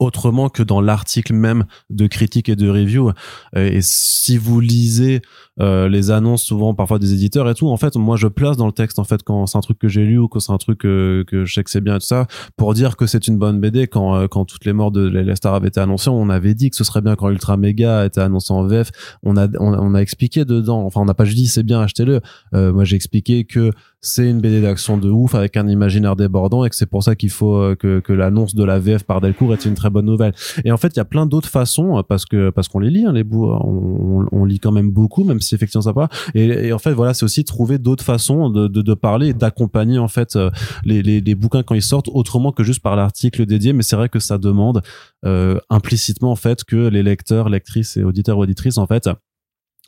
autrement 0.00 0.48
que 0.48 0.64
dans 0.64 0.80
l'article 0.80 1.32
même 1.32 1.64
de 1.90 2.08
critique 2.08 2.48
et 2.48 2.56
de 2.56 2.68
review. 2.68 3.12
Euh, 3.56 3.70
Et 3.70 3.80
si 3.82 4.36
vous 4.36 4.58
lisez 4.60 5.22
euh, 5.60 5.88
les 5.88 6.10
annonces 6.10 6.42
souvent 6.42 6.74
parfois 6.74 6.98
des 6.98 7.12
éditeurs 7.14 7.48
et 7.48 7.54
tout, 7.54 7.68
en 7.68 7.76
fait, 7.76 7.96
moi 7.96 8.16
je 8.16 8.28
place 8.28 8.56
dans 8.56 8.66
le 8.66 8.72
texte 8.72 8.98
en 8.98 9.04
fait 9.04 9.22
quand 9.22 9.46
c'est 9.46 9.56
un 9.56 9.62
truc 9.62 9.78
que 9.78 9.88
j'ai 9.88 10.04
lu 10.04 10.18
ou 10.18 10.28
que 10.28 10.38
c'est 10.38 10.52
un 10.52 10.58
truc 10.58 10.78
que, 10.78 11.24
que 11.26 11.44
je 11.44 11.54
sais 11.54 11.64
que 11.64 11.70
c'est 11.70 11.80
bien 11.80 11.96
et 11.96 11.98
tout 11.98 12.06
ça 12.06 12.26
pour 12.56 12.74
dire 12.74 12.96
que 12.96 13.06
c'est 13.06 13.26
une 13.28 13.38
bonne 13.38 13.60
BD 13.60 13.86
quand 13.86 14.16
euh, 14.16 14.26
quand 14.28 14.44
toutes 14.44 14.64
les 14.64 14.72
morts 14.72 14.90
de 14.90 15.06
les 15.06 15.36
stars 15.36 15.54
avaient 15.54 15.68
été 15.68 15.80
annoncées, 15.80 16.10
on 16.10 16.28
avait 16.28 16.54
dit 16.54 16.70
que 16.70 16.76
ce 16.76 16.84
serait 16.84 17.00
bien 17.00 17.16
quand 17.16 17.30
Ultra 17.30 17.56
Mega 17.56 18.04
était 18.04 18.20
annoncé 18.20 18.52
en 18.52 18.66
VF, 18.66 18.90
on 19.22 19.36
a 19.36 19.48
on, 19.58 19.74
on 19.74 19.94
a 19.94 20.00
expliqué 20.00 20.44
dedans, 20.44 20.84
enfin 20.84 21.00
on 21.00 21.04
n'a 21.06 21.14
pas 21.14 21.24
juste 21.24 21.38
dit 21.38 21.46
c'est 21.46 21.62
bien 21.62 21.80
achetez-le. 21.80 22.20
Euh, 22.54 22.72
moi 22.72 22.84
j'ai 22.84 22.96
expliqué 22.96 23.44
que 23.44 23.70
c'est 24.06 24.28
une 24.28 24.40
BD 24.40 24.60
d'action 24.60 24.98
de 24.98 25.10
ouf 25.10 25.34
avec 25.34 25.56
un 25.56 25.66
imaginaire 25.68 26.16
débordant 26.16 26.64
et 26.64 26.70
que 26.70 26.76
c'est 26.76 26.86
pour 26.86 27.02
ça 27.02 27.16
qu'il 27.16 27.30
faut 27.30 27.56
euh, 27.56 27.74
que, 27.74 28.00
que 28.00 28.12
l'annonce 28.12 28.54
de 28.54 28.62
la 28.62 28.78
VF 28.78 29.02
par 29.04 29.20
Delcourt 29.20 29.52
est 29.52 29.64
une 29.64 29.74
très 29.74 29.90
bonne 29.90 30.06
nouvelle. 30.06 30.32
Et 30.64 30.70
en 30.70 30.76
fait, 30.76 30.88
il 30.94 30.98
y 30.98 31.00
a 31.00 31.04
plein 31.04 31.26
d'autres 31.26 31.48
façons 31.48 31.98
euh, 31.98 32.02
parce 32.02 32.24
que 32.24 32.50
parce 32.50 32.68
qu'on 32.68 32.78
les 32.78 32.90
lit 32.90 33.04
hein, 33.04 33.12
les 33.12 33.24
bouts, 33.24 33.46
on, 33.46 34.20
on, 34.22 34.28
on 34.30 34.44
lit 34.44 34.60
quand 34.60 34.72
même 34.72 34.90
beaucoup 34.90 35.24
même 35.24 35.40
effectivement 35.54 35.92
pas. 35.92 36.08
Et, 36.34 36.46
et 36.46 36.72
en 36.72 36.78
fait, 36.78 36.92
voilà, 36.92 37.14
c'est 37.14 37.24
aussi 37.24 37.44
trouver 37.44 37.78
d'autres 37.78 38.04
façons 38.04 38.50
de, 38.50 38.66
de, 38.68 38.82
de 38.82 38.94
parler 38.94 39.28
et 39.28 39.34
d'accompagner 39.34 39.98
en 39.98 40.08
fait 40.08 40.36
euh, 40.36 40.50
les, 40.84 41.02
les, 41.02 41.20
les 41.20 41.34
bouquins 41.34 41.62
quand 41.62 41.74
ils 41.74 41.82
sortent 41.82 42.08
autrement 42.12 42.52
que 42.52 42.64
juste 42.64 42.80
par 42.80 42.96
l'article 42.96 43.46
dédié. 43.46 43.72
Mais 43.72 43.82
c'est 43.82 43.96
vrai 43.96 44.08
que 44.08 44.18
ça 44.18 44.38
demande 44.38 44.82
euh, 45.24 45.58
implicitement 45.70 46.32
en 46.32 46.36
fait 46.36 46.64
que 46.64 46.88
les 46.88 47.02
lecteurs, 47.02 47.48
lectrices 47.48 47.96
et 47.96 48.04
auditeurs 48.04 48.38
auditrices 48.38 48.78
en 48.78 48.86
fait 48.86 49.08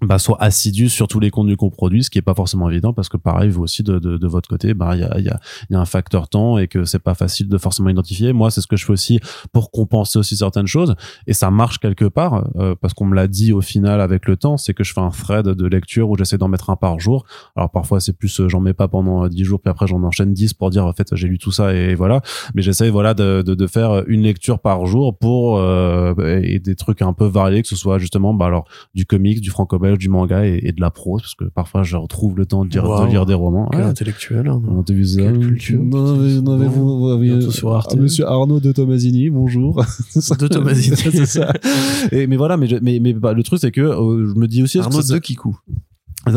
bah, 0.03 0.19
soient 0.19 0.41
assidus 0.41 0.89
sur 0.91 1.09
tous 1.09 1.21
les 1.21 1.31
contenus 1.31 1.57
qu'on 1.57 1.71
produit, 1.71 2.05
ce 2.05 2.11
qui 2.11 2.19
est 2.19 2.23
pas 2.23 2.35
forcément 2.35 2.71
évident 2.71 2.93
parce 2.93 3.09
que 3.09 3.17
pareil, 3.17 3.51
vous 3.51 3.63
aussi 3.63 3.83
de, 3.83 3.99
de, 3.99 4.17
de 4.17 4.27
votre 4.29 4.49
côté, 4.49 4.75
bah 4.75 4.95
il 4.95 5.01
y 5.01 5.05
a, 5.05 5.19
y, 5.19 5.29
a, 5.29 5.41
y 5.71 5.75
a 5.75 5.81
un 5.81 5.85
facteur 5.85 6.29
temps 6.29 6.59
et 6.59 6.69
que 6.69 6.85
c'est 6.85 6.99
pas 6.99 7.15
facile 7.15 7.49
de 7.49 7.59
forcément 7.59 7.89
identifier. 7.89 8.33
Moi, 8.33 8.51
c'est 8.51 8.61
ce 8.61 8.67
que 8.67 8.77
je 8.77 8.85
fais 8.85 8.93
aussi 8.93 9.21
pour 9.53 9.71
compenser 9.71 10.19
aussi 10.19 10.37
certaines 10.37 10.67
choses 10.67 10.95
et 11.27 11.33
ça 11.33 11.51
marche 11.51 11.79
quelque 11.79 12.05
part 12.05 12.49
euh, 12.57 12.75
parce 12.81 12.95
qu'on 12.95 13.07
me 13.07 13.15
l'a 13.15 13.27
dit 13.27 13.53
au 13.53 13.61
final 13.61 14.01
avec 14.01 14.27
le 14.27 14.37
temps, 14.37 14.57
c'est 14.57 14.75
que 14.75 14.85
je 14.85 14.93
fais 14.93 15.01
un 15.01 15.11
thread 15.11 15.47
de 15.47 15.67
lecture 15.67 16.09
où 16.09 16.17
j'essaie 16.17 16.39
d'en 16.39 16.49
mettre 16.49 16.71
un 16.71 16.77
par 16.77 17.01
jour. 17.01 17.25
Alors 17.57 17.71
parfois 17.71 18.01
c'est 18.01 18.17
plus 18.17 18.41
euh, 18.41 18.49
j'en 18.49 18.61
mets 18.61 18.75
pas 18.75 18.89
pendant 18.89 19.25
euh, 19.25 19.29
10 19.29 19.45
jours 19.45 19.61
puis 19.61 19.71
après 19.71 19.87
j'en 19.87 20.03
enchaîne 20.03 20.33
10 20.33 20.55
pour 20.55 20.71
dire 20.71 20.87
en 20.87 20.93
fait 20.93 21.15
j'ai 21.15 21.29
lu 21.29 21.39
tout 21.39 21.51
ça 21.53 21.75
et 21.75 21.95
voilà, 21.95 22.21
mais 22.55 22.63
j'essaie 22.63 22.91
voilà 22.91 23.15
de, 23.15 23.43
de, 23.43 23.67
faire 23.67 24.05
une 24.07 24.23
lecture 24.23 24.61
par 24.61 24.87
jour 24.87 25.17
pour 25.17 25.59
euh, 25.59 26.15
et 26.43 26.59
des 26.59 26.75
trucs 26.75 27.03
un 27.03 27.13
peu 27.13 27.27
variés 27.27 27.63
que 27.63 27.69
ce 27.69 27.77
soit 27.77 27.99
justement 27.99 28.33
bah 28.33 28.47
alors 28.47 28.67
du 28.95 29.05
comics, 29.05 29.41
du 29.41 29.51
du 29.97 30.09
manga 30.09 30.47
et, 30.47 30.61
et, 30.63 30.73
de 30.73 30.81
la 30.81 30.91
prose 30.91 31.23
parce 31.23 31.35
que 31.35 31.45
parfois 31.45 31.83
je 31.83 31.97
retrouve 31.97 32.37
le 32.37 32.47
temps 32.47 32.65
de, 32.65 32.71
dire, 32.71 32.85
wow. 32.85 33.05
de 33.05 33.11
lire 33.11 33.27
des 33.27 33.35
romans. 33.35 33.69
Quel 33.71 33.81
ouais. 33.81 33.87
intellectuel. 33.87 34.49
Hein, 34.49 34.61
Quelle 34.87 35.39
culture. 35.39 35.83
Non, 35.83 36.17
mais, 36.17 36.41
non, 36.41 36.57
mais 36.57 36.67
vous, 36.67 36.99
vous, 36.99 37.19
vous 37.19 37.51
sur 37.51 37.75
Arte. 37.75 37.95
Ah, 37.95 38.01
Monsieur 38.01 38.27
Arnaud 38.27 38.61
de 38.61 38.73
Tomasini, 38.73 39.31
bonjour. 39.31 39.85
de 40.15 40.49
Tomasini, 40.49 40.97
c'est 40.97 41.27
ça. 41.27 41.53
Et, 42.13 42.27
mais 42.27 42.37
voilà, 42.37 42.57
mais, 42.57 42.69
mais, 42.83 42.99
mais 43.01 43.13
bah, 43.13 43.33
le 43.33 43.43
truc 43.43 43.61
c'est 43.61 43.71
que 43.71 43.81
euh, 43.81 44.27
je 44.29 44.39
me 44.39 44.47
dis 44.47 44.63
aussi. 44.63 44.79
Arnaud 44.79 45.03
de 45.03 45.19
Kikou. 45.19 45.59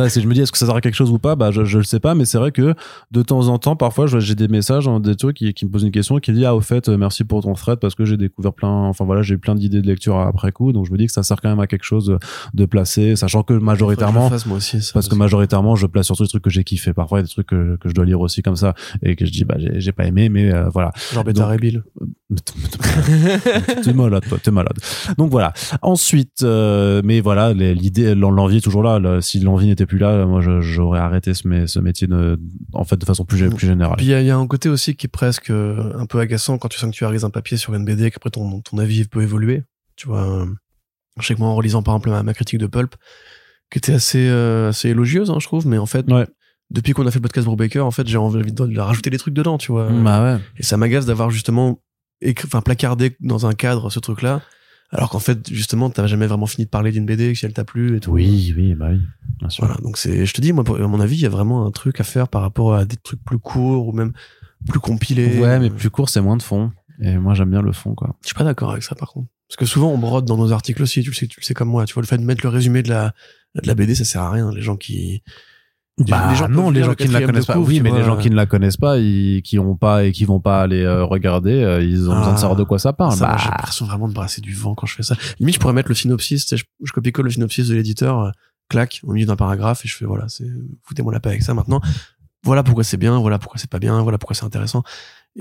C'est- 0.10 0.22
je 0.22 0.28
me 0.28 0.34
dis, 0.34 0.42
est-ce 0.42 0.52
que 0.52 0.58
ça 0.58 0.66
sert 0.66 0.76
à 0.76 0.82
quelque 0.82 0.96
chose 0.96 1.12
ou 1.12 1.20
pas? 1.20 1.36
Bah, 1.36 1.52
je, 1.52 1.64
je 1.66 1.78
le 1.78 1.84
sais 1.84 2.00
pas, 2.00 2.16
mais 2.16 2.26
c'est 2.26 2.38
vrai 2.38 2.52
que 2.52 2.74
de 3.12 3.22
temps 3.22 3.48
en 3.48 3.58
temps, 3.58 3.76
parfois, 3.76 4.08
j'ai 4.08 4.36
des 4.36 4.48
messages, 4.48 4.88
hein, 4.88 5.00
des 5.00 5.16
trucs 5.16 5.38
qui, 5.38 5.54
qui 5.54 5.66
me 5.66 5.72
posent 5.72 5.84
une 5.84 5.92
question, 5.92 6.18
qui 6.20 6.32
dit, 6.34 6.46
ah, 6.46 6.56
au 6.56 6.62
fait, 6.62 6.90
euh, 6.90 6.98
merci 6.98 7.24
pour 7.24 7.42
ton 7.44 7.54
thread 7.54 7.80
parce 7.80 7.96
que 7.96 8.06
j'ai 8.06 8.18
découvert 8.18 8.54
plein, 8.54 8.70
enfin 8.70 9.06
voilà, 9.06 9.22
j'ai 9.22 9.36
eu 9.36 9.38
plein 9.38 9.56
d'idées 9.56 9.82
de 9.82 9.88
lecture 9.88 10.18
après 10.20 10.52
coup, 10.52 10.72
donc 10.74 10.86
je 10.88 10.92
me 10.92 10.98
dis 10.98 11.06
que 11.08 11.12
ça 11.12 11.24
sert 11.24 11.40
quand 11.42 11.50
même 11.50 11.60
à 11.60 11.68
quelque 11.68 11.84
chose 11.86 12.18
de 12.54 12.66
placer, 12.66 13.16
sachant 13.16 13.44
que 13.44 13.54
majoritairement, 13.54 14.26
que 14.30 14.34
fasse, 14.36 14.46
moi 14.46 14.58
aussi. 14.58 14.78
parce 14.94 15.08
que 15.08 15.16
majoritairement, 15.16 15.76
je 15.76 15.88
place 15.88 16.06
surtout 16.06 16.24
des 16.24 16.30
trucs 16.30 16.44
que 16.44 16.50
j'ai 16.50 16.64
kiffé. 16.64 16.94
Parfois, 16.94 17.20
il 17.20 17.22
y 17.22 17.24
a 17.24 17.28
des 17.28 17.32
trucs 17.32 17.48
que, 17.48 17.78
que 17.78 17.90
je 17.90 17.94
dois 17.94 18.06
lire 18.06 18.20
aussi 18.22 18.42
comme 18.42 18.56
ça 18.56 18.74
et 19.04 19.16
que 19.16 19.26
je 19.26 19.32
dis, 19.32 19.44
bah, 19.46 19.56
j'ai 19.58 19.80
j'ai 19.80 19.92
pas 19.92 20.06
aimé, 20.06 20.30
mais 20.30 20.52
euh, 20.54 20.70
voilà. 20.70 20.92
Genre 21.14 21.24
Beta 21.24 21.58
Bill. 21.58 21.84
T'es 23.84 23.94
malade, 23.94 24.24
toi, 24.28 24.38
t'es 24.42 24.52
malade. 24.52 24.78
Donc 25.18 25.32
voilà. 25.32 25.54
Ensuite, 25.82 26.44
euh, 26.44 27.02
mais 27.04 27.20
voilà, 27.22 27.54
l'idée, 27.54 28.16
l'en- 28.16 28.32
l'envie 28.32 28.58
est 28.58 28.62
toujours 28.62 28.84
là. 28.84 29.00
Le- 29.00 29.22
si 29.22 29.40
l'envie 29.40 29.68
n'était 29.68 29.81
plus 29.86 29.98
là, 29.98 30.26
moi, 30.26 30.42
j'aurais 30.62 31.00
arrêté 31.00 31.34
ce, 31.34 31.48
mé- 31.48 31.68
ce 31.68 31.80
métier 31.80 32.08
de, 32.08 32.40
en 32.74 32.84
fait, 32.84 32.98
de 32.98 33.06
façon 33.06 33.26
plus, 33.26 33.50
plus 33.50 33.68
générale. 33.68 33.96
Puis 33.98 34.06
il 34.08 34.10
y, 34.10 34.14
a- 34.14 34.22
il 34.22 34.28
y 34.28 34.32
a 34.32 34.38
un 34.38 34.48
côté 34.48 34.70
aussi 34.70 34.96
qui 34.96 35.08
est 35.08 35.10
presque 35.10 35.50
euh, 35.50 35.92
un 35.98 36.06
peu 36.06 36.20
agaçant 36.20 36.58
quand 36.58 36.68
tu 36.70 36.80
sanctuarises 36.80 37.24
un 37.26 37.30
papier 37.30 37.58
sur 37.58 37.74
une 37.74 37.86
BD, 37.86 38.12
qu'après 38.12 38.30
ton, 38.30 38.62
ton 38.62 38.78
avis 38.78 39.06
peut 39.06 39.22
évoluer. 39.22 39.64
Tu 39.96 40.08
vois, 40.08 40.42
euh, 40.42 40.46
je 41.20 41.26
sais 41.28 41.34
que 41.36 41.40
moi, 41.40 41.50
en 41.50 41.56
relisant 41.56 41.84
par 41.84 41.94
exemple 41.96 42.10
ma, 42.10 42.24
ma 42.24 42.34
critique 42.34 42.60
de 42.60 42.68
Pulp, 42.68 42.96
qui 43.72 43.78
était 43.78 43.94
assez, 43.94 44.28
euh, 44.30 44.70
assez 44.70 44.90
élogieuse, 44.90 45.30
hein, 45.32 45.38
je 45.40 45.46
trouve, 45.48 45.66
mais 45.68 45.78
en 45.78 45.86
fait, 45.86 46.10
Ouais. 46.12 46.28
depuis 46.72 46.94
qu'on 46.94 47.06
a 47.08 47.12
fait 47.12 47.20
le 47.20 47.24
podcast 47.24 47.46
Brubaker, 47.46 47.86
en 47.86 47.92
fait, 47.92 48.08
j'ai 48.08 48.18
envie 48.18 48.52
de, 48.52 48.66
de 48.68 48.80
rajouter 48.80 49.10
des 49.10 49.18
trucs 49.18 49.34
dedans, 49.34 49.58
tu 49.58 49.72
vois. 49.72 49.90
Bah 49.92 50.24
ouais. 50.36 50.40
Et 50.58 50.64
ça 50.64 50.78
m'agace 50.78 51.06
d'avoir 51.06 51.30
justement 51.32 51.82
enfin, 52.46 52.62
placardé 52.62 53.16
dans 53.20 53.46
un 53.46 53.54
cadre 53.54 53.90
ce 53.90 54.00
truc-là, 54.00 54.42
alors 54.92 55.10
qu'en 55.10 55.20
fait, 55.20 55.52
justement, 55.52 55.90
t'as 55.90 56.06
jamais 56.08 56.28
vraiment 56.28 56.48
fini 56.48 56.66
de 56.66 56.70
parler 56.70 56.92
d'une 56.92 57.06
BD, 57.06 57.32
que 57.32 57.40
si 57.40 57.46
elle 57.46 57.54
t'a 57.54 57.64
plu 57.64 57.96
et 57.96 58.00
tout. 58.02 58.12
Oui, 58.12 58.54
oui, 58.58 58.76
bah 58.76 58.90
oui. 58.92 59.00
Bien 59.40 59.50
sûr. 59.50 59.66
Voilà, 59.66 59.80
donc 59.82 59.98
c'est, 59.98 60.26
je 60.26 60.34
te 60.34 60.42
dis, 60.42 60.52
moi, 60.52 60.66
à 60.68 60.88
mon 60.88 61.00
avis, 61.00 61.16
il 61.16 61.22
y 61.22 61.26
a 61.26 61.30
vraiment 61.30 61.66
un 61.66 61.72
truc 61.72 62.00
à 62.02 62.04
faire 62.04 62.28
par 62.28 62.42
rapport 62.42 62.76
à 62.76 62.84
des 62.84 62.98
trucs 62.98 63.24
plus 63.24 63.40
courts 63.40 63.88
ou 63.88 63.94
même 63.94 64.12
plus 64.68 64.80
compilés. 64.80 65.40
Ouais, 65.40 65.60
mais 65.60 65.70
plus 65.70 65.90
court, 65.90 66.10
c'est 66.10 66.22
moins 66.22 66.36
de 66.36 66.44
fond. 66.44 66.72
Et 67.00 67.18
moi, 67.18 67.34
j'aime 67.34 67.50
bien 67.50 67.62
le 67.62 67.72
fond, 67.72 67.96
quoi. 67.96 68.16
Je 68.22 68.28
suis 68.28 68.36
pas 68.36 68.44
d'accord 68.44 68.72
avec 68.72 68.84
ça, 68.84 68.94
par 68.96 69.12
contre. 69.12 69.30
Parce 69.48 69.58
que 69.58 69.66
souvent, 69.66 69.90
on 69.90 69.98
brode 69.98 70.26
dans 70.26 70.38
nos 70.38 70.52
articles 70.52 70.82
aussi, 70.84 71.02
tu 71.04 71.10
le 71.10 71.16
sais, 71.16 71.28
tu 71.28 71.40
le 71.40 71.46
sais 71.46 71.54
comme 71.54 71.70
moi. 71.70 71.86
Tu 71.86 71.94
vois, 71.94 72.04
le 72.04 72.08
fait 72.08 72.18
de 72.18 72.24
mettre 72.24 72.42
le 72.44 72.50
résumé 72.50 72.84
de 72.84 72.90
la, 72.90 73.14
de 73.56 73.68
la 73.68 73.76
BD, 73.76 73.96
ça 73.96 74.04
sert 74.04 74.22
à 74.22 74.32
rien. 74.32 74.52
Les 74.52 74.62
gens 74.62 74.76
qui, 74.76 75.24
Bah 76.10 76.34
gens 76.34 76.48
non, 76.50 76.70
les 76.70 76.84
gens 76.84 76.94
qui 76.96 77.08
ne 77.08 77.14
la 77.14 77.22
connaissent 77.22 77.46
pas. 77.46 77.58
Oui, 77.58 77.80
mais 77.82 77.92
les 77.92 78.04
gens 78.04 78.18
qui 78.18 78.30
ne 78.30 78.36
la 78.36 78.46
connaissent 78.46 78.78
pas, 78.78 78.98
ils, 78.98 79.42
qui 79.44 79.60
ont 79.60 79.76
pas 79.76 80.04
et 80.06 80.12
qui 80.12 80.26
vont 80.26 80.40
pas 80.40 80.62
aller 80.62 80.84
euh, 80.84 81.04
regarder, 81.04 81.64
euh, 81.64 81.82
ils 81.82 82.10
ont 82.10 82.16
besoin 82.16 82.32
de 82.32 82.38
Ah. 82.38 82.38
savoir 82.38 82.56
de 82.58 82.64
quoi 82.64 82.80
ça 82.80 82.94
parle. 82.94 83.14
ça, 83.16 83.26
Bah, 83.28 83.38
j'ai 83.40 83.50
l'impression 83.50 83.86
vraiment 83.86 84.08
de 84.08 84.14
brasser 84.14 84.42
du 84.42 84.54
vent 84.54 84.74
quand 84.76 84.88
je 84.88 84.96
fais 84.96 85.04
ça. 85.04 85.16
Limite, 85.40 85.56
je 85.56 85.60
pourrais 85.60 85.74
mettre 85.74 85.90
le 85.90 85.96
synopsis, 85.96 86.48
je, 86.56 86.64
je 86.84 86.92
copie-colle 86.92 87.26
le 87.26 87.32
synopsis 87.32 87.68
de 87.68 87.76
l'éditeur, 87.76 88.20
euh, 88.20 88.32
clac, 88.70 89.02
au 89.04 89.14
milieu 89.14 89.26
d'un 89.26 89.36
paragraphe, 89.36 89.84
et 89.86 89.88
je 89.88 89.96
fais, 89.96 90.06
voilà, 90.06 90.28
c'est, 90.30 90.48
foutez-moi 90.84 91.12
la 91.14 91.20
paix 91.20 91.30
avec 91.30 91.44
ça 91.44 91.54
maintenant. 91.54 91.82
Voilà 92.44 92.64
pourquoi 92.64 92.84
c'est 92.84 92.98
bien, 92.98 93.20
voilà 93.20 93.38
pourquoi 93.38 93.60
c'est 93.60 93.70
pas 93.70 93.78
bien, 93.80 94.02
voilà 94.02 94.18
pourquoi 94.18 94.36
c'est 94.36 94.46
intéressant. 94.46 94.82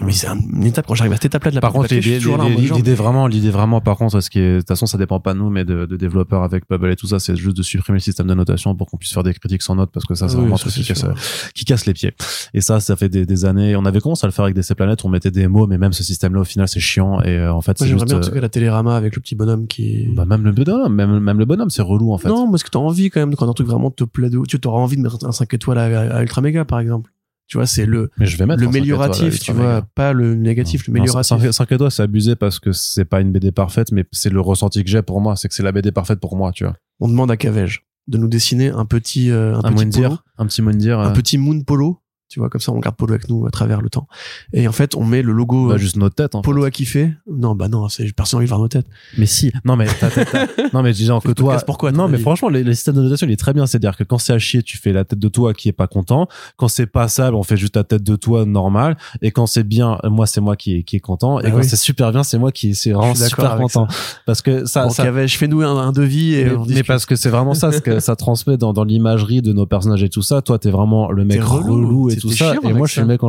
Mais 0.00 0.12
c'est 0.12 0.28
un- 0.28 0.38
une 0.38 0.66
étape, 0.66 0.86
quand 0.86 0.94
j'arrive 0.94 1.12
à 1.12 1.16
cette 1.16 1.24
étape-là 1.24 1.50
de 1.50 1.56
la 1.56 1.60
Par 1.60 1.72
contre, 1.72 1.92
l'idée, 1.92 2.20
là 2.20 2.94
vraiment, 2.94 3.26
l'idée 3.26 3.50
vraiment, 3.50 3.80
par 3.80 3.96
contre, 3.96 4.20
ce 4.20 4.30
qui 4.30 4.38
est, 4.38 4.52
de 4.54 4.58
toute 4.60 4.68
façon, 4.68 4.86
ça 4.86 4.96
dépend 4.98 5.18
pas 5.18 5.34
de 5.34 5.40
nous, 5.40 5.50
mais 5.50 5.64
de, 5.64 5.84
de 5.84 5.96
développeurs 5.96 6.44
avec 6.44 6.62
Bubble 6.70 6.92
et 6.92 6.96
tout 6.96 7.08
ça, 7.08 7.18
c'est 7.18 7.34
juste 7.34 7.56
de 7.56 7.62
supprimer 7.64 7.96
le 7.96 8.00
système 8.00 8.28
de 8.28 8.34
notation 8.34 8.76
pour 8.76 8.86
qu'on 8.88 8.98
puisse 8.98 9.12
faire 9.12 9.24
des 9.24 9.34
critiques 9.34 9.62
sans 9.62 9.74
notes, 9.74 9.90
parce 9.92 10.06
que 10.06 10.14
ça, 10.14 10.28
c'est 10.28 10.36
Oui, 10.36 10.42
vraiment 10.42 10.54
un 10.54 10.58
truc 10.58 10.72
qui 10.72 10.84
c'est 10.84 10.88
casse, 10.94 11.00
sûr. 11.00 11.14
qui 11.56 11.64
casse 11.64 11.86
les 11.86 11.92
pieds. 11.92 12.12
Et 12.54 12.60
ça, 12.60 12.78
ça 12.78 12.94
fait 12.94 13.08
des, 13.08 13.26
des 13.26 13.44
années. 13.44 13.74
On 13.74 13.84
avait 13.84 13.98
commencé 13.98 14.24
à 14.24 14.28
le 14.28 14.32
faire 14.32 14.44
avec 14.44 14.54
DC 14.54 14.74
Planète, 14.76 15.04
on 15.04 15.08
mettait 15.08 15.32
des 15.32 15.48
mots, 15.48 15.66
mais 15.66 15.76
même 15.76 15.92
ce 15.92 16.04
système-là, 16.04 16.40
au 16.42 16.44
final, 16.44 16.68
c'est 16.68 16.78
chiant. 16.78 17.20
Et 17.22 17.30
euh, 17.36 17.52
en 17.52 17.60
fait, 17.60 17.76
c'est 17.76 17.88
j'aimerais 17.88 18.04
bien, 18.04 18.18
en 18.18 18.20
tout 18.20 18.30
cas, 18.30 18.40
la 18.40 18.48
Télérama 18.48 18.94
avec 18.96 19.16
le 19.16 19.20
petit 19.20 19.34
bonhomme 19.34 19.66
qui... 19.66 20.06
bah, 20.14 20.24
même 20.24 20.44
le 20.44 20.52
bonhomme, 20.52 20.94
même, 20.94 21.18
même 21.18 21.38
le 21.40 21.44
bonhomme, 21.46 21.70
c'est 21.70 21.82
relou, 21.82 22.12
en 22.12 22.18
fait. 22.18 22.28
Non, 22.28 22.48
parce 22.48 22.62
que 22.62 22.70
t'as 22.70 22.78
envie 22.78 23.10
quand 23.10 23.18
même, 23.18 23.34
quand 23.34 23.48
un 23.50 23.52
truc 23.54 23.66
vraiment 23.66 23.90
te 23.90 24.04
plaît 24.04 24.30
de 24.30 24.38
tu 24.46 24.56
auras 24.68 24.78
envie 24.78 24.96
de 24.96 25.02
mettre 25.02 25.18
un 25.26 25.32
5 25.32 25.52
étoiles 25.52 25.78
à, 25.78 26.14
à 26.18 26.22
Ultra 26.22 26.42
Mega, 26.42 26.64
par 26.64 26.78
exemple? 26.78 27.10
Tu 27.50 27.56
vois, 27.56 27.66
c'est 27.66 27.84
le, 27.84 28.12
mais 28.16 28.26
je 28.26 28.36
vais 28.36 28.46
mettre 28.46 28.62
le 28.62 28.68
à 29.02 29.08
tu 29.10 29.50
vois, 29.50 29.82
pas 29.96 30.12
le 30.12 30.36
négatif, 30.36 30.86
le 30.86 30.92
mélioratif. 30.92 31.50
5 31.50 31.72
étoiles, 31.72 31.90
c'est 31.90 32.04
abusé 32.04 32.36
parce 32.36 32.60
que 32.60 32.70
c'est 32.70 33.04
pas 33.04 33.20
une 33.20 33.32
BD 33.32 33.50
parfaite, 33.50 33.90
mais 33.90 34.04
c'est 34.12 34.30
le 34.30 34.40
ressenti 34.40 34.84
que 34.84 34.88
j'ai 34.88 35.02
pour 35.02 35.20
moi. 35.20 35.34
C'est 35.34 35.48
que 35.48 35.54
c'est 35.54 35.64
la 35.64 35.72
BD 35.72 35.90
parfaite 35.90 36.20
pour 36.20 36.36
moi, 36.36 36.52
tu 36.52 36.62
vois. 36.62 36.76
On 37.00 37.08
demande 37.08 37.28
à 37.28 37.36
Cavege 37.36 37.82
de 38.06 38.18
nous 38.18 38.28
dessiner 38.28 38.68
un 38.68 38.84
petit, 38.84 39.32
euh, 39.32 39.56
un, 39.56 39.64
Un, 39.64 39.72
petit 39.72 40.00
polo, 40.00 40.18
un 40.38 40.46
petit 40.46 40.62
Moundir, 40.62 41.00
un 41.00 41.10
euh, 41.10 41.12
petit 41.12 41.38
Moon 41.38 41.60
Polo. 41.62 41.98
Tu 42.30 42.38
vois, 42.38 42.48
comme 42.48 42.60
ça, 42.60 42.70
on 42.70 42.78
garde 42.78 42.94
Polo 42.94 43.14
avec 43.14 43.28
nous 43.28 43.44
à 43.44 43.50
travers 43.50 43.82
le 43.82 43.90
temps. 43.90 44.06
Et 44.52 44.68
en 44.68 44.72
fait, 44.72 44.94
on 44.94 45.04
met 45.04 45.20
le 45.20 45.32
logo 45.32 45.66
bah, 45.68 45.74
euh, 45.74 45.78
juste 45.78 45.96
notre 45.96 46.14
tête, 46.14 46.36
en 46.36 46.42
Polo 46.42 46.62
fait. 46.62 46.68
à 46.68 46.70
kiffer. 46.70 47.12
Non, 47.28 47.56
bah 47.56 47.66
non, 47.68 47.88
c'est 47.88 48.10
personne 48.14 48.38
n'a 48.38 48.42
envie 48.42 48.46
de 48.46 48.50
voir 48.50 48.60
nos 48.60 48.68
têtes. 48.68 48.86
Mais 49.18 49.26
si. 49.26 49.50
Non, 49.64 49.74
mais 49.74 49.86
t'as- 49.98 50.10
t'as- 50.10 50.24
t'as- 50.24 50.46
non, 50.72 50.82
mais 50.82 50.92
disons 50.92 51.18
que 51.18 51.32
toi. 51.32 51.56
pourquoi, 51.66 51.88
à 51.88 51.92
non, 51.92 52.06
mais 52.06 52.18
franchement, 52.18 52.48
le, 52.48 52.62
le 52.62 52.72
système 52.72 52.94
de 52.94 53.02
notation, 53.02 53.26
il 53.26 53.32
est 53.32 53.36
très 53.36 53.52
bien. 53.52 53.66
C'est-à-dire 53.66 53.96
que 53.96 54.04
quand 54.04 54.18
c'est 54.18 54.32
à 54.32 54.38
chier, 54.38 54.62
tu 54.62 54.78
fais 54.78 54.92
la 54.92 55.04
tête 55.04 55.18
de 55.18 55.26
toi 55.28 55.52
qui 55.54 55.68
est 55.68 55.72
pas 55.72 55.88
content. 55.88 56.28
Quand 56.56 56.68
c'est 56.68 56.86
pas 56.86 57.08
sale, 57.08 57.34
on 57.34 57.42
fait 57.42 57.56
juste 57.56 57.74
la 57.74 57.82
tête 57.82 58.04
de 58.04 58.14
toi 58.14 58.44
normal. 58.46 58.96
Et 59.22 59.32
quand 59.32 59.46
c'est 59.46 59.64
bien, 59.64 59.98
moi, 60.04 60.26
c'est 60.28 60.40
moi 60.40 60.54
qui 60.54 60.76
est, 60.76 60.82
qui 60.84 60.94
est 60.94 61.00
content. 61.00 61.40
Et 61.40 61.46
Ah 61.46 61.50
quand 61.50 61.56
oui. 61.58 61.64
c'est 61.64 61.74
super 61.74 62.12
bien, 62.12 62.22
c'est 62.22 62.38
moi 62.38 62.52
qui 62.52 62.76
c'est 62.76 62.92
vraiment 62.92 63.12
Je 63.14 63.24
super 63.24 63.56
content. 63.56 63.88
Parce 64.24 64.40
que 64.40 64.66
ça, 64.66 64.84
Bon, 64.84 64.90
ça, 64.90 65.02
Cavege, 65.02 65.36
fais-nous 65.36 65.62
un, 65.62 65.76
un 65.76 65.90
devis 65.90 66.34
et 66.34 66.44
mais, 66.44 66.52
on 66.52 66.64
mais 66.64 66.82
parce 66.84 67.06
que 67.06 67.16
c'est 67.16 67.28
vraiment 67.30 67.54
ça, 67.54 67.72
ce 67.72 67.80
que 67.80 67.98
ça 68.00 68.14
transmet 68.14 68.56
dans, 68.56 68.72
dans 68.72 68.84
l'imagerie 68.84 69.42
de 69.42 69.52
nos 69.52 69.66
personnages 69.66 70.04
et 70.04 70.08
tout 70.08 70.22
ça. 70.22 70.42
Toi, 70.42 70.60
t'es 70.60 70.70
vraiment 70.70 71.10
le 71.10 71.24
mec 71.24 71.42
relou, 71.42 72.08
et 72.10 72.16
tout 72.20 72.30
ça. 72.30 72.52
chiant 72.54 72.68
Et 72.68 72.72
moi, 72.72 72.86
je 72.86 72.92
suis 72.92 73.00
le 73.00 73.06
mec. 73.06 73.20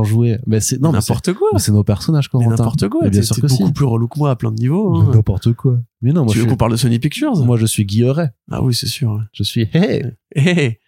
Mais 0.48 0.60
c'est, 0.60 0.80
non, 0.82 0.92
mais 0.92 1.02
c'est, 1.02 1.10
n'importe 1.12 1.34
quoi. 1.34 1.50
c'est 1.58 1.72
nos 1.72 1.84
personnages, 1.84 2.28
Corentin. 2.30 2.50
n'importe 2.52 2.90
quoi. 2.90 3.10
Bien 3.10 3.22
sûr 3.22 3.36
que 3.40 3.48
si. 3.48 3.58
beaucoup 3.60 3.74
plus 3.74 3.86
relou 3.86 4.08
que 4.08 4.20
moi 4.20 4.32
à 4.32 4.36
plein 4.36 4.52
de 4.52 4.58
niveaux. 4.60 4.96
hein. 4.96 5.12
N'importe 5.14 5.54
quoi. 5.54 5.80
Mais 6.02 6.12
non, 6.14 6.24
moi, 6.24 6.32
tu 6.32 6.38
je 6.38 6.40
veux 6.40 6.44
suis, 6.48 6.50
qu'on 6.52 6.58
parle 6.58 6.72
de 6.72 6.78
Sony 6.78 7.00
Pictures? 7.00 7.36
Moi, 7.44 7.58
je 7.58 7.66
suis 7.66 7.86
Guilleret. 7.86 8.32
Ah 8.52 8.62
oui, 8.64 8.74
c'est 8.74 8.88
sûr. 8.88 9.22
Je 9.34 9.44
suis, 9.44 9.68
hey, 9.74 10.04
hé, 10.36 10.80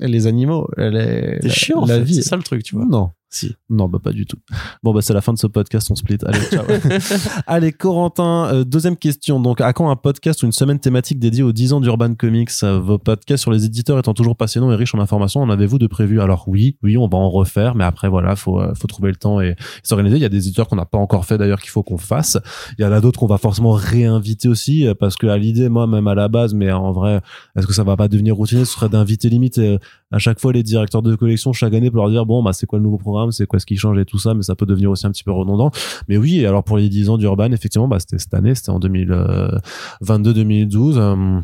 les 0.00 0.26
animaux, 0.26 0.68
les, 0.76 1.38
la- 1.40 1.48
chiant, 1.50 1.82
en 1.82 1.86
la 1.86 2.00
vie. 2.00 2.14
C'est 2.16 2.22
ça 2.22 2.36
le 2.36 2.42
truc, 2.42 2.62
tu 2.62 2.74
vois. 2.74 2.84
Non. 2.86 3.10
Si. 3.34 3.52
Non, 3.68 3.88
bah 3.88 3.98
pas 4.00 4.12
du 4.12 4.26
tout. 4.26 4.36
Bon, 4.84 4.94
bah 4.94 5.00
c'est 5.02 5.12
la 5.12 5.20
fin 5.20 5.32
de 5.32 5.38
ce 5.38 5.48
podcast, 5.48 5.90
on 5.90 5.96
split. 5.96 6.18
Allez, 6.24 6.38
ciao. 6.52 6.64
Allez, 7.48 7.72
Corentin, 7.72 8.46
euh, 8.46 8.64
deuxième 8.64 8.96
question. 8.96 9.40
Donc, 9.40 9.60
à 9.60 9.72
quand 9.72 9.90
un 9.90 9.96
podcast 9.96 10.44
ou 10.44 10.46
une 10.46 10.52
semaine 10.52 10.78
thématique 10.78 11.18
dédiée 11.18 11.42
aux 11.42 11.52
10 11.52 11.72
ans 11.72 11.80
d'Urban 11.80 12.14
Comics? 12.14 12.50
Euh, 12.62 12.78
Vos 12.78 12.98
podcasts 12.98 13.42
sur 13.42 13.50
les 13.50 13.64
éditeurs 13.64 13.98
étant 13.98 14.14
toujours 14.14 14.36
passionnants 14.36 14.70
et 14.70 14.76
riches 14.76 14.94
en 14.94 15.00
informations, 15.00 15.40
en 15.40 15.50
avez-vous 15.50 15.78
de 15.78 15.88
prévu? 15.88 16.20
Alors 16.20 16.44
oui, 16.46 16.76
oui, 16.84 16.96
on 16.96 17.08
va 17.08 17.18
en 17.18 17.28
refaire, 17.28 17.74
mais 17.74 17.82
après, 17.82 18.08
voilà, 18.08 18.36
faut, 18.36 18.60
euh, 18.60 18.72
faut 18.74 18.86
trouver 18.86 19.10
le 19.10 19.16
temps 19.16 19.40
et 19.40 19.56
s'organiser. 19.82 20.16
Il 20.16 20.22
y 20.22 20.26
a 20.26 20.28
des 20.28 20.46
éditeurs 20.46 20.68
qu'on 20.68 20.76
n'a 20.76 20.84
pas 20.84 20.98
encore 20.98 21.24
fait 21.24 21.36
d'ailleurs 21.36 21.60
qu'il 21.60 21.70
faut 21.70 21.82
qu'on 21.82 21.98
fasse. 21.98 22.38
Il 22.78 22.82
y 22.82 22.86
en 22.86 22.92
a 22.92 23.00
d'autres 23.00 23.18
qu'on 23.18 23.26
va 23.26 23.38
forcément 23.38 23.72
réinviter 23.72 24.48
aussi, 24.48 24.86
parce 25.00 25.16
que 25.16 25.26
à 25.26 25.38
l'idée, 25.38 25.68
moi, 25.68 25.88
même 25.88 26.06
à 26.06 26.14
la 26.14 26.28
base, 26.28 26.54
mais 26.54 26.70
en 26.70 26.92
vrai, 26.92 27.20
est-ce 27.56 27.66
que 27.66 27.72
ça 27.72 27.82
va 27.82 27.96
pas 27.96 28.06
devenir 28.06 28.36
routinier? 28.36 28.64
Ce 28.64 28.72
serait 28.74 28.88
d'inviter 28.88 29.28
limite 29.28 29.58
euh, 29.58 29.78
à 30.14 30.18
chaque 30.18 30.38
fois 30.38 30.52
les 30.52 30.62
directeurs 30.62 31.02
de 31.02 31.16
collection 31.16 31.52
chaque 31.52 31.74
année 31.74 31.90
pour 31.90 32.00
leur 32.00 32.10
dire 32.10 32.24
bon 32.24 32.40
bah 32.40 32.52
c'est 32.52 32.66
quoi 32.66 32.78
le 32.78 32.84
nouveau 32.84 32.98
programme 32.98 33.32
c'est 33.32 33.46
quoi 33.46 33.58
ce 33.58 33.66
qui 33.66 33.76
change 33.76 33.98
et 33.98 34.04
tout 34.04 34.18
ça 34.18 34.32
mais 34.32 34.42
ça 34.42 34.54
peut 34.54 34.64
devenir 34.64 34.90
aussi 34.90 35.06
un 35.06 35.10
petit 35.10 35.24
peu 35.24 35.32
redondant. 35.32 35.72
Mais 36.08 36.16
oui 36.16 36.46
alors 36.46 36.62
pour 36.62 36.76
les 36.76 36.88
10 36.88 37.10
ans 37.10 37.18
d'Urban 37.18 37.50
effectivement 37.50 37.88
bah 37.88 37.98
c'était 37.98 38.18
cette 38.18 38.32
année 38.32 38.54
c'était 38.54 38.70
en 38.70 38.78
2022 38.78 40.32
2012 40.32 40.98
euh, 40.98 41.40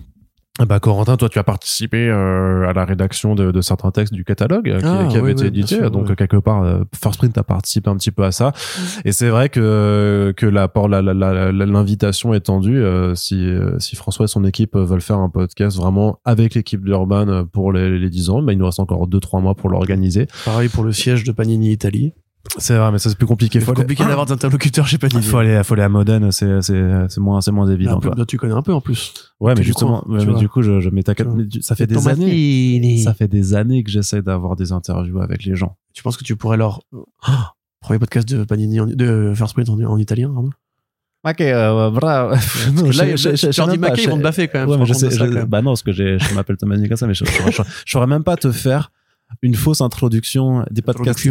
bah 0.66 0.78
Corentin, 0.80 1.16
toi 1.16 1.28
tu 1.28 1.38
as 1.38 1.44
participé 1.44 2.08
euh, 2.08 2.68
à 2.68 2.72
la 2.72 2.84
rédaction 2.84 3.34
de, 3.34 3.50
de 3.50 3.60
certains 3.60 3.90
textes 3.90 4.12
du 4.12 4.24
catalogue 4.24 4.68
euh, 4.68 4.78
qui, 4.80 4.86
Ah, 4.86 5.06
qui 5.10 5.16
avait 5.16 5.26
oui, 5.26 5.30
été 5.32 5.42
oui, 5.42 5.48
édité, 5.48 5.76
sûr, 5.76 5.90
donc 5.90 6.06
oui. 6.08 6.16
quelque 6.16 6.36
part 6.36 6.62
euh, 6.62 6.80
First 7.02 7.18
Print 7.18 7.36
a 7.38 7.42
participé 7.42 7.88
un 7.90 7.96
petit 7.96 8.10
peu 8.10 8.24
à 8.24 8.32
ça. 8.32 8.52
Et 9.04 9.12
c'est 9.12 9.28
vrai 9.28 9.48
que 9.48 10.32
que 10.36 10.46
la 10.46 10.68
por- 10.68 10.88
la- 10.88 11.02
la- 11.02 11.14
la- 11.14 11.52
la- 11.52 11.66
l'invitation 11.66 12.34
est 12.34 12.40
tendue 12.40 12.78
euh, 12.82 13.14
si 13.14 13.36
euh, 13.46 13.78
si 13.78 13.96
François 13.96 14.24
et 14.24 14.28
son 14.28 14.44
équipe 14.44 14.76
veulent 14.76 15.00
faire 15.00 15.18
un 15.18 15.28
podcast 15.30 15.76
vraiment 15.76 16.18
avec 16.24 16.54
l'équipe 16.54 16.84
d'Urban 16.84 17.44
pour 17.46 17.72
les, 17.72 17.98
les 17.98 18.10
10 18.10 18.30
ans, 18.30 18.42
bah, 18.42 18.52
il 18.52 18.58
nous 18.58 18.66
reste 18.66 18.80
encore 18.80 19.08
2-3 19.08 19.40
mois 19.42 19.54
pour 19.54 19.70
l'organiser. 19.70 20.26
Pareil 20.44 20.68
pour 20.68 20.84
le 20.84 20.92
siège 20.92 21.24
de 21.24 21.32
Panini 21.32 21.70
Italie. 21.72 22.12
C'est 22.56 22.76
vrai, 22.76 22.90
mais 22.90 22.98
ça 22.98 23.10
c'est 23.10 23.18
plus 23.18 23.26
compliqué. 23.26 23.60
C'est 23.60 23.72
compliqué 23.72 24.04
d'avoir 24.04 24.26
d'interlocuteurs 24.26 24.86
chez 24.86 24.98
Panini. 24.98 25.22
faut 25.22 25.36
aller, 25.38 25.60
faut 25.62 25.74
aller 25.74 25.82
à 25.82 25.88
Modène, 25.88 26.32
c'est 26.32 26.62
c'est 26.62 26.82
c'est 27.08 27.20
moins 27.20 27.40
c'est 27.40 27.52
moins 27.52 27.66
évident. 27.68 28.00
peu- 28.00 28.26
tu 28.26 28.38
connais 28.38 28.54
un 28.54 28.62
peu 28.62 28.72
en 28.72 28.80
plus. 28.80 29.12
Ouais, 29.40 29.54
mais 29.56 29.62
justement, 29.62 30.00
coin, 30.02 30.14
ouais, 30.14 30.20
tu 30.20 30.26
mais 30.26 30.32
vois. 30.32 30.40
du 30.40 30.48
coup, 30.48 30.62
je, 30.62 30.80
ça 31.60 31.76
fait 31.76 31.86
des 31.86 32.08
années. 32.08 32.98
Ça 33.04 33.14
fait 33.14 33.28
des 33.28 33.54
années 33.54 33.82
que 33.84 33.90
j'essaie 33.90 34.22
d'avoir 34.22 34.56
des 34.56 34.72
interviews 34.72 35.20
avec 35.20 35.44
les 35.44 35.54
gens. 35.54 35.76
Tu 35.92 36.02
penses 36.02 36.16
que 36.16 36.24
tu 36.24 36.34
pourrais 36.34 36.56
leur. 36.56 36.80
Ah, 37.22 37.52
premier 37.80 37.98
podcast 37.98 38.28
de 38.28 38.42
Panini, 38.44 38.80
en- 38.80 38.86
de 38.86 39.32
First 39.34 39.54
Print 39.54 39.68
en, 39.68 39.78
en 39.80 39.98
italien, 39.98 40.32
Arnaud? 40.34 40.50
Ok, 41.28 41.40
euh, 41.42 41.90
bravo. 41.90 42.34
Que 42.76 42.96
là, 42.96 43.16
je, 43.16 43.36
je, 43.36 43.76
Mackay, 43.78 44.04
ils 44.04 44.08
vont 44.08 44.16
te 44.16 44.22
baffer 44.22 44.48
quand 44.48 44.60
même. 44.60 44.68
Ouais, 44.70 44.74
je 44.76 44.78
mais 44.78 44.80
me 44.80 44.86
je 44.86 44.92
rends 44.94 45.00
compte 45.00 45.10
sais, 45.10 45.14
de 45.14 45.18
ça, 45.18 45.26
je- 45.26 45.30
quand 45.32 45.38
même. 45.40 45.46
bah 45.46 45.60
non, 45.62 45.70
parce 45.72 45.82
que 45.82 45.92
j'ai, 45.92 46.18
je 46.18 46.34
m'appelle 46.34 46.56
Thomas 46.56 46.76
Nicasa, 46.78 47.06
mais 47.06 47.12
je 47.14 47.24
saurais 47.86 48.06
même 48.06 48.24
pas 48.24 48.36
te 48.36 48.50
faire 48.50 48.90
une 49.42 49.54
fausse 49.54 49.82
introduction 49.82 50.64
des 50.70 50.80
podcasts. 50.82 51.28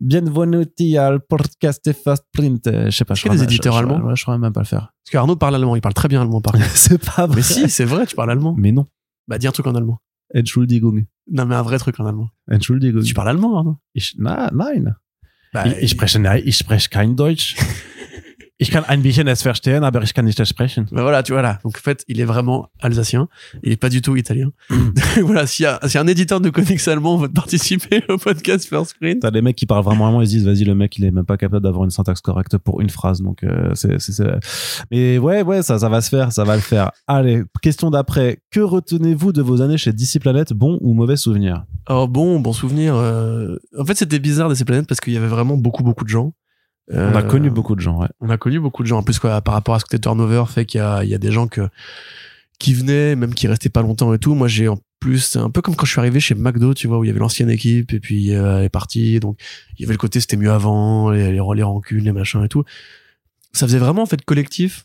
Bienvenuti 0.00 0.96
al 0.96 1.20
podcast 1.26 1.90
Fast 1.92 2.24
Print. 2.30 2.66
Euh, 2.68 2.84
Je 2.86 2.90
sais 2.96 3.04
pas. 3.04 3.14
Est-ce 3.14 3.22
je 3.22 3.28
qu'il 3.28 3.32
y 3.32 3.34
a 3.34 3.38
des 3.46 3.52
éditeurs 3.52 3.72
je- 3.74 3.78
je- 3.80 3.84
allemands 3.92 4.14
Je 4.14 4.22
saurais 4.22 4.38
même 4.38 4.52
pas 4.52 4.60
le 4.60 4.66
faire. 4.66 4.92
Parce 5.04 5.10
qu'Arnaud 5.10 5.34
parle 5.36 5.56
allemand, 5.56 5.74
il 5.74 5.80
parle 5.80 5.94
très 5.94 6.06
bien 6.08 6.22
allemand 6.22 6.40
par 6.40 6.52
contre. 6.52 6.64
C'est 6.76 7.04
pas 7.04 7.26
vrai. 7.26 7.36
mais 7.36 7.42
si, 7.42 7.68
c'est 7.68 7.84
vrai, 7.84 8.06
tu 8.06 8.14
parles 8.14 8.30
allemand. 8.30 8.54
Mais 8.56 8.70
non. 8.70 8.86
Bah, 9.26 9.38
dis 9.38 9.48
un 9.48 9.50
truc 9.52 9.66
en 9.66 9.74
allemand. 9.74 9.98
Entschuldigung. 10.34 11.04
Non, 11.30 11.46
mais 11.46 11.56
un 11.56 11.62
vrai 11.62 11.78
truc 11.78 11.98
en 11.98 12.06
allemand. 12.06 12.28
Entschuldigung. 12.50 13.02
Tu 13.02 13.12
parles 13.12 13.30
allemand, 13.30 13.56
Arnaud 13.58 13.76
Ich, 13.94 14.14
na, 14.18 14.50
nein. 14.54 14.94
bah, 15.52 15.66
ich, 15.66 15.76
ich 15.82 15.90
spreche, 15.90 16.16
ich 16.44 16.56
spreche 16.56 16.88
kein 16.90 17.16
Deutsch. 17.16 17.56
Ich 18.60 18.72
kann 18.72 18.84
ein 18.88 19.02
bisschen 19.02 19.28
es 19.28 19.40
verstehen, 19.42 19.84
aber 19.84 20.02
ich 20.02 20.12
kann 20.14 20.24
nicht 20.24 20.44
sprechen. 20.44 20.86
Ben 20.90 21.02
voilà, 21.02 21.22
tu 21.22 21.32
vois 21.32 21.42
là. 21.42 21.60
Donc 21.62 21.76
en 21.78 21.80
fait, 21.80 22.04
il 22.08 22.18
est 22.20 22.24
vraiment 22.24 22.68
alsacien. 22.80 23.28
Il 23.62 23.70
est 23.70 23.76
pas 23.76 23.88
du 23.88 24.02
tout 24.02 24.16
italien. 24.16 24.50
voilà, 25.22 25.46
s'il 25.46 25.62
y 25.62 25.66
a, 25.66 25.78
si 25.86 25.96
un 25.96 26.06
éditeur 26.08 26.40
de 26.40 26.50
comics 26.50 26.88
allemand 26.88 27.16
veut 27.18 27.28
participer 27.28 28.02
au 28.08 28.18
podcast 28.18 28.68
First 28.68 28.90
Screen. 28.96 29.20
T'as 29.20 29.30
des 29.30 29.42
mecs 29.42 29.54
qui 29.54 29.64
parlent 29.66 29.84
vraiment 29.84 30.08
allemand, 30.08 30.22
ils 30.22 30.28
disent, 30.28 30.44
vas-y, 30.44 30.64
le 30.64 30.74
mec, 30.74 30.98
il 30.98 31.04
est 31.04 31.12
même 31.12 31.24
pas 31.24 31.36
capable 31.36 31.62
d'avoir 31.62 31.84
une 31.84 31.90
syntaxe 31.90 32.20
correcte 32.20 32.58
pour 32.58 32.80
une 32.80 32.90
phrase. 32.90 33.22
Donc, 33.22 33.44
euh, 33.44 33.70
c'est, 33.74 34.00
c'est, 34.00 34.10
c'est- 34.12 34.40
mais 34.90 35.18
ouais, 35.18 35.42
ouais, 35.42 35.62
ça, 35.62 35.78
ça 35.78 35.88
va 35.88 36.00
se 36.00 36.08
faire, 36.08 36.32
ça 36.32 36.42
va 36.42 36.56
le 36.56 36.60
faire. 36.62 36.90
Allez, 37.06 37.42
question 37.62 37.90
d'après. 37.90 38.40
Que 38.50 38.58
retenez-vous 38.60 39.32
de 39.32 39.40
vos 39.40 39.62
années 39.62 39.78
chez 39.78 39.92
DC 39.92 40.18
Planet, 40.20 40.52
bon 40.52 40.78
ou 40.80 40.94
mauvais 40.94 41.16
souvenir? 41.16 41.64
Alors 41.86 42.08
bon, 42.08 42.40
bon 42.40 42.52
souvenir. 42.52 42.96
euh, 42.96 43.56
En 43.78 43.84
fait, 43.84 43.94
c'était 43.96 44.18
bizarre 44.18 44.48
de 44.48 44.54
ces 44.54 44.64
planètes 44.64 44.88
parce 44.88 44.98
qu'il 45.00 45.12
y 45.12 45.16
avait 45.16 45.28
vraiment 45.28 45.56
beaucoup, 45.56 45.84
beaucoup 45.84 46.02
de 46.04 46.08
gens. 46.10 46.32
On 46.90 46.96
a 47.14 47.18
Euh, 47.18 47.22
connu 47.22 47.50
beaucoup 47.50 47.74
de 47.76 47.80
gens, 47.80 48.00
ouais. 48.00 48.08
On 48.20 48.30
a 48.30 48.38
connu 48.38 48.60
beaucoup 48.60 48.82
de 48.82 48.88
gens. 48.88 48.98
En 48.98 49.02
plus, 49.02 49.18
quoi, 49.18 49.40
par 49.42 49.54
rapport 49.54 49.74
à 49.74 49.78
ce 49.78 49.84
côté 49.84 49.98
turnover, 49.98 50.44
fait 50.48 50.64
qu'il 50.64 50.78
y 50.78 50.82
a, 50.82 51.04
il 51.04 51.10
y 51.10 51.14
a 51.14 51.18
des 51.18 51.30
gens 51.32 51.46
que, 51.46 51.68
qui 52.58 52.72
venaient, 52.74 53.14
même 53.16 53.34
qui 53.34 53.46
restaient 53.46 53.68
pas 53.68 53.82
longtemps 53.82 54.12
et 54.14 54.18
tout. 54.18 54.34
Moi, 54.34 54.48
j'ai 54.48 54.68
en 54.68 54.78
plus, 55.00 55.18
c'est 55.20 55.38
un 55.38 55.50
peu 55.50 55.60
comme 55.62 55.76
quand 55.76 55.86
je 55.86 55.92
suis 55.92 56.00
arrivé 56.00 56.18
chez 56.18 56.34
McDo, 56.34 56.74
tu 56.74 56.88
vois, 56.88 56.98
où 56.98 57.04
il 57.04 57.08
y 57.08 57.10
avait 57.10 57.20
l'ancienne 57.20 57.50
équipe 57.50 57.92
et 57.92 58.00
puis 58.00 58.34
euh, 58.34 58.58
elle 58.58 58.64
est 58.64 58.68
partie. 58.68 59.20
Donc, 59.20 59.38
il 59.76 59.82
y 59.82 59.84
avait 59.84 59.92
le 59.94 59.98
côté 59.98 60.18
c'était 60.20 60.36
mieux 60.36 60.50
avant, 60.50 61.10
les, 61.10 61.30
les, 61.30 61.40
les 61.54 61.62
rancunes, 61.62 62.04
les 62.04 62.12
machins 62.12 62.42
et 62.42 62.48
tout. 62.48 62.64
Ça 63.52 63.66
faisait 63.66 63.78
vraiment, 63.78 64.02
en 64.02 64.06
fait, 64.06 64.24
collectif. 64.24 64.84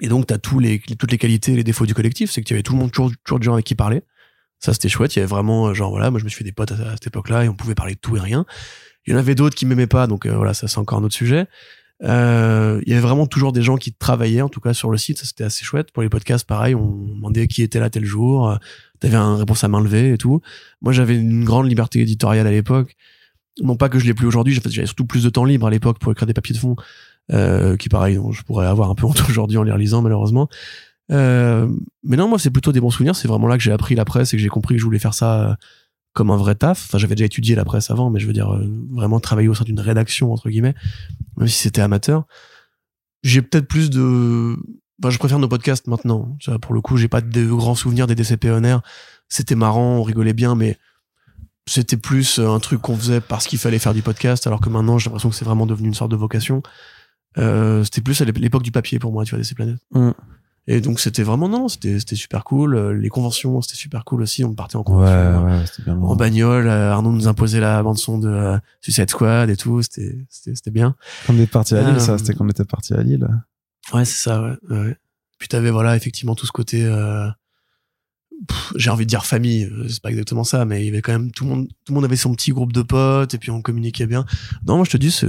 Et 0.00 0.08
donc, 0.08 0.26
t'as 0.26 0.38
tous 0.38 0.58
les, 0.58 0.80
toutes 0.98 1.10
les 1.10 1.18
qualités 1.18 1.52
et 1.52 1.56
les 1.56 1.64
défauts 1.64 1.86
du 1.86 1.94
collectif. 1.94 2.30
C'est 2.30 2.42
que 2.42 2.46
tu 2.46 2.54
avais 2.54 2.62
tout 2.62 2.72
le 2.74 2.78
monde, 2.78 2.92
toujours, 2.92 3.10
toujours 3.24 3.38
des 3.40 3.44
gens 3.46 3.54
avec 3.54 3.64
qui 3.66 3.74
parler. 3.74 4.02
Ça, 4.58 4.72
c'était 4.74 4.88
chouette. 4.90 5.16
Il 5.16 5.20
y 5.20 5.22
avait 5.22 5.28
vraiment, 5.28 5.68
euh, 5.68 5.74
genre, 5.74 5.90
voilà, 5.90 6.10
moi, 6.10 6.20
je 6.20 6.24
me 6.24 6.28
suis 6.28 6.38
fait 6.38 6.44
des 6.44 6.52
potes 6.52 6.72
à, 6.72 6.74
à 6.74 6.92
cette 6.92 7.06
époque-là 7.06 7.44
et 7.44 7.48
on 7.48 7.54
pouvait 7.54 7.74
parler 7.74 7.94
de 7.94 8.00
tout 8.00 8.16
et 8.16 8.20
rien. 8.20 8.44
Il 9.06 9.12
y 9.12 9.16
en 9.16 9.18
avait 9.18 9.34
d'autres 9.34 9.56
qui 9.56 9.66
m'aimaient 9.66 9.86
pas, 9.86 10.06
donc 10.06 10.26
euh, 10.26 10.36
voilà, 10.36 10.54
ça, 10.54 10.68
c'est 10.68 10.78
encore 10.78 10.98
un 10.98 11.04
autre 11.04 11.14
sujet. 11.14 11.46
Euh, 12.02 12.80
il 12.86 12.90
y 12.90 12.92
avait 12.92 13.02
vraiment 13.02 13.26
toujours 13.26 13.52
des 13.52 13.62
gens 13.62 13.76
qui 13.76 13.92
travaillaient, 13.92 14.40
en 14.40 14.48
tout 14.48 14.60
cas 14.60 14.72
sur 14.72 14.90
le 14.90 14.96
site, 14.96 15.18
ça 15.18 15.26
c'était 15.26 15.44
assez 15.44 15.64
chouette. 15.64 15.92
Pour 15.92 16.02
les 16.02 16.08
podcasts, 16.08 16.46
pareil, 16.46 16.74
on 16.74 17.06
demandait 17.14 17.46
qui 17.46 17.62
était 17.62 17.80
là 17.80 17.90
tel 17.90 18.04
jour, 18.04 18.50
euh, 18.50 18.56
t'avais 19.00 19.16
une 19.16 19.36
réponse 19.36 19.64
à 19.64 19.68
main 19.68 19.80
levée 19.80 20.12
et 20.12 20.18
tout. 20.18 20.40
Moi 20.80 20.92
j'avais 20.92 21.16
une 21.16 21.44
grande 21.44 21.68
liberté 21.68 22.00
éditoriale 22.00 22.46
à 22.46 22.50
l'époque. 22.50 22.96
Non 23.60 23.76
pas 23.76 23.90
que 23.90 23.98
je 23.98 24.06
l'ai 24.06 24.14
plus 24.14 24.26
aujourd'hui, 24.26 24.54
j'avais 24.54 24.86
surtout 24.86 25.04
plus 25.04 25.24
de 25.24 25.28
temps 25.28 25.44
libre 25.44 25.66
à 25.66 25.70
l'époque 25.70 25.98
pour 25.98 26.12
écrire 26.12 26.26
des 26.26 26.32
papiers 26.32 26.54
de 26.54 26.60
fond, 26.60 26.76
qui 27.76 27.88
pareil, 27.90 28.18
je 28.30 28.42
pourrais 28.42 28.66
avoir 28.66 28.88
un 28.90 28.94
peu 28.94 29.04
honte 29.04 29.22
aujourd'hui 29.28 29.58
en 29.58 29.62
les 29.62 29.72
relisant 29.72 30.00
malheureusement. 30.00 30.48
Mais 31.10 32.16
non, 32.16 32.28
moi 32.28 32.38
c'est 32.38 32.50
plutôt 32.50 32.72
des 32.72 32.80
bons 32.80 32.90
souvenirs, 32.90 33.14
c'est 33.14 33.28
vraiment 33.28 33.46
là 33.46 33.58
que 33.58 33.62
j'ai 33.62 33.72
appris 33.72 33.94
la 33.94 34.06
presse 34.06 34.32
et 34.32 34.38
que 34.38 34.42
j'ai 34.42 34.48
compris 34.48 34.76
que 34.76 34.80
je 34.80 34.86
voulais 34.86 34.98
faire 34.98 35.14
ça 35.14 35.58
comme 36.12 36.30
un 36.30 36.36
vrai 36.36 36.54
taf. 36.54 36.84
Enfin, 36.86 36.98
j'avais 36.98 37.14
déjà 37.14 37.26
étudié 37.26 37.54
la 37.54 37.64
presse 37.64 37.90
avant, 37.90 38.10
mais 38.10 38.20
je 38.20 38.26
veux 38.26 38.32
dire 38.32 38.52
euh, 38.52 38.66
vraiment 38.90 39.20
travailler 39.20 39.48
au 39.48 39.54
sein 39.54 39.64
d'une 39.64 39.80
rédaction 39.80 40.32
entre 40.32 40.50
guillemets, 40.50 40.74
même 41.36 41.48
si 41.48 41.56
c'était 41.58 41.80
amateur. 41.82 42.24
J'ai 43.22 43.42
peut-être 43.42 43.68
plus 43.68 43.90
de, 43.90 44.56
enfin, 45.02 45.10
je 45.10 45.18
préfère 45.18 45.38
nos 45.38 45.48
podcasts 45.48 45.86
maintenant. 45.86 46.36
Tu 46.40 46.50
vois, 46.50 46.58
pour 46.58 46.72
le 46.74 46.80
coup, 46.80 46.96
j'ai 46.96 47.08
pas 47.08 47.20
de 47.20 47.46
grands 47.46 47.74
souvenirs 47.74 48.06
des 48.06 48.14
DCP 48.14 48.46
Honor. 48.50 48.82
C'était 49.28 49.54
marrant, 49.54 49.96
on 49.98 50.02
rigolait 50.02 50.32
bien, 50.32 50.54
mais 50.54 50.78
c'était 51.66 51.96
plus 51.98 52.38
euh, 52.38 52.48
un 52.50 52.58
truc 52.58 52.80
qu'on 52.80 52.96
faisait 52.96 53.20
parce 53.20 53.46
qu'il 53.46 53.58
fallait 53.58 53.78
faire 53.78 53.94
du 53.94 54.02
podcast, 54.02 54.46
alors 54.46 54.60
que 54.60 54.68
maintenant, 54.70 54.98
j'ai 54.98 55.06
l'impression 55.10 55.28
que 55.30 55.36
c'est 55.36 55.44
vraiment 55.44 55.66
devenu 55.66 55.88
une 55.88 55.94
sorte 55.94 56.10
de 56.10 56.16
vocation. 56.16 56.62
Euh, 57.38 57.84
c'était 57.84 58.00
plus 58.00 58.20
à 58.20 58.24
l'ép- 58.24 58.38
l'époque 58.38 58.62
du 58.64 58.72
papier 58.72 58.98
pour 58.98 59.12
moi, 59.12 59.24
tu 59.24 59.34
vois, 59.36 59.42
DC 59.44 59.54
Planète. 59.54 59.78
Mm. 59.92 60.10
Et 60.72 60.80
donc, 60.80 61.00
c'était 61.00 61.24
vraiment, 61.24 61.48
non, 61.48 61.66
c'était, 61.68 61.98
c'était 61.98 62.14
super 62.14 62.44
cool. 62.44 62.76
Euh, 62.76 62.92
Les 62.92 63.08
conventions, 63.08 63.60
c'était 63.60 63.76
super 63.76 64.04
cool 64.04 64.22
aussi. 64.22 64.44
On 64.44 64.54
partait 64.54 64.76
en 64.76 64.80
Ouais, 64.80 64.84
convention 64.84 65.44
ouais, 65.44 65.66
c'était 65.66 65.82
bien. 65.90 66.00
en 66.00 66.14
bagnole. 66.14 66.68
euh, 66.68 66.92
Arnaud 66.92 67.10
nous 67.12 67.26
imposait 67.26 67.58
la 67.58 67.82
bande 67.82 67.98
son 67.98 68.18
de 68.18 68.28
euh, 68.28 68.56
Suicide 68.80 69.10
Squad 69.10 69.50
et 69.50 69.56
tout. 69.56 69.82
C'était, 69.82 70.16
c'était, 70.28 70.54
c'était 70.54 70.70
bien. 70.70 70.94
Quand 71.26 71.34
on 71.34 71.38
est 71.38 71.46
parti 71.50 71.74
à 71.74 71.82
Lille, 71.82 71.96
Euh, 71.96 71.98
ça, 71.98 72.18
c'était 72.18 72.34
quand 72.34 72.44
on 72.44 72.48
était 72.48 72.64
parti 72.64 72.94
à 72.94 73.02
Lille. 73.02 73.26
Ouais, 73.92 74.04
c'est 74.04 74.22
ça, 74.22 74.40
ouais. 74.42 74.52
ouais, 74.70 74.78
ouais. 74.78 74.96
Puis 75.38 75.48
t'avais, 75.48 75.70
voilà, 75.70 75.96
effectivement, 75.96 76.34
tout 76.36 76.46
ce 76.46 76.52
côté, 76.52 76.84
euh, 76.84 77.26
j'ai 78.76 78.90
envie 78.90 79.04
de 79.04 79.10
dire 79.10 79.24
famille, 79.24 79.64
euh, 79.64 79.86
c'est 79.88 80.02
pas 80.02 80.10
exactement 80.10 80.44
ça, 80.44 80.64
mais 80.64 80.82
il 80.82 80.86
y 80.86 80.88
avait 80.88 81.02
quand 81.02 81.12
même 81.12 81.30
tout 81.30 81.44
le 81.44 81.50
monde, 81.50 81.68
tout 81.68 81.92
le 81.92 81.94
monde 81.94 82.04
avait 82.04 82.16
son 82.16 82.34
petit 82.34 82.52
groupe 82.52 82.72
de 82.72 82.82
potes 82.82 83.34
et 83.34 83.38
puis 83.38 83.50
on 83.50 83.60
communiquait 83.60 84.06
bien. 84.06 84.24
Non, 84.66 84.76
moi 84.76 84.84
je 84.84 84.90
te 84.90 84.96
dis, 84.96 85.10
c'est, 85.10 85.28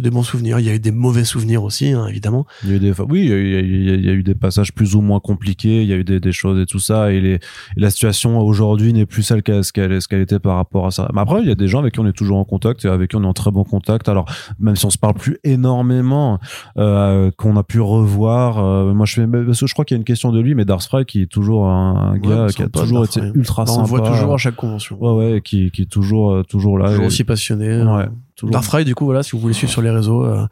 des 0.00 0.10
bons 0.10 0.22
souvenirs. 0.22 0.58
Il 0.58 0.66
y 0.66 0.70
a 0.70 0.74
eu 0.74 0.80
des 0.80 0.90
mauvais 0.90 1.24
souvenirs 1.24 1.62
aussi, 1.62 1.88
hein, 1.88 2.06
évidemment. 2.06 2.46
Il 2.64 2.70
y 2.70 2.72
a 2.72 2.76
eu 2.76 2.78
des, 2.78 2.92
oui, 3.00 3.20
il 3.24 3.28
y 3.28 3.32
a, 3.32 3.36
eu- 3.36 3.98
il 3.98 4.04
y 4.04 4.10
a 4.10 4.22
des 4.22 4.34
passages 4.34 4.72
plus 4.72 4.94
ou 4.94 5.00
moins 5.00 5.20
compliqués, 5.20 5.82
il 5.82 5.88
y 5.88 5.92
a 5.92 5.96
eu 5.96 6.04
des, 6.04 6.20
des 6.20 6.32
choses 6.32 6.60
et 6.60 6.66
tout 6.66 6.78
ça, 6.78 7.12
et, 7.12 7.20
les, 7.20 7.34
et 7.34 7.40
la 7.76 7.90
situation 7.90 8.38
aujourd'hui 8.40 8.92
n'est 8.92 9.06
plus 9.06 9.22
celle 9.22 9.42
qu'elle, 9.42 9.62
qu'elle, 9.64 10.20
était 10.20 10.38
par 10.38 10.56
rapport 10.56 10.86
à 10.86 10.90
ça. 10.90 11.10
Mais 11.14 11.20
après, 11.20 11.42
il 11.42 11.48
y 11.48 11.52
a 11.52 11.54
des 11.54 11.68
gens 11.68 11.80
avec 11.80 11.94
qui 11.94 12.00
on 12.00 12.06
est 12.06 12.12
toujours 12.12 12.38
en 12.38 12.44
contact 12.44 12.84
et 12.84 12.88
avec 12.88 13.10
qui 13.10 13.16
on 13.16 13.22
est 13.22 13.26
en 13.26 13.32
très 13.32 13.50
bon 13.50 13.64
contact. 13.64 14.08
Alors, 14.08 14.26
même 14.58 14.76
si 14.76 14.86
on 14.86 14.90
se 14.90 14.98
parle 14.98 15.14
plus 15.14 15.38
énormément, 15.44 16.38
euh, 16.78 17.30
qu'on 17.36 17.56
a 17.56 17.62
pu 17.62 17.80
revoir, 17.80 18.58
euh, 18.58 18.94
moi 18.94 19.06
je 19.06 19.14
fais, 19.14 19.26
parce 19.26 19.60
que 19.60 19.66
je 19.66 19.72
crois 19.72 19.84
qu'il 19.84 19.94
y 19.94 19.98
a 19.98 20.00
une 20.00 20.04
question 20.04 20.32
de 20.32 20.40
lui, 20.40 20.54
mais 20.54 20.64
Darkfry 20.64 21.04
qui 21.04 21.22
est 21.22 21.26
toujours 21.26 21.66
un, 21.66 22.12
un 22.14 22.18
gars 22.34 22.44
Ouais, 22.46 22.52
qui 22.52 22.62
a 22.62 22.64
sympa, 22.66 22.80
toujours 22.80 23.04
été 23.04 23.20
ultra 23.34 23.64
Bah, 23.64 23.70
on 23.72 23.74
sympa. 23.74 23.82
le 23.82 23.88
voit 24.02 24.10
toujours 24.10 24.34
à 24.34 24.38
chaque 24.38 24.56
convention. 24.56 24.96
Ouais, 25.00 25.32
ouais, 25.32 25.40
qui, 25.42 25.70
qui 25.70 25.82
est 25.82 25.90
toujours, 25.90 26.32
euh, 26.32 26.42
toujours 26.42 26.78
là. 26.78 26.88
toujours 26.90 27.06
aussi 27.06 27.24
passionné. 27.24 27.82
Ouais, 27.82 28.08
toujours. 28.36 28.52
Darfry, 28.52 28.84
du 28.84 28.94
coup, 28.94 29.04
voilà, 29.04 29.22
si 29.22 29.32
vous 29.32 29.38
voulez 29.40 29.54
suivre 29.54 29.72
sur 29.72 29.82
les 29.82 29.90
réseaux, 29.90 30.24
euh, 30.24 30.46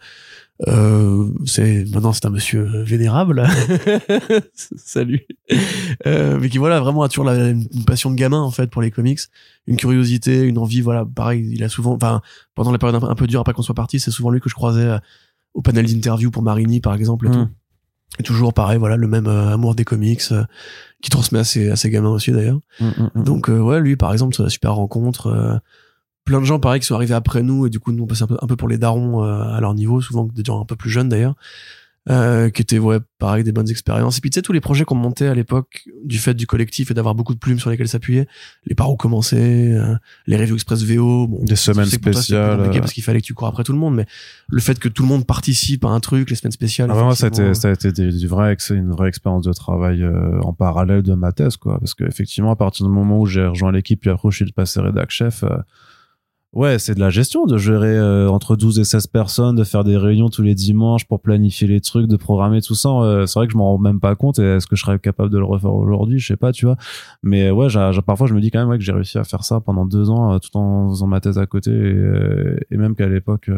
euh, 0.67 1.29
c'est 1.47 1.85
maintenant 1.93 2.13
c'est 2.13 2.27
un 2.27 2.31
monsieur 2.31 2.63
vénérable. 2.83 3.47
Salut. 4.55 5.23
Euh, 6.07 6.39
mais 6.41 6.49
qui 6.49 6.59
voilà 6.59 6.81
vraiment 6.81 7.03
a 7.03 7.09
toujours 7.09 7.25
la, 7.25 7.51
une 7.51 7.85
passion 7.87 8.11
de 8.11 8.17
gamin 8.17 8.41
en 8.41 8.51
fait 8.51 8.69
pour 8.71 8.83
les 8.83 8.91
comics, 8.91 9.21
une 9.67 9.77
curiosité, 9.77 10.43
une 10.43 10.59
envie. 10.59 10.81
Voilà, 10.81 11.05
pareil, 11.05 11.49
il 11.53 11.63
a 11.63 11.69
souvent, 11.69 11.93
enfin 11.95 12.23
pendant 12.55 12.73
la 12.73 12.79
période 12.79 12.97
un 12.97 13.01
peu, 13.01 13.07
un 13.11 13.15
peu 13.15 13.27
dure 13.27 13.41
après 13.41 13.53
qu'on 13.53 13.63
soit 13.63 13.75
parti, 13.75 14.01
c'est 14.01 14.11
souvent 14.11 14.31
lui 14.31 14.41
que 14.41 14.49
je 14.49 14.55
croisais 14.55 14.83
euh, 14.83 14.99
au 15.55 15.63
panel 15.63 15.87
d'interview 15.87 16.31
pour 16.31 16.43
Marini 16.43 16.81
par 16.81 16.95
exemple 16.95 17.27
et 17.27 17.31
Mm. 17.31 17.33
tout. 17.33 17.49
Et 18.19 18.23
toujours 18.23 18.53
pareil, 18.53 18.79
voilà, 18.79 18.97
le 18.97 19.07
même 19.07 19.27
euh, 19.27 19.55
amour 19.55 19.75
des 19.75 19.85
comics 19.85 20.23
euh, 20.33 20.45
qui 21.03 21.11
transmet 21.11 21.39
à 21.39 21.45
ses, 21.45 21.71
à 21.71 21.77
ses 21.77 21.91
gamins 21.91 22.11
aussi 22.11 22.33
d'ailleurs. 22.33 22.59
Mm, 22.81 22.87
mm, 22.87 23.11
mm. 23.15 23.23
Donc 23.25 23.49
euh, 23.51 23.59
ouais, 23.61 23.81
lui 23.81 23.97
par 23.97 24.13
exemple, 24.13 24.35
c'est 24.35 24.43
une 24.43 24.49
super 24.49 24.75
rencontre. 24.75 25.29
euh, 25.29 25.57
plein 26.25 26.41
de 26.41 26.45
gens 26.45 26.61
pareil 26.61 26.79
qui 26.81 26.87
sont 26.87 26.95
arrivés 26.95 27.15
après 27.15 27.43
nous 27.43 27.67
et 27.67 27.71
du 27.71 27.81
coup 27.81 27.91
nous 27.91 28.05
on 28.05 28.07
passait 28.07 28.25
un 28.25 28.27
peu, 28.27 28.37
un 28.43 28.47
peu 28.47 28.55
pour 28.57 28.69
les 28.69 28.77
darons 28.77 29.25
euh, 29.25 29.43
à 29.45 29.61
leur 29.61 29.73
niveau, 29.73 30.03
souvent 30.03 30.25
des 30.25 30.45
gens 30.45 30.61
un 30.61 30.67
peu 30.67 30.77
plus 30.77 30.91
jeunes 30.91 31.09
d'ailleurs, 31.09 31.35
euh, 32.09 32.49
qui 32.51 32.63
étaient 32.63 32.79
ouais 32.79 32.99
pareil 33.19 33.45
des 33.45 33.53
bonnes 33.53 33.69
expériences. 33.69 34.19
Et 34.19 34.21
puis 34.21 34.31
tu 34.31 34.37
sais 34.37 34.43
tous 34.43 34.53
les 34.53 34.61
projets 34.61 34.85
qu'on 34.85 34.95
montait 34.95 35.27
à 35.27 35.35
l'époque 35.35 35.85
du 36.05 36.19
fait 36.19 36.35
du 36.35 36.47
collectif 36.47 36.91
et 36.91 36.95
d'avoir 36.95 37.15
beaucoup 37.15 37.35
de 37.35 37.39
plumes 37.39 37.59
sur 37.59 37.69
lesquelles 37.71 37.89
s'appuyer, 37.89 38.27
les 38.67 38.75
paros 38.75 38.97
commençaient, 38.97 39.73
euh, 39.73 39.95
les 40.27 40.37
reviews 40.37 40.55
express 40.55 40.83
VO, 40.85 41.27
bon, 41.27 41.45
Des 41.45 41.57
semaines 41.57 41.89
toi, 41.89 42.13
spéciales, 42.13 42.61
euh. 42.61 42.79
parce 42.81 42.93
qu'il 42.93 43.03
fallait 43.03 43.21
que 43.21 43.27
tu 43.27 43.35
cours 43.35 43.49
après 43.49 43.65
tout 43.65 43.73
le 43.73 43.79
monde, 43.79 43.95
mais 43.97 44.07
le 44.49 44.61
fait 44.61 44.79
que 44.79 44.89
tout 44.89 45.03
le 45.03 45.09
monde 45.09 45.27
participe 45.27 45.85
à 45.85 45.89
un 45.89 46.01
truc, 46.01 46.31
les 46.31 46.37
semaines 46.37 46.53
spéciales. 46.53 46.89
Ah, 46.91 46.95
vraiment, 46.95 47.15
ça 47.15 47.27
a 47.27 47.29
été, 47.29 47.55
ça 47.55 47.69
a 47.69 47.73
été 47.73 47.93
des- 47.93 48.25
une 48.71 48.91
vraie 48.91 49.09
expérience 49.09 49.45
de 49.45 49.53
travail 49.53 50.03
euh, 50.03 50.41
en 50.43 50.53
parallèle 50.53 51.03
de 51.03 51.15
ma 51.15 51.33
thèse, 51.33 51.57
quoi. 51.57 51.79
Parce 51.79 51.95
que 51.95 52.05
effectivement, 52.05 52.53
à 52.53 52.57
partir 52.57 52.87
du 52.87 52.93
moment 52.93 53.19
où 53.21 53.27
j'ai 53.27 53.45
rejoint 53.45 53.73
l'équipe, 53.73 54.01
puis 54.01 54.11
après, 54.11 54.31
je 54.31 54.45
suis 54.45 54.53
passé 54.53 54.81
rédac 54.81 55.11
chef. 55.11 55.45
Euh, 56.55 56.59
ouais, 56.59 56.79
c'est 56.79 56.95
de 56.95 57.01
la 57.01 57.11
gestion 57.11 57.47
de 57.47 57.57
gérer 57.59 57.97
euh, 57.97 58.29
entre 58.31 58.57
12 58.57 58.79
et 58.79 58.85
16 58.85 59.07
personnes, 59.07 59.57
de 59.57 59.65
faire 59.65 59.85
des 59.85 59.97
réunions 59.97 60.29
tous 60.29 60.43
les 60.43 60.55
dimanches 60.55 61.07
pour 61.07 61.21
planifier 61.21 61.67
les 61.69 61.81
trucs, 61.81 62.07
de 62.07 62.17
programmer 62.17 62.61
tout 62.63 62.75
ça. 62.75 62.89
euh, 62.91 63.27
c'est 63.27 63.39
vrai 63.39 63.47
que 63.47 63.53
je 63.53 63.59
m'en 63.59 63.73
rends 63.73 63.79
même 63.79 64.01
pas 64.01 64.15
compte. 64.17 64.39
Et 64.39 64.43
est-ce 64.57 64.67
que 64.67 64.77
je 64.77 64.83
serais 64.85 64.99
capable 64.99 65.31
de 65.31 65.39
le 65.39 65.45
refaire 65.45 65.75
aujourd'hui? 65.75 66.19
Je 66.19 66.27
sais 66.27 66.37
pas, 66.37 66.53
tu 66.53 66.67
vois. 66.67 66.77
Mais 67.23 67.51
ouais, 67.51 67.69
j'ai, 67.69 67.91
j'ai- 67.93 68.03
parfois, 68.03 68.27
je 68.27 68.35
me 68.35 68.41
dis 68.41 68.51
quand 68.51 68.61
même 68.61 68.69
ouais, 68.69 68.79
que 68.79 68.85
j'ai 68.85 68.93
réussi 68.93 69.19
à 69.19 69.25
faire 69.25 69.45
ça 69.45 69.61
pendant 69.61 69.87
deux 69.87 70.11
ans, 70.11 70.33
euh, 70.35 70.39
tout 70.39 70.57
en 70.57 70.89
faisant 70.91 71.07
ma 71.07 71.21
thèse 71.21 71.39
à 71.39 71.47
côté, 71.47 71.71
et, 71.71 71.75
euh, 71.75 72.57
et 72.71 72.77
même 72.77 72.95
qu'à 72.95 73.09
l'époque. 73.09 73.51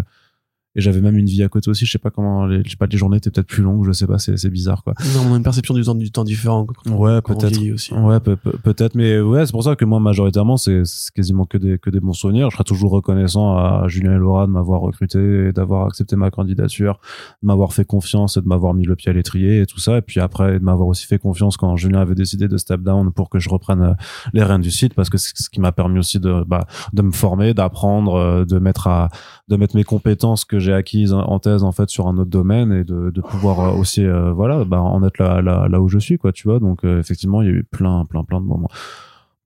Et 0.76 0.80
j'avais 0.80 1.01
même 1.01 1.16
une 1.16 1.26
vie 1.26 1.42
à 1.42 1.48
côté 1.48 1.70
aussi. 1.70 1.84
Je 1.86 1.90
sais 1.92 1.98
pas 1.98 2.10
comment, 2.10 2.47
les, 2.47 2.62
je 2.64 2.70
sais 2.70 2.76
pas, 2.76 2.86
les 2.86 2.97
journées 2.98 3.16
étaient 3.16 3.30
peut-être 3.30 3.47
plus 3.47 3.62
longues. 3.62 3.84
Je 3.86 3.92
sais 3.92 4.06
pas. 4.06 4.18
C'est, 4.18 4.36
c'est 4.36 4.51
bizarre, 4.51 4.82
quoi. 4.84 4.94
Non, 5.14 5.22
on 5.30 5.34
a 5.34 5.36
une 5.36 5.42
perception 5.42 5.74
du 5.74 5.82
temps, 5.82 5.94
du 5.94 6.10
temps 6.10 6.24
différent. 6.24 6.66
quand 6.66 6.90
Ouais, 6.97 7.20
peut-être. 7.22 7.59
aussi. 7.74 7.92
Ouais, 7.94 8.20
peut- 8.20 8.36
peut- 8.36 8.56
peut-être, 8.62 8.94
mais 8.94 9.20
ouais, 9.20 9.47
c'est 9.47 9.52
pour 9.52 9.64
ça 9.64 9.76
que 9.76 9.84
moi, 9.84 10.01
majoritairement, 10.01 10.56
c'est 10.56 10.82
c'est 10.84 11.12
quasiment 11.12 11.44
que 11.44 11.59
des, 11.59 11.78
que 11.78 11.90
des 11.90 12.01
bons 12.01 12.12
souvenirs. 12.12 12.51
Je 12.51 12.55
serai 12.56 12.64
toujours 12.64 12.90
reconnaissant 12.92 13.56
à 13.56 13.84
Julien 13.88 14.14
et 14.14 14.18
Laura 14.18 14.47
de 14.47 14.52
m'avoir 14.52 14.80
recruté, 14.80 15.48
et 15.48 15.52
d'avoir 15.52 15.86
accepté 15.86 16.16
ma 16.16 16.30
candidature, 16.30 17.01
de 17.42 17.47
m'avoir 17.47 17.72
fait 17.72 17.84
confiance 17.84 18.36
et 18.36 18.40
de 18.40 18.47
m'avoir 18.47 18.74
mis 18.74 18.84
le 18.84 18.97
pied 18.97 19.10
à 19.10 19.12
l'étrier 19.12 19.60
et 19.62 19.66
tout 19.66 19.78
ça. 19.80 19.98
Et 19.98 20.02
puis 20.02 20.20
après, 20.20 20.59
de 20.59 20.64
m'avoir 20.64 20.88
aussi 20.88 21.06
fait 21.06 21.18
confiance 21.18 21.56
quand 21.56 21.76
Julien 21.76 22.01
avait 22.01 22.14
décidé 22.14 22.47
de 22.48 22.56
step 22.56 22.80
down 22.82 23.12
pour 23.12 23.28
que 23.30 23.38
je 23.38 23.48
reprenne 23.48 23.82
euh, 23.82 23.92
les 24.32 24.42
rênes 24.44 24.60
du 24.60 24.70
site, 24.70 24.94
parce 24.94 25.10
que 25.10 25.18
c'est 25.18 25.32
ce 25.36 25.51
qui 25.51 25.60
m'a 25.60 25.72
permis 25.72 25.98
aussi 25.98 26.20
de, 26.20 26.44
bah, 26.47 26.66
de 26.92 27.02
me 27.02 27.10
former, 27.12 27.55
d'apprendre, 27.55 28.14
euh, 28.14 28.44
de 28.44 28.59
mettre 28.59 28.86
à, 28.86 29.09
de 29.48 29.56
mettre 29.56 29.74
mes 29.76 29.84
compétences 29.84 30.44
que 30.44 30.60
j'ai 30.61 30.73
acquises 30.73 31.12
en 31.12 31.39
thèse, 31.39 31.65
en 31.65 31.73
fait, 31.73 31.91
sur 31.91 32.07
un 32.07 32.16
autre 32.19 32.31
domaine 32.31 32.73
et 32.73 32.85
de, 32.85 33.11
de 33.11 33.20
pouvoir 33.20 33.61
euh, 33.61 33.73
aussi, 33.73 34.05
euh, 34.05 34.32
voilà, 34.32 34.65
bah, 34.65 34.81
en 34.81 35.03
être 35.05 35.19
là, 35.19 35.43
là, 35.43 35.69
là 35.69 35.81
où 35.81 35.89
je 35.89 35.99
suis, 35.99 36.19
quoi, 36.19 36.32
tu 36.32 36.49
vois. 36.49 36.61
Donc, 36.61 36.85
euh, 36.85 37.01
effectivement, 37.01 37.43
il 37.43 37.49
y 37.49 37.51
a 37.51 37.55
eu 37.55 37.65
plein, 37.65 38.05
plein, 38.05 38.24
plein 38.24 38.41
de 38.41 38.47
moments 38.47 38.70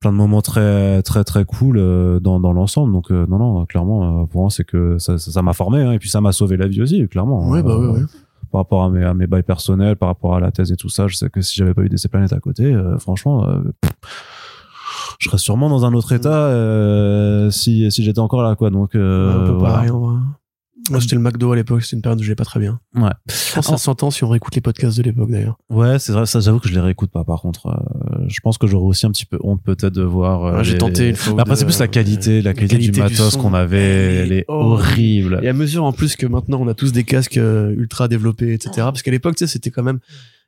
plein 0.01 0.13
de 0.13 0.19
moments 0.19 0.43
très 0.43 1.01
très 1.01 1.25
très 1.25 1.47
cool 1.47 1.79
dans 2.21 2.39
dans 2.39 2.53
l'ensemble 2.53 2.93
donc 2.93 3.11
euh, 3.11 3.25
non 3.27 3.39
non 3.39 3.65
clairement 3.65 4.27
pour 4.27 4.43
moi 4.43 4.51
c'est 4.51 4.65
que 4.65 4.99
ça 4.99 5.17
ça 5.17 5.31
ça 5.31 5.41
m'a 5.41 5.55
formé 5.55 5.81
hein, 5.81 5.93
et 5.93 5.99
puis 5.99 6.11
ça 6.11 6.21
m'a 6.21 6.33
sauvé 6.33 6.59
la 6.59 6.67
vie 6.67 6.83
aussi 6.83 7.09
clairement 7.09 7.51
bah 7.51 7.63
par 8.53 8.61
rapport 8.61 8.83
à 8.83 8.91
mes 8.91 9.03
à 9.03 9.15
mes 9.15 9.27
bails 9.27 9.45
personnels 9.45 9.97
par 9.97 10.11
rapport 10.11 10.35
à 10.35 10.41
la 10.41 10.51
thèse 10.51 10.71
et 10.73 10.77
tout 10.77 10.91
ça 10.91 11.09
je 11.09 11.17
sais 11.17 11.31
que 11.31 11.41
si 11.41 11.55
j'avais 11.55 11.73
pas 11.73 11.81
eu 11.81 11.89
DC 11.89 12.11
planètes 12.11 12.35
à 12.35 12.41
côté 12.41 12.77
franchement 12.99 13.47
je 15.19 15.29
serais 15.29 15.39
sûrement 15.39 15.69
dans 15.69 15.85
un 15.85 15.95
autre 15.95 16.13
état 16.13 16.47
euh, 16.49 17.51
si 17.51 17.91
si 17.91 18.03
j'étais 18.03 18.21
encore 18.21 18.43
là 18.43 18.57
quoi 18.57 18.71
donc 18.71 18.95
euh, 18.95 19.43
un 19.43 19.47
peu 19.47 19.53
voilà. 19.53 19.75
pareil. 19.75 19.91
Moi, 20.91 21.01
c'était 21.01 21.17
le 21.17 21.23
McDo 21.23 21.51
à 21.53 21.57
l'époque, 21.57 21.83
c'était 21.83 21.97
une 21.97 22.03
période 22.03 22.21
où 22.21 22.23
j'allais 22.23 22.35
pas 22.35 22.45
très 22.45 22.61
bien. 22.61 22.79
Ouais. 22.95 23.09
Je 23.31 23.55
pense 23.55 23.67
que 23.67 23.73
ça 23.73 23.79
s'entend 23.79 24.11
si 24.11 24.23
on 24.23 24.29
réécoute 24.29 24.55
les 24.55 24.61
podcasts 24.61 24.99
de 24.99 25.03
l'époque 25.03 25.31
d'ailleurs. 25.31 25.57
Ouais, 25.71 25.99
c'est 25.99 26.13
vrai, 26.13 26.27
ça 26.27 26.41
j'avoue 26.41 26.59
que 26.61 26.69
je 26.69 26.75
les 26.75 26.81
réécoute 26.81 27.11
pas 27.11 27.25
par 27.25 27.41
contre. 27.41 27.69
Euh, 27.69 28.25
je 28.29 28.39
pense 28.43 28.59
que 28.59 28.67
j'aurais 28.67 28.85
aussi 28.87 29.07
un 29.07 29.11
petit 29.11 29.25
peu 29.25 29.39
honte 29.43 29.63
peut-être 29.63 29.95
de 29.95 30.03
voir. 30.03 30.45
euh, 30.45 30.57
Ouais, 30.59 30.65
J'ai 30.65 30.77
tenté 30.77 31.09
une 31.09 31.17
fois. 31.17 31.35
Mais 31.37 31.41
après, 31.41 31.55
de- 31.55 31.59
c'est 31.61 31.65
plus 31.65 31.79
la 31.81 31.89
qualité, 31.89 32.43
la 32.43 32.53
qualité, 32.53 32.77
qualité 32.77 32.91
du 32.91 32.97
du 32.99 33.01
matos 33.01 33.37
qu'on 33.39 33.55
avait, 33.55 33.79
elle 34.17 34.33
est 34.33 34.45
horrible. 34.49 35.41
Et 35.43 35.49
à 35.49 35.53
mesure 35.55 35.85
en 35.85 35.93
plus 35.93 36.17
que 36.17 36.27
maintenant 36.27 36.59
on 36.61 36.69
a 36.69 36.75
tous 36.75 36.93
des 36.93 37.05
casques 37.05 37.39
euh, 37.39 37.75
ultra 37.77 38.09
développés, 38.09 38.53
etc. 38.53 38.71
Parce 38.77 39.03
qu'à 39.03 39.11
l'époque, 39.11 39.37
tu 39.37 39.47
sais, 39.47 39.53
c'était 39.53 39.71
quand 39.71 39.83
même. 39.83 40.01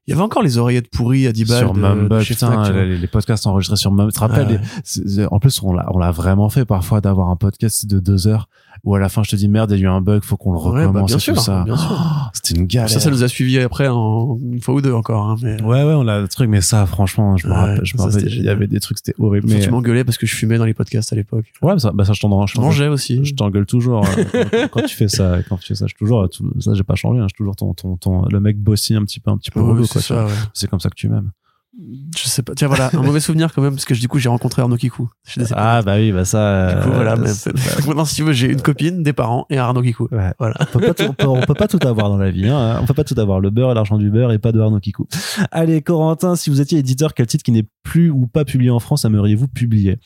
Il 0.09 0.13
y 0.13 0.13
avait 0.13 0.23
encore 0.23 0.45
les 0.45 0.57
oreillettes 0.57 0.89
pourries 0.89 1.27
à 1.27 1.33
10 1.33 1.47
balles. 1.47 1.59
sur 1.65 1.75
Mumble, 1.75 2.19
putain, 2.23 2.51
vois. 2.51 2.71
les, 2.71 2.97
les 2.97 3.07
podcasts 3.09 3.45
enregistrés 3.49 3.77
sur 3.77 3.91
Mumble. 3.91 4.13
Tu 4.13 4.17
te 4.17 4.21
rappelles, 4.21 4.47
Ouais. 4.47 4.61
les- 5.05 5.27
en 5.29 5.41
plus, 5.41 5.61
on 5.65 5.73
l'a, 5.73 5.85
on 5.93 5.99
l'a 5.99 6.13
vraiment 6.13 6.49
fait 6.49 6.65
parfois 6.65 7.01
d'avoir 7.01 7.29
un 7.31 7.35
podcast 7.35 7.87
de 7.87 7.99
deux 7.99 8.29
heures 8.29 8.49
où 8.85 8.95
à 8.95 8.99
la 9.01 9.09
fin, 9.09 9.23
je 9.23 9.31
te 9.31 9.37
dis 9.37 9.49
merde, 9.49 9.71
il 9.73 9.79
y 9.79 9.83
a 9.83 9.85
eu 9.85 9.89
un 9.89 10.01
bug, 10.01 10.23
faut 10.25 10.37
qu'on 10.37 10.53
le 10.53 10.59
Ouais, 10.59 10.65
bah, 10.73 10.81
recommence 10.89 11.07
bien 11.11 11.17
et 11.17 11.19
tout 11.19 11.25
sûr, 11.25 11.41
ça. 11.41 11.65
bien 11.65 11.77
sûr. 11.77 11.89
Oh, 11.93 12.29
c'était 12.33 12.59
une 12.59 12.67
galère. 12.67 12.91
Ça, 12.91 13.01
ça 13.01 13.11
nous 13.11 13.23
a 13.25 13.29
suivi 13.29 13.59
après 13.59 13.89
en 13.89 14.39
une 14.53 14.61
fois 14.61 14.75
ou 14.75 14.81
deux 14.81 14.93
encore. 14.93 15.27
Hein, 15.29 15.37
mais 15.43 15.61
Ouais, 15.63 15.83
ouais, 15.85 15.95
on 15.95 16.07
a 16.09 16.21
le 16.21 16.29
truc, 16.29 16.49
mais 16.49 16.61
ça, 16.61 16.87
franchement, 16.87 17.37
je 17.37 17.47
me 17.47 17.53
Ouais, 17.53 17.59
rappelle, 17.59 17.81
je 17.85 17.97
me 17.97 18.03
rappelle, 18.03 18.27
il 18.29 18.43
y 18.43 18.49
avait 18.49 18.67
des 18.67 18.81
trucs, 18.81 18.99
c'était 18.99 19.15
horrible. 19.19 19.49
Mais, 19.49 19.61
tu 19.61 19.71
m'engueulais 19.71 20.05
parce 20.05 20.19
que 20.19 20.27
je 20.27 20.35
fumais 20.37 20.59
dans 20.59 20.65
les 20.65 20.75
podcasts 20.75 21.13
à 21.13 21.17
l'époque. 21.17 21.47
ouais, 21.63 21.79
ça, 21.79 21.93
bah, 21.93 22.05
ça, 22.05 22.13
je 22.13 22.21
t'en, 22.21 22.47
je 22.47 22.61
mangeais 22.61 22.89
aussi. 22.89 23.25
je 23.25 23.35
t'engueule 23.35 23.67
toujours 23.67 24.05
euh, 24.07 24.49
quand, 24.71 24.81
quand 24.81 24.87
tu 24.87 24.95
fais 24.97 25.09
ça 25.09 25.39
quand 25.49 25.57
tu 25.57 25.67
fais 25.69 25.75
ça 25.75 25.87
je 25.89 25.95
toujours 25.95 26.29
tout- 26.29 26.51
ça 26.61 26.75
j'ai 26.75 26.83
pas 26.83 26.95
changé 26.95 27.19
hein, 27.21 27.25
je 27.25 27.35
suis 27.35 27.39
toujours 27.39 27.57
ton, 27.57 27.75
ton, 27.75 27.97
ton 27.97 28.23
le 28.29 28.41
mec 28.41 28.59
bossy 28.59 28.95
un 28.95 29.03
petit 29.05 29.21
peu 29.21 29.31
un 29.31 29.37
petit 29.37 29.51
peu 29.51 29.61
relou 29.61 29.85
c'est 29.85 29.93
quoi 29.95 30.03
ça, 30.03 30.27
ouais. 30.27 30.33
c'est 30.55 30.69
comme 30.69 30.81
ça 30.81 30.89
que 30.91 30.95
tu 30.95 31.09
m'aimes 31.09 31.31
Je 32.17 32.29
sais 32.29 32.43
pas. 32.43 32.55
Tiens, 32.55 32.69
voilà, 32.69 32.91
un 32.95 33.03
mauvais 33.03 33.21
souvenir 33.21 33.53
quand 33.53 33.61
même, 33.61 33.75
parce 33.75 33.85
que 33.85 33.93
du 33.93 34.09
coup, 34.09 34.19
j'ai 34.19 34.31
rencontré 34.31 34.63
Arnaud 34.63 34.77
Kikou. 34.79 35.11
Ah 35.53 35.83
bah 35.83 35.97
oui 35.97 36.11
bah 36.11 36.25
ça 36.25 36.75
du 36.75 36.83
coup, 36.83 36.89
euh, 36.91 36.95
voilà. 36.95 37.17
mais- 37.17 37.29
c'est- 37.29 37.53
Donc 37.77 37.87
maintenant, 37.87 38.05
si 38.07 38.15
tu 38.15 38.23
veux, 38.23 38.33
j'ai 38.33 38.51
une 38.51 38.63
copine, 38.63 39.03
des 39.03 39.13
parents 39.13 39.45
et 39.51 39.59
Arnaud 39.59 39.83
Kikou. 39.83 40.09
ouais. 40.11 40.33
Voilà. 40.39 40.55
on, 40.61 40.65
peut 40.79 40.81
pas 40.87 40.95
tout, 40.95 41.05
on, 41.09 41.13
peut, 41.13 41.27
on 41.27 41.41
peut 41.43 41.55
pas 41.55 41.69
tout 41.69 41.79
avoir 41.87 42.09
dans 42.09 42.17
la 42.17 42.31
vie 42.31 42.49
hein. 42.49 42.79
on 42.81 42.87
peut 42.87 42.95
pas 42.95 43.05
tout 43.05 43.19
avoir 43.21 43.41
le 43.41 43.51
beurre 43.51 43.73
et 43.73 43.75
l'argent 43.75 43.99
du 43.99 44.11
beurre 44.11 44.33
et 44.33 44.39
pas 44.39 44.53
de 44.53 44.61
Arnaud 44.61 44.81
Kikou 44.81 45.07
allez 45.51 45.83
Corentin 45.83 46.35
si 46.37 46.49
vous 46.51 46.61
étiez 46.61 46.79
éditeur 46.79 47.13
quel 47.15 47.27
titre 47.27 47.43
qui 47.45 47.53
n'est 47.53 47.67
plus 47.83 48.11
ou 48.11 48.27
pas 48.27 48.45
publié 48.45 48.71
en 48.71 48.81
France 48.81 49.05
aimeriez-vous 49.05 49.49
publier? 49.49 49.99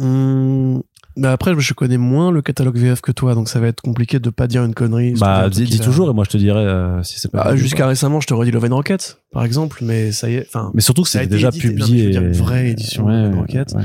Hum, 0.00 0.82
bah 1.16 1.32
après, 1.32 1.54
je 1.58 1.74
connais 1.74 1.96
moins 1.98 2.30
le 2.32 2.42
catalogue 2.42 2.76
VF 2.76 3.00
que 3.00 3.12
toi, 3.12 3.34
donc 3.34 3.48
ça 3.48 3.60
va 3.60 3.68
être 3.68 3.80
compliqué 3.80 4.18
de 4.18 4.30
pas 4.30 4.46
dire 4.48 4.64
une 4.64 4.74
connerie. 4.74 5.14
bah 5.14 5.48
dis, 5.48 5.78
toujours 5.78 6.10
et 6.10 6.12
moi 6.12 6.24
je 6.24 6.30
te 6.30 6.36
dirais 6.36 6.64
euh, 6.64 7.02
si 7.02 7.20
c'est 7.20 7.30
pas 7.30 7.44
Bah, 7.44 7.52
ou 7.54 7.56
Jusqu'à 7.56 7.86
récemment, 7.86 8.20
je 8.20 8.26
t'aurais 8.26 8.46
dit 8.46 8.52
Love 8.52 8.64
and 8.64 8.74
Rocket, 8.74 9.18
par 9.32 9.44
exemple, 9.44 9.78
mais 9.82 10.10
ça 10.12 10.28
y 10.28 10.34
est. 10.34 10.46
Enfin, 10.48 10.70
mais 10.74 10.80
surtout 10.80 11.02
que 11.02 11.08
ça 11.08 11.20
a 11.20 11.22
c'était 11.22 11.36
été 11.36 11.36
déjà 11.36 11.48
édité, 11.48 11.68
non, 11.68 11.84
publié 11.86 11.98
je 12.00 12.04
veux 12.06 12.10
dire 12.10 12.22
une 12.22 12.32
vraie 12.32 12.70
édition 12.70 13.06
de 13.06 13.10
Ouais, 13.12 13.22
Love 13.22 13.34
and 13.34 13.40
Rocket. 13.40 13.72
ouais. 13.74 13.84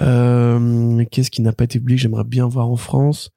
Euh, 0.00 1.04
Qu'est-ce 1.10 1.30
qui 1.30 1.42
n'a 1.42 1.52
pas 1.52 1.64
été 1.64 1.78
publié 1.78 1.96
que 1.96 2.02
j'aimerais 2.02 2.24
bien 2.24 2.46
voir 2.48 2.68
en 2.68 2.76
France? 2.76 3.30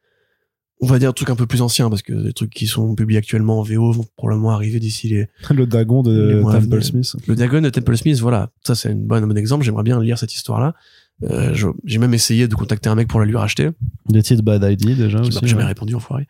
On 0.80 0.86
va 0.86 1.00
dire 1.00 1.10
un 1.10 1.14
truc 1.14 1.32
un 1.32 1.36
peu 1.36 1.48
plus 1.48 1.64
ancien 1.64 1.90
parce 1.90 2.04
que 2.04 2.14
les 2.14 2.34
trucs 2.34 2.52
qui 2.52 2.68
sont 2.68 2.94
publiés 2.94 3.18
actuellement 3.18 3.60
en 3.60 3.64
VO 3.64 3.92
vont 3.94 4.06
probablement 4.16 4.52
arriver 4.52 4.80
d'ici 4.80 5.10
les. 5.10 5.28
le 5.50 5.66
dagon 5.66 6.04
de 6.04 6.44
Temple. 6.52 6.84
Smith 6.84 7.16
Le 7.28 7.36
Dagon 7.36 7.62
de 7.62 7.70
Temple 7.70 7.98
Smith, 7.98 8.20
voilà, 8.20 8.52
ça 8.64 8.76
c'est 8.76 8.92
une 8.92 9.04
bonne, 9.06 9.24
un 9.24 9.28
bon 9.28 9.38
exemple. 9.38 9.66
J'aimerais 9.66 9.84
bien 9.84 10.00
lire 10.00 10.20
cette 10.20 10.36
histoire-là. 10.36 10.76
Euh, 11.24 11.56
J'ai 11.84 11.98
même 11.98 12.14
essayé 12.14 12.48
de 12.48 12.54
contacter 12.54 12.90
un 12.90 12.96
mec 12.96 13.08
pour 13.08 13.20
la 13.20 13.26
lui 13.26 13.36
racheter. 13.36 13.70
des 14.08 14.22
titres 14.22 14.44
Bad 14.44 14.62
ID 14.64 14.96
déjà 14.96 15.20
Qui 15.22 15.30
aussi 15.30 15.42
m'a 15.42 15.48
jamais 15.48 15.62
ouais. 15.64 15.68
répondu, 15.70 15.96
enfoiré. 15.96 16.28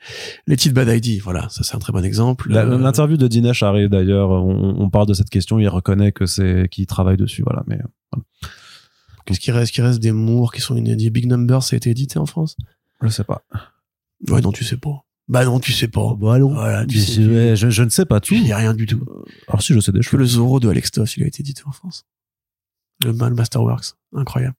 Les 0.47 0.55
titres 0.55 0.73
Bad 0.75 0.87
ID, 0.87 1.21
voilà, 1.21 1.49
ça 1.49 1.63
c'est 1.63 1.75
un 1.75 1.79
très 1.79 1.91
bon 1.91 2.05
exemple. 2.05 2.51
Euh, 2.53 2.77
L'interview 2.77 3.17
de 3.17 3.27
Dinesh 3.27 3.63
arrive 3.63 3.89
d'ailleurs, 3.89 4.29
on, 4.29 4.75
on 4.79 4.89
parle 4.89 5.07
de 5.07 5.13
cette 5.13 5.29
question, 5.29 5.59
il 5.59 5.67
reconnaît 5.67 6.13
que 6.13 6.25
c'est 6.25 6.69
qu'il 6.71 6.85
travaille 6.85 7.17
dessus, 7.17 7.41
voilà. 7.45 7.63
Mais 7.67 7.79
Qu'est-ce 9.25 9.41
qui 9.41 9.51
reste 9.51 9.73
Qui 9.73 9.81
reste 9.81 9.99
des 9.99 10.13
Moors 10.13 10.53
qui 10.53 10.61
sont 10.61 10.77
inédits? 10.77 11.09
Big 11.09 11.25
Numbers, 11.27 11.63
ça 11.63 11.75
a 11.75 11.77
été 11.77 11.89
édité 11.89 12.17
en 12.17 12.25
France? 12.25 12.55
Je 13.01 13.09
sais 13.09 13.25
pas. 13.25 13.41
Ouais, 14.29 14.39
non, 14.41 14.51
tu 14.53 14.63
sais 14.63 14.77
pas. 14.77 15.03
Bah 15.27 15.43
non, 15.43 15.59
tu 15.59 15.73
sais 15.73 15.89
pas. 15.89 16.15
bon, 16.17 16.29
allons. 16.29 16.53
Voilà, 16.53 16.85
tu 16.85 16.97
Je, 16.97 17.01
sais, 17.03 17.55
je, 17.57 17.69
je 17.69 17.83
ne 17.83 17.89
sais 17.89 18.05
pas 18.05 18.21
tout. 18.21 18.33
Tu 18.35 18.39
dis 18.41 18.53
rien 18.53 18.73
du 18.73 18.85
tout. 18.85 19.03
Alors 19.49 19.61
si 19.61 19.73
je 19.73 19.81
sais 19.81 19.91
des 19.91 19.99
Que 19.99 20.05
choses. 20.05 20.19
le 20.19 20.25
Zorro 20.25 20.61
de 20.61 20.69
Alex 20.69 20.91
Toth, 20.91 21.17
il 21.17 21.23
a 21.23 21.27
été 21.27 21.41
édité 21.41 21.63
en 21.65 21.71
France. 21.73 22.05
Le 23.03 23.11
Man 23.11 23.33
Masterworks. 23.35 23.95
Incroyable. 24.15 24.55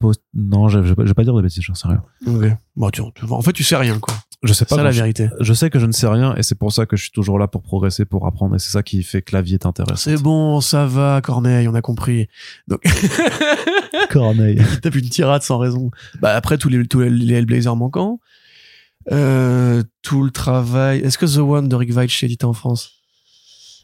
Post- 0.00 0.22
Non, 0.34 0.68
je, 0.68 0.82
je, 0.82 0.88
vais 0.88 0.94
pas- 0.96 1.02
je 1.04 1.08
vais 1.08 1.14
pas 1.14 1.22
dire 1.24 1.34
de 1.34 1.42
bêtises, 1.42 1.62
j'en 1.62 1.74
sais 1.74 1.86
rien. 1.86 2.02
Ok. 2.26 2.46
Bon, 2.74 2.90
tu, 2.90 3.02
tu 3.14 3.26
vois, 3.26 3.36
en 3.36 3.42
fait, 3.42 3.52
tu 3.52 3.62
sais 3.62 3.76
rien, 3.76 3.98
quoi. 3.98 4.14
Je 4.42 4.52
sais 4.54 4.60
C'est 4.60 4.68
pas. 4.70 4.76
ça 4.76 4.82
la 4.82 4.90
vérité. 4.90 5.28
Je 5.40 5.52
sais 5.52 5.68
que 5.68 5.78
je 5.78 5.84
ne 5.84 5.92
sais 5.92 6.06
rien 6.08 6.34
et 6.36 6.42
c'est 6.42 6.54
pour 6.54 6.72
ça 6.72 6.86
que 6.86 6.96
je 6.96 7.02
suis 7.02 7.12
toujours 7.12 7.38
là 7.38 7.46
pour 7.46 7.62
progresser, 7.62 8.06
pour 8.06 8.26
apprendre 8.26 8.56
et 8.56 8.58
c'est 8.58 8.70
ça 8.70 8.82
qui 8.82 9.02
fait 9.02 9.20
que 9.20 9.36
la 9.36 9.42
vie 9.42 9.52
est 9.54 9.66
intéressante. 9.66 9.98
C'est 9.98 10.16
bon, 10.16 10.62
ça 10.62 10.86
va, 10.86 11.20
Corneille, 11.22 11.68
on 11.68 11.74
a 11.74 11.82
compris. 11.82 12.26
Donc, 12.66 12.80
Corneille. 14.10 14.56
il 14.72 14.80
tape 14.80 14.94
une 14.94 15.08
tirade 15.10 15.42
sans 15.42 15.58
raison. 15.58 15.90
Bah, 16.20 16.34
après, 16.34 16.56
tous 16.58 16.68
les, 16.70 16.86
tous 16.86 17.00
les 17.00 17.66
manquants. 17.76 18.20
Euh, 19.12 19.82
tout 20.02 20.22
le 20.22 20.30
travail. 20.30 21.00
Est-ce 21.00 21.18
que 21.18 21.26
The 21.26 21.38
One 21.38 21.68
de 21.68 21.76
Rick 21.76 21.92
Veitch 21.92 22.22
est 22.22 22.26
édité 22.26 22.44
en 22.44 22.52
France? 22.52 22.99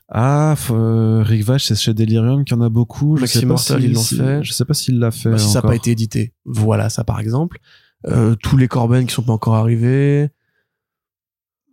Ah, 0.08 0.54
euh, 0.70 1.22
Rick 1.24 1.42
Vache, 1.44 1.64
c'est 1.64 1.74
chez 1.74 1.92
Delirium 1.92 2.44
qu'il 2.44 2.56
y 2.56 2.60
en 2.60 2.62
a 2.62 2.68
beaucoup. 2.68 3.16
Je 3.16 3.22
Maxi 3.22 3.38
sais 3.38 3.42
pas 3.46 3.48
Mortal, 3.54 3.80
si- 3.80 3.86
ils 3.88 3.92
l'ont 3.92 4.00
si- 4.00 4.16
fait. 4.16 4.44
Je 4.44 4.52
sais 4.52 4.64
pas 4.64 4.74
s'il 4.74 4.98
l'a 5.00 5.10
fait. 5.10 5.30
Bah, 5.32 5.38
Si 5.38 5.48
ça 5.48 5.60
n'a 5.60 5.68
pas 5.68 5.74
été 5.74 5.90
édité. 5.90 6.32
Voilà, 6.44 6.88
ça 6.90 7.02
par 7.02 7.18
exemple. 7.18 7.58
Euh, 8.06 8.36
tous 8.36 8.56
les 8.56 8.68
Corben 8.68 9.04
qui 9.06 9.12
sont 9.14 9.22
pas 9.22 9.32
encore 9.32 9.56
arrivés. 9.56 10.28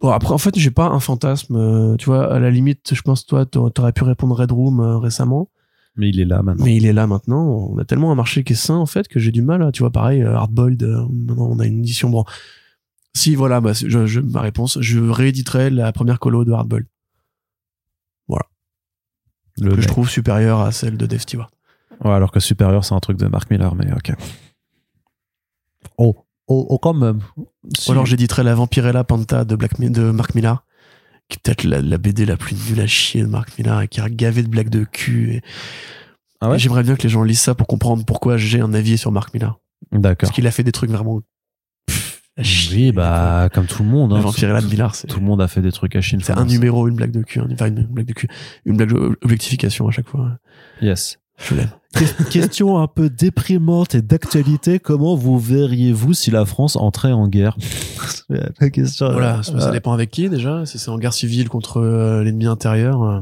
Bon, 0.02 0.10
après, 0.10 0.34
en 0.34 0.38
fait, 0.38 0.58
j'ai 0.58 0.72
pas 0.72 0.88
un 0.88 1.00
fantasme. 1.00 1.56
euh, 1.56 1.96
tu 1.98 2.06
vois, 2.06 2.34
à 2.34 2.40
la 2.40 2.50
limite, 2.50 2.94
je 2.96 3.02
pense, 3.04 3.26
toi, 3.26 3.46
t'a- 3.46 3.70
t'aurais 3.74 3.94
pu 3.94 4.04
répondre 4.04 4.36
Red 4.36 4.52
Room 4.52 4.80
euh, 4.80 4.98
récemment. 4.98 5.50
Mais 5.96 6.10
il 6.10 6.20
est 6.20 6.26
là 6.26 6.42
maintenant. 6.42 6.66
Mais 6.66 6.76
il 6.76 6.86
est 6.88 6.94
là 6.94 7.06
maintenant. 7.06 7.46
On 7.72 7.78
a 7.78 7.86
tellement 7.86 8.12
un 8.12 8.16
marché 8.16 8.44
qui 8.44 8.54
est 8.54 8.56
sain, 8.58 8.76
en 8.76 8.88
fait, 8.88 9.08
que 9.08 9.20
j'ai 9.20 9.32
du 9.32 9.44
mal. 9.44 9.62
à- 9.62 9.72
Tu 9.72 9.84
vois, 9.84 9.92
pareil, 9.92 10.24
Hardboiled, 10.24 10.82
maintenant, 11.12 11.48
on 11.52 11.60
a 11.60 11.68
une 11.68 11.80
édition. 11.80 12.10
Bon. 12.10 12.26
Si, 13.16 13.36
voilà, 13.36 13.62
bah, 13.62 13.76
c'est- 13.76 13.88
je, 13.90 14.08
je, 14.08 14.20
ma 14.22 14.42
réponse. 14.42 14.80
Je 14.82 15.00
rééditerai 15.00 15.70
la 15.70 15.92
première 15.94 16.20
colo 16.20 16.44
de 16.46 16.52
Hardboiled. 16.52 16.88
Le 19.62 19.76
Que 19.76 19.82
je 19.82 19.88
trouve 19.88 20.10
supérieure 20.10 20.62
à 20.62 20.72
celle 20.72 20.98
de 20.98 21.06
Dave 21.06 21.20
Stewart. 21.22 21.52
Ouais, 22.04 22.12
alors 22.12 22.32
que 22.32 22.40
Supérieur, 22.40 22.84
c'est 22.86 22.96
un 22.96 23.00
truc 23.00 23.18
de 23.18 23.28
Mark 23.28 23.50
Miller, 23.52 23.76
mais 23.76 23.92
ok. 23.94 24.14
Oh, 25.98 26.16
oh, 26.48 26.66
oh 26.70 26.78
quand 26.80 26.94
même. 26.94 27.20
Si. 27.78 27.90
Ou 27.90 27.94
alors 27.94 28.06
j'éditerai 28.06 28.44
la 28.44 28.56
Vampirella 28.56 29.04
Panta 29.04 29.46
de, 29.46 29.56
Black 29.56 29.80
Mi- 29.80 29.90
de 29.92 30.12
Mark 30.12 30.34
Millar, 30.36 30.66
qui 31.30 31.38
est 31.38 31.42
peut-être 31.44 31.64
la, 31.64 31.82
la 31.82 31.98
BD 31.98 32.26
la 32.26 32.38
plus 32.38 32.56
nulle 32.70 32.82
à 32.82 32.88
chier 32.88 33.22
de 33.22 33.28
Mark 33.28 33.58
Millar 33.58 33.82
et 33.82 33.88
qui 33.88 34.02
a 34.02 34.10
gavé 34.10 34.44
de 34.44 34.48
blagues 34.50 34.70
de 34.70 34.84
cul. 34.86 35.34
Et, 35.36 35.42
Ah 36.42 36.50
ouais? 36.50 36.56
Et 36.56 36.60
j'aimerais 36.60 36.84
bien 36.84 36.96
que 36.96 37.04
les 37.04 37.10
gens 37.10 37.24
lisent 37.24 37.42
ça 37.42 37.54
pour 37.56 37.68
comprendre 37.68 38.04
pourquoi 38.06 38.38
j'ai 38.38 38.60
un 38.60 38.74
avis 38.74 38.98
sur 38.98 39.12
Mark 39.12 39.34
Millar. 39.34 39.60
D'accord. 39.92 40.16
Parce 40.28 40.32
qu'il 40.32 40.48
a 40.48 40.52
fait 40.52 40.64
des 40.64 40.72
trucs 40.72 40.90
vraiment. 40.90 41.22
Oui, 42.38 42.92
bah, 42.92 43.50
comme 43.54 43.68
tout 43.68 43.84
le 43.84 43.90
monde. 43.90 44.14
Hein, 44.14 44.20
Vampirella 44.20 44.62
de 44.62 44.66
Millar, 44.66 44.96
c'est 44.96 45.08
tout 45.08 45.20
le 45.20 45.26
monde 45.26 45.42
a 45.42 45.48
fait 45.48 45.62
des 45.62 45.72
trucs 45.72 45.96
à 45.96 46.02
Chine. 46.02 46.20
c'est 46.24 46.34
un 46.34 46.46
numéro, 46.46 46.88
une 46.88 46.96
blague 46.96 47.12
de 47.12 47.22
cul. 47.22 47.40
Enfin, 47.40 47.68
une 47.68 47.84
blague 47.84 48.08
de 48.08 48.14
cul. 48.14 48.28
Une 48.66 48.78
blague 48.78 48.92
d'objectification 48.92 49.88
à 49.88 49.92
chaque 49.92 50.08
fois. 50.08 50.38
Yes. 50.82 51.20
Je 51.38 51.56
l'aime. 51.56 51.70
Question 52.32 52.80
un 52.80 52.88
peu 52.88 53.10
déprimante 53.10 53.96
et 53.96 54.02
d'actualité. 54.02 54.80
Comment 54.80 55.16
vous 55.16 55.40
verriez-vous 55.40 56.14
si 56.14 56.32
la 56.32 56.46
France 56.46 56.76
entrait 56.76 57.12
en 57.12 57.28
guerre? 57.28 57.58
La 58.30 58.70
question. 58.70 59.12
Voilà, 59.12 59.44
ça, 59.44 59.60
ça 59.60 59.70
euh, 59.70 59.72
dépend 59.72 59.94
avec 59.94 60.10
qui 60.10 60.28
déjà. 60.28 60.66
Si 60.66 60.80
c'est 60.80 60.90
en 60.90 60.98
guerre 60.98 61.14
civile 61.14 61.50
contre 61.50 61.78
euh, 61.78 62.24
l'ennemi 62.24 62.48
intérieur, 62.48 63.04
euh, 63.04 63.22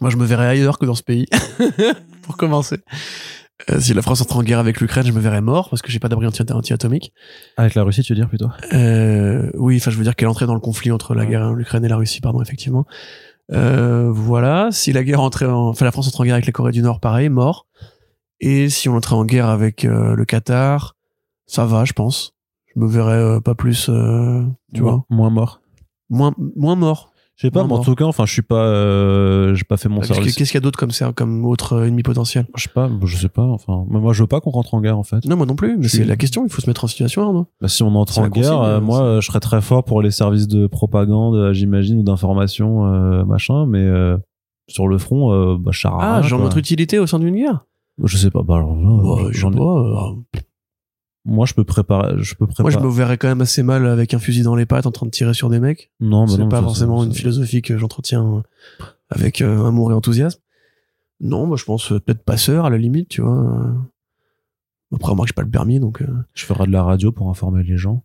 moi 0.00 0.10
je 0.10 0.16
me 0.16 0.24
verrais 0.24 0.46
ailleurs 0.46 0.78
que 0.78 0.86
dans 0.86 0.94
ce 0.94 1.02
pays. 1.02 1.26
Pour 2.22 2.36
commencer. 2.36 2.78
Euh, 3.70 3.78
si 3.78 3.94
la 3.94 4.02
France 4.02 4.20
entre 4.20 4.36
en 4.36 4.42
guerre 4.42 4.58
avec 4.58 4.80
l'Ukraine, 4.80 5.06
je 5.06 5.12
me 5.12 5.20
verrais 5.20 5.40
mort 5.40 5.70
parce 5.70 5.80
que 5.80 5.90
j'ai 5.92 6.00
pas 6.00 6.08
d'abri 6.08 6.26
anti- 6.26 6.42
anti-atomique. 6.52 7.12
Avec 7.56 7.74
la 7.74 7.84
Russie, 7.84 8.02
tu 8.02 8.12
veux 8.12 8.18
dire 8.18 8.28
plutôt? 8.28 8.48
Euh, 8.72 9.48
oui, 9.54 9.76
enfin 9.76 9.90
je 9.92 9.96
veux 9.96 10.02
dire 10.02 10.16
qu'elle 10.16 10.28
entrait 10.28 10.46
dans 10.46 10.54
le 10.54 10.60
conflit 10.60 10.90
entre 10.90 11.14
la 11.14 11.24
guerre 11.24 11.52
l'Ukraine 11.52 11.84
et 11.84 11.88
la 11.88 11.96
Russie, 11.96 12.20
pardon, 12.20 12.42
effectivement. 12.42 12.84
Euh, 13.52 14.10
voilà. 14.10 14.70
Si 14.72 14.92
la 14.92 15.04
guerre 15.04 15.20
entrait 15.20 15.46
en, 15.46 15.68
enfin 15.68 15.84
la 15.84 15.92
France 15.92 16.08
entrait 16.08 16.22
en 16.22 16.24
guerre 16.24 16.34
avec 16.34 16.46
la 16.46 16.52
Corée 16.52 16.72
du 16.72 16.82
Nord, 16.82 16.98
pareil, 16.98 17.28
mort. 17.28 17.66
Et 18.40 18.68
si 18.68 18.88
on 18.88 18.96
entrait 18.96 19.14
en 19.14 19.24
guerre 19.24 19.48
avec 19.48 19.84
le 19.84 20.24
Qatar, 20.24 20.96
ça 21.46 21.64
va, 21.64 21.84
je 21.84 21.92
pense. 21.92 22.32
Je 22.74 22.80
me 22.80 22.88
verrais 22.88 23.40
pas 23.40 23.54
plus, 23.54 23.88
tu 24.74 24.80
vois, 24.80 25.04
moins 25.08 25.30
mort. 25.30 25.60
moins 26.10 26.34
moins 26.56 26.74
mort. 26.74 27.12
Je 27.36 27.48
sais 27.48 27.50
pas, 27.50 27.64
mais 27.66 27.72
en 27.72 27.80
tout 27.80 27.96
cas, 27.96 28.04
enfin, 28.04 28.26
je 28.26 28.32
suis 28.32 28.42
pas, 28.42 28.64
euh, 28.64 29.56
j'ai 29.56 29.64
pas 29.64 29.76
fait 29.76 29.88
mon 29.88 29.96
Parce 29.96 30.08
que 30.08 30.14
service. 30.14 30.36
Qu'est-ce 30.36 30.52
qu'il 30.52 30.58
y 30.58 30.62
a 30.62 30.64
d'autre 30.64 30.78
comme 30.78 30.92
ça, 30.92 31.12
comme 31.12 31.44
autre 31.44 31.72
euh, 31.72 31.86
ennemi 31.86 32.04
potentiel? 32.04 32.46
Je 32.54 32.62
sais 32.62 32.68
pas, 32.72 32.88
je 33.04 33.16
sais 33.16 33.28
pas. 33.28 33.42
Enfin, 33.42 33.84
moi, 33.88 34.12
je 34.12 34.22
veux 34.22 34.28
pas 34.28 34.40
qu'on 34.40 34.50
rentre 34.50 34.72
en 34.74 34.80
guerre 34.80 34.96
en 34.98 35.02
fait. 35.02 35.24
Non, 35.24 35.36
moi 35.36 35.44
non 35.44 35.56
plus. 35.56 35.76
Mais 35.76 35.82
Je 35.84 35.88
c'est 35.88 36.04
la 36.04 36.14
question. 36.16 36.44
Il 36.46 36.50
faut 36.52 36.62
se 36.62 36.70
mettre 36.70 36.84
en 36.84 36.86
situation, 36.86 37.22
Arnaud. 37.22 37.46
Bah, 37.60 37.66
si 37.66 37.82
on 37.82 37.88
entre 37.96 38.12
C'est 38.12 38.20
en 38.20 38.22
la 38.24 38.28
guerre, 38.28 38.50
consigne, 38.50 38.64
euh, 38.66 38.76
euh, 38.76 38.80
moi, 38.80 39.00
euh, 39.02 39.20
je 39.20 39.26
serais 39.26 39.40
très 39.40 39.60
fort 39.60 39.82
pour 39.82 40.00
les 40.00 40.12
services 40.12 40.46
de 40.46 40.68
propagande, 40.68 41.34
euh, 41.34 41.52
j'imagine, 41.52 41.98
ou 41.98 42.02
d'information, 42.04 42.86
euh, 42.86 43.24
machin. 43.24 43.66
Mais 43.66 43.80
euh, 43.82 44.16
sur 44.68 44.86
le 44.86 44.96
front, 44.98 45.32
euh, 45.32 45.56
bah, 45.58 45.72
je 45.72 45.80
sers 45.80 45.92
à 45.92 45.98
Ah, 46.00 46.12
rien, 46.20 46.28
genre 46.28 46.38
quoi. 46.38 46.44
notre 46.44 46.58
utilité 46.58 47.00
au 47.00 47.06
sein 47.08 47.18
d'une 47.18 47.34
guerre? 47.34 47.66
Je 48.02 48.16
sais 48.16 48.30
pas. 48.30 48.42
Bah, 48.44 48.56
alors, 48.58 48.76
là, 48.76 49.02
Bah, 49.02 49.28
je 49.32 49.38
j'en 49.40 49.52
ai- 49.52 49.56
pas. 49.56 49.62
euh, 49.62 50.40
Moi, 51.26 51.46
je 51.46 51.54
peux 51.54 51.64
préparer. 51.64 52.14
Je 52.18 52.34
peux 52.34 52.44
Moi, 52.44 52.52
préparer. 52.54 52.74
je 52.74 52.78
me 52.78 52.90
verrais 52.92 53.16
quand 53.16 53.28
même 53.28 53.40
assez 53.40 53.62
mal 53.62 53.86
avec 53.86 54.12
un 54.12 54.18
fusil 54.18 54.42
dans 54.42 54.54
les 54.56 54.66
pattes 54.66 54.86
en 54.86 54.90
train 54.92 55.06
de 55.06 55.10
tirer 55.10 55.32
sur 55.34 55.48
des 55.48 55.58
mecs. 55.60 55.90
Non, 56.00 56.26
bah 56.26 56.32
c'est 56.36 56.48
pas 56.48 56.60
forcément 56.62 57.02
une 57.02 57.14
philosophie 57.14 57.62
que 57.62 57.78
j'entretiens 57.78 58.42
avec 59.08 59.40
euh, 59.40 59.66
amour 59.66 59.90
et 59.90 59.94
enthousiasme. 59.94 60.40
Non, 61.20 61.46
moi 61.46 61.56
je 61.56 61.64
pense 61.64 61.92
euh, 61.92 62.00
peut-être 62.00 62.24
passeur 62.24 62.66
à 62.66 62.70
la 62.70 62.76
limite, 62.78 63.08
tu 63.08 63.22
vois. 63.22 63.38
euh. 63.38 63.72
Après, 64.94 65.14
moi, 65.14 65.24
j'ai 65.26 65.32
pas 65.32 65.42
le 65.42 65.50
permis, 65.50 65.80
donc. 65.80 66.02
euh, 66.02 66.08
Je 66.34 66.44
ferai 66.44 66.66
de 66.66 66.72
la 66.72 66.82
radio 66.82 67.10
pour 67.10 67.30
informer 67.30 67.62
les 67.62 67.76
gens. 67.78 68.04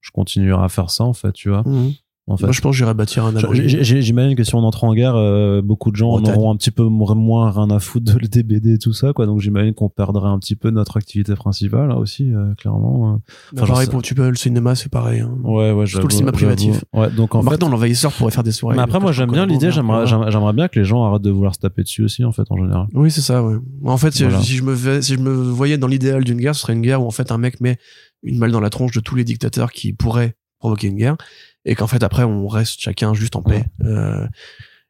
je 0.00 0.10
continuerai 0.10 0.62
à 0.62 0.68
faire 0.68 0.90
ça 0.90 1.04
en 1.04 1.14
fait, 1.14 1.32
tu 1.32 1.48
vois. 1.48 1.62
Mhm. 1.66 1.92
En 2.26 2.38
fait. 2.38 2.44
Moi, 2.46 2.52
je 2.52 2.60
pense 2.62 2.70
que 2.72 2.78
j'irais 2.78 2.94
bâtir 2.94 3.26
un 3.26 3.36
abri. 3.36 3.68
J'imagine 3.68 4.34
que 4.34 4.44
si 4.44 4.54
on 4.54 4.60
entre 4.60 4.84
en 4.84 4.94
guerre, 4.94 5.14
euh, 5.14 5.60
beaucoup 5.60 5.90
de 5.90 5.96
gens 5.96 6.08
en 6.08 6.20
Bretagne. 6.20 6.34
auront 6.36 6.50
un 6.52 6.56
petit 6.56 6.70
peu 6.70 6.84
mo- 6.84 7.14
moins 7.14 7.50
rien 7.50 7.68
à 7.70 7.78
foutre 7.80 8.14
de, 8.14 8.26
des 8.26 8.42
BD 8.42 8.74
et 8.74 8.78
tout 8.78 8.94
ça, 8.94 9.12
quoi. 9.12 9.26
Donc 9.26 9.40
j'imagine 9.40 9.74
qu'on 9.74 9.90
perdrait 9.90 10.30
un 10.30 10.38
petit 10.38 10.56
peu 10.56 10.70
notre 10.70 10.96
activité 10.96 11.34
principale 11.34 11.88
là 11.88 11.98
aussi, 11.98 12.32
euh, 12.32 12.54
clairement. 12.54 13.12
euh. 13.12 13.16
Bah, 13.52 13.62
Enfin, 13.64 13.72
pareil 13.74 13.88
pour 13.90 14.00
tu 14.00 14.14
peux 14.14 14.26
le 14.26 14.36
cinéma, 14.36 14.74
c'est 14.74 14.90
pareil. 14.90 15.20
hein. 15.20 15.36
Ouais, 15.44 15.72
ouais, 15.72 15.86
Surtout 15.86 16.06
le 16.06 16.12
cinéma 16.12 16.32
privatif. 16.32 16.82
Ouais, 16.94 17.10
donc 17.10 17.34
en 17.34 17.42
fait. 17.42 17.50
Maintenant, 17.50 17.68
l'envahisseur 17.68 18.10
pourrait 18.12 18.30
faire 18.32 18.42
des 18.42 18.52
soirées. 18.52 18.76
Mais 18.76 18.82
après, 18.82 19.00
moi, 19.00 19.12
j'aime 19.12 19.30
bien 19.30 19.44
l'idée. 19.44 19.70
J'aimerais, 19.70 20.06
j'aimerais 20.06 20.52
bien 20.54 20.68
que 20.68 20.78
les 20.78 20.86
gens 20.86 21.04
arrêtent 21.04 21.20
de 21.20 21.30
vouloir 21.30 21.54
se 21.54 21.60
taper 21.60 21.82
dessus 21.82 22.04
aussi, 22.04 22.24
en 22.24 22.32
fait, 22.32 22.44
en 22.48 22.56
général. 22.56 22.86
Oui, 22.94 23.10
c'est 23.10 23.20
ça, 23.20 23.42
ouais. 23.44 23.56
En 23.84 23.98
fait, 23.98 24.12
si- 24.14 24.22
Voilà. 24.22 24.40
si, 24.40 24.52
je 24.56 24.62
me 24.62 24.72
vais- 24.72 25.02
si 25.02 25.12
je 25.14 25.18
me 25.18 25.30
voyais 25.34 25.76
dans 25.76 25.88
l'idéal 25.88 26.24
d'une 26.24 26.38
guerre, 26.38 26.54
ce 26.54 26.62
serait 26.62 26.72
une 26.72 26.80
guerre 26.80 27.02
où 27.02 27.06
en 27.06 27.10
fait 27.10 27.30
un 27.32 27.36
mec 27.38 27.60
met 27.60 27.76
une 28.22 28.38
balle 28.38 28.50
dans 28.52 28.60
la 28.60 28.70
tronche 28.70 28.92
de 28.92 29.00
tous 29.00 29.14
les 29.14 29.24
dictateurs 29.24 29.72
qui 29.72 29.92
pourraient 29.92 30.36
provoquer 30.58 30.86
une 30.88 30.96
guerre 30.96 31.16
et 31.64 31.74
qu'en 31.74 31.86
fait 31.86 32.02
après 32.02 32.24
on 32.24 32.46
reste 32.48 32.80
chacun 32.80 33.14
juste 33.14 33.36
en 33.36 33.42
paix. 33.42 33.64
Euh, 33.84 34.26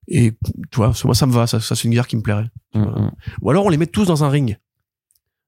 et 0.08 0.32
tu 0.70 0.76
vois, 0.76 0.92
moi 1.04 1.14
ça 1.14 1.26
me 1.26 1.32
va, 1.32 1.46
ça, 1.46 1.60
ça 1.60 1.74
c'est 1.74 1.84
une 1.84 1.94
guerre 1.94 2.06
qui 2.06 2.16
me 2.16 2.22
plairait. 2.22 2.50
Mm, 2.74 2.80
mm. 2.82 3.10
Ou 3.42 3.50
alors 3.50 3.64
on 3.64 3.68
les 3.68 3.76
met 3.76 3.86
tous 3.86 4.06
dans 4.06 4.24
un 4.24 4.28
ring. 4.28 4.58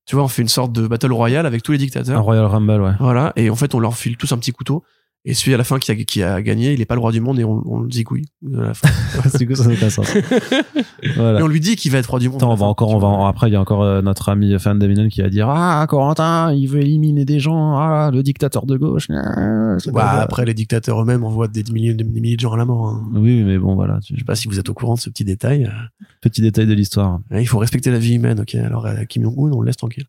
Tu 0.07 0.15
vois, 0.15 0.25
on 0.25 0.29
fait 0.29 0.43
une 0.43 0.49
sorte 0.49 0.73
de 0.73 0.87
battle 0.87 1.13
royale 1.13 1.47
avec 1.47 1.65
tous 1.65 1.73
les 1.73 1.79
Un 1.79 1.81
dictateurs. 1.81 2.23
Royal 2.23 2.45
Rumble, 2.45 2.81
ouais. 2.81 2.93
Voilà, 3.01 3.33
et 3.35 3.51
en 3.51 3.57
fait 3.57 3.75
on 3.75 3.81
leur 3.81 3.97
file 3.97 4.17
tous 4.17 4.33
un 4.33 4.39
petit 4.39 4.53
couteau. 4.53 4.85
Et 5.29 5.35
celui 5.35 5.55
à 5.55 5.57
la 5.59 5.65
fin 5.65 5.81
qui 5.81 5.91
a, 5.91 5.97
qui 5.97 6.23
a 6.23 6.41
gagné, 6.41 6.73
il 6.73 6.81
est 6.81 6.85
pas 6.87 6.95
le 6.95 7.01
roi 7.01 7.11
du 7.11 7.21
monde 7.21 7.39
et 7.41 7.45
on, 7.45 7.61
on 7.67 7.81
le 7.81 7.91
zigouille 7.91 8.27
à 8.57 8.61
la 8.61 8.75
fin. 8.75 8.89
du 9.39 9.47
coup, 9.49 9.57
ça 9.57 9.65
c'est 9.65 9.91
ça. 9.91 10.03
Voilà. 11.17 11.41
Et 11.41 11.43
on 11.43 11.47
lui 11.49 11.61
dit 11.61 11.75
qu'il 11.77 11.91
va 11.93 11.99
être 11.99 12.09
roi 12.11 12.19
du 12.21 12.29
monde. 12.29 12.37
Attends, 12.39 12.53
on 12.53 12.55
va 12.55 12.61
fin, 12.61 12.65
encore, 12.67 12.91
on 12.91 12.99
va, 12.99 13.29
après, 13.29 13.49
il 13.49 13.53
y 13.53 13.57
a 13.57 13.61
encore 13.61 13.83
euh, 13.83 14.03
notre 14.03 14.29
ami 14.29 14.59
fan 14.59 14.79
d'Eminem 14.79 15.09
qui 15.09 15.21
va 15.23 15.29
dire, 15.29 15.49
ah, 15.51 15.85
Corentin, 15.89 16.53
il 16.53 16.67
veut 16.69 16.81
éliminer 16.81 17.25
des 17.25 17.39
gens, 17.41 17.77
ah, 17.77 18.11
le 18.13 18.23
dictateur 18.23 18.67
de 18.67 18.77
gauche. 18.77 19.09
ah, 19.11 19.77
Bah, 19.87 19.93
pas 19.93 20.11
après, 20.23 20.45
les 20.45 20.55
dictateurs 20.55 21.03
eux-mêmes 21.03 21.25
envoient 21.25 21.49
des 21.49 21.65
milliers, 21.73 21.93
des 21.95 22.05
milliers 22.05 22.37
de 22.37 22.41
gens 22.41 22.53
à 22.53 22.57
la 22.57 22.65
mort. 22.65 22.87
hein. 22.89 23.05
Oui, 23.15 23.43
mais 23.43 23.59
bon, 23.59 23.75
voilà. 23.75 23.99
tu- 24.03 24.15
Je 24.15 24.21
sais 24.21 24.25
pas 24.25 24.37
si 24.37 24.47
vous 24.49 24.59
êtes 24.59 24.69
au 24.69 24.75
courant 24.75 24.95
de 24.95 25.01
ce 25.01 25.11
petit 25.11 25.25
détail. 25.25 25.71
Petit 26.23 26.41
détail 26.41 26.67
de 26.67 26.73
l'histoire. 26.75 27.19
Il 27.33 27.47
faut 27.49 27.59
respecter 27.59 27.91
la 27.91 27.99
vie 27.99 28.15
humaine, 28.15 28.41
ok. 28.41 28.55
Alors, 28.55 28.87
euh, 28.87 29.05
Kim 29.09 29.23
Jong-un, 29.25 29.53
on 29.53 29.61
le 29.61 29.67
laisse 29.67 29.77
tranquille. 29.77 30.07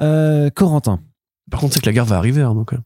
Euh, 0.00 0.50
Corentin. 0.50 1.00
Par 1.50 1.60
contre, 1.60 1.74
c'est 1.74 1.80
que 1.80 1.86
la 1.86 1.92
guerre 1.92 2.04
va 2.06 2.16
arriver, 2.16 2.42
hein, 2.42 2.54
donc. 2.54 2.72
euh, 2.72 2.78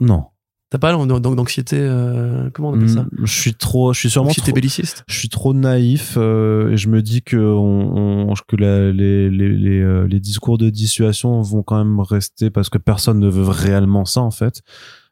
Non. 0.00 0.26
T'as 0.74 0.78
pas 0.78 0.90
d'an- 0.90 1.06
d'an- 1.06 1.20
d'anxiété, 1.36 1.76
euh, 1.78 2.50
comment 2.52 2.70
on 2.70 2.74
appelle 2.74 2.88
ça? 2.90 3.02
Mm, 3.02 3.08
Je 3.26 3.32
suis 3.40 3.54
trop, 3.54 3.92
je 3.92 4.00
suis 4.00 4.10
sûrement 4.10 4.30
Anxiété 4.30 4.50
trop, 4.50 4.56
belliciste 4.56 5.04
je 5.06 5.16
suis 5.16 5.28
trop 5.28 5.54
naïf 5.54 6.14
euh, 6.16 6.72
et 6.72 6.76
je 6.76 6.88
me 6.88 7.00
dis 7.00 7.22
que 7.22 7.36
on, 7.36 8.28
on- 8.28 8.34
que 8.48 8.56
la- 8.56 8.90
les, 8.90 9.30
les, 9.30 9.50
les, 9.50 9.80
euh, 9.80 10.08
les 10.08 10.18
discours 10.18 10.58
de 10.58 10.70
dissuasion 10.70 11.40
vont 11.42 11.62
quand 11.62 11.76
même 11.78 12.00
rester 12.00 12.50
parce 12.50 12.70
que 12.70 12.78
personne 12.78 13.20
ne 13.20 13.28
veut 13.28 13.46
réellement 13.48 14.04
ça 14.04 14.20
en 14.20 14.32
fait. 14.32 14.62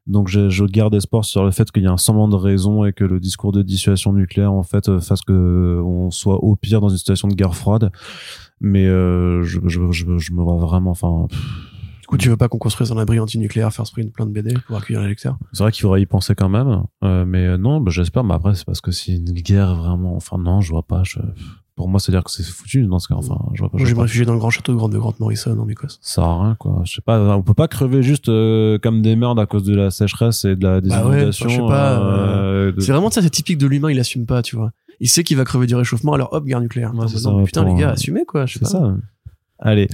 Donc 0.09 0.27
je, 0.27 0.49
je 0.51 0.65
garde 0.65 0.97
espoir 0.97 1.25
sur 1.25 1.45
le 1.45 1.53
fait 1.53 1.71
qu'il 1.71 1.85
y 1.85 1.87
a 1.87 1.93
un 1.93 1.97
semblant 1.97 2.27
de 2.27 2.35
raison 2.35 2.85
et 2.85 2.93
que 2.93 3.05
le 3.05 3.21
discours 3.21 3.53
de 3.53 3.63
dissuasion 3.63 4.13
nucléaire 4.13 4.53
en 4.53 4.65
fait 4.65 4.89
euh, 4.89 4.99
fasse 4.99 5.23
que 5.23 5.81
on 5.85 6.11
soit 6.11 6.43
au 6.43 6.57
pire 6.57 6.81
dans 6.81 6.89
une 6.89 6.99
situation 6.99 7.29
de 7.29 7.35
guerre 7.35 7.55
froide. 7.55 7.93
Mais 8.61 8.87
euh, 8.89 9.45
je, 9.45 9.61
je, 9.67 9.81
je, 9.93 10.19
je 10.19 10.33
me 10.33 10.43
vois 10.43 10.57
vraiment, 10.57 10.91
enfin, 10.91 11.27
pff, 11.29 11.41
coup, 12.13 12.19
tu 12.19 12.29
veux 12.29 12.37
pas 12.37 12.49
qu'on 12.49 12.59
construise 12.59 12.93
un 12.93 12.99
abri 12.99 13.19
antinucléaire, 13.19 13.73
faire 13.73 13.87
sprint 13.87 14.13
plein 14.13 14.27
de 14.27 14.31
BD 14.31 14.55
pour 14.67 14.77
accueillir 14.77 15.03
les 15.03 15.09
lecteurs 15.09 15.39
c'est 15.53 15.63
vrai 15.63 15.73
qu'il 15.73 15.83
faudrait 15.83 16.03
y 16.03 16.07
penser 16.07 16.35
quand 16.35 16.49
même. 16.49 16.83
Euh, 17.05 17.25
mais 17.27 17.47
euh, 17.47 17.57
non, 17.57 17.81
bah, 17.81 17.91
j'espère. 17.91 18.25
Mais 18.25 18.35
après, 18.35 18.55
c'est 18.55 18.65
parce 18.65 18.81
que 18.81 18.91
c'est 18.91 19.13
une 19.13 19.33
guerre 19.33 19.75
vraiment. 19.75 20.15
Enfin 20.17 20.39
non, 20.39 20.61
je 20.61 20.71
vois 20.71 20.83
pas. 20.83 21.03
Je... 21.05 21.19
Pour 21.75 21.89
moi, 21.89 21.99
c'est 22.01 22.13
à 22.13 22.15
dire 22.15 22.25
que 22.25 22.31
c'est 22.31 22.43
foutu 22.43 22.83
dans 22.87 22.99
ce 22.99 23.09
cas. 23.09 23.15
Enfin, 23.15 23.39
je 23.55 23.61
vois 23.61 23.71
pas. 23.71 23.79
Moi, 23.79 23.89
pas. 23.95 24.03
réfugier 24.03 24.25
dans 24.27 24.35
le 24.35 24.39
grand 24.39 24.51
château 24.51 24.73
de 24.73 24.77
Grande 24.77 25.15
Morrison 25.19 25.59
en 25.59 25.69
Écosse. 25.69 25.99
Ça 26.03 26.15
sert 26.17 26.25
à 26.25 26.43
rien, 26.43 26.55
quoi. 26.59 26.83
Je 26.85 26.93
sais 26.95 27.01
pas, 27.01 27.37
on 27.37 27.43
peut 27.43 27.55
pas 27.55 27.69
crever 27.69 28.03
juste 28.03 28.29
euh, 28.29 28.79
comme 28.79 29.01
des 29.03 29.17
merdes 29.17 29.41
à 29.41 29.47
cause 29.47 29.65
de 29.65 29.75
la 29.75 29.91
sécheresse 29.91 30.45
et 30.45 30.55
de 30.55 30.63
la 30.65 30.81
des 30.81 30.91
Bah 30.91 31.07
ouais, 31.07 31.29
enfin, 31.29 31.73
euh, 31.73 32.73
de- 32.73 32.81
C'est 32.81 32.93
vraiment 32.93 33.11
ça, 33.11 33.23
c'est 33.23 33.31
typique 33.31 33.59
de 33.59 33.67
l'humain, 33.67 33.91
il 33.91 33.99
assume 33.99 34.27
pas, 34.27 34.43
tu 34.43 34.57
vois. 34.57 34.73
Il 35.01 35.09
sait 35.09 35.25
qu'il 35.25 35.37
va 35.37 35.45
crever 35.45 35.67
du 35.67 35.75
réchauffement, 35.75 36.13
alors 36.13 36.33
hop, 36.33 36.45
guerre 36.45 36.61
nucléaire. 36.61 36.95
Ouais, 36.95 37.07
Non, 37.25 37.39
mais 37.39 37.45
putain, 37.45 37.65
pour, 37.65 37.75
les 37.75 37.81
gars, 37.81 37.89
euh, 37.91 37.95
assumez, 37.95 38.25
quoi. 38.27 38.47
C'est 38.47 38.65
ça. 38.67 38.95
Allez. 39.65 39.87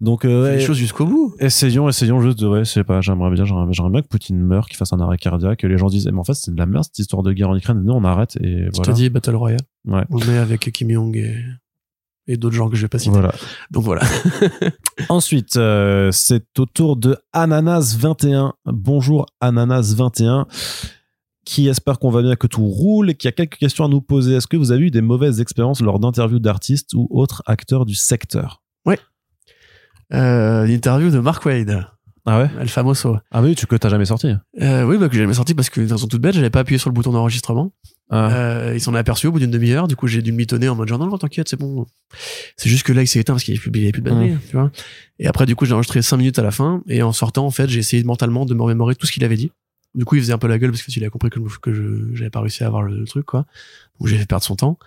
Donc, 0.00 0.24
euh, 0.24 0.54
les 0.54 0.60
choses 0.60 0.76
jusqu'au 0.76 1.04
bout. 1.04 1.34
essayons, 1.40 1.88
essayons 1.88 2.20
juste 2.20 2.38
de, 2.38 2.46
ouais, 2.46 2.60
je 2.64 2.70
sais 2.70 2.84
pas, 2.84 3.00
j'aimerais 3.00 3.32
bien, 3.32 3.44
j'aimerais 3.44 3.66
bien 3.90 4.02
que 4.02 4.06
Poutine 4.06 4.38
meure, 4.38 4.68
qu'il 4.68 4.76
fasse 4.76 4.92
un 4.92 5.00
arrêt 5.00 5.18
cardiaque, 5.18 5.58
que 5.58 5.66
les 5.66 5.76
gens 5.76 5.88
disent, 5.88 6.06
eh, 6.06 6.12
mais 6.12 6.20
en 6.20 6.24
fait, 6.24 6.34
c'est 6.34 6.52
de 6.52 6.56
la 6.56 6.66
merde, 6.66 6.84
cette 6.84 7.00
histoire 7.00 7.24
de 7.24 7.32
guerre 7.32 7.50
en 7.50 7.56
Ukraine, 7.56 7.82
non, 7.82 7.96
on 7.96 8.04
arrête, 8.04 8.36
et 8.40 8.66
Je 8.66 8.70
voilà. 8.76 8.92
dis, 8.92 9.10
Battle 9.10 9.34
Royale. 9.34 9.60
Ouais. 9.86 10.04
On 10.10 10.18
met 10.18 10.38
avec 10.38 10.70
Kim 10.72 10.88
Jong 10.92 11.16
et, 11.16 11.34
et 12.28 12.36
d'autres 12.36 12.54
gens 12.54 12.68
que 12.68 12.76
je 12.76 12.82
vais 12.82 12.88
pas 12.88 13.00
citer. 13.00 13.10
Voilà. 13.10 13.34
Donc 13.72 13.82
voilà. 13.82 14.02
Ensuite, 15.08 15.56
euh, 15.56 16.10
c'est 16.12 16.44
au 16.60 16.66
tour 16.66 16.96
de 16.96 17.16
Ananas21. 17.34 18.52
Bonjour 18.66 19.26
Ananas21, 19.42 20.44
qui 21.44 21.66
espère 21.66 21.98
qu'on 21.98 22.10
va 22.10 22.22
bien, 22.22 22.36
que 22.36 22.46
tout 22.46 22.66
roule 22.66 23.10
et 23.10 23.14
qui 23.16 23.26
a 23.26 23.32
quelques 23.32 23.56
questions 23.56 23.84
à 23.84 23.88
nous 23.88 24.00
poser. 24.02 24.34
Est-ce 24.36 24.46
que 24.46 24.56
vous 24.56 24.70
avez 24.70 24.84
eu 24.84 24.90
des 24.92 25.00
mauvaises 25.02 25.40
expériences 25.40 25.80
lors 25.80 25.98
d'interviews 25.98 26.38
d'artistes 26.38 26.92
ou 26.94 27.08
autres 27.10 27.42
acteurs 27.46 27.84
du 27.84 27.96
secteur? 27.96 28.62
Euh, 30.14 30.66
L'interview 30.66 31.10
de 31.10 31.18
Mark 31.18 31.44
Wade, 31.44 31.86
Ah 32.26 32.40
ouais 32.40 32.50
El 32.60 32.68
Famoso. 32.68 33.18
Ah 33.30 33.42
oui, 33.42 33.54
tu 33.54 33.66
que 33.66 33.76
t'as 33.76 33.88
jamais 33.88 34.04
sorti 34.06 34.28
Euh, 34.60 34.82
oui, 34.84 34.96
bah, 34.98 35.08
que 35.08 35.14
j'ai 35.14 35.20
jamais 35.20 35.34
sorti 35.34 35.54
parce 35.54 35.68
que, 35.70 35.80
d'une 35.80 35.92
raison 35.92 36.06
toute 36.06 36.20
bête, 36.22 36.34
j'avais 36.34 36.50
pas 36.50 36.60
appuyé 36.60 36.78
sur 36.78 36.88
le 36.90 36.94
bouton 36.94 37.12
d'enregistrement. 37.12 37.72
ah. 38.10 38.30
Euh, 38.34 38.72
il 38.74 38.80
s'en 38.80 38.94
est 38.94 38.98
aperçu 38.98 39.26
au 39.26 39.32
bout 39.32 39.38
d'une 39.38 39.50
demi-heure. 39.50 39.86
Du 39.88 39.96
coup, 39.96 40.06
j'ai 40.06 40.22
dû 40.22 40.32
me 40.32 40.38
mitonner 40.38 40.68
en 40.68 40.74
mode 40.76 40.88
genre, 40.88 40.98
non, 40.98 41.06
non, 41.08 41.18
t'inquiète, 41.18 41.48
c'est 41.48 41.58
bon. 41.58 41.86
C'est 42.56 42.68
juste 42.70 42.84
que 42.84 42.92
là, 42.92 43.02
il 43.02 43.06
s'est 43.06 43.20
éteint 43.20 43.34
parce 43.34 43.44
qu'il 43.44 43.54
y 43.54 43.56
avait 43.58 43.70
plus, 43.70 43.80
il 43.80 43.92
de 43.92 44.00
batterie, 44.00 44.36
tu 44.48 44.56
vois. 44.56 44.70
Et 45.18 45.26
après, 45.26 45.44
du 45.46 45.54
coup, 45.56 45.64
j'ai 45.66 45.74
enregistré 45.74 46.00
5 46.02 46.16
minutes 46.16 46.38
à 46.38 46.42
la 46.42 46.50
fin. 46.50 46.82
Et 46.88 47.02
en 47.02 47.12
sortant, 47.12 47.44
en 47.46 47.50
fait, 47.50 47.68
j'ai 47.68 47.80
essayé 47.80 48.02
mentalement 48.04 48.46
de 48.46 48.54
me 48.54 48.62
remémorer 48.62 48.94
tout 48.94 49.06
ce 49.06 49.12
qu'il 49.12 49.24
avait 49.24 49.36
dit. 49.36 49.52
Du 49.94 50.04
coup, 50.04 50.16
il 50.16 50.20
faisait 50.22 50.32
un 50.34 50.38
peu 50.38 50.48
la 50.48 50.58
gueule 50.58 50.70
parce 50.70 50.82
que 50.82 50.90
s'il 50.92 51.04
a 51.04 51.10
compris 51.10 51.30
que, 51.30 51.40
je- 51.48 51.58
que 51.58 51.72
je, 51.72 52.14
j'avais 52.14 52.30
pas 52.30 52.40
réussi 52.40 52.62
à 52.62 52.66
avoir 52.66 52.82
le, 52.82 52.98
le 52.98 53.06
truc, 53.06 53.24
quoi. 53.26 53.46
Donc, 53.98 54.08
j'ai 54.08 54.16
fait 54.18 54.26
perdre 54.26 54.44
son 54.44 54.54
temps. 54.56 54.78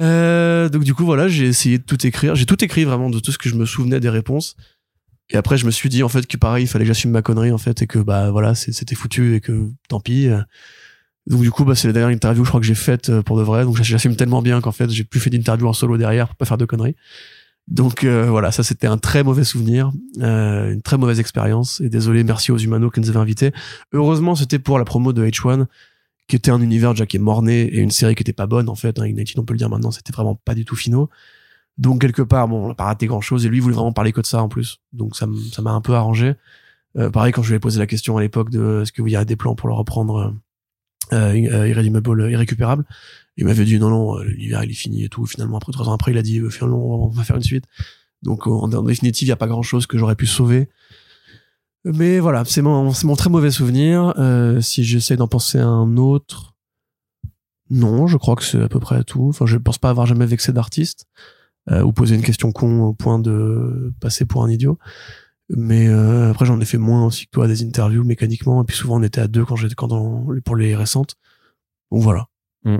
Euh, 0.00 0.68
donc, 0.68 0.84
du 0.84 0.94
coup, 0.94 1.04
voilà, 1.04 1.28
j'ai 1.28 1.46
essayé 1.46 1.78
de 1.78 1.84
tout 1.84 2.06
écrire. 2.06 2.34
J'ai 2.34 2.46
tout 2.46 2.62
écrit 2.64 2.84
vraiment 2.84 3.10
de 3.10 3.18
tout 3.20 3.32
ce 3.32 3.38
que 3.38 3.48
je 3.48 3.54
me 3.54 3.66
souvenais 3.66 4.00
des 4.00 4.08
réponses. 4.08 4.56
Et 5.30 5.36
après, 5.36 5.56
je 5.58 5.66
me 5.66 5.70
suis 5.70 5.88
dit, 5.88 6.02
en 6.02 6.08
fait, 6.08 6.26
que 6.26 6.36
pareil, 6.36 6.64
il 6.64 6.68
fallait 6.68 6.84
que 6.84 6.88
j'assume 6.88 7.10
ma 7.12 7.22
connerie, 7.22 7.52
en 7.52 7.58
fait, 7.58 7.82
et 7.82 7.86
que, 7.86 7.98
bah, 7.98 8.30
voilà, 8.30 8.54
c'était 8.54 8.94
foutu 8.94 9.36
et 9.36 9.40
que 9.40 9.68
tant 9.88 10.00
pis. 10.00 10.28
Donc, 11.26 11.42
du 11.42 11.50
coup, 11.50 11.64
bah, 11.64 11.74
c'est 11.74 11.86
la 11.86 11.92
dernière 11.92 12.10
interview, 12.10 12.44
je 12.44 12.48
crois, 12.48 12.60
que 12.60 12.66
j'ai 12.66 12.74
faite 12.74 13.10
euh, 13.10 13.22
pour 13.22 13.38
de 13.38 13.42
vrai. 13.42 13.64
Donc, 13.64 13.80
j'assume 13.80 14.16
tellement 14.16 14.42
bien 14.42 14.60
qu'en 14.60 14.72
fait, 14.72 14.90
j'ai 14.90 15.04
plus 15.04 15.20
fait 15.20 15.30
d'interview 15.30 15.68
en 15.68 15.72
solo 15.72 15.96
derrière 15.96 16.28
pour 16.28 16.36
pas 16.36 16.44
faire 16.44 16.58
de 16.58 16.64
conneries. 16.64 16.96
Donc, 17.68 18.02
euh, 18.02 18.26
voilà, 18.28 18.50
ça, 18.50 18.64
c'était 18.64 18.86
un 18.86 18.98
très 18.98 19.22
mauvais 19.22 19.44
souvenir, 19.44 19.92
euh, 20.20 20.72
une 20.72 20.82
très 20.82 20.96
mauvaise 20.98 21.20
expérience. 21.20 21.80
Et 21.82 21.88
désolé, 21.88 22.24
merci 22.24 22.50
aux 22.50 22.58
Humano 22.58 22.90
qui 22.90 23.00
nous 23.00 23.10
avaient 23.10 23.20
invités. 23.20 23.52
Heureusement, 23.92 24.34
c'était 24.34 24.58
pour 24.58 24.78
la 24.78 24.84
promo 24.84 25.12
de 25.12 25.24
H1, 25.24 25.66
qui 26.30 26.36
était 26.36 26.50
un 26.50 26.60
univers 26.60 26.92
déjà 26.92 27.06
qui 27.06 27.16
est 27.16 27.20
morné 27.20 27.62
et 27.62 27.78
une 27.78 27.90
série 27.90 28.14
qui 28.14 28.22
était 28.22 28.32
pas 28.32 28.46
bonne, 28.46 28.68
en 28.68 28.74
fait. 28.74 28.98
Hein, 28.98 29.12
on 29.36 29.44
peut 29.44 29.52
le 29.52 29.58
dire 29.58 29.68
maintenant, 29.68 29.90
c'était 29.90 30.12
vraiment 30.12 30.34
pas 30.34 30.54
du 30.54 30.64
tout 30.64 30.76
finaux. 30.76 31.10
Donc, 31.76 32.00
quelque 32.00 32.22
part, 32.22 32.48
bon, 32.48 32.64
on 32.64 32.68
n'a 32.68 32.74
pas 32.74 32.84
raté 32.84 33.06
grand 33.06 33.20
chose. 33.20 33.44
Et 33.44 33.48
lui, 33.48 33.58
il 33.58 33.60
voulait 33.60 33.74
vraiment 33.74 33.92
parler 33.92 34.12
que 34.12 34.20
de 34.20 34.26
ça, 34.26 34.42
en 34.42 34.48
plus. 34.48 34.78
Donc, 34.92 35.16
ça 35.16 35.26
m'a 35.62 35.70
un 35.72 35.80
peu 35.80 35.94
arrangé. 35.94 36.34
Euh, 36.96 37.10
pareil, 37.10 37.32
quand 37.32 37.42
je 37.42 37.50
lui 37.50 37.56
ai 37.56 37.60
posé 37.60 37.78
la 37.78 37.86
question 37.86 38.16
à 38.16 38.20
l'époque 38.20 38.50
de 38.50 38.82
est-ce 38.82 38.92
qu'il 38.92 39.08
y 39.08 39.16
a 39.16 39.24
des 39.24 39.36
plans 39.36 39.54
pour 39.54 39.68
le 39.68 39.74
reprendre 39.74 40.34
euh, 41.12 41.16
euh, 41.16 41.48
euh, 41.52 41.68
Irredeemable, 41.68 42.20
euh, 42.20 42.30
irrécupérable, 42.30 42.84
il 43.36 43.44
m'avait 43.44 43.64
dit 43.64 43.78
non, 43.78 43.90
non, 43.90 44.18
euh, 44.18 44.24
l'hiver 44.24 44.64
il 44.64 44.70
est 44.70 44.74
fini 44.74 45.04
et 45.04 45.08
tout. 45.08 45.26
Finalement, 45.26 45.56
après 45.56 45.72
trois 45.72 45.88
ans 45.88 45.92
après, 45.92 46.12
il 46.12 46.18
a 46.18 46.22
dit 46.22 46.40
finalement, 46.50 47.06
on 47.06 47.08
va 47.08 47.24
faire 47.24 47.36
une 47.36 47.42
suite. 47.42 47.64
Donc, 48.22 48.46
en, 48.46 48.68
définitive, 48.82 49.26
il 49.26 49.30
n'y 49.30 49.32
a 49.32 49.36
pas 49.36 49.46
grand 49.46 49.62
chose 49.62 49.86
que 49.86 49.96
j'aurais 49.96 50.16
pu 50.16 50.26
sauver. 50.26 50.68
Mais 51.84 52.20
voilà, 52.20 52.44
c'est 52.44 52.62
mon, 52.62 52.92
c'est 52.92 53.06
mon 53.06 53.16
très 53.16 53.30
mauvais 53.30 53.50
souvenir. 53.50 54.14
Euh, 54.18 54.60
si 54.60 54.84
j'essaie 54.84 55.16
d'en 55.16 55.28
penser 55.28 55.58
à 55.58 55.66
un 55.66 55.96
autre, 55.96 56.54
non, 57.70 58.06
je 58.06 58.16
crois 58.16 58.36
que 58.36 58.44
c'est 58.44 58.62
à 58.62 58.68
peu 58.68 58.80
près 58.80 59.02
tout. 59.04 59.28
Enfin, 59.28 59.46
je 59.46 59.56
pense 59.56 59.78
pas 59.78 59.90
avoir 59.90 60.06
jamais 60.06 60.26
vexé 60.26 60.52
d'artiste 60.52 61.06
euh, 61.70 61.82
ou 61.82 61.92
posé 61.92 62.14
une 62.16 62.22
question 62.22 62.52
con 62.52 62.82
au 62.82 62.92
point 62.92 63.18
de 63.18 63.92
passer 64.00 64.24
pour 64.26 64.44
un 64.44 64.50
idiot. 64.50 64.78
Mais 65.48 65.88
euh, 65.88 66.30
après, 66.30 66.46
j'en 66.46 66.60
ai 66.60 66.64
fait 66.64 66.78
moins 66.78 67.06
aussi 67.06 67.26
que 67.26 67.30
toi, 67.30 67.46
des 67.48 67.62
interviews 67.64 68.04
mécaniquement. 68.04 68.62
Et 68.62 68.64
puis 68.66 68.76
souvent, 68.76 68.98
on 68.98 69.02
était 69.02 69.20
à 69.20 69.28
deux 69.28 69.44
quand 69.44 69.56
j'étais 69.56 69.74
quand 69.74 69.90
on- 69.92 70.40
pour 70.44 70.56
les 70.56 70.76
récentes. 70.76 71.14
Donc 71.90 72.02
voilà. 72.02 72.26
Mm. 72.64 72.78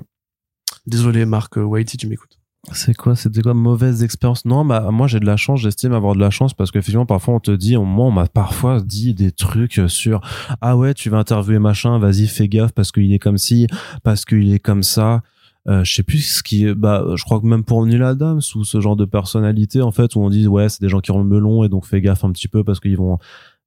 Désolé, 0.86 1.24
Marc 1.24 1.56
White, 1.56 1.90
si 1.90 1.96
tu 1.96 2.06
m'écoutes. 2.06 2.39
C'est 2.72 2.94
quoi 2.94 3.16
C'était 3.16 3.40
quoi 3.40 3.54
mauvaise 3.54 4.02
expérience? 4.02 4.44
Non, 4.44 4.66
bah 4.66 4.90
moi 4.92 5.06
j'ai 5.06 5.18
de 5.18 5.24
la 5.24 5.38
chance, 5.38 5.60
j'estime 5.60 5.92
avoir 5.92 6.14
de 6.14 6.20
la 6.20 6.28
chance 6.28 6.52
parce 6.52 6.70
qu'effectivement 6.70 7.06
parfois 7.06 7.34
on 7.34 7.40
te 7.40 7.50
dit, 7.50 7.76
moi 7.76 8.06
on 8.06 8.10
m'a 8.10 8.26
parfois 8.26 8.80
dit 8.82 9.14
des 9.14 9.32
trucs 9.32 9.80
sur 9.88 10.20
ah 10.60 10.76
ouais 10.76 10.92
tu 10.92 11.08
vas 11.08 11.18
interviewer 11.18 11.58
machin, 11.58 11.98
vas-y 11.98 12.26
fais 12.26 12.48
gaffe 12.48 12.72
parce 12.72 12.92
qu'il 12.92 13.12
est 13.14 13.18
comme 13.18 13.38
ci, 13.38 13.66
parce 14.02 14.26
qu'il 14.26 14.52
est 14.52 14.58
comme 14.58 14.82
ça. 14.82 15.22
Euh, 15.68 15.84
je 15.84 15.94
sais 15.94 16.02
plus 16.02 16.20
ce 16.20 16.42
qui 16.42 16.72
bah 16.74 17.04
je 17.16 17.24
crois 17.24 17.40
que 17.40 17.46
même 17.46 17.64
pour 17.64 17.84
Neil 17.84 18.02
Adams 18.02 18.40
ou 18.54 18.64
ce 18.64 18.80
genre 18.80 18.96
de 18.96 19.04
personnalité 19.04 19.82
en 19.82 19.90
fait 19.90 20.14
où 20.14 20.20
on 20.20 20.30
dit 20.30 20.46
ouais 20.46 20.68
c'est 20.68 20.80
des 20.80 20.88
gens 20.88 21.00
qui 21.00 21.10
ont 21.10 21.18
le 21.18 21.28
melon 21.28 21.64
et 21.64 21.68
donc 21.68 21.86
fais 21.86 22.00
gaffe 22.00 22.24
un 22.24 22.32
petit 22.32 22.48
peu 22.48 22.62
parce 22.62 22.80
qu'ils 22.80 22.96
vont. 22.96 23.18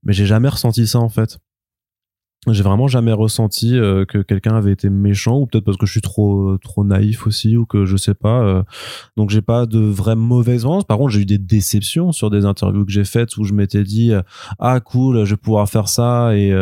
Mais 0.03 0.13
j'ai 0.13 0.25
jamais 0.25 0.49
ressenti 0.49 0.85
ça 0.85 0.99
en 0.99 1.09
fait. 1.09 1.39
J'ai 2.51 2.63
vraiment 2.63 2.87
jamais 2.87 3.13
ressenti 3.13 3.77
euh, 3.77 4.05
que 4.05 4.17
quelqu'un 4.17 4.55
avait 4.55 4.71
été 4.73 4.89
méchant 4.89 5.39
ou 5.39 5.45
peut-être 5.45 5.63
parce 5.63 5.77
que 5.77 5.85
je 5.85 5.91
suis 5.91 6.01
trop 6.01 6.57
trop 6.57 6.83
naïf 6.83 7.25
aussi 7.25 7.55
ou 7.55 7.65
que 7.65 7.85
je 7.85 7.95
sais 7.95 8.13
pas 8.13 8.43
euh. 8.43 8.63
donc 9.15 9.29
j'ai 9.29 9.41
pas 9.41 9.65
de 9.65 9.79
vraie 9.79 10.15
mauvaise 10.15 10.63
vente 10.63 10.85
par 10.85 10.97
contre 10.97 11.11
j'ai 11.11 11.21
eu 11.21 11.25
des 11.25 11.37
déceptions 11.37 12.11
sur 12.11 12.29
des 12.29 12.45
interviews 12.45 12.85
que 12.85 12.91
j'ai 12.91 13.05
faites 13.05 13.37
où 13.37 13.45
je 13.45 13.53
m'étais 13.53 13.83
dit 13.83 14.11
euh, 14.11 14.21
ah 14.59 14.79
cool 14.81 15.23
je 15.23 15.31
vais 15.31 15.37
pouvoir 15.37 15.69
faire 15.69 15.87
ça 15.87 16.35
et 16.35 16.53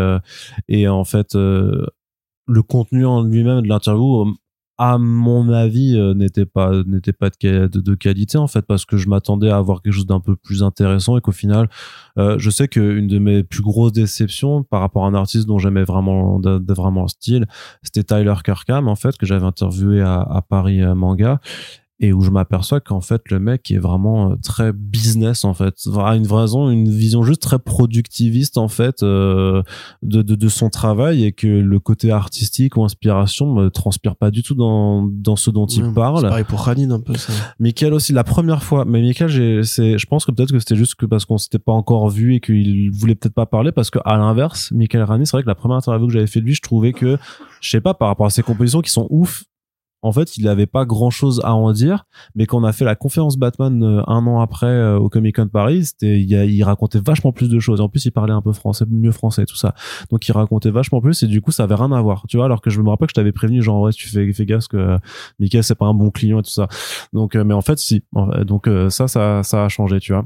et 0.68 0.88
en 0.88 1.04
fait 1.04 1.34
le 1.34 2.64
contenu 2.68 3.06
en 3.06 3.24
lui-même 3.24 3.62
de 3.62 3.68
l'interview 3.68 4.36
à 4.82 4.98
mon 4.98 5.48
avis 5.50 5.96
euh, 5.96 6.16
n'était 6.16 6.48
pas 6.48 6.72
n'était 6.88 7.14
pas 7.14 7.30
de, 7.30 7.94
qualité 7.94 8.40
en 8.40 8.48
fait 8.48 8.64
parce 8.64 8.84
que 8.84 8.98
je 8.98 9.08
m'attendais 9.10 9.52
à 9.52 9.58
avoir 9.58 9.84
quelque 9.84 9.94
chose 9.94 10.08
d'un 10.08 10.20
peu 10.20 10.36
plus 10.36 10.64
intéressant 10.64 11.20
et 11.20 11.22
qu'au 11.22 11.32
final 11.32 11.70
euh, 12.18 12.40
je 12.40 12.50
sais 12.50 12.68
qu'une 12.68 13.06
de 13.06 13.20
mes 13.20 13.44
plus 13.44 13.62
grosses 13.62 13.92
déceptions 13.92 14.64
par 14.64 14.82
rapport 14.82 15.06
à 15.06 15.08
un 15.08 15.14
artiste 15.14 15.46
dont 15.46 15.60
j'aimais 15.60 15.84
vraiment 15.84 16.40
de, 16.40 16.74
vraiment 16.74 17.04
le 17.04 17.10
style 17.10 17.46
c'était 17.84 18.02
Tyler 18.04 18.34
Kirkham 18.44 18.88
en 18.88 18.96
fait 18.96 19.20
que 19.20 19.28
j'avais 19.28 19.46
interviewé 19.46 20.02
à, 20.02 20.20
à 20.22 20.42
Paris 20.42 20.82
euh, 20.82 20.96
Manga 20.96 21.40
et 22.02 22.14
où 22.14 22.22
je 22.22 22.32
m'aperçois 22.32 22.80
qu'en 22.80 23.00
fait 23.00 23.22
le 23.30 23.40
mec 23.40 23.70
est 23.70 23.78
vraiment 23.78 24.32
euh, 24.32 24.36
très 24.44 24.74
business 24.74 25.46
en 25.46 25.54
fait. 25.54 25.76
A 26.00 26.16
une 26.16 26.30
raison 26.30 26.70
une 26.70 26.90
vision 26.90 27.24
juste 27.24 27.44
très 27.44 27.60
productiviste 27.60 28.58
en 28.58 28.68
fait 28.68 29.04
euh, 29.04 29.62
de, 30.02 30.24
de, 30.24 30.34
de, 30.34 30.48
son 30.50 30.70
travail 30.70 31.24
et 31.24 31.32
que 31.32 31.48
le 31.48 31.80
côté 31.80 32.12
artistique 32.12 32.76
ou 32.76 32.84
inspiration 32.84 33.54
me 33.54 33.70
transpire 33.70 34.16
pas 34.16 34.32
du 34.32 34.42
tout 34.42 34.56
dans, 34.56 35.04
dans 35.04 35.36
ce 35.36 35.52
dont 35.52 35.68
il 35.68 35.94
parle. 35.94 36.24
pareil 36.24 36.44
pour 36.44 36.66
Khalid 36.66 36.92
un 36.92 37.00
peu 37.00 37.16
ça. 37.16 37.34
Michael 37.60 37.94
aussi 37.94 38.14
la 38.14 38.24
première 38.24 38.64
fois. 38.64 38.84
Mais 38.84 39.00
Michael 39.02 39.30
j'ai 39.30 39.64
c'est 39.64 40.00
je 40.00 40.06
pense 40.08 40.26
que 40.26 40.32
peut-être 40.32 40.52
que 40.52 40.60
c'était 40.60 40.76
juste 40.76 40.96
que 40.96 41.06
parce 41.06 41.26
qu'on 41.26 41.38
s'était 41.38 41.60
pas 41.60 41.72
encore 41.72 42.10
vu 42.10 42.34
et 42.34 42.40
qu'il 42.40 42.90
voulait 42.92 43.16
peut-être 43.16 43.36
pas 43.36 43.46
parler 43.46 43.72
parce 43.72 43.92
que 43.92 44.00
à 44.06 44.18
l'inverse 44.18 44.72
Michael 44.72 45.04
Rani 45.04 45.28
c'est 45.28 45.38
vrai 45.38 45.44
que 45.44 45.48
la 45.48 45.56
première 45.56 45.78
interview 45.78 46.08
que 46.08 46.14
j'avais 46.14 46.28
fait 46.28 46.42
de 46.42 46.46
lui 46.46 46.56
je 46.56 46.62
trouvais 46.62 46.94
que 46.94 47.18
je 47.62 47.70
sais 47.70 47.82
pas 47.82 47.94
par 47.94 48.08
rapport 48.08 48.26
à 48.26 48.32
ses 48.32 48.42
compositions 48.42 48.82
qui 48.82 48.90
sont 48.90 49.06
ouf 49.12 49.44
en 50.02 50.12
fait, 50.12 50.38
il 50.38 50.46
n'avait 50.46 50.66
pas 50.66 50.86
grand 50.86 51.10
chose 51.10 51.42
à 51.44 51.54
en 51.54 51.72
dire, 51.72 52.06
mais 52.36 52.46
quand 52.46 52.60
on 52.60 52.64
a 52.64 52.74
fait 52.74 52.86
la 52.86 52.96
conférence 52.96 53.38
Batman 53.38 53.84
euh, 53.84 54.02
un 54.08 54.26
an 54.26 54.42
après 54.42 54.66
euh, 54.66 54.98
au 54.98 55.10
Comic 55.10 55.36
Con 55.36 55.48
Paris, 55.48 55.86
c'était, 55.86 56.20
il, 56.20 56.32
il, 56.32 56.64
racontait 56.64 57.00
vachement 57.00 57.32
plus 57.32 57.50
de 57.50 57.60
choses. 57.60 57.82
En 57.82 57.90
plus, 57.90 58.06
il 58.06 58.12
parlait 58.12 58.34
un 58.34 58.42
peu 58.42 58.54
français, 58.54 58.86
mieux 58.90 59.12
français, 59.12 59.46
tout 59.46 59.56
ça. 59.56 59.76
Donc, 60.10 60.28
il 60.28 60.32
racontait 60.32 60.72
vachement 60.72 61.02
plus 61.02 61.22
et 61.24 61.28
du 61.28 61.42
coup, 61.42 61.52
ça 61.52 61.64
avait 61.64 61.76
rien 61.76 61.92
à 61.92 62.02
voir. 62.02 62.26
Tu 62.28 62.38
vois, 62.38 62.46
alors 62.46 62.62
que 62.62 62.70
je 62.70 62.82
me 62.82 62.90
rappelle 62.90 63.08
que 63.08 63.12
je 63.12 63.16
t'avais 63.16 63.32
prévenu, 63.32 63.62
genre, 63.62 63.82
ouais, 63.82 63.92
tu 63.92 64.10
fais, 64.10 64.32
fais 64.34 64.46
gaffe 64.46 64.68
que 64.68 64.78
euh, 64.78 64.98
Michael, 65.40 65.64
c'est 65.64 65.76
pas 65.76 65.86
un 65.86 65.94
bon 65.94 66.10
client 66.10 66.40
et 66.40 66.44
tout 66.44 66.50
ça. 66.50 66.68
Donc, 67.14 67.36
mais 67.36 67.54
en 67.54 67.62
fait, 67.62 67.78
si. 67.78 68.04
Donc, 68.46 68.70
ça, 68.90 69.08
ça, 69.08 69.44
ça 69.44 69.66
a 69.66 69.70
changé, 69.70 70.00
tu 70.00 70.14
vois. 70.14 70.26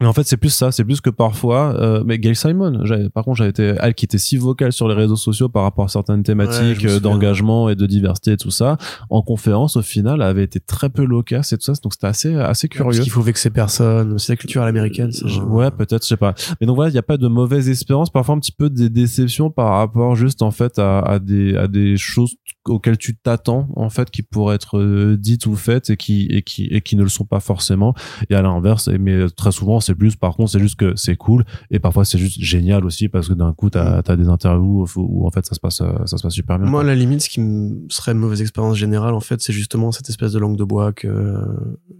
Mais 0.00 0.06
en 0.06 0.12
fait, 0.12 0.24
c'est 0.24 0.36
plus 0.36 0.50
ça, 0.50 0.72
c'est 0.72 0.84
plus 0.84 1.00
que 1.00 1.10
parfois, 1.10 1.74
euh, 1.80 2.02
mais 2.04 2.18
Gail 2.18 2.36
Simon, 2.36 2.82
par 3.14 3.24
contre, 3.24 3.38
j'avais 3.38 3.50
été, 3.50 3.74
elle 3.80 3.94
qui 3.94 4.04
était 4.04 4.18
si 4.18 4.36
vocale 4.36 4.72
sur 4.72 4.88
les 4.88 4.94
réseaux 4.94 5.16
sociaux 5.16 5.48
par 5.48 5.62
rapport 5.62 5.86
à 5.86 5.88
certaines 5.88 6.22
thématiques 6.22 6.84
euh, 6.84 7.00
d'engagement 7.00 7.70
et 7.70 7.76
de 7.76 7.86
diversité 7.86 8.32
et 8.32 8.36
tout 8.36 8.50
ça, 8.50 8.76
en 9.08 9.22
conférence, 9.22 9.76
au 9.76 9.82
final, 9.82 10.16
elle 10.16 10.22
avait 10.22 10.44
été 10.44 10.60
très 10.60 10.90
peu 10.90 11.04
loquace 11.04 11.52
et 11.52 11.58
tout 11.58 11.64
ça, 11.64 11.72
donc 11.82 11.94
c'était 11.94 12.06
assez, 12.06 12.34
assez 12.34 12.68
curieux. 12.68 12.90
Parce 12.90 13.00
qu'il 13.00 13.12
faut 13.12 13.22
vexer 13.22 13.50
personne, 13.50 14.18
c'est 14.18 14.32
la 14.32 14.36
culture 14.36 14.62
américaine, 14.62 15.12
ça. 15.12 15.26
Ouais, 15.44 15.70
peut-être, 15.70 16.02
je 16.02 16.08
sais 16.08 16.16
pas. 16.16 16.34
Mais 16.60 16.66
donc 16.66 16.76
voilà, 16.76 16.90
il 16.90 16.94
n'y 16.94 16.98
a 16.98 17.02
pas 17.02 17.16
de 17.16 17.28
mauvaise 17.28 17.68
espérance, 17.68 18.10
parfois 18.10 18.34
un 18.34 18.38
petit 18.38 18.52
peu 18.52 18.68
des 18.68 18.90
déceptions 18.90 19.50
par 19.50 19.78
rapport 19.78 20.14
juste, 20.14 20.42
en 20.42 20.50
fait, 20.50 20.78
à, 20.78 20.98
à 21.00 21.18
des, 21.18 21.56
à 21.56 21.68
des 21.68 21.96
choses 21.96 22.34
auxquelles 22.68 22.98
tu 22.98 23.16
t'attends, 23.16 23.68
en 23.76 23.90
fait, 23.90 24.10
qui 24.10 24.22
pourraient 24.22 24.56
être 24.56 24.78
euh, 24.78 25.16
dites 25.16 25.46
ou 25.46 25.56
faites 25.56 25.90
et 25.90 25.96
qui, 25.96 26.26
et 26.30 26.42
qui, 26.42 26.66
et 26.66 26.80
qui 26.80 26.96
ne 26.96 27.02
le 27.02 27.08
sont 27.08 27.24
pas 27.24 27.40
forcément. 27.40 27.94
Et 28.30 28.34
à 28.34 28.42
l'inverse, 28.42 28.88
mais 28.88 29.28
très 29.30 29.52
souvent, 29.52 29.80
c'est 29.80 29.94
plus 29.94 30.16
par 30.16 30.36
contre 30.36 30.50
c'est 30.50 30.60
juste 30.60 30.76
que 30.76 30.94
c'est 30.96 31.16
cool. 31.16 31.44
Et 31.70 31.78
parfois 31.78 32.04
c'est 32.04 32.18
juste 32.18 32.40
génial 32.40 32.84
aussi 32.84 33.08
parce 33.08 33.28
que 33.28 33.34
d'un 33.34 33.52
coup 33.52 33.70
t'as 33.70 34.02
as 34.06 34.16
des 34.16 34.28
interviews 34.28 34.86
où, 34.96 35.26
en 35.26 35.30
fait 35.30 35.46
ça 35.46 35.54
se 35.54 35.60
passe 35.60 35.80
euh, 35.80 36.04
ça 36.04 36.18
se 36.18 36.22
passe 36.22 36.34
super 36.34 36.58
bien 36.58 36.68
moi 36.68 36.80
à 36.82 36.84
la 36.84 36.94
limite 36.94 37.22
ce 37.22 37.28
qui 37.28 37.40
me 37.40 37.86
serait 37.88 38.12
une 38.12 38.18
mauvaise 38.18 38.40
expérience 38.40 38.76
générale 38.76 39.14
en 39.14 39.20
fait 39.20 39.40
c'est 39.42 39.52
justement 39.52 39.92
cette 39.92 40.08
espèce 40.08 40.32
de 40.32 40.38
langue 40.38 40.56
de 40.56 40.64
bois 40.64 40.92
que 40.92 41.42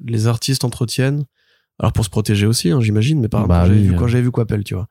les 0.05 0.27
artistes 0.27 0.65
entretiennent. 0.65 1.25
Alors 1.79 1.93
pour 1.93 2.05
se 2.05 2.11
protéger 2.11 2.47
aussi 2.47 2.71
hein, 2.71 2.81
j'imagine 2.81 3.21
mais 3.21 3.29
par 3.29 3.47
bah, 3.47 3.67
vu, 3.69 3.95
quand 3.95 4.07
j'avais 4.07 4.23
vu 4.23 4.31
Quapel 4.31 4.65
tu 4.65 4.75
vois. 4.75 4.89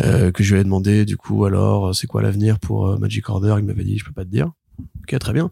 Euh, 0.00 0.30
que 0.32 0.42
je 0.42 0.54
lui 0.54 0.60
ai 0.60 0.64
demandé 0.64 1.04
du 1.04 1.18
coup 1.18 1.44
alors 1.44 1.94
c'est 1.94 2.06
quoi 2.06 2.22
l'avenir 2.22 2.58
pour 2.58 2.88
euh, 2.88 2.98
Magic 2.98 3.28
Order? 3.28 3.56
Il 3.58 3.64
m'avait 3.64 3.84
dit 3.84 3.98
je 3.98 4.04
peux 4.04 4.12
pas 4.12 4.24
te 4.24 4.30
dire 4.30 4.50
ok 5.02 5.18
très 5.18 5.32
bien 5.32 5.50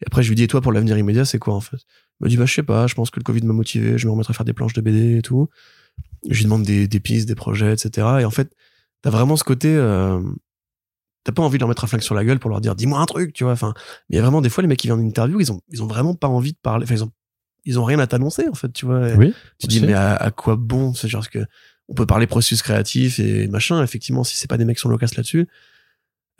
et 0.00 0.04
après 0.06 0.22
je 0.22 0.28
lui 0.28 0.36
dis 0.36 0.44
et 0.44 0.48
toi 0.48 0.60
pour 0.60 0.72
l'avenir 0.72 0.98
immédiat 0.98 1.24
c'est 1.24 1.38
quoi 1.38 1.54
en 1.54 1.60
fait? 1.60 1.78
Il 2.20 2.24
m'a 2.24 2.28
dit 2.28 2.36
bah 2.36 2.46
je 2.46 2.54
sais 2.54 2.62
pas 2.62 2.86
je 2.86 2.94
pense 2.94 3.10
que 3.10 3.20
le 3.20 3.24
Covid 3.24 3.42
m'a 3.42 3.52
motivé 3.52 3.98
je 3.98 4.06
me 4.06 4.12
remettrai 4.12 4.32
à 4.32 4.34
faire 4.34 4.44
des 4.44 4.52
planches 4.52 4.72
de 4.72 4.80
BD 4.80 5.18
et 5.18 5.22
tout 5.22 5.48
je 6.30 6.36
lui 6.36 6.44
demande 6.44 6.62
des, 6.62 6.88
des 6.88 7.00
pistes, 7.00 7.28
des 7.28 7.34
projets, 7.34 7.72
etc. 7.72 8.06
Et 8.20 8.24
en 8.24 8.30
fait, 8.30 8.54
t'as 9.02 9.10
vraiment 9.10 9.36
ce 9.36 9.44
côté, 9.44 9.68
euh, 9.68 10.20
t'as 11.24 11.32
pas 11.32 11.42
envie 11.42 11.58
de 11.58 11.60
leur 11.60 11.68
mettre 11.68 11.84
un 11.84 11.86
flingue 11.86 12.02
sur 12.02 12.14
la 12.14 12.24
gueule 12.24 12.38
pour 12.38 12.50
leur 12.50 12.60
dire, 12.60 12.74
dis-moi 12.74 12.98
un 13.00 13.06
truc, 13.06 13.32
tu 13.32 13.44
vois. 13.44 13.52
Enfin, 13.52 13.74
mais 14.08 14.14
il 14.14 14.16
y 14.16 14.18
a 14.18 14.22
vraiment 14.22 14.40
des 14.40 14.48
fois 14.48 14.62
les 14.62 14.68
mecs 14.68 14.78
qui 14.78 14.88
viennent 14.88 15.00
en 15.00 15.02
interview, 15.02 15.40
ils 15.40 15.52
ont, 15.52 15.60
ils 15.70 15.82
ont 15.82 15.86
vraiment 15.86 16.14
pas 16.14 16.28
envie 16.28 16.52
de 16.52 16.58
parler. 16.58 16.84
Enfin, 16.84 16.94
ils 16.94 17.04
ont, 17.04 17.12
ils 17.64 17.78
ont 17.78 17.84
rien 17.84 17.98
à 17.98 18.06
t'annoncer 18.06 18.48
en 18.48 18.54
fait, 18.54 18.72
tu 18.72 18.86
vois. 18.86 19.12
oui. 19.14 19.34
Tu 19.58 19.66
dis, 19.66 19.80
mais 19.80 19.94
à, 19.94 20.30
quoi 20.30 20.56
bon? 20.56 20.94
C'est 20.94 21.08
genre 21.08 21.28
que 21.28 21.40
on 21.88 21.94
peut 21.94 22.06
parler 22.06 22.26
processus 22.26 22.62
créatif 22.62 23.18
et 23.18 23.46
machin. 23.48 23.82
Effectivement, 23.82 24.24
si 24.24 24.36
c'est 24.36 24.48
pas 24.48 24.56
des 24.56 24.64
mecs 24.64 24.76
qui 24.76 24.82
sont 24.82 24.88
loquaces 24.88 25.16
là-dessus, 25.16 25.48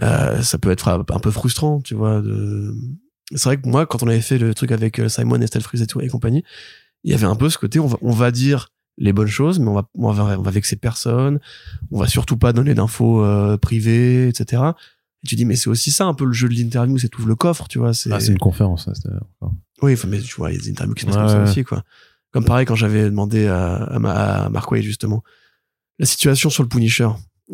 euh, 0.03 0.43
ça 0.43 0.59
peut 0.59 0.71
être 0.71 0.89
un 0.89 1.19
peu 1.21 1.31
frustrant, 1.31 1.81
tu 1.81 1.95
vois. 1.95 2.21
De... 2.21 2.75
C'est 3.35 3.45
vrai 3.45 3.61
que 3.61 3.69
moi, 3.69 3.87
quand 3.87 4.03
on 4.03 4.09
avait 4.09 4.21
fait 4.21 4.39
le 4.39 4.55
truc 4.55 4.73
avec 4.73 4.99
euh, 4.99 5.09
Simon, 5.09 5.41
Estelle 5.41 5.63
Fries 5.63 5.83
et 5.83 5.87
tout 5.87 6.01
et 6.01 6.09
compagnie, 6.09 6.45
il 7.05 7.13
y 7.13 7.15
avait 7.15 7.27
un 7.27 7.37
peu 7.37 7.49
ce 7.51 7.59
côté, 7.59 7.79
on 7.79 7.87
va, 7.87 7.99
on 8.01 8.11
va 8.11 8.31
dire 8.31 8.69
les 8.97 9.13
bonnes 9.13 9.29
choses, 9.29 9.59
mais 9.59 9.69
on 9.69 9.75
va, 9.75 9.89
on 9.97 10.13
va, 10.13 10.39
on 10.39 10.43
va 10.43 10.51
vexer 10.51 10.77
personne. 10.77 11.41
On 11.91 11.99
va 11.99 12.07
surtout 12.07 12.37
pas 12.37 12.53
donner 12.53 12.75
d'infos 12.75 13.25
euh, 13.25 13.57
privées, 13.57 14.29
etc. 14.29 14.63
Et 15.23 15.29
tu 15.29 15.37
dis, 15.37 15.45
mais 15.45 15.57
c'est 15.57 15.69
aussi 15.71 15.91
ça 15.91 16.07
un 16.07 16.15
peu 16.15 16.25
le 16.25 16.33
jeu 16.33 16.49
de 16.49 16.55
l'interview, 16.55 16.99
c'est 16.99 17.17
ouvre 17.17 17.29
le 17.29 17.35
coffre, 17.35 17.69
tu 17.69 17.79
vois. 17.79 17.95
C'est 17.95 18.13
ah, 18.13 18.21
une 18.21 18.39
conférence, 18.39 18.89
ça. 18.93 19.11
Oui, 19.83 19.97
mais 20.09 20.21
tu 20.21 20.37
vois, 20.37 20.51
il 20.51 20.57
y 20.57 20.59
a 20.59 20.63
des 20.63 20.71
interviews 20.71 20.95
qui 20.95 21.03
se 21.03 21.07
passent 21.07 21.17
comme 21.17 21.29
ça 21.29 21.43
aussi, 21.43 21.65
quoi. 21.65 21.83
Comme 22.33 22.45
pareil, 22.45 22.67
quand 22.67 22.75
j'avais 22.75 23.05
demandé 23.05 23.47
à, 23.47 23.75
à, 23.75 24.49
Mark 24.49 24.71
Wade, 24.71 24.83
justement, 24.83 25.23
la 25.99 26.07
situation 26.07 26.51
sur 26.51 26.63
le 26.63 26.69
Punisher, 26.69 27.09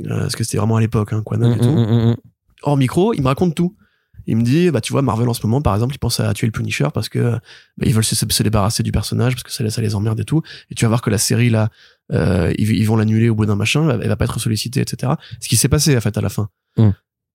parce 0.09 0.37
que 0.37 0.45
c'était 0.45 0.59
vraiment 0.59 0.77
à 0.77 0.81
l'époque, 0.81 1.13
hein, 1.13 1.23
quoi, 1.25 1.37
mm, 1.37 1.53
et 1.53 1.59
tout. 1.59 1.69
Mm, 1.69 2.11
mm, 2.11 2.17
Hors 2.63 2.77
micro, 2.77 3.15
il 3.15 3.23
me 3.23 3.27
raconte 3.27 3.55
tout. 3.55 3.77
Il 4.27 4.37
me 4.37 4.43
dit 4.43 4.71
bah 4.71 4.81
tu 4.81 4.93
vois 4.93 5.03
Marvel 5.03 5.29
en 5.29 5.35
ce 5.35 5.45
moment 5.47 5.63
par 5.63 5.75
exemple 5.75 5.95
ils 5.95 5.99
pensent 5.99 6.21
à 6.21 6.33
tuer 6.35 6.47
le 6.47 6.53
Punisher 6.53 6.89
parce 6.93 7.09
que 7.09 7.33
bah, 7.33 7.87
ils 7.87 7.95
veulent 7.95 8.05
se, 8.05 8.43
débarrasser 8.43 8.83
du 8.83 8.93
personnage 8.93 9.35
parce 9.35 9.43
que 9.43 9.51
ça, 9.51 9.69
ça 9.69 9.83
les 9.83 9.95
emmerde 9.95 10.21
et 10.21 10.25
tout. 10.25 10.43
Et 10.71 10.75
tu 10.75 10.85
vas 10.85 10.89
voir 10.89 11.03
que 11.03 11.11
la 11.11 11.19
série 11.19 11.51
là 11.51 11.69
euh, 12.13 12.53
ils, 12.59 12.85
vont 12.87 12.97
l'annuler 12.97 13.29
au 13.29 13.35
bout 13.35 13.47
d'un 13.47 13.57
machin 13.57 13.89
elle 14.01 14.09
va 14.09 14.17
pas 14.17 14.27
être 14.27 14.39
sollicitée 14.39 14.81
etc 14.81 15.15
ce 15.41 15.49
qui 15.49 15.57
s'est 15.57 15.69
passé 15.69 15.97
en 15.97 16.01
fait 16.01 16.17
à 16.17 16.21
la 16.21 16.29
fin. 16.29 16.49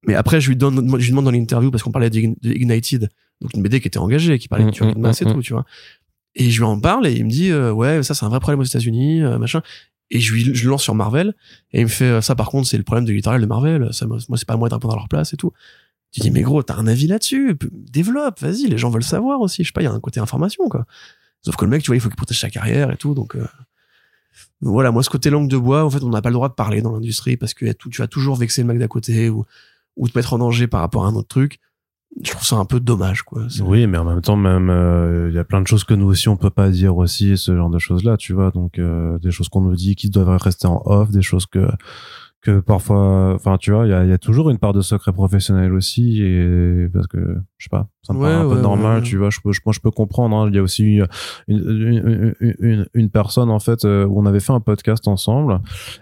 Mais 0.07 0.15
après 0.15 0.39
je 0.39 0.49
lui 0.49 0.55
donne 0.55 0.87
je 0.99 1.03
lui 1.03 1.09
demande 1.09 1.25
dans 1.25 1.31
l'interview 1.31 1.71
parce 1.71 1.83
qu'on 1.83 1.91
parlait 1.91 2.09
d'Ignited 2.09 3.09
donc 3.41 3.53
une 3.53 3.63
BD 3.63 3.81
qui 3.81 3.87
était 3.87 3.97
engagée 3.97 4.37
qui 4.39 4.47
parlait 4.47 4.65
de 4.65 4.71
tuerie 4.71 4.93
de 4.93 4.99
masse 4.99 5.21
et 5.21 5.25
tout 5.25 5.41
tu 5.41 5.53
vois. 5.53 5.65
Et 6.35 6.49
je 6.49 6.59
lui 6.59 6.65
en 6.65 6.79
parle 6.79 7.07
et 7.07 7.13
il 7.13 7.25
me 7.25 7.29
dit 7.29 7.49
euh, 7.51 7.71
ouais 7.71 8.03
ça 8.03 8.13
c'est 8.13 8.25
un 8.25 8.29
vrai 8.29 8.39
problème 8.39 8.59
aux 8.59 8.65
États-Unis 8.65 9.23
euh, 9.23 9.37
machin 9.37 9.61
et 10.11 10.19
je 10.19 10.33
lui 10.33 10.55
je 10.55 10.69
lance 10.69 10.83
sur 10.83 10.95
Marvel 10.95 11.33
et 11.71 11.79
il 11.79 11.85
me 11.85 11.89
fait 11.89 12.21
ça 12.21 12.35
par 12.35 12.49
contre 12.49 12.67
c'est 12.67 12.77
le 12.77 12.83
problème 12.83 13.05
de 13.05 13.09
l'éditorial 13.09 13.41
de 13.41 13.47
Marvel 13.47 13.89
ça 13.91 14.05
moi 14.05 14.19
c'est 14.19 14.45
pas 14.45 14.53
à 14.53 14.57
moi 14.57 14.69
de 14.69 14.73
répondre 14.73 14.93
à 14.93 14.97
leur 14.97 15.09
place 15.09 15.33
et 15.33 15.37
tout 15.37 15.51
tu 16.15 16.21
dis, 16.21 16.31
mais 16.31 16.43
gros, 16.43 16.63
t'as 16.63 16.77
un 16.77 16.87
avis 16.87 17.07
là-dessus, 17.07 17.57
développe, 17.73 18.39
vas-y, 18.39 18.67
les 18.67 18.77
gens 18.77 18.89
veulent 18.89 19.03
savoir 19.03 19.41
aussi. 19.41 19.63
Je 19.63 19.67
sais 19.67 19.73
pas, 19.73 19.81
il 19.81 19.83
y 19.83 19.87
a 19.87 19.91
un 19.91 19.99
côté 19.99 20.21
information, 20.21 20.69
quoi. 20.69 20.85
Sauf 21.41 21.57
que 21.57 21.65
le 21.65 21.71
mec, 21.71 21.83
tu 21.83 21.87
vois, 21.87 21.97
il 21.97 21.99
faut 21.99 22.07
qu'il 22.07 22.15
protège 22.15 22.39
sa 22.39 22.49
carrière 22.49 22.89
et 22.89 22.95
tout, 22.95 23.13
donc, 23.13 23.35
euh... 23.35 23.45
voilà, 24.61 24.91
moi, 24.91 25.03
ce 25.03 25.09
côté 25.09 25.29
langue 25.29 25.49
de 25.49 25.57
bois, 25.57 25.83
en 25.83 25.89
fait, 25.89 26.01
on 26.03 26.09
n'a 26.09 26.21
pas 26.21 26.29
le 26.29 26.35
droit 26.35 26.47
de 26.47 26.53
parler 26.53 26.81
dans 26.81 26.93
l'industrie 26.93 27.35
parce 27.35 27.53
que 27.53 27.69
tu 27.69 27.97
vas 27.97 28.07
toujours 28.07 28.37
vexer 28.37 28.61
le 28.61 28.69
mec 28.69 28.79
d'à 28.79 28.87
côté 28.87 29.29
ou, 29.29 29.43
ou 29.97 30.07
te 30.07 30.17
mettre 30.17 30.31
en 30.31 30.37
danger 30.37 30.67
par 30.67 30.79
rapport 30.79 31.05
à 31.05 31.09
un 31.09 31.15
autre 31.15 31.27
truc. 31.27 31.59
Je 32.23 32.31
trouve 32.31 32.45
ça 32.45 32.55
un 32.55 32.65
peu 32.65 32.79
dommage, 32.79 33.23
quoi. 33.23 33.43
Oui, 33.61 33.87
mais 33.87 33.97
en 33.97 34.05
même 34.05 34.21
temps, 34.21 34.37
même, 34.37 34.69
euh, 34.69 35.27
il 35.29 35.35
y 35.35 35.39
a 35.39 35.43
plein 35.43 35.61
de 35.61 35.67
choses 35.67 35.83
que 35.83 35.93
nous 35.93 36.05
aussi, 36.05 36.29
on 36.29 36.37
peut 36.37 36.49
pas 36.49 36.69
dire 36.69 36.95
aussi, 36.95 37.37
ce 37.37 37.55
genre 37.55 37.69
de 37.69 37.77
choses-là, 37.79 38.15
tu 38.15 38.31
vois. 38.33 38.51
Donc, 38.51 38.79
euh, 38.79 39.19
des 39.19 39.31
choses 39.31 39.49
qu'on 39.49 39.61
nous 39.61 39.75
dit 39.75 39.95
qui 39.95 40.09
doivent 40.09 40.29
rester 40.41 40.67
en 40.67 40.81
off, 40.85 41.11
des 41.11 41.21
choses 41.21 41.45
que, 41.45 41.67
que 42.45 42.59
parfois 42.59 43.33
enfin 43.33 43.57
tu 43.57 43.71
vois 43.71 43.87
il 43.87 43.89
y 43.89 43.93
a, 43.93 44.05
y 44.05 44.13
a, 44.13 44.19
toujours 44.19 44.51
une 44.51 44.59
part 44.59 44.71
de 44.71 44.81
secret 44.81 45.11
professionnel 45.11 45.73
aussi 45.73 46.21
et 46.21 46.87
parce 46.93 47.07
que 47.07 47.17
je 47.57 47.63
sais 47.65 47.69
pas 47.71 47.87
ça 48.03 48.13
me 48.13 48.19
paraît 48.19 48.35
un 48.35 48.47
peu 48.47 48.61
normal 48.61 49.01
tu 49.01 49.17
vois 49.17 49.31
je 49.31 49.39
peux 49.43 49.51
moi 49.65 49.73
je 49.73 49.79
peux 49.79 49.89
comprendre 49.89 50.37
hein. 50.37 50.47
il 50.49 50.55
y 50.55 50.59
a 50.59 50.61
aussi 50.61 50.83
une, 50.83 51.07
une, 51.47 52.35
une, 52.39 52.87
une, 52.93 53.09
personne 53.09 53.49
en 53.49 53.57
fait 53.57 53.83
euh, 53.83 54.05
où 54.05 54.21
on 54.21 54.27
avait 54.27 54.39
fait 54.39 54.53
un 54.53 54.59
podcast 54.59 55.07
ensemble 55.07 55.59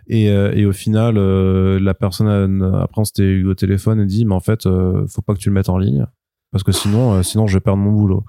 et, 0.08 0.30
euh, 0.30 0.52
et 0.54 0.66
au 0.66 0.74
final 0.74 1.18
euh, 1.18 1.80
la 1.80 1.94
personne 1.94 2.62
après 2.62 3.00
on 3.00 3.06
s'était 3.06 3.24
eu 3.24 3.48
au 3.48 3.56
téléphone 3.56 4.02
et 4.02 4.06
dit 4.06 4.26
mais 4.26 4.36
en 4.36 4.42
fait 4.42 4.64
faut 4.64 5.22
pas 5.22 5.34
que 5.34 5.40
tu 5.40 5.48
le 5.48 5.56
mettes 5.56 5.70
en 5.70 5.78
ligne 5.78 6.06
parce 6.52 6.66
que 6.66 6.74
sinon 6.74 7.24
sinon 7.24 7.48
je 7.48 7.54
vais 7.54 7.62
perdre 7.62 7.82
mon 7.82 7.94
boulot 7.94 8.26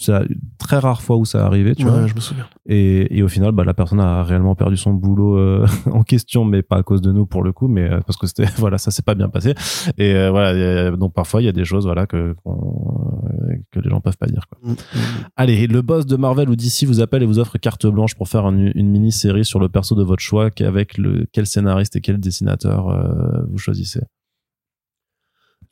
c'est 0.00 0.14
très 0.58 0.78
rare 0.78 1.02
fois 1.02 1.18
où 1.18 1.26
ça 1.26 1.44
arrivé, 1.44 1.74
tu 1.74 1.84
vois. 1.84 2.06
je 2.06 2.14
me 2.14 2.20
souviens. 2.20 2.46
Et, 2.66 3.18
et 3.18 3.22
au 3.22 3.28
final, 3.28 3.52
bah, 3.52 3.64
la 3.64 3.74
personne 3.74 4.00
a 4.00 4.22
réellement 4.24 4.54
perdu 4.54 4.78
son 4.78 4.94
boulot 4.94 5.36
euh, 5.36 5.66
en 5.92 6.02
question, 6.02 6.46
mais 6.46 6.62
pas 6.62 6.76
à 6.76 6.82
cause 6.82 7.02
de 7.02 7.12
nous 7.12 7.26
pour 7.26 7.42
le 7.42 7.52
coup, 7.52 7.68
mais 7.68 7.82
euh, 7.82 8.00
parce 8.06 8.16
que 8.16 8.26
c'était, 8.26 8.46
voilà, 8.56 8.78
ça 8.78 8.90
s'est 8.90 9.02
pas 9.02 9.14
bien 9.14 9.28
passé. 9.28 9.54
Et 9.98 10.14
euh, 10.14 10.30
voilà, 10.30 10.96
donc 10.96 11.12
parfois 11.12 11.42
il 11.42 11.44
y 11.44 11.48
a 11.48 11.52
des 11.52 11.66
choses, 11.66 11.84
voilà, 11.84 12.06
que 12.06 12.34
que 13.70 13.80
les 13.80 13.90
gens 13.90 14.00
peuvent 14.00 14.16
pas 14.16 14.26
dire. 14.26 14.46
Quoi. 14.48 14.58
Mm, 14.62 14.72
mm. 14.72 14.76
Allez, 15.36 15.66
le 15.66 15.82
boss 15.82 16.06
de 16.06 16.16
Marvel 16.16 16.48
ou 16.48 16.56
DC 16.56 16.84
vous 16.86 17.00
appelle 17.00 17.22
et 17.22 17.26
vous 17.26 17.38
offre 17.38 17.58
carte 17.58 17.86
blanche 17.86 18.14
pour 18.14 18.28
faire 18.28 18.48
une, 18.48 18.72
une 18.74 18.88
mini-série 18.88 19.44
sur 19.44 19.60
le 19.60 19.68
perso 19.68 19.94
de 19.94 20.02
votre 20.02 20.22
choix, 20.22 20.48
avec 20.60 20.96
le 20.96 21.26
quel 21.32 21.46
scénariste 21.46 21.96
et 21.96 22.00
quel 22.00 22.18
dessinateur 22.18 23.46
vous 23.50 23.58
choisissez? 23.58 24.00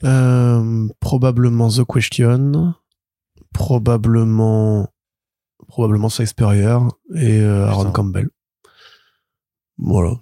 Euh, 0.04 0.88
probablement 1.00 1.68
The 1.68 1.84
Question. 1.84 2.74
Probablement. 3.52 4.88
Probablement 5.66 6.08
Spurrier 6.08 6.78
et 7.14 7.40
euh, 7.40 7.66
Aaron. 7.66 7.90
Campbell. 7.92 8.28
Voilà. 9.76 10.14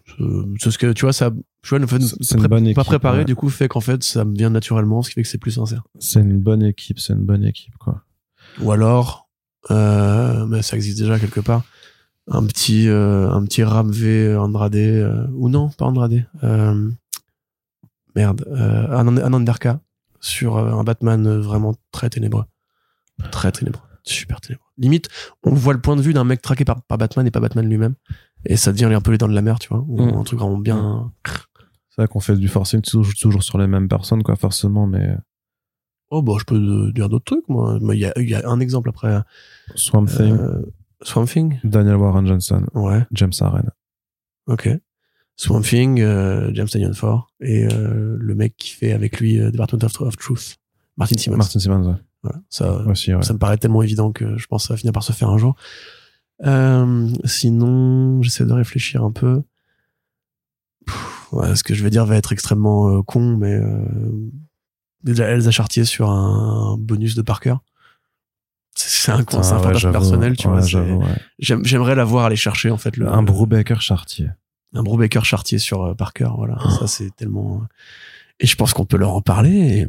C'est- 0.61 0.70
ce 0.70 0.78
que, 0.78 0.93
tu 0.93 1.03
vois, 1.05 1.12
ça. 1.12 1.31
Tu 1.62 1.70
vois, 1.70 1.78
le 1.78 1.86
fait 1.86 1.98
de 1.98 2.36
pré- 2.36 2.48
bonne 2.48 2.74
pas 2.74 2.85
préparé, 2.85 3.19
ouais. 3.20 3.24
du 3.24 3.35
coup, 3.35 3.48
fait 3.48 3.69
qu'en 3.69 3.81
fait, 3.81 4.03
ça 4.05 4.24
me 4.24 4.35
vient 4.35 4.51
naturellement, 4.51 5.03
ce 5.03 5.09
qui 5.11 5.15
fait 5.15 5.23
que 5.23 5.28
c'est 5.28 5.39
plus 5.39 5.53
sincère. 5.53 5.82
C'est 5.98 6.20
une 6.20 6.39
bonne 6.40 6.62
équipe, 6.62 6.98
c'est 7.01 7.12
une 7.15 7.24
bonne 7.24 7.44
équipe, 7.44 7.77
quoi. 7.78 8.03
Ou 8.61 8.70
alors, 8.70 9.28
euh, 9.70 10.47
mais 10.47 10.62
ça 10.62 10.77
existe 10.77 10.98
déjà 10.98 11.19
quelque 11.19 11.40
part, 11.40 11.65
un 12.28 12.44
petit, 12.44 12.89
euh, 12.89 13.31
un 13.31 13.43
petit 13.44 13.65
Ram 13.65 13.90
V 13.90 14.36
Andrade, 14.36 14.77
euh, 14.77 15.27
ou 15.35 15.48
non, 15.48 15.70
pas 15.70 15.86
Andrade, 15.86 16.24
euh, 16.44 16.90
merde, 18.15 18.44
euh, 18.48 18.89
un, 18.97 19.16
un 19.16 19.32
Underka 19.32 19.81
sur 20.20 20.57
euh, 20.57 20.70
un 20.73 20.85
Batman 20.85 21.27
euh, 21.27 21.40
vraiment 21.40 21.74
très 21.93 22.11
ténébreux. 22.11 22.44
Très 23.31 23.53
ténébreux. 23.53 23.83
Super 24.03 24.41
ténébreux. 24.41 24.67
Limite, 24.79 25.09
on 25.43 25.55
voit 25.55 25.73
le 25.75 25.81
point 25.81 25.97
de 25.97 26.03
vue 26.03 26.13
d'un 26.13 26.25
mec 26.25 26.43
traqué 26.43 26.65
par, 26.65 26.83
par 26.83 26.99
Batman 26.99 27.27
et 27.27 27.31
pas 27.31 27.41
Batman 27.41 27.69
lui-même. 27.69 27.95
Et 28.45 28.57
ça 28.57 28.73
devient 28.73 28.85
un 28.85 29.01
peu 29.01 29.11
les 29.11 29.19
dents 29.19 29.29
de 29.29 29.35
la 29.35 29.43
mer, 29.43 29.59
tu 29.59 29.69
vois. 29.69 29.85
ou 29.89 30.01
Mm. 30.05 30.17
Un 30.19 30.23
truc 30.25 30.39
vraiment 30.39 30.59
bien. 30.59 31.13
C'est 31.91 32.03
vrai 32.03 32.09
qu'on 32.09 32.21
fait 32.21 32.37
du 32.37 32.49
forcing 32.49 32.83
toujours, 32.83 33.13
toujours 33.19 33.43
sur 33.43 33.59
les 33.59 33.67
mêmes 33.67 33.89
personnes, 33.89 34.23
quoi, 34.23 34.37
forcément, 34.37 34.87
mais 34.87 35.17
Oh, 36.11 36.23
bah, 36.23 36.35
je 36.39 36.45
peux 36.45 36.55
euh, 36.55 36.93
dire 36.93 37.09
d'autres 37.09 37.25
trucs, 37.25 37.49
moi. 37.49 37.79
Mais 37.83 37.97
Il 37.97 38.01
y 38.01 38.05
a, 38.05 38.13
il 38.17 38.29
y 38.29 38.35
a 38.35 38.49
un 38.49 38.61
exemple 38.61 38.89
après. 38.91 39.19
Swamp 39.75 40.05
Thing, 40.07 40.37
Euh, 40.39 40.63
Swamp 41.03 41.25
Thing 41.27 41.59
Daniel 41.65 41.97
Warren 41.97 42.27
Johnson, 42.27 42.65
Ouais. 42.75 43.05
James 43.13 43.33
Aaron. 43.41 43.65
Ok. 44.47 44.69
Swamp 45.35 45.63
Thing, 45.63 46.01
euh, 46.01 46.51
James 46.55 46.69
Tanyan 46.69 46.93
Ford 46.95 47.29
et 47.41 47.67
euh, 47.67 48.17
le 48.19 48.35
mec 48.37 48.57
qui 48.57 48.71
fait 48.71 48.93
avec 48.93 49.19
lui 49.21 49.41
euh, 49.41 49.51
Department 49.51 49.83
of, 49.85 50.01
of 50.01 50.17
Truth, 50.17 50.57
Martin 50.97 51.19
Simmons. 51.19 51.37
Martin 51.37 51.59
Simmons, 51.59 51.87
ouais. 51.91 51.97
Voilà. 52.27 52.40
Ça, 52.51 52.73
aussi, 52.86 53.15
ouais. 53.15 53.23
ça 53.23 53.32
me 53.32 53.39
paraît 53.39 53.57
tellement 53.59 53.82
évident 53.82 54.12
que 54.12 54.36
je 54.36 54.47
pense 54.47 54.62
que 54.65 54.69
ça 54.69 54.74
va 54.74 54.78
finir 54.78 54.93
par 54.93 55.03
se 55.03 55.12
faire 55.12 55.31
un 55.31 55.39
jour. 55.39 55.55
Euh, 56.44 57.09
sinon, 57.24 58.20
j'essaie 58.23 58.44
de 58.44 58.53
réfléchir 58.53 59.03
un 59.05 59.12
peu. 59.12 59.43
Pff, 60.86 61.28
ouais, 61.32 61.57
ce 61.57 61.65
que 61.65 61.74
je 61.74 61.82
vais 61.82 61.90
dire 61.90 62.05
va 62.07 62.16
être 62.16 62.32
extrêmement 62.32 62.89
euh, 62.98 63.03
con, 63.03 63.36
mais 63.36 63.55
euh, 63.55 63.85
déjà 65.03 65.24
Elsa 65.28 65.51
Chartier 65.51 65.85
sur 65.85 66.11
un 66.11 66.77
bonus 66.78 67.15
de 67.15 67.23
Parker. 67.23 67.55
C'est 68.74 69.11
un, 69.12 69.24
con, 69.24 69.43
c'est 69.43 69.55
un 69.55 69.57
Ah, 69.57 69.62
fantasme 69.62 69.90
personnel, 69.93 70.36
tu 70.36 70.48
vois. 70.48 70.61
J'aimerais 71.39 71.94
la 71.94 72.05
voir 72.05 72.27
aller 72.27 72.36
chercher 72.36 72.70
en 72.70 72.77
fait 72.77 72.97
le, 72.98 73.09
Un 73.09 73.23
Brubaker 73.23 73.81
Chartier. 73.81 74.28
un 74.74 74.82
Brubaker 74.82 75.24
Chartier 75.24 75.59
sur 75.59 75.82
euh, 75.85 75.94
Parker. 75.94 76.28
Voilà, 76.36 76.59
Oh. 76.62 76.69
ça 76.81 76.86
c'est 76.86 77.15
tellement. 77.16 77.62
Et 78.39 78.47
je 78.47 78.55
pense 78.55 78.74
qu'on 78.74 78.85
peut 78.85 78.98
leur 78.98 79.15
en 79.15 79.23
parler. 79.23 79.86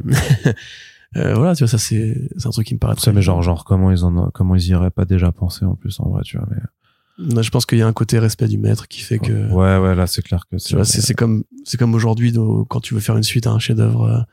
Euh, 1.16 1.34
voilà, 1.34 1.54
tu 1.54 1.64
vois, 1.64 1.68
ça 1.68 1.78
c'est 1.78 2.14
un 2.44 2.50
truc 2.50 2.66
qui 2.66 2.74
me 2.74 2.78
paraît 2.78 2.94
Ça, 2.94 3.00
très. 3.02 3.12
mais 3.12 3.22
genre, 3.22 3.42
genre, 3.42 3.64
comment 3.64 3.90
ils 3.90 4.04
en, 4.04 4.30
comment 4.30 4.54
ils 4.54 4.66
y 4.66 4.74
auraient 4.74 4.90
pas 4.90 5.04
déjà 5.04 5.32
pensé 5.32 5.64
en 5.64 5.74
plus, 5.74 5.98
en 6.00 6.10
vrai, 6.10 6.22
tu 6.22 6.36
vois, 6.36 6.46
mais. 6.50 7.42
Je 7.42 7.50
pense 7.50 7.66
qu'il 7.66 7.78
y 7.78 7.82
a 7.82 7.86
un 7.86 7.92
côté 7.92 8.18
respect 8.18 8.46
du 8.46 8.58
maître 8.58 8.86
qui 8.86 9.00
fait 9.00 9.18
que. 9.18 9.50
Ouais, 9.50 9.78
ouais, 9.78 9.94
là, 9.94 10.06
c'est 10.06 10.22
clair 10.22 10.44
que 10.50 10.58
c'est 10.58 10.82
c'est 10.84 11.14
comme 11.14 11.44
c'est 11.64 11.76
comme 11.76 11.94
aujourd'hui 11.94 12.32
quand 12.68 12.80
tu 12.80 12.94
veux 12.94 13.00
faire 13.00 13.16
une 13.16 13.22
suite 13.24 13.46
à 13.46 13.50
un 13.50 13.58
chef-d'œuvre. 13.58 14.26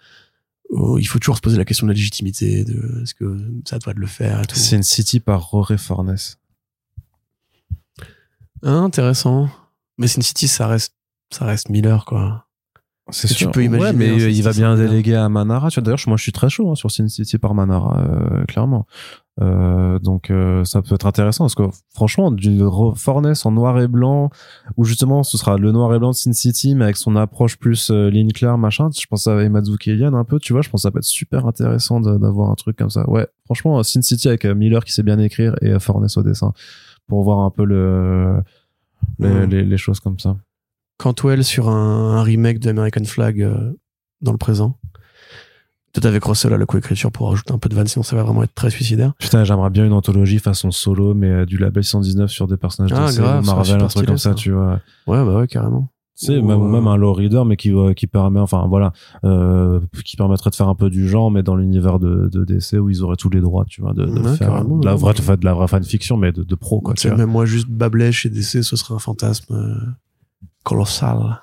euh, 0.71 0.97
il 0.99 1.05
faut 1.07 1.17
toujours 1.19 1.37
se 1.37 1.41
poser 1.41 1.57
la 1.57 1.65
question 1.65 1.87
de 1.87 1.91
la 1.91 1.95
légitimité, 1.95 2.63
de 2.63 3.01
est-ce 3.01 3.13
que 3.15 3.37
ça 3.65 3.79
doit 3.79 3.93
de 3.93 3.99
le 3.99 4.07
faire 4.07 4.41
et 4.41 4.45
tout. 4.45 4.55
C'est 4.55 4.75
une 4.75 4.83
City 4.83 5.19
par 5.19 5.41
Rory 5.49 5.77
Fornes. 5.77 6.15
Ah, 8.63 8.71
intéressant. 8.71 9.49
Mais 9.97 10.07
Sin 10.07 10.21
City, 10.21 10.47
ça 10.47 10.67
reste 10.67 10.93
ça 11.31 11.45
reste 11.45 11.69
Miller 11.69 12.05
quoi. 12.05 12.45
C'est 13.11 13.27
que 13.27 13.33
tu 13.35 13.47
peux 13.47 13.63
imaginer, 13.63 13.89
Ouais, 13.89 13.93
mais 13.93 14.09
hein, 14.25 14.29
il 14.29 14.41
va 14.41 14.51
bien 14.51 14.75
déléguer 14.75 15.13
à 15.15 15.29
Manara. 15.29 15.69
Tu 15.69 15.79
vois, 15.79 15.83
d'ailleurs, 15.85 15.99
moi, 16.07 16.17
je 16.17 16.23
suis 16.23 16.31
très 16.31 16.49
chaud 16.49 16.71
hein, 16.71 16.75
sur 16.75 16.89
Sin 16.89 17.07
City 17.07 17.37
par 17.37 17.53
Manara, 17.53 17.99
euh, 17.99 18.45
clairement. 18.45 18.87
Euh, 19.41 19.99
donc, 19.99 20.31
euh, 20.31 20.63
ça 20.63 20.81
peut 20.81 20.95
être 20.95 21.05
intéressant 21.05 21.43
parce 21.43 21.55
que 21.55 21.63
franchement, 21.93 22.31
du 22.31 22.63
Ro- 22.63 22.95
Fornes 22.95 23.33
en 23.43 23.51
noir 23.51 23.79
et 23.79 23.87
blanc, 23.87 24.29
où 24.77 24.85
justement, 24.85 25.23
ce 25.23 25.37
sera 25.37 25.57
le 25.57 25.71
noir 25.71 25.93
et 25.93 25.99
blanc 25.99 26.11
de 26.11 26.15
Sin 26.15 26.33
City, 26.33 26.73
mais 26.73 26.85
avec 26.85 26.97
son 26.97 27.15
approche 27.15 27.57
plus 27.57 27.91
euh, 27.91 28.09
ligne 28.09 28.31
claire, 28.31 28.57
machin. 28.57 28.89
Je 28.97 29.05
pense 29.07 29.27
à 29.27 29.43
Imazuki 29.43 29.91
Elian 29.91 30.13
un 30.15 30.23
peu, 30.23 30.39
tu 30.39 30.53
vois. 30.53 30.61
Je 30.63 30.69
pense 30.69 30.81
que 30.81 30.87
ça 30.87 30.91
peut 30.91 30.99
être 30.99 31.03
super 31.03 31.45
intéressant 31.45 31.99
de- 31.99 32.17
d'avoir 32.17 32.49
un 32.49 32.55
truc 32.55 32.75
comme 32.77 32.89
ça. 32.89 33.07
Ouais, 33.09 33.27
franchement, 33.45 33.83
Sin 33.83 34.01
City 34.01 34.27
avec 34.29 34.45
euh, 34.45 34.55
Miller 34.55 34.83
qui 34.83 34.93
sait 34.93 35.03
bien 35.03 35.19
écrire 35.19 35.53
et 35.61 35.71
euh, 35.73 35.79
Fornes 35.79 36.07
au 36.15 36.23
dessin 36.23 36.53
pour 37.07 37.23
voir 37.23 37.39
un 37.41 37.51
peu 37.51 37.65
le, 37.65 38.37
les, 39.19 39.29
Ouais. 39.29 39.45
les, 39.47 39.63
les 39.63 39.77
choses 39.77 39.99
comme 39.99 40.17
ça. 40.17 40.37
Cantwell 40.97 41.43
sur 41.43 41.69
un, 41.69 42.17
un 42.17 42.23
remake 42.23 42.59
de 42.59 42.69
American 42.69 43.03
Flag 43.05 43.41
euh, 43.41 43.71
dans 44.21 44.31
le 44.31 44.37
présent. 44.37 44.77
Peut-être 45.93 46.07
avec 46.07 46.25
Russell 46.25 46.51
à 46.53 46.57
la 46.57 46.65
coécriture 46.65 47.09
pour 47.09 47.29
rajouter 47.29 47.53
un 47.53 47.57
peu 47.57 47.69
de 47.69 47.75
vanne, 47.75 47.87
sinon 47.87 48.03
ça 48.03 48.17
va 48.17 48.23
vraiment 48.23 48.43
être 48.43 48.53
très 48.53 48.69
suicidaire. 48.69 49.13
Putain, 49.17 49.45
j'aimerais 49.45 49.69
bien 49.69 49.85
une 49.85 49.93
anthologie 49.93 50.39
façon 50.39 50.69
solo, 50.71 51.13
mais 51.13 51.29
euh, 51.29 51.45
du 51.45 51.57
label 51.57 51.83
119 51.85 52.29
sur 52.29 52.47
des 52.47 52.57
personnages 52.57 52.91
Ah, 52.93 53.09
de 53.11 53.15
grave, 53.17 53.45
Marvel, 53.45 53.81
un 53.81 53.87
truc 53.87 54.05
comme 54.05 54.17
ça, 54.17 54.31
ça. 54.31 54.35
tu 54.35 54.51
vois. 54.51 54.81
Ouais, 55.07 55.23
bah 55.23 55.37
ouais, 55.39 55.47
carrément. 55.47 55.87
Tu 56.17 56.25
sais, 56.27 56.37
Ou, 56.37 56.45
même, 56.45 56.61
euh, 56.61 56.67
même 56.69 56.87
un 56.87 56.97
low 56.97 57.13
reader, 57.13 57.43
mais 57.45 57.55
qui, 57.55 57.71
qui 57.95 58.07
permet, 58.07 58.39
enfin 58.41 58.67
voilà, 58.67 58.91
euh, 59.23 59.79
qui 60.03 60.17
permettrait 60.17 60.49
de 60.49 60.55
faire 60.55 60.67
un 60.69 60.75
peu 60.75 60.89
du 60.89 61.07
genre, 61.07 61.29
mais 61.31 61.43
dans 61.43 61.55
l'univers 61.55 61.99
de, 61.99 62.29
de 62.31 62.43
DC 62.43 62.73
où 62.79 62.89
ils 62.89 63.01
auraient 63.03 63.15
tous 63.17 63.29
les 63.29 63.41
droits, 63.41 63.63
tu 63.65 63.81
vois, 63.81 63.93
de, 63.93 64.05
de 64.05 64.19
Ouais, 64.21 64.35
faire 64.35 64.65
de 64.65 64.85
la 64.85 64.95
vraie, 64.95 65.13
enfin, 65.17 65.35
de 65.37 65.45
la 65.45 65.53
vraie 65.53 65.67
fanfiction, 65.69 66.17
mais 66.17 66.31
de, 66.33 66.43
de 66.43 66.55
pro, 66.55 66.81
quoi. 66.81 66.93
Tu 66.93 67.07
sais, 67.07 67.15
même 67.15 67.29
moi, 67.31 67.45
juste 67.45 67.67
Bablet 67.69 68.11
chez 68.11 68.29
DC, 68.29 68.63
ce 68.63 68.75
serait 68.75 68.93
un 68.95 68.99
fantasme 68.99 69.95
colossal. 70.65 71.41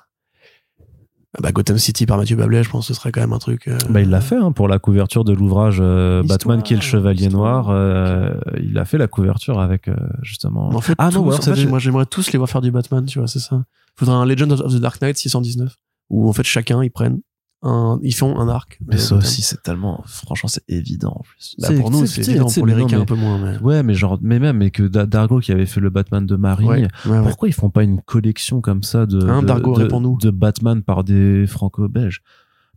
Ah 1.35 1.39
bah, 1.41 1.51
Gotham 1.51 1.79
City 1.79 2.05
par 2.05 2.17
Mathieu 2.17 2.35
Bablet, 2.35 2.61
je 2.63 2.69
pense 2.69 2.87
que 2.87 2.93
ce 2.93 2.99
serait 2.99 3.11
quand 3.11 3.21
même 3.21 3.33
un 3.33 3.39
truc. 3.39 3.67
euh, 3.67 3.75
Bah, 3.89 4.01
il 4.01 4.09
l'a 4.11 4.21
fait 4.21 4.35
hein, 4.35 4.51
pour 4.51 4.67
la 4.67 4.77
couverture 4.77 5.23
de 5.23 5.33
l'ouvrage 5.33 5.77
euh, 5.81 6.21
Batman 6.23 6.61
qui 6.61 6.73
est 6.73 6.77
le 6.77 6.83
Chevalier 6.83 7.25
histoire, 7.25 7.65
Noir. 7.65 7.75
euh, 7.75 8.35
il 8.61 8.77
a 8.77 8.85
fait 8.85 8.99
la 8.99 9.07
couverture 9.07 9.59
avec 9.59 9.87
euh, 9.87 9.95
justement. 10.21 10.67
En 10.69 10.81
fait, 10.81 10.93
Ah 10.99 11.09
non, 11.09 11.27
en 11.27 11.31
fait, 11.31 11.51
des- 11.53 11.65
moi 11.65 11.79
j'aimerais 11.79 12.05
tous 12.05 12.31
les 12.31 12.37
voir 12.37 12.47
faire 12.49 12.61
du 12.61 12.69
Batman, 12.69 13.03
tu 13.07 13.17
vois, 13.17 13.27
c'est 13.27 13.39
ça. 13.39 13.63
Faudrait 13.95 14.15
un 14.15 14.25
Legend 14.25 14.51
of 14.51 14.73
the 14.75 14.79
Dark 14.79 15.01
Knight 15.01 15.17
619 15.17 15.75
où 16.11 16.29
en 16.29 16.33
fait 16.33 16.43
chacun 16.43 16.83
ils 16.83 16.91
prennent 16.91 17.21
un, 17.63 17.99
ils 18.03 18.13
font 18.13 18.37
un 18.39 18.47
arc. 18.49 18.79
Mais 18.85 18.97
ça 18.97 19.15
aussi, 19.15 19.41
c'est 19.41 19.63
tellement, 19.63 20.03
franchement, 20.05 20.49
c'est 20.49 20.63
évident 20.67 21.13
en 21.19 21.23
plus. 21.23 21.55
Bah, 21.59 21.69
pour 21.79 21.89
nous, 21.91 22.05
c'est 22.05 22.27
évident, 22.27 22.47
pour 22.47 22.65
les 22.67 22.73
ricains 22.73 23.01
un 23.01 23.05
peu 23.05 23.15
moins. 23.15 23.39
Mais... 23.39 23.57
Ouais, 23.59 23.81
mais 23.83 23.93
genre, 23.93 24.19
mais 24.21 24.37
même, 24.39 24.61
et 24.61 24.69
que 24.71 24.83
Da- 24.83 25.05
Dargo 25.05 25.39
qui 25.39 25.51
avait 25.51 25.65
fait 25.65 25.79
le 25.79 25.89
Batman 25.89 26.25
de 26.25 26.35
Marie, 26.35 26.65
Ouais, 26.65 26.87
ouais, 27.05 27.11
ouais. 27.11 27.23
pourquoi 27.23 27.47
ils 27.47 27.53
font 27.53 27.69
pas 27.69 27.83
une 27.83 28.01
collection 28.01 28.61
comme 28.61 28.83
ça 28.83 29.05
de, 29.05 29.25
Hein, 29.27 29.41
de, 29.41 29.47
Dargo, 29.47 29.73
de- 29.75 29.81
réponds-nous. 29.83 30.17
de 30.21 30.29
Batman 30.29 30.83
par 30.83 31.03
des 31.03 31.47
franco-belges? 31.47 32.21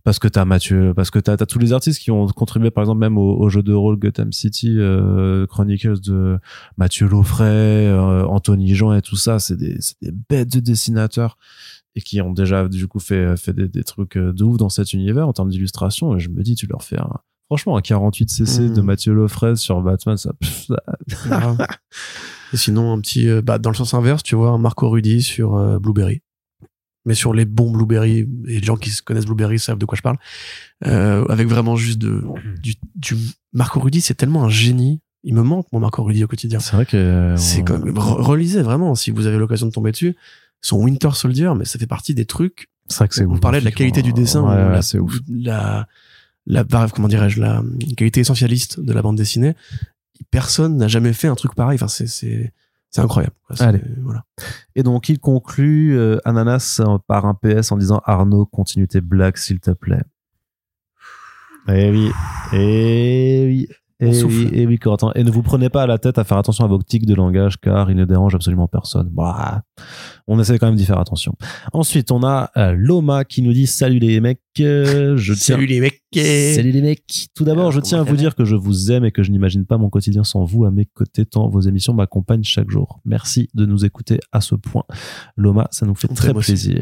Parce 0.05 0.21
que 0.21 0.29
t'as 0.29 0.45
Mathieu, 0.45 0.93
parce 0.95 1.11
que 1.11 1.19
t'as 1.19 1.33
as 1.33 1.47
tous 1.47 1.59
les 1.59 1.73
artistes 1.73 2.01
qui 2.01 2.13
ont 2.13 2.29
contribué, 2.29 2.71
par 2.71 2.83
exemple, 2.85 3.01
même 3.01 3.19
au, 3.19 3.41
au 3.41 3.49
jeu 3.49 3.65
de 3.65 3.73
rôle 3.73 3.97
Gotham 3.99 4.31
City 4.31 4.77
euh, 4.79 5.49
Chronicles 5.49 5.99
de 6.01 6.39
Mathieu 6.77 7.09
Laufray, 7.09 7.49
euh, 7.89 8.25
Anthony 8.27 8.77
Jean 8.77 8.93
et 8.95 9.03
tout 9.03 9.17
ça. 9.17 9.41
C'est 9.41 9.57
des, 9.57 9.77
c'est 9.81 9.97
des 10.01 10.13
bêtes 10.13 10.53
de 10.53 10.61
dessinateurs 10.61 11.39
et 11.97 12.01
qui 12.03 12.21
ont 12.21 12.33
déjà, 12.33 12.69
du 12.69 12.87
coup, 12.87 13.01
fait, 13.01 13.37
fait 13.37 13.53
des, 13.55 13.67
des 13.69 13.83
trucs 13.83 14.17
euh, 14.17 14.33
de 14.33 14.45
ouf 14.45 14.57
dans 14.59 14.69
cet 14.69 14.93
univers 14.93 15.27
en 15.27 15.33
termes 15.33 15.49
d'illustration. 15.51 16.15
Et 16.17 16.21
je 16.21 16.29
me 16.29 16.43
dis, 16.43 16.55
tu 16.55 16.67
leur 16.67 16.83
fais 16.85 16.99
un, 17.01 17.11
franchement, 17.47 17.77
un 17.77 17.81
48 17.81 18.29
cc 18.31 18.63
Mhm. 18.63 18.75
de 18.75 18.81
Mathieu 18.83 19.13
Laufray 19.15 19.57
sur 19.57 19.81
Batman, 19.81 20.17
ça. 20.17 20.33
Et 22.53 22.57
sinon, 22.57 22.93
un 22.93 23.01
petit, 23.01 23.29
euh, 23.29 23.43
bah, 23.43 23.59
dans 23.59 23.71
le 23.71 23.77
sens 23.77 23.95
inverse, 23.95 24.23
tu 24.23 24.37
vois, 24.37 24.51
un 24.51 24.59
Marco 24.59 24.89
Rudy 24.89 25.23
sur 25.23 25.57
euh, 25.57 25.79
Blueberry. 25.79 26.21
Mais 27.05 27.15
sur 27.15 27.33
les 27.35 27.45
bons 27.45 27.71
Blueberry, 27.71 28.19
et 28.47 28.61
les 28.61 28.63
gens 28.63 28.77
qui 28.77 28.91
se 28.91 29.01
connaissent 29.03 29.27
Blueberry 29.27 29.59
savent 29.59 29.79
de 29.79 29.85
quoi 29.87 29.97
je 29.97 30.03
parle, 30.03 30.17
euh, 30.87 31.25
avec 31.29 31.47
vraiment 31.49 31.77
juste 31.77 31.99
de, 31.99 32.23
du, 32.61 32.75
du 32.97 33.15
Marco 33.53 33.79
Rudy, 33.81 34.01
c'est 34.01 34.15
tellement 34.15 34.45
un 34.45 34.49
génie. 34.49 35.01
Il 35.23 35.35
me 35.35 35.43
manque 35.43 35.67
mon 35.73 35.81
Marco 35.81 36.03
Rudy 36.05 36.23
au 36.25 36.29
quotidien. 36.29 36.59
c'est 36.61 36.75
vrai 36.77 36.85
que. 36.87 36.97
euh, 36.97 37.37
C'est 37.37 37.63
on- 37.63 37.65
comme, 37.65 37.91
re- 37.91 38.21
relisez 38.23 38.63
vraiment, 38.63 38.95
si 38.97 39.11
vous 39.13 39.27
avez 39.27 39.39
l'occasion 39.39 39.67
de 39.67 39.73
tomber 39.73 39.93
dessus. 39.93 40.17
Son 40.61 40.79
Winter 40.83 41.11
Soldier, 41.13 41.53
mais 41.57 41.65
ça 41.65 41.79
fait 41.79 41.87
partie 41.87 42.15
des 42.15 42.25
trucs. 42.27 42.69
C'est 42.89 42.99
vrai 42.99 43.09
que 43.09 43.15
c'est 43.15 43.25
On 43.27 43.33
ouf. 43.33 43.41
parlait 43.41 43.61
de 43.61 43.65
la 43.65 43.73
qualité 43.73 44.03
du 44.03 44.13
dessin, 44.13 44.43
Ouais, 44.43 44.55
ou 44.55 44.67
ouais, 44.69 44.73
la, 44.73 44.83
c'est 44.83 44.99
ouf. 44.99 45.19
la, 45.29 45.87
la, 46.47 46.65
comment 46.95 47.09
dirais-je, 47.09 47.41
la 47.41 47.63
qualité 47.97 48.21
essentialiste 48.21 48.81
de 48.81 48.93
la 48.93 49.03
bande 49.03 49.17
dessinée. 49.17 49.55
Personne 50.31 50.77
n'a 50.77 50.89
jamais 50.89 51.13
fait 51.13 51.29
un 51.29 51.35
truc 51.35 51.55
pareil. 51.55 51.77
Enfin, 51.77 51.89
c'est, 51.89 52.07
c'est, 52.07 52.53
c'est 52.91 53.01
incroyable. 53.01 53.35
quoi. 53.47 53.57
C'est- 53.57 53.65
Allez. 53.65 53.83
Voilà. 54.03 54.25
Et 54.75 54.83
donc, 54.83 55.09
il 55.09 55.19
conclut 55.19 55.97
euh, 55.99 56.19
Ananas 56.25 56.81
euh, 56.81 56.99
par 57.07 57.27
un 57.27 57.35
PS 57.35 57.71
en 57.73 57.77
disant 57.77 58.01
Arnaud, 58.05 58.47
continue 58.47 58.89
tes 58.89 59.01
blagues, 59.01 59.37
s'il 59.37 59.61
te 59.61 59.73
plaît. 59.73 60.03
Eh 61.69 61.91
oui, 61.91 62.11
eh 62.53 63.45
oui, 63.47 63.69
Souffle. 64.13 64.37
oui, 64.37 64.51
eh 64.53 64.67
oui, 64.67 64.79
Corentin. 64.79 65.11
Et 65.15 65.25
ne 65.25 65.31
vous 65.31 65.43
prenez 65.43 65.71
pas 65.71 65.83
à 65.83 65.87
la 65.87 65.97
tête 65.99 66.19
à 66.19 66.25
faire 66.25 66.37
attention 66.37 66.65
à 66.65 66.69
vos 66.69 66.83
tics 66.83 67.07
de 67.07 67.15
langage 67.15 67.59
car 67.59 67.91
ils 67.91 67.97
ne 67.97 68.05
dérangent 68.05 68.35
absolument 68.35 68.69
personne. 68.69 69.09
Bah, 69.11 69.63
on 70.27 70.39
essaie 70.39 70.59
quand 70.59 70.67
même 70.67 70.77
d'y 70.77 70.85
faire 70.85 70.99
attention. 70.99 71.35
Ensuite, 71.73 72.11
on 72.11 72.23
a 72.23 72.51
euh, 72.59 72.75
Loma 72.77 73.25
qui 73.25 73.41
nous 73.41 73.55
dit 73.55 73.67
Salut 73.67 73.99
les 73.99 74.21
mecs, 74.21 74.41
euh, 74.61 75.17
je 75.17 75.33
tiens. 75.35 75.57
Salut 75.57 75.67
les 75.67 75.81
mecs. 75.81 76.03
Salut 76.15 76.73
les 76.73 76.83
mecs. 76.83 77.29
Tout 77.35 77.45
d'abord, 77.45 77.73
je 77.73 77.81
tiens 77.81 78.01
à 78.01 78.03
vous 78.03 78.17
dire 78.17 78.35
que 78.35 78.45
je 78.45 78.55
vous 78.55 78.93
aime 78.93 79.05
et 79.05 79.13
que 79.13 79.23
je 79.23 79.31
n'imagine 79.31 79.65
pas 79.65 79.79
mon 79.79 79.89
quotidien 79.89 80.25
sans 80.25 80.45
vous 80.45 80.67
à 80.67 80.71
mes 80.71 80.85
côtés 80.87 81.25
tant 81.25 81.49
vos 81.49 81.61
émissions 81.61 81.95
m'accompagnent 81.95 82.45
chaque 82.45 82.71
jour. 82.71 83.01
Merci 83.05 83.49
de 83.55 83.65
nous 83.65 83.85
écouter 83.85 84.21
à 84.33 84.41
ce 84.43 84.55
point. 84.55 84.85
Loma, 85.37 85.69
ça 85.71 85.87
nous 85.87 85.95
fait 85.95 86.09
On 86.11 86.15
très 86.15 86.35
aussi. 86.35 86.79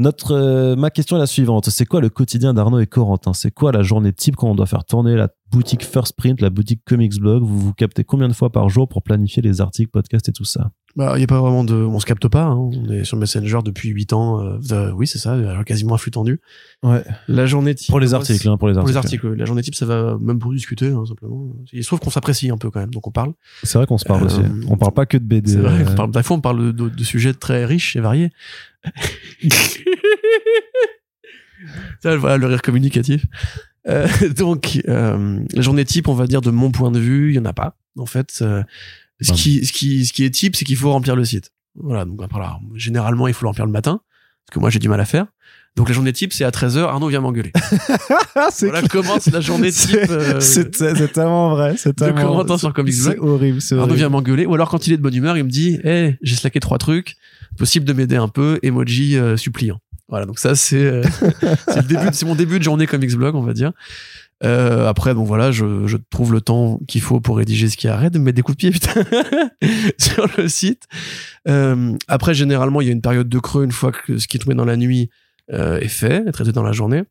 Notre, 0.00 0.32
euh, 0.32 0.76
ma 0.76 0.88
question 0.88 1.16
est 1.16 1.20
la 1.20 1.26
suivante. 1.26 1.68
C'est 1.68 1.84
quoi 1.84 2.00
le 2.00 2.08
quotidien 2.08 2.54
d'Arnaud 2.54 2.78
et 2.78 2.86
Corentin 2.86 3.34
C'est 3.34 3.50
quoi 3.50 3.70
la 3.70 3.82
journée 3.82 4.14
type 4.14 4.34
quand 4.34 4.48
on 4.48 4.54
doit 4.54 4.64
faire 4.64 4.86
tourner 4.86 5.14
la 5.14 5.28
boutique 5.50 5.84
First 5.84 6.14
Print, 6.16 6.40
la 6.40 6.48
boutique 6.48 6.80
Comics 6.86 7.20
Blog? 7.20 7.42
Vous 7.42 7.58
vous 7.58 7.74
captez 7.74 8.02
combien 8.02 8.26
de 8.26 8.32
fois 8.32 8.50
par 8.50 8.70
jour 8.70 8.88
pour 8.88 9.02
planifier 9.02 9.42
les 9.42 9.60
articles, 9.60 9.90
podcasts 9.90 10.30
et 10.30 10.32
tout 10.32 10.46
ça? 10.46 10.70
Bah, 10.96 11.12
il 11.16 11.20
y 11.20 11.24
a 11.24 11.26
pas 11.28 11.40
vraiment 11.40 11.62
de, 11.62 11.74
on 11.74 12.00
se 12.00 12.04
capte 12.06 12.26
pas. 12.28 12.42
hein. 12.42 12.56
On 12.56 12.90
est 12.90 13.04
sur 13.04 13.16
Messenger 13.16 13.60
depuis 13.64 13.90
8 13.90 14.12
ans. 14.12 14.40
euh, 14.44 14.58
euh, 14.72 14.90
oui, 14.92 15.06
c'est 15.06 15.18
ça, 15.18 15.34
euh, 15.34 15.62
quasiment 15.62 15.94
un 15.94 15.98
flux 15.98 16.10
tendu. 16.10 16.40
Ouais. 16.82 17.04
La 17.28 17.46
journée 17.46 17.74
type. 17.76 17.90
Pour 17.90 18.00
les 18.00 18.12
articles, 18.12 18.48
hein, 18.48 18.56
pour 18.56 18.66
les 18.68 18.74
Pour 18.74 18.88
les 18.88 18.96
articles. 18.96 19.16
articles, 19.24 19.26
oui. 19.28 19.38
la 19.38 19.44
journée 19.44 19.62
type, 19.62 19.76
ça 19.76 19.86
va 19.86 20.18
même 20.20 20.38
pour 20.40 20.52
discuter, 20.52 20.88
hein, 20.88 21.04
simplement. 21.06 21.46
Il 21.72 21.82
se 21.84 21.88
trouve 21.88 22.00
qu'on 22.00 22.10
s'apprécie 22.10 22.50
un 22.50 22.58
peu 22.58 22.70
quand 22.72 22.80
même, 22.80 22.90
donc 22.90 23.06
on 23.06 23.12
parle. 23.12 23.32
C'est 23.62 23.78
vrai 23.78 23.86
qu'on 23.86 23.98
se 23.98 24.04
parle 24.04 24.22
Euh, 24.24 24.26
aussi. 24.26 24.40
On 24.68 24.76
parle 24.76 24.92
pas 24.92 25.06
que 25.06 25.16
de 25.16 25.24
BD. 25.24 25.52
C'est 25.52 25.58
vrai, 25.58 25.80
euh, 25.80 25.86
on 25.90 25.94
parle, 25.94 26.10
parfois 26.10 26.36
on 26.36 26.40
parle 26.40 26.72
de, 26.74 26.88
de 26.88 27.04
sujets 27.04 27.34
très 27.34 27.64
riches 27.64 27.94
et 27.94 28.00
variés. 28.00 28.30
Ça, 32.02 32.16
voilà 32.16 32.36
le 32.38 32.46
rire 32.46 32.62
communicatif. 32.62 33.26
Euh, 33.88 34.06
donc, 34.36 34.80
euh, 34.88 35.40
la 35.52 35.62
journée 35.62 35.84
type, 35.84 36.08
on 36.08 36.14
va 36.14 36.26
dire 36.26 36.40
de 36.40 36.50
mon 36.50 36.70
point 36.70 36.90
de 36.90 36.98
vue, 36.98 37.30
il 37.32 37.36
y 37.36 37.38
en 37.38 37.44
a 37.44 37.52
pas. 37.52 37.76
En 37.98 38.06
fait, 38.06 38.38
euh, 38.40 38.62
ce 39.20 39.32
qui, 39.32 39.64
ce 39.66 39.72
qui, 39.72 40.06
ce 40.06 40.12
qui 40.12 40.24
est 40.24 40.30
type, 40.30 40.56
c'est 40.56 40.64
qu'il 40.64 40.76
faut 40.76 40.90
remplir 40.92 41.16
le 41.16 41.24
site. 41.24 41.50
Voilà. 41.74 42.04
Donc 42.04 42.22
après, 42.22 42.40
là, 42.40 42.58
généralement, 42.74 43.28
il 43.28 43.34
faut 43.34 43.44
le 43.44 43.48
remplir 43.48 43.66
le 43.66 43.72
matin, 43.72 44.00
parce 44.46 44.54
que 44.54 44.60
moi, 44.60 44.70
j'ai 44.70 44.78
du 44.78 44.88
mal 44.88 45.00
à 45.00 45.04
faire. 45.04 45.26
Donc 45.76 45.88
la 45.88 45.94
journée 45.94 46.12
type, 46.12 46.32
c'est 46.32 46.44
à 46.44 46.50
13h, 46.50 46.78
Arnaud 46.80 47.08
vient 47.08 47.20
m'engueuler. 47.20 47.52
Voilà 48.60 48.82
commence 48.88 49.26
la 49.30 49.40
journée 49.40 49.70
type 49.70 49.90
C'est 50.04 50.10
euh, 50.10 50.40
c'est- 50.40 50.70
tellement 51.12 51.50
vrai. 51.50 51.74
C'est 51.76 51.94
tellement 51.94 52.58
sur 52.58 52.72
Comics 52.72 52.94
C'est 52.94 53.18
horrible. 53.18 53.60
C'est 53.60 53.78
Arnaud 53.78 53.94
vient 53.94 54.08
m'engueuler, 54.08 54.46
ou 54.46 54.54
alors 54.54 54.68
quand 54.68 54.86
il 54.86 54.92
est 54.92 54.96
de 54.96 55.02
bonne 55.02 55.14
humeur, 55.14 55.36
il 55.36 55.44
me 55.44 55.50
dit, 55.50 55.78
hey, 55.84 56.16
j'ai 56.22 56.34
slacké 56.36 56.58
trois 56.60 56.78
trucs, 56.78 57.16
possible 57.56 57.84
de 57.86 57.92
m'aider 57.92 58.16
un 58.16 58.28
peu, 58.28 58.58
emoji 58.62 59.16
euh, 59.16 59.36
suppliant. 59.36 59.80
Voilà, 60.08 60.26
donc 60.26 60.40
ça 60.40 60.56
c'est 60.56 60.76
euh, 60.84 61.02
c'est 61.68 61.76
le 61.76 61.82
début, 61.82 62.06
de- 62.10 62.14
c'est 62.14 62.26
mon 62.26 62.34
début 62.34 62.58
de 62.58 62.64
journée 62.64 62.88
Comics 62.88 63.14
Blog, 63.14 63.36
on 63.36 63.42
va 63.42 63.52
dire. 63.52 63.70
Euh, 64.42 64.88
après, 64.88 65.14
bon 65.14 65.24
voilà, 65.24 65.52
je, 65.52 65.86
je 65.86 65.96
trouve 66.08 66.32
le 66.32 66.40
temps 66.40 66.80
qu'il 66.88 67.02
faut 67.02 67.20
pour 67.20 67.36
rédiger 67.36 67.68
ce 67.68 67.76
qui 67.76 67.88
arrête 67.88 68.16
mettre 68.16 68.36
des 68.36 68.42
coups 68.42 68.56
de 68.56 68.60
pied 68.60 68.70
putain 68.70 69.04
sur 69.98 70.26
le 70.38 70.48
site. 70.48 70.84
Euh, 71.48 71.96
après, 72.08 72.34
généralement, 72.34 72.80
il 72.80 72.86
y 72.86 72.90
a 72.90 72.92
une 72.92 73.02
période 73.02 73.28
de 73.28 73.38
creux 73.38 73.64
une 73.64 73.72
fois 73.72 73.92
que 73.92 74.18
ce 74.18 74.26
qui 74.26 74.36
est 74.36 74.40
tombé 74.40 74.54
dans 74.54 74.64
la 74.64 74.76
nuit 74.76 75.10
euh, 75.52 75.78
est 75.78 75.88
fait, 75.88 76.24
est 76.26 76.32
traité 76.32 76.52
dans 76.52 76.62
la 76.62 76.72
journée. 76.72 77.02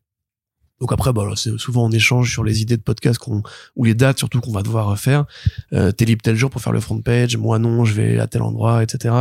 Donc 0.80 0.92
après, 0.92 1.12
bah, 1.12 1.28
c'est 1.36 1.56
souvent 1.58 1.84
on 1.84 1.90
échange 1.90 2.30
sur 2.30 2.42
les 2.42 2.62
idées 2.62 2.78
de 2.78 2.82
podcast 2.82 3.18
qu'on 3.18 3.42
ou 3.76 3.84
les 3.84 3.94
dates 3.94 4.18
surtout 4.18 4.40
qu'on 4.40 4.52
va 4.52 4.62
devoir 4.62 4.98
faire. 4.98 5.26
Euh, 5.74 5.92
t'es 5.92 6.06
libre 6.06 6.22
tel 6.22 6.36
jour 6.36 6.48
pour 6.48 6.62
faire 6.62 6.72
le 6.72 6.80
front 6.80 7.00
page, 7.00 7.36
moi 7.36 7.58
non, 7.58 7.84
je 7.84 7.92
vais 7.92 8.18
à 8.18 8.26
tel 8.26 8.42
endroit, 8.42 8.82
etc. 8.82 9.14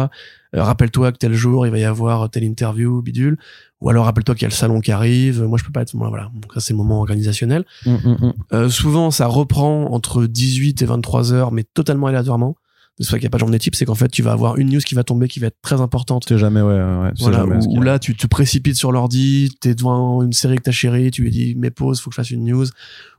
Euh, 0.56 0.64
rappelle-toi 0.64 1.12
que 1.12 1.18
tel 1.18 1.34
jour 1.34 1.68
il 1.68 1.72
va 1.72 1.78
y 1.78 1.84
avoir 1.84 2.30
telle 2.30 2.44
interview, 2.44 3.02
bidule. 3.02 3.38
Ou 3.82 3.90
alors 3.90 4.06
rappelle-toi 4.06 4.36
qu'il 4.36 4.42
y 4.44 4.46
a 4.46 4.50
le 4.50 4.54
salon 4.54 4.82
qui 4.82 4.92
arrive. 4.92 5.44
Moi 5.44 5.58
je 5.60 5.64
peux 5.64 5.72
pas 5.72 5.82
être 5.82 5.96
voilà. 5.96 6.10
voilà. 6.10 6.32
Donc 6.34 6.54
ça 6.54 6.60
c'est 6.60 6.74
le 6.74 6.78
moment 6.78 7.00
organisationnel. 7.00 7.66
Mm, 7.86 7.92
mm, 7.92 8.18
mm. 8.22 8.34
Euh, 8.54 8.70
souvent 8.70 9.12
ça 9.12 9.28
reprend 9.28 9.92
entre 9.92 10.26
18 10.26 10.82
et 10.82 10.86
23 10.86 11.34
heures, 11.34 11.52
mais 11.52 11.64
totalement 11.64 12.08
aléatoirement. 12.08 12.56
C'est 12.98 13.06
pour 13.06 13.12
ça 13.12 13.18
qu'il 13.20 13.24
n'y 13.24 13.28
a 13.28 13.30
pas 13.30 13.38
de 13.38 13.40
journée 13.40 13.60
type, 13.60 13.76
c'est 13.76 13.86
qu'en 13.86 13.96
fait 13.96 14.10
tu 14.10 14.22
vas 14.22 14.34
avoir 14.34 14.58
une 14.58 14.70
news 14.74 14.82
qui 14.82 14.94
va 14.94 15.06
tomber 15.06 15.30
qui 15.30 15.40
va 15.40 15.48
être 15.48 15.62
très 15.62 15.80
importante 15.80 16.26
Tu 16.26 16.34
sais 16.34 16.38
jamais, 16.38 16.62
ouais, 16.62 16.74
ouais, 16.74 17.12
voilà, 17.20 17.38
jamais 17.38 17.66
où, 17.66 17.78
où 17.78 17.82
là 17.82 17.98
tu 17.98 18.14
te 18.14 18.28
précipites 18.28 18.76
sur 18.76 18.92
l'ordi, 18.92 19.56
t'es 19.62 19.74
devant 19.74 20.22
une 20.22 20.34
série 20.34 20.58
que 20.58 20.64
t'as 20.64 20.72
chérie, 20.72 21.10
tu 21.10 21.22
lui 21.22 21.32
dis 21.32 21.56
mais 21.58 21.72
pause, 21.72 22.02
faut 22.02 22.10
que 22.10 22.16
je 22.16 22.20
fasse 22.22 22.32
une 22.32 22.44
news, 22.44 22.66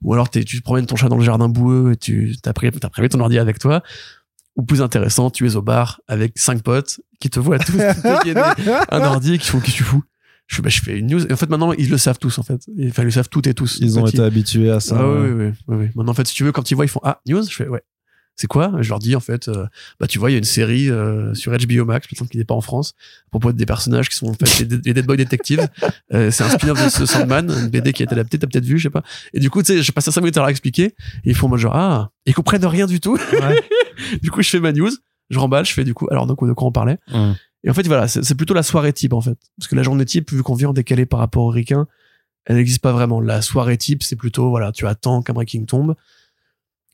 ou 0.02 0.12
alors 0.12 0.28
t'es- 0.28 0.44
tu 0.44 0.58
te 0.58 0.62
promènes 0.62 0.84
ton 0.84 0.96
chat 0.96 1.08
dans 1.08 1.16
le 1.16 1.24
jardin 1.24 1.48
boueux 1.48 1.92
et 1.92 1.96
tu 1.96 2.36
t'as 2.42 2.52
pris 2.52 2.70
t'as 2.72 2.90
prévu 2.90 3.08
ton 3.08 3.20
ordi 3.20 3.38
avec 3.38 3.58
toi, 3.58 3.82
ou 4.56 4.62
plus 4.64 4.82
intéressant, 4.82 5.30
tu 5.30 5.46
es 5.46 5.56
au 5.56 5.62
bar 5.62 6.02
avec 6.08 6.38
cinq 6.38 6.62
potes 6.62 7.00
qui 7.20 7.30
te 7.30 7.38
voient 7.38 7.58
tous 7.58 7.76
dégainer 7.76 8.42
un 8.90 9.00
ordi 9.02 9.34
et 9.34 9.38
qui 9.38 9.48
font 9.48 9.60
qu'est-ce 9.60 9.72
que 9.72 9.76
tu 9.78 9.84
fous? 9.84 10.02
Je 10.48 10.56
fais, 10.56 10.62
bah, 10.62 10.68
je 10.68 10.80
fais 10.80 10.98
une 10.98 11.06
news 11.06 11.24
et 11.26 11.32
en 11.32 11.36
fait 11.36 11.48
maintenant 11.48 11.72
ils 11.72 11.88
le 11.88 11.96
savent 11.98 12.18
tous 12.18 12.36
en 12.38 12.42
fait 12.42 12.60
enfin 12.88 13.02
ils 13.02 13.04
le 13.04 13.10
savent 13.12 13.28
toutes 13.28 13.46
et 13.46 13.54
tous 13.54 13.78
Ils 13.80 13.98
ont 14.00 14.06
été 14.06 14.20
habitués 14.20 14.70
à 14.70 14.80
ça. 14.80 14.96
ah, 14.98 15.06
ouais. 15.06 15.28
oui, 15.28 15.30
oui, 15.46 15.52
oui, 15.68 15.76
oui. 15.76 15.88
Maintenant, 15.94 16.10
en 16.10 16.14
fait, 16.14 16.26
si 16.26 16.34
tu 16.34 16.42
veux, 16.42 16.50
quand 16.50 16.68
ils 16.70 16.74
voient, 16.74 16.84
ils 16.84 16.88
font 16.88 17.00
Ah, 17.04 17.20
news? 17.28 17.44
Je 17.48 17.54
fais 17.54 17.68
Ouais. 17.68 17.82
C'est 18.36 18.46
quoi? 18.46 18.72
Je 18.80 18.88
leur 18.88 19.00
dis, 19.00 19.14
en 19.14 19.20
fait, 19.20 19.48
euh, 19.48 19.66
bah, 19.98 20.06
tu 20.06 20.18
vois, 20.18 20.30
il 20.30 20.32
y 20.32 20.36
a 20.36 20.38
une 20.38 20.44
série 20.44 20.88
euh, 20.88 21.34
sur 21.34 21.52
HBO 21.52 21.84
Max, 21.84 22.06
par 22.06 22.12
exemple, 22.14 22.30
qui 22.30 22.38
n'est 22.38 22.44
pas 22.44 22.54
en 22.54 22.62
France, 22.62 22.94
à 23.26 23.30
propos 23.30 23.52
des 23.52 23.66
personnages 23.66 24.08
qui 24.08 24.16
sont 24.16 24.28
en 24.28 24.32
fait 24.32 24.60
les, 24.60 24.78
les 24.82 24.94
Dead 24.94 25.04
Boy 25.04 25.18
Detectives. 25.18 25.68
Euh, 26.14 26.30
c'est 26.30 26.44
un 26.44 26.48
spin-off 26.48 26.82
de 26.82 26.88
ce 26.88 27.04
Sandman, 27.04 27.50
une 27.50 27.68
BD 27.68 27.92
qui 27.92 28.02
a 28.02 28.04
été 28.04 28.14
adaptée, 28.14 28.38
t'as 28.38 28.46
peut-être 28.46 28.64
vu, 28.64 28.78
je 28.78 28.84
sais 28.84 28.90
pas. 28.90 29.02
Et 29.34 29.40
du 29.40 29.50
coup, 29.50 29.62
tu 29.62 29.74
sais, 29.74 29.82
je 29.82 29.92
passe 29.92 30.08
5 30.08 30.22
minutes 30.22 30.38
à 30.38 30.40
leur 30.40 30.48
expliquer, 30.48 30.84
et 30.84 30.94
ils 31.26 31.34
font 31.34 31.48
moi 31.48 31.58
genre 31.58 31.76
Ah, 31.76 32.10
ils 32.24 32.32
comprennent 32.34 32.64
rien 32.64 32.86
du 32.86 32.98
tout. 32.98 33.18
Ouais. 33.32 33.60
du 34.22 34.30
coup, 34.30 34.40
je 34.40 34.48
fais 34.48 34.60
ma 34.60 34.72
news, 34.72 34.90
je 35.30 35.38
remballe, 35.38 35.64
je 35.64 35.72
fais 35.72 35.84
du 35.84 35.94
coup, 35.94 36.06
alors 36.10 36.26
donc 36.26 36.46
de 36.46 36.52
quoi 36.52 36.68
on 36.68 36.72
parlait 36.72 36.98
Mm. 37.08 37.32
et 37.64 37.70
en 37.70 37.74
fait, 37.74 37.86
voilà, 37.86 38.08
c'est 38.08 38.34
plutôt 38.34 38.54
la 38.54 38.62
soirée 38.62 38.92
type, 38.92 39.12
en 39.12 39.20
fait. 39.20 39.38
Parce 39.58 39.68
que 39.68 39.76
la 39.76 39.82
journée 39.82 40.04
type, 40.04 40.30
vu 40.32 40.42
qu'on 40.42 40.54
vient 40.54 40.70
en 40.70 40.72
décalé 40.72 41.06
par 41.06 41.20
rapport 41.20 41.44
au 41.44 41.48
Ricain, 41.50 41.86
elle 42.46 42.56
n'existe 42.56 42.80
pas 42.82 42.92
vraiment. 42.92 43.20
La 43.20 43.42
soirée 43.42 43.76
type, 43.78 44.02
c'est 44.02 44.16
plutôt, 44.16 44.48
voilà, 44.50 44.72
tu 44.72 44.86
attends 44.86 45.22
qu'un 45.22 45.32
breaking 45.34 45.66
tombe. 45.66 45.94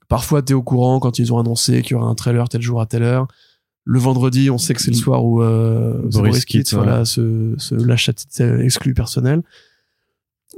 Parfois, 0.09 0.43
t'es 0.43 0.55
au 0.55 0.63
courant 0.63 1.01
quand 1.01 1.19
ils 1.19 1.33
ont 1.33 1.39
annoncé 1.39 1.83
qu'il 1.83 1.93
y 1.93 1.95
aura 1.95 2.07
un 2.09 2.15
trailer 2.15 2.49
tel 2.49 2.63
jour 2.63 2.81
à 2.81 2.87
telle 2.87 3.03
heure. 3.03 3.27
Le 3.85 3.99
vendredi, 3.99 4.51
on 4.51 4.59
sait 4.59 4.75
que 4.75 4.81
c'est 4.83 4.91
le 4.91 4.97
soir 4.97 5.25
où 5.25 5.43
euh, 5.43 5.99
Boris 6.03 6.15
Boris 6.17 6.45
Kitt, 6.45 6.65
Kitt, 6.67 6.75
voilà, 6.75 7.05
se, 7.05 7.55
se 7.59 7.75
lâche 7.75 8.09
à 8.09 8.13
titre 8.13 8.43
euh, 8.43 8.59
exclu 8.61 8.95
personnel. 8.95 9.43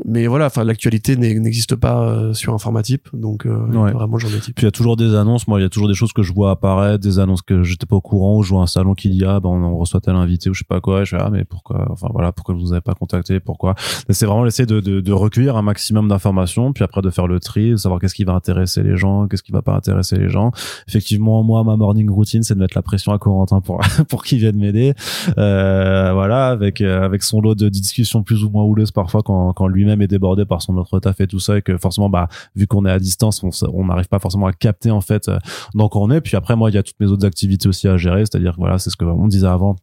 Mais 0.05 0.27
voilà, 0.29 0.47
enfin, 0.47 0.63
l'actualité 0.63 1.17
n'existe 1.17 1.75
pas 1.75 2.03
euh, 2.09 2.33
sur 2.33 2.55
un 2.55 2.59
format 2.59 2.83
type, 2.83 3.09
donc 3.13 3.47
euh, 3.47 3.67
Ouais. 3.67 3.91
vraiment 3.93 4.17
journée 4.17 4.39
type. 4.39 4.55
Puis 4.55 4.63
il 4.65 4.67
y 4.67 4.69
a 4.69 4.71
toujours 4.73 4.97
des 4.97 5.15
annonces. 5.15 5.49
Moi, 5.49 5.59
il 5.59 5.65
y 5.65 5.67
a 5.67 5.69
toujours 5.69 5.89
des 5.89 5.95
choses 5.95 6.13
que 6.13 6.23
je 6.23 6.33
vois 6.33 6.53
apparaître, 6.53 7.03
des 7.03 7.19
annonces 7.19 7.43
que 7.43 7.65
j'étais 7.65 7.85
pas 7.85 7.97
au 7.97 8.01
courant, 8.01 8.37
ou 8.39 8.43
je 8.45 8.51
vois 8.51 8.63
un 8.63 8.67
salon 8.69 8.95
qui 8.95 9.11
dit 9.11 9.25
ah 9.27 9.41
ben 9.41 9.49
on 9.51 9.77
reçoit 9.77 10.01
tel 10.01 10.15
invité 10.15 10.51
ou 10.51 10.55
je 10.55 10.61
sais 10.61 10.65
pas 10.69 10.81
quoi. 10.81 11.03
Et 11.03 11.05
je 11.05 11.17
fais 11.17 11.23
ah 11.23 11.31
mais 11.31 11.45
pourquoi 11.45 11.87
Enfin 11.91 12.09
voilà, 12.13 12.31
pourquoi 12.33 12.55
vous 12.55 12.73
avez 12.73 12.81
pas 12.81 12.95
contacté 12.95 13.41
Pourquoi? 13.41 13.75
C'est 14.09 14.25
vraiment 14.25 14.45
l'essayer 14.45 14.67
de, 14.67 14.79
de, 14.81 15.01
de 15.01 15.13
recueillir 15.13 15.57
un 15.57 15.63
maximum 15.63 16.09
d'informations, 16.09 16.73
puis 16.73 16.85
après 16.85 17.03
de 17.03 17.11
faire 17.11 17.27
le 17.27 17.41
tri, 17.41 17.73
de 17.73 17.77
savoir 17.77 18.01
qu'est-ce 18.01 18.15
qui 18.15 18.25
va 18.25 18.35
intéresser 18.35 18.83
les 18.85 18.97
gens, 18.97 19.27
qu'est-ce 19.27 19.43
qui 19.43 19.53
va 19.53 19.63
pas 19.63 19.75
intéresser 19.75 20.17
les 20.17 20.29
gens. 20.29 20.53
Effectivement, 20.87 21.43
moi, 21.43 21.65
ma 21.65 21.77
morning 21.77 22.09
routine, 22.09 22.45
c'est 22.45 22.55
de 22.55 22.61
mettre 22.61 22.77
la 22.77 22.83
pression 22.83 23.13
à 23.13 23.19
Corentin 23.19 23.61
pour 23.61 23.81
pour 24.09 24.23
qu'il 24.23 24.39
vienne 24.39 24.57
m'aider. 24.57 24.95
Euh, 25.39 26.13
voilà, 26.13 26.49
avec 26.49 26.81
euh, 26.81 27.03
avec 27.03 27.23
son 27.25 27.41
lot 27.41 27.55
de 27.57 27.69
discussions 27.69 28.23
plus 28.23 28.45
ou 28.45 28.51
moins 28.51 28.63
houleuses 28.63 28.93
parfois 28.93 29.23
quand 29.23 29.53
quand 29.53 29.67
est 29.89 30.07
débordé 30.07 30.45
par 30.45 30.63
son 30.63 30.77
autre 30.77 30.99
taf 31.01 31.21
et 31.21 31.27
tout 31.27 31.41
ça 31.41 31.59
et 31.59 31.63
que 31.63 31.77
forcément 31.77 32.09
bah 32.09 32.29
vu 32.55 32.67
qu'on 32.67 32.85
est 32.87 32.91
à 32.91 32.99
distance, 32.99 33.43
on 33.43 33.85
n'arrive 33.85 34.09
pas 34.09 34.19
forcément 34.19 34.47
à 34.47 34.53
capter 34.53 34.91
en 34.91 35.01
fait 35.01 35.29
euh, 35.29 35.39
quoi 35.75 36.03
on 36.03 36.11
est. 36.11 36.21
Puis 36.21 36.37
après, 36.37 36.57
moi, 36.57 36.71
il 36.71 36.75
y 36.75 36.79
a 36.79 36.83
toutes 36.83 36.99
mes 37.01 37.07
autres 37.07 37.27
activités 37.27 37.69
aussi 37.69 37.89
à 37.89 37.97
gérer, 37.97 38.21
c'est-à-dire 38.21 38.55
voilà, 38.59 38.79
c'est 38.79 38.91
ce 38.91 38.97
que 38.97 39.05
on 39.05 39.27
disait 39.27 39.47
avant 39.47 39.77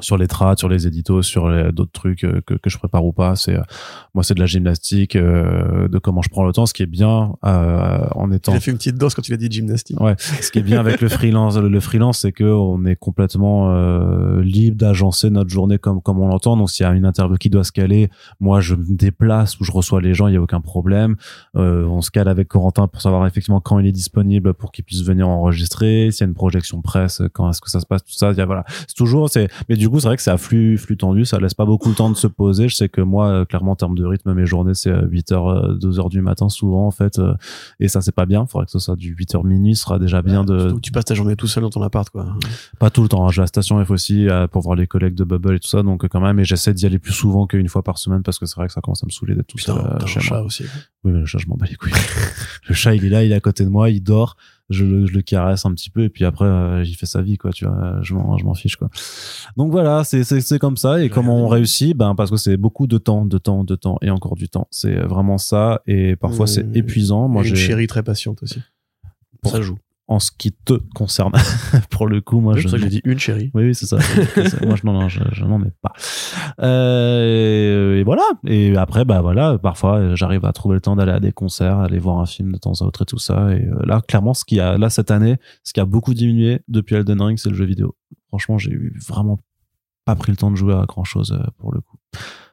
sur 0.00 0.16
les 0.16 0.26
trades, 0.26 0.58
sur 0.58 0.68
les 0.68 0.86
éditos, 0.86 1.22
sur 1.22 1.72
d'autres 1.72 1.92
trucs 1.92 2.24
euh, 2.24 2.40
que, 2.46 2.54
que 2.54 2.68
je 2.68 2.78
prépare 2.78 3.04
ou 3.04 3.12
pas. 3.12 3.36
C'est 3.36 3.54
euh, 3.54 3.62
moi, 4.14 4.22
c'est 4.22 4.34
de 4.34 4.40
la 4.40 4.46
gymnastique, 4.46 5.16
euh, 5.16 5.88
de 5.88 5.98
comment 5.98 6.22
je 6.22 6.28
prends 6.28 6.44
le 6.44 6.52
temps. 6.52 6.66
Ce 6.66 6.74
qui 6.74 6.82
est 6.82 6.86
bien 6.86 7.34
euh, 7.44 8.06
en 8.14 8.30
étant 8.30 8.52
J'ai 8.52 8.60
fait 8.60 8.70
une 8.70 8.76
petite 8.76 8.96
danse 8.96 9.14
quand 9.14 9.22
tu 9.22 9.30
l'as 9.30 9.36
dit 9.36 9.50
gymnastique. 9.50 10.00
Ouais, 10.00 10.14
ce 10.18 10.50
qui 10.50 10.58
est 10.58 10.62
bien 10.62 10.80
avec 10.80 11.00
le 11.00 11.08
freelance, 11.08 11.56
le 11.56 11.80
freelance, 11.80 12.20
c'est 12.20 12.32
que 12.32 12.44
on 12.44 12.84
est 12.86 12.96
complètement 12.96 13.70
euh, 13.70 14.40
libre 14.42 14.76
d'agencer 14.76 15.30
notre 15.30 15.50
journée 15.50 15.78
comme 15.78 16.02
comme 16.02 16.20
on 16.20 16.28
l'entend. 16.28 16.56
Donc 16.56 16.70
s'il 16.70 16.84
y 16.84 16.88
a 16.88 16.92
une 16.92 17.06
interview 17.06 17.36
qui 17.36 17.50
doit 17.50 17.64
se 17.64 17.72
caler, 17.72 18.10
moi 18.40 18.60
je 18.60 18.74
me 18.74 18.96
déplace 18.96 19.58
ou 19.60 19.64
je 19.64 19.72
reçois 19.72 20.00
les 20.00 20.14
gens, 20.14 20.26
il 20.28 20.34
y 20.34 20.36
a 20.36 20.42
aucun 20.42 20.60
problème. 20.60 21.16
On 21.54 22.00
se 22.00 22.10
cale 22.10 22.28
avec 22.28 22.48
Corentin 22.48 22.88
pour 22.88 23.00
savoir 23.00 23.26
effectivement 23.26 23.60
quand 23.60 23.78
il 23.78 23.86
est 23.86 23.92
disponible 23.92 24.54
pour 24.54 24.72
qu'il 24.72 24.84
puisse 24.84 25.02
venir 25.02 25.28
enregistrer. 25.28 26.10
S'il 26.10 26.22
y 26.22 26.24
a 26.24 26.28
une 26.28 26.34
projection 26.34 26.82
presse, 26.82 27.22
quand 27.32 27.50
est-ce 27.50 27.60
que 27.60 27.70
ça 27.70 27.80
se 27.80 27.86
passe, 27.86 28.04
tout 28.04 28.12
ça. 28.12 28.32
Il 28.32 28.38
y 28.38 28.40
a 28.40 28.46
voilà, 28.46 28.64
c'est 28.68 28.96
toujours 28.96 29.28
c'est. 29.28 29.48
Mais 29.68 29.76
du 29.76 29.83
coup 29.88 30.00
c'est 30.00 30.08
vrai 30.08 30.16
que 30.16 30.22
c'est 30.22 30.30
à 30.30 30.38
flux 30.38 30.78
flux 30.78 30.96
tendu, 30.96 31.24
ça 31.24 31.38
laisse 31.38 31.54
pas 31.54 31.64
beaucoup 31.64 31.88
le 31.88 31.94
temps 31.94 32.10
de 32.10 32.16
se 32.16 32.26
poser. 32.26 32.68
Je 32.68 32.74
sais 32.74 32.88
que 32.88 33.00
moi 33.00 33.28
euh, 33.28 33.44
clairement 33.44 33.72
en 33.72 33.76
termes 33.76 33.96
de 33.96 34.04
rythme, 34.04 34.32
mes 34.34 34.46
journées 34.46 34.74
c'est 34.74 34.92
8h 34.92 35.78
2h 35.78 36.10
du 36.10 36.20
matin 36.22 36.48
souvent 36.48 36.86
en 36.86 36.90
fait. 36.90 37.18
euh, 37.18 37.34
et 37.80 37.88
ça 37.88 38.00
c'est 38.00 38.14
pas 38.14 38.26
bien 38.26 38.46
faudrait 38.46 38.66
que 38.66 38.72
ce 38.72 38.78
soit 38.78 38.96
du 38.96 39.14
8h 39.14 39.46
minuit 39.46 39.74
ce 39.76 39.82
sera 39.82 39.98
déjà 39.98 40.22
bien 40.22 40.44
de 40.44 40.74
tu 40.82 40.92
passes 40.92 41.04
ta 41.06 41.14
journée 41.14 41.36
tout 41.36 41.46
seul 41.46 41.62
dans 41.62 41.70
ton 41.70 41.82
appart, 41.82 42.08
quoi. 42.10 42.26
pas 42.78 42.90
tout 42.90 43.02
le 43.02 43.08
temps 43.08 43.26
hein. 43.26 43.30
à 43.36 43.40
la 43.40 43.46
station 43.46 43.84
F 43.84 43.90
aussi 43.90 44.28
euh, 44.28 44.46
pour 44.46 44.62
voir 44.62 44.76
les 44.76 44.86
collègues 44.86 45.14
de 45.14 45.24
Bubble 45.24 45.56
et 45.56 45.60
tout 45.60 45.68
ça 45.68 45.82
donc 45.82 46.04
euh, 46.04 46.08
quand 46.08 46.20
même 46.20 46.38
et 46.40 46.44
j'essaie 46.44 46.72
d'y 46.74 46.86
aller 46.86 46.98
plus 46.98 47.12
souvent 47.12 47.46
qu'une 47.46 47.68
fois 47.68 47.82
par 47.82 47.98
semaine 47.98 48.22
parce 48.22 48.38
que 48.38 48.46
c'est 48.46 48.56
vrai 48.56 48.66
que 48.66 48.72
ça 48.72 48.80
commence 48.80 49.02
à 49.02 49.06
me 49.06 49.10
saouler 49.10 49.34
d'être 49.34 49.46
tout 49.48 49.56
Putain, 49.56 49.74
seul 49.74 49.84
euh, 49.86 49.96
t'as 49.98 50.06
chat 50.06 50.42
aussi. 50.42 50.64
oui 51.04 51.12
mais 51.12 51.20
le 51.20 51.26
chat 51.26 51.38
je 51.38 51.46
m'en 51.48 51.56
bats 51.56 51.66
les 51.68 51.76
couilles 51.76 51.92
le 52.68 52.74
chat 52.74 52.94
il 52.94 53.04
est 53.04 53.08
là 53.08 53.24
il 53.24 53.32
est 53.32 53.34
à 53.36 53.40
côté 53.40 53.64
de 53.64 53.68
moi 53.70 53.90
il 53.90 54.02
dort 54.02 54.36
je 54.70 54.84
le, 54.84 55.06
je 55.06 55.12
le 55.12 55.20
caresse 55.22 55.66
un 55.66 55.72
petit 55.74 55.90
peu 55.90 56.04
et 56.04 56.08
puis 56.08 56.24
après 56.24 56.46
euh, 56.46 56.82
il 56.84 56.94
fait 56.94 57.04
sa 57.06 57.20
vie 57.20 57.36
quoi 57.36 57.50
tu 57.52 57.66
vois 57.66 57.98
je 58.02 58.14
m'en 58.14 58.38
je 58.38 58.44
m'en 58.44 58.54
fiche 58.54 58.76
quoi 58.76 58.88
donc 59.58 59.70
voilà 59.70 60.04
c'est 60.04 60.24
c'est 60.24 60.40
c'est 60.40 60.58
comme 60.58 60.76
ça 60.78 61.02
et 61.02 61.10
comment 61.10 61.36
on 61.44 61.48
réussit? 61.48 61.94
Ben 61.96 62.14
parce 62.14 62.30
que 62.30 62.36
c'est 62.38 62.56
beaucoup 62.56 62.86
de 62.86 62.96
temps 62.98 63.26
de 63.26 63.36
temps 63.38 63.62
de 63.64 63.74
temps 63.76 63.98
et 64.00 64.08
encore 64.10 64.36
du 64.36 64.48
temps 64.48 64.66
c'est 64.70 64.94
vraiment 64.94 65.36
ça 65.38 65.82
et 65.86 66.16
parfois 66.16 66.46
c'est 66.46 66.64
Mmh. 66.64 66.76
épuisant 66.76 67.28
moi 67.28 67.42
Et 67.44 67.48
une 67.48 67.54
j'ai 67.56 67.66
chérie 67.66 67.86
très 67.86 68.02
patiente 68.02 68.42
aussi. 68.42 68.60
Pour- 69.42 69.52
Ça 69.52 69.60
joue. 69.60 69.76
En 70.06 70.18
ce 70.18 70.30
qui 70.36 70.52
te 70.52 70.74
concerne 70.94 71.32
pour 71.90 72.06
le 72.06 72.20
coup 72.20 72.40
moi 72.40 72.54
C'est 72.54 72.60
je 72.60 72.64
pour 72.64 72.70
ça 72.72 72.76
que 72.76 72.82
j'ai 72.82 72.90
dit 72.90 73.00
une 73.04 73.18
chérie. 73.18 73.50
Oui, 73.54 73.64
oui, 73.64 73.74
c'est 73.74 73.86
ça. 73.86 73.96
Moi, 74.66 74.76
je, 74.76 74.86
non, 74.86 75.08
je, 75.08 75.20
je 75.32 75.44
n'en 75.44 75.62
ai 75.62 75.70
pas. 75.80 75.92
Euh, 76.60 77.96
et 77.98 78.04
voilà. 78.04 78.22
Et 78.46 78.76
après, 78.76 79.04
bah 79.04 79.22
voilà, 79.22 79.58
parfois, 79.58 79.98
euh, 79.98 80.16
j'arrive 80.16 80.44
à 80.44 80.52
trouver 80.52 80.74
le 80.74 80.80
temps 80.80 80.96
d'aller 80.96 81.12
à 81.12 81.20
des 81.20 81.32
concerts, 81.32 81.78
aller 81.78 81.98
voir 81.98 82.18
un 82.18 82.26
film 82.26 82.52
de 82.52 82.58
temps 82.58 82.72
à 82.80 82.84
autre 82.84 83.02
et 83.02 83.06
tout 83.06 83.18
ça. 83.18 83.54
Et 83.54 83.64
euh, 83.64 83.86
là, 83.86 84.02
clairement, 84.06 84.34
ce 84.34 84.44
qui 84.44 84.60
a, 84.60 84.76
là, 84.76 84.90
cette 84.90 85.10
année, 85.10 85.36
ce 85.62 85.72
qui 85.72 85.80
a 85.80 85.86
beaucoup 85.86 86.12
diminué 86.12 86.60
depuis 86.68 86.96
Elden 86.96 87.20
Ring, 87.22 87.38
c'est 87.38 87.48
le 87.48 87.56
jeu 87.56 87.64
vidéo. 87.64 87.96
Franchement, 88.28 88.58
j'ai 88.58 88.72
eu 88.72 88.98
vraiment 89.06 89.38
pas 90.04 90.16
pris 90.16 90.32
le 90.32 90.36
temps 90.36 90.50
de 90.50 90.56
jouer 90.56 90.74
à 90.74 90.84
grand 90.86 91.04
chose 91.04 91.38
pour 91.58 91.72
le 91.72 91.80
coup. 91.80 91.96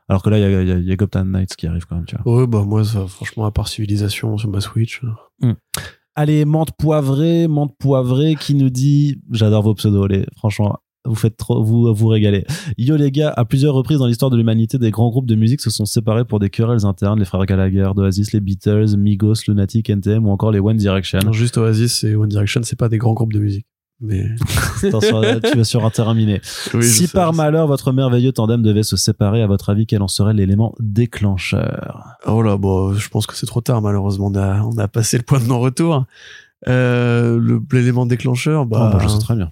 Alors 0.07 0.23
que 0.23 0.29
là, 0.29 0.37
il 0.37 0.41
y 0.41 0.45
a, 0.45 0.49
y 0.63 0.71
a, 0.71 0.77
il 0.77 0.85
y 0.85 0.91
a 0.91 0.95
Gotham 0.95 1.31
Knights 1.31 1.55
qui 1.55 1.67
arrive 1.67 1.85
quand 1.85 1.95
même, 1.95 2.05
tu 2.05 2.15
vois. 2.15 2.39
Ouais, 2.39 2.47
bah 2.47 2.63
moi, 2.65 2.83
ça, 2.85 3.05
franchement, 3.07 3.45
à 3.45 3.51
part 3.51 3.67
Civilisation 3.67 4.37
sur 4.37 4.49
ma 4.49 4.61
Switch. 4.61 5.01
Allez, 6.15 6.43
menthe 6.43 6.71
poivrée, 6.77 7.47
menthe 7.47 7.73
poivrée 7.77 8.35
qui 8.35 8.53
nous 8.53 8.69
dit, 8.69 9.21
j'adore 9.31 9.63
vos 9.63 9.73
pseudos, 9.75 10.07
les, 10.07 10.25
franchement. 10.35 10.77
Vous 11.03 11.15
faites 11.15 11.35
trop, 11.35 11.63
vous, 11.63 11.91
vous 11.91 12.07
régalez. 12.07 12.45
Yo 12.77 12.95
les 12.95 13.11
gars, 13.11 13.33
à 13.35 13.43
plusieurs 13.43 13.73
reprises 13.73 13.97
dans 13.97 14.05
l'histoire 14.05 14.29
de 14.29 14.37
l'humanité, 14.37 14.77
des 14.77 14.91
grands 14.91 15.09
groupes 15.09 15.25
de 15.25 15.33
musique 15.33 15.59
se 15.59 15.71
sont 15.71 15.85
séparés 15.85 16.25
pour 16.25 16.37
des 16.37 16.51
querelles 16.51 16.85
internes, 16.85 17.17
les 17.17 17.25
frères 17.25 17.43
Gallagher, 17.47 17.89
d'Oasis, 17.95 18.33
les 18.33 18.39
Beatles, 18.39 18.97
Migos, 18.97 19.33
Lunatic, 19.47 19.89
NTM 19.89 20.27
ou 20.27 20.29
encore 20.29 20.51
les 20.51 20.59
One 20.59 20.77
Direction. 20.77 21.17
Non, 21.25 21.31
juste 21.31 21.57
Oasis 21.57 22.03
et 22.03 22.15
One 22.15 22.29
Direction, 22.29 22.61
c'est 22.63 22.77
pas 22.77 22.87
des 22.87 22.99
grands 22.99 23.13
groupes 23.13 23.33
de 23.33 23.39
musique. 23.39 23.65
Mais 24.01 24.25
Attention, 24.83 25.21
tu 25.43 25.57
vas 25.57 25.63
sur 25.63 25.85
un 25.85 25.89
terrain 25.91 26.13
miné. 26.15 26.41
Oui, 26.73 26.81
je 26.81 26.87
si 26.87 27.05
sais, 27.07 27.13
par 27.13 27.33
malheur 27.33 27.67
votre 27.67 27.91
merveilleux 27.91 28.31
tandem 28.31 28.61
devait 28.63 28.81
se 28.83 28.97
séparer, 28.97 29.41
à 29.43 29.47
votre 29.47 29.69
avis, 29.69 29.85
quel 29.85 30.01
en 30.01 30.07
serait 30.07 30.33
l'élément 30.33 30.73
déclencheur? 30.79 32.05
Oh 32.25 32.41
là, 32.41 32.57
bon, 32.57 32.93
je 32.93 33.09
pense 33.09 33.27
que 33.27 33.35
c'est 33.35 33.45
trop 33.45 33.61
tard, 33.61 33.81
malheureusement. 33.81 34.27
On 34.27 34.35
a, 34.35 34.61
on 34.63 34.77
a 34.77 34.87
passé 34.87 35.17
le 35.17 35.23
point 35.23 35.39
de 35.39 35.45
non-retour. 35.45 36.05
Euh, 36.67 37.59
l'élément 37.71 38.05
déclencheur, 38.05 38.65
bah, 38.65 38.91
Oh, 38.93 38.97
bah, 38.97 39.03
Je 39.03 39.07
sais 39.07 39.19
très 39.19 39.35
bien. 39.35 39.51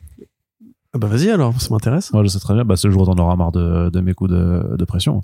ah 0.93 0.97
bah 0.97 1.07
vas-y 1.07 1.29
alors, 1.29 1.59
ça 1.61 1.67
m'intéresse. 1.71 2.11
Moi, 2.13 2.23
je 2.23 2.29
sais 2.29 2.39
très 2.39 2.53
bien. 2.53 2.65
Bah, 2.65 2.75
c'est 2.75 2.87
le 2.87 2.93
jour 2.93 3.03
où 3.03 3.05
t'en 3.13 3.21
auras 3.21 3.35
marre 3.35 3.51
de, 3.51 3.89
de 3.89 3.99
mes 4.01 4.13
coups 4.13 4.31
de, 4.31 4.75
de 4.77 4.85
pression. 4.85 5.21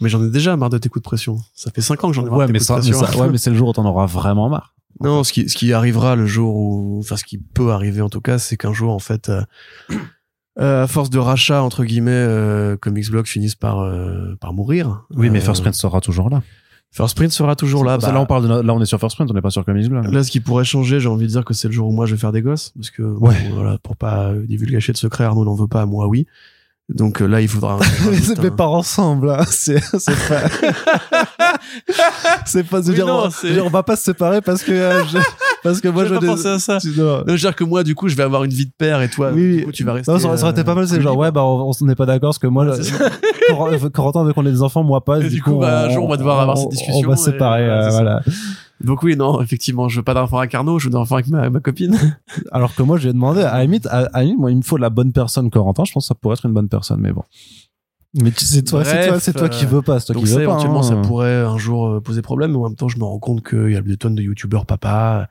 Mais 0.00 0.08
j'en 0.08 0.22
ai 0.24 0.30
déjà 0.30 0.56
marre 0.56 0.70
de 0.70 0.78
tes 0.78 0.88
coups 0.88 1.02
de 1.02 1.08
pression. 1.08 1.38
Ça 1.54 1.70
fait 1.70 1.80
5 1.80 2.02
ans 2.04 2.08
que 2.08 2.14
j'en 2.14 2.22
ai 2.26 2.30
marre 2.30 2.38
Ouais, 2.38 2.44
de 2.44 2.48
tes 2.48 2.52
mais 2.54 2.58
coups 2.58 2.66
ça, 2.66 2.80
de 2.80 2.84
mais 2.84 2.90
pression. 2.90 3.12
ça- 3.18 3.20
ouais, 3.24 3.30
mais 3.30 3.38
c'est 3.38 3.50
le 3.50 3.56
jour 3.56 3.68
où 3.68 3.72
t'en 3.72 3.84
auras 3.86 4.06
vraiment 4.06 4.48
marre. 4.48 4.73
Non, 5.00 5.24
ce 5.24 5.32
qui, 5.32 5.48
ce 5.48 5.56
qui 5.56 5.72
arrivera 5.72 6.14
le 6.16 6.26
jour 6.26 6.54
où, 6.56 6.98
enfin, 7.00 7.16
ce 7.16 7.24
qui 7.24 7.38
peut 7.38 7.72
arriver 7.72 8.00
en 8.00 8.08
tout 8.08 8.20
cas, 8.20 8.38
c'est 8.38 8.56
qu'un 8.56 8.72
jour, 8.72 8.92
en 8.92 8.98
fait, 9.00 9.28
euh, 9.28 9.42
euh, 10.60 10.84
à 10.84 10.86
force 10.86 11.10
de 11.10 11.18
rachat, 11.18 11.62
entre 11.62 11.84
guillemets, 11.84 12.12
euh, 12.12 12.76
Comics 12.76 13.10
Blog 13.10 13.26
finissent 13.26 13.56
par, 13.56 13.80
euh, 13.80 14.36
par 14.40 14.52
mourir. 14.52 15.04
Oui, 15.16 15.30
mais 15.30 15.38
Euh, 15.38 15.42
First 15.42 15.62
Print 15.62 15.74
sera 15.74 16.00
toujours 16.00 16.30
là. 16.30 16.42
First 16.92 17.16
Print 17.16 17.32
sera 17.32 17.56
toujours 17.56 17.84
là. 17.84 17.98
Bah, 17.98 18.12
là, 18.12 18.20
on 18.20 18.26
parle 18.26 18.44
de, 18.44 18.48
no- 18.48 18.62
là, 18.62 18.72
on 18.72 18.80
est 18.80 18.86
sur 18.86 19.00
First 19.00 19.16
Print, 19.16 19.28
on 19.28 19.34
n'est 19.34 19.40
pas 19.42 19.50
sur 19.50 19.64
Comics 19.64 19.88
Blog. 19.88 20.12
Là, 20.12 20.22
ce 20.22 20.30
qui 20.30 20.38
pourrait 20.38 20.64
changer, 20.64 21.00
j'ai 21.00 21.08
envie 21.08 21.26
de 21.26 21.30
dire 21.32 21.44
que 21.44 21.54
c'est 21.54 21.66
le 21.66 21.74
jour 21.74 21.88
où 21.88 21.92
moi 21.92 22.06
je 22.06 22.14
vais 22.14 22.20
faire 22.20 22.30
des 22.30 22.40
gosses, 22.42 22.72
parce 22.76 22.90
que 22.90 23.02
bon, 23.02 23.28
Ouais. 23.30 23.50
voilà, 23.52 23.78
pour 23.78 23.96
pas 23.96 24.28
euh, 24.28 24.46
divulgacher 24.46 24.92
de 24.92 24.96
secret, 24.96 25.24
Arnaud 25.24 25.44
n'en 25.44 25.56
veut 25.56 25.66
pas, 25.66 25.86
moi 25.86 26.06
oui. 26.06 26.26
Donc 26.88 27.20
euh, 27.20 27.26
là, 27.26 27.40
il 27.40 27.48
faudra. 27.48 27.78
un- 27.80 28.50
pas 28.56 28.66
ensemble. 28.68 29.34
C'est, 29.48 29.80
c'est 29.98 30.28
pas. 30.28 31.24
c'est 32.46 32.64
pas. 32.64 32.80
Non, 32.80 33.30
c'est- 33.30 33.60
on 33.60 33.68
va 33.70 33.82
pas 33.82 33.96
se 33.96 34.02
séparer 34.04 34.40
parce 34.40 34.62
que, 34.62 34.72
euh, 34.72 35.04
je- 35.04 35.18
parce 35.62 35.80
que 35.80 35.88
moi, 35.88 36.04
J'ai 36.04 36.14
je 36.14 36.20
pas 36.20 36.26
pensé 36.26 36.46
à 36.48 36.58
ça. 36.58 36.78
Tu- 36.78 36.88
non. 36.96 37.18
Non, 37.18 37.22
je 37.26 37.32
veux 37.32 37.38
dire 37.38 37.54
que 37.56 37.64
moi, 37.64 37.82
du 37.84 37.94
coup, 37.94 38.08
je 38.08 38.16
vais 38.16 38.22
avoir 38.22 38.44
une 38.44 38.50
vie 38.52 38.66
de 38.66 38.72
père 38.76 39.00
et 39.02 39.08
toi, 39.08 39.30
Oui, 39.32 39.40
du 39.42 39.56
oui. 39.58 39.64
coup, 39.64 39.72
tu 39.72 39.84
vas 39.84 39.94
rester. 39.94 40.10
Non, 40.12 40.18
ça 40.18 40.28
aurait, 40.28 40.50
été 40.50 40.60
euh, 40.60 40.64
pas 40.64 40.74
mal, 40.74 40.86
c'est 40.88 41.00
genre, 41.00 41.16
ouais, 41.16 41.30
bah, 41.30 41.42
on 41.44 41.70
on 41.80 41.84
n'est 41.86 41.94
pas 41.94 42.06
d'accord 42.06 42.28
parce 42.30 42.38
que 42.38 42.46
moi, 42.46 42.64
Ouais, 42.66 42.82
je-. 42.82 42.92
Cor- 43.48 43.90
Corentin 43.92 44.24
veut 44.24 44.32
qu'on 44.32 44.46
ait 44.46 44.50
des 44.52 44.62
enfants, 44.62 44.82
moi 44.82 45.04
pas. 45.04 45.20
Et 45.20 45.28
du 45.28 45.42
coup, 45.42 45.56
bah, 45.58 45.84
un 45.86 45.90
jour, 45.90 46.04
on 46.04 46.08
va 46.08 46.16
devoir 46.16 46.40
avoir 46.40 46.56
cette 46.58 46.70
discussion 46.70 47.06
On 47.06 47.10
va 47.10 47.16
se 47.16 47.24
séparer, 47.24 47.64
voilà, 47.90 48.16
euh. 48.26 48.30
Donc 48.82 49.02
oui, 49.02 49.16
non, 49.16 49.40
effectivement, 49.40 49.88
je 49.88 49.96
veux 49.96 50.02
pas 50.02 50.14
d'enfant 50.14 50.38
avec 50.38 50.54
Arnaud, 50.54 50.78
je 50.78 50.86
veux 50.86 50.90
d'enfant 50.90 51.14
avec 51.14 51.28
ma, 51.28 51.48
ma 51.48 51.60
copine. 51.60 51.96
Alors 52.52 52.74
que 52.74 52.82
moi, 52.82 52.98
je 52.98 53.04
lui 53.04 53.10
ai 53.10 53.12
demandé, 53.12 53.40
à 53.40 53.54
la 53.54 53.62
limite, 53.62 53.86
à, 53.86 54.08
à 54.12 54.22
limite, 54.22 54.38
moi, 54.38 54.50
il 54.50 54.56
me 54.58 54.62
faut 54.62 54.76
la 54.76 54.90
bonne 54.90 55.12
personne, 55.12 55.48
Corentin. 55.48 55.84
Je 55.84 55.92
pense 55.92 56.04
que 56.04 56.08
ça 56.08 56.14
pourrait 56.14 56.34
être 56.34 56.44
une 56.44 56.52
bonne 56.52 56.68
personne, 56.68 56.98
mais 57.00 57.12
bon. 57.12 57.22
Mais 58.14 58.30
tu- 58.30 58.44
c'est 58.44 58.62
toi, 58.62 58.84
c'est 58.84 59.08
toi, 59.08 59.18
c'est 59.20 59.32
toi 59.32 59.48
qui 59.48 59.64
euh, 59.64 59.68
veux 59.68 59.82
pas, 59.82 59.98
c'est 60.00 60.06
toi 60.06 60.14
Donc 60.14 60.24
qui 60.24 60.30
veux 60.30 60.36
pas. 60.36 60.42
éventuellement, 60.42 60.80
hein. 60.80 60.82
ça 60.82 60.96
pourrait 60.96 61.36
un 61.42 61.58
jour 61.58 61.88
euh, 61.88 62.00
poser 62.00 62.22
problème, 62.22 62.52
mais 62.52 62.58
en 62.58 62.68
même 62.68 62.76
temps, 62.76 62.88
je 62.88 62.98
me 62.98 63.04
rends 63.04 63.18
compte 63.18 63.46
qu'il 63.46 63.70
y 63.70 63.76
a 63.76 63.80
des 63.82 63.96
tonnes 63.96 64.14
de 64.14 64.22
youtubeurs 64.22 64.66
papa. 64.66 65.28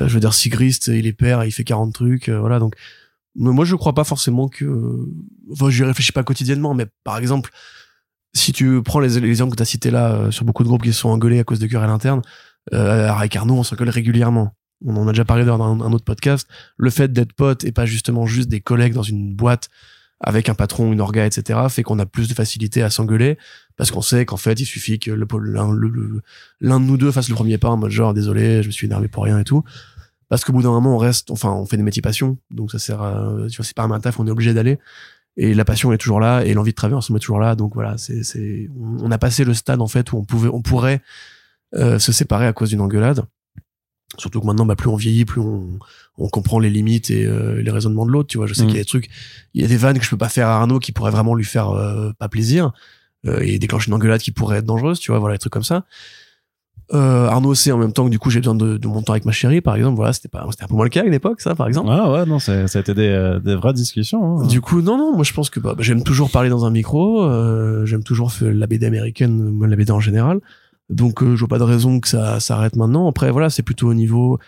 Euh, 0.00 0.08
je 0.08 0.14
veux 0.14 0.20
dire, 0.20 0.32
Sigrist, 0.32 0.86
il 0.86 1.06
est 1.06 1.12
père, 1.12 1.44
il 1.44 1.50
fait 1.52 1.64
40 1.64 1.92
trucs, 1.92 2.28
voilà. 2.28 2.58
Donc, 2.58 2.74
mais 3.34 3.50
moi, 3.50 3.64
je 3.64 3.74
crois 3.74 3.94
pas 3.94 4.04
forcément 4.04 4.48
que. 4.48 4.64
Enfin, 5.52 5.68
je 5.70 5.84
réfléchis 5.84 6.12
pas 6.12 6.22
quotidiennement, 6.22 6.74
mais 6.74 6.86
par 7.04 7.18
exemple, 7.18 7.50
si 8.34 8.52
tu 8.52 8.82
prends 8.82 9.00
les, 9.00 9.20
les 9.20 9.28
exemples 9.28 9.52
que 9.52 9.56
tu 9.56 9.62
as 9.62 9.66
cités 9.66 9.90
là 9.90 10.12
euh, 10.12 10.30
sur 10.30 10.44
beaucoup 10.44 10.62
de 10.62 10.68
groupes 10.68 10.82
qui 10.82 10.92
se 10.92 11.00
sont 11.00 11.08
engueulés 11.10 11.38
à 11.40 11.44
cause 11.44 11.58
de 11.58 11.66
querelles 11.66 11.90
internes, 11.90 12.22
euh, 12.72 13.10
avec 13.10 13.34
Arnaud, 13.36 13.54
on 13.56 13.62
s'engueule 13.62 13.88
régulièrement. 13.90 14.54
On 14.84 14.96
en 14.96 15.06
a 15.08 15.12
déjà 15.12 15.24
parlé 15.24 15.44
dans 15.44 15.60
un, 15.62 15.80
un 15.80 15.92
autre 15.92 16.04
podcast. 16.04 16.48
Le 16.76 16.90
fait 16.90 17.12
d'être 17.12 17.32
pote 17.34 17.64
et 17.64 17.72
pas 17.72 17.84
justement 17.86 18.26
juste 18.26 18.48
des 18.48 18.60
collègues 18.60 18.94
dans 18.94 19.02
une 19.02 19.34
boîte 19.34 19.68
avec 20.22 20.48
un 20.48 20.54
patron, 20.54 20.92
une 20.92 21.00
orga, 21.00 21.26
etc., 21.26 21.58
fait 21.68 21.82
qu'on 21.82 21.98
a 21.98 22.06
plus 22.06 22.28
de 22.28 22.34
facilité 22.34 22.82
à 22.82 22.90
s'engueuler 22.90 23.38
parce 23.76 23.90
qu'on 23.90 24.02
sait 24.02 24.24
qu'en 24.24 24.36
fait, 24.36 24.60
il 24.60 24.66
suffit 24.66 24.98
que 24.98 25.10
l'un 25.10 25.68
de 25.68 26.84
nous 26.84 26.96
deux 26.96 27.10
fasse 27.10 27.28
le 27.28 27.34
premier 27.34 27.58
pas 27.58 27.68
en 27.68 27.76
mode 27.76 27.90
genre 27.90 28.14
désolé, 28.14 28.62
je 28.62 28.68
me 28.68 28.72
suis 28.72 28.86
énervé 28.86 29.08
pour 29.08 29.24
rien 29.24 29.38
et 29.38 29.44
tout. 29.44 29.64
Parce 30.28 30.44
qu'au 30.44 30.52
bout 30.52 30.62
d'un 30.62 30.70
moment, 30.70 30.94
on 30.94 30.98
reste, 30.98 31.30
enfin, 31.30 31.50
on 31.50 31.66
fait 31.66 31.76
des 31.76 31.82
métiers 31.82 32.02
passion, 32.02 32.38
donc 32.50 32.70
ça 32.70 32.78
sert 32.78 33.02
à, 33.02 33.34
tu 33.50 33.56
vois, 33.56 33.64
c'est 33.64 33.76
pas 33.76 33.82
un 33.82 34.00
taf, 34.00 34.18
on 34.18 34.26
est 34.26 34.30
obligé 34.30 34.54
d'aller. 34.54 34.78
Et 35.36 35.54
la 35.54 35.64
passion 35.64 35.92
est 35.92 35.98
toujours 35.98 36.20
là, 36.20 36.42
et 36.44 36.54
l'envie 36.54 36.70
de 36.70 36.76
travailler 36.76 36.96
ensemble 36.96 37.18
est 37.18 37.20
toujours 37.20 37.40
là, 37.40 37.54
donc 37.54 37.74
voilà, 37.74 37.98
c'est, 37.98 38.22
c'est, 38.22 38.70
on 38.78 39.08
on 39.08 39.10
a 39.10 39.18
passé 39.18 39.44
le 39.44 39.54
stade, 39.54 39.80
en 39.80 39.88
fait, 39.88 40.12
où 40.12 40.18
on 40.18 40.24
pouvait, 40.24 40.48
on 40.48 40.62
pourrait, 40.62 41.02
euh, 41.74 41.98
se 41.98 42.12
séparer 42.12 42.46
à 42.46 42.52
cause 42.52 42.68
d'une 42.68 42.82
engueulade. 42.82 43.24
Surtout 44.18 44.40
que 44.40 44.46
maintenant, 44.46 44.66
bah, 44.66 44.76
plus 44.76 44.88
on 44.88 44.96
vieillit, 44.96 45.24
plus 45.24 45.40
on, 45.40 45.78
on 46.18 46.28
comprend 46.28 46.58
les 46.58 46.68
limites 46.70 47.10
et 47.10 47.24
euh, 47.24 47.62
les 47.62 47.70
raisonnements 47.70 48.04
de 48.06 48.10
l'autre. 48.10 48.28
Tu 48.28 48.36
vois, 48.38 48.46
je 48.46 48.54
sais 48.54 48.64
Mm. 48.64 48.66
qu'il 48.66 48.76
y 48.76 48.78
a 48.78 48.82
des 48.82 48.86
trucs, 48.88 49.08
il 49.54 49.62
y 49.62 49.64
a 49.64 49.68
des 49.68 49.76
vannes 49.76 49.98
que 49.98 50.04
je 50.04 50.10
peux 50.10 50.16
pas 50.18 50.28
faire 50.28 50.48
à 50.48 50.56
Arnaud 50.56 50.78
qui 50.78 50.92
pourraient 50.92 51.10
vraiment 51.10 51.34
lui 51.34 51.44
faire 51.44 51.70
euh, 51.70 52.12
pas 52.18 52.28
plaisir 52.28 52.72
euh, 53.26 53.38
et 53.40 53.58
déclencher 53.58 53.88
une 53.88 53.94
engueulade 53.94 54.20
qui 54.20 54.30
pourrait 54.30 54.58
être 54.58 54.66
dangereuse. 54.66 54.98
Tu 55.00 55.10
vois, 55.10 55.18
voilà, 55.18 55.34
des 55.36 55.38
trucs 55.38 55.52
comme 55.52 55.62
ça. 55.62 55.84
Euh, 56.94 57.26
Arnaud 57.28 57.54
sait 57.54 57.72
en 57.72 57.78
même 57.78 57.92
temps 57.94 58.04
que 58.04 58.10
du 58.10 58.18
coup 58.18 58.28
j'ai 58.28 58.40
besoin 58.40 58.54
de, 58.54 58.76
de 58.76 58.86
mon 58.86 59.00
temps 59.00 59.12
avec 59.14 59.24
ma 59.24 59.32
chérie, 59.32 59.62
par 59.62 59.76
exemple. 59.76 59.96
Voilà, 59.96 60.12
c'était 60.12 60.28
pas, 60.28 60.46
c'était 60.50 60.64
un 60.64 60.66
peu 60.66 60.74
moins 60.74 60.84
le 60.84 60.90
cas 60.90 61.00
à 61.02 61.04
une 61.04 61.14
époque, 61.14 61.40
ça, 61.40 61.54
par 61.54 61.66
exemple. 61.68 61.88
Ah 61.90 62.10
ouais, 62.12 62.26
non, 62.26 62.38
c'est- 62.38 62.66
ça 62.68 62.80
a 62.80 62.82
été 62.82 62.92
des, 62.92 63.06
euh, 63.08 63.38
des 63.38 63.54
vraies 63.54 63.72
discussions. 63.72 64.40
hein. 64.40 64.46
Du 64.46 64.60
coup, 64.60 64.82
non, 64.82 64.98
non, 64.98 65.14
moi 65.14 65.24
je 65.24 65.32
pense 65.32 65.48
que 65.48 65.58
bah, 65.58 65.72
bah, 65.74 65.82
j'aime 65.82 66.02
toujours 66.02 66.30
parler 66.30 66.50
dans 66.50 66.66
un 66.66 66.70
micro, 66.70 67.22
euh, 67.22 67.86
j'aime 67.86 68.02
toujours 68.04 68.30
faire 68.32 68.52
la 68.52 68.66
BD 68.66 68.84
américaine, 68.84 69.58
la 69.66 69.76
BD 69.76 69.90
en 69.90 70.00
général. 70.00 70.40
Donc 70.92 71.22
euh, 71.22 71.34
je 71.34 71.40
vois 71.40 71.48
pas 71.48 71.58
de 71.58 71.64
raison 71.64 72.00
que 72.00 72.08
ça 72.08 72.38
s'arrête 72.40 72.76
maintenant. 72.76 73.08
Après 73.08 73.30
voilà, 73.30 73.50
c'est 73.50 73.62
plutôt 73.62 73.88
au 73.88 73.94
niveau. 73.94 74.38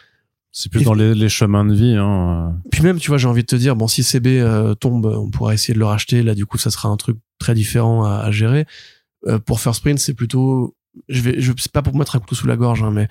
C'est 0.57 0.71
plus 0.71 0.85
dans 0.85 0.95
les, 0.95 1.15
les 1.17 1.29
chemins 1.29 1.65
de 1.65 1.75
vie. 1.75 1.97
Hein. 1.99 2.57
Puis 2.71 2.83
même, 2.83 2.99
tu 3.01 3.09
vois, 3.09 3.19
j'ai 3.19 3.27
envie 3.27 3.43
de 3.43 3.47
te 3.47 3.57
dire, 3.57 3.75
bon, 3.75 3.89
si 3.89 4.05
CB 4.05 4.41
euh, 4.41 4.75
tombe, 4.75 5.07
on 5.07 5.29
pourra 5.29 5.53
essayer 5.53 5.75
de 5.75 5.81
le 5.81 5.85
racheter. 5.85 6.23
Là, 6.23 6.37
du 6.37 6.47
coup, 6.47 6.59
ça 6.59 6.71
sera 6.71 6.89
un 6.89 6.97
truc 6.97 7.17
très 7.41 7.55
différent 7.55 8.05
à, 8.05 8.19
à 8.19 8.31
gérer. 8.31 8.65
Euh, 9.27 9.41
pour 9.41 9.59
First 9.59 9.83
Print, 9.83 9.99
c'est 9.99 10.15
plutôt, 10.15 10.77
je 11.09 11.23
vais, 11.23 11.41
je 11.41 11.53
c'est 11.59 11.73
pas 11.73 11.83
pour 11.83 11.97
mettre 11.97 12.15
un 12.15 12.21
couteau 12.21 12.37
sous 12.37 12.47
la 12.47 12.57
gorge, 12.57 12.85
hein, 12.85 12.93
mais 12.93 13.09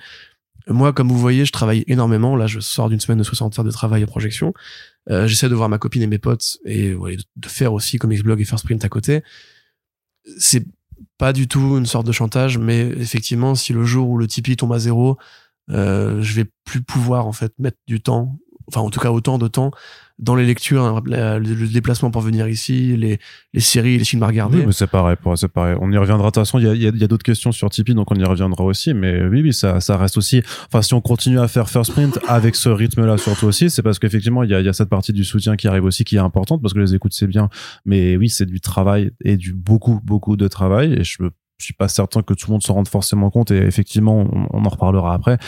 moi, 0.68 0.94
comme 0.94 1.08
vous 1.08 1.18
voyez, 1.18 1.44
je 1.44 1.52
travaille 1.52 1.84
énormément. 1.86 2.34
Là, 2.34 2.46
je 2.46 2.60
sors 2.60 2.88
d'une 2.88 3.00
semaine 3.00 3.18
de 3.18 3.24
60 3.24 3.58
heures 3.58 3.64
de 3.66 3.70
travail 3.70 4.02
à 4.02 4.06
projection. 4.06 4.54
Euh, 5.10 5.26
J'essaie 5.26 5.50
de 5.50 5.54
voir 5.54 5.68
ma 5.68 5.76
copine 5.76 6.00
et 6.00 6.06
mes 6.06 6.16
potes 6.18 6.56
et 6.64 6.94
ouais, 6.94 7.16
de- 7.36 7.48
faire 7.48 7.74
aussi 7.74 7.98
Comics 7.98 8.22
Blog 8.22 8.40
et 8.40 8.44
First 8.46 8.64
Print 8.64 8.82
à 8.82 8.88
côté. 8.88 9.22
C'est 10.38 10.64
pas 11.18 11.32
du 11.32 11.48
tout 11.48 11.76
une 11.78 11.86
sorte 11.86 12.06
de 12.06 12.12
chantage, 12.12 12.58
mais 12.58 12.80
effectivement, 12.80 13.54
si 13.54 13.72
le 13.72 13.84
jour 13.84 14.08
où 14.08 14.18
le 14.18 14.26
Tipeee 14.26 14.56
tombe 14.56 14.72
à 14.72 14.78
zéro, 14.78 15.16
euh, 15.70 16.20
je 16.22 16.34
vais 16.34 16.46
plus 16.64 16.82
pouvoir 16.82 17.26
en 17.26 17.32
fait 17.32 17.52
mettre 17.58 17.78
du 17.86 18.00
temps, 18.00 18.38
enfin 18.68 18.80
en 18.80 18.90
tout 18.90 19.00
cas 19.00 19.10
autant 19.10 19.38
de 19.38 19.48
temps 19.48 19.70
dans 20.20 20.36
les 20.36 20.46
lectures, 20.46 20.82
hein, 20.84 21.02
la- 21.06 21.38
le, 21.38 21.66
déplacement 21.66 22.10
pour 22.10 22.22
venir 22.22 22.46
ici, 22.48 22.96
les, 22.96 23.18
les 23.52 23.60
séries, 23.60 23.98
les 23.98 24.04
films 24.04 24.22
à 24.22 24.28
regarder. 24.28 24.58
Oui, 24.58 24.66
mais 24.66 24.72
c'est 24.72 24.86
pareil, 24.86 25.16
c'est 25.36 25.48
pareil. 25.48 25.76
On 25.80 25.90
y 25.90 25.96
reviendra. 25.96 26.28
De 26.28 26.32
toute 26.34 26.42
façon, 26.42 26.58
il 26.60 26.66
y 26.66 26.68
a, 26.68 26.74
il 26.74 26.82
y 26.82 26.86
a- 26.86 26.92
y 26.94 27.02
a 27.04 27.08
d'autres 27.08 27.24
questions 27.24 27.50
sur 27.50 27.68
Tipeee, 27.70 27.94
donc 27.94 28.10
on 28.12 28.14
y 28.14 28.24
reviendra 28.24 28.62
aussi. 28.64 28.94
Mais 28.94 29.24
oui, 29.26 29.42
oui, 29.42 29.52
ça, 29.52 29.80
ça 29.80 29.96
reste 29.96 30.16
aussi. 30.16 30.42
Enfin, 30.66 30.82
si 30.82 30.94
on 30.94 31.00
continue 31.00 31.40
à 31.40 31.48
faire 31.48 31.68
First 31.68 31.92
Print 31.92 32.18
avec 32.28 32.54
ce 32.54 32.68
rythme-là, 32.68 33.18
surtout 33.18 33.46
aussi, 33.46 33.70
c'est 33.70 33.82
parce 33.82 33.98
qu'effectivement, 33.98 34.44
il 34.44 34.50
y 34.50 34.54
a, 34.54 34.60
il 34.60 34.66
y 34.66 34.68
a 34.68 34.72
cette 34.72 34.88
partie 34.88 35.12
du 35.12 35.24
soutien 35.24 35.56
qui 35.56 35.66
arrive 35.66 35.84
aussi, 35.84 36.04
qui 36.04 36.16
est 36.16 36.20
importante, 36.20 36.62
parce 36.62 36.74
que 36.74 36.78
les 36.78 36.94
écoutes, 36.94 37.12
c'est 37.14 37.26
bien. 37.26 37.48
Mais 37.84 38.16
oui, 38.16 38.28
c'est 38.28 38.46
du 38.46 38.60
travail 38.60 39.10
et 39.24 39.36
du 39.36 39.52
beaucoup, 39.52 40.00
beaucoup 40.04 40.36
de 40.36 40.46
travail. 40.48 40.92
Et 40.94 41.02
je 41.04 41.18
je 41.58 41.66
suis 41.66 41.74
pas 41.74 41.88
certain 41.88 42.22
que 42.22 42.34
tout 42.34 42.46
le 42.48 42.52
monde 42.52 42.62
s'en 42.64 42.74
rende 42.74 42.88
forcément 42.88 43.30
compte 43.30 43.50
et 43.52 43.58
effectivement 43.58 44.18
on, 44.32 44.46
on 44.52 44.64
en 44.64 44.68
reparlera 44.68 45.14
après 45.14 45.38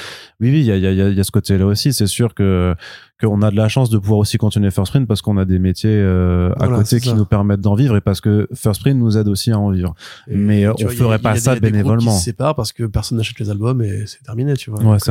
oui 0.41 0.51
oui 0.51 0.61
il 0.61 0.67
y 0.67 0.71
a, 0.73 0.77
y, 0.77 0.87
a, 0.87 0.93
y 0.93 1.21
a 1.21 1.25
ce 1.25 1.33
côté 1.33 1.59
là 1.59 1.67
aussi 1.67 1.93
c'est 1.93 2.07
sûr 2.07 2.33
que 2.35 2.75
qu'on 3.21 3.41
a 3.43 3.51
de 3.51 3.57
la 3.57 3.69
chance 3.69 3.89
de 3.91 3.99
pouvoir 3.99 4.19
aussi 4.21 4.37
continuer 4.39 4.71
First 4.71 4.93
Print 4.93 5.09
parce 5.09 5.21
qu'on 5.23 5.37
a 5.39 5.45
des 5.45 5.59
métiers 5.59 5.91
euh, 5.91 6.53
à 6.61 6.69
côté 6.69 7.01
qui 7.01 7.09
ça. 7.09 7.15
nous 7.15 7.25
permettent 7.25 7.61
d'en 7.63 7.75
vivre 7.75 7.97
et 7.97 8.01
parce 8.01 8.21
que 8.21 8.47
First 8.55 8.83
Print 8.83 8.97
nous 8.99 9.17
aide 9.19 9.27
aussi 9.27 9.51
à 9.51 9.59
en 9.59 9.71
vivre 9.71 9.95
Et, 10.29 10.37
mais, 10.37 10.65
euh, 10.67 10.75
on 10.79 10.83
vois, 10.83 10.91
a- 10.93 10.95
ferait 10.95 11.19
pas 11.19 11.33
des- 11.35 11.41
ça 11.41 11.53
a 11.53 11.55
des 11.55 11.61
bénévolement. 11.61 12.13
Qui 12.13 12.19
se 12.19 12.25
séparent 12.25 12.55
parce 12.55 12.73
que 12.73 12.85
personne 12.85 13.17
n'achète 13.19 13.39
les 13.41 13.51
albums 13.51 13.81
et 13.83 14.07
c'est 14.07 14.23
terminé, 14.23 14.55
tu 14.55 14.71
vois. 14.71 14.83
ouais 14.85 14.99
c'est 15.01 15.11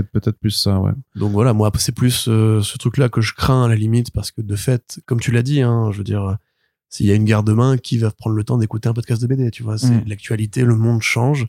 euh, 0.00 0.02
peut-être 0.12 0.38
plus 0.38 0.50
ça 0.50 0.80
ouais 0.80 0.92
Donc 1.16 1.32
voilà, 1.32 1.52
moi 1.52 1.70
c'est 1.76 1.94
plus 1.94 2.26
euh, 2.28 2.60
ce 2.62 2.76
truc-là 2.78 3.08
que 3.10 3.20
je 3.20 3.34
crains 3.34 3.64
à 3.66 3.68
la 3.68 3.76
limite 3.76 4.10
parce 4.10 4.30
que 4.30 4.40
de 4.40 4.56
fait, 4.56 4.98
comme 5.06 5.20
tu 5.20 5.30
l'as 5.30 5.42
dit, 5.42 5.60
hein, 5.62 5.90
je 5.92 5.98
veux 5.98 6.04
dire, 6.04 6.38
s'il 6.90 7.06
y 7.06 7.12
a 7.12 7.14
une 7.14 7.24
guerre 7.24 7.42
demain, 7.42 7.76
qui 7.76 7.98
va 7.98 8.10
prendre 8.10 8.34
le 8.36 8.44
temps 8.44 8.56
d'écouter 8.58 8.88
un 8.88 8.94
podcast 8.94 9.20
de 9.22 9.26
BD, 9.26 9.50
tu 9.50 9.62
vois? 9.62 9.78
C'est 9.78 9.90
Mm. 9.90 10.04
l'actualité, 10.06 10.64
le 10.64 10.76
monde 10.76 11.02
change. 11.02 11.46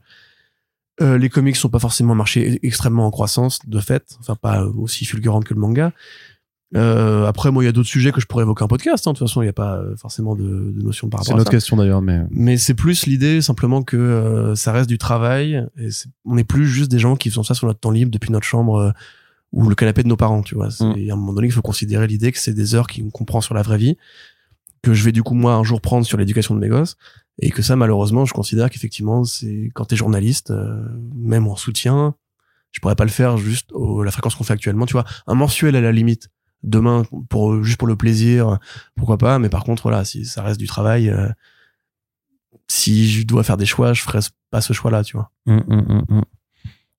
Euh, 1.02 1.18
les 1.18 1.30
comics 1.30 1.56
sont 1.56 1.70
pas 1.70 1.80
forcément 1.80 2.12
un 2.14 2.16
marché 2.18 2.56
e- 2.56 2.60
extrêmement 2.62 3.06
en 3.06 3.12
croissance, 3.12 3.60
de 3.66 3.80
fait, 3.80 4.18
enfin 4.20 4.36
pas 4.36 4.66
aussi 4.66 5.06
fulgurante 5.06 5.46
que 5.46 5.54
le 5.54 5.60
manga. 5.62 5.94
Euh, 6.76 7.26
après, 7.26 7.52
moi, 7.52 7.64
il 7.64 7.66
y 7.66 7.70
a 7.70 7.72
d'autres 7.72 7.90
sujets 7.90 8.12
que 8.12 8.22
je 8.22 8.28
pourrais 8.28 8.44
évoquer 8.44 8.64
en 8.64 8.68
podcast. 8.68 9.08
hein. 9.08 9.14
De 9.14 9.18
toute 9.18 9.28
façon, 9.28 9.42
il 9.42 9.46
n'y 9.46 9.50
a 9.50 9.54
pas 9.54 9.78
euh, 9.78 9.96
forcément 9.96 10.36
de, 10.36 10.44
de 10.44 10.82
notion 10.84 11.10
par 11.10 11.24
c'est 11.24 11.30
rapport 11.32 11.38
une 11.38 11.40
à 11.40 11.42
autre 11.42 11.52
ça. 11.52 11.56
question 11.58 11.78
d'ailleurs 11.78 12.02
mais 12.04 12.20
Mais 12.30 12.58
c'est 12.58 12.76
plus 12.76 13.08
l'idée 13.08 13.42
simplement 13.42 13.82
que 13.82 13.98
euh, 13.98 14.54
ça 14.56 14.72
reste 14.72 14.88
du 14.90 15.00
travail 15.00 15.66
et 15.78 15.90
c'est- 15.90 16.10
on 16.26 16.36
n'est 16.36 16.44
plus 16.44 16.68
juste 16.68 16.92
des 16.92 17.00
gens 17.00 17.16
qui 17.16 17.32
font 17.32 17.42
ça 17.44 17.56
sur 17.56 17.66
notre 17.66 17.80
temps 17.80 17.90
libre 17.92 18.12
depuis 18.12 18.32
notre 18.32 18.46
chambre 18.46 18.76
euh, 18.78 18.92
ou 19.52 19.68
le 19.68 19.74
canapé 19.74 20.04
de 20.04 20.08
nos 20.10 20.16
parents, 20.18 20.44
tu 20.44 20.54
vois? 20.54 20.70
C'est- 20.70 20.84
Mm. 20.84 20.94
Il 20.98 21.06
y 21.06 21.10
a 21.10 21.14
un 21.16 21.18
moment 21.18 21.34
donné, 21.34 21.48
il 21.48 21.52
faut 21.54 21.64
considérer 21.64 22.06
l'idée 22.06 22.32
que 22.32 22.38
c'est 22.38 22.54
des 22.54 22.76
heures 22.76 22.86
qu'on 22.88 23.10
comprend 23.10 23.42
sur 23.42 23.56
la 23.56 23.64
vraie 23.64 23.80
vie, 23.80 23.98
que 24.82 24.94
je 24.94 25.04
vais 25.04 25.12
du 25.12 25.24
coup 25.24 25.34
moi 25.34 25.54
un 25.54 25.64
jour 25.64 25.82
prendre 25.82 26.06
sur 26.06 26.18
l'éducation 26.18 26.56
de 26.56 26.60
mes 26.60 26.70
gosses 26.70 26.96
Et 27.42 27.52
que 27.52 27.62
ça, 27.62 27.76
malheureusement, 27.76 28.26
je 28.26 28.34
considère 28.34 28.70
qu'effectivement, 28.70 29.24
c'est 29.24 29.72
quand 29.74 29.86
t'es 29.86 29.96
journaliste, 29.96 30.52
euh, 30.52 30.84
même 31.16 31.48
en 31.48 31.56
soutien, 31.56 32.16
je 32.72 32.80
pourrais 32.80 32.96
pas 32.96 33.06
le 33.06 33.10
faire 33.10 33.38
juste 33.38 33.72
au, 33.72 34.04
la 34.04 34.12
fréquence 34.12 34.36
qu'on 34.36 34.44
fait 34.44 34.54
actuellement. 34.54 34.86
Tu 34.86 34.94
vois, 34.94 35.06
un 35.28 35.36
mensuel 35.36 35.76
à 35.76 35.82
la 35.82 35.92
limite. 35.92 36.30
Demain, 36.62 37.04
pour 37.30 37.64
juste 37.64 37.78
pour 37.78 37.88
le 37.88 37.96
plaisir, 37.96 38.60
pourquoi 38.96 39.18
pas. 39.18 39.40
Mais 39.40 39.48
par 39.48 39.64
contre, 39.64 39.84
voilà, 39.84 40.04
si 40.04 40.26
ça 40.26 40.44
reste 40.44 40.60
du 40.60 40.68
travail, 40.68 41.10
euh, 41.10 41.30
si 42.68 43.10
je 43.10 43.26
dois 43.26 43.44
faire 43.44 43.58
des 43.58 43.66
choix, 43.66 43.94
je 43.94 44.02
ferai 44.02 44.20
pas 44.52 44.60
ce 44.62 44.74
choix-là, 44.74 45.04
tu 45.04 45.16
vois. 45.16 45.32
Hum, 45.48 45.64
hum, 45.70 46.06
hum. 46.10 46.24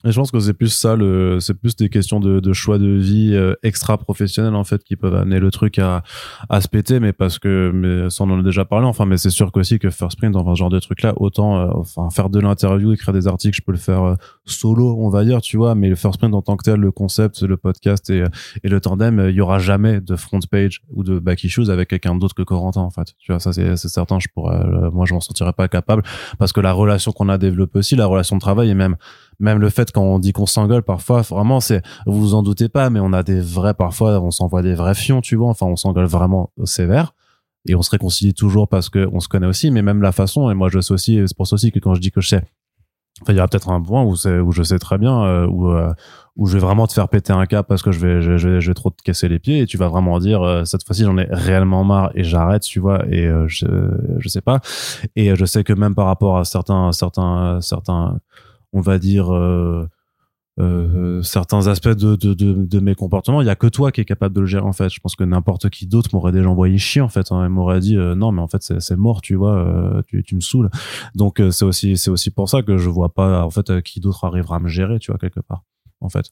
Et 0.04 0.12
je 0.12 0.16
pense 0.16 0.30
que 0.30 0.40
c'est 0.40 0.54
plus 0.54 0.68
ça, 0.68 0.96
le, 0.96 1.40
c'est 1.40 1.52
plus 1.52 1.76
des 1.76 1.90
questions 1.90 2.20
de, 2.20 2.40
de 2.40 2.52
choix 2.54 2.78
de 2.78 2.88
vie 2.88 3.34
euh, 3.34 3.54
extra 3.62 3.98
professionnels 3.98 4.54
en 4.54 4.64
fait 4.64 4.82
qui 4.82 4.96
peuvent 4.96 5.14
amener 5.14 5.40
le 5.40 5.50
truc 5.50 5.78
à, 5.78 6.02
à 6.48 6.62
se 6.62 6.68
péter, 6.68 7.00
mais 7.00 7.12
parce 7.12 7.38
que, 7.38 7.70
mais 7.74 8.08
ça 8.08 8.24
on 8.24 8.30
en 8.30 8.40
a 8.40 8.42
déjà 8.42 8.64
parlé. 8.64 8.86
Enfin, 8.86 9.04
mais 9.04 9.18
c'est 9.18 9.28
sûr 9.30 9.52
qu'aussi 9.52 9.78
que 9.78 9.90
First 9.90 10.16
Print, 10.16 10.36
enfin 10.36 10.54
ce 10.54 10.58
genre 10.58 10.70
de 10.70 10.78
truc 10.80 11.02
là, 11.02 11.12
autant, 11.16 11.58
euh, 11.58 11.68
enfin 11.74 12.08
faire 12.08 12.30
de 12.30 12.40
l'interview, 12.40 12.92
écrire 12.92 13.12
des 13.12 13.26
articles, 13.26 13.56
je 13.56 13.62
peux 13.62 13.72
le 13.72 13.78
faire 13.78 14.02
euh, 14.02 14.14
solo, 14.46 14.96
on 14.98 15.10
va 15.10 15.24
dire, 15.24 15.42
tu 15.42 15.58
vois. 15.58 15.74
Mais 15.74 15.90
le 15.90 15.96
First 15.96 16.18
Print 16.18 16.34
en 16.34 16.40
tant 16.40 16.56
que 16.56 16.64
tel, 16.64 16.80
le 16.80 16.92
concept, 16.92 17.42
le 17.42 17.58
podcast 17.58 18.08
et, 18.08 18.24
et 18.64 18.68
le 18.68 18.80
tandem, 18.80 19.26
il 19.28 19.34
y 19.34 19.42
aura 19.42 19.58
jamais 19.58 20.00
de 20.00 20.16
front 20.16 20.40
page 20.50 20.80
ou 20.88 21.04
de 21.04 21.18
back 21.18 21.44
issues 21.44 21.68
avec 21.70 21.90
quelqu'un 21.90 22.14
d'autre 22.14 22.34
que 22.34 22.42
Corentin 22.42 22.80
en 22.80 22.90
fait. 22.90 23.14
Tu 23.18 23.32
vois, 23.32 23.38
ça 23.38 23.52
c'est, 23.52 23.76
c'est 23.76 23.88
certain. 23.88 24.18
Je 24.18 24.28
pourrais, 24.34 24.64
moi 24.92 25.04
je 25.04 25.12
m'en 25.12 25.20
sentirais 25.20 25.52
pas 25.52 25.68
capable 25.68 26.02
parce 26.38 26.52
que 26.54 26.60
la 26.60 26.72
relation 26.72 27.12
qu'on 27.12 27.28
a 27.28 27.36
développée 27.36 27.80
aussi, 27.80 27.96
la 27.96 28.06
relation 28.06 28.36
de 28.36 28.40
travail 28.40 28.70
et 28.70 28.74
même 28.74 28.96
même 29.40 29.58
le 29.58 29.70
fait 29.70 29.90
quand 29.90 30.02
on 30.02 30.18
dit 30.18 30.32
qu'on 30.32 30.46
s'engueule 30.46 30.82
parfois 30.82 31.22
vraiment 31.22 31.60
c'est 31.60 31.82
vous 32.06 32.20
vous 32.20 32.34
en 32.34 32.42
doutez 32.42 32.68
pas 32.68 32.90
mais 32.90 33.00
on 33.00 33.12
a 33.12 33.22
des 33.22 33.40
vrais 33.40 33.74
parfois 33.74 34.20
on 34.20 34.30
s'envoie 34.30 34.62
des 34.62 34.74
vrais 34.74 34.94
fions 34.94 35.20
tu 35.20 35.36
vois. 35.36 35.48
Enfin 35.48 35.66
on 35.66 35.76
s'engueule 35.76 36.06
vraiment 36.06 36.52
sévère. 36.64 37.14
Et 37.68 37.74
on 37.74 37.82
se 37.82 37.90
réconcilie 37.90 38.32
toujours 38.32 38.68
parce 38.68 38.88
que 38.88 39.08
on 39.12 39.20
se 39.20 39.28
connaît 39.28 39.46
aussi 39.46 39.70
mais 39.70 39.82
même 39.82 40.00
la 40.00 40.12
façon 40.12 40.50
et 40.50 40.54
moi 40.54 40.68
je 40.70 40.80
sais 40.80 40.94
aussi 40.94 41.20
c'est 41.26 41.36
pour 41.36 41.46
ça 41.46 41.54
aussi 41.54 41.72
que 41.72 41.78
quand 41.78 41.94
je 41.94 42.00
dis 42.00 42.10
que 42.10 42.20
je 42.20 42.28
sais 42.28 42.42
enfin 43.22 43.32
il 43.32 43.36
y 43.36 43.38
aura 43.38 43.48
peut-être 43.48 43.68
un 43.68 43.82
point 43.82 44.02
où 44.02 44.16
c'est 44.16 44.38
où 44.38 44.50
je 44.52 44.62
sais 44.62 44.78
très 44.78 44.96
bien 44.96 45.24
euh, 45.24 45.46
où 45.46 45.68
euh, 45.70 45.92
où 46.36 46.46
je 46.46 46.54
vais 46.54 46.58
vraiment 46.60 46.86
te 46.86 46.94
faire 46.94 47.08
péter 47.08 47.34
un 47.34 47.44
cap 47.44 47.66
parce 47.68 47.82
que 47.82 47.92
je 47.92 48.00
vais 48.00 48.22
je, 48.22 48.32
vais, 48.32 48.60
je 48.60 48.70
vais 48.70 48.74
trop 48.74 48.88
te 48.88 49.02
casser 49.02 49.28
les 49.28 49.38
pieds 49.38 49.60
et 49.60 49.66
tu 49.66 49.76
vas 49.76 49.88
vraiment 49.88 50.18
dire 50.18 50.42
euh, 50.42 50.64
cette 50.64 50.86
fois-ci 50.86 51.04
j'en 51.04 51.18
ai 51.18 51.26
réellement 51.30 51.84
marre 51.84 52.12
et 52.14 52.24
j'arrête 52.24 52.62
tu 52.62 52.80
vois 52.80 53.04
et 53.10 53.26
euh, 53.26 53.46
je 53.46 53.66
je 54.18 54.28
sais 54.28 54.40
pas. 54.40 54.60
Et 55.16 55.34
je 55.36 55.44
sais 55.44 55.64
que 55.64 55.72
même 55.74 55.94
par 55.94 56.06
rapport 56.06 56.38
à 56.38 56.44
certains 56.44 56.92
certains 56.92 57.60
certains 57.60 58.18
on 58.72 58.80
va 58.80 58.98
dire 58.98 59.34
euh, 59.34 59.88
euh, 60.60 61.22
certains 61.22 61.68
aspects 61.68 61.88
de, 61.88 62.16
de, 62.16 62.34
de, 62.34 62.52
de, 62.52 62.80
mes 62.80 62.94
comportements, 62.94 63.40
il 63.40 63.46
y 63.46 63.50
a 63.50 63.56
que 63.56 63.66
toi 63.66 63.92
qui 63.92 64.00
est 64.00 64.04
capable 64.04 64.34
de 64.34 64.40
le 64.40 64.46
gérer 64.46 64.64
en 64.64 64.72
fait. 64.72 64.90
Je 64.90 65.00
pense 65.00 65.16
que 65.16 65.24
n'importe 65.24 65.70
qui 65.70 65.86
d'autre 65.86 66.10
m'aurait 66.12 66.32
déjà 66.32 66.48
envoyé 66.48 66.76
chier 66.76 67.00
en 67.00 67.08
fait. 67.08 67.32
Hein, 67.32 67.48
m'aurait 67.48 67.80
dit 67.80 67.96
euh, 67.96 68.14
non 68.14 68.32
mais 68.32 68.42
en 68.42 68.48
fait 68.48 68.62
c'est 68.62 68.96
mort, 68.96 69.22
tu 69.22 69.36
vois, 69.36 69.56
euh, 69.56 70.02
tu, 70.06 70.22
tu 70.22 70.34
me 70.34 70.40
saoules. 70.40 70.70
Donc 71.14 71.40
euh, 71.40 71.50
c'est 71.50 71.64
aussi 71.64 71.96
c'est 71.96 72.10
aussi 72.10 72.30
pour 72.30 72.48
ça 72.48 72.62
que 72.62 72.76
je 72.76 72.90
vois 72.90 73.14
pas 73.14 73.44
en 73.44 73.50
fait 73.50 73.80
qui 73.82 74.00
d'autre 74.00 74.24
arrivera 74.24 74.56
à 74.56 74.58
me 74.58 74.68
gérer, 74.68 74.98
tu 74.98 75.12
vois 75.12 75.18
quelque 75.18 75.40
part 75.40 75.64
en 76.00 76.08
fait. 76.08 76.30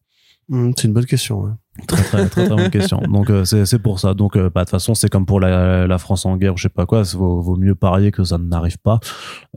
Mmh, 0.49 0.73
c'est 0.76 0.89
une 0.89 0.94
bonne 0.94 1.07
question. 1.07 1.41
Ouais. 1.41 1.52
Très 1.86 2.02
très 2.02 2.28
très 2.28 2.47
très 2.47 2.48
bonne 2.48 2.70
question. 2.70 3.00
Donc 3.08 3.31
euh, 3.31 3.44
c'est 3.44 3.65
c'est 3.66 3.78
pour 3.78 4.00
ça. 4.00 4.15
Donc 4.15 4.36
euh, 4.36 4.50
bah 4.55 4.60
de 4.60 4.66
toute 4.66 4.70
façon 4.70 4.94
c'est 4.94 5.08
comme 5.08 5.26
pour 5.26 5.40
la, 5.40 5.86
la 5.86 5.98
France 5.98 6.26
en 6.26 6.36
guerre, 6.36 6.57
je 6.57 6.65
sais 6.65 6.68
pas 6.68 6.86
quoi. 6.86 7.02
Vaut, 7.02 7.40
vaut 7.40 7.57
mieux 7.57 7.74
parier 7.74 8.10
que 8.10 8.24
ça 8.24 8.39
n'arrive 8.39 8.78
pas. 8.78 9.00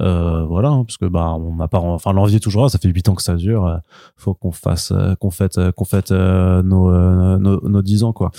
Euh, 0.02 0.46
voilà, 0.46 0.70
hein, 0.70 0.84
parce 0.86 0.98
que 0.98 1.06
bah 1.06 1.34
on 1.34 1.56
n'a 1.56 1.68
pas, 1.68 1.80
enfin 1.80 2.14
l'envie 2.14 2.38
est 2.38 2.40
toujours 2.40 2.64
là. 2.64 2.70
Ça 2.70 2.80
fait 2.80 2.90
huit 2.90 3.08
ans 3.10 3.16
que 3.16 3.24
ça 3.24 3.36
dure. 3.36 3.66
Euh, 3.66 3.78
faut 4.16 4.34
qu'on 4.34 4.52
fasse, 4.52 4.92
euh, 4.92 5.16
qu'on 5.16 5.32
fête, 5.32 5.60
qu'on 5.72 5.86
fête 5.86 6.12
nos, 6.12 6.92
nos 7.38 7.62
nos 7.68 7.82
dix 7.82 8.04
ans 8.04 8.14
quoi. 8.14 8.32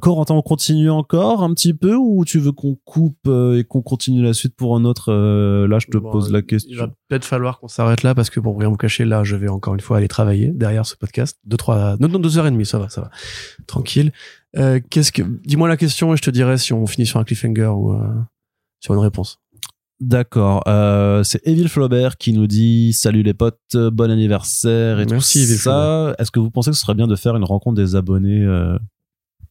Corentin, 0.00 0.34
on 0.34 0.42
continue 0.42 0.90
encore 0.90 1.42
un 1.42 1.54
petit 1.54 1.74
peu 1.74 1.94
ou 1.94 2.24
tu 2.24 2.38
veux 2.38 2.52
qu'on 2.52 2.76
coupe 2.84 3.28
et 3.28 3.64
qu'on 3.64 3.82
continue 3.82 4.22
la 4.22 4.32
suite 4.32 4.56
pour 4.56 4.76
un 4.76 4.84
autre 4.84 5.12
Là 5.12 5.78
je 5.78 5.86
te 5.86 5.98
Bon, 6.02 6.10
pose 6.10 6.32
la 6.32 6.42
question. 6.42 6.70
Il 6.70 6.78
va 6.78 6.88
peut-être 7.08 7.24
falloir 7.24 7.60
qu'on 7.60 7.68
s'arrête 7.68 8.02
là 8.02 8.14
parce 8.14 8.28
que 8.28 8.40
pour 8.40 8.58
rien 8.58 8.68
vous 8.68 8.76
cacher, 8.76 9.04
là, 9.04 9.22
je 9.22 9.36
vais 9.36 9.48
encore 9.48 9.74
une 9.74 9.80
fois 9.80 9.98
aller 9.98 10.08
travailler 10.08 10.48
derrière 10.48 10.84
ce 10.84 10.96
podcast. 10.96 11.38
Deux, 11.44 11.56
trois, 11.56 11.96
non, 12.00 12.08
non, 12.08 12.18
deux 12.18 12.38
heures 12.38 12.46
et 12.46 12.50
demie, 12.50 12.66
ça 12.66 12.78
va, 12.78 12.88
ça 12.88 13.02
va. 13.02 13.10
Tranquille. 13.66 14.12
Euh, 14.56 14.80
qu'est-ce 14.90 15.12
que, 15.12 15.22
dis-moi 15.44 15.68
la 15.68 15.76
question 15.76 16.12
et 16.12 16.16
je 16.16 16.22
te 16.22 16.30
dirai 16.30 16.58
si 16.58 16.72
on 16.72 16.86
finit 16.86 17.06
sur 17.06 17.18
un 17.20 17.24
cliffhanger 17.24 17.66
ou 17.68 17.92
euh, 17.92 17.98
sur 18.80 18.94
une 18.94 19.00
réponse. 19.00 19.38
D'accord. 20.00 20.62
Euh, 20.66 21.22
c'est 21.22 21.40
Evil 21.46 21.68
Flaubert 21.68 22.16
qui 22.16 22.32
nous 22.32 22.46
dit 22.48 22.92
Salut 22.92 23.22
les 23.22 23.34
potes, 23.34 23.58
bon 23.76 24.10
anniversaire 24.10 24.98
et 25.00 25.06
Merci, 25.06 25.38
tout 25.44 25.50
Evil 25.50 25.58
ça. 25.58 26.14
Est-ce 26.18 26.30
que 26.32 26.40
vous 26.40 26.50
pensez 26.50 26.70
que 26.70 26.76
ce 26.76 26.82
serait 26.82 26.94
bien 26.94 27.06
de 27.06 27.14
faire 27.16 27.36
une 27.36 27.44
rencontre 27.44 27.76
des 27.76 27.94
abonnés 27.94 28.42
euh, 28.42 28.76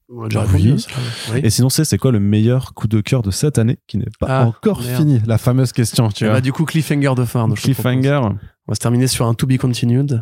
Oui. 0.10 0.78
ça. 0.78 1.38
Et 1.38 1.50
sinon, 1.50 1.70
c'est 1.70 1.86
c'est 1.86 1.98
quoi 1.98 2.12
le 2.12 2.20
meilleur 2.20 2.74
coup 2.74 2.88
de 2.90 3.00
cœur 3.00 3.22
de 3.22 3.32
cette 3.32 3.58
année 3.60 3.78
qui 3.88 3.98
n'est 3.98 4.06
pas 4.20 4.28
Ah, 4.42 4.46
encore 4.46 4.82
merde. 4.82 4.98
fini 4.98 5.22
La 5.26 5.38
fameuse 5.38 5.72
question, 5.72 6.10
tu 6.10 6.26
vois. 6.26 6.34
bah, 6.36 6.42
du 6.42 6.52
coup, 6.52 6.66
cliffhanger 6.66 7.14
de 7.16 7.24
fin. 7.24 7.48
donc. 7.48 7.58
Cliffhanger. 7.58 8.20
On 8.24 8.72
va 8.72 8.76
se 8.76 8.80
terminer 8.82 9.08
sur 9.08 9.26
un 9.28 9.34
to 9.34 9.48
be 9.48 9.56
continued. 9.58 10.22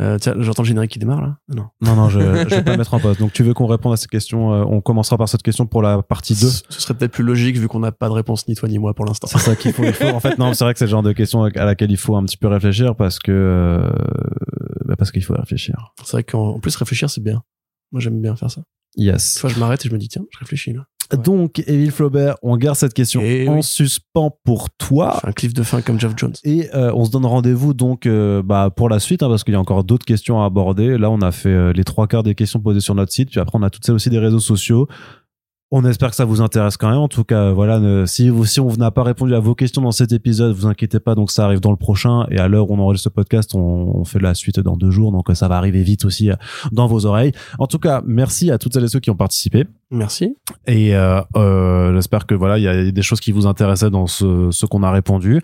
Euh, 0.00 0.16
tiens, 0.18 0.34
j'entends 0.38 0.62
le 0.62 0.68
générique 0.68 0.92
qui 0.92 0.98
démarre 1.00 1.20
là. 1.20 1.38
Non? 1.48 1.66
Non, 1.80 1.96
non, 1.96 2.08
je, 2.08 2.20
je 2.48 2.54
vais 2.54 2.62
pas 2.62 2.70
le 2.72 2.78
mettre 2.78 2.94
en 2.94 3.00
pause. 3.00 3.18
Donc, 3.18 3.32
tu 3.32 3.42
veux 3.42 3.52
qu'on 3.52 3.66
réponde 3.66 3.92
à 3.92 3.96
cette 3.96 4.10
question 4.10 4.52
euh, 4.54 4.64
On 4.68 4.80
commencera 4.80 5.18
par 5.18 5.28
cette 5.28 5.42
question 5.42 5.66
pour 5.66 5.82
la 5.82 6.02
partie 6.02 6.34
2. 6.34 6.38
Ce 6.48 6.62
ce 6.68 6.80
serait 6.80 6.94
peut-être 6.94 7.10
plus 7.12 7.24
logique 7.24 7.56
vu 7.56 7.66
qu'on 7.66 7.80
n'a 7.80 7.90
pas 7.90 8.08
de 8.08 8.12
réponse 8.14 8.46
ni 8.46 8.54
toi 8.54 8.68
ni 8.68 8.78
moi 8.78 8.94
pour 8.94 9.04
l'instant. 9.06 9.26
C'est 9.26 9.38
ça 9.38 9.56
qu'il 9.56 9.72
faut, 9.72 9.82
faut. 9.92 10.04
En 10.06 10.20
fait, 10.20 10.38
non, 10.38 10.54
c'est 10.54 10.62
vrai 10.64 10.72
que 10.72 10.78
c'est 10.78 10.84
le 10.84 10.90
genre 10.90 11.02
de 11.02 11.12
question 11.12 11.42
à 11.42 11.64
laquelle 11.64 11.90
il 11.90 11.96
faut 11.96 12.14
un 12.16 12.24
petit 12.24 12.36
peu 12.36 12.46
réfléchir 12.46 12.94
parce 12.94 13.18
que 13.18 13.32
euh, 13.32 13.90
bah, 14.84 14.94
parce 14.96 15.10
qu'il 15.10 15.24
faut 15.24 15.34
réfléchir. 15.34 15.92
C'est 16.04 16.12
vrai 16.12 16.22
qu'en 16.24 16.50
en 16.54 16.60
plus 16.60 16.76
réfléchir 16.76 17.10
c'est 17.10 17.22
bien. 17.22 17.42
Moi 17.92 18.00
j'aime 18.00 18.20
bien 18.20 18.36
faire 18.36 18.50
ça. 18.50 18.62
Des 18.96 19.04
Yes. 19.04 19.38
fois 19.38 19.50
je 19.50 19.58
m'arrête 19.58 19.84
et 19.84 19.88
je 19.88 19.94
me 19.94 19.98
dis 19.98 20.08
tiens, 20.08 20.22
je 20.32 20.38
réfléchis 20.38 20.72
là. 20.72 20.84
Ouais. 21.12 21.18
Donc, 21.22 21.62
Evil 21.66 21.90
Flaubert, 21.90 22.36
on 22.42 22.56
garde 22.56 22.76
cette 22.76 22.92
question 22.94 23.20
Eh 23.24 23.48
en 23.48 23.56
oui. 23.56 23.62
suspens 23.62 24.30
pour 24.44 24.68
toi. 24.70 25.18
Un 25.24 25.32
cliff 25.32 25.54
de 25.54 25.62
fin 25.62 25.80
comme 25.80 25.98
Jeff 25.98 26.12
Jones. 26.16 26.34
Et 26.44 26.68
euh, 26.74 26.92
on 26.94 27.04
se 27.04 27.10
donne 27.10 27.24
rendez-vous 27.26 27.72
donc 27.74 28.06
euh, 28.06 28.42
bah, 28.42 28.70
pour 28.74 28.88
la 28.88 28.98
suite, 28.98 29.22
hein, 29.22 29.28
parce 29.28 29.44
qu'il 29.44 29.54
y 29.54 29.56
a 29.56 29.60
encore 29.60 29.84
d'autres 29.84 30.04
questions 30.06 30.42
à 30.42 30.44
aborder. 30.46 30.98
Là, 30.98 31.10
on 31.10 31.20
a 31.22 31.32
fait 31.32 31.48
euh, 31.48 31.72
les 31.72 31.84
trois 31.84 32.06
quarts 32.06 32.22
des 32.22 32.34
questions 32.34 32.60
posées 32.60 32.80
sur 32.80 32.94
notre 32.94 33.12
site, 33.12 33.30
puis 33.30 33.40
après, 33.40 33.58
on 33.58 33.62
a 33.62 33.70
toutes 33.70 33.84
celles 33.86 33.94
aussi 33.94 34.10
des 34.10 34.18
réseaux 34.18 34.38
sociaux. 34.40 34.86
On 35.70 35.84
espère 35.84 36.08
que 36.08 36.16
ça 36.16 36.24
vous 36.24 36.40
intéresse 36.40 36.78
quand 36.78 36.88
même. 36.88 36.98
En 36.98 37.08
tout 37.08 37.24
cas, 37.24 37.52
voilà, 37.52 37.78
ne- 37.78 38.06
si, 38.06 38.30
vous, 38.30 38.46
si 38.46 38.58
on 38.58 38.74
n'a 38.76 38.90
pas 38.90 39.02
répondu 39.02 39.34
à 39.34 39.38
vos 39.38 39.54
questions 39.54 39.82
dans 39.82 39.90
cet 39.92 40.12
épisode, 40.12 40.54
vous 40.56 40.64
inquiétez 40.66 40.98
pas, 40.98 41.14
donc 41.14 41.30
ça 41.30 41.44
arrive 41.44 41.60
dans 41.60 41.70
le 41.72 41.76
prochain. 41.76 42.24
Et 42.30 42.38
à 42.38 42.48
l'heure 42.48 42.70
où 42.70 42.74
on 42.74 42.78
enregistre 42.78 43.10
ce 43.10 43.14
podcast, 43.14 43.54
on, 43.54 43.58
on 43.98 44.04
fait 44.04 44.18
la 44.18 44.32
suite 44.32 44.58
dans 44.60 44.78
deux 44.78 44.90
jours, 44.90 45.12
donc 45.12 45.26
ça 45.34 45.46
va 45.46 45.58
arriver 45.58 45.82
vite 45.82 46.06
aussi 46.06 46.30
dans 46.72 46.86
vos 46.86 47.04
oreilles. 47.04 47.32
En 47.58 47.66
tout 47.66 47.78
cas, 47.78 48.00
merci 48.06 48.50
à 48.50 48.56
toutes 48.56 48.72
celles 48.72 48.84
et 48.84 48.88
ceux 48.88 49.00
qui 49.00 49.10
ont 49.10 49.14
participé. 49.16 49.66
Merci. 49.90 50.36
Et 50.66 50.94
euh, 50.94 51.22
euh, 51.36 51.94
j'espère 51.94 52.26
que 52.26 52.34
voilà, 52.34 52.58
il 52.58 52.64
y 52.64 52.68
a 52.68 52.90
des 52.90 53.02
choses 53.02 53.20
qui 53.20 53.32
vous 53.32 53.46
intéressaient 53.46 53.88
dans 53.88 54.06
ce, 54.06 54.50
ce 54.50 54.66
qu'on 54.66 54.82
a 54.82 54.90
répondu. 54.90 55.40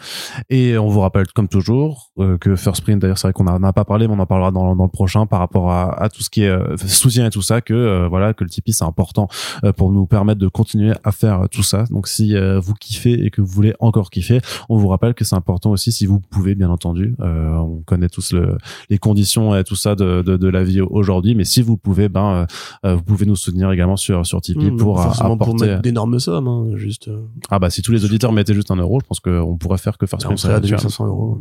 Et 0.51 0.77
on 0.77 0.89
vous 0.89 1.01
rappelle 1.01 1.27
comme 1.29 1.49
toujours 1.49 2.11
euh, 2.19 2.37
que 2.37 2.55
First 2.55 2.83
Print, 2.83 3.01
d'ailleurs, 3.01 3.17
c'est 3.17 3.29
vrai 3.29 3.33
qu'on 3.33 3.47
en 3.47 3.63
a 3.63 3.73
pas 3.73 3.87
parlé, 3.87 4.07
mais 4.07 4.13
on 4.15 4.19
en 4.19 4.27
parlera 4.27 4.51
dans, 4.51 4.75
le 4.75 4.89
prochain 4.89 5.25
par 5.25 5.39
rapport 5.39 5.73
à, 5.73 6.09
tout 6.11 6.23
ce 6.23 6.29
qui 6.29 6.43
est 6.43 6.49
euh, 6.49 6.77
soutien 6.77 7.27
et 7.27 7.31
tout 7.31 7.41
ça, 7.41 7.63
que 7.63 7.73
euh, 7.73 8.07
voilà, 8.07 8.35
que 8.35 8.45
le 8.45 8.51
Tipeee 8.51 8.75
c'est 8.75 8.85
important 8.85 9.29
euh, 9.65 9.73
pour 9.73 9.91
nous 9.93 10.05
permettre 10.05 10.41
de 10.41 10.49
continuer 10.49 10.93
à 11.05 11.13
faire 11.13 11.49
tout 11.51 11.63
ça. 11.63 11.85
Donc 11.91 12.07
si 12.07 12.35
vous 12.37 12.75
kiffez 12.75 13.25
et 13.25 13.31
que 13.31 13.41
vous 13.41 13.49
voulez 13.49 13.75
encore 13.81 14.11
kiffer, 14.11 14.41
on 14.69 14.77
vous 14.77 14.89
rappelle 14.89 15.15
que 15.15 15.25
c'est 15.25 15.37
important 15.37 15.71
aussi 15.71 15.91
si 15.91 16.05
vous 16.05 16.21
pouvez, 16.21 16.55
bien 16.55 16.69
entendu. 16.69 17.17
On 17.19 17.83
connaît 17.87 18.09
tous 18.09 18.33
le, 18.33 18.59
les 18.91 18.99
conditions 18.99 19.57
et 19.57 19.65
tout 19.65 19.77
ça 19.77 19.95
de, 19.95 20.23
de, 20.23 20.37
de 20.37 20.49
la 20.49 20.65
vie 20.65 20.81
aujourd'hui, 20.81 21.35
mais 21.35 21.45
si 21.45 21.63
vous 21.63 21.77
pouvez, 21.77 22.09
ben 22.09 22.47
vous 22.83 23.03
pouvez 23.03 23.27
nous 23.27 23.37
soutenir 23.37 23.71
également 23.71 23.97
sur 23.97 24.34
Tipeee 24.41 24.71
Mmh, 24.71 24.77
pour 24.77 24.95
pour 24.95 25.25
apporter. 25.27 25.67
mettre 25.67 25.83
d'énormes 25.83 26.19
sommes, 26.21 26.49
hein, 26.49 26.67
juste. 26.77 27.09
euh, 27.09 27.23
Ah 27.51 27.59
bah 27.59 27.71
si 27.71 27.83
tous 27.83 27.93
les 27.93 28.05
auditeurs 28.05 28.33
mettaient 28.33 28.55
juste 28.55 28.71
un 28.71 28.77
euro, 28.77 29.01
je 29.01 29.07
pense 29.07 29.21
qu'on 29.21 29.57
pourrait 29.57 29.79
faire 29.79 29.99
que 29.99 30.07
First 30.07 30.25
on 30.25 30.29
Print. 30.29 30.39
serait 30.39 30.55
à 30.55 30.61
tu 30.61 30.69
vois. 30.69 30.77
2500 30.79 31.07
euros. 31.07 31.39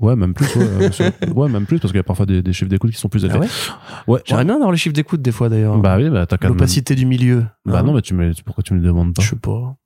Ouais, 0.00 0.16
même 0.16 0.34
plus. 0.34 0.46
Ouais, 0.56 0.90
euh, 1.00 1.10
ouais, 1.36 1.48
même 1.48 1.64
plus 1.66 1.78
parce 1.78 1.92
qu'il 1.92 1.98
y 1.98 2.00
a 2.00 2.04
parfois 2.04 2.26
des, 2.26 2.42
des 2.42 2.52
chiffres 2.52 2.70
d'écoute 2.70 2.90
qui 2.90 2.98
sont 2.98 3.08
plus 3.08 3.24
élevés. 3.24 3.38
Ah 3.40 4.04
ouais 4.08 4.14
ouais. 4.14 4.20
J'aimerais 4.24 4.44
bien 4.44 4.56
avoir 4.56 4.72
les 4.72 4.78
chiffres 4.78 4.94
d'écoute 4.94 5.22
des 5.22 5.30
fois 5.32 5.48
d'ailleurs. 5.48 5.78
Bah 5.78 5.96
oui, 5.96 6.10
bah 6.10 6.26
t'as 6.26 6.38
qu'à. 6.38 6.48
me- 6.48 6.54
L'opacité 6.54 6.94
du 6.96 7.06
milieu. 7.06 7.44
Bah 7.64 7.78
Hein 7.78 7.82
non, 7.84 7.92
mais 7.94 8.02
tu 8.02 8.14
me, 8.14 8.32
pourquoi 8.44 8.64
tu 8.64 8.74
me 8.74 8.80
le 8.80 8.86
demandes 8.86 9.14
pas 9.14 9.22
Je 9.22 9.28
sais 9.30 9.36
pas. 9.36 9.76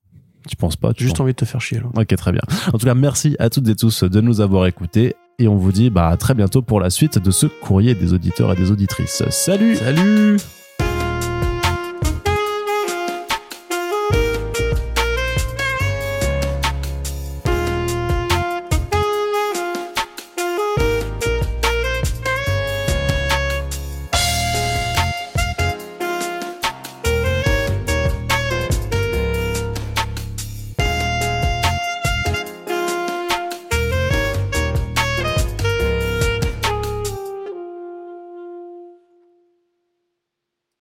Tu 0.48 0.54
penses 0.56 0.76
pas 0.76 0.94
tu 0.94 1.02
Juste 1.02 1.16
penses- 1.16 1.24
envie 1.24 1.32
de 1.32 1.36
te 1.36 1.44
faire 1.44 1.60
chier 1.60 1.80
là. 1.80 1.86
Ok, 1.96 2.06
très 2.16 2.30
bien. 2.32 2.40
En 2.72 2.78
tout 2.78 2.86
cas, 2.86 2.94
merci 2.94 3.36
à 3.40 3.50
toutes 3.50 3.68
et 3.68 3.74
tous 3.74 4.04
de 4.04 4.20
nous 4.20 4.40
avoir 4.40 4.66
écoutés 4.66 5.16
et 5.38 5.48
on 5.48 5.56
vous 5.56 5.72
dit 5.72 5.90
bah 5.90 6.08
à 6.08 6.16
très 6.16 6.32
bientôt 6.34 6.62
pour 6.62 6.80
la 6.80 6.88
suite 6.88 7.18
de 7.18 7.30
ce 7.32 7.46
courrier 7.46 7.94
des 7.94 8.14
auditeurs 8.14 8.52
et 8.52 8.56
des 8.56 8.70
auditrices. 8.70 9.22
Salut. 9.28 9.74
Salut 9.74 10.36